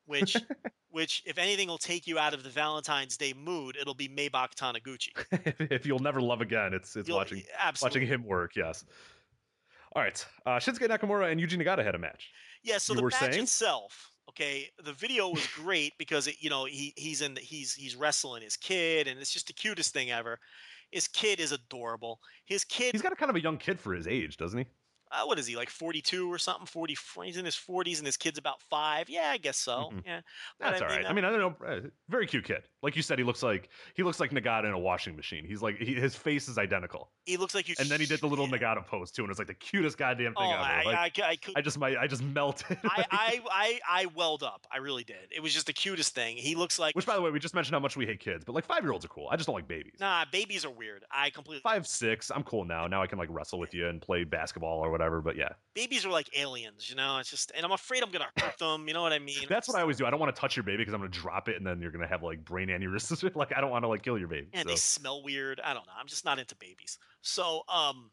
which 0.05 0.35
which 0.89 1.23
if 1.25 1.37
anything 1.37 1.67
will 1.67 1.77
take 1.77 2.07
you 2.07 2.17
out 2.19 2.33
of 2.33 2.43
the 2.43 2.49
Valentine's 2.49 3.17
Day 3.17 3.33
mood, 3.33 3.77
it'll 3.79 3.93
be 3.93 4.07
Maybach 4.09 4.55
Taniguchi. 4.55 5.09
if 5.71 5.85
you'll 5.85 5.99
never 5.99 6.21
love 6.21 6.41
again, 6.41 6.73
it's 6.73 6.95
it's 6.95 7.07
You'll- 7.07 7.17
watching 7.17 7.43
absolutely. 7.59 8.01
watching 8.01 8.13
him 8.13 8.23
work. 8.25 8.55
Yes. 8.55 8.83
All 9.95 10.01
right. 10.01 10.25
Uh, 10.45 10.51
Shinsuke 10.57 10.89
Nakamura 10.89 11.31
and 11.31 11.39
Yuji 11.39 11.57
Nagata 11.61 11.83
had 11.83 11.95
a 11.95 11.97
match. 11.99 12.29
Yeah, 12.63 12.77
so 12.79 12.93
you 12.93 12.99
the 13.01 13.05
match 13.05 13.19
saying? 13.31 13.43
itself, 13.43 14.11
Okay, 14.29 14.69
the 14.83 14.91
video 14.91 15.29
was 15.29 15.45
great 15.55 15.93
because 15.99 16.27
it, 16.27 16.35
you 16.39 16.49
know 16.49 16.65
he 16.65 16.93
he's 16.97 17.21
in 17.21 17.35
the, 17.35 17.41
he's 17.41 17.73
he's 17.73 17.95
wrestling 17.95 18.41
his 18.41 18.57
kid 18.57 19.07
and 19.07 19.19
it's 19.19 19.31
just 19.31 19.47
the 19.47 19.53
cutest 19.53 19.93
thing 19.93 20.11
ever. 20.11 20.39
His 20.91 21.07
kid 21.07 21.39
is 21.39 21.51
adorable. 21.51 22.21
His 22.45 22.63
kid 22.63 22.93
He's 22.93 23.01
got 23.01 23.13
a 23.13 23.15
kind 23.15 23.29
of 23.29 23.35
a 23.35 23.41
young 23.41 23.57
kid 23.57 23.79
for 23.79 23.93
his 23.93 24.07
age, 24.07 24.37
doesn't 24.37 24.59
he? 24.59 24.65
uh, 25.11 25.23
what 25.25 25.37
is 25.39 25.45
he 25.47 25.55
like 25.55 25.69
42 25.69 26.31
or 26.31 26.37
something 26.37 26.65
40 26.65 26.95
he's 27.23 27.37
in 27.37 27.45
his 27.45 27.55
40s 27.55 27.99
and 27.99 28.05
his 28.05 28.17
kid's 28.17 28.37
about 28.39 28.59
five 28.61 29.07
yeah 29.07 29.29
i 29.29 29.37
guess 29.37 29.55
so 29.57 29.91
Mhm. 29.93 30.03
yeah 30.05 30.21
But 30.59 30.71
That's 30.71 30.81
all 30.81 30.87
right. 30.87 31.05
uh, 31.05 31.09
I 31.09 31.13
mean, 31.13 31.25
I 31.25 31.29
don't 31.31 31.61
know. 31.61 31.65
uh, 31.67 31.81
Very 32.09 32.27
cute 32.27 32.43
kid. 32.45 32.67
Like 32.85 32.95
you 32.95 33.01
said, 33.01 33.17
he 33.17 33.23
looks 33.23 33.41
like 33.41 33.69
he 33.95 34.03
looks 34.03 34.19
like 34.19 34.29
Nagata 34.29 34.65
in 34.65 34.71
a 34.71 34.77
washing 34.77 35.15
machine. 35.15 35.43
He's 35.43 35.63
like 35.63 35.79
he, 35.79 35.95
his 35.95 36.13
face 36.13 36.47
is 36.47 36.59
identical. 36.59 37.09
he 37.25 37.35
looks 37.35 37.55
like 37.55 37.67
you 37.67 37.73
And 37.79 37.89
then 37.89 37.99
he 37.99 38.05
did 38.05 38.21
the 38.21 38.27
little 38.27 38.47
yeah. 38.47 38.57
Nagata 38.57 38.85
pose 38.85 39.09
too, 39.09 39.23
and 39.23 39.31
it's 39.31 39.39
like 39.39 39.47
the 39.47 39.55
cutest 39.55 39.97
goddamn 39.97 40.33
oh 40.37 40.41
thing 40.41 40.51
ever. 40.51 40.61
I, 40.61 40.83
Like, 40.83 41.19
I, 41.19 41.23
I, 41.23 41.37
I 41.55 41.61
just 41.61 41.79
might 41.79 41.97
I 41.97 42.05
just 42.05 42.21
melted. 42.21 42.77
I, 42.83 43.05
I, 43.11 43.41
I, 43.51 43.79
I 43.89 44.05
welled 44.13 44.43
up. 44.43 44.67
I 44.71 44.77
really 44.77 45.03
did. 45.03 45.31
It 45.35 45.41
was 45.41 45.51
just 45.51 45.65
the 45.65 45.73
cutest 45.73 46.13
thing. 46.13 46.37
He 46.37 46.53
looks 46.53 46.77
like 46.77 46.95
Which, 46.95 47.07
by 47.07 47.15
the 47.15 47.21
way, 47.23 47.31
we 47.31 47.39
just 47.39 47.55
mentioned 47.55 47.73
how 47.73 47.79
much 47.79 47.97
we 47.97 48.05
hate 48.05 48.19
kids, 48.19 48.45
but 48.45 48.53
like 48.53 48.65
five 48.65 48.83
year 48.83 48.91
olds 48.91 49.03
are 49.03 49.07
cool. 49.09 49.29
I 49.31 49.35
just 49.35 49.47
don't 49.47 49.55
like 49.55 49.67
babies. 49.67 49.95
nah. 49.99 50.25
Babies 50.31 50.63
are 50.63 50.71
weird. 50.71 51.05
I 51.09 51.31
completely. 51.31 51.61
Five, 51.61 51.87
six, 51.87 52.29
I'm 52.29 52.43
cool 52.43 52.65
now. 52.65 52.85
Now 52.85 53.01
I 53.01 53.07
can 53.07 53.17
like 53.17 53.29
wrestle 53.31 53.57
with 53.57 53.73
you 53.73 53.87
and 53.87 53.99
play 53.99 54.25
basketball 54.25 54.85
or 54.85 54.91
whatever. 54.91 55.21
But 55.21 55.35
yeah, 55.35 55.49
Babies 55.73 56.05
are 56.05 56.11
like 56.11 56.29
aliens, 56.37 56.89
you 56.89 56.95
know. 56.95 57.17
It's 57.17 57.29
just, 57.29 57.51
and 57.55 57.65
I'm 57.65 57.71
afraid 57.71 58.03
I'm 58.03 58.11
gonna 58.11 58.29
hurt 58.39 58.57
them. 58.59 58.87
You 58.87 58.93
know 58.93 59.01
what 59.01 59.11
I 59.11 59.19
mean? 59.19 59.45
that's 59.49 59.67
what 59.67 59.75
I 59.75 59.81
always 59.81 59.97
do. 59.97 60.05
I 60.05 60.09
don't 60.09 60.19
want 60.19 60.33
to 60.33 60.39
touch 60.39 60.55
your 60.55 60.63
baby 60.63 60.77
because 60.77 60.93
I'm 60.93 61.01
gonna 61.01 61.09
drop 61.09 61.49
it 61.49 61.57
and 61.57 61.65
then 61.65 61.81
you're 61.81 61.91
gonna 61.91 62.07
have 62.07 62.23
like 62.23 62.45
brain 62.45 62.69
aneurysms. 62.77 63.35
like 63.35 63.53
I 63.55 63.61
don't 63.61 63.71
want 63.71 63.83
to 63.83 63.87
like 63.87 64.03
kill 64.03 64.17
your 64.17 64.27
baby. 64.27 64.47
And 64.53 64.67
so. 64.67 64.69
they 64.69 64.75
smell 64.75 65.23
weird. 65.23 65.59
I 65.63 65.73
don't 65.73 65.85
know. 65.87 65.93
I'm 65.99 66.07
just 66.07 66.25
not 66.25 66.39
into 66.39 66.55
babies. 66.55 66.97
So, 67.21 67.61
um, 67.67 68.11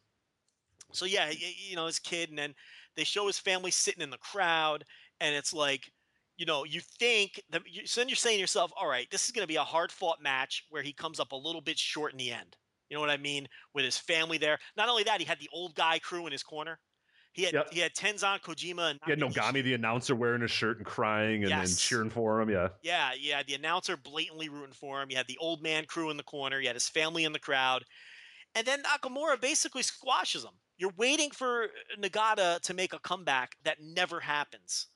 so 0.93 1.05
yeah, 1.05 1.31
you 1.31 1.77
know, 1.77 1.87
his 1.87 1.99
kid, 1.99 2.31
and 2.31 2.39
then 2.39 2.55
they 2.97 3.05
show 3.05 3.27
his 3.27 3.39
family 3.39 3.71
sitting 3.71 4.03
in 4.03 4.11
the 4.11 4.19
crowd, 4.19 4.85
and 5.21 5.35
it's 5.35 5.53
like, 5.53 5.91
you 6.37 6.47
know, 6.47 6.65
you 6.65 6.81
think 6.99 7.41
that, 7.51 7.63
you, 7.67 7.87
so 7.87 8.01
then 8.01 8.09
you're 8.09 8.17
saying 8.17 8.37
to 8.37 8.41
yourself, 8.41 8.73
all 8.77 8.89
right, 8.89 9.07
this 9.11 9.25
is 9.25 9.31
going 9.31 9.45
to 9.45 9.49
be 9.49 9.57
a 9.57 9.63
hard 9.63 9.93
fought 9.93 10.23
match 10.23 10.65
where 10.71 10.83
he 10.83 10.93
comes 10.93 11.21
up 11.21 11.33
a 11.33 11.37
little 11.37 11.61
bit 11.61 11.79
short 11.79 12.13
in 12.13 12.19
the 12.19 12.33
end. 12.33 12.57
You 12.89 12.97
know 12.97 13.01
what 13.01 13.11
I 13.11 13.17
mean? 13.17 13.49
With 13.75 13.85
his 13.85 13.97
family 13.97 14.39
there. 14.39 14.59
Not 14.77 14.89
only 14.89 15.03
that, 15.05 15.21
he 15.21 15.25
had 15.25 15.39
the 15.39 15.49
old 15.53 15.75
guy 15.75 15.99
crew 15.99 16.27
in 16.27 16.33
his 16.33 16.43
corner. 16.43 16.79
He 17.33 17.45
had 17.45 17.55
Yep. 17.55 17.73
he 17.73 17.81
had 17.81 17.95
Tenzan, 17.95 18.41
Kojima, 18.41 18.91
and 18.91 19.01
He 19.05 19.11
had. 19.11 19.19
Nogami, 19.19 19.63
the 19.63 19.75
announcer, 19.75 20.15
wearing 20.15 20.43
a 20.43 20.49
shirt 20.49 20.77
and 20.77 20.87
crying 20.87 21.43
and, 21.43 21.51
Yes. 21.51 21.81
cheering 21.81 22.11
for 22.11 22.41
him. 22.41 22.51
Yeah. 22.51 22.69
Yeah, 22.83 23.13
had 23.37 23.47
the 23.47 23.55
announcer 23.55 23.97
blatantly 23.97 24.49
rooting 24.51 24.75
for 24.75 25.01
him. 25.01 25.11
You 25.11 25.17
had 25.17 25.27
the 25.27 25.39
old 25.39 25.63
man 25.63 25.87
crew 25.87 26.11
in 26.11 26.17
the 26.19 26.23
corner. 26.23 26.61
You 26.61 26.67
had 26.67 26.77
his 26.77 26.89
family 26.89 27.25
in 27.25 27.33
the 27.33 27.39
crowd. 27.39 27.85
And 28.55 28.67
then 28.67 28.83
Nakamura 28.83 29.41
basically 29.41 29.83
squashes 29.83 30.45
him. 30.45 30.53
You're 30.77 30.93
waiting 30.97 31.31
for 31.31 31.65
uh, 31.65 31.69
Nagata 32.01 32.61
to 32.61 32.75
make 32.75 32.93
a 32.93 32.99
comeback 32.99 33.57
that 33.65 33.81
never 33.81 34.21
happens. 34.21 34.89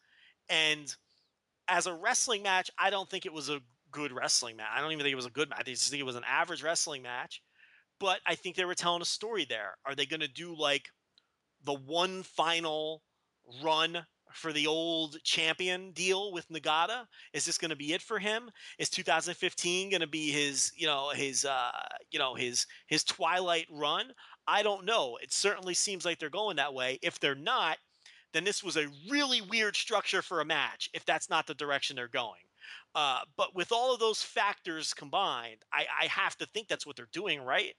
And 0.51 0.95
as 1.69 1.87
a 1.87 1.95
wrestling 1.95 2.43
match, 2.43 2.71
I 2.79 2.91
don't 2.91 3.09
think 3.09 3.25
it 3.25 3.33
was 3.33 3.49
a 3.49 3.61
good 3.91 4.13
wrestling 4.13 4.57
match. 4.57 4.69
I 4.75 4.81
don't 4.83 4.93
even 4.93 5.05
think 5.05 5.13
it 5.13 5.17
was 5.17 5.27
a 5.27 5.31
good 5.31 5.49
match. 5.49 5.61
I 5.61 5.71
just 5.71 5.89
think 5.91 6.01
it 6.01 6.07
was 6.07 6.17
an 6.17 6.25
average 6.29 6.63
wrestling 6.63 7.03
match. 7.03 7.43
But 7.99 8.21
I 8.27 8.35
think 8.35 8.57
they 8.57 8.67
were 8.67 8.75
telling 8.75 9.01
a 9.01 9.07
story 9.07 9.47
there. 9.49 9.79
Are 9.87 9.95
they 9.95 10.05
going 10.05 10.21
to 10.21 10.29
do 10.29 10.55
like 10.55 10.91
the 11.67 11.75
one 11.75 12.23
final 12.23 13.03
run 13.63 14.07
for 14.33 14.53
the 14.53 14.67
old 14.67 15.17
champion 15.25 15.93
deal 15.93 16.33
with 16.33 16.49
Nagata? 16.49 17.07
Is 17.33 17.45
this 17.45 17.59
going 17.59 17.71
to 17.71 17.77
be 17.77 17.93
it 17.93 18.03
for 18.03 18.19
him? 18.19 18.51
Is 18.79 18.89
2015 18.91 19.91
going 19.91 20.01
to 20.01 20.07
be 20.07 20.31
his, 20.31 20.73
you 20.77 20.87
know, 20.87 21.11
his, 21.11 21.45
uh, 21.45 21.71
you 22.11 22.19
know, 22.19 22.35
his 22.35 22.67
his 22.87 23.05
twilight 23.05 23.67
run? 23.71 24.13
I 24.47 24.63
don't 24.63 24.85
know. 24.85 25.19
It 25.23 25.33
certainly 25.33 25.75
seems 25.75 26.05
like 26.05 26.19
they're 26.19 26.31
going 26.31 26.57
that 26.57 26.75
way. 26.75 26.99
If 27.03 27.19
they're 27.19 27.35
not, 27.35 27.79
then 28.33 28.45
this 28.45 28.63
was 28.63 28.77
a 28.77 28.89
really 29.09 29.41
weird 29.41 29.77
structure 29.77 30.23
for 30.23 30.41
a 30.41 30.45
match. 30.45 30.89
If 30.95 31.05
that's 31.05 31.29
not 31.29 31.47
the 31.47 31.55
direction 31.55 31.97
they're 31.97 32.09
going. 32.09 32.41
Uh, 32.95 33.21
but 33.37 33.55
with 33.55 33.73
all 33.73 33.93
of 33.93 34.01
those 34.01 34.23
factors 34.23 34.95
combined, 34.95 35.59
I, 35.73 35.85
I 36.03 36.07
have 36.07 36.37
to 36.39 36.47
think 36.47 36.69
that's 36.69 36.87
what 36.87 36.97
they're 36.97 37.09
doing, 37.13 37.43
right? 37.43 37.75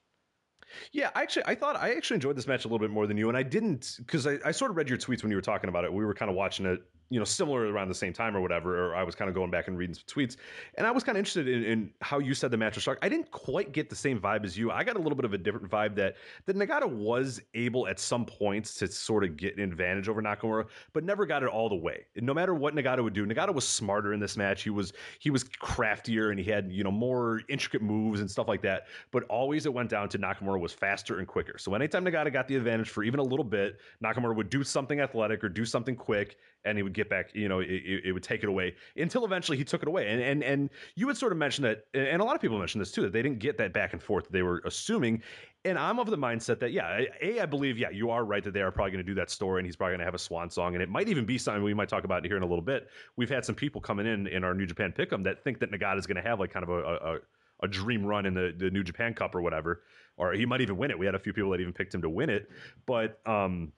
Yeah, 0.91 1.09
I 1.15 1.21
actually, 1.23 1.43
I 1.45 1.55
thought 1.55 1.75
I 1.75 1.93
actually 1.93 2.15
enjoyed 2.15 2.35
this 2.35 2.47
match 2.47 2.65
a 2.65 2.67
little 2.67 2.79
bit 2.79 2.91
more 2.91 3.07
than 3.07 3.17
you, 3.17 3.29
and 3.29 3.37
I 3.37 3.43
didn't 3.43 3.95
because 3.99 4.27
I, 4.27 4.37
I 4.45 4.51
sort 4.51 4.71
of 4.71 4.77
read 4.77 4.89
your 4.89 4.97
tweets 4.97 5.23
when 5.23 5.31
you 5.31 5.37
were 5.37 5.41
talking 5.41 5.69
about 5.69 5.83
it. 5.83 5.93
We 5.93 6.05
were 6.05 6.13
kind 6.13 6.29
of 6.29 6.35
watching 6.35 6.65
it, 6.65 6.79
you 7.09 7.19
know, 7.19 7.25
similar 7.25 7.71
around 7.71 7.87
the 7.87 7.95
same 7.95 8.13
time 8.13 8.35
or 8.35 8.41
whatever. 8.41 8.89
Or 8.89 8.95
I 8.95 9.03
was 9.03 9.15
kind 9.15 9.29
of 9.29 9.35
going 9.35 9.51
back 9.51 9.67
and 9.67 9.77
reading 9.77 9.95
some 9.95 10.03
tweets, 10.07 10.37
and 10.75 10.85
I 10.85 10.91
was 10.91 11.03
kind 11.03 11.17
of 11.17 11.19
interested 11.19 11.47
in, 11.47 11.63
in 11.63 11.89
how 12.01 12.19
you 12.19 12.33
said 12.33 12.51
the 12.51 12.57
match 12.57 12.75
was 12.75 12.83
struck. 12.83 12.97
I 13.01 13.09
didn't 13.09 13.31
quite 13.31 13.71
get 13.71 13.89
the 13.89 13.95
same 13.95 14.19
vibe 14.19 14.45
as 14.45 14.57
you. 14.57 14.71
I 14.71 14.83
got 14.83 14.95
a 14.95 14.99
little 14.99 15.15
bit 15.15 15.25
of 15.25 15.33
a 15.33 15.37
different 15.37 15.69
vibe 15.69 15.95
that 15.95 16.15
that 16.45 16.55
Nagata 16.55 16.89
was 16.89 17.41
able 17.53 17.87
at 17.87 17.99
some 17.99 18.25
points 18.25 18.75
to 18.75 18.87
sort 18.87 19.23
of 19.23 19.37
get 19.37 19.57
an 19.57 19.63
advantage 19.63 20.09
over 20.09 20.21
Nakamura, 20.21 20.65
but 20.93 21.03
never 21.03 21.25
got 21.25 21.43
it 21.43 21.49
all 21.49 21.69
the 21.69 21.75
way. 21.75 22.05
No 22.15 22.33
matter 22.33 22.53
what 22.53 22.75
Nagata 22.75 23.03
would 23.03 23.13
do, 23.13 23.25
Nagata 23.25 23.53
was 23.53 23.67
smarter 23.67 24.13
in 24.13 24.19
this 24.19 24.37
match. 24.37 24.63
He 24.63 24.69
was 24.69 24.93
he 25.19 25.29
was 25.29 25.43
craftier 25.43 26.31
and 26.31 26.39
he 26.39 26.49
had 26.49 26.71
you 26.71 26.83
know 26.83 26.91
more 26.91 27.41
intricate 27.49 27.81
moves 27.81 28.19
and 28.19 28.29
stuff 28.29 28.47
like 28.47 28.61
that. 28.63 28.87
But 29.11 29.23
always 29.23 29.65
it 29.65 29.73
went 29.73 29.89
down 29.89 30.09
to 30.09 30.19
Nakamura 30.19 30.59
was 30.59 30.73
faster 30.73 31.19
and 31.19 31.27
quicker. 31.27 31.57
So 31.57 31.73
anytime 31.73 32.05
Nagata 32.05 32.31
got 32.31 32.47
the 32.47 32.55
advantage 32.55 32.89
for 32.89 33.03
even 33.03 33.19
a 33.19 33.23
little 33.23 33.45
bit, 33.45 33.79
Nakamura 34.03 34.35
would 34.35 34.49
do 34.49 34.63
something 34.63 34.99
athletic 34.99 35.43
or 35.43 35.49
do 35.49 35.65
something 35.65 35.95
quick, 35.95 36.37
and 36.65 36.77
he 36.77 36.83
would 36.83 36.93
get 36.97 37.09
back. 37.09 37.33
You 37.33 37.47
know, 37.47 37.59
it, 37.59 38.01
it 38.05 38.11
would 38.11 38.23
take 38.23 38.43
it 38.43 38.49
away 38.49 38.75
until 38.97 39.23
eventually 39.23 39.57
he 39.57 39.63
took 39.63 39.81
it 39.81 39.87
away. 39.87 40.09
And 40.09 40.21
and 40.21 40.43
and 40.43 40.69
you 40.95 41.07
had 41.07 41.15
sort 41.15 41.31
of 41.31 41.37
mentioned 41.37 41.65
that, 41.65 41.85
and 41.93 42.21
a 42.21 42.25
lot 42.25 42.35
of 42.35 42.41
people 42.41 42.59
mentioned 42.59 42.81
this 42.81 42.91
too, 42.91 43.03
that 43.03 43.13
they 43.13 43.21
didn't 43.21 43.39
get 43.39 43.57
that 43.59 43.71
back 43.73 43.93
and 43.93 44.03
forth 44.03 44.25
that 44.25 44.33
they 44.33 44.41
were 44.41 44.61
assuming. 44.65 45.21
And 45.63 45.77
I'm 45.77 45.99
of 45.99 46.09
the 46.09 46.17
mindset 46.17 46.59
that 46.59 46.71
yeah, 46.71 47.03
a 47.21 47.39
I 47.39 47.45
believe 47.45 47.77
yeah, 47.77 47.89
you 47.89 48.09
are 48.09 48.25
right 48.25 48.43
that 48.43 48.53
they 48.53 48.61
are 48.61 48.71
probably 48.71 48.91
going 48.91 49.05
to 49.05 49.09
do 49.09 49.15
that 49.15 49.29
story, 49.29 49.59
and 49.59 49.65
he's 49.65 49.75
probably 49.75 49.93
going 49.93 49.99
to 49.99 50.05
have 50.05 50.15
a 50.15 50.19
swan 50.19 50.49
song, 50.49 50.73
and 50.75 50.83
it 50.83 50.89
might 50.89 51.07
even 51.07 51.25
be 51.25 51.37
something 51.37 51.63
we 51.63 51.73
might 51.73 51.89
talk 51.89 52.03
about 52.03 52.25
here 52.25 52.37
in 52.37 52.43
a 52.43 52.47
little 52.47 52.63
bit. 52.63 52.89
We've 53.15 53.29
had 53.29 53.45
some 53.45 53.55
people 53.55 53.79
coming 53.79 54.05
in 54.05 54.27
in 54.27 54.43
our 54.43 54.53
New 54.53 54.65
Japan 54.65 54.93
Pick'em 54.97 55.23
that 55.23 55.43
think 55.43 55.59
that 55.59 55.71
Nagata 55.71 55.97
is 55.97 56.07
going 56.07 56.21
to 56.21 56.27
have 56.27 56.39
like 56.39 56.51
kind 56.51 56.63
of 56.63 56.69
a, 56.69 56.79
a 56.79 57.19
a 57.61 57.67
dream 57.67 58.05
run 58.05 58.25
in 58.25 58.33
the, 58.33 58.53
the 58.55 58.69
New 58.69 58.83
Japan 58.83 59.13
Cup 59.13 59.33
or 59.33 59.41
whatever, 59.41 59.81
or 60.15 60.33
he 60.33 60.45
might 60.45 60.61
even 60.61 60.77
win 60.77 60.91
it. 60.91 60.99
We 60.99 61.05
had 61.05 61.15
a 61.15 61.19
few 61.19 61.33
people 61.33 61.49
that 61.51 61.59
even 61.59 61.73
picked 61.73 61.93
him 61.93 62.01
to 62.03 62.09
win 62.09 62.29
it, 62.29 62.49
but 62.85 63.19
um, 63.25 63.71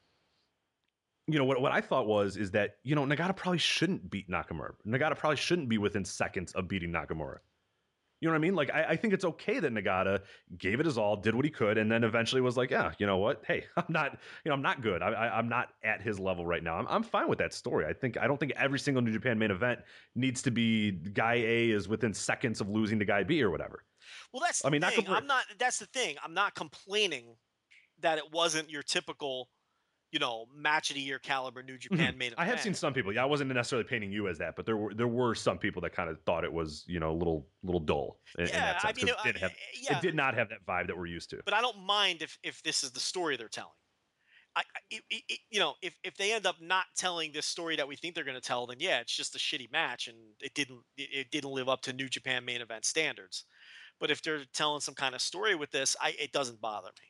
you 1.33 1.39
know 1.39 1.45
what? 1.45 1.61
What 1.61 1.71
I 1.71 1.81
thought 1.81 2.07
was 2.07 2.37
is 2.37 2.51
that 2.51 2.77
you 2.83 2.95
know 2.95 3.05
Nagata 3.05 3.35
probably 3.35 3.57
shouldn't 3.57 4.09
beat 4.09 4.29
Nakamura. 4.29 4.71
Nagata 4.85 5.17
probably 5.17 5.37
shouldn't 5.37 5.69
be 5.69 5.77
within 5.77 6.05
seconds 6.05 6.51
of 6.53 6.67
beating 6.67 6.91
Nakamura. 6.91 7.37
You 8.21 8.27
know 8.27 8.33
what 8.33 8.39
I 8.39 8.41
mean? 8.41 8.55
Like 8.55 8.69
I, 8.73 8.83
I 8.89 8.95
think 8.97 9.13
it's 9.13 9.23
okay 9.23 9.59
that 9.59 9.73
Nagata 9.73 10.19
gave 10.57 10.81
it 10.81 10.85
his 10.85 10.97
all, 10.97 11.15
did 11.15 11.33
what 11.33 11.45
he 11.45 11.51
could, 11.51 11.77
and 11.77 11.89
then 11.89 12.03
eventually 12.03 12.41
was 12.41 12.57
like, 12.57 12.69
yeah, 12.69 12.91
you 12.99 13.07
know 13.07 13.17
what? 13.17 13.43
Hey, 13.47 13.65
I'm 13.77 13.85
not, 13.87 14.17
you 14.43 14.49
know, 14.49 14.55
I'm 14.55 14.61
not 14.61 14.81
good. 14.81 15.01
I, 15.01 15.11
I, 15.11 15.37
I'm 15.37 15.47
not 15.47 15.69
at 15.83 16.01
his 16.01 16.19
level 16.19 16.45
right 16.45 16.61
now. 16.61 16.75
I'm, 16.75 16.87
I'm 16.89 17.03
fine 17.03 17.29
with 17.29 17.39
that 17.39 17.53
story. 17.53 17.85
I 17.85 17.93
think 17.93 18.17
I 18.17 18.27
don't 18.27 18.37
think 18.39 18.51
every 18.57 18.79
single 18.79 19.01
New 19.01 19.13
Japan 19.13 19.39
main 19.39 19.51
event 19.51 19.79
needs 20.15 20.41
to 20.43 20.51
be 20.51 20.91
guy 20.91 21.35
A 21.35 21.69
is 21.69 21.87
within 21.87 22.13
seconds 22.13 22.59
of 22.59 22.69
losing 22.69 22.99
to 22.99 23.05
guy 23.05 23.23
B 23.23 23.41
or 23.41 23.51
whatever. 23.51 23.83
Well, 24.33 24.41
that's 24.45 24.65
I 24.65 24.69
mean, 24.69 24.81
thing. 24.81 25.05
Nakamura- 25.05 25.15
I'm 25.15 25.27
not. 25.27 25.45
That's 25.57 25.79
the 25.79 25.85
thing. 25.87 26.17
I'm 26.23 26.33
not 26.33 26.55
complaining 26.55 27.35
that 28.01 28.17
it 28.17 28.31
wasn't 28.31 28.69
your 28.69 28.83
typical, 28.83 29.49
you 30.11 30.19
know, 30.19 30.47
match 30.55 30.89
of 30.89 30.95
the 30.95 31.01
year 31.01 31.19
caliber 31.19 31.61
New 31.63 31.77
Japan 31.77 32.17
main. 32.17 32.31
Mm-hmm. 32.31 32.41
I 32.41 32.45
have 32.45 32.59
seen 32.61 32.73
some 32.73 32.93
people. 32.93 33.13
Yeah, 33.13 33.23
I 33.23 33.25
wasn't 33.25 33.51
necessarily 33.53 33.87
painting 33.87 34.11
you 34.11 34.27
as 34.27 34.37
that, 34.39 34.55
but 34.55 34.65
there 34.65 34.77
were 34.77 34.93
there 34.93 35.07
were 35.07 35.35
some 35.35 35.57
people 35.57 35.81
that 35.83 35.91
kind 35.93 36.09
of 36.09 36.19
thought 36.25 36.43
it 36.43 36.51
was 36.51 36.83
you 36.87 36.99
know 36.99 37.11
a 37.11 37.17
little 37.17 37.47
little 37.63 37.79
dull 37.81 38.19
in, 38.37 38.45
in 38.45 38.49
Yeah, 38.49 38.59
that 38.73 38.77
I 38.77 38.87
sense. 38.93 38.97
mean, 39.03 39.13
'cause 39.15 39.25
it- 39.25 39.29
it, 39.29 39.33
did 39.33 39.41
have, 39.41 39.51
yeah. 39.79 39.97
it 39.97 40.01
did 40.01 40.15
not 40.15 40.33
have 40.33 40.49
that 40.49 40.65
vibe 40.65 40.87
that 40.87 40.97
we're 40.97 41.05
used 41.07 41.29
to. 41.31 41.41
but 41.45 41.53
I 41.53 41.61
don't 41.61 41.79
mind 41.85 42.21
if 42.21 42.37
if 42.43 42.61
this 42.63 42.83
is 42.83 42.91
the 42.91 42.99
story 42.99 43.37
they're 43.37 43.47
telling. 43.49 43.71
I, 44.55 44.61
I- 44.61 44.79
it, 44.89 45.03
it, 45.29 45.39
you 45.51 45.59
know, 45.59 45.75
if 45.83 45.95
if 46.03 46.17
they 46.17 46.33
end 46.33 46.47
up 46.47 46.59
not 46.59 46.85
telling 46.97 47.31
this 47.31 47.45
story 47.45 47.75
that 47.75 47.87
we 47.87 47.95
think 47.95 48.15
they're 48.15 48.23
going 48.23 48.33
to 48.33 48.41
tell, 48.41 48.65
then 48.65 48.77
yeah, 48.79 48.99
it's 48.99 49.15
just 49.15 49.35
a 49.35 49.37
shitty 49.39 49.71
match, 49.71 50.07
and 50.07 50.17
it 50.41 50.53
didn't 50.55 50.81
it 50.97 51.29
didn't 51.29 51.51
live 51.51 51.69
up 51.69 51.81
to 51.81 51.93
New 51.93 52.09
Japan 52.09 52.43
main 52.45 52.61
event 52.61 52.83
standards. 52.85 53.45
But 53.99 54.09
if 54.09 54.23
they're 54.23 54.45
telling 54.53 54.81
some 54.81 54.95
kind 54.95 55.13
of 55.13 55.21
story 55.21 55.53
with 55.55 55.69
this, 55.71 55.95
I 56.01 56.15
it 56.17 56.31
doesn't 56.31 56.59
bother 56.61 56.87
me. 56.87 57.07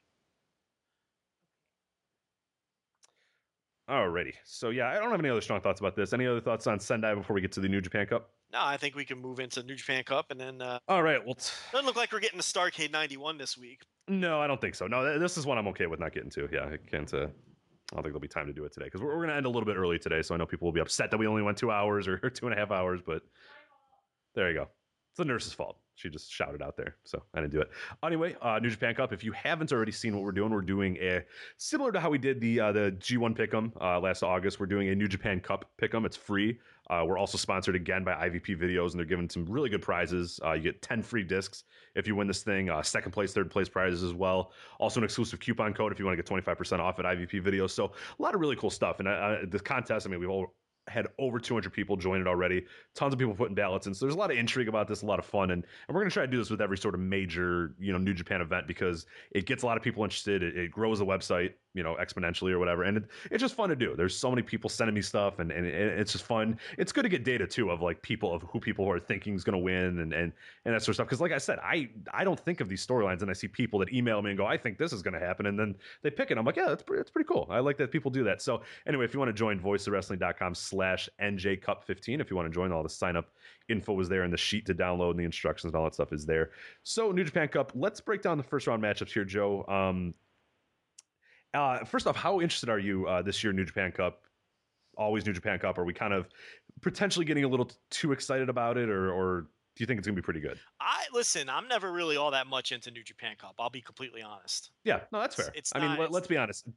Alrighty, 3.90 4.34
so 4.45 4.70
yeah, 4.70 4.90
I 4.90 4.99
don't 4.99 5.10
have 5.10 5.20
any 5.20 5.30
other 5.30 5.41
strong 5.41 5.61
thoughts 5.61 5.80
about 5.80 5.95
this. 5.95 6.14
Any 6.14 6.28
other 6.28 6.40
thoughts 6.40 6.68
on 6.68 6.80
Sendai 6.80 7.16
before 7.16 7.34
we 7.34 7.41
get 7.41 7.52
to 7.53 7.60
the 7.60 7.68
New 7.68 7.82
Japan 7.82 8.06
Cup? 8.06 8.30
No, 8.53 8.60
I 8.61 8.78
think 8.78 8.95
we 8.95 9.03
can 9.03 9.20
move 9.20 9.40
into 9.40 9.64
New 9.64 9.76
Japan 9.76 10.03
Cup, 10.03 10.28
and 10.30 10.40
then 10.40 10.61
uh, 10.61 10.78
All 10.88 11.02
right, 11.02 11.24
well, 11.26 11.34
t- 11.36 11.52
doesn't 11.72 11.86
look 11.88 11.95
like 11.95 12.11
we're 12.11 12.20
getting 12.20 12.40
to 12.40 12.45
Starcade 12.45 12.91
'91 12.91 13.38
this 13.40 13.57
week. 13.57 13.82
no, 14.07 14.40
I 14.40 14.45
don't 14.48 14.61
think 14.61 14.76
so. 14.76 14.86
No, 14.86 15.03
th- 15.07 15.20
this 15.20 15.38
is 15.38 15.45
one 15.48 15.57
I'm 15.57 15.68
okay 15.70 15.88
with 15.88 15.99
not 15.99 16.14
getting 16.14 16.30
to. 16.32 16.48
Yeah, 16.52 16.66
I 16.66 16.78
can't. 16.78 17.11
Uh, 17.11 17.18
I 17.18 17.95
don't 17.95 18.03
think 18.03 18.14
there'll 18.14 18.20
be 18.20 18.28
time 18.28 18.45
to 18.45 18.53
do 18.53 18.66
it 18.66 18.74
today 18.74 18.86
because 18.86 19.02
we're, 19.02 19.07
we're 19.07 19.16
going 19.26 19.30
to 19.30 19.36
end 19.36 19.48
a 19.48 19.49
little 19.49 19.66
bit 19.66 19.76
early 19.76 19.98
today. 19.98 20.22
So 20.22 20.36
I 20.36 20.38
know 20.38 20.45
people 20.45 20.68
will 20.68 20.74
be 20.74 20.82
upset 20.82 21.10
that 21.10 21.18
we 21.18 21.26
only 21.26 21.41
went 21.41 21.57
two 21.57 21.72
hours 21.72 22.07
or, 22.07 22.20
or 22.22 22.30
two 22.30 22.45
and 22.45 22.56
a 22.56 22.60
half 22.60 22.70
hours, 22.70 23.02
but 23.03 23.24
there 24.36 24.48
you 24.49 24.56
go. 24.56 24.64
It's 25.11 25.18
the 25.18 25.26
nurse's 25.26 25.53
fault. 25.53 25.78
She 26.00 26.10
just 26.10 26.32
shouted 26.32 26.62
out 26.62 26.78
there, 26.78 26.96
so 27.04 27.22
I 27.34 27.42
didn't 27.42 27.52
do 27.52 27.60
it. 27.60 27.70
Anyway, 28.04 28.36
uh, 28.42 28.58
New 28.60 28.70
Japan 28.70 28.96
Cup. 28.96 29.12
If 29.12 29.22
you 29.22 29.34
haven't 29.34 29.74
already 29.74 29.92
seen 29.92 30.16
what 30.16 30.24
we're 30.24 30.32
doing, 30.32 30.50
we're 30.50 30.62
doing 30.62 30.96
a 31.02 31.26
similar 31.58 31.92
to 31.92 32.00
how 32.00 32.10
we 32.10 32.18
did 32.18 32.40
the 32.40 32.60
uh, 32.60 32.72
the 32.72 32.96
G1 33.00 33.36
Pick'em 33.38 33.72
uh, 33.82 34.00
last 34.00 34.24
August. 34.24 34.62
We're 34.62 34.66
doing 34.66 34.88
a 34.88 34.96
New 34.96 35.10
Japan 35.10 35.42
Cup 35.42 35.70
Pick'em. 35.78 36.06
It's 36.06 36.16
free. 36.16 36.58
Uh, 36.90 37.04
we're 37.06 37.18
also 37.18 37.38
sponsored 37.38 37.76
again 37.76 38.04
by 38.04 38.14
IVP 38.14 38.58
Videos, 38.58 38.92
and 38.92 39.00
they're 39.00 39.06
giving 39.06 39.30
some 39.30 39.46
really 39.46 39.70
good 39.70 39.82
prizes. 39.82 40.40
Uh, 40.44 40.54
you 40.54 40.62
get 40.62 40.82
10 40.82 41.04
free 41.04 41.24
discs 41.24 41.66
if 41.96 42.08
you 42.08 42.16
win 42.16 42.28
this 42.28 42.42
thing. 42.42 42.70
Uh, 42.70 42.82
second 42.82 43.12
place, 43.12 43.34
third 43.34 43.52
place 43.52 43.70
prizes 43.70 44.02
as 44.02 44.14
well. 44.14 44.54
Also, 44.80 45.00
an 45.00 45.04
exclusive 45.04 45.40
coupon 45.40 45.74
code 45.74 45.92
if 45.92 46.00
you 46.00 46.06
want 46.06 46.18
to 46.18 46.24
get 46.24 46.46
25% 46.46 46.80
off 46.80 46.98
at 46.98 47.06
IVP 47.06 47.44
Videos. 47.44 47.72
So, 47.72 47.92
a 48.18 48.22
lot 48.22 48.34
of 48.34 48.42
really 48.42 48.56
cool 48.56 48.72
stuff. 48.72 49.00
And 49.00 49.08
the 49.52 49.60
contest, 49.60 50.08
I 50.08 50.10
mean, 50.10 50.20
we've 50.20 50.30
all 50.30 50.54
had 50.90 51.07
over 51.18 51.40
200 51.40 51.72
people 51.72 51.95
join 51.98 52.22
it 52.22 52.28
already. 52.28 52.66
Tons 52.95 53.14
of 53.14 53.20
people 53.20 53.34
putting 53.34 53.56
ballots 53.56 53.88
in. 53.88 53.94
So 53.94 54.06
there's 54.06 54.16
a 54.16 54.18
lot 54.18 54.32
of 54.32 54.38
intrigue 54.38 54.68
about 54.68 54.88
this, 54.88 55.02
a 55.02 55.06
lot 55.06 55.20
of 55.20 55.26
fun, 55.26 55.52
and, 55.52 55.66
and 55.88 55.95
we're 55.95 56.02
gonna 56.02 56.11
try 56.11 56.26
to 56.26 56.32
do 56.32 56.38
this 56.38 56.49
with 56.49 56.61
every 56.61 56.78
sort 56.78 56.94
of 56.94 56.99
major 56.99 57.74
you 57.80 57.91
know 57.91 57.98
New 57.98 58.14
Japan 58.14 58.41
event 58.41 58.68
because 58.68 59.06
it 59.32 59.45
gets 59.45 59.64
a 59.64 59.66
lot 59.66 59.78
of 59.78 59.84
people 59.84 60.03
interested. 60.03 60.44
It, 60.44 60.57
it 60.57 60.72
grows 60.72 60.99
the 60.99 61.06
website 61.06 61.53
you 61.74 61.84
know 61.84 61.95
exponentially 61.99 62.52
or 62.52 62.60
whatever. 62.60 62.84
And 62.84 62.98
it, 62.98 63.03
it's 63.32 63.41
just 63.41 63.56
fun 63.56 63.70
to 63.70 63.76
do. 63.76 63.95
There's 63.95 64.18
so 64.18 64.30
many 64.30 64.41
people 64.41 64.70
sending 64.70 64.95
me 64.95 65.02
stuff 65.02 65.40
and, 65.40 65.52
and, 65.52 65.66
and 65.66 65.99
it's 65.99 66.11
just 66.11 66.26
fun. 66.26 66.57
It's 66.78 66.91
good 66.91 67.03
to 67.03 67.10
get 67.10 67.24
data 67.24 67.45
too 67.45 67.70
of 67.70 67.82
like 67.82 68.02
people 68.02 68.34
of 68.34 68.41
who 68.44 68.60
people 68.60 68.90
are 68.90 68.99
thinking 68.99 69.36
is 69.36 69.44
going 69.44 69.53
to 69.53 69.64
win 69.64 69.99
and, 69.99 70.14
and 70.14 70.34
and 70.66 70.74
that 70.74 70.82
sort 70.82 70.90
of 70.90 70.95
stuff. 70.95 71.07
Because 71.07 71.22
like 71.22 71.32
i 71.32 71.38
said 71.38 71.60
i 71.64 71.90
i 72.14 72.24
don't 72.24 72.40
think 72.40 72.61
of 72.61 72.70
these 72.70 72.86
storylines 72.86 73.22
and 73.22 73.30
i 73.30 73.34
see 73.34 73.48
people 73.48 73.80
that 73.80 73.94
email 73.94 74.22
me 74.22 74.32
and 74.32 74.38
go 74.38 74.45
i 74.45 74.57
think 74.57 74.78
this 74.78 74.94
is 74.94 75.02
going 75.02 75.14
to 75.14 75.20
happen. 75.20 75.45
And 75.45 75.60
then 75.60 75.76
they 76.02 76.10
pick 76.10 76.32
it. 76.32 76.38
I'm 76.38 76.45
like 76.45 76.56
yeah 76.56 76.68
that's 76.68 76.84
pretty, 76.84 76.99
that's 76.99 77.11
pretty 77.11 77.28
cool. 77.28 77.48
I 77.49 77.60
like 77.60 77.78
that 77.78 77.91
people 77.91 78.11
do 78.11 78.24
that. 78.24 78.41
So 78.41 78.61
anyway 78.88 79.06
if 79.06 79.14
you 79.14 79.20
want 79.20 79.30
to 79.30 79.34
join 79.34 79.60
voiceofwrestling.com 79.60 80.56
slash 80.56 80.79
nj 80.80 81.62
cup 81.62 81.84
15 81.84 82.22
if 82.22 82.30
you 82.30 82.36
want 82.36 82.48
to 82.48 82.54
join 82.54 82.72
all 82.72 82.84
the 82.84 82.90
sign 82.90 83.16
up 83.16 83.30
info 83.68 84.00
is 84.00 84.10
there 84.10 84.24
and 84.24 84.34
the 84.34 84.38
sheet 84.38 84.66
to 84.66 84.74
download 84.74 85.12
and 85.12 85.20
the 85.20 85.24
instructions 85.24 85.74
and 85.74 85.76
all 85.80 85.84
that 85.84 85.94
stuff 85.94 86.12
is 86.14 86.26
there 86.26 86.52
so 86.84 87.12
new 87.12 87.24
japan 87.24 87.48
cup 87.48 87.72
let's 87.76 88.02
break 88.02 88.22
down 88.22 88.38
the 88.38 88.44
first 88.44 88.68
round 88.68 88.82
matchups 88.82 89.12
here 89.12 89.26
joe 89.26 89.66
um 89.68 90.14
uh, 91.54 91.84
first 91.86 92.08
off, 92.08 92.16
how 92.16 92.42
interested 92.42 92.70
are 92.70 92.80
you 92.80 93.08
uh, 93.08 93.22
this 93.22 93.44
year, 93.44 93.54
New 93.54 93.66
Japan 93.66 93.92
Cup? 93.92 94.22
Always 94.98 95.26
New 95.26 95.34
Japan 95.34 95.60
Cup. 95.60 95.78
Are 95.78 95.86
we 95.86 95.94
kind 95.94 96.14
of 96.14 96.28
potentially 96.82 97.26
getting 97.26 97.44
a 97.44 97.48
little 97.48 97.66
t- 97.66 97.76
too 97.90 98.12
excited 98.12 98.50
about 98.50 98.78
it, 98.78 98.90
or, 98.90 99.12
or 99.12 99.42
do 99.42 99.48
you 99.84 99.86
think 99.88 99.98
it's 99.98 100.08
going 100.08 100.16
to 100.16 100.22
be 100.22 100.26
pretty 100.26 100.42
good? 100.42 100.60
I 100.80 101.06
listen. 101.14 101.50
I'm 101.50 101.68
never 101.68 101.92
really 101.92 102.18
all 102.18 102.32
that 102.32 102.48
much 102.48 102.72
into 102.72 102.92
New 102.92 103.04
Japan 103.04 103.36
Cup. 103.40 103.56
I'll 103.60 103.70
be 103.70 103.82
completely 103.82 104.22
honest. 104.22 104.72
Yeah, 104.84 105.00
no, 105.12 105.22
that's 105.22 105.36
fair. 105.36 105.50
it's 105.56 105.72
I 105.74 105.80
mean, 105.80 105.98
not- 105.98 106.12
let, 106.12 106.24
us 106.24 106.28
be 106.28 106.38
honest. 106.38 106.68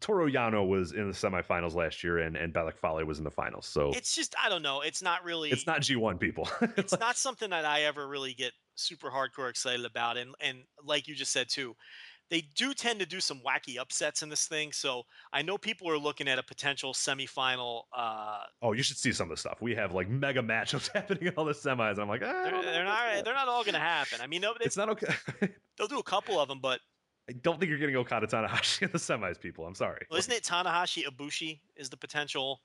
Toru 0.00 0.30
Yano 0.30 0.66
was 0.66 0.92
in 0.92 1.08
the 1.08 1.14
semifinals 1.14 1.74
last 1.74 2.02
year, 2.04 2.18
and 2.18 2.36
and 2.36 2.52
Bad 2.52 2.62
Luck 2.62 2.78
Fale 2.78 3.04
was 3.04 3.18
in 3.18 3.24
the 3.24 3.30
finals. 3.30 3.66
So 3.66 3.88
it's, 3.88 3.98
It's 3.98 4.14
just 4.14 4.34
I 4.42 4.48
don't 4.48 4.62
know. 4.62 4.80
It's 4.80 5.02
not 5.02 5.24
really. 5.24 5.50
It's 5.50 5.66
not 5.66 5.80
G1 5.80 6.18
people. 6.20 6.48
it's 6.76 6.98
not 6.98 7.16
something 7.16 7.50
that 7.50 7.64
I 7.64 7.82
ever 7.82 8.06
really 8.06 8.34
get 8.34 8.52
super 8.74 9.08
hardcore 9.10 9.50
excited 9.50 9.84
about. 9.84 10.16
And 10.16 10.34
and 10.40 10.58
like 10.84 11.08
you 11.08 11.14
just 11.14 11.32
said 11.32 11.48
too, 11.48 11.76
they 12.30 12.42
do 12.54 12.74
tend 12.74 13.00
to 13.00 13.06
do 13.06 13.20
some 13.20 13.40
wacky 13.46 13.78
upsets 13.78 14.22
in 14.22 14.28
this 14.28 14.46
thing. 14.46 14.72
So 14.72 15.02
I 15.32 15.42
know 15.42 15.58
people 15.58 15.88
are 15.90 15.98
looking 15.98 16.26
at 16.28 16.38
a 16.38 16.42
potential 16.42 16.92
semifinal. 16.92 17.82
Uh, 17.96 18.38
oh, 18.62 18.72
you 18.72 18.82
should 18.82 18.96
see 18.96 19.12
some 19.12 19.30
of 19.30 19.36
the 19.36 19.40
stuff. 19.40 19.58
We 19.60 19.74
have 19.74 19.92
like 19.92 20.08
mega 20.08 20.42
matchups 20.42 20.90
happening 20.94 21.28
in 21.28 21.34
all 21.34 21.44
the 21.44 21.52
semis. 21.52 21.98
I'm 21.98 22.08
like, 22.08 22.20
they're, 22.20 22.62
they're 22.62 22.84
not 22.84 23.24
they're 23.24 23.34
not 23.34 23.48
all 23.48 23.62
going 23.62 23.74
to 23.74 23.80
happen. 23.80 24.20
I 24.20 24.26
mean, 24.26 24.40
they'll, 24.40 24.54
It's 24.60 24.76
not 24.76 24.88
okay. 24.90 25.14
they'll 25.78 25.88
do 25.88 25.98
a 25.98 26.04
couple 26.04 26.40
of 26.40 26.48
them, 26.48 26.60
but 26.60 26.80
I 27.28 27.32
don't 27.32 27.58
think 27.58 27.70
you're 27.70 27.78
getting 27.78 27.96
Okada 27.96 28.26
Tanahashi 28.26 28.82
in 28.82 28.90
the 28.92 28.98
semis, 28.98 29.40
people. 29.40 29.66
I'm 29.66 29.74
sorry. 29.74 30.06
well, 30.10 30.18
isn't 30.18 30.32
it 30.32 30.42
Tanahashi 30.44 31.04
Ibushi 31.04 31.60
is 31.76 31.88
the 31.90 31.96
potential? 31.96 32.60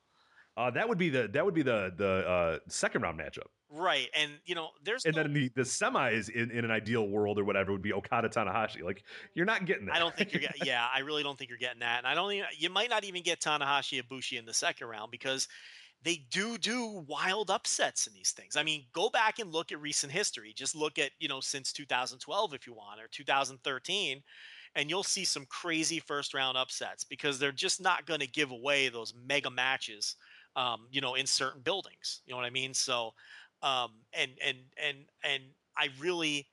Uh, 0.58 0.70
that 0.72 0.90
would 0.90 0.98
be 0.98 1.10
the 1.10 1.30
that 1.30 1.46
would 1.46 1.54
be 1.54 1.62
the 1.62 1.94
the 1.96 2.28
uh, 2.28 2.58
second 2.68 3.02
round 3.04 3.18
matchup. 3.18 3.48
Right, 3.72 4.10
and 4.18 4.32
you 4.46 4.56
know, 4.56 4.70
there's 4.84 5.06
and 5.06 5.16
no- 5.16 5.22
then 5.24 5.34
the 5.34 5.50
the 5.56 5.62
semis 5.62 6.30
in, 6.30 6.52
in 6.52 6.66
an 6.66 6.72
ideal 6.72 7.08
world 7.08 7.38
or 7.40 7.46
whatever 7.46 7.72
would 7.72 7.84
be 7.84 7.94
Okada 7.94 8.28
Tanahashi. 8.28 8.84
Like 8.84 9.04
you're 9.36 9.46
not 9.46 9.66
getting 9.66 9.86
that. 9.86 9.96
I 9.96 10.00
don't 10.00 10.16
think 10.16 10.34
you're 10.34 10.42
getting. 10.42 10.62
Yeah, 10.66 10.86
I 10.94 11.00
really 11.00 11.24
don't 11.24 11.38
think 11.38 11.50
you're 11.50 11.60
getting 11.60 11.80
that, 11.80 12.00
and 12.00 12.08
I 12.08 12.14
don't 12.16 12.32
even. 12.34 12.48
You 12.58 12.70
might 12.70 12.90
not 12.90 13.04
even 13.06 13.22
get 13.22 13.40
Tanahashi 13.40 14.02
Ibushi 14.04 14.38
in 14.40 14.46
the 14.46 14.54
second 14.54 14.88
round 14.88 15.12
because 15.12 15.48
they 16.04 16.26
do 16.32 16.58
do 16.58 17.04
wild 17.08 17.50
upsets 17.50 18.08
in 18.08 18.14
these 18.14 18.32
things. 18.32 18.56
I 18.56 18.64
mean, 18.64 18.86
go 18.94 19.10
back 19.10 19.40
and 19.40 19.52
look 19.52 19.72
at 19.72 19.82
recent 19.82 20.12
history. 20.14 20.54
Just 20.56 20.76
look 20.76 20.98
at 20.98 21.12
you 21.20 21.28
know 21.28 21.40
since 21.42 21.74
2012 21.74 22.54
if 22.54 22.66
you 22.68 22.74
want 22.74 23.02
or 23.02 23.08
2013, 23.10 24.24
and 24.76 24.90
you'll 24.90 25.04
see 25.04 25.26
some 25.26 25.46
crazy 25.48 26.00
first 26.00 26.34
round 26.34 26.58
upsets 26.58 27.04
because 27.04 27.40
they're 27.40 27.52
just 27.52 27.82
not 27.82 28.06
going 28.06 28.22
to 28.22 28.28
give 28.28 28.52
away 28.52 28.90
those 28.90 29.14
mega 29.28 29.50
matches. 29.50 30.16
Um, 30.56 30.88
you 30.92 31.00
know, 31.00 31.14
in 31.14 31.28
certain 31.28 31.62
buildings. 31.62 32.22
You 32.26 32.32
know 32.32 32.38
what 32.38 32.46
I 32.46 32.50
mean? 32.50 32.74
So, 32.74 33.14
um, 33.62 33.92
and 34.14 34.32
and 34.44 34.58
and 34.84 34.98
and 35.24 35.44
I 35.78 35.90
really 36.00 36.48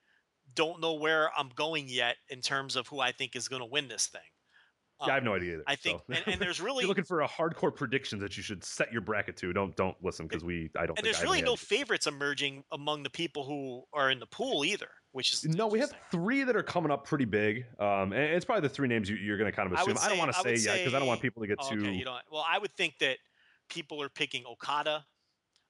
don't 0.55 0.81
know 0.81 0.95
where 0.95 1.31
I'm 1.37 1.51
going 1.55 1.89
yet 1.89 2.17
in 2.29 2.41
terms 2.41 2.77
of 2.77 2.87
who 2.89 3.01
I 3.01 3.13
think 3.13 3.35
is 3.35 3.49
going 3.49 3.63
to 3.63 3.67
win 3.67 3.89
this 3.89 4.07
thing. 4.07 4.21
Yeah, 5.01 5.07
I 5.07 5.15
have 5.15 5.19
Um, 5.23 5.25
no 5.27 5.35
idea 5.35 5.55
either. 5.55 5.63
I 5.67 5.77
think, 5.77 6.01
so. 6.09 6.15
and, 6.15 6.23
and 6.35 6.41
there's 6.41 6.61
really 6.63 6.83
you're 6.83 6.89
looking 6.89 7.05
for 7.05 7.23
a 7.23 7.29
hardcore 7.29 7.75
prediction 7.75 8.19
that 8.21 8.37
you 8.37 8.43
should 8.43 8.63
set 8.65 8.93
your 8.93 9.01
bracket 9.03 9.37
to. 9.39 9.53
Don't 9.53 9.75
don't 9.77 9.97
listen 10.03 10.27
because 10.27 10.45
we 10.45 10.71
I 10.77 10.87
don't. 10.87 10.91
and 10.91 11.05
think 11.05 11.05
there's 11.05 11.21
I 11.21 11.23
really 11.25 11.43
no 11.43 11.57
favorites 11.57 12.07
emerging 12.07 12.65
among 12.73 13.03
the 13.03 13.11
people 13.11 13.45
who 13.45 13.85
are 13.93 14.11
in 14.11 14.19
the 14.21 14.27
pool 14.27 14.65
either, 14.65 14.89
which 15.13 15.33
is 15.33 15.45
No, 15.45 15.67
we 15.67 15.79
have 15.81 15.93
three 16.11 16.43
that 16.45 16.57
are 16.57 16.63
coming 16.63 16.91
up 16.91 17.05
pretty 17.07 17.25
big. 17.27 17.67
Um, 17.79 18.13
and 18.13 18.15
it's 18.15 18.45
probably 18.45 18.63
the 18.69 18.75
three 18.75 18.89
names 18.89 19.09
you, 19.11 19.17
you're 19.17 19.39
going 19.39 19.51
to 19.51 19.57
kind 19.57 19.71
of 19.71 19.77
I 19.79 19.83
assume. 19.83 19.97
I, 20.01 20.09
don't 20.09 20.19
want 20.19 20.33
to 20.33 20.41
say 20.41 20.55
yet 20.57 20.79
because 20.79 20.95
I 20.95 20.99
don't 20.99 21.09
want 21.09 21.21
people 21.21 21.43
to 21.43 21.49
get 21.49 21.59
Oh, 21.61 21.71
too. 21.71 21.81
okay, 21.81 21.93
you 21.93 22.05
don't. 22.05 22.21
Well, 22.31 22.45
I 22.49 22.59
would 22.59 22.75
think 22.77 22.95
that 23.01 23.19
people 23.69 24.01
are 24.03 24.09
picking 24.09 24.45
Okada. 24.47 25.05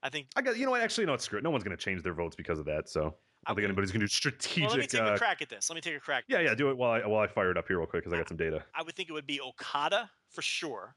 I 0.03 0.11
think. 0.11 0.29
I 0.37 0.43
got 0.43 0.57
you 0.57 0.67
know 0.67 0.71
what? 0.73 0.83
Actually, 0.83 1.07
no, 1.07 1.15
it's 1.15 1.25
screw. 1.25 1.39
it. 1.39 1.43
No 1.43 1.51
one's 1.51 1.65
going 1.65 1.77
to 1.77 1.83
change 1.83 2.03
their 2.03 2.15
votes 2.15 2.37
because 2.37 2.59
of 2.59 2.67
that. 2.67 2.89
So 2.89 3.17
I 3.47 3.51
don't 3.51 3.57
think 3.57 3.65
anybody's 3.67 3.93
going 3.93 4.01
to 4.01 4.07
do 4.07 4.11
strategic. 4.11 4.65
Well, 4.65 4.71
let 4.73 4.81
me 4.81 4.87
take 4.89 5.01
uh, 5.01 5.15
a 5.15 5.19
crack 5.19 5.41
at 5.41 5.49
this. 5.49 5.71
Let 5.71 5.77
me 5.77 5.81
take 5.81 5.97
a 5.97 6.01
crack. 6.01 6.25
at 6.29 6.31
yeah, 6.31 6.41
yeah. 6.41 6.55
Do 6.55 6.69
it 6.71 6.77
while 6.77 6.91
I 6.91 7.07
while 7.07 7.21
I 7.21 7.29
fire 7.29 7.53
it 7.53 7.57
up 7.57 7.69
here 7.69 7.79
real 7.79 7.87
quick 7.87 8.03
because 8.03 8.13
I 8.13 8.17
got 8.17 8.29
some 8.29 8.37
data. 8.37 8.65
I 8.75 8.83
would 8.83 8.97
think 8.97 9.09
it 9.09 9.13
would 9.13 9.27
be 9.27 9.41
Okada 9.41 10.11
for 10.31 10.43
sure. 10.43 10.97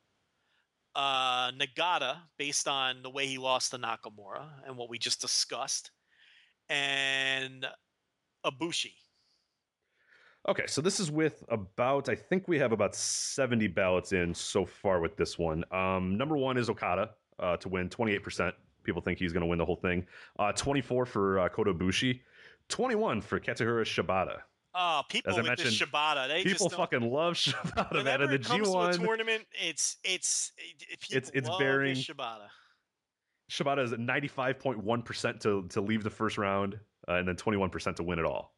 Uh, 0.96 1.52
Nagata, 1.52 2.18
based 2.38 2.68
on 2.68 3.04
the 3.04 3.10
way 3.12 3.28
he 3.28 3.38
lost 3.38 3.72
to 3.72 3.78
Nakamura 3.78 4.48
and 4.66 4.76
what 4.76 4.90
we 4.90 4.98
just 4.98 5.22
discussed, 5.22 5.92
and 6.70 7.68
Ibushi. 8.44 8.94
Okay, 10.48 10.66
so 10.66 10.82
this 10.82 11.00
is 11.00 11.12
with 11.12 11.44
about 11.50 12.10
I 12.10 12.16
think 12.16 12.48
we 12.48 12.58
have 12.58 12.72
about 12.72 12.96
70 12.96 13.68
ballots 13.68 14.14
in 14.14 14.34
so 14.34 14.66
far 14.66 15.00
with 15.00 15.16
this 15.16 15.38
one. 15.38 15.64
Um, 15.72 16.18
number 16.18 16.36
one 16.36 16.58
is 16.58 16.70
Okada 16.70 17.12
uh, 17.40 17.58
to 17.58 17.70
win 17.70 17.90
28%. 17.90 18.54
People 18.84 19.02
think 19.02 19.20
he's 19.20 19.34
going 19.34 19.42
to 19.42 19.48
win 19.48 19.60
the 19.60 19.66
whole 19.66 19.76
thing. 19.76 20.08
Uh, 20.40 20.52
24 20.54 21.06
for 21.06 21.40
uh, 21.40 21.50
Kota 21.50 21.74
Ibushi, 21.74 22.22
21 22.80 23.22
for 23.22 23.40
Katsuyori 23.40 23.84
Shibata. 23.84 24.40
Oh, 24.76 25.02
people 25.10 25.34
I 25.34 25.38
with 25.38 25.48
mentioned, 25.48 25.72
Shibata, 25.72 26.28
they 26.28 26.44
People 26.44 26.70
fucking 26.70 27.02
love 27.02 27.34
Shibata, 27.36 28.04
man. 28.04 28.22
And 28.22 28.30
the 28.32 28.36
it 28.36 28.46
comes 28.46 28.70
to 28.70 28.74
a 28.78 28.90
G1, 28.90 29.04
tournament, 29.04 29.46
it's 29.52 29.98
it's 30.04 30.52
it, 30.58 30.98
It's- 31.12 31.32
it's 31.34 31.50
bearing- 31.58 31.96
Shibata. 31.96 32.48
Shibata 33.52 33.84
is 33.84 33.92
at 33.94 34.00
95.1% 34.00 35.40
to, 35.40 35.68
to 35.70 35.82
leave 35.82 36.04
the 36.04 36.10
first 36.12 36.38
round 36.38 36.80
uh, 37.08 37.14
and 37.14 37.28
then 37.28 37.36
21% 37.36 37.96
to 37.96 38.04
win 38.04 38.20
it 38.20 38.26
all. 38.26 38.54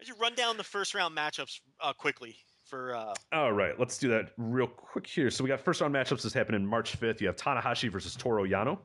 I 0.00 0.04
should 0.04 0.18
run 0.18 0.34
down 0.34 0.56
the 0.56 0.64
first 0.64 0.94
round 0.94 1.14
matchups 1.14 1.60
uh, 1.82 1.92
quickly 1.92 2.34
for 2.66 2.94
uh, 2.96 3.12
All 3.34 3.52
right, 3.52 3.78
let's 3.78 3.98
do 3.98 4.08
that 4.08 4.30
real 4.38 4.66
quick 4.66 5.06
here. 5.06 5.28
So 5.30 5.44
we 5.44 5.48
got 5.48 5.60
first 5.60 5.82
round 5.82 5.94
matchups 5.94 6.22
that's 6.22 6.32
happening 6.32 6.64
March 6.64 6.98
5th. 6.98 7.20
You 7.20 7.26
have 7.26 7.36
Tanahashi 7.36 7.90
versus 7.92 8.16
Toru 8.16 8.48
Yano. 8.48 8.78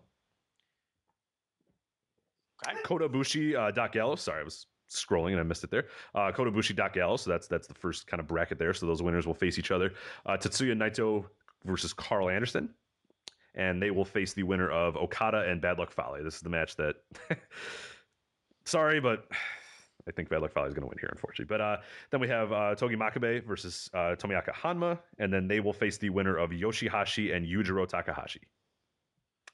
Okay. 2.68 2.78
Kota 2.84 3.10
Ibushi, 3.10 3.56
uh, 3.56 3.72
Doc. 3.72 3.94
Sorry, 4.20 4.42
I 4.42 4.44
was 4.44 4.68
scrolling 4.90 5.32
and 5.32 5.40
I 5.40 5.44
missed 5.44 5.64
it 5.64 5.72
there. 5.72 5.86
Uh, 6.14 6.32
Kota 6.32 6.52
Ibushi, 6.52 6.76
Doc. 6.76 6.96
So 7.20 7.30
that's 7.30 7.48
that's 7.48 7.68
the 7.68 7.74
first 7.74 8.08
kind 8.08 8.20
of 8.20 8.28
bracket 8.28 8.60
there. 8.60 8.74
So 8.74 8.86
those 8.86 9.02
winners 9.02 9.28
will 9.28 9.34
face 9.34 9.60
each 9.60 9.72
other. 9.72 9.94
Uh, 10.26 10.38
Tetsuya 10.38 10.76
Naito 10.76 11.26
versus 11.66 11.94
Karl 11.94 12.30
Anderson, 12.30 12.70
and 13.56 13.82
they 13.82 13.92
will 13.92 14.06
face 14.06 14.34
the 14.34 14.44
winner 14.44 14.70
of 14.70 14.96
Okada 14.96 15.46
and 15.50 15.62
Bad 15.62 15.80
Luck 15.80 15.92
Fale. 15.92 16.18
This 16.24 16.36
is 16.36 16.42
the 16.42 16.50
match 16.50 16.76
that. 16.78 16.96
sorry, 18.66 19.00
but. 19.00 19.26
I 20.08 20.12
think 20.12 20.30
Bad 20.30 20.44
Luck 20.44 20.54
Fale 20.54 20.66
is 20.66 20.76
going 20.76 20.84
to 20.84 20.88
win 20.88 21.00
here, 21.00 21.10
unfortunately. 21.12 21.46
But 21.46 21.62
uh, 21.62 21.78
then 22.12 22.20
we 22.20 22.28
have 22.28 22.52
uh, 22.52 22.76
Togi 22.76 22.96
Makabe 22.96 23.44
versus 23.44 23.90
uh, 23.92 24.16
Tomoaki 24.16 24.54
Honma, 24.54 25.00
and 25.18 25.34
then 25.34 25.48
they 25.48 25.60
will 25.60 25.74
face 25.74 25.98
the 25.98 26.12
winner 26.12 26.38
of 26.38 26.52
Yoshihashi 26.52 27.36
and 27.36 27.44
Yujiro 27.44 27.88
Takahashi. 27.88 28.42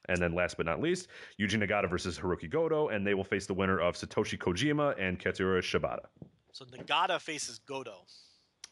And 0.10 0.18
then 0.18 0.34
last 0.34 0.58
but 0.58 0.66
not 0.66 0.82
least, 0.82 1.08
Yuji 1.40 1.62
Nagata 1.64 1.90
versus 1.90 2.18
Hiroki 2.18 2.50
Goto, 2.50 2.90
and 2.90 3.06
they 3.06 3.14
will 3.14 3.24
face 3.24 3.46
the 3.46 3.54
winner 3.54 3.80
of 3.80 3.96
Satoshi 3.96 4.38
Kojima 4.38 4.96
and 5.00 5.20
Katsuyori 5.20 5.60
Shibata. 5.62 6.06
So 6.52 6.66
Nagata 6.66 7.20
faces 7.22 7.60
Goto. 7.60 8.06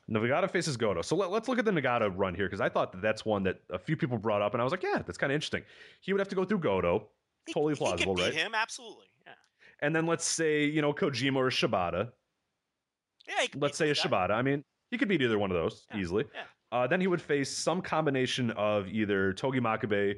Nagata 0.10 0.49
faces 0.49 0.76
Goto. 0.76 1.01
So 1.03 1.15
let, 1.15 1.31
us 1.31 1.47
look 1.47 1.60
at 1.60 1.65
the 1.65 1.72
Nagata 1.72 2.11
run 2.15 2.34
here 2.34 2.47
because 2.47 2.61
I 2.61 2.68
thought 2.69 2.91
that 2.93 3.01
that's 3.01 3.26
one 3.26 3.43
that 3.43 3.60
a 3.69 3.77
few 3.77 3.95
people 3.95 4.18
brought 4.18 4.41
up, 4.41 4.53
and 4.53 4.61
I 4.61 4.64
was 4.64 4.72
like, 4.72 4.81
yeah, 4.84 5.03
that's 5.06 5.18
kind 5.19 5.31
of 5.31 5.35
interesting. 5.35 5.61
He 6.01 6.14
would 6.14 6.19
have 6.19 6.30
to 6.30 6.35
go 6.35 6.45
through 6.45 6.60
Goto, 6.60 7.07
He- 7.45 7.53
totally 7.53 7.73
he 7.76 7.77
plausible, 7.77 8.15
could 8.15 8.22
beat 8.31 8.35
right? 8.35 8.45
Him 8.45 8.56
absolutely. 8.56 9.06
Yeah. 9.26 9.34
And 9.81 9.95
then 9.95 10.07
let's 10.07 10.26
say 10.26 10.65
you 10.65 10.81
know 10.81 10.93
Kojima 10.93 11.35
or 11.35 11.49
Shibata. 11.51 12.10
Yeah. 13.27 13.41
he 13.41 13.47
could 13.49 13.61
Let's 13.61 13.77
say 13.77 13.91
a. 13.91 13.93
Shibata. 13.93 14.31
I 14.31 14.41
mean, 14.41 14.64
he 14.89 14.97
could 14.97 15.07
beat 15.07 15.22
either 15.22 15.38
one 15.38 15.51
of 15.51 15.56
those 15.57 15.85
Yeah, 15.91 15.99
easily. 15.99 16.26
yeah. 16.34 16.41
Uh, 16.72 16.85
then 16.88 17.01
he 17.01 17.07
would 17.07 17.22
face 17.22 17.49
some 17.56 17.81
combination 17.81 18.51
of 18.51 18.88
either 18.88 19.34
Togi 19.34 19.60
Makabe. 19.60 20.15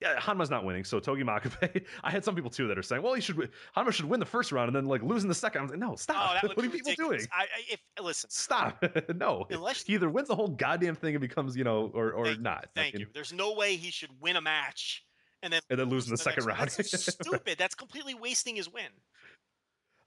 Yeah, 0.00 0.18
Honma's 0.18 0.50
not 0.50 0.64
winning, 0.64 0.84
so 0.84 0.98
Togi 0.98 1.22
Makabe. 1.22 1.84
I 2.04 2.10
had 2.10 2.24
some 2.24 2.34
people 2.34 2.50
too 2.50 2.66
that 2.68 2.76
are 2.76 2.82
saying, 2.82 3.02
"Well, 3.02 3.14
he 3.14 3.20
should. 3.20 3.50
Honma 3.76 3.92
should 3.92 4.06
win 4.06 4.20
the 4.20 4.26
first 4.26 4.52
round 4.52 4.68
and 4.68 4.76
then 4.76 4.86
like 4.86 5.02
losing 5.02 5.28
the 5.28 5.34
second. 5.34 5.60
I 5.60 5.62
was 5.62 5.70
like, 5.70 5.80
"No, 5.80 5.92
Oh, 5.92 5.96
stop! 5.96 6.42
would 6.42 6.56
what 6.56 6.66
are 6.66 6.68
people 6.68 6.92
doing? 6.94 7.20
I, 7.32 7.42
I, 7.42 7.46
if 7.70 7.80
listen, 8.02 8.28
Stop! 8.28 8.84
no, 9.14 9.46
Unless- 9.50 9.84
he 9.84 9.94
either 9.94 10.10
wins 10.10 10.28
the 10.28 10.34
whole 10.34 10.48
goddamn 10.48 10.96
thing 10.96 11.14
and 11.14 11.20
becomes, 11.20 11.56
you 11.56 11.64
know, 11.64 11.90
or 11.94 12.12
or 12.12 12.26
Thank 12.26 12.40
not. 12.40 12.66
Thank 12.74 12.94
mean, 12.94 13.00
you. 13.02 13.06
There's 13.14 13.32
no 13.32 13.54
way 13.54 13.76
he 13.76 13.90
should 13.90 14.10
win 14.20 14.36
a 14.36 14.40
match 14.40 15.04
and 15.42 15.52
then 15.52 15.60
And 15.70 15.78
then 15.78 15.88
lose 15.88 16.06
in 16.06 16.10
the 16.10 16.12
lose 16.12 16.22
second 16.22 16.44
round. 16.46 16.70
That's 16.70 17.14
stupid. 17.14 17.56
That's 17.58 17.74
completely 17.74 18.14
wasting 18.14 18.56
his 18.56 18.70
win. 18.70 18.88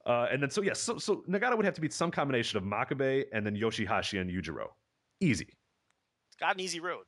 Uh, 0.05 0.27
and 0.31 0.41
then 0.41 0.49
so 0.49 0.61
yes, 0.61 0.79
so 0.79 0.97
so 0.97 1.23
Nagata 1.29 1.55
would 1.55 1.65
have 1.65 1.75
to 1.75 1.81
beat 1.81 1.93
some 1.93 2.11
combination 2.11 2.57
of 2.57 2.63
Makabe 2.63 3.25
and 3.33 3.45
then 3.45 3.55
Yoshihashi 3.55 4.19
and 4.19 4.29
Yujiro. 4.29 4.67
Easy. 5.21 5.47
It's 6.29 6.37
got 6.39 6.55
an 6.55 6.61
easy 6.61 6.79
road. 6.79 7.05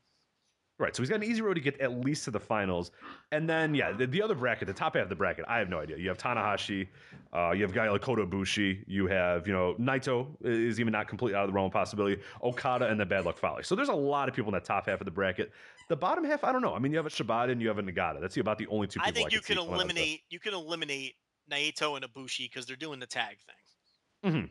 Right, 0.80 0.96
so 0.96 1.04
he's 1.04 1.10
got 1.10 1.18
an 1.18 1.24
easy 1.24 1.42
road 1.42 1.56
to 1.56 1.60
get 1.60 1.78
at 1.82 2.00
least 2.06 2.24
to 2.24 2.32
the 2.32 2.40
finals, 2.40 2.92
and 3.34 3.50
then 3.50 3.76
yeah, 3.76 3.92
the, 3.92 4.08
the 4.08 4.22
other 4.22 4.34
bracket, 4.34 4.66
the 4.66 4.74
top 4.74 4.96
half 4.96 5.04
of 5.04 5.10
the 5.10 5.16
bracket, 5.16 5.44
I 5.46 5.60
have 5.60 5.68
no 5.68 5.78
idea. 5.78 5.98
You 5.98 6.08
have 6.08 6.18
Tanahashi, 6.18 6.88
uh, 7.36 7.52
you 7.52 7.64
have 7.64 7.74
guy 7.74 7.90
like 7.90 8.02
Kota 8.02 8.26
Ibushi, 8.26 8.86
you 8.88 9.06
have 9.08 9.46
you 9.46 9.52
know 9.52 9.76
Naito 9.78 10.28
is 10.42 10.80
even 10.80 10.94
not 10.94 11.10
completely 11.10 11.36
out 11.36 11.44
of 11.44 11.50
the 11.50 11.54
realm 11.54 11.66
of 11.66 11.74
possibility, 11.74 12.22
Okada, 12.42 12.88
and 12.88 12.98
the 12.98 13.06
Bad 13.06 13.26
Luck 13.26 13.38
Fale. 13.38 13.58
So 13.62 13.76
there's 13.76 13.90
a 13.90 13.94
lot 13.94 14.30
of 14.30 14.36
people 14.36 14.50
in 14.52 14.54
that 14.54 14.64
top 14.64 14.88
half 14.88 15.02
of 15.02 15.06
the 15.06 15.12
bracket. 15.12 15.52
The 15.90 15.98
bottom 15.98 16.24
half, 16.24 16.46
I 16.46 16.54
don't 16.54 16.62
know. 16.62 16.74
I 16.74 16.80
mean, 16.80 16.94
you 16.94 16.98
have 16.98 17.08
a 17.08 17.10
Shibata 17.10 17.52
and 17.52 17.62
you 17.62 17.68
have 17.68 17.80
a 17.80 17.84
Nagata. 17.84 18.22
That's 18.22 18.38
about 18.38 18.58
the 18.58 18.68
only 18.68 18.88
two. 18.88 19.00
People 19.02 19.10
I 19.10 19.12
think 19.12 19.34
you 19.34 19.40
could 19.40 19.48
can 19.48 19.56
see 19.58 19.60
coming 19.66 19.74
out 19.74 19.82
of 19.82 19.88
the- 19.90 19.94
eliminate 19.96 20.22
you 20.30 20.40
can 20.40 20.54
eliminate 20.54 21.16
Naito 21.52 21.98
and 21.98 22.06
Ibushi 22.06 22.50
because 22.50 22.66
they're 22.66 22.78
doing 22.78 23.02
the 23.02 23.08
tag 23.08 23.36
thing. 24.24 24.32
Mhm. 24.32 24.50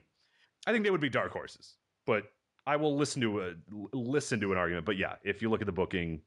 I 0.67 0.73
think 0.73 0.85
they 0.85 0.91
would 0.91 1.01
be 1.01 1.09
dark 1.09 1.33
horses, 1.33 1.77
but 2.05 2.25
I 2.69 2.77
will 2.77 2.95
listen 2.99 3.23
to 3.23 3.41
a 3.41 3.55
listen 3.97 4.39
to 4.41 4.53
an 4.53 4.59
argument. 4.59 4.85
But 4.85 4.99
yeah, 4.99 5.15
if 5.25 5.41
you 5.41 5.49
look 5.49 5.63
at 5.63 5.67
the 5.67 5.73
booking, 5.73 6.21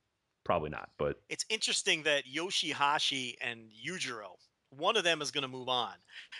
probably 0.43 0.71
not. 0.71 0.89
But 0.97 1.21
It's 1.29 1.45
interesting 1.49 2.01
that 2.03 2.23
Yoshihashi 2.25 3.35
and 3.41 3.69
Yujiro, 3.87 4.31
one 4.71 4.97
of 4.97 5.03
them 5.03 5.21
is 5.21 5.29
going 5.29 5.43
to 5.43 5.47
move 5.47 5.69
on. 5.69 5.93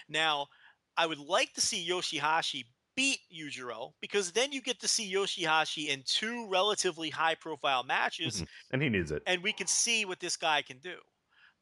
Now, 0.10 0.48
I 0.98 1.06
would 1.06 1.20
like 1.20 1.54
to 1.54 1.62
see 1.62 1.88
Yoshihashi 1.88 2.66
beat 2.96 3.20
Yujiro 3.32 3.94
because 4.02 4.32
then 4.32 4.52
you 4.52 4.60
get 4.60 4.80
to 4.80 4.88
see 4.88 5.14
Yoshihashi 5.14 5.90
in 5.90 6.02
two 6.04 6.48
relatively 6.50 7.12
high 7.12 7.36
profile 7.36 7.84
matches 7.84 8.42
Mhm. 8.42 8.48
and 8.72 8.82
he 8.82 8.90
needs 8.90 9.12
it. 9.12 9.22
and 9.28 9.44
we 9.44 9.54
can 9.54 9.68
see 9.68 10.04
what 10.06 10.20
this 10.20 10.36
guy 10.36 10.64
can 10.64 10.80
do. 10.80 10.98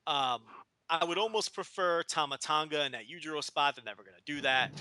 Um, 0.07 0.41
I 0.89 1.03
would 1.03 1.17
almost 1.17 1.53
prefer 1.53 2.03
Tama 2.03 2.37
Tonga 2.37 2.85
in 2.85 2.93
that 2.93 3.03
Yujiro 3.09 3.43
spot. 3.43 3.75
They're 3.75 3.83
never 3.83 4.01
going 4.01 4.15
to 4.15 4.23
do 4.23 4.41
that. 4.41 4.71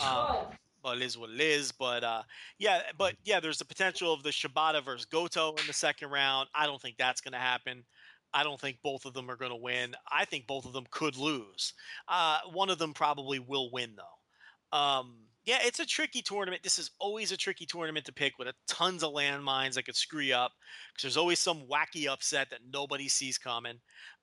Um, 0.00 0.48
it 0.92 1.02
is 1.02 1.18
what 1.18 1.30
it 1.30 1.40
is. 1.40 1.72
But 1.72 2.04
uh, 2.04 2.22
yeah, 2.58 2.82
but 2.96 3.16
yeah, 3.24 3.40
there's 3.40 3.58
the 3.58 3.64
potential 3.64 4.12
of 4.12 4.22
the 4.22 4.30
Shibata 4.30 4.84
versus 4.84 5.06
Goto 5.06 5.50
in 5.50 5.66
the 5.66 5.72
second 5.72 6.10
round. 6.10 6.48
I 6.54 6.66
don't 6.66 6.80
think 6.80 6.96
that's 6.96 7.20
going 7.20 7.32
to 7.32 7.38
happen. 7.38 7.84
I 8.32 8.42
don't 8.42 8.60
think 8.60 8.78
both 8.82 9.04
of 9.04 9.14
them 9.14 9.30
are 9.30 9.36
going 9.36 9.52
to 9.52 9.56
win. 9.56 9.94
I 10.10 10.24
think 10.24 10.46
both 10.46 10.66
of 10.66 10.72
them 10.72 10.86
could 10.90 11.16
lose. 11.16 11.72
Uh, 12.08 12.38
one 12.52 12.68
of 12.68 12.78
them 12.78 12.92
probably 12.92 13.38
will 13.38 13.70
win 13.70 13.96
though. 13.96 14.76
Um, 14.76 15.14
yeah, 15.44 15.58
it's 15.60 15.78
a 15.78 15.86
tricky 15.86 16.22
tournament. 16.22 16.62
This 16.62 16.78
is 16.78 16.90
always 16.98 17.30
a 17.30 17.36
tricky 17.36 17.66
tournament 17.66 18.06
to 18.06 18.12
pick 18.12 18.38
with 18.38 18.48
a 18.48 18.54
tons 18.66 19.02
of 19.02 19.12
landmines 19.12 19.74
that 19.74 19.84
could 19.84 19.94
screw 19.94 20.22
you 20.22 20.34
up 20.34 20.52
because 20.92 21.02
there's 21.02 21.16
always 21.16 21.38
some 21.38 21.62
wacky 21.70 22.08
upset 22.08 22.50
that 22.50 22.60
nobody 22.72 23.08
sees 23.08 23.38
coming. 23.38 23.78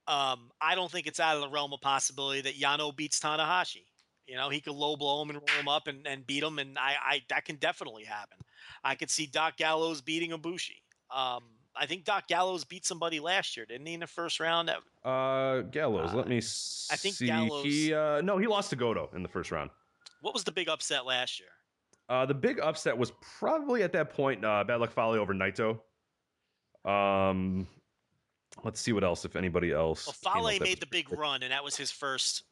Um, 0.07 0.49
I 0.59 0.73
don't 0.75 0.91
think 0.91 1.05
it's 1.07 1.19
out 1.19 1.35
of 1.35 1.41
the 1.41 1.49
realm 1.49 1.73
of 1.73 1.79
possibility 1.79 2.41
that 2.41 2.59
Yano 2.59 2.95
beats 2.95 3.19
Tanahashi. 3.19 3.85
You 4.31 4.37
know, 4.37 4.47
he 4.47 4.61
could 4.61 4.75
low 4.75 4.95
blow 4.95 5.21
him 5.21 5.29
and 5.31 5.39
roll 5.39 5.59
him 5.59 5.67
up 5.67 5.87
and, 5.87 6.07
and 6.07 6.25
beat 6.25 6.41
him, 6.41 6.57
and 6.57 6.79
I, 6.79 6.95
I 7.05 7.21
that 7.27 7.43
can 7.43 7.57
definitely 7.57 8.05
happen. 8.05 8.37
I 8.81 8.95
could 8.95 9.09
see 9.09 9.25
Doc 9.25 9.57
Gallows 9.57 9.99
beating 9.99 10.31
Ibushi. 10.31 10.77
Um, 11.13 11.43
I 11.75 11.85
think 11.85 12.05
Doc 12.05 12.29
Gallows 12.29 12.63
beat 12.63 12.85
somebody 12.85 13.19
last 13.19 13.57
year, 13.57 13.65
didn't 13.65 13.85
he, 13.87 13.93
in 13.93 13.99
the 13.99 14.07
first 14.07 14.39
round? 14.39 14.69
Uh, 15.03 15.61
Gallows. 15.63 16.11
Uh, 16.13 16.15
let 16.15 16.29
me 16.29 16.39
See. 16.39 16.93
I 16.93 16.95
think. 16.95 17.17
Gallows- 17.19 17.65
He 17.65 17.93
uh, 17.93 18.21
no, 18.21 18.37
he 18.37 18.47
lost 18.47 18.69
to 18.69 18.77
Goto 18.77 19.09
in 19.13 19.21
the 19.21 19.27
first 19.27 19.51
round. 19.51 19.69
What 20.21 20.33
was 20.33 20.45
the 20.45 20.51
big 20.53 20.69
upset 20.69 21.05
last 21.05 21.37
year? 21.37 21.49
Uh, 22.07 22.25
the 22.25 22.33
big 22.33 22.57
upset 22.61 22.97
was 22.97 23.11
probably 23.37 23.83
at 23.83 23.91
that 23.91 24.11
point 24.11 24.45
uh, 24.45 24.63
Bad 24.63 24.79
Luck 24.79 24.93
Fale 24.93 25.19
over 25.19 25.33
Naito. 25.33 25.77
Um, 26.89 27.67
let's 28.63 28.79
see 28.79 28.93
what 28.93 29.03
else 29.03 29.25
if 29.25 29.35
anybody 29.35 29.73
else. 29.73 30.07
Well, 30.07 30.33
Fale 30.33 30.57
made 30.61 30.79
the 30.79 30.87
big. 30.87 31.11
run, 31.11 31.43
and 31.43 31.51
that 31.51 31.65
was 31.65 31.75
his 31.75 31.91
first 31.91 32.43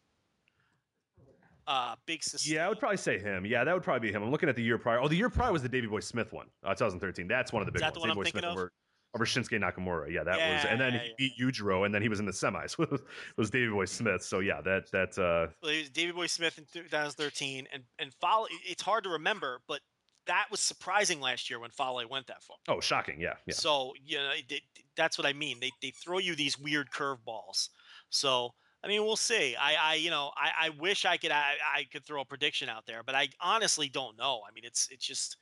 uh, 1.70 1.96
big. 2.06 2.22
Sustain. 2.24 2.56
Yeah, 2.56 2.66
I 2.66 2.70
would 2.70 2.80
probably 2.80 2.98
say 2.98 3.18
him. 3.20 3.46
Yeah, 3.46 3.64
that 3.64 3.74
would 3.74 3.84
probably 3.84 4.10
be 4.10 4.14
him. 4.14 4.24
I'm 4.24 4.32
looking 4.32 4.50
at 4.50 4.56
the 4.58 4.64
year 4.64 4.78
prior. 4.78 5.00
Oh, 5.00 5.08
the 5.08 5.16
year 5.16 5.30
prior 5.30 5.54
was 5.54 5.62
the 5.62 5.70
Davey 5.70 5.88
Boy 5.88 6.02
Smith 6.02 6.34
one, 6.34 6.48
uh, 6.66 6.70
2013. 6.74 7.28
That's 7.28 7.54
one 7.54 7.62
of 7.62 7.66
the 7.68 7.72
big 7.72 7.82
that 7.82 7.94
the 7.94 8.00
ones. 8.02 8.10
one 8.10 8.10
Davey 8.10 8.12
I'm 8.12 8.16
Boy 8.18 8.24
thinking 8.24 8.42
Smith 8.42 8.52
of? 8.52 8.58
over, 8.58 8.72
over 9.16 9.26
Shinsuke 9.26 9.60
Nakamura. 9.62 10.12
Yeah, 10.12 10.24
that 10.24 10.38
was. 10.38 10.66
And 10.70 10.82
then 10.82 10.94
yeah, 10.96 11.00
he 11.18 11.30
beat 11.30 11.34
Yujiro, 11.40 11.86
and 11.86 11.94
then 11.96 12.02
he 12.02 12.10
was 12.10 12.20
in 12.20 12.26
the 12.26 12.32
semis. 12.32 12.78
was 12.92 13.02
was 13.38 13.50
Davey 13.50 13.72
Boy 13.72 13.86
Smith. 13.86 14.24
So 14.24 14.40
yeah, 14.40 14.60
that 14.62 14.92
that 14.92 15.18
uh, 15.18 15.54
Well, 15.64 15.72
he 15.72 15.80
was 15.80 15.90
Davey 15.92 16.12
Boy 16.12 16.28
Smith 16.28 16.58
in 16.58 16.66
2013, 16.74 17.68
and 17.72 17.84
and 18.00 18.14
Fale. 18.20 18.48
It's 18.66 18.82
hard 18.82 19.04
to 19.06 19.10
remember, 19.12 19.62
but 19.68 19.82
that 20.28 20.48
was 20.52 20.60
surprising 20.60 21.22
last 21.22 21.50
year 21.50 21.60
when 21.60 21.72
Fale 21.72 22.02
went 22.10 22.28
that 22.28 22.44
far. 22.44 22.58
oh 22.68 22.80
shocking. 22.80 23.20
Yeah, 23.20 23.34
yeah. 23.48 23.54
So 23.54 23.94
you 24.04 24.18
know 24.18 24.32
it- 24.32 24.52
it- 24.52 24.64
that's 24.96 25.18
what 25.18 25.26
I 25.26 25.34
mean. 25.34 25.60
They 25.62 25.72
they 25.82 25.92
throw 25.92 26.18
you 26.18 26.36
these 26.36 26.60
weird 26.60 26.90
curveballs. 26.92 27.70
So 28.10 28.54
I 28.84 28.88
mean, 28.88 29.04
we'll 29.04 29.16
see. 29.16 29.56
I 29.56 29.76
I 29.76 29.94
you 29.96 30.10
know 30.10 30.32
I, 30.36 30.68
I 30.68 30.70
wish 30.70 31.06
I 31.06 31.18
could 31.18 31.32
I, 31.32 31.56
I 31.76 31.84
could 31.92 32.06
throw 32.06 32.22
a 32.22 32.26
prediction 32.26 32.70
out 32.70 32.86
there, 32.86 33.04
but 33.04 33.16
I 33.16 33.30
honestly 33.42 33.90
don't 33.90 34.18
know. 34.18 34.42
I 34.48 34.54
mean, 34.54 34.64
it's 34.66 34.88
it's 34.92 35.06
just 35.06 35.38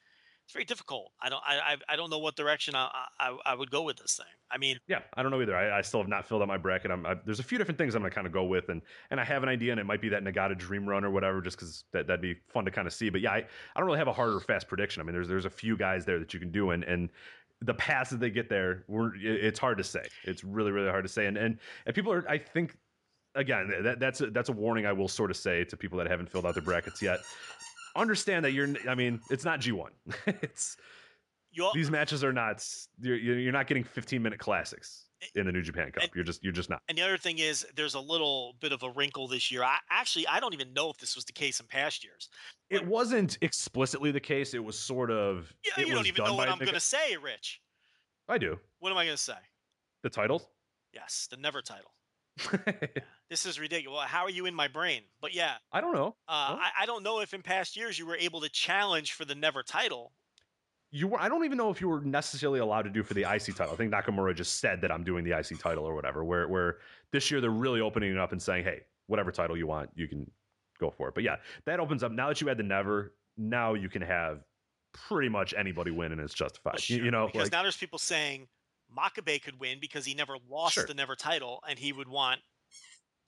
it's 0.48 0.54
very 0.54 0.66
difficult. 0.66 1.12
I 1.22 1.28
don't 1.28 1.44
I 1.46 1.76
I, 1.90 1.96
don't 1.98 2.10
know 2.10 2.20
what 2.20 2.38
direction 2.38 2.74
I, 2.74 2.90
I 3.20 3.38
I 3.46 3.54
would 3.54 3.70
go 3.70 3.84
with 3.84 3.98
this 3.98 4.16
thing. 4.16 4.26
I 4.50 4.58
mean, 4.58 4.80
Yeah, 4.88 5.00
I 5.14 5.22
don't 5.22 5.32
know 5.32 5.42
either. 5.42 5.58
I, 5.58 5.80
I 5.80 5.82
still 5.82 6.00
have 6.00 6.08
not 6.08 6.26
filled 6.26 6.42
out 6.42 6.48
my 6.48 6.58
bracket. 6.58 6.90
I'm, 6.90 7.06
I, 7.06 7.16
there's 7.26 7.42
a 7.42 7.44
few 7.44 7.58
different 7.58 7.78
things 7.78 7.96
I'm 7.96 8.04
to 8.04 8.10
kind 8.10 8.26
of 8.26 8.32
go 8.32 8.46
with, 8.46 8.70
and 8.70 8.82
and 9.12 9.20
I 9.20 9.26
have 9.26 9.44
an 9.44 9.50
idea, 9.50 9.72
and 9.72 9.80
it 9.80 9.86
might 9.86 10.02
be 10.02 10.08
that 10.10 10.24
Nagata 10.24 10.58
Dream 10.58 10.88
Run 10.88 11.04
or 11.04 11.12
whatever, 11.12 11.42
just 11.42 11.58
because 11.58 11.84
that 11.92 12.08
that'd 12.08 12.22
be 12.22 12.36
fun 12.48 12.64
to 12.64 12.72
kind 12.72 12.88
of 12.88 12.94
see. 12.94 13.10
But 13.10 13.20
yeah, 13.20 13.34
I, 13.34 13.38
I 13.38 13.80
don't 13.80 13.86
really 13.86 14.00
have 14.00 14.08
a 14.08 14.14
hard 14.14 14.34
or 14.34 14.40
fast 14.40 14.70
prediction. 14.70 15.02
I 15.02 15.06
mean, 15.06 15.14
there's 15.14 15.28
there's 15.28 15.46
a 15.46 15.50
few 15.50 15.76
guys 15.76 16.06
there 16.06 16.18
that 16.18 16.34
you 16.34 16.40
can 16.40 16.52
do, 16.52 16.72
and 16.72 16.84
and 16.86 17.10
the 17.62 17.74
paths 17.74 18.12
that 18.12 18.20
they 18.20 18.30
get 18.30 18.50
there, 18.50 18.86
we're, 18.88 19.16
it's 19.16 19.60
hard 19.60 19.80
to 19.80 19.84
say. 19.84 20.06
It's 20.24 20.44
really 20.46 20.72
really 20.72 20.90
hard 20.90 21.04
to 21.04 21.10
say, 21.10 21.26
and 21.26 21.38
and 21.38 21.60
and 21.86 21.94
people 21.94 22.14
are, 22.14 22.28
I 22.28 22.38
think. 22.38 22.78
Again, 23.38 23.72
that, 23.84 24.00
that's 24.00 24.22
a, 24.22 24.32
that's 24.32 24.50
a 24.50 24.54
warning 24.54 24.86
I 24.86 24.94
will 24.94 25.08
sort 25.08 25.32
of 25.32 25.38
say 25.38 25.64
to 25.66 25.78
people 25.78 25.98
that 26.00 26.08
haven't 26.08 26.30
filled 26.30 26.46
out 26.46 26.56
their 26.56 26.64
brackets 26.64 27.02
yet. 27.02 27.20
Understand 27.96 28.44
that 28.46 28.52
you're. 28.52 28.68
I 28.90 28.96
mean, 28.96 29.22
it's 29.30 29.46
not 29.46 29.62
G1. 29.62 29.90
it's 30.28 30.78
you 31.52 31.70
these 31.74 31.90
matches 31.90 32.24
are 32.24 32.34
not 32.34 32.66
you're, 33.00 33.16
you're 33.16 33.40
you're 33.40 33.54
not 33.54 33.68
getting 33.68 33.84
15 33.84 34.22
minute 34.22 34.40
classics 34.40 35.06
in 35.36 35.46
the 35.46 35.52
New 35.52 35.62
Japan 35.62 35.92
Cup. 35.92 36.04
And- 36.04 36.12
You're 36.16 36.24
just 36.24 36.44
you're 36.44 36.54
just 36.54 36.70
not. 36.70 36.82
And 36.90 36.98
the 36.98 37.02
other 37.02 37.18
thing 37.18 37.40
is, 37.40 37.66
there's 37.76 37.96
a 37.96 38.00
little 38.00 38.56
bit 38.60 38.72
of 38.72 38.84
a 38.84 38.90
wrinkle 38.92 39.28
this 39.28 39.52
year. 39.52 39.64
I 39.64 39.78
actually 39.90 40.28
I 40.28 40.40
don't 40.40 40.54
even 40.54 40.74
know 40.74 40.90
if 40.90 40.98
this 40.98 41.16
was 41.16 41.26
the 41.26 41.34
case 41.34 41.60
in 41.60 41.66
past 41.68 42.04
years. 42.04 42.30
It 42.70 42.86
wasn't 42.86 43.38
explicitly 43.42 44.12
the 44.12 44.20
case. 44.20 44.54
It 44.54 44.64
was 44.64 44.78
sort 44.78 45.10
of. 45.10 45.52
Yeah, 45.66 45.82
it 45.84 45.88
you 45.88 45.94
don't 45.96 46.08
even 46.08 46.26
know 46.26 46.36
what 46.36 46.50
I'm 46.50 46.60
going 46.60 46.74
to 46.74 46.80
say, 46.80 47.18
Rich. 47.18 47.62
I 48.30 48.38
do 48.38 48.60
What 48.80 48.92
am 48.92 48.98
I 48.98 49.06
going 49.06 49.16
to 49.16 49.22
say? 49.24 49.38
the 50.04 50.10
titles. 50.10 50.48
Yes, 50.94 51.28
the 51.32 51.38
never 51.38 51.62
title. 51.62 51.92
This 53.30 53.46
is 53.46 53.60
ridiculous. 53.60 54.06
How 54.06 54.24
are 54.24 54.30
you 54.30 54.46
in 54.46 54.54
my 54.56 54.68
brain? 54.68 55.02
But 55.22 55.34
yeah, 55.34 55.56
I 55.72 55.82
don't 55.82 55.94
know. 55.94 56.16
uh, 56.30 56.56
I, 56.60 56.70
I 56.82 56.86
don't 56.86 57.04
know 57.04 57.20
if 57.20 57.34
in 57.34 57.42
past 57.42 57.76
years 57.76 58.00
you 58.00 58.06
were 58.06 58.16
able 58.16 58.40
to 58.42 58.50
challenge 58.50 59.14
for 59.14 59.26
the 59.26 59.36
never 59.36 59.64
title. 59.64 60.14
You 60.92 61.10
were. 61.10 61.20
I 61.20 61.28
don't 61.28 61.44
even 61.44 61.58
know 61.58 61.70
if 61.70 61.82
you 61.82 61.90
were 61.90 62.00
necessarily 62.00 62.60
allowed 62.62 62.84
to 62.84 62.90
do 62.90 63.04
for 63.04 63.14
the 63.14 63.24
IC 63.24 63.56
title. 63.58 63.74
I 63.74 63.76
think 63.76 63.92
Nakamura 63.92 64.34
just 64.34 64.62
said 64.62 64.80
that 64.82 64.92
I'm 64.92 65.04
doing 65.04 65.26
the 65.26 65.38
IC 65.38 65.60
title 65.60 65.84
or 65.86 65.94
whatever. 65.94 66.24
Where 66.24 66.48
where 66.48 66.78
this 67.12 67.30
year 67.30 67.42
they're 67.42 67.50
really 67.50 67.82
opening 67.82 68.12
it 68.14 68.18
up 68.18 68.32
and 68.32 68.42
saying, 68.42 68.64
hey, 68.64 68.82
whatever 69.08 69.32
title 69.32 69.58
you 69.58 69.68
want, 69.68 69.90
you 69.96 70.08
can 70.08 70.30
go 70.80 70.90
for 70.90 71.10
it. 71.10 71.16
But 71.16 71.26
yeah, 71.26 71.36
that 71.66 71.82
opens 71.82 72.04
up. 72.04 72.14
Now 72.14 72.30
that 72.30 72.40
you 72.40 72.48
had 72.48 72.58
the 72.58 72.64
never, 72.64 73.14
now 73.38 73.74
you 73.74 73.90
can 73.90 74.02
have 74.02 74.40
pretty 74.94 75.28
much 75.28 75.54
anybody 75.58 75.92
win 75.92 76.14
and 76.14 76.22
it's 76.22 76.34
justified. 76.34 76.76
Well, 76.76 76.98
You- 76.98 77.04
you, 77.06 77.12
know, 77.12 77.26
because 77.28 77.44
like, 77.48 77.52
now 77.52 77.64
there's 77.64 77.76
people 77.78 78.00
saying 78.00 78.48
Makabe 78.98 79.42
could 79.44 79.60
win 79.60 79.80
because 79.82 80.06
he 80.06 80.14
never 80.14 80.38
lost 80.50 80.76
Sure. 80.76 80.86
the 80.86 80.94
never 80.94 81.16
title, 81.18 81.62
and 81.68 81.78
he 81.78 81.92
would 81.92 82.08
want 82.08 82.40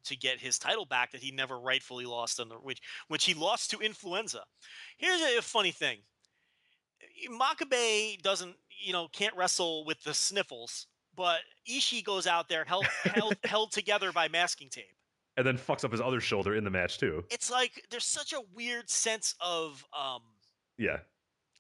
to 0.06 0.16
get 0.18 0.40
his 0.40 0.58
title 0.60 0.86
back 0.86 1.12
that 1.12 1.22
he 1.22 1.32
never 1.32 1.60
rightfully 1.60 2.06
lost 2.06 2.40
on 2.40 2.50
the 2.50 2.56
which 2.56 2.82
which 3.08 3.26
he 3.26 3.34
lost 3.34 3.70
to 3.72 3.80
influenza. 3.80 4.44
Here's 4.98 5.22
a 5.22 5.42
funny 5.42 5.72
thing. 5.72 6.00
Makabe 7.30 8.22
doesn't, 8.22 8.56
you 8.82 8.94
know, 8.94 9.08
can't 9.12 9.36
wrestle 9.36 9.86
with 9.86 10.02
the 10.04 10.14
sniffles, 10.14 10.88
but 11.16 11.40
Ishii 11.70 12.04
goes 12.04 12.28
out 12.28 12.48
there 12.50 12.64
held 12.66 12.86
held, 13.04 13.36
held 13.44 13.72
together 13.72 14.12
by 14.12 14.28
masking 14.28 14.70
tape. 14.70 14.86
and 15.38 15.46
then 15.46 15.58
fucks 15.58 15.84
up 15.84 15.92
his 15.92 16.02
other 16.02 16.20
shoulder 16.22 16.56
in 16.56 16.64
the 16.64 16.70
match 16.70 16.98
too. 16.98 17.24
It's 17.30 17.52
like 17.52 17.84
there's 17.90 18.06
such 18.06 18.34
a 18.34 18.42
weird 18.54 18.90
sense 18.90 19.36
of 19.42 19.86
um 19.98 20.22
Yeah. 20.78 20.98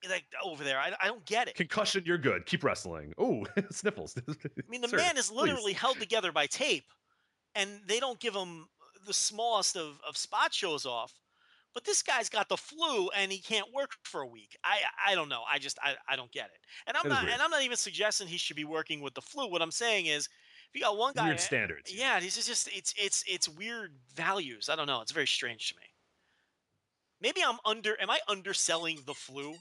like 0.10 0.26
over 0.44 0.64
there. 0.64 0.80
I, 0.80 0.94
I 1.02 1.07
don't 1.07 1.26
get 1.26 1.48
it. 1.48 1.56
Concussion, 1.56 2.03
you're 2.06 2.18
good. 2.18 2.45
Keep 2.45 2.64
wrestling. 2.64 3.14
Oh, 3.18 3.45
sniffles. 3.72 4.16
I 4.18 4.34
mean, 4.70 4.82
the 4.82 4.88
Sir, 4.90 4.98
man 4.98 5.18
is 5.18 5.30
please. 5.30 5.36
literally 5.41 5.74
held 5.74 5.99
together 5.99 6.32
by 6.32 6.48
tape, 6.48 6.86
and 7.55 7.81
they 7.88 7.99
don't 7.99 8.19
give 8.19 8.34
him 8.35 8.67
the 9.07 9.13
smallest 9.13 9.76
of, 9.76 9.99
of 10.07 10.17
spot 10.17 10.53
shows 10.53 10.85
off. 10.85 11.13
But 11.73 11.85
this 11.85 12.01
guy's 12.01 12.30
got 12.30 12.49
the 12.49 12.57
flu 12.57 13.09
and 13.15 13.31
he 13.31 13.38
can't 13.38 13.71
work 13.73 13.91
for 14.03 14.21
a 14.21 14.27
week. 14.27 14.57
I 14.63 14.80
I 15.07 15.15
don't 15.15 15.30
know. 15.30 15.43
I 15.49 15.59
just 15.59 15.77
I, 15.84 15.93
I 16.07 16.15
don't 16.15 16.31
get 16.31 16.45
it. 16.47 16.59
And 16.88 16.97
I'm 16.97 17.07
not 17.07 17.21
weird. 17.21 17.34
and 17.34 17.41
I'm 17.41 17.51
not 17.51 17.61
even 17.63 17.77
suggesting 17.77 18.27
he 18.27 18.38
should 18.38 18.55
be 18.55 18.65
working 18.65 19.01
with 19.01 19.13
the 19.13 19.21
flu. 19.21 19.47
What 19.49 19.61
I'm 19.61 19.71
saying 19.71 20.07
is, 20.07 20.26
if 20.26 20.76
you 20.76 20.81
got 20.81 20.97
one 20.97 21.13
guy, 21.13 21.27
Weird 21.27 21.39
standards. 21.39 21.93
yeah, 21.93 22.19
this 22.19 22.38
is 22.38 22.47
just 22.47 22.69
it's 22.76 22.93
it's 22.97 23.23
it's 23.27 23.47
weird 23.47 23.93
values. 24.15 24.67
I 24.67 24.76
don't 24.76 24.88
know. 24.88 25.01
It's 25.01 25.11
very 25.11 25.27
strange 25.27 25.69
to 25.69 25.76
me. 25.76 25.84
Maybe 27.21 27.41
I'm 27.47 27.57
under. 27.65 27.99
Am 28.01 28.09
I 28.09 28.19
underselling 28.27 28.99
the 29.05 29.13
flu? 29.13 29.53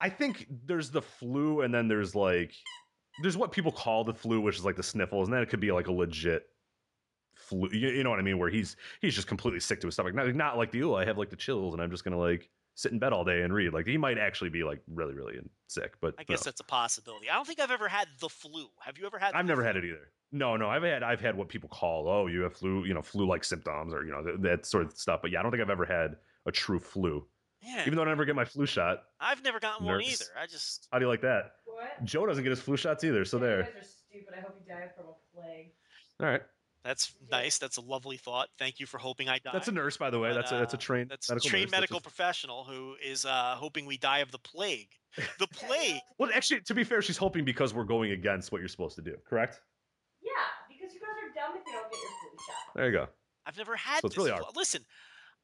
I 0.00 0.08
think 0.10 0.46
there's 0.66 0.90
the 0.90 1.02
flu, 1.02 1.62
and 1.62 1.74
then 1.74 1.88
there's 1.88 2.14
like 2.14 2.52
there's 3.22 3.36
what 3.36 3.50
people 3.52 3.72
call 3.72 4.04
the 4.04 4.14
flu, 4.14 4.40
which 4.40 4.56
is 4.58 4.64
like 4.64 4.76
the 4.76 4.82
sniffles, 4.82 5.26
and 5.28 5.34
then 5.34 5.42
it 5.42 5.48
could 5.48 5.60
be 5.60 5.72
like 5.72 5.88
a 5.88 5.92
legit 5.92 6.44
flu. 7.52 7.68
You, 7.72 7.88
you 7.88 8.04
know 8.04 8.10
what 8.10 8.18
I 8.18 8.22
mean? 8.22 8.38
Where 8.38 8.50
he's 8.50 8.76
he's 9.00 9.14
just 9.14 9.26
completely 9.26 9.60
sick 9.60 9.80
to 9.82 9.86
his 9.86 9.94
stomach. 9.94 10.14
Not, 10.14 10.34
not 10.34 10.56
like 10.56 10.70
the 10.70 10.82
oh, 10.84 10.94
I 10.94 11.04
have 11.04 11.18
like 11.18 11.30
the 11.30 11.36
chills, 11.36 11.74
and 11.74 11.82
I'm 11.82 11.90
just 11.90 12.04
gonna 12.04 12.18
like 12.18 12.48
sit 12.74 12.92
in 12.92 12.98
bed 12.98 13.12
all 13.12 13.24
day 13.24 13.42
and 13.42 13.52
read. 13.52 13.72
Like 13.72 13.86
he 13.86 13.98
might 13.98 14.18
actually 14.18 14.50
be 14.50 14.64
like 14.64 14.80
really, 14.88 15.14
really 15.14 15.38
sick. 15.68 15.94
But 16.00 16.14
I 16.18 16.24
guess 16.24 16.38
knows? 16.38 16.44
that's 16.44 16.60
a 16.60 16.64
possibility. 16.64 17.28
I 17.28 17.34
don't 17.34 17.46
think 17.46 17.60
I've 17.60 17.70
ever 17.70 17.88
had 17.88 18.08
the 18.20 18.28
flu. 18.28 18.66
Have 18.80 18.98
you 18.98 19.06
ever 19.06 19.18
had? 19.18 19.34
I've 19.34 19.46
never 19.46 19.62
flu? 19.62 19.66
had 19.66 19.76
it 19.76 19.84
either. 19.84 20.10
No, 20.32 20.56
no, 20.56 20.68
I've 20.68 20.82
had 20.82 21.02
I've 21.02 21.20
had 21.20 21.36
what 21.36 21.48
people 21.48 21.68
call 21.68 22.08
oh 22.08 22.26
you 22.26 22.40
have 22.42 22.56
flu, 22.56 22.84
you 22.84 22.94
know, 22.94 23.02
flu 23.02 23.26
like 23.26 23.44
symptoms 23.44 23.92
or 23.92 24.04
you 24.04 24.12
know 24.12 24.22
th- 24.22 24.40
that 24.40 24.66
sort 24.66 24.86
of 24.86 24.92
stuff. 24.92 25.20
But 25.20 25.30
yeah, 25.30 25.40
I 25.40 25.42
don't 25.42 25.52
think 25.52 25.62
I've 25.62 25.70
ever 25.70 25.84
had 25.84 26.16
a 26.46 26.52
true 26.52 26.80
flu. 26.80 27.24
Yeah, 27.64 27.82
Even 27.82 27.94
though 27.94 28.02
I 28.02 28.06
never 28.06 28.24
get 28.24 28.34
my 28.34 28.44
flu 28.44 28.66
shot. 28.66 29.04
I've 29.20 29.44
never 29.44 29.60
gotten 29.60 29.86
one 29.86 30.02
either. 30.02 30.24
I 30.40 30.46
just 30.46 30.88
How 30.90 30.98
do 30.98 31.04
you 31.04 31.08
like 31.08 31.20
that? 31.20 31.52
What? 31.64 32.04
Joe 32.04 32.26
doesn't 32.26 32.42
get 32.42 32.50
his 32.50 32.60
flu 32.60 32.76
shots 32.76 33.04
either. 33.04 33.24
So 33.24 33.36
Yeah, 33.36 33.42
there. 33.44 33.58
You 33.58 33.64
guys 33.64 33.74
are 33.76 33.84
stupid. 33.84 34.34
I 34.36 34.40
hope 34.40 34.56
you 34.58 34.74
die 34.74 34.88
from 34.96 35.06
a 35.06 35.40
plague. 35.40 35.70
All 36.20 36.26
right. 36.26 36.42
That's 36.84 37.14
nice. 37.30 37.58
That's 37.58 37.76
a 37.76 37.80
lovely 37.80 38.16
thought. 38.16 38.48
Thank 38.58 38.80
you 38.80 38.86
for 38.86 38.98
hoping 38.98 39.28
I 39.28 39.38
die. 39.38 39.50
That's 39.52 39.68
a 39.68 39.72
nurse, 39.72 39.96
by 39.96 40.10
the 40.10 40.18
way. 40.18 40.30
But, 40.30 40.34
That's 40.36 40.52
a 40.52 40.56
that's 40.56 40.74
a 40.74 40.76
uh, 40.76 40.80
trained 40.80 41.10
That's 41.10 41.28
a 41.28 41.32
medical 41.34 41.50
trained 41.50 41.64
nurse. 41.66 41.70
Medical 41.72 41.96
just- 41.98 42.04
professional 42.04 42.64
who 42.64 42.94
is 43.04 43.24
uh, 43.24 43.54
hoping 43.56 43.86
we 43.86 43.98
die 43.98 44.18
of 44.18 44.30
the 44.32 44.38
plague. 44.38 44.88
The 45.38 45.46
plague. 45.48 46.00
Well, 46.18 46.30
actually, 46.34 46.60
to 46.62 46.74
be 46.74 46.84
fair, 46.84 47.02
she's 47.02 47.16
hoping 47.16 47.44
because 47.44 47.74
we're 47.74 47.84
going 47.84 48.12
against 48.12 48.50
what 48.52 48.60
you're 48.60 48.68
supposed 48.68 48.96
to 48.96 49.02
do. 49.02 49.16
Correct? 49.28 49.60
Yeah, 50.22 50.30
because 50.68 50.94
you 50.94 51.00
guys 51.00 51.08
are 51.22 51.34
dumb 51.34 51.56
if 51.60 51.66
you 51.66 51.72
don't 51.72 51.90
get 51.90 52.00
your 52.00 52.10
flu 52.10 52.38
shot. 52.46 52.74
There 52.76 52.86
you 52.86 52.92
go. 52.92 53.06
I've 53.46 53.56
never 53.56 53.74
had 53.76 54.00
So 54.00 54.06
it's 54.06 54.14
this. 54.16 54.24
really 54.24 54.36
flu- 54.36 54.44
hard. 54.44 54.56
Listen, 54.56 54.84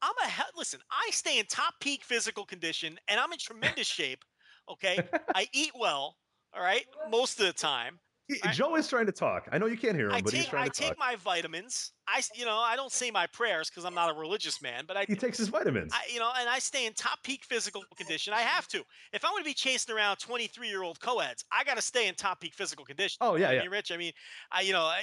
I'm 0.03 0.15
a 0.25 0.29
he- 0.29 0.43
listen. 0.57 0.81
I 0.91 1.11
stay 1.11 1.39
in 1.39 1.47
top 1.47 1.75
peak 1.81 2.05
physical 2.05 2.45
condition, 2.45 2.99
and 3.09 3.19
I'm 3.21 3.33
in 3.33 3.39
tremendous 3.39 3.87
shape. 3.89 4.25
Okay, 4.71 4.99
I 5.35 5.47
eat 5.53 5.73
well. 5.79 6.17
All 6.55 6.63
right, 6.63 6.85
most 7.11 7.41
of 7.41 7.47
the 7.47 7.53
time. 7.53 7.99
He- 8.29 8.41
I- 8.43 8.53
Joe 8.53 8.77
is 8.77 8.87
trying 8.89 9.07
to 9.07 9.13
talk. 9.13 9.49
I 9.51 9.59
know 9.59 9.67
you 9.67 9.79
can't 9.79 9.97
hear 9.97 10.09
him, 10.09 10.13
I 10.15 10.21
but 10.21 10.33
he's 10.35 10.43
take 10.43 10.51
trying 10.51 10.65
I 10.65 10.69
to 10.69 10.73
take 10.73 10.99
my 10.99 11.17
vitamins. 11.17 11.93
I 12.07 12.23
you 12.35 12.45
know 12.45 12.59
I 12.59 12.77
don't 12.77 12.93
say 12.93 13.11
my 13.11 13.27
prayers 13.27 13.71
because 13.71 13.85
I'm 13.85 13.95
not 13.95 14.15
a 14.15 14.19
religious 14.19 14.61
man, 14.63 14.85
but 14.87 14.97
I 14.97 15.05
He 15.07 15.15
takes 15.15 15.39
his 15.39 15.49
vitamins. 15.49 15.93
I, 15.95 16.01
you 16.13 16.19
know, 16.21 16.31
and 16.39 16.49
I 16.49 16.59
stay 16.59 16.87
in 16.87 16.93
top 16.93 17.23
peak 17.23 17.45
physical 17.45 17.85
condition. 17.97 18.35
I 18.35 18.41
have 18.41 18.69
to. 18.69 18.85
If 19.13 19.25
I'm 19.25 19.31
going 19.33 19.43
to 19.43 19.49
be 19.49 19.55
chasing 19.55 19.95
around 19.95 20.19
23 20.19 20.69
year 20.69 20.83
old 20.83 21.01
co-eds, 21.01 21.45
I 21.51 21.65
got 21.65 21.77
to 21.77 21.83
stay 21.83 22.07
in 22.09 22.15
top 22.15 22.41
peak 22.41 22.55
physical 22.55 22.85
condition. 22.85 23.19
Oh, 23.21 23.37
yeah, 23.37 23.49
I 23.51 23.53
yeah. 23.55 23.61
mean, 23.63 23.71
Rich. 23.71 23.93
I 23.93 23.97
mean, 23.97 24.13
I, 24.53 24.61
you 24.63 24.73
know, 24.73 24.83
I, 24.83 25.03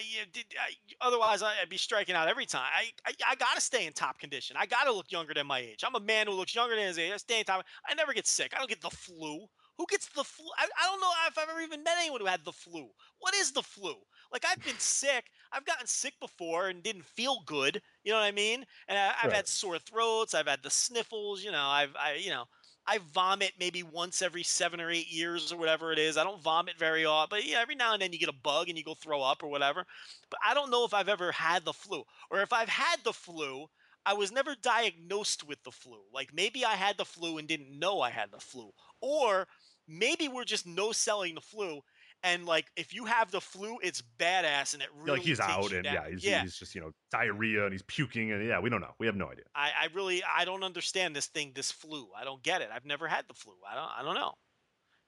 I, 0.59 0.73
otherwise 1.01 1.41
I- 1.41 1.61
I'd 1.61 1.69
be 1.69 1.77
striking 1.77 2.15
out 2.15 2.27
every 2.27 2.45
time. 2.45 2.67
I, 2.75 2.89
I, 3.09 3.13
I 3.31 3.35
got 3.35 3.55
to 3.55 3.61
stay 3.61 3.85
in 3.87 3.93
top 3.93 4.19
condition. 4.19 4.55
I 4.59 4.65
got 4.65 4.83
to 4.85 4.91
look 4.93 5.11
younger 5.11 5.33
than 5.33 5.47
my 5.47 5.59
age. 5.59 5.83
I'm 5.85 5.95
a 5.95 5.99
man 5.99 6.27
who 6.27 6.33
looks 6.33 6.53
younger 6.55 6.75
than 6.75 6.85
his 6.87 6.97
age. 6.99 7.11
I 7.11 7.17
stay 7.17 7.39
in 7.39 7.45
top. 7.45 7.65
I 7.87 7.93
never 7.95 8.13
get 8.13 8.27
sick. 8.27 8.53
I 8.55 8.59
don't 8.59 8.69
get 8.69 8.81
the 8.81 8.89
flu. 8.91 9.47
Who 9.77 9.85
gets 9.89 10.07
the 10.09 10.23
flu? 10.23 10.45
I, 10.57 10.67
I 10.79 10.85
don't 10.85 11.01
know 11.01 11.11
if 11.27 11.37
I've 11.37 11.49
ever 11.49 11.59
even 11.61 11.83
met 11.83 11.97
anyone 11.99 12.21
who 12.21 12.27
had 12.27 12.45
the 12.45 12.53
flu. 12.53 12.89
What 13.19 13.33
is 13.35 13.51
the 13.51 13.61
flu? 13.63 13.95
Like 14.31 14.45
I've 14.45 14.63
been 14.63 14.79
sick. 14.79 15.25
I've 15.51 15.65
gotten 15.65 15.87
sick 15.87 16.13
before 16.19 16.69
and 16.69 16.81
didn't 16.83 17.05
feel 17.05 17.41
good. 17.45 17.81
You 18.03 18.11
know 18.11 18.19
what 18.19 18.25
I 18.25 18.31
mean? 18.31 18.65
And 18.87 18.97
I, 18.97 19.13
I've 19.21 19.31
Right. 19.31 19.33
had 19.33 19.47
sore 19.47 19.79
throats. 19.79 20.33
I've 20.33 20.47
had 20.47 20.63
the 20.63 20.69
sniffles. 20.69 21.43
You 21.43 21.51
know, 21.51 21.65
I've 21.65 21.95
I 21.95 22.13
you 22.15 22.29
know. 22.29 22.45
I 22.87 22.99
vomit 22.99 23.53
maybe 23.59 23.81
once 23.81 24.21
every 24.21 24.43
seven 24.43 24.79
or 24.79 24.91
eight 24.91 25.11
years 25.11 25.51
or 25.51 25.57
whatever 25.57 25.91
it 25.91 25.97
is. 25.97 26.17
I 26.17 26.23
don't 26.23 26.41
vomit 26.41 26.77
very 26.77 27.03
often, 27.03 27.37
but 27.39 27.45
yeah, 27.45 27.59
every 27.59 27.73
now 27.75 27.93
and 27.93 28.01
then 28.01 28.13
you 28.13 28.19
get 28.19 28.29
a 28.29 28.33
bug 28.33 28.69
and 28.69 28.77
you 28.77 28.83
go 28.83 28.93
throw 28.93 29.23
up 29.23 29.41
or 29.41 29.47
whatever. 29.49 29.85
But 30.29 30.39
I 30.45 30.53
don't 30.53 30.69
know 30.69 30.85
if 30.85 30.93
I've 30.93 31.09
ever 31.09 31.31
had 31.31 31.65
the 31.65 31.73
flu 31.73 32.03
or 32.29 32.41
if 32.41 32.53
I've 32.53 32.69
had 32.69 33.03
the 33.03 33.13
flu. 33.13 33.67
I 34.05 34.13
was 34.13 34.31
never 34.31 34.55
diagnosed 34.55 35.43
with 35.43 35.63
the 35.63 35.71
flu. 35.71 36.03
Like 36.13 36.31
maybe 36.31 36.63
I 36.63 36.75
had 36.75 36.97
the 36.97 37.05
flu 37.05 37.39
and 37.39 37.47
didn't 37.47 37.77
know 37.79 38.01
I 38.01 38.11
had 38.11 38.29
the 38.31 38.39
flu, 38.39 38.71
or 39.01 39.47
maybe 39.87 40.27
we're 40.27 40.45
just 40.45 40.65
no 40.65 40.91
selling 40.91 41.35
the 41.35 41.41
flu. 41.41 41.81
And 42.23 42.45
like, 42.45 42.65
if 42.75 42.93
you 42.93 43.05
have 43.05 43.29
the 43.29 43.41
flu, 43.41 43.77
it's 43.83 44.01
badass, 44.17 44.73
and 44.73 44.81
it 44.81 44.89
really 44.95 45.19
like 45.19 45.27
he's 45.27 45.39
out 45.39 45.71
and 45.71 45.83
down. 45.83 45.93
yeah, 45.93 46.09
he's, 46.09 46.23
yeah. 46.23 46.41
he's 46.41 46.57
just 46.57 46.73
you 46.73 46.81
know 46.81 46.91
diarrhea 47.11 47.65
and 47.65 47.71
he's 47.71 47.83
puking 47.83 48.31
and 48.31 48.47
yeah, 48.47 48.59
we 48.59 48.69
don't 48.69 48.81
know. 48.81 48.95
We 48.99 49.05
have 49.05 49.15
no 49.15 49.29
idea. 49.29 49.43
I, 49.53 49.69
I 49.83 49.87
really 49.93 50.23
I 50.23 50.45
don't 50.45 50.63
understand 50.63 51.15
this 51.15 51.27
thing, 51.27 51.51
this 51.53 51.71
flu. 51.71 52.07
I 52.19 52.23
don't 52.23 52.41
get 52.41 52.61
it. 52.61 52.69
I've 52.73 52.85
never 52.85 53.07
had 53.07 53.25
the 53.27 53.35
flu. 53.35 53.53
I 53.69 53.75
don't 53.75 53.89
I 53.99 54.03
don't 54.03 54.15
know. 54.15 54.33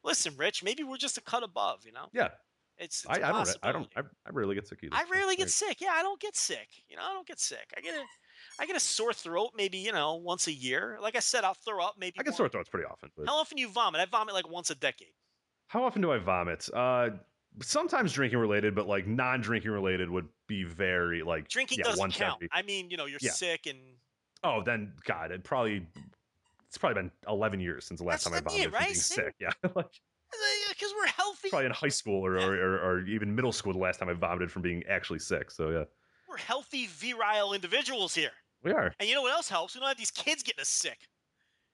Listen, 0.03 0.33
Rich, 0.37 0.63
maybe 0.63 0.83
we're 0.83 0.97
just 0.97 1.17
a 1.17 1.21
cut 1.21 1.43
above, 1.43 1.85
you 1.85 1.91
know? 1.91 2.07
Yeah, 2.13 2.29
It's, 2.77 3.03
it's 3.03 3.07
I, 3.09 3.17
don't. 3.19 3.57
I 3.63 3.71
don't. 3.71 3.87
I, 3.95 4.01
I 4.01 4.29
rarely 4.31 4.55
get 4.55 4.67
sick 4.67 4.79
either. 4.83 4.95
I 4.95 5.03
rarely 5.11 5.35
get 5.35 5.49
sick. 5.49 5.81
Yeah, 5.81 5.91
I 5.93 6.03
don't 6.03 6.19
get 6.19 6.35
sick. 6.35 6.67
You 6.87 6.95
know, 6.95 7.03
I 7.03 7.13
don't 7.13 7.27
get 7.27 7.39
sick. 7.39 7.73
I 7.75 7.81
get 7.81 7.95
a 7.95 8.03
I 8.59 8.65
get 8.65 8.75
a 8.75 8.79
sore 8.79 9.13
throat 9.13 9.51
maybe, 9.55 9.77
you 9.77 9.91
know, 9.91 10.15
once 10.15 10.47
a 10.47 10.51
year. 10.53 10.97
Like 11.01 11.15
I 11.15 11.19
said, 11.19 11.43
I'll 11.43 11.53
throw 11.53 11.83
up 11.83 11.95
maybe 11.97 12.19
I 12.19 12.23
get 12.23 12.35
sore 12.35 12.49
throats 12.49 12.69
pretty 12.69 12.85
often. 12.85 13.11
But 13.15 13.27
How 13.27 13.35
often 13.37 13.55
do 13.57 13.61
you 13.61 13.69
vomit? 13.69 14.01
I 14.01 14.05
vomit 14.05 14.33
like 14.33 14.49
once 14.49 14.69
a 14.69 14.75
decade. 14.75 15.13
how 15.67 15.83
often 15.83 16.01
do 16.01 16.11
I 16.11 16.17
vomit? 16.17 16.67
Uh, 16.73 17.09
sometimes 17.61 18.13
drinking 18.13 18.39
related, 18.39 18.73
but 18.75 18.87
like 18.87 19.05
non-drinking 19.07 19.71
related 19.71 20.09
would 20.09 20.29
be 20.47 20.63
very 20.63 21.21
like 21.23 21.47
Drinking 21.49 21.79
yeah, 21.79 21.85
doesn't 21.85 21.99
once 21.99 22.17
count. 22.17 22.41
I 22.51 22.61
mean, 22.61 22.89
you 22.89 22.97
know, 22.97 23.05
you're 23.05 23.19
Yeah. 23.19 23.31
sick 23.31 23.65
and 23.65 23.97
Oh, 24.43 24.61
then 24.63 24.93
God, 25.03 25.31
it 25.31 25.43
probably 25.43 25.87
it's 26.67 26.77
probably 26.77 27.01
been 27.03 27.11
eleven 27.27 27.59
years 27.59 27.85
since 27.85 27.99
the 27.99 28.05
last 28.05 28.23
That's 28.23 28.23
time 28.25 28.33
I 28.33 28.37
what 28.37 28.47
I 28.47 28.49
vomited 28.51 28.73
from 28.75 28.85
right? 28.85 28.87
being 28.87 29.01
sick. 29.01 29.35
Yeah, 29.39 29.51
like 29.75 29.87
because 30.69 30.93
we're 30.95 31.07
healthy. 31.07 31.49
probably 31.49 31.65
in 31.67 31.71
high 31.71 31.87
school 31.89 32.25
or, 32.25 32.37
Yeah. 32.37 32.45
or, 32.45 32.53
or, 32.55 32.79
or 32.79 33.05
even 33.07 33.33
middle 33.35 33.51
school 33.51 33.73
the 33.73 33.79
last 33.79 33.99
time 33.99 34.09
I 34.09 34.13
vomited 34.13 34.51
from 34.51 34.61
being 34.61 34.83
actually 34.85 35.19
sick. 35.19 35.49
So 35.51 35.69
yeah, 35.69 35.83
We're 36.27 36.37
healthy, 36.37 36.85
virile 36.87 37.53
individuals 37.53 38.13
here. 38.13 38.33
We 38.67 38.73
are. 38.73 38.93
And 38.99 39.07
you 39.09 39.15
know 39.15 39.21
what 39.21 39.33
else 39.33 39.49
helps? 39.49 39.75
We 39.75 39.79
don't 39.79 39.87
have 39.89 39.97
these 39.97 40.11
kids 40.11 40.43
getting 40.43 40.61
us 40.61 40.69
sick. 40.69 40.97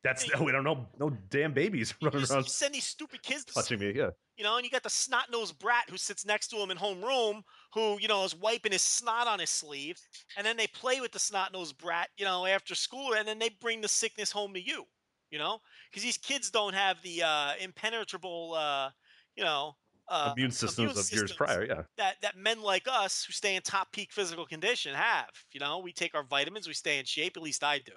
That's 0.03 0.24
Hey. 0.24 0.38
we 0.44 0.52
don't 0.52 0.65
know 0.65 0.86
no 0.99 1.10
damn 1.30 1.53
babies 1.53 1.94
You, 2.02 2.07
running 2.07 2.20
just- 2.20 2.32
around 2.34 2.44
you 2.44 2.49
send 2.49 2.76
these 2.76 2.86
stupid 2.86 3.24
kids 3.24 3.45
to 3.45 3.53
touching 3.53 3.80
me. 3.80 3.94
Yeah, 3.95 4.10
you 4.36 4.44
know, 4.44 4.57
and 4.57 4.65
you 4.65 4.70
got 4.72 4.84
the 4.84 4.90
snot 4.90 5.32
nosed 5.32 5.57
brat 5.60 5.90
who 5.90 5.98
sits 5.98 6.26
next 6.26 6.48
to 6.49 6.57
him 6.57 6.72
in 6.72 6.78
homeroom 6.78 7.44
who, 7.74 7.98
you 8.02 8.07
know, 8.10 8.24
is 8.26 8.36
wiping 8.36 8.74
his 8.74 8.82
snot 8.82 9.28
on 9.28 9.40
his 9.40 9.49
sleeve, 9.49 9.98
and 10.38 10.45
then 10.45 10.57
they 10.57 10.68
play 10.68 10.99
with 11.02 11.11
the 11.14 11.20
snot 11.20 11.53
nosed 11.53 11.78
brat, 11.78 12.10
you 12.18 12.26
know, 12.26 12.45
after 12.45 12.76
school, 12.76 13.14
and 13.14 13.26
then 13.28 13.40
they 13.40 13.49
bring 13.61 13.80
the 13.82 13.88
sickness 13.88 14.32
home 14.32 14.53
to 14.53 14.61
you, 14.61 14.84
you 15.32 15.40
know, 15.40 15.60
because 15.90 16.03
these 16.03 16.18
kids 16.18 16.52
don't 16.52 16.76
have 16.76 17.02
the 17.02 17.24
uh, 17.24 17.53
impenetrable, 17.61 18.53
uh, 18.56 18.90
you 19.38 19.44
know, 19.44 19.74
uh, 20.14 20.34
immune 20.38 20.52
systems 20.52 20.77
immune 20.77 20.91
of 20.91 20.95
years 20.95 21.07
systems 21.10 21.34
prior. 21.34 21.65
Yeah, 21.65 21.81
that 21.98 22.15
that 22.22 22.38
men 22.38 22.61
like 22.61 22.88
us 22.90 23.23
who 23.23 23.34
stay 23.34 23.56
in 23.56 23.61
top 23.61 23.91
peak 23.91 24.11
physical 24.11 24.45
condition 24.45 24.94
have. 24.94 25.31
You 25.52 25.60
know, 25.60 25.80
we 25.80 25.91
take 25.91 26.14
our 26.15 26.23
vitamins, 26.23 26.68
we 26.68 26.73
stay 26.73 26.99
in 26.99 27.06
shape. 27.06 27.35
At 27.35 27.44
least 27.44 27.64
I 27.64 27.80
do. 27.80 27.94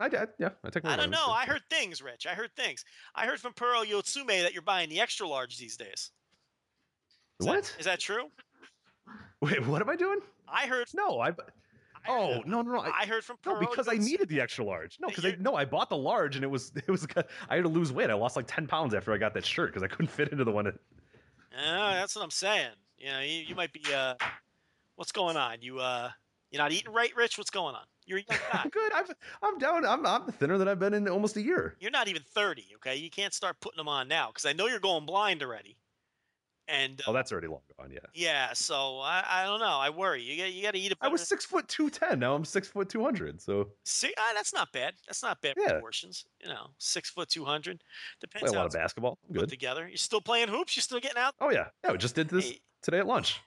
I, 0.00 0.06
I 0.06 0.26
yeah 0.38 0.50
I 0.64 0.70
take. 0.70 0.84
my 0.84 0.92
I 0.92 0.96
don't 0.96 1.10
know. 1.10 1.26
I 1.28 1.46
heard 1.46 1.62
things, 1.70 2.02
Rich. 2.02 2.26
I 2.26 2.34
heard 2.34 2.50
things. 2.56 2.84
I 3.14 3.26
heard 3.26 3.40
from 3.40 3.52
Puro 3.54 3.82
Yotsume 3.82 4.42
that 4.42 4.52
you're 4.52 4.62
buying 4.62 4.88
the 4.88 5.00
extra 5.00 5.26
large 5.26 5.56
these 5.58 5.76
days. 5.76 6.10
Is 7.40 7.46
that- 7.46 7.46
what? 7.46 7.76
is 7.78 7.84
that 7.86 8.00
true? 8.00 8.24
Wait, 9.40 9.66
what 9.66 9.80
am 9.80 9.88
I 9.88 9.96
doing? 9.96 10.18
I 10.48 10.66
heard. 10.66 10.86
No, 10.94 11.20
I. 11.20 11.32
Oh 12.06 12.34
heard, 12.34 12.46
no 12.46 12.62
no 12.62 12.72
no! 12.72 12.80
I, 12.80 13.02
I 13.02 13.06
heard 13.06 13.24
from 13.24 13.36
Pearl 13.42 13.60
No, 13.60 13.68
because 13.68 13.88
I 13.88 13.94
needed 13.94 14.28
the 14.28 14.40
extra 14.40 14.64
large. 14.64 14.98
No, 15.00 15.08
because 15.08 15.24
I 15.24 15.36
no, 15.38 15.54
I 15.54 15.64
bought 15.64 15.88
the 15.88 15.96
large 15.96 16.36
and 16.36 16.44
it 16.44 16.48
was 16.48 16.72
it 16.76 16.88
was 16.88 17.06
I 17.48 17.56
had 17.56 17.64
to 17.64 17.68
lose 17.68 17.92
weight. 17.92 18.10
I 18.10 18.14
lost 18.14 18.36
like 18.36 18.46
ten 18.46 18.66
pounds 18.66 18.94
after 18.94 19.12
I 19.12 19.18
got 19.18 19.34
that 19.34 19.44
shirt 19.44 19.70
because 19.70 19.82
I 19.82 19.88
couldn't 19.88 20.08
fit 20.08 20.28
into 20.28 20.44
the 20.44 20.52
one. 20.52 20.66
That, 20.66 20.74
Yeah, 21.58 21.94
that's 21.94 22.14
what 22.14 22.24
I'm 22.24 22.30
saying. 22.30 22.72
You 22.98 23.06
know, 23.08 23.20
you, 23.20 23.42
you 23.48 23.54
might 23.54 23.72
be. 23.72 23.82
Uh, 23.92 24.14
what's 24.96 25.12
going 25.12 25.36
on? 25.36 25.58
You 25.60 25.78
uh, 25.78 26.10
you're 26.50 26.62
not 26.62 26.72
eating 26.72 26.92
right, 26.92 27.14
Rich. 27.16 27.38
What's 27.38 27.50
going 27.50 27.74
on? 27.74 27.82
You're 28.06 28.20
good. 28.70 28.92
I'm 28.94 29.04
I'm 29.42 29.58
down. 29.58 29.84
I'm 29.84 30.04
I'm 30.06 30.26
thinner 30.32 30.58
than 30.58 30.68
I've 30.68 30.78
been 30.78 30.94
in 30.94 31.08
almost 31.08 31.36
a 31.36 31.42
year. 31.42 31.76
You're 31.80 31.90
not 31.90 32.08
even 32.08 32.22
30. 32.22 32.66
Okay, 32.76 32.96
you 32.96 33.10
can't 33.10 33.34
start 33.34 33.60
putting 33.60 33.76
them 33.78 33.88
on 33.88 34.08
now 34.08 34.28
because 34.28 34.46
I 34.46 34.52
know 34.52 34.66
you're 34.66 34.80
going 34.80 35.06
blind 35.06 35.42
already. 35.42 35.76
And 36.70 37.00
uh, 37.00 37.04
Oh, 37.06 37.12
that's 37.14 37.32
already 37.32 37.48
long 37.48 37.62
gone. 37.78 37.90
Yeah, 37.90 37.98
yeah, 38.12 38.52
so 38.52 38.98
I, 39.00 39.24
I 39.26 39.44
don't 39.46 39.58
know. 39.58 39.78
I 39.78 39.88
worry. 39.88 40.22
You 40.22 40.36
got 40.36 40.52
you 40.52 40.62
got 40.62 40.72
to 40.72 40.78
eat 40.78 40.92
a. 40.92 40.96
I 41.00 41.08
was 41.08 41.26
six 41.26 41.46
foot 41.46 41.66
two 41.66 41.88
ten. 41.88 42.18
Now 42.18 42.34
I'm 42.34 42.44
six 42.44 42.68
foot 42.68 42.90
two 42.90 43.02
hundred. 43.02 43.40
So 43.40 43.72
See, 43.86 44.12
ah, 44.18 44.32
that's 44.34 44.52
not 44.52 44.70
bad. 44.72 44.94
That's 45.06 45.22
not 45.22 45.40
bad 45.40 45.54
Yeah. 45.56 45.72
proportions. 45.72 46.26
You 46.42 46.48
know, 46.50 46.66
six 46.76 47.08
foot 47.08 47.30
two 47.30 47.44
hundred. 47.46 47.78
play 47.80 47.88
Depends 48.20 48.52
a 48.52 48.54
how 48.54 48.60
lot 48.60 48.66
of 48.66 48.72
basketball. 48.72 49.18
I'm 49.28 49.34
good. 49.34 49.48
together. 49.48 49.88
You're 49.88 49.96
still 49.96 50.20
playing 50.20 50.48
hoops. 50.48 50.76
You're 50.76 50.82
still 50.82 51.00
getting 51.00 51.16
out. 51.18 51.34
Oh 51.40 51.50
yeah, 51.50 51.68
yeah. 51.82 51.92
We 51.92 51.96
just 51.98 52.14
did 52.14 52.28
this 52.28 52.50
Hey. 52.50 52.60
today 52.82 52.98
at 52.98 53.06
lunch. 53.06 53.40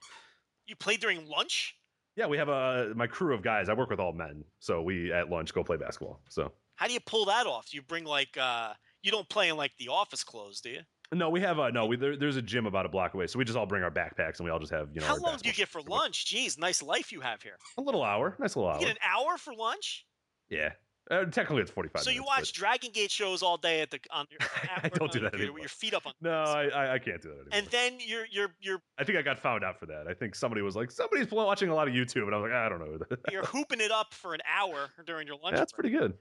You 0.66 0.76
played 0.76 1.00
during 1.00 1.28
lunch. 1.28 1.76
Yeah, 2.16 2.26
we 2.26 2.38
have 2.38 2.50
a 2.50 2.94
my 2.96 3.06
crew 3.08 3.36
of 3.36 3.44
guys. 3.44 3.70
I 3.70 3.74
work 3.74 3.90
with 3.92 4.00
all 4.00 4.14
men, 4.14 4.44
so 4.60 4.82
we 4.82 5.14
at 5.14 5.30
lunch 5.30 5.54
go 5.54 5.64
play 5.64 5.78
basketball. 5.78 6.22
So 6.30 6.52
How 6.76 6.88
do 6.88 6.94
you 6.94 7.00
pull 7.00 7.26
that 7.26 7.46
off? 7.46 7.70
Do 7.70 7.78
you 7.78 7.84
bring 7.84 8.04
like 8.04 8.36
uh 8.38 8.74
you 9.04 9.12
don't 9.12 9.30
play 9.30 9.50
in 9.50 9.58
like 9.58 9.74
the 9.78 9.90
office 9.90 10.24
clothes, 10.24 10.60
do 10.62 10.72
you? 10.72 10.82
No, 11.14 11.30
we 11.30 11.42
have 11.42 11.60
a 11.60 11.72
no. 11.72 11.86
We 11.86 11.96
there, 11.98 12.16
there's 12.16 12.38
a 12.38 12.42
gym 12.42 12.66
about 12.66 12.86
a 12.86 12.90
block 12.90 13.14
away, 13.14 13.28
so 13.28 13.38
we 13.40 13.46
just 13.46 13.58
all 13.58 13.66
bring 13.66 13.84
our 13.84 13.92
backpacks 13.92 14.38
and 14.40 14.46
we 14.46 14.52
all 14.52 14.60
just 14.60 14.72
have 14.72 14.90
you 14.94 15.02
know. 15.02 15.08
How 15.08 15.18
long 15.18 15.38
do 15.38 15.48
you 15.50 15.54
get 15.56 15.68
for 15.68 15.82
lunch? 15.82 16.26
Jeez, 16.26 16.58
nice 16.58 16.82
life 16.82 17.12
you 17.12 17.22
have 17.22 17.42
here. 17.42 17.58
A 17.78 17.82
little 17.82 18.04
hour, 18.04 18.36
nice 18.40 18.56
little 18.56 18.70
hour. 18.72 18.80
You 18.80 18.86
get 18.88 18.96
an 18.96 19.02
hour 19.04 19.38
for 19.38 19.54
lunch? 19.54 20.06
Yeah, 20.50 20.70
uh, 21.10 21.26
technically 21.26 21.62
it's 21.62 21.72
forty 21.72 21.90
five. 21.90 22.04
so 22.04 22.10
you 22.12 22.24
watch 22.24 22.54
Dragon 22.54 22.92
Gate 22.94 23.12
shows 23.12 23.42
all 23.44 23.58
day 23.58 23.82
at 23.82 23.92
the 23.92 24.00
on 24.12 24.26
your 24.30 24.40
I 24.84 24.90
don't 24.90 25.12
do 25.12 25.20
that 25.22 25.34
anymore. 25.34 25.54
with 25.54 25.62
your 25.64 25.70
feet 25.70 25.94
up 25.94 26.06
on 26.06 26.14
No, 26.22 26.32
I, 26.32 26.68
I 26.68 26.94
I 26.96 27.00
can't 27.00 27.22
do 27.22 27.30
that 27.30 27.34
anymore. 27.34 27.50
and 27.54 27.68
then 27.68 27.98
you're 28.00 28.26
you're 28.32 28.54
you're 28.62 28.82
I 28.98 29.04
think 29.04 29.18
I 29.18 29.22
got 29.22 29.40
found 29.40 29.64
out 29.64 29.80
for 29.80 29.86
that. 29.88 30.06
I 30.10 30.14
think 30.14 30.36
somebody 30.36 30.62
was 30.62 30.76
like, 30.76 30.92
somebody's 30.92 31.30
watching 31.32 31.70
a 31.70 31.76
lot 31.76 31.88
of 31.88 31.94
YouTube, 31.94 32.24
and 32.24 32.34
I 32.36 32.38
was 32.38 32.44
like, 32.50 32.54
I 32.54 32.70
don't 32.70 32.80
know. 32.80 33.18
you're 33.32 33.44
hooping 33.46 33.82
it 33.82 33.92
up 33.92 34.14
for 34.14 34.34
an 34.34 34.42
hour 34.50 34.90
during 35.06 35.28
your 35.28 35.38
lunch. 35.44 35.56
That's 35.58 35.74
break. 35.74 35.92
pretty 35.92 35.98
good. 35.98 36.14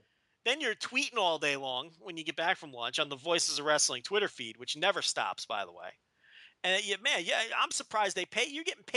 Then 0.45 0.59
you're 0.59 0.75
tweeting 0.75 1.17
all 1.17 1.37
day 1.37 1.55
long 1.55 1.91
when 1.99 2.17
you 2.17 2.23
get 2.23 2.35
back 2.35 2.57
from 2.57 2.71
lunch 2.71 2.99
on 2.99 3.09
the 3.09 3.15
Voices 3.15 3.59
of 3.59 3.65
Wrestling 3.65 4.01
Twitter 4.01 4.27
feed, 4.27 4.57
which 4.57 4.75
never 4.75 5.01
stops, 5.01 5.45
by 5.45 5.65
the 5.65 5.71
way. 5.71 5.89
And 6.63 6.83
yeah, 6.85 6.95
man, 7.03 7.23
yeah, 7.23 7.41
I'm 7.59 7.71
surprised 7.71 8.15
they 8.15 8.25
pay. 8.25 8.45
You're 8.47 8.63
getting 8.63 8.83
paid 8.83 8.89